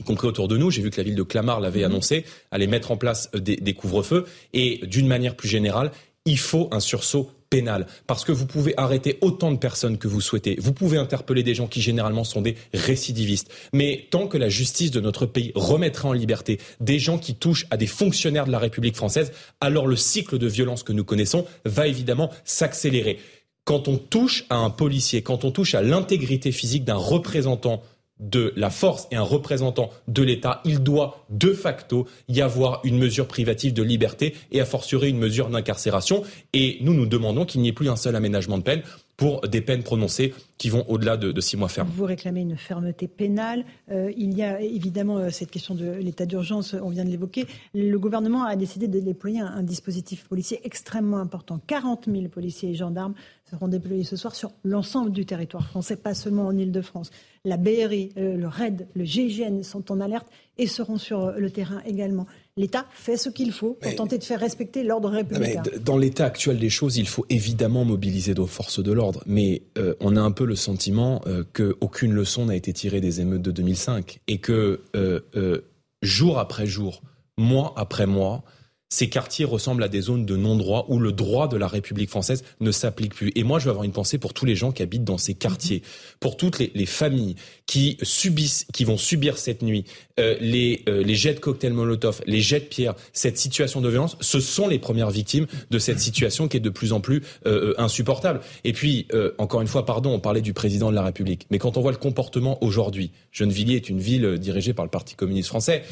y 0.00 0.02
compris 0.02 0.26
autour 0.26 0.48
de 0.48 0.56
nous. 0.56 0.70
J'ai 0.70 0.82
vu 0.82 0.90
que 0.90 0.96
la 0.96 1.04
ville 1.04 1.14
de 1.14 1.22
Clamart 1.22 1.60
l'avait 1.60 1.80
mhm. 1.80 1.92
annoncé, 1.92 2.24
allait 2.50 2.66
mettre 2.66 2.90
en 2.90 2.96
place 2.96 3.30
euh, 3.34 3.40
des, 3.40 3.56
des 3.56 3.74
couvre-feux. 3.74 4.24
Et 4.52 4.80
d'une 4.86 5.06
manière 5.06 5.36
plus 5.36 5.48
générale, 5.48 5.92
il 6.26 6.38
faut 6.38 6.68
un 6.72 6.80
sursaut 6.80 7.30
pénal. 7.50 7.86
Parce 8.06 8.24
que 8.24 8.32
vous 8.32 8.46
pouvez 8.46 8.74
arrêter 8.76 9.18
autant 9.20 9.50
de 9.50 9.58
personnes 9.58 9.98
que 9.98 10.06
vous 10.06 10.20
souhaitez. 10.20 10.56
Vous 10.60 10.72
pouvez 10.72 10.96
interpeller 10.96 11.42
des 11.42 11.54
gens 11.54 11.66
qui 11.66 11.82
généralement 11.82 12.24
sont 12.24 12.40
des 12.40 12.56
récidivistes. 12.72 13.50
Mais 13.72 14.06
tant 14.10 14.28
que 14.28 14.38
la 14.38 14.48
justice 14.48 14.92
de 14.92 15.00
notre 15.00 15.26
pays 15.26 15.50
remettra 15.56 16.08
en 16.08 16.12
liberté 16.12 16.60
des 16.78 17.00
gens 17.00 17.18
qui 17.18 17.34
touchent 17.34 17.66
à 17.70 17.76
des 17.76 17.88
fonctionnaires 17.88 18.46
de 18.46 18.52
la 18.52 18.60
République 18.60 18.96
française, 18.96 19.32
alors 19.60 19.88
le 19.88 19.96
cycle 19.96 20.38
de 20.38 20.46
violence 20.46 20.84
que 20.84 20.92
nous 20.92 21.04
connaissons 21.04 21.44
va 21.64 21.88
évidemment 21.88 22.30
s'accélérer. 22.44 23.18
Quand 23.64 23.88
on 23.88 23.98
touche 23.98 24.44
à 24.48 24.56
un 24.56 24.70
policier, 24.70 25.22
quand 25.22 25.44
on 25.44 25.50
touche 25.50 25.74
à 25.74 25.82
l'intégrité 25.82 26.52
physique 26.52 26.84
d'un 26.84 26.94
représentant 26.94 27.82
de 28.20 28.52
la 28.56 28.70
force 28.70 29.08
et 29.10 29.16
un 29.16 29.22
représentant 29.22 29.90
de 30.06 30.22
l'État, 30.22 30.60
il 30.64 30.82
doit 30.82 31.24
de 31.30 31.52
facto 31.52 32.06
y 32.28 32.40
avoir 32.40 32.80
une 32.84 32.98
mesure 32.98 33.26
privative 33.26 33.72
de 33.72 33.82
liberté 33.82 34.34
et 34.52 34.60
a 34.60 34.66
fortiori 34.66 35.10
une 35.10 35.18
mesure 35.18 35.48
d'incarcération. 35.48 36.22
Et 36.52 36.78
nous 36.82 36.94
nous 36.94 37.06
demandons 37.06 37.44
qu'il 37.44 37.62
n'y 37.62 37.68
ait 37.68 37.72
plus 37.72 37.88
un 37.88 37.96
seul 37.96 38.14
aménagement 38.14 38.58
de 38.58 38.62
peine 38.62 38.82
pour 39.16 39.42
des 39.42 39.60
peines 39.60 39.82
prononcées 39.82 40.32
qui 40.56 40.70
vont 40.70 40.82
au-delà 40.88 41.18
de, 41.18 41.30
de, 41.30 41.40
six 41.42 41.58
mois 41.58 41.68
ferme. 41.68 41.90
Vous 41.94 42.06
réclamez 42.06 42.40
une 42.40 42.56
fermeté 42.56 43.06
pénale. 43.06 43.66
Euh, 43.90 44.10
il 44.16 44.34
y 44.34 44.42
a 44.42 44.62
évidemment 44.62 45.18
euh, 45.18 45.28
cette 45.30 45.50
question 45.50 45.74
de 45.74 45.92
l'état 45.92 46.24
d'urgence, 46.24 46.74
on 46.82 46.88
vient 46.88 47.04
de 47.04 47.10
l'évoquer. 47.10 47.46
Le 47.74 47.98
gouvernement 47.98 48.44
a 48.44 48.56
décidé 48.56 48.88
de 48.88 48.98
déployer 48.98 49.40
un, 49.40 49.46
un, 49.46 49.62
dispositif 49.62 50.24
policier 50.24 50.60
extrêmement 50.64 51.18
important. 51.18 51.60
40 51.66 52.06
000 52.10 52.28
policiers 52.28 52.70
et 52.70 52.74
gendarmes 52.74 53.12
seront 53.50 53.68
déployés 53.68 54.04
ce 54.04 54.16
soir 54.16 54.34
sur 54.34 54.52
l'ensemble 54.64 55.12
du 55.12 55.26
territoire 55.26 55.66
français, 55.66 55.96
pas 55.96 56.14
seulement 56.14 56.46
en 56.46 56.56
Ile-de-France. 56.56 57.10
La 57.44 57.56
BRI, 57.56 58.10
euh, 58.16 58.36
le 58.36 58.46
RAID, 58.46 58.86
le 58.94 59.04
GIGN 59.04 59.62
sont 59.62 59.90
en 59.90 60.00
alerte 60.00 60.26
et 60.58 60.66
seront 60.66 60.98
sur 60.98 61.32
le 61.32 61.50
terrain 61.50 61.82
également 61.86 62.26
l'État 62.60 62.86
fait 62.92 63.16
ce 63.16 63.30
qu'il 63.30 63.52
faut 63.52 63.78
pour 63.80 63.94
tenter 63.94 64.18
de 64.18 64.24
faire 64.24 64.38
respecter 64.38 64.82
l'ordre 64.82 65.08
républicain. 65.08 65.62
dans 65.82 65.96
l'état 65.96 66.26
actuel 66.26 66.58
des 66.58 66.68
choses, 66.68 66.96
il 66.98 67.08
faut 67.08 67.24
évidemment 67.30 67.84
mobiliser 67.84 68.34
nos 68.34 68.46
forces 68.46 68.82
de 68.82 68.92
l'ordre, 68.92 69.22
mais 69.26 69.62
euh, 69.78 69.94
on 70.00 70.14
a 70.14 70.20
un 70.20 70.30
peu 70.30 70.44
le 70.44 70.56
sentiment 70.56 71.22
euh, 71.26 71.42
qu'aucune 71.52 72.12
leçon 72.12 72.46
n'a 72.46 72.56
été 72.56 72.72
tirée 72.72 73.00
des 73.00 73.20
émeutes 73.20 73.42
de 73.42 73.50
2005 73.50 74.20
et 74.26 74.38
que 74.38 74.82
euh, 74.94 75.20
euh, 75.36 75.62
jour 76.02 76.38
après 76.38 76.66
jour, 76.66 77.02
mois 77.38 77.72
après 77.76 78.06
mois, 78.06 78.44
ces 78.92 79.08
quartiers 79.08 79.44
ressemblent 79.44 79.84
à 79.84 79.88
des 79.88 80.00
zones 80.00 80.26
de 80.26 80.36
non-droit 80.36 80.84
où 80.88 80.98
le 80.98 81.12
droit 81.12 81.46
de 81.46 81.56
la 81.56 81.68
République 81.68 82.10
française 82.10 82.42
ne 82.58 82.72
s'applique 82.72 83.14
plus. 83.14 83.30
Et 83.36 83.44
moi, 83.44 83.60
je 83.60 83.66
veux 83.66 83.70
avoir 83.70 83.84
une 83.84 83.92
pensée 83.92 84.18
pour 84.18 84.34
tous 84.34 84.44
les 84.44 84.56
gens 84.56 84.72
qui 84.72 84.82
habitent 84.82 85.04
dans 85.04 85.16
ces 85.16 85.34
quartiers, 85.34 85.82
pour 86.18 86.36
toutes 86.36 86.58
les, 86.58 86.72
les 86.74 86.86
familles 86.86 87.36
qui 87.66 87.98
subissent, 88.02 88.66
qui 88.72 88.84
vont 88.84 88.98
subir 88.98 89.38
cette 89.38 89.62
nuit 89.62 89.84
euh, 90.20 90.36
les, 90.40 90.82
euh, 90.88 91.02
les 91.02 91.14
jets 91.14 91.34
de 91.34 91.40
cocktails 91.40 91.72
Molotov, 91.72 92.20
les 92.26 92.40
jets 92.40 92.60
de 92.60 92.64
pierre, 92.64 92.94
cette 93.12 93.38
situation 93.38 93.80
de 93.80 93.88
violence. 93.88 94.16
Ce 94.20 94.40
sont 94.40 94.68
les 94.68 94.78
premières 94.78 95.10
victimes 95.10 95.46
de 95.70 95.78
cette 95.78 95.98
situation 95.98 96.48
qui 96.48 96.58
est 96.58 96.60
de 96.60 96.70
plus 96.70 96.92
en 96.92 97.00
plus 97.00 97.22
euh, 97.46 97.74
insupportable. 97.78 98.40
Et 98.64 98.72
puis, 98.72 99.06
encore 99.38 99.60
une 99.60 99.66
fois, 99.66 99.86
pardon, 99.86 100.12
on 100.12 100.20
parlait 100.20 100.40
du 100.40 100.52
président 100.52 100.90
de 100.90 100.94
la 100.94 101.02
République, 101.02 101.46
mais 101.50 101.58
quand 101.58 101.76
on 101.76 101.80
voit 101.80 101.92
le 101.92 101.96
comportement 101.96 102.62
aujourd'hui, 102.62 103.10
Gennevilliers 103.32 103.76
est 103.76 103.88
une 103.88 104.00
ville 104.00 104.38
dirigée 104.38 104.72
par 104.72 104.84
le 104.84 104.90
Parti 104.90 105.14
communiste 105.14 105.48
français. 105.48 105.82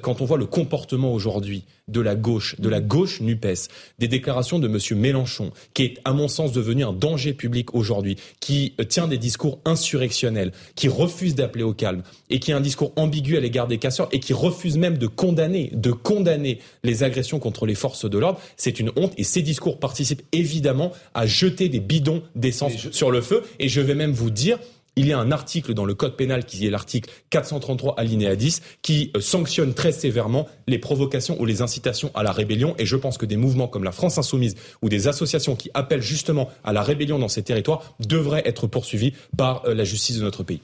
quand 0.00 0.20
on 0.20 0.24
voit 0.24 0.38
le 0.38 0.46
comportement 0.46 1.12
aujourd'hui 1.12 1.64
de 1.88 2.00
la 2.00 2.14
gauche, 2.14 2.58
de 2.60 2.68
la 2.68 2.80
gauche 2.80 3.20
NUPES, 3.20 3.68
des 3.98 4.08
déclarations 4.08 4.58
de 4.58 4.68
M. 4.68 4.78
Mélenchon, 4.98 5.50
qui 5.74 5.82
est, 5.82 5.98
à 6.04 6.12
mon 6.12 6.28
sens, 6.28 6.52
devenu 6.52 6.84
un 6.84 6.92
danger 6.92 7.32
public 7.32 7.74
aujourd'hui, 7.74 8.16
qui 8.40 8.74
tient 8.88 9.08
des 9.08 9.18
discours 9.18 9.60
insurrectionnels, 9.64 10.52
qui 10.74 10.88
refuse 10.88 11.34
d'appeler 11.34 11.64
au 11.64 11.74
calme 11.74 12.02
et 12.30 12.38
qui 12.38 12.52
a 12.52 12.56
un 12.56 12.60
discours 12.60 12.92
ambigu 12.96 13.36
à 13.36 13.40
l'égard 13.40 13.68
des 13.72 13.78
casseurs 13.78 14.08
et 14.12 14.20
qui 14.20 14.32
refuse 14.34 14.76
même 14.76 14.98
de 14.98 15.06
condamner, 15.06 15.70
de 15.72 15.92
condamner 15.92 16.58
les 16.84 17.02
agressions 17.02 17.38
contre 17.38 17.66
les 17.66 17.74
forces 17.74 18.08
de 18.08 18.18
l'ordre, 18.18 18.38
c'est 18.56 18.78
une 18.78 18.92
honte 18.96 19.14
et 19.16 19.24
ces 19.24 19.42
discours 19.42 19.78
participent 19.78 20.22
évidemment 20.32 20.92
à 21.14 21.26
jeter 21.26 21.68
des 21.68 21.80
bidons 21.80 22.22
d'essence 22.36 22.74
je... 22.76 22.90
sur 22.90 23.10
le 23.10 23.22
feu. 23.22 23.42
Et 23.58 23.68
je 23.68 23.80
vais 23.80 23.94
même 23.94 24.12
vous 24.12 24.30
dire, 24.30 24.58
il 24.96 25.06
y 25.06 25.12
a 25.12 25.18
un 25.18 25.32
article 25.32 25.72
dans 25.72 25.86
le 25.86 25.94
code 25.94 26.16
pénal 26.16 26.44
qui 26.44 26.66
est 26.66 26.70
l'article 26.70 27.10
433 27.30 27.94
alinéa 27.98 28.36
10 28.36 28.60
qui 28.82 29.10
euh, 29.16 29.20
sanctionne 29.20 29.72
très 29.72 29.92
sévèrement 29.92 30.46
les 30.68 30.78
provocations 30.78 31.40
ou 31.40 31.46
les 31.46 31.62
incitations 31.62 32.10
à 32.14 32.22
la 32.22 32.32
rébellion 32.32 32.74
et 32.78 32.84
je 32.84 32.96
pense 32.96 33.16
que 33.16 33.24
des 33.24 33.38
mouvements 33.38 33.68
comme 33.68 33.84
la 33.84 33.92
France 33.92 34.18
insoumise 34.18 34.54
ou 34.82 34.90
des 34.90 35.08
associations 35.08 35.56
qui 35.56 35.70
appellent 35.72 36.02
justement 36.02 36.50
à 36.62 36.74
la 36.74 36.82
rébellion 36.82 37.18
dans 37.18 37.28
ces 37.28 37.42
territoires 37.42 37.94
devraient 38.06 38.42
être 38.44 38.66
poursuivis 38.66 39.14
par 39.36 39.64
euh, 39.64 39.74
la 39.74 39.84
justice 39.84 40.18
de 40.18 40.22
notre 40.22 40.42
pays. 40.42 40.60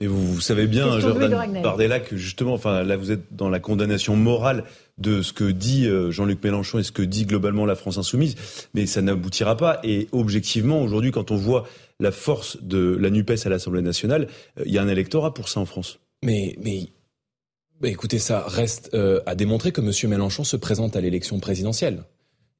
Mais 0.00 0.06
vous, 0.06 0.34
vous 0.34 0.40
savez 0.40 0.66
bien, 0.66 0.98
Jordan 0.98 1.60
Bardella, 1.62 2.00
que 2.00 2.16
justement, 2.16 2.54
enfin, 2.54 2.82
là, 2.82 2.96
vous 2.96 3.10
êtes 3.10 3.34
dans 3.36 3.50
la 3.50 3.60
condamnation 3.60 4.16
morale 4.16 4.64
de 4.96 5.20
ce 5.20 5.32
que 5.32 5.44
dit 5.44 5.86
euh, 5.86 6.10
Jean-Luc 6.10 6.42
Mélenchon 6.42 6.78
et 6.78 6.82
ce 6.82 6.92
que 6.92 7.02
dit 7.02 7.26
globalement 7.26 7.66
la 7.66 7.74
France 7.74 7.98
insoumise, 7.98 8.34
mais 8.72 8.86
ça 8.86 9.02
n'aboutira 9.02 9.56
pas. 9.56 9.78
Et 9.84 10.08
objectivement, 10.12 10.80
aujourd'hui, 10.82 11.10
quand 11.10 11.30
on 11.30 11.36
voit 11.36 11.66
la 12.00 12.12
force 12.12 12.62
de 12.62 12.96
la 12.98 13.10
NUPES 13.10 13.46
à 13.46 13.50
l'Assemblée 13.50 13.82
nationale, 13.82 14.28
euh, 14.58 14.62
il 14.64 14.72
y 14.72 14.78
a 14.78 14.82
un 14.82 14.88
électorat 14.88 15.34
pour 15.34 15.48
ça 15.48 15.60
en 15.60 15.66
France. 15.66 15.98
Mais, 16.24 16.56
mais, 16.62 16.88
bah, 17.80 17.88
écoutez, 17.88 18.18
ça 18.18 18.44
reste 18.46 18.90
euh, 18.94 19.20
à 19.26 19.34
démontrer 19.34 19.72
que 19.72 19.80
M. 19.80 20.10
Mélenchon 20.10 20.44
se 20.44 20.56
présente 20.56 20.96
à 20.96 21.00
l'élection 21.00 21.40
présidentielle. 21.40 22.04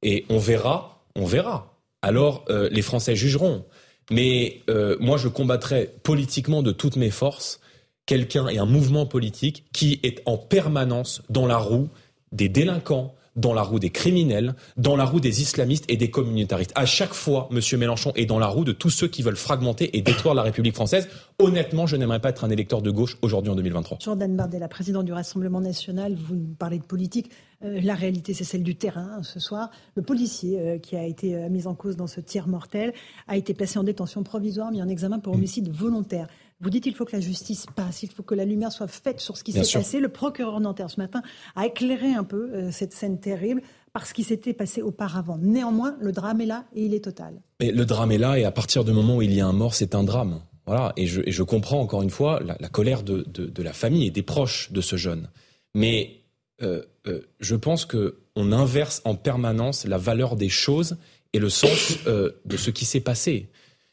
Et 0.03 0.25
on 0.29 0.37
verra, 0.37 1.05
on 1.15 1.25
verra. 1.25 1.79
Alors, 2.01 2.45
euh, 2.49 2.69
les 2.71 2.81
Français 2.81 3.15
jugeront. 3.15 3.65
Mais 4.11 4.61
euh, 4.69 4.97
moi, 4.99 5.17
je 5.17 5.27
combattrai 5.27 5.89
politiquement 6.03 6.61
de 6.61 6.71
toutes 6.71 6.97
mes 6.97 7.09
forces 7.09 7.59
quelqu'un 8.05 8.47
et 8.47 8.57
un 8.57 8.65
mouvement 8.65 9.05
politique 9.05 9.65
qui 9.73 9.99
est 10.03 10.21
en 10.25 10.37
permanence 10.37 11.21
dans 11.29 11.47
la 11.47 11.57
roue 11.57 11.87
des 12.31 12.49
délinquants, 12.49 13.13
dans 13.37 13.53
la 13.53 13.61
roue 13.61 13.79
des 13.79 13.89
criminels, 13.89 14.55
dans 14.75 14.97
la 14.97 15.05
roue 15.05 15.21
des 15.21 15.41
islamistes 15.41 15.85
et 15.87 15.95
des 15.95 16.09
communautaristes. 16.09 16.73
À 16.75 16.85
chaque 16.85 17.13
fois, 17.13 17.47
M. 17.51 17.61
Mélenchon 17.79 18.11
est 18.15 18.25
dans 18.25 18.39
la 18.39 18.47
roue 18.47 18.65
de 18.65 18.73
tous 18.73 18.89
ceux 18.89 19.07
qui 19.07 19.21
veulent 19.21 19.37
fragmenter 19.37 19.95
et 19.97 20.01
détruire 20.01 20.33
la 20.33 20.41
République 20.41 20.75
française. 20.75 21.07
Honnêtement, 21.39 21.87
je 21.87 21.95
n'aimerais 21.95 22.19
pas 22.19 22.29
être 22.29 22.43
un 22.43 22.49
électeur 22.49 22.81
de 22.81 22.91
gauche 22.91 23.17
aujourd'hui 23.21 23.51
en 23.51 23.55
2023. 23.55 23.99
Jordan 24.01 24.35
Bardella, 24.35 24.67
président 24.67 25.03
du 25.03 25.13
Rassemblement 25.13 25.61
national, 25.61 26.15
vous 26.15 26.53
parlez 26.59 26.79
de 26.79 26.83
politique. 26.83 27.31
Euh, 27.63 27.79
la 27.81 27.95
réalité, 27.95 28.33
c'est 28.33 28.43
celle 28.43 28.63
du 28.63 28.75
terrain 28.75 29.09
hein, 29.17 29.23
ce 29.23 29.39
soir. 29.39 29.69
Le 29.95 30.01
policier 30.01 30.59
euh, 30.59 30.77
qui 30.77 30.95
a 30.95 31.05
été 31.05 31.35
euh, 31.35 31.49
mis 31.49 31.67
en 31.67 31.75
cause 31.75 31.95
dans 31.95 32.07
ce 32.07 32.21
tir 32.21 32.47
mortel 32.47 32.93
a 33.27 33.37
été 33.37 33.53
placé 33.53 33.79
en 33.79 33.83
détention 33.83 34.23
provisoire, 34.23 34.71
mis 34.71 34.81
en 34.81 34.89
examen 34.89 35.19
pour 35.19 35.33
homicide 35.33 35.69
volontaire. 35.69 36.27
Vous 36.61 36.69
dites 36.69 36.83
qu'il 36.83 36.93
faut 36.93 37.05
que 37.05 37.15
la 37.15 37.21
justice 37.21 37.65
passe, 37.75 38.03
il 38.03 38.09
faut 38.09 38.21
que 38.21 38.35
la 38.35 38.45
lumière 38.45 38.71
soit 38.71 38.87
faite 38.87 39.19
sur 39.19 39.35
ce 39.35 39.43
qui 39.43 39.51
s'est 39.51 39.79
passé. 39.79 39.99
Le 39.99 40.09
procureur 40.09 40.59
Nanterre 40.59 40.91
ce 40.91 40.99
matin 40.99 41.23
a 41.55 41.65
éclairé 41.65 42.13
un 42.13 42.23
peu 42.23 42.51
euh, 42.53 42.71
cette 42.71 42.93
scène 42.93 43.19
terrible 43.19 43.63
parce 43.93 44.13
qu'il 44.13 44.25
s'était 44.25 44.53
passé 44.53 44.83
auparavant. 44.83 45.39
Néanmoins, 45.41 45.97
le 45.99 46.11
drame 46.11 46.39
est 46.39 46.45
là 46.45 46.65
et 46.75 46.85
il 46.85 46.93
est 46.93 47.03
total. 47.03 47.41
Mais 47.59 47.71
le 47.71 47.83
drame 47.85 48.11
est 48.11 48.19
là 48.19 48.37
et 48.37 48.45
à 48.45 48.51
partir 48.51 48.83
du 48.83 48.91
moment 48.91 49.17
où 49.17 49.21
il 49.23 49.33
y 49.33 49.41
a 49.41 49.47
un 49.47 49.53
mort, 49.53 49.73
c'est 49.73 49.95
un 49.95 50.03
drame. 50.03 50.41
Voilà. 50.67 50.93
Et 50.97 51.07
je, 51.07 51.21
et 51.25 51.31
je 51.31 51.41
comprends 51.41 51.81
encore 51.81 52.03
une 52.03 52.11
fois 52.11 52.39
la, 52.45 52.55
la 52.59 52.69
colère 52.69 53.01
de, 53.01 53.25
de, 53.27 53.47
de, 53.47 53.63
la 53.63 53.73
famille 53.73 54.05
et 54.05 54.11
des 54.11 54.21
proches 54.21 54.71
de 54.71 54.81
ce 54.81 54.97
jeune. 54.97 55.29
Mais 55.73 56.20
euh, 56.63 56.83
euh, 57.07 57.21
je 57.39 57.55
pense 57.55 57.85
que 57.85 58.17
on 58.35 58.51
inverse 58.51 59.01
en 59.03 59.15
permanence 59.15 59.85
la 59.85 59.97
valeur 59.97 60.35
des 60.35 60.49
choses 60.49 60.97
et 61.33 61.39
le 61.39 61.49
sens 61.49 61.97
euh, 62.07 62.31
de 62.45 62.57
ce 62.57 62.69
qui 62.69 62.85
s'est 62.85 63.01
passé. 63.01 63.49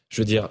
Je 0.09 0.23
veux 0.23 0.25
dire, 0.25 0.49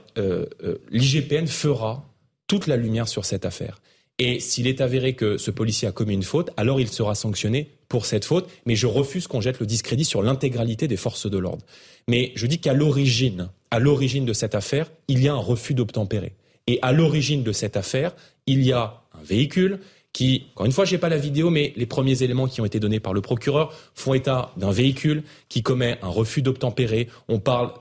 l'IGPN 0.91 1.48
fera 1.48 2.06
toute 2.45 2.68
la 2.68 2.77
lumière 2.77 3.07
sur 3.07 3.26
cette 3.26 3.44
affaire. 3.44 3.81
Et 4.19 4.39
s'il 4.39 4.68
est 4.68 4.81
avéré 4.81 5.14
que 5.14 5.38
ce 5.38 5.49
policier 5.49 5.88
a 5.88 5.91
commis 5.91 6.14
une 6.14 6.23
faute, 6.23 6.52
alors 6.57 6.80
il 6.80 6.89
sera 6.89 7.15
sanctionné 7.15 7.72
pour 7.89 8.06
cette 8.06 8.23
faute. 8.23 8.48
Mais 8.68 8.76
je 8.76 8.85
refuse 8.85 9.26
qu'on 9.26 9.41
jette 9.41 9.60
le 9.60 9.65
discrédit 9.65 10.06
sur 10.06 10.22
l'intégralité 10.22 10.88
des 10.88 10.95
forces 10.95 11.27
de 11.27 11.39
l'ordre. 11.39 11.65
Mais 12.07 12.34
je 12.35 12.45
dis 12.45 12.60
qu'à 12.60 12.73
l'origine, 12.73 13.49
à 13.72 13.80
l'origine 13.80 14.26
de 14.26 14.34
cette 14.34 14.53
affaire, 14.53 14.91
il 15.07 15.23
y 15.23 15.27
a 15.27 15.34
un 15.34 15.38
refus 15.38 15.73
d'obtempérer. 15.73 16.35
Et 16.68 16.77
à 16.84 16.91
l'origine 16.91 17.44
de 17.44 17.52
cette 17.52 17.77
affaire, 17.77 18.15
il 18.45 18.64
y 18.64 18.73
a 18.73 19.02
un 19.14 19.23
véhicule 19.23 19.80
qui, 20.13 20.47
encore 20.53 20.65
une 20.65 20.71
fois, 20.71 20.85
j'ai 20.85 20.97
pas 20.97 21.09
la 21.09 21.17
vidéo, 21.17 21.49
mais 21.49 21.73
les 21.75 21.85
premiers 21.85 22.23
éléments 22.23 22.47
qui 22.47 22.61
ont 22.61 22.65
été 22.65 22.79
donnés 22.79 22.99
par 22.99 23.13
le 23.13 23.21
procureur 23.21 23.73
font 23.93 24.13
état 24.13 24.51
d'un 24.57 24.71
véhicule 24.71 25.23
qui 25.49 25.61
commet 25.61 25.97
un 26.01 26.07
refus 26.07 26.41
d'obtempérer. 26.41 27.07
On 27.27 27.39
parle 27.39 27.71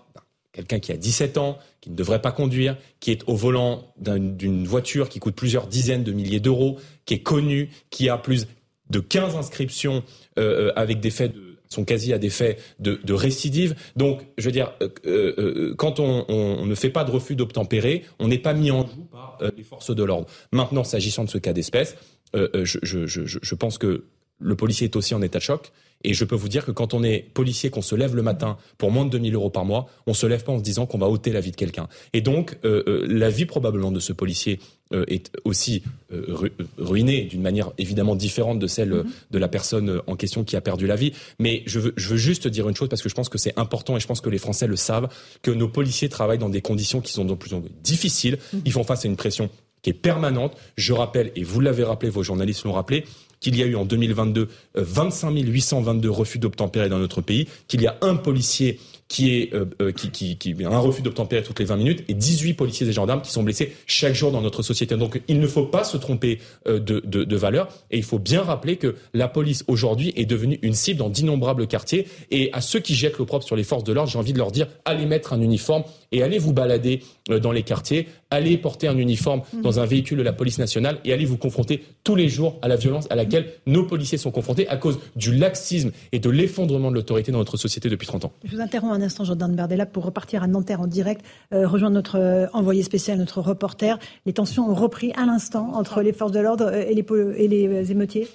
quelqu'un 0.52 0.78
qui 0.78 0.92
a 0.92 0.96
17 0.96 1.38
ans, 1.38 1.58
qui 1.80 1.90
ne 1.90 1.96
devrait 1.96 2.22
pas 2.22 2.32
conduire, 2.32 2.76
qui 3.00 3.10
est 3.10 3.22
au 3.26 3.36
volant 3.36 3.84
d'une 3.98 4.66
voiture 4.66 5.08
qui 5.08 5.18
coûte 5.18 5.34
plusieurs 5.34 5.66
dizaines 5.66 6.04
de 6.04 6.12
milliers 6.12 6.40
d'euros, 6.40 6.78
qui 7.04 7.14
est 7.14 7.22
connu, 7.22 7.70
qui 7.90 8.08
a 8.08 8.18
plus 8.18 8.46
de 8.90 9.00
15 9.00 9.36
inscriptions 9.36 10.02
euh, 10.38 10.72
avec 10.76 11.00
des 11.00 11.10
faits 11.10 11.34
de 11.34 11.46
son 11.68 11.84
quasi 11.84 12.12
à 12.12 12.18
des 12.18 12.30
faits 12.30 12.60
de, 12.78 13.12
récidive. 13.12 13.74
Donc, 13.96 14.22
je 14.38 14.44
veux 14.44 14.52
dire, 14.52 14.72
euh, 14.82 14.88
euh, 15.06 15.74
quand 15.76 16.00
on, 16.00 16.24
on, 16.28 16.66
ne 16.66 16.74
fait 16.74 16.90
pas 16.90 17.04
de 17.04 17.10
refus 17.10 17.36
d'obtempérer, 17.36 18.04
on 18.18 18.28
n'est 18.28 18.38
pas 18.38 18.52
mis 18.52 18.70
en 18.70 18.86
joue 18.86 19.04
par 19.10 19.38
euh, 19.42 19.50
les 19.56 19.62
forces 19.62 19.94
de 19.94 20.04
l'ordre. 20.04 20.26
Maintenant, 20.52 20.84
s'agissant 20.84 21.24
de 21.24 21.30
ce 21.30 21.38
cas 21.38 21.52
d'espèce, 21.52 21.96
je, 22.34 22.78
je, 22.82 23.06
je, 23.06 23.38
je 23.42 23.54
pense 23.54 23.78
que 23.78 24.04
le 24.38 24.54
policier 24.56 24.86
est 24.86 24.96
aussi 24.96 25.14
en 25.14 25.22
état 25.22 25.38
de 25.38 25.44
choc. 25.44 25.72
Et 26.04 26.14
je 26.14 26.24
peux 26.24 26.36
vous 26.36 26.48
dire 26.48 26.64
que 26.64 26.70
quand 26.70 26.94
on 26.94 27.02
est 27.02 27.26
policier, 27.32 27.70
qu'on 27.70 27.82
se 27.82 27.94
lève 27.94 28.14
le 28.14 28.22
matin 28.22 28.58
pour 28.78 28.90
moins 28.90 29.06
de 29.06 29.10
2000 29.10 29.34
euros 29.34 29.50
par 29.50 29.64
mois, 29.64 29.88
on 30.06 30.14
se 30.14 30.26
lève 30.26 30.44
pas 30.44 30.52
en 30.52 30.58
se 30.58 30.62
disant 30.62 30.86
qu'on 30.86 30.98
va 30.98 31.08
ôter 31.08 31.32
la 31.32 31.40
vie 31.40 31.50
de 31.50 31.56
quelqu'un. 31.56 31.88
Et 32.12 32.20
donc, 32.20 32.58
euh, 32.64 32.82
euh, 32.86 33.06
la 33.08 33.30
vie 33.30 33.46
probablement 33.46 33.90
de 33.90 33.98
ce 33.98 34.12
policier 34.12 34.60
euh, 34.94 35.04
est 35.08 35.32
aussi 35.44 35.82
euh, 36.12 36.50
ruinée 36.78 37.22
d'une 37.22 37.40
manière 37.42 37.72
évidemment 37.78 38.14
différente 38.14 38.58
de 38.58 38.66
celle 38.66 38.90
mm 38.90 39.00
-hmm. 39.00 39.32
de 39.32 39.38
la 39.38 39.48
personne 39.48 40.00
en 40.06 40.16
question 40.16 40.44
qui 40.44 40.54
a 40.54 40.60
perdu 40.60 40.86
la 40.86 40.96
vie. 40.96 41.12
Mais 41.40 41.62
je 41.66 41.80
veux, 41.80 41.94
je 41.96 42.08
veux 42.10 42.18
juste 42.18 42.46
dire 42.46 42.68
une 42.68 42.76
chose 42.76 42.88
parce 42.88 43.02
que 43.02 43.08
je 43.08 43.14
pense 43.14 43.30
que 43.30 43.38
c'est 43.38 43.58
important 43.58 43.96
et 43.96 44.00
je 44.00 44.06
pense 44.06 44.20
que 44.20 44.30
les 44.30 44.38
Français 44.38 44.68
le 44.68 44.76
savent, 44.76 45.08
que 45.42 45.50
nos 45.50 45.68
policiers 45.68 46.08
travaillent 46.08 46.42
dans 46.46 46.54
des 46.58 46.62
conditions 46.62 47.00
qui 47.00 47.12
sont 47.12 47.24
de 47.24 47.34
plus 47.34 47.52
en 47.54 47.60
plus 47.62 47.72
difficiles. 47.82 48.36
Mm 48.36 48.58
-hmm. 48.58 48.66
Ils 48.66 48.72
font 48.72 48.84
face 48.84 49.04
à 49.06 49.08
une 49.08 49.16
pression 49.16 49.48
qui 49.86 49.90
est 49.90 49.92
permanente. 49.92 50.56
Je 50.76 50.92
rappelle, 50.92 51.30
et 51.36 51.44
vous 51.44 51.60
l'avez 51.60 51.84
rappelé, 51.84 52.10
vos 52.10 52.24
journalistes 52.24 52.64
l'ont 52.64 52.72
rappelé, 52.72 53.04
qu'il 53.38 53.56
y 53.56 53.62
a 53.62 53.66
eu 53.66 53.76
en 53.76 53.84
2022 53.84 54.48
25 54.74 55.30
822 55.30 56.10
refus 56.10 56.40
d'obtempérer 56.40 56.88
dans 56.88 56.98
notre 56.98 57.20
pays, 57.20 57.46
qu'il 57.68 57.82
y 57.82 57.86
a 57.86 57.96
un 58.00 58.16
policier 58.16 58.80
qui 59.08 59.36
est 59.36 59.54
euh, 59.54 59.66
euh, 59.80 59.92
qui, 59.92 60.56
un 60.64 60.78
refus 60.78 61.02
d'obtempérer 61.02 61.44
toutes 61.44 61.60
les 61.60 61.64
20 61.64 61.76
minutes 61.76 62.04
et 62.08 62.14
18 62.14 62.54
policiers 62.54 62.88
et 62.88 62.92
gendarmes 62.92 63.22
qui 63.22 63.30
sont 63.30 63.44
blessés 63.44 63.76
chaque 63.86 64.14
jour 64.14 64.32
dans 64.32 64.40
notre 64.40 64.62
société. 64.62 64.96
Donc 64.96 65.22
il 65.28 65.38
ne 65.38 65.46
faut 65.46 65.66
pas 65.66 65.84
se 65.84 65.96
tromper 65.96 66.40
euh, 66.66 66.80
de, 66.80 67.00
de, 67.04 67.22
de 67.22 67.36
valeur 67.36 67.68
et 67.92 67.98
il 67.98 68.02
faut 68.02 68.18
bien 68.18 68.42
rappeler 68.42 68.78
que 68.78 68.96
la 69.14 69.28
police 69.28 69.62
aujourd'hui 69.68 70.12
est 70.16 70.24
devenue 70.24 70.58
une 70.62 70.74
cible 70.74 70.98
dans 70.98 71.08
d'innombrables 71.08 71.68
quartiers 71.68 72.08
et 72.32 72.50
à 72.52 72.60
ceux 72.60 72.80
qui 72.80 72.96
jettent 72.96 73.18
l'opprobre 73.18 73.44
sur 73.44 73.54
les 73.54 73.62
forces 73.62 73.84
de 73.84 73.92
l'ordre, 73.92 74.10
j'ai 74.10 74.18
envie 74.18 74.32
de 74.32 74.38
leur 74.38 74.50
dire 74.50 74.66
allez 74.84 75.06
mettre 75.06 75.32
un 75.32 75.40
uniforme 75.40 75.84
et 76.10 76.24
allez 76.24 76.38
vous 76.38 76.52
balader 76.52 77.02
dans 77.28 77.52
les 77.52 77.62
quartiers, 77.62 78.08
allez 78.30 78.56
porter 78.56 78.88
un 78.88 78.96
uniforme 78.96 79.42
mmh. 79.52 79.62
dans 79.62 79.80
un 79.80 79.86
véhicule 79.86 80.18
de 80.18 80.22
la 80.22 80.32
police 80.32 80.58
nationale 80.58 80.98
et 81.04 81.12
allez 81.12 81.24
vous 81.24 81.36
confronter 81.36 81.84
tous 82.04 82.14
les 82.14 82.28
jours 82.28 82.56
à 82.62 82.68
la 82.68 82.76
violence 82.76 83.06
à 83.10 83.16
laquelle 83.16 83.46
nos 83.66 83.84
policiers 83.84 84.18
sont 84.18 84.30
confrontés 84.30 84.68
à 84.68 84.76
cause 84.76 84.98
du 85.16 85.34
laxisme 85.34 85.90
et 86.12 86.18
de 86.18 86.30
l'effondrement 86.30 86.90
de 86.90 86.96
l'autorité 86.96 87.32
dans 87.32 87.38
notre 87.38 87.56
société 87.56 87.88
depuis 87.88 88.06
30 88.06 88.26
ans. 88.26 88.32
Je 88.44 88.54
vous 88.54 88.60
interromps 88.60 88.94
un 88.94 89.02
instant, 89.02 89.24
Jordan 89.24 89.54
Bardella, 89.54 89.86
pour 89.86 90.04
repartir 90.04 90.42
à 90.42 90.46
Nanterre 90.46 90.80
en 90.80 90.86
direct, 90.86 91.24
euh, 91.52 91.66
rejoindre 91.66 91.94
notre 91.94 92.18
euh, 92.18 92.46
envoyé 92.52 92.82
spécial, 92.82 93.18
notre 93.18 93.40
reporter. 93.40 93.98
Les 94.24 94.32
tensions 94.32 94.68
ont 94.68 94.74
repris 94.74 95.12
à 95.12 95.26
l'instant 95.26 95.72
entre 95.74 96.02
les 96.02 96.12
forces 96.12 96.32
de 96.32 96.40
l'ordre 96.40 96.66
euh, 96.66 96.84
et 96.88 96.94
les, 96.94 97.04
et 97.36 97.48
les 97.48 97.92
émeutiers 97.92 98.28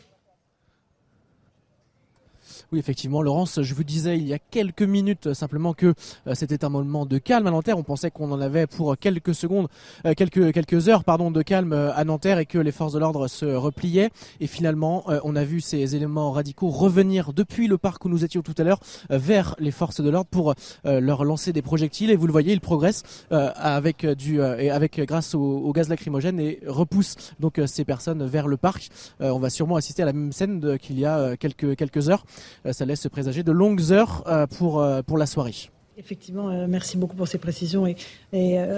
oui, 2.71 2.79
effectivement, 2.79 3.21
Laurence, 3.21 3.61
je 3.61 3.73
vous 3.73 3.83
disais 3.83 4.17
il 4.17 4.25
y 4.25 4.33
a 4.33 4.39
quelques 4.39 4.81
minutes 4.81 5.27
euh, 5.27 5.33
simplement 5.33 5.73
que 5.73 5.93
euh, 6.27 6.35
c'était 6.35 6.63
un 6.63 6.69
moment 6.69 7.05
de 7.05 7.17
calme 7.17 7.45
à 7.47 7.51
Nanterre. 7.51 7.77
On 7.77 7.83
pensait 7.83 8.11
qu'on 8.11 8.31
en 8.31 8.39
avait 8.39 8.65
pour 8.65 8.97
quelques 8.97 9.35
secondes, 9.35 9.67
euh, 10.05 10.13
quelques 10.15 10.53
quelques 10.53 10.87
heures, 10.87 11.03
pardon, 11.03 11.31
de 11.31 11.41
calme 11.41 11.73
à 11.73 12.03
Nanterre 12.05 12.39
et 12.39 12.45
que 12.45 12.57
les 12.57 12.71
forces 12.71 12.93
de 12.93 12.99
l'ordre 12.99 13.27
se 13.27 13.45
repliaient. 13.45 14.09
Et 14.39 14.47
finalement, 14.47 15.03
on 15.23 15.35
a 15.35 15.43
vu 15.43 15.59
ces 15.59 15.95
éléments 15.95 16.31
radicaux 16.31 16.69
revenir 16.69 17.33
depuis 17.33 17.67
le 17.67 17.77
parc 17.77 18.05
où 18.05 18.09
nous 18.09 18.23
étions 18.23 18.41
tout 18.41 18.55
à 18.57 18.63
l'heure 18.63 18.79
vers 19.09 19.55
les 19.59 19.71
forces 19.71 20.01
de 20.01 20.09
l'ordre 20.09 20.29
pour 20.29 20.53
leur 20.83 21.23
lancer 21.23 21.53
des 21.53 21.61
projectiles. 21.61 22.09
Et 22.09 22.15
vous 22.15 22.27
le 22.27 22.31
voyez, 22.31 22.53
ils 22.53 22.61
progressent 22.61 23.03
avec 23.29 24.05
du 24.05 24.41
avec 24.41 24.99
grâce 25.01 25.35
au, 25.35 25.71
gaz 25.73 25.89
lacrymogène 25.89 26.39
et 26.39 26.59
repoussent 26.65 27.15
donc 27.39 27.59
ces 27.65 27.85
personnes 27.85 28.25
vers 28.25 28.47
le 28.47 28.57
parc. 28.57 28.89
on 29.19 29.39
va 29.39 29.49
sûrement 29.49 29.75
assister 29.75 30.03
à 30.03 30.05
la 30.05 30.13
même 30.13 30.31
scène 30.31 30.77
qu'il 30.79 30.99
y 30.99 31.05
a 31.05 31.35
quelques 31.37 31.75
quelques 31.75 32.09
heures. 32.09 32.23
Euh, 32.65 32.73
ça 32.73 32.85
laisse 32.85 33.07
présager 33.07 33.43
de 33.43 33.51
longues 33.51 33.91
heures 33.91 34.23
euh, 34.27 34.47
pour, 34.47 34.81
euh, 34.81 35.01
pour 35.01 35.17
la 35.17 35.25
soirée. 35.25 35.55
Effectivement, 35.97 36.67
merci 36.67 36.97
beaucoup 36.97 37.15
pour 37.15 37.27
ces 37.27 37.37
précisions 37.37 37.85
et, 37.85 37.95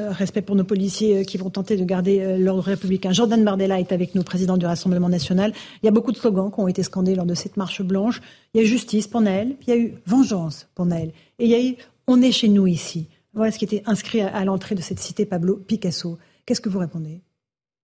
respect 0.10 0.42
pour 0.42 0.58
nos 0.58 0.66
policiers 0.66 1.24
qui 1.26 1.38
vont 1.38 1.50
tenter 1.50 1.78
de 1.78 1.86
garder 1.86 2.38
l'ordre 2.38 2.64
républicain. 2.64 3.14
Jordan 3.14 3.42
Bardella 3.46 3.80
est 3.80 3.94
avec 3.94 4.14
nous, 4.14 4.24
président 4.24 4.58
du 4.58 4.66
Rassemblement 4.66 5.08
national. 5.08 5.54
Il 5.82 5.86
y 5.86 5.90
a 5.90 5.92
beaucoup 5.92 6.12
de 6.12 6.18
slogans 6.18 6.52
qui 6.52 6.60
ont 6.60 6.68
été 6.68 6.84
scandés 6.84 7.16
lors 7.16 7.28
de 7.28 7.36
cette 7.36 7.56
marche 7.56 7.82
blanche. 7.82 8.20
Il 8.54 8.58
y 8.58 8.62
a 8.62 8.66
eu 8.66 8.68
justice 8.68 9.08
pour 9.08 9.22
Naël, 9.22 9.56
il 9.62 9.70
y 9.70 9.72
a 9.72 9.78
eu 9.78 9.94
vengeance 10.06 10.68
pour 10.76 10.86
Naël, 10.86 11.14
et 11.40 11.46
il 11.46 11.50
y 11.52 11.56
a 11.56 11.64
eu 11.64 11.78
on 12.08 12.22
est 12.22 12.34
chez 12.34 12.50
nous 12.50 12.68
ici. 12.68 13.08
Voilà 13.34 13.52
ce 13.52 13.60
qui 13.60 13.66
était 13.66 13.84
inscrit 13.86 14.20
à, 14.20 14.44
l'entrée 14.44 14.76
de 14.76 14.82
cette 14.82 15.00
cité 15.00 15.26
Pablo 15.26 15.56
Picasso. 15.56 16.18
Qu'est-ce 16.46 16.62
que 16.62 16.70
vous 16.70 16.80
répondez? 16.80 17.22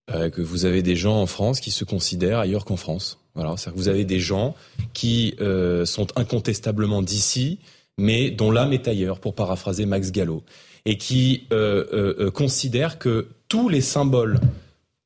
Que 0.08 0.42
vous 0.42 0.66
avez 0.66 0.82
des 0.82 0.96
gens 0.96 1.22
en 1.22 1.28
France 1.28 1.60
qui 1.62 1.72
se 1.72 1.86
considèrent 1.86 2.40
ailleurs 2.40 2.66
qu'en 2.66 2.78
France. 2.78 3.20
Vous 3.76 3.88
avez 3.88 4.06
des 4.06 4.20
gens 4.20 4.56
qui 4.94 5.36
euh, 5.42 5.86
sont 5.86 6.08
incontestablement 6.16 7.02
d'ici, 7.02 7.60
mais 7.98 8.32
dont 8.32 8.52
l'âme 8.52 8.74
est 8.74 8.88
ailleurs, 8.88 9.20
pour 9.20 9.36
paraphraser 9.36 9.86
Max 9.86 10.12
Gallo, 10.12 10.44
et 10.86 10.98
qui 10.98 11.48
euh, 11.52 11.86
euh, 11.94 12.32
considèrent 12.32 13.00
que 13.00 13.28
tous 13.48 13.70
les 13.70 13.82
symboles 13.82 14.40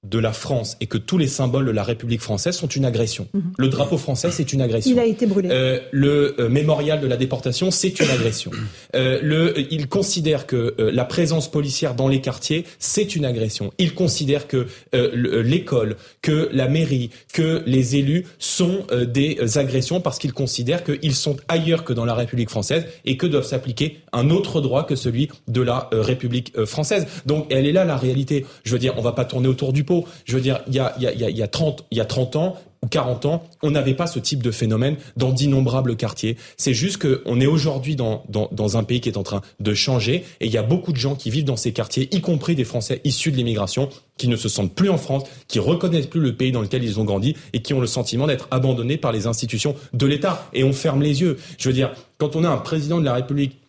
de 0.04 0.20
la 0.20 0.34
France 0.34 0.76
et 0.82 0.88
que 0.88 0.98
tous 0.98 1.18
les 1.18 1.28
symboles 1.28 1.66
de 1.66 1.72
la 1.72 1.84
République 1.84 2.22
française 2.22 2.56
sont 2.56 2.68
une 2.68 2.86
agression. 2.86 3.28
Mhm. 3.34 3.54
Le 3.58 3.70
drapeau 3.70 3.98
français, 3.98 4.32
c'est 4.32 4.52
une 4.52 4.62
agression. 4.62 4.92
Il 4.92 5.00
a 5.00 5.06
été 5.06 5.26
brûlé. 5.26 5.50
Euh, 5.52 5.80
le 5.92 6.36
euh, 6.40 6.50
mémorial 6.50 7.00
de 7.00 7.08
la 7.08 7.16
déportation, 7.16 7.72
c'est 7.72 8.00
une 8.00 8.10
agression. 8.10 8.52
Euh, 8.96 9.20
le, 9.24 9.54
il 9.72 9.88
considère 9.88 10.46
que 10.46 10.76
la 10.78 11.06
présence 11.06 11.50
policière 11.50 11.96
dans 11.96 12.08
les 12.08 12.22
quartiers, 12.22 12.66
c'est 12.80 13.16
une 13.16 13.26
agression. 13.26 13.72
Il 13.80 13.96
considère 13.96 14.48
que 14.48 14.68
l'école, 14.94 15.96
que 16.22 16.50
la 16.52 16.68
mairie, 16.68 17.10
que 17.32 17.64
les 17.66 17.96
élus 17.96 18.26
sont 18.38 18.86
des 19.08 19.58
agressions 19.58 20.00
parce 20.00 20.20
qu'ils 20.20 20.34
considèrent 20.34 20.84
qu'ils 20.84 21.16
sont 21.16 21.38
ailleurs 21.48 21.84
que 21.84 21.94
dans 21.94 22.06
la 22.06 22.14
République 22.14 22.50
française 22.50 22.86
et 23.06 23.18
que 23.18 23.26
doivent 23.26 23.46
s'appliquer 23.46 24.00
un 24.12 24.30
autre 24.30 24.62
droit 24.62 24.86
que 24.86 24.96
celui 24.96 25.30
de 25.48 25.62
la 25.62 25.90
République 25.92 26.54
française. 26.66 27.08
Donc, 27.26 27.48
elle 27.50 27.66
est 27.66 27.74
là 27.74 27.86
la 27.86 27.98
réalité. 27.98 28.46
Je 28.64 28.74
veux 28.74 28.80
dire, 28.80 28.94
on 28.98 29.02
va 29.02 29.14
pas 29.14 29.26
tourner 29.26 29.48
autour 29.48 29.74
du 29.74 29.84
pot. 29.84 29.93
Je 30.26 30.36
veux 30.36 30.41
dire, 30.41 30.61
il 30.68 30.76
y 30.76 30.80
a, 30.80 30.94
il 30.98 31.03
y 31.03 31.07
a, 31.07 31.30
il 31.30 31.38
y 31.38 31.44
a 31.44 31.48
30, 31.48 31.86
il 31.91 31.98
y 31.98 32.02
a 32.02 32.06
30 32.06 32.36
ans, 32.36 32.57
ou 32.84 32.88
40 32.88 33.26
ans, 33.26 33.44
on 33.61 33.72
n'avait 33.72 33.94
pas 33.94 34.07
ce 34.07 34.20
type 34.20 34.44
de 34.44 34.52
phénomène 34.52 34.98
dans 35.15 35.32
d'innombrables 35.32 35.95
quartiers. 35.95 36.36
C'est 36.57 36.74
juste 36.74 37.02
qu'on 37.02 37.40
est 37.40 37.45
aujourd'hui 37.45 37.95
dans, 37.95 38.26
dans, 38.28 38.49
dans, 38.52 38.78
un 38.78 38.84
pays 38.84 38.99
qui 38.99 39.07
est 39.07 39.18
en 39.18 39.24
train 39.24 39.41
de 39.61 39.74
changer 39.74 40.26
et 40.41 40.48
il 40.48 40.52
y 40.52 40.57
a 40.57 40.64
beaucoup 40.64 40.91
de 40.91 40.98
gens 40.98 41.15
qui 41.15 41.30
vivent 41.30 41.45
dans 41.45 41.56
ces 41.56 41.72
quartiers, 41.72 42.14
y 42.14 42.20
compris 42.20 42.56
des 42.56 42.65
Français 42.65 42.99
issus 43.06 43.32
de 43.32 43.38
l'immigration, 43.38 43.90
qui 44.18 44.28
ne 44.28 44.36
se 44.36 44.49
sentent 44.49 44.76
plus 44.76 44.90
en 44.90 44.98
France, 44.98 45.24
qui 45.48 45.60
reconnaissent 45.60 46.07
plus 46.07 46.20
le 46.20 46.36
pays 46.36 46.52
dans 46.52 46.61
lequel 46.61 46.84
ils 46.84 46.99
ont 46.99 47.06
grandi 47.06 47.36
et 47.53 47.61
qui 47.61 47.74
ont 47.74 47.80
le 47.80 47.88
sentiment 47.88 48.28
d'être 48.28 48.49
abandonnés 48.52 48.98
par 48.98 49.14
les 49.14 49.28
institutions 49.28 49.76
de 49.94 50.06
l'État. 50.06 50.49
Et 50.52 50.65
on 50.65 50.74
ferme 50.74 51.02
les 51.02 51.22
yeux. 51.22 51.38
Je 51.57 51.70
veux 51.70 51.74
dire, 51.74 51.94
quand 52.18 52.36
on 52.36 52.44
a 52.44 52.49
un 52.49 52.57
président 52.57 52.99
de 52.99 53.06
la 53.06 53.14
République 53.14 53.60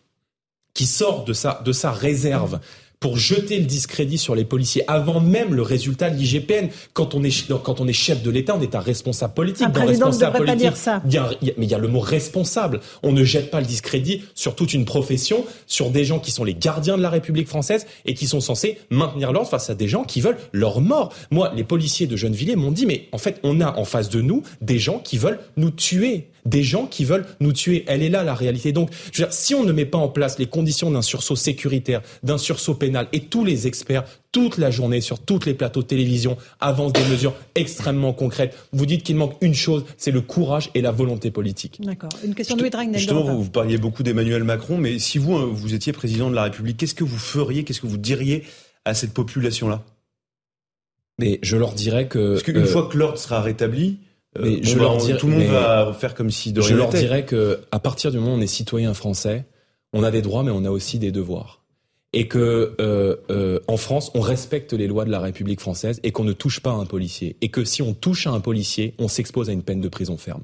qui 0.73 0.85
sort 0.85 1.23
de 1.23 1.31
sa, 1.31 1.61
de 1.63 1.71
sa 1.71 1.91
réserve, 1.91 2.59
pour 2.99 3.17
jeter 3.17 3.59
le 3.59 3.65
discrédit 3.65 4.17
sur 4.17 4.35
les 4.35 4.45
policiers 4.45 4.83
avant 4.87 5.19
même 5.19 5.53
le 5.53 5.61
résultat 5.61 6.09
de 6.09 6.17
l'IGPN. 6.17 6.67
Quand 6.93 7.15
on 7.15 7.23
est 7.23 7.47
quand 7.63 7.81
on 7.81 7.87
est 7.87 7.93
chef 7.93 8.23
de 8.23 8.29
l'État, 8.29 8.55
on 8.57 8.61
est 8.61 8.75
un 8.75 8.79
responsable 8.79 9.33
politique. 9.33 9.65
Un 9.65 9.69
président 9.69 10.07
ne 10.07 10.17
devrait 10.17 10.45
pas 10.45 10.55
dire 10.55 10.77
ça. 10.77 11.01
Il 11.05 11.13
y 11.13 11.17
a, 11.17 11.29
mais 11.57 11.65
il 11.65 11.71
y 11.71 11.73
a 11.73 11.77
le 11.77 11.87
mot 11.87 11.99
responsable. 11.99 12.79
On 13.03 13.11
ne 13.11 13.23
jette 13.23 13.51
pas 13.51 13.59
le 13.59 13.65
discrédit 13.65 14.23
sur 14.33 14.55
toute 14.55 14.73
une 14.73 14.85
profession, 14.85 15.45
sur 15.67 15.89
des 15.89 16.05
gens 16.05 16.19
qui 16.19 16.31
sont 16.31 16.43
les 16.43 16.55
gardiens 16.55 16.97
de 16.97 17.01
la 17.01 17.09
République 17.09 17.47
française 17.47 17.85
et 18.05 18.13
qui 18.13 18.27
sont 18.27 18.41
censés 18.41 18.79
maintenir 18.89 19.31
l'ordre 19.31 19.49
face 19.49 19.69
à 19.69 19.75
des 19.75 19.87
gens 19.87 20.03
qui 20.03 20.21
veulent 20.21 20.37
leur 20.51 20.81
mort. 20.81 21.13
Moi, 21.31 21.51
les 21.55 21.63
policiers 21.63 22.07
de 22.07 22.15
Gennevilliers 22.15 22.55
m'ont 22.55 22.71
dit, 22.71 22.85
mais 22.85 23.07
en 23.11 23.17
fait, 23.17 23.39
on 23.43 23.61
a 23.61 23.77
en 23.77 23.85
face 23.85 24.09
de 24.09 24.21
nous 24.21 24.43
des 24.61 24.79
gens 24.79 24.99
qui 24.99 25.17
veulent 25.17 25.39
nous 25.57 25.71
tuer 25.71 26.29
des 26.45 26.63
gens 26.63 26.85
qui 26.85 27.05
veulent 27.05 27.25
nous 27.39 27.53
tuer. 27.53 27.83
Elle 27.87 28.03
est 28.03 28.09
là 28.09 28.23
la 28.23 28.33
réalité. 28.33 28.71
Donc, 28.71 28.89
je 29.11 29.21
veux 29.21 29.27
dire, 29.27 29.33
si 29.33 29.55
on 29.55 29.63
ne 29.63 29.71
met 29.71 29.85
pas 29.85 29.97
en 29.97 30.09
place 30.09 30.39
les 30.39 30.45
conditions 30.45 30.91
d'un 30.91 31.01
sursaut 31.01 31.35
sécuritaire, 31.35 32.01
d'un 32.23 32.37
sursaut 32.37 32.75
pénal, 32.75 33.07
et 33.13 33.21
tous 33.21 33.43
les 33.43 33.67
experts 33.67 34.05
toute 34.35 34.57
la 34.57 34.69
journée 34.69 34.99
sur 34.99 35.19
tous 35.19 35.45
les 35.45 35.53
plateaux 35.53 35.81
de 35.81 35.87
télévision 35.87 36.35
avancent 36.59 36.91
des 36.91 37.05
mesures 37.05 37.33
extrêmement 37.55 38.11
concrètes. 38.11 38.53
Vous 38.73 38.85
dites 38.85 39.01
qu'il 39.01 39.15
manque 39.15 39.37
une 39.39 39.53
chose, 39.53 39.85
c'est 39.95 40.11
le 40.11 40.19
courage 40.19 40.71
et 40.73 40.81
la 40.81 40.91
volonté 40.91 41.31
politique. 41.31 41.79
D'accord. 41.81 42.09
Une 42.21 42.35
question 42.35 42.57
de 42.57 42.69
Justement, 42.95 43.23
vous, 43.23 43.43
vous 43.43 43.49
parliez 43.49 43.77
beaucoup 43.77 44.03
d'Emmanuel 44.03 44.43
Macron, 44.43 44.77
mais 44.77 44.99
si 44.99 45.19
vous, 45.19 45.35
hein, 45.35 45.49
vous 45.49 45.73
étiez 45.73 45.93
président 45.93 46.29
de 46.29 46.35
la 46.35 46.43
République, 46.43 46.75
qu'est-ce 46.75 46.95
que 46.95 47.05
vous 47.05 47.17
feriez, 47.17 47.63
qu'est-ce 47.63 47.79
que 47.79 47.87
vous 47.87 47.97
diriez 47.97 48.43
à 48.83 48.93
cette 48.93 49.13
population-là? 49.13 49.85
Mais 51.17 51.39
je 51.41 51.55
leur 51.55 51.71
dirais 51.71 52.09
que 52.09 52.33
parce 52.33 52.43
qu'une 52.43 52.57
euh, 52.57 52.65
fois 52.65 52.89
que 52.91 52.97
l'ordre 52.97 53.17
sera 53.17 53.41
rétabli, 53.41 53.99
mais 54.41 54.63
je 54.63 54.77
leur 54.77 54.97
dirais, 54.97 55.17
tout 55.17 55.27
le 55.27 55.33
monde 55.33 55.47
va 55.47 55.93
faire 55.93 56.13
comme 56.15 56.29
si 56.29 56.53
de 56.53 56.61
Je 56.61 56.75
leur 56.75 56.89
dirais 56.89 57.25
que 57.25 57.59
à 57.71 57.79
partir 57.79 58.11
du 58.11 58.17
moment 58.17 58.33
où 58.33 58.37
on 58.37 58.41
est 58.41 58.47
citoyen 58.47 58.93
français, 58.93 59.45
on 59.93 60.03
a 60.03 60.11
des 60.11 60.21
droits, 60.21 60.43
mais 60.43 60.51
on 60.51 60.65
a 60.65 60.69
aussi 60.69 60.99
des 60.99 61.11
devoirs. 61.11 61.61
Et 62.11 62.27
que 62.27 62.75
euh, 62.79 63.15
euh, 63.29 63.59
en 63.67 63.77
France, 63.77 64.11
on 64.13 64.21
respecte 64.21 64.73
les 64.73 64.87
lois 64.87 65.05
de 65.05 65.11
la 65.11 65.19
République 65.19 65.59
française 65.59 65.99
et 66.03 66.11
qu'on 66.11 66.23
ne 66.23 66.33
touche 66.33 66.59
pas 66.59 66.71
à 66.71 66.75
un 66.75 66.85
policier. 66.85 67.35
Et 67.41 67.49
que 67.49 67.65
si 67.65 67.81
on 67.81 67.93
touche 67.93 68.27
à 68.27 68.31
un 68.31 68.39
policier, 68.39 68.93
on 68.99 69.07
s'expose 69.07 69.49
à 69.49 69.53
une 69.53 69.63
peine 69.63 69.81
de 69.81 69.89
prison 69.89 70.17
ferme. 70.17 70.43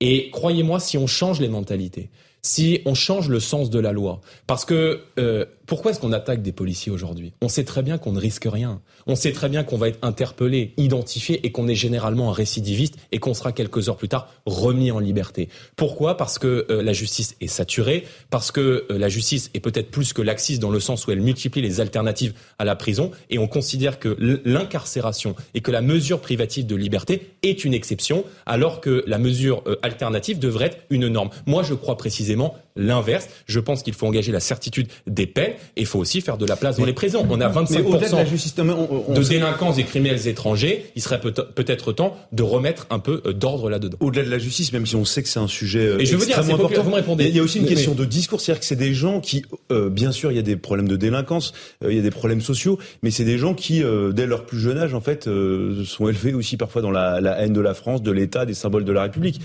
Et 0.00 0.30
croyez-moi, 0.30 0.80
si 0.80 0.96
on 0.96 1.06
change 1.06 1.40
les 1.40 1.48
mentalités, 1.48 2.08
si 2.42 2.80
on 2.86 2.94
change 2.94 3.28
le 3.28 3.40
sens 3.40 3.68
de 3.68 3.78
la 3.78 3.92
loi, 3.92 4.20
parce 4.46 4.64
que 4.64 5.00
euh, 5.18 5.44
pourquoi 5.70 5.92
est-ce 5.92 6.00
qu'on 6.00 6.12
attaque 6.12 6.42
des 6.42 6.50
policiers 6.50 6.90
aujourd'hui? 6.90 7.32
On 7.40 7.48
sait 7.48 7.62
très 7.62 7.84
bien 7.84 7.96
qu'on 7.96 8.10
ne 8.10 8.18
risque 8.18 8.48
rien. 8.50 8.80
On 9.06 9.14
sait 9.14 9.30
très 9.30 9.48
bien 9.48 9.62
qu'on 9.62 9.76
va 9.76 9.86
être 9.86 10.00
interpellé, 10.02 10.74
identifié 10.76 11.46
et 11.46 11.52
qu'on 11.52 11.68
est 11.68 11.76
généralement 11.76 12.28
un 12.28 12.32
récidiviste 12.32 12.96
et 13.12 13.20
qu'on 13.20 13.34
sera 13.34 13.52
quelques 13.52 13.88
heures 13.88 13.96
plus 13.96 14.08
tard 14.08 14.32
remis 14.46 14.90
en 14.90 14.98
liberté. 14.98 15.48
Pourquoi? 15.76 16.16
Parce 16.16 16.40
que 16.40 16.66
euh, 16.70 16.82
la 16.82 16.92
justice 16.92 17.36
est 17.40 17.46
saturée, 17.46 18.04
parce 18.30 18.50
que 18.50 18.84
euh, 18.90 18.98
la 18.98 19.08
justice 19.08 19.48
est 19.54 19.60
peut-être 19.60 19.92
plus 19.92 20.12
que 20.12 20.22
laxiste 20.22 20.60
dans 20.60 20.72
le 20.72 20.80
sens 20.80 21.06
où 21.06 21.12
elle 21.12 21.20
multiplie 21.20 21.62
les 21.62 21.80
alternatives 21.80 22.34
à 22.58 22.64
la 22.64 22.74
prison 22.74 23.12
et 23.30 23.38
on 23.38 23.46
considère 23.46 24.00
que 24.00 24.16
l'incarcération 24.44 25.36
et 25.54 25.60
que 25.60 25.70
la 25.70 25.82
mesure 25.82 26.20
privative 26.20 26.66
de 26.66 26.74
liberté 26.74 27.30
est 27.44 27.64
une 27.64 27.74
exception 27.74 28.24
alors 28.44 28.80
que 28.80 29.04
la 29.06 29.18
mesure 29.18 29.62
euh, 29.68 29.76
alternative 29.84 30.40
devrait 30.40 30.66
être 30.66 30.78
une 30.90 31.06
norme. 31.06 31.30
Moi, 31.46 31.62
je 31.62 31.74
crois 31.74 31.96
précisément 31.96 32.56
l'inverse. 32.76 33.28
Je 33.46 33.60
pense 33.60 33.82
qu'il 33.82 33.94
faut 33.94 34.06
engager 34.06 34.32
la 34.32 34.40
certitude 34.40 34.88
des 35.06 35.26
peines 35.26 35.52
et 35.76 35.82
il 35.82 35.86
faut 35.86 35.98
aussi 35.98 36.20
faire 36.20 36.38
de 36.38 36.46
la 36.46 36.56
place 36.56 36.76
dans 36.78 36.84
les 36.84 36.92
prisons. 36.92 37.26
On 37.28 37.40
a 37.40 37.48
25% 37.48 39.14
de, 39.14 39.28
délinquants 39.28 39.72
et 39.72 39.84
criminels 39.84 40.28
étrangers. 40.28 40.86
Il 40.96 41.02
serait 41.02 41.20
peut-être 41.20 41.92
temps 41.92 42.16
de 42.32 42.42
remettre 42.42 42.86
un 42.90 42.98
peu 42.98 43.22
euh, 43.26 43.32
d'ordre 43.32 43.70
là-dedans. 43.70 43.96
Au-delà 44.00 44.24
de 44.24 44.30
la 44.30 44.38
justice, 44.38 44.72
même 44.72 44.86
si 44.86 44.96
on 44.96 45.04
sait 45.04 45.22
que 45.22 45.28
c'est 45.28 45.38
un 45.38 45.48
sujet 45.48 45.86
euh, 45.86 45.98
et 45.98 46.06
je 46.06 46.16
veux 46.16 46.26
dire, 46.26 46.38
important, 46.38 46.82
vous 46.82 46.90
me 46.90 46.94
répondez. 46.96 47.26
il 47.26 47.36
y 47.36 47.40
a 47.40 47.42
aussi 47.42 47.58
une 47.58 47.66
question 47.66 47.94
de 47.94 48.04
discours, 48.04 48.40
c'est-à-dire 48.40 48.60
que 48.60 48.66
c'est 48.66 48.76
des 48.76 48.94
gens 48.94 49.20
qui, 49.20 49.44
euh, 49.70 49.88
bien 49.88 50.12
sûr, 50.12 50.32
il 50.32 50.36
y 50.36 50.38
a 50.38 50.42
des 50.42 50.56
problèmes 50.56 50.88
de 50.88 50.96
délinquance, 50.96 51.52
il 51.86 51.94
y 51.94 51.98
a 51.98 52.02
des 52.02 52.10
problèmes 52.10 52.40
sociaux, 52.40 52.78
mais 53.02 53.10
c'est 53.10 53.24
des 53.24 53.38
gens 53.38 53.54
qui, 53.54 53.82
dès 54.12 54.26
leur 54.26 54.46
plus 54.46 54.58
jeune 54.58 54.78
âge, 54.78 54.94
en 54.94 55.00
fait, 55.00 55.24
sont 55.24 56.08
élevés 56.08 56.34
aussi 56.34 56.56
parfois 56.56 56.82
dans 56.82 56.90
la, 56.90 57.20
la 57.20 57.38
haine 57.40 57.52
de 57.52 57.60
la 57.60 57.74
France, 57.74 58.02
de 58.02 58.10
l'État, 58.10 58.46
des 58.46 58.54
symboles 58.54 58.84
de 58.84 58.92
la 58.92 59.02
République. 59.02 59.40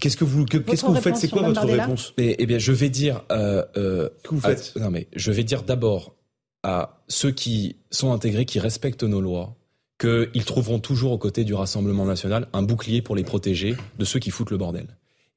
Qu'est-ce 0.00 0.16
que 0.16 0.24
vous, 0.24 0.44
qu'est-ce 0.44 0.82
que 0.82 0.90
vous 0.90 0.94
faites? 0.96 1.16
C'est 1.16 1.28
quoi 1.28 1.42
votre 1.42 1.64
réponse? 1.64 2.14
Eh, 2.18 2.46
bien, 2.46 2.58
je 2.58 2.72
vais 2.72 2.90
dire. 2.90 3.22
Euh, 3.32 3.64
euh, 3.76 4.08
que 4.22 4.34
vous 4.34 4.40
faites? 4.40 4.74
Non, 4.76 4.90
mais 4.90 5.08
je 5.14 5.32
vais 5.32 5.44
dire 5.44 5.62
d'abord 5.62 6.14
à 6.62 7.00
ceux 7.08 7.30
qui 7.30 7.76
sont 7.90 8.12
intégrés, 8.12 8.44
qui 8.44 8.58
respectent 8.58 9.04
nos 9.04 9.20
lois, 9.20 9.56
qu'ils 9.98 10.44
trouveront 10.44 10.78
toujours 10.78 11.12
aux 11.12 11.18
côtés 11.18 11.44
du 11.44 11.54
Rassemblement 11.54 12.04
national 12.04 12.48
un 12.52 12.62
bouclier 12.62 13.02
pour 13.02 13.16
les 13.16 13.24
protéger 13.24 13.76
de 13.98 14.04
ceux 14.04 14.18
qui 14.18 14.30
foutent 14.30 14.50
le 14.50 14.58
bordel. 14.58 14.86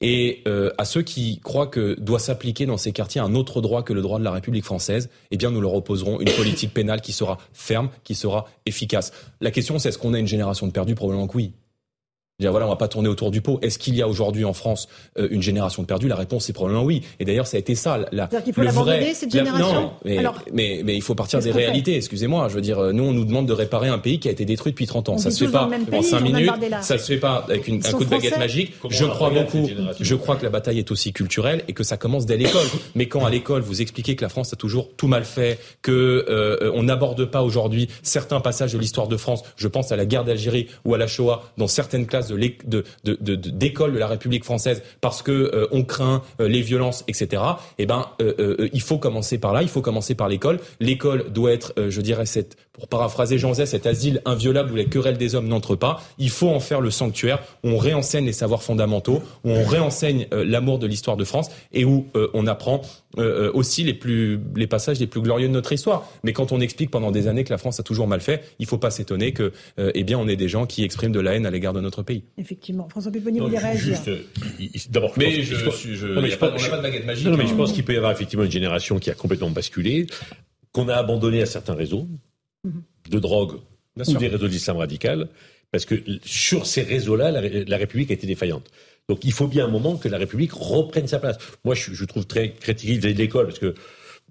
Et 0.03 0.41
euh, 0.47 0.71
à 0.79 0.85
ceux 0.85 1.03
qui 1.03 1.39
croient 1.41 1.67
que 1.67 1.93
doit 1.99 2.17
s'appliquer 2.17 2.65
dans 2.65 2.77
ces 2.77 2.91
quartiers 2.91 3.21
un 3.21 3.35
autre 3.35 3.61
droit 3.61 3.83
que 3.83 3.93
le 3.93 4.01
droit 4.01 4.17
de 4.17 4.23
la 4.23 4.31
République 4.31 4.65
française, 4.65 5.09
eh 5.29 5.38
bien 5.38 5.51
nous 5.51 5.61
leur 5.61 5.75
opposerons 5.75 6.19
une 6.19 6.31
politique 6.31 6.73
pénale 6.73 7.01
qui 7.01 7.13
sera 7.13 7.38
ferme, 7.53 7.89
qui 8.03 8.15
sera 8.15 8.47
efficace. 8.65 9.11
La 9.41 9.51
question 9.51 9.77
c'est 9.77 9.89
est-ce 9.89 9.99
qu'on 9.99 10.15
a 10.15 10.19
une 10.19 10.27
génération 10.27 10.65
de 10.65 10.71
perdus? 10.71 10.95
Probablement 10.95 11.27
que 11.27 11.38
oui 11.38 11.53
voilà, 12.49 12.65
on 12.65 12.69
va 12.69 12.76
pas 12.76 12.88
tourner 12.88 13.09
autour 13.09 13.31
du 13.31 13.41
pot. 13.41 13.59
Est-ce 13.61 13.77
qu'il 13.77 13.95
y 13.95 14.01
a 14.01 14.07
aujourd'hui 14.07 14.45
en 14.45 14.53
France 14.53 14.88
euh, 15.18 15.27
une 15.31 15.41
génération 15.41 15.81
de 15.81 15.88
perdus 15.88 16.07
La 16.07 16.15
réponse 16.15 16.49
est 16.49 16.53
probablement 16.53 16.84
oui. 16.84 17.03
Et 17.19 17.26
d'ailleurs, 17.26 17.47
ça 17.47 17.57
a 17.57 17.59
été 17.59 17.76
ça. 17.76 17.99
La, 18.11 18.27
qu'il 18.27 18.53
faut 18.53 18.61
l'abandonner 18.61 19.13
cette 19.13 19.31
génération. 19.31 19.81
non, 19.81 19.93
mais, 20.03 20.23
mais, 20.53 20.81
mais, 20.84 20.95
il 20.95 21.01
faut 21.01 21.15
partir 21.15 21.39
des 21.39 21.51
réalités. 21.51 21.95
Excusez-moi, 21.95 22.47
je 22.49 22.55
veux 22.55 22.61
dire, 22.61 22.93
nous 22.93 23.03
on 23.03 23.13
nous 23.13 23.26
demande 23.26 23.47
de 23.47 23.53
réparer 23.53 23.89
un 23.89 23.99
pays 23.99 24.19
qui 24.19 24.27
a 24.27 24.31
été 24.31 24.45
détruit 24.45 24.72
depuis 24.72 24.88
30 24.88 25.09
ans. 25.09 25.18
ça 25.18 25.31
se 25.31 25.45
fait 25.45 25.51
pas 25.51 25.69
en 25.91 26.01
5 26.01 26.19
minutes. 26.22 26.51
Ça 26.81 26.97
se 26.97 27.05
fait 27.05 27.19
pas 27.19 27.45
avec 27.47 27.68
une, 27.68 27.85
un 27.85 27.91
coup 27.91 28.05
de 28.05 28.09
baguette 28.09 28.38
magique. 28.38 28.73
je 28.89 29.05
crois 29.05 29.30
beaucoup. 29.30 29.68
Je 29.99 30.15
crois 30.15 30.35
que 30.35 30.43
la 30.43 30.49
bataille 30.49 30.80
est 30.80 30.91
aussi 30.91 31.13
culturelle 31.13 31.63
et 31.68 31.73
que 31.73 31.84
ça 31.84 31.97
commence 31.97 32.26
dès 32.26 32.38
l'école. 32.38 32.65
mais 32.95 33.07
quand 33.07 33.26
à 33.26 33.30
l'école 33.30 33.61
vous 33.61 33.81
expliquez 33.81 34.15
que 34.15 34.23
la 34.23 34.30
France 34.30 34.53
a 34.53 34.55
toujours 34.55 34.89
tout 34.95 35.07
mal 35.07 35.26
fait, 35.26 35.59
que 35.81 36.26
euh, 36.30 36.72
on 36.73 36.84
n'aborde 36.84 37.26
pas 37.26 37.41
aujourd'hui 37.41 37.89
certains 38.03 38.39
passages 38.39 38.73
de 38.73 38.77
l'histoire 38.77 39.07
de 39.07 39.18
France, 39.18 39.43
je 39.55 39.68
pense 39.68 39.91
à 39.91 39.95
la 39.95 40.05
guerre 40.05 40.23
d'Algérie 40.23 40.68
ou 40.85 40.93
à 40.93 40.97
la 40.97 41.07
Shoah 41.07 41.43
dans 41.57 41.68
certaines 41.68 42.05
classes 42.05 42.31
de 42.38 42.84
d'école 43.03 43.94
de, 43.94 43.99
la 43.99 44.08
République 44.08 44.44
française 44.44 44.82
parce 44.99 45.22
que 45.22 45.32
euh, 45.32 45.68
on 45.72 45.84
craint 45.84 46.22
euh, 46.40 46.48
les 46.48 46.62
violences, 46.62 47.03
etc. 47.08 47.41
Eh 47.78 47.86
ben, 47.86 48.08
euh, 48.22 48.70
il 48.74 48.82
faut 48.82 48.98
commencer 48.98 49.38
par 49.38 49.53
là. 49.53 49.62
Il 49.62 49.70
faut 49.70 49.82
commencer 49.82 50.16
par 50.16 50.30
l'école. 50.30 50.60
L'école 50.80 51.32
doit 51.32 51.52
être, 51.52 51.74
je 51.90 52.02
dirais, 52.02 52.24
pour 52.74 52.88
paraphraser 52.88 53.38
Jean 53.38 53.53
Zay, 53.53 53.66
cet 53.66 53.86
asile 53.86 54.22
inviolable 54.26 54.72
où 54.72 54.76
les 54.76 54.86
querelles 54.86 55.18
des 55.18 55.36
hommes 55.36 55.48
n'entrent 55.48 55.76
pas. 55.76 56.02
Il 56.18 56.30
faut 56.30 56.49
en 56.49 56.60
faire 56.60 56.82
le 56.82 56.91
sanctuaire 56.91 57.40
où 57.64 57.70
on 57.70 57.78
réenseigne 57.78 58.26
les 58.26 58.34
savoirs 58.34 58.64
fondamentaux, 58.64 59.22
où 59.44 59.52
on 59.52 59.66
réenseigne 59.66 60.28
l'amour 60.32 60.80
de 60.80 60.88
l'histoire 60.88 61.18
de 61.18 61.24
France 61.24 61.49
et 61.74 61.86
où 61.86 62.08
on 62.34 62.48
apprend 62.48 62.82
aussi 63.17 63.83
les 63.83 63.93
plus 63.93 64.39
les 64.55 64.67
passages 64.67 64.99
les 64.99 65.07
plus 65.07 65.21
glorieux 65.21 65.47
de 65.47 65.53
notre 65.53 65.71
histoire. 65.73 66.09
Mais 66.23 66.33
quand 66.33 66.51
on 66.51 66.61
explique 66.61 66.91
pendant 66.91 67.11
des 67.11 67.27
années 67.27 67.43
que 67.43 67.51
la 67.51 67.57
France 67.57 67.79
a 67.79 67.83
toujours 67.83 68.07
mal 68.07 68.21
fait, 68.21 68.43
il 68.59 68.65
faut 68.65 68.77
pas 68.77 68.91
s'étonner 68.91 69.33
que 69.33 69.51
eh 69.77 70.03
bien 70.03 70.17
on 70.17 70.27
ait 70.27 70.35
des 70.35 70.47
gens 70.47 70.65
qui 70.65 70.83
expriment 70.83 71.11
de 71.11 71.19
la 71.19 71.35
haine 71.35 71.45
à 71.45 71.51
l'égard 71.51 71.73
de 71.73 71.81
notre 71.81 72.03
pays. 72.03 72.23
Effectivement. 72.38 72.88
François 72.89 73.11
Pupponi 73.11 73.39
voulait 73.39 73.57
réagir. 73.57 73.95
Juste, 73.95 74.07
euh, 74.07 74.23
d'abord, 74.89 75.13
mais 75.17 75.41
je, 75.41 75.55
je, 75.55 75.93
je, 75.93 76.07
non, 76.07 76.21
mais 76.21 76.29
je 76.29 76.38
pas, 76.38 76.51
pas 76.51 76.77
de 76.77 76.81
baguette 76.81 77.05
magique. 77.05 77.27
Non, 77.27 77.38
mais 77.38 77.47
je 77.47 77.53
hein. 77.53 77.57
pense 77.57 77.73
qu'il 77.73 77.83
peut 77.83 77.93
y 77.93 77.97
avoir 77.97 78.11
effectivement 78.11 78.45
une 78.45 78.51
génération 78.51 78.99
qui 78.99 79.09
a 79.09 79.13
complètement 79.13 79.49
basculé, 79.49 80.07
qu'on 80.71 80.88
a 80.88 80.95
abandonné 80.95 81.41
à 81.41 81.45
certains 81.45 81.73
réseaux 81.73 82.07
de 83.09 83.19
drogue 83.19 83.59
ou 83.97 84.13
des 84.17 84.27
réseaux 84.27 84.47
d'islam 84.47 84.77
radical, 84.77 85.29
parce 85.71 85.85
que 85.85 85.95
sur 86.23 86.65
ces 86.65 86.81
réseaux-là, 86.81 87.31
la, 87.31 87.77
République 87.77 88.11
a 88.11 88.13
été 88.13 88.27
défaillante. 88.27 88.69
Donc 89.11 89.25
il 89.25 89.33
faut 89.33 89.47
bien 89.47 89.65
un 89.65 89.67
moment 89.67 89.97
que 89.97 90.07
la 90.07 90.17
République 90.17 90.53
reprenne 90.53 91.05
sa 91.05 91.19
place. 91.19 91.38
Moi, 91.65 91.75
je, 91.75 91.93
je 91.93 92.05
trouve 92.05 92.25
très 92.25 92.53
critique 92.53 93.01
de 93.01 93.09
l'école, 93.09 93.47
parce 93.47 93.59
que 93.59 93.75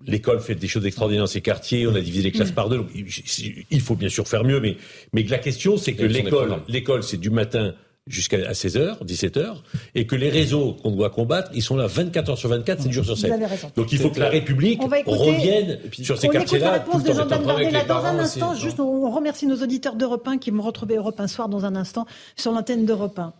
l'école 0.06 0.40
fait 0.40 0.54
des 0.54 0.68
choses 0.68 0.86
extraordinaires 0.86 1.24
dans 1.24 1.30
ces 1.30 1.42
quartiers, 1.42 1.86
on 1.86 1.94
a 1.94 2.00
divisé 2.00 2.22
les 2.22 2.32
classes 2.32 2.50
par 2.50 2.70
deux, 2.70 2.78
donc 2.78 2.88
il 2.94 3.80
faut 3.82 3.94
bien 3.94 4.08
sûr 4.08 4.26
faire 4.26 4.42
mieux, 4.42 4.58
mais, 4.58 4.78
mais 5.12 5.22
la 5.24 5.36
question, 5.36 5.76
c'est 5.76 5.92
que 5.92 6.04
l'école, 6.04 6.62
l'école, 6.66 7.02
c'est 7.02 7.18
du 7.18 7.28
matin 7.28 7.74
jusqu'à 8.06 8.38
16h, 8.52 9.04
17h, 9.04 9.56
et 9.94 10.06
que 10.06 10.16
les 10.16 10.30
réseaux 10.30 10.72
qu'on 10.82 10.92
doit 10.92 11.10
combattre, 11.10 11.50
ils 11.52 11.60
sont 11.60 11.76
là 11.76 11.86
24 11.86 12.30
heures 12.30 12.38
sur 12.38 12.48
24, 12.48 12.84
7 12.84 12.92
jours 12.92 13.04
sur 13.04 13.18
7. 13.18 13.30
Donc 13.76 13.92
il 13.92 13.98
faut 13.98 14.08
que 14.08 14.20
la 14.20 14.30
République 14.30 14.80
revienne 15.04 15.78
sur 15.92 16.16
ces 16.16 16.28
quartiers-là. 16.28 16.86
On 16.90 16.90
écoute 16.90 17.06
la 17.06 17.14
réponse 17.18 17.82
de 17.82 17.86
Dans 17.86 18.04
un 18.06 18.18
instant, 18.18 18.54
juste, 18.54 18.80
on 18.80 19.10
remercie 19.10 19.46
nos 19.46 19.62
auditeurs 19.62 19.96
d'Europe 19.96 20.26
1 20.26 20.38
qui 20.38 20.50
vont 20.50 20.62
retrouver 20.62 20.96
Europe 20.96 21.20
1 21.20 21.26
soir 21.26 21.50
dans 21.50 21.66
un 21.66 21.76
instant 21.76 22.06
sur 22.34 22.52
l'antenne 22.52 22.86
d'Europe 22.86 23.18
1. 23.18 23.34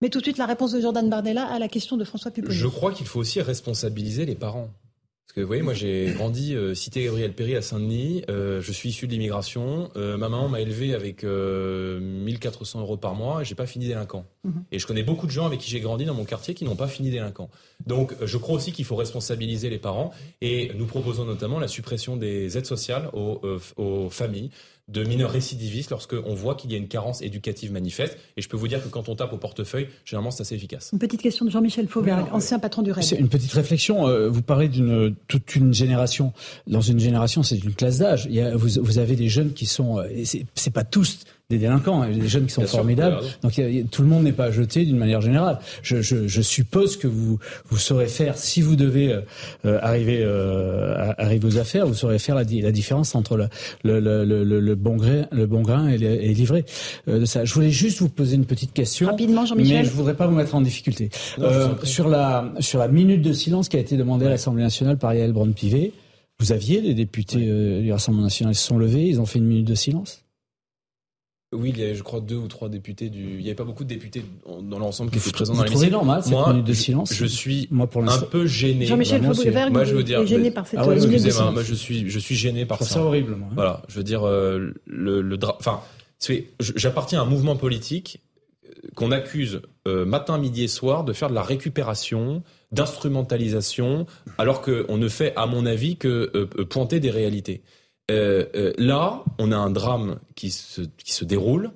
Mais 0.00 0.10
tout 0.10 0.18
de 0.18 0.24
suite, 0.24 0.38
la 0.38 0.46
réponse 0.46 0.72
de 0.72 0.80
Jordan 0.80 1.08
Bardella 1.08 1.46
à 1.46 1.58
la 1.58 1.68
question 1.68 1.96
de 1.96 2.04
François 2.04 2.30
Pupponi. 2.30 2.54
Je 2.54 2.66
crois 2.66 2.92
qu'il 2.92 3.06
faut 3.06 3.20
aussi 3.20 3.40
responsabiliser 3.40 4.26
les 4.26 4.34
parents. 4.34 4.70
Parce 5.26 5.36
que 5.36 5.40
vous 5.40 5.46
voyez, 5.46 5.62
moi 5.62 5.72
j'ai 5.72 6.12
grandi 6.12 6.54
euh, 6.54 6.74
cité 6.74 7.04
Gabriel 7.04 7.32
Péry 7.32 7.56
à 7.56 7.62
Saint-Denis. 7.62 8.22
Euh, 8.28 8.60
je 8.60 8.72
suis 8.72 8.90
issu 8.90 9.06
de 9.06 9.12
l'immigration. 9.12 9.90
Euh, 9.96 10.18
ma 10.18 10.28
maman 10.28 10.50
m'a 10.50 10.60
élevé 10.60 10.94
avec 10.94 11.24
1400 11.24 12.80
euros 12.80 12.98
par 12.98 13.14
mois 13.14 13.40
et 13.40 13.44
j'ai 13.46 13.54
pas 13.54 13.66
fini 13.66 13.88
délinquant. 13.88 14.26
Mhm. 14.44 14.64
Et 14.70 14.78
je 14.78 14.86
connais 14.86 15.02
beaucoup 15.02 15.26
de 15.26 15.32
gens 15.32 15.46
avec 15.46 15.60
qui 15.60 15.70
j'ai 15.70 15.80
grandi 15.80 16.04
dans 16.04 16.12
mon 16.12 16.26
quartier 16.26 16.52
qui 16.52 16.64
n'ont 16.66 16.76
pas 16.76 16.88
fini 16.88 17.10
délinquant. 17.10 17.48
Donc 17.86 18.14
je 18.22 18.36
crois 18.36 18.56
aussi 18.56 18.72
qu'il 18.72 18.84
faut 18.84 18.96
responsabiliser 18.96 19.70
les 19.70 19.78
parents 19.78 20.12
et 20.42 20.70
nous 20.74 20.84
proposons 20.84 21.24
notamment 21.24 21.58
la 21.58 21.68
suppression 21.68 22.18
des 22.18 22.58
aides 22.58 22.66
sociales 22.66 23.08
aux, 23.14 23.40
aux 23.76 24.10
familles 24.10 24.50
de 24.88 25.02
mineurs 25.02 25.30
récidivistes 25.30 25.90
lorsqu'on 25.90 26.34
voit 26.34 26.54
qu'il 26.54 26.70
y 26.70 26.74
a 26.74 26.78
une 26.78 26.88
carence 26.88 27.22
éducative 27.22 27.72
manifeste. 27.72 28.18
Et 28.36 28.42
je 28.42 28.48
peux 28.48 28.56
vous 28.56 28.68
dire 28.68 28.82
que 28.82 28.88
quand 28.88 29.08
on 29.08 29.16
tape 29.16 29.32
au 29.32 29.38
portefeuille, 29.38 29.88
généralement, 30.04 30.30
c'est 30.30 30.42
assez 30.42 30.54
efficace. 30.54 30.90
Une 30.92 30.98
petite 30.98 31.22
question 31.22 31.46
de 31.46 31.50
Jean-Michel 31.50 31.88
Fauvert, 31.88 32.28
ancien 32.32 32.58
patron 32.58 32.82
du 32.82 32.92
RAID. 32.92 33.04
C'est 33.04 33.16
une 33.16 33.30
petite 33.30 33.52
réflexion. 33.52 34.06
Euh, 34.06 34.28
vous 34.28 34.42
parlez 34.42 34.68
d'une 34.68 35.14
toute 35.26 35.56
une 35.56 35.72
génération. 35.72 36.32
Dans 36.66 36.82
une 36.82 37.00
génération, 37.00 37.42
c'est 37.42 37.56
une 37.56 37.74
classe 37.74 37.98
d'âge. 37.98 38.28
Vous, 38.54 38.82
vous 38.82 38.98
avez 38.98 39.16
des 39.16 39.28
jeunes 39.28 39.52
qui 39.52 39.66
sont. 39.66 40.00
Euh, 40.00 40.22
c'est 40.54 40.70
pas 40.70 40.84
tous 40.84 41.20
des 41.50 41.58
délinquants, 41.58 42.00
hein, 42.00 42.08
des 42.10 42.26
jeunes 42.26 42.46
qui 42.46 42.54
sont 42.54 42.66
formidables. 42.66 43.18
Donc 43.42 43.60
tout 43.90 44.00
le 44.00 44.08
monde 44.08 44.24
n'est 44.24 44.32
pas 44.32 44.50
jeté 44.50 44.86
d'une 44.86 44.96
manière 44.96 45.20
générale. 45.20 45.58
Je, 45.82 46.00
je, 46.00 46.26
je, 46.26 46.40
suppose 46.40 46.96
que 46.96 47.06
vous 47.06 47.38
vous 47.68 47.76
saurez 47.76 48.06
faire 48.06 48.38
si 48.38 48.62
vous 48.62 48.76
devez 48.76 49.12
euh, 49.12 49.20
euh 49.66 49.78
arriver 49.82 50.22
euh, 50.22 51.12
arriver 51.18 51.46
aux 51.46 51.58
affaires, 51.58 51.86
vous 51.86 51.92
saurez 51.92 52.18
faire 52.18 52.34
la, 52.34 52.44
la 52.44 52.72
différence 52.72 53.14
entre 53.14 53.36
le, 53.36 54.00
le, 54.00 54.24
le, 54.24 54.42
le, 54.42 54.74
bon 54.74 54.96
grain 54.96 55.26
le 55.32 55.46
bon 55.46 55.60
grain 55.60 55.90
et, 55.90 55.96
et 55.96 56.32
livré 56.32 56.64
euh, 57.08 57.20
de 57.20 57.24
ça. 57.26 57.44
Je 57.44 57.52
voulais 57.52 57.70
juste 57.70 58.00
vous 58.00 58.08
poser 58.08 58.36
une 58.36 58.46
petite 58.46 58.72
question. 58.72 59.08
Rapidement, 59.08 59.44
Jean-Michel. 59.44 59.78
Mais 59.80 59.84
je 59.84 59.90
voudrais 59.90 60.14
pas 60.14 60.26
vous 60.26 60.34
mettre 60.34 60.54
en 60.54 60.62
difficulté. 60.62 61.10
Euh, 61.40 61.74
sur 61.82 62.08
la 62.08 62.54
sur 62.60 62.78
la 62.78 62.88
minute 62.88 63.20
de 63.20 63.34
silence 63.34 63.68
qui 63.68 63.76
a 63.76 63.80
été 63.80 63.98
demandée 63.98 64.24
à 64.24 64.30
l'Assemblée 64.30 64.62
nationale 64.62 64.96
par 64.96 65.12
Yael 65.12 65.34
Braun-Pivet. 65.34 65.92
Vous 66.40 66.52
aviez 66.52 66.80
des 66.80 66.94
députés 66.94 67.80
du 67.82 67.92
Rassemblement 67.92 68.24
national 68.24 68.54
se 68.54 68.66
sont 68.66 68.78
levés, 68.78 69.06
ils 69.06 69.20
ont 69.20 69.26
fait 69.26 69.38
une 69.38 69.46
minute 69.46 69.68
de 69.68 69.76
silence? 69.76 70.23
Oui, 71.54 71.70
il 71.74 71.80
y 71.80 71.82
avait, 71.82 71.94
je 71.94 72.02
crois, 72.02 72.20
deux 72.20 72.36
ou 72.36 72.48
trois 72.48 72.68
députés 72.68 73.08
du. 73.08 73.20
Il 73.20 73.38
n'y 73.38 73.46
avait 73.46 73.54
pas 73.54 73.64
beaucoup 73.64 73.84
de 73.84 73.88
députés 73.88 74.24
dans 74.46 74.78
l'ensemble 74.78 75.10
qui 75.10 75.18
étaient 75.18 75.30
présents 75.30 75.54
dans 75.54 75.62
l'hémicycle. 75.62 75.92
normal, 75.92 76.22
cette 76.22 76.32
moi, 76.32 76.52
minute 76.52 76.66
de 76.66 76.72
silence. 76.72 77.14
Je, 77.14 77.26
suis 77.26 77.68
moi, 77.70 77.86
pour 77.86 78.02
un 78.02 78.18
peu 78.18 78.46
gêné. 78.46 78.86
Jean-Michel 78.86 79.22
Faubourg 79.22 79.70
moi, 79.70 79.84
je 79.84 79.94
veux 79.94 80.02
dire, 80.02 80.26
gêné 80.26 80.50
par 80.50 80.66
cette 80.66 80.80
ah 80.82 80.86
ouais, 80.86 80.96
excusez-moi, 80.96 81.52
moi, 81.52 81.62
je 81.62 81.74
suis, 81.74 82.10
je 82.10 82.18
suis 82.18 82.34
gêné 82.34 82.66
par 82.66 82.78
ça. 82.78 82.84
C'est 82.84 82.98
horrible, 82.98 83.36
moi. 83.36 83.48
Hein. 83.50 83.54
Voilà, 83.54 83.82
je 83.88 83.96
veux 83.96 84.04
dire, 84.04 84.26
euh, 84.26 84.74
le, 84.86 85.22
le 85.22 85.38
enfin, 85.58 85.80
j'appartiens 86.60 87.20
à 87.20 87.22
un 87.22 87.26
mouvement 87.26 87.56
politique 87.56 88.20
euh, 88.66 88.88
qu'on 88.94 89.10
accuse 89.10 89.62
euh, 89.86 90.04
matin, 90.04 90.38
midi 90.38 90.64
et 90.64 90.68
soir 90.68 91.04
de 91.04 91.12
faire 91.12 91.28
de 91.28 91.34
la 91.34 91.42
récupération, 91.42 92.42
d'instrumentalisation, 92.72 94.06
alors 94.38 94.62
qu'on 94.62 94.96
ne 94.96 95.08
fait, 95.08 95.32
à 95.36 95.46
mon 95.46 95.66
avis, 95.66 95.96
que 95.96 96.30
euh, 96.34 96.64
pointer 96.64 97.00
des 97.00 97.10
réalités. 97.10 97.62
Euh, 98.10 98.46
euh, 98.54 98.72
là, 98.78 99.24
on 99.38 99.52
a 99.52 99.56
un 99.56 99.70
drame 99.70 100.18
qui 100.34 100.50
se, 100.50 100.82
qui 100.98 101.12
se 101.12 101.24
déroule. 101.24 101.70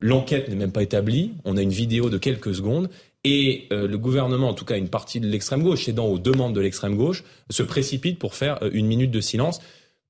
L'enquête 0.00 0.48
n'est 0.48 0.56
même 0.56 0.72
pas 0.72 0.82
établie. 0.82 1.32
On 1.44 1.56
a 1.56 1.62
une 1.62 1.70
vidéo 1.70 2.10
de 2.10 2.18
quelques 2.18 2.54
secondes. 2.54 2.88
Et 3.24 3.66
euh, 3.72 3.88
le 3.88 3.98
gouvernement, 3.98 4.48
en 4.48 4.54
tout 4.54 4.64
cas 4.64 4.76
une 4.76 4.88
partie 4.88 5.20
de 5.20 5.26
l'extrême 5.26 5.62
gauche, 5.62 5.84
cédant 5.84 6.06
aux 6.06 6.18
demandes 6.18 6.54
de 6.54 6.60
l'extrême 6.60 6.96
gauche, 6.96 7.24
se 7.50 7.62
précipite 7.62 8.18
pour 8.18 8.34
faire 8.34 8.58
une 8.72 8.86
minute 8.86 9.10
de 9.10 9.20
silence. 9.20 9.60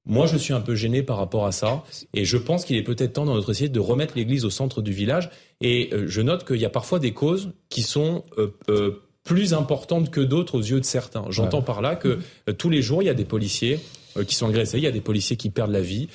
Moi, 0.07 0.27
je 0.27 0.39
suis 0.39 0.55
un 0.55 0.61
peu 0.61 0.75
gêné 0.75 1.03
par 1.03 1.19
rapport 1.19 1.47
à 1.47 1.53
ça. 1.53 1.85
Et 2.15 2.25
je 2.25 2.39
pense 2.39 2.65
qu'il 2.65 2.77
est 2.77 2.83
peut-être 2.83 3.15
temps 3.15 3.27
dans 3.27 3.35
notre 3.35 3.49
société 3.49 3.73
de 3.73 3.81
remettre 3.81 4.15
l'église 4.17 4.47
au 4.47 4.51
centre 4.51 4.81
du 4.81 4.93
village. 4.93 5.29
Et 5.61 5.91
je 6.07 6.21
note 6.23 6.47
qu'il 6.47 6.57
y 6.57 6.65
a 6.65 6.71
parfois 6.71 6.99
des 6.99 7.13
causes 7.13 7.51
qui 7.69 7.83
sont 7.83 8.25
plus 9.23 9.53
importantes 9.53 10.11
que 10.11 10.23
d'autres 10.23 10.55
aux 10.55 10.63
yeux 10.63 10.81
de 10.81 10.87
certains. 10.87 11.27
J'entends 11.29 11.61
par 11.61 11.83
là 11.83 11.95
que 11.95 12.21
tous 12.57 12.71
les 12.71 12.81
jours, 12.81 13.03
il 13.03 13.07
y 13.07 13.11
a 13.11 13.15
des 13.15 13.27
policiers 13.27 13.81
qui 14.27 14.35
sont 14.35 14.49
agressés, 14.49 14.79
il 14.79 14.85
y 14.85 14.87
a 14.87 14.91
des 14.91 15.01
policiers 15.01 15.37
qui 15.37 15.51
perdent 15.51 15.73
la 15.73 15.81
vie 15.81 16.09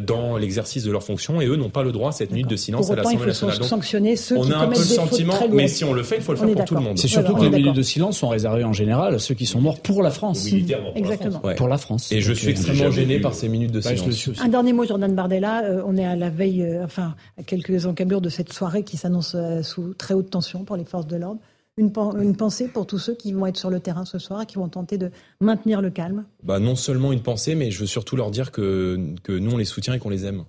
dans 0.00 0.36
l'exercice 0.36 0.82
de 0.82 0.90
leurs 0.90 1.04
fonctions 1.04 1.40
et 1.40 1.46
eux 1.46 1.56
n'ont 1.56 1.70
pas 1.70 1.84
le 1.84 1.92
droit 1.92 2.08
à 2.08 2.12
cette 2.12 2.32
minute 2.32 2.48
de 2.48 2.56
silence 2.56 2.90
à 2.90 2.96
l'Assemblée 2.96 3.26
nationale. 3.26 3.62
Sanctionner 3.62 4.16
ceux 4.16 4.36
on 4.36 4.42
qui 4.42 4.52
a 4.52 4.58
un 4.58 4.68
peu 4.68 4.78
le 4.78 4.84
sentiment, 4.84 5.34
mais 5.50 5.68
si 5.68 5.84
on 5.84 5.92
le 5.92 6.02
fait, 6.02 6.16
il 6.16 6.22
faut 6.22 6.32
le 6.32 6.38
faire 6.38 6.52
pour 6.52 6.64
tout 6.64 6.74
le 6.74 6.80
monde. 6.80 6.98
C'est 6.98 7.08
surtout 7.08 7.34
que 7.34 7.42
les 7.42 7.50
minutes 7.50 7.76
de 7.76 7.82
silence 7.82 8.18
sont 8.18 8.28
réservées 8.28 8.64
en 8.64 8.72
général 8.72 9.14
à 9.14 9.18
ceux 9.18 9.34
qui 9.34 9.46
sont 9.46 9.60
morts 9.60 9.80
pour 9.80 10.02
la 10.02 10.10
France. 10.10 10.44
Militairement. 10.44 10.94
Exactement. 10.94 11.40
Pour 11.56 11.68
la 11.68 11.78
France. 11.78 12.10
Et 12.12 12.20
je 12.20 12.32
suis 12.32 12.48
extrêmement 12.48 12.90
gêné 12.90 13.20
par 13.20 13.34
ces 13.34 13.48
minutes 13.48 13.72
de 13.72 13.80
silence. 13.80 14.30
Un 14.40 14.48
dernier 14.48 14.72
mot, 14.72 14.84
Jordan 14.84 15.14
Bardella. 15.14 15.62
on 15.86 15.96
est 15.96 16.04
à 16.04 16.16
la 16.16 16.30
veille, 16.30 16.66
enfin, 16.82 17.14
à 17.38 17.42
quelques 17.42 17.86
encablures 17.86 18.20
de 18.20 18.28
cette 18.28 18.52
soirée 18.52 18.82
qui 18.82 18.96
s'annonce 18.96 19.36
sous 19.62 19.94
très 19.94 20.14
haute 20.14 20.30
tension 20.30 20.64
pour 20.64 20.76
les 20.76 20.84
forces 20.84 21.06
de 21.06 21.16
l'ordre 21.16 21.40
une, 21.78 22.36
pensée 22.36 22.68
pour 22.68 22.86
tous 22.86 22.98
ceux 22.98 23.14
qui 23.14 23.32
vont 23.32 23.46
être 23.46 23.56
sur 23.56 23.70
le 23.70 23.80
terrain 23.80 24.04
ce 24.04 24.18
soir 24.18 24.46
qui 24.46 24.56
vont 24.56 24.68
tenter 24.68 24.98
de 24.98 25.10
maintenir 25.40 25.80
le 25.80 25.90
calme 25.90 26.24
bah 26.42 26.58
Non 26.58 26.76
seulement 26.76 27.12
une 27.12 27.22
pensée, 27.22 27.54
mais 27.54 27.70
je 27.70 27.80
veux 27.80 27.86
surtout 27.86 28.16
leur 28.16 28.30
dire 28.30 28.50
que, 28.50 28.98
que 29.22 29.32
nous, 29.32 29.52
on 29.52 29.56
les 29.56 29.64
soutient 29.64 29.94
et 29.94 29.98
qu'on 29.98 30.10
les 30.10 30.26
aime. 30.26 30.44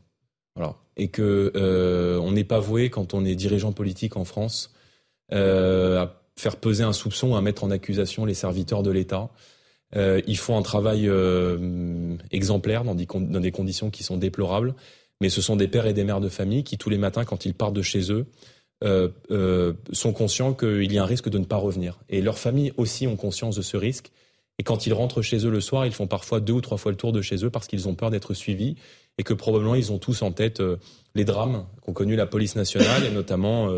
Voilà. 0.56 0.76
Et 0.98 1.10
que 1.10 1.52
euh, 1.56 2.20
on 2.20 2.32
n'est 2.32 2.44
pas 2.44 2.60
voué, 2.60 2.90
quand 2.90 3.14
on 3.14 3.24
est 3.24 3.36
dirigeant 3.36 3.72
politique 3.72 4.18
en 4.18 4.26
France, 4.26 4.74
euh, 5.32 6.02
à 6.02 6.22
faire 6.36 6.58
peser 6.58 6.84
un 6.84 6.94
soupçon, 6.94 7.36
à 7.36 7.42
mettre 7.42 7.64
en 7.64 7.72
accusation 7.72 8.26
les 8.26 8.34
serviteurs 8.34 8.84
de 8.84 8.92
l'État. 8.92 9.30
Euh, 9.96 10.22
ils 10.28 10.38
font 10.38 10.58
un 10.58 10.62
travail 10.62 11.10
exemplaire 12.32 12.84
dans 12.84 12.96
des, 12.96 13.06
dans 13.06 13.40
des 13.40 13.52
conditions 13.52 13.90
qui 13.90 14.04
sont 14.04 14.18
déplorables, 14.18 14.74
mais 15.22 15.30
ce 15.30 15.42
sont 15.42 15.56
des 15.56 15.68
pères 15.68 15.86
et 15.86 15.94
des 15.94 16.04
mères 16.04 16.22
de 16.22 16.30
famille 16.30 16.64
qui, 16.64 16.78
tous 16.78 16.90
les 16.90 16.98
matins, 16.98 17.24
quand 17.24 17.46
ils 17.46 17.54
partent 17.54 17.74
de 17.74 17.82
chez 17.82 18.12
eux, 18.12 18.26
euh, 18.82 19.10
euh, 19.30 19.74
sont 19.92 20.14
conscients 20.14 20.54
qu'il 20.54 20.92
y 20.94 20.98
a 20.98 21.04
un 21.04 21.06
risque 21.06 21.28
de 21.28 21.38
ne 21.38 21.44
pas 21.44 21.58
revenir. 21.58 22.00
Et 22.08 22.22
leurs 22.22 22.38
familles 22.38 22.72
aussi 22.78 23.08
ont 23.08 23.18
conscience 23.18 23.58
de 23.58 23.62
ce 23.62 23.76
risque. 23.76 24.12
Et 24.58 24.64
quand 24.64 24.88
ils 24.88 24.94
rentrent 24.94 25.22
chez 25.22 25.46
eux 25.46 25.50
le 25.50 25.60
soir, 25.60 25.86
ils 25.86 25.92
font 25.92 26.08
parfois 26.08 26.40
deux 26.40 26.54
ou 26.54 26.62
trois 26.62 26.78
fois 26.78 26.92
le 26.92 26.98
tour 26.98 27.12
de 27.12 27.22
chez 27.22 27.44
eux 27.44 27.50
parce 27.50 27.68
qu'ils 27.68 27.90
ont 27.90 27.96
peur 27.96 28.10
d'être 28.10 28.34
suivis 28.34 28.76
et 29.18 29.24
que 29.24 29.34
probablement 29.34 29.76
ils 29.76 29.92
ont 29.92 29.98
tous 29.98 30.22
en 30.22 30.32
tête 30.32 30.62
euh, 30.62 30.78
les 31.14 31.26
drames 31.26 31.66
qu'ont 31.82 31.92
connu 31.92 32.16
la 32.16 32.26
police 32.26 32.56
nationale 32.56 33.04
et 33.04 33.12
notamment 33.12 33.70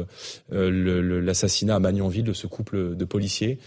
euh, 0.52 1.22
l'assassinat 1.22 1.76
à 1.76 1.80
Magnanville 1.80 2.24
de 2.24 2.34
ce 2.34 2.46
couple 2.46 2.96
de 2.96 3.06
policiers 3.06 3.58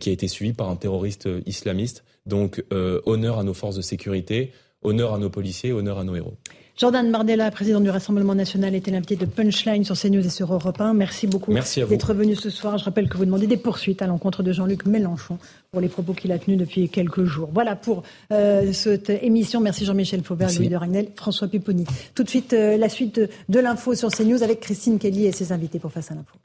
qui 0.00 0.08
a 0.08 0.12
été 0.12 0.26
suivi 0.26 0.54
par 0.54 0.70
un 0.70 0.76
terroriste 0.76 1.28
islamiste. 1.46 2.02
Donc 2.26 2.64
honneur 2.72 3.38
à 3.38 3.44
nos 3.44 3.54
forces 3.54 3.76
de 3.76 3.82
sécurité, 3.82 4.50
honneur 4.82 5.14
à 5.14 5.18
nos 5.18 5.30
policiers, 5.30 5.72
honneur 5.72 5.98
à 5.98 6.04
nos 6.04 6.16
héros. 6.16 6.34
Jordan 6.78 7.10
Bardella, 7.10 7.50
président 7.50 7.80
du 7.80 7.90
Rassemblement 7.90 8.36
national, 8.36 8.72
était 8.76 8.92
l'invité 8.92 9.16
de 9.16 9.26
Punchline 9.26 9.84
sur 9.84 9.98
CNews 9.98 10.24
et 10.24 10.30
sur 10.30 10.54
Europe 10.54 10.80
1. 10.80 10.94
Merci 10.94 11.26
beaucoup 11.26 11.52
d'être 11.52 12.14
venu 12.14 12.36
ce 12.36 12.50
soir. 12.50 12.78
Je 12.78 12.84
rappelle 12.84 13.08
que 13.08 13.16
vous 13.16 13.24
demandez 13.24 13.48
des 13.48 13.56
poursuites 13.56 14.00
à 14.00 14.06
l'encontre 14.06 14.44
de 14.44 14.52
Jean-Luc 14.52 14.86
Mélenchon 14.86 15.38
pour 15.72 15.80
les 15.80 15.88
propos 15.88 16.12
qu'il 16.12 16.30
a 16.30 16.38
tenus 16.38 16.56
depuis 16.56 16.88
quelques 16.88 17.24
jours. 17.24 17.50
Voilà 17.52 17.74
pour 17.74 18.04
euh, 18.32 18.72
cette 18.72 19.10
émission. 19.10 19.60
Merci 19.60 19.84
Jean-Michel 19.86 20.22
Faubert, 20.22 20.50
Louis 20.56 20.68
de 20.68 20.76
Ragnel, 20.76 21.08
François 21.16 21.48
Pipponi. 21.48 21.84
Tout 22.14 22.22
de 22.22 22.28
suite, 22.28 22.52
euh, 22.52 22.76
la 22.76 22.88
suite 22.88 23.20
de 23.48 23.58
l'info 23.58 23.96
sur 23.96 24.12
CNews 24.12 24.44
avec 24.44 24.60
Christine 24.60 25.00
Kelly 25.00 25.26
et 25.26 25.32
ses 25.32 25.50
invités 25.50 25.80
pour 25.80 25.90
Face 25.90 26.12
à 26.12 26.14
l'info. 26.14 26.36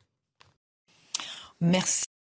Merci. 1.61 2.05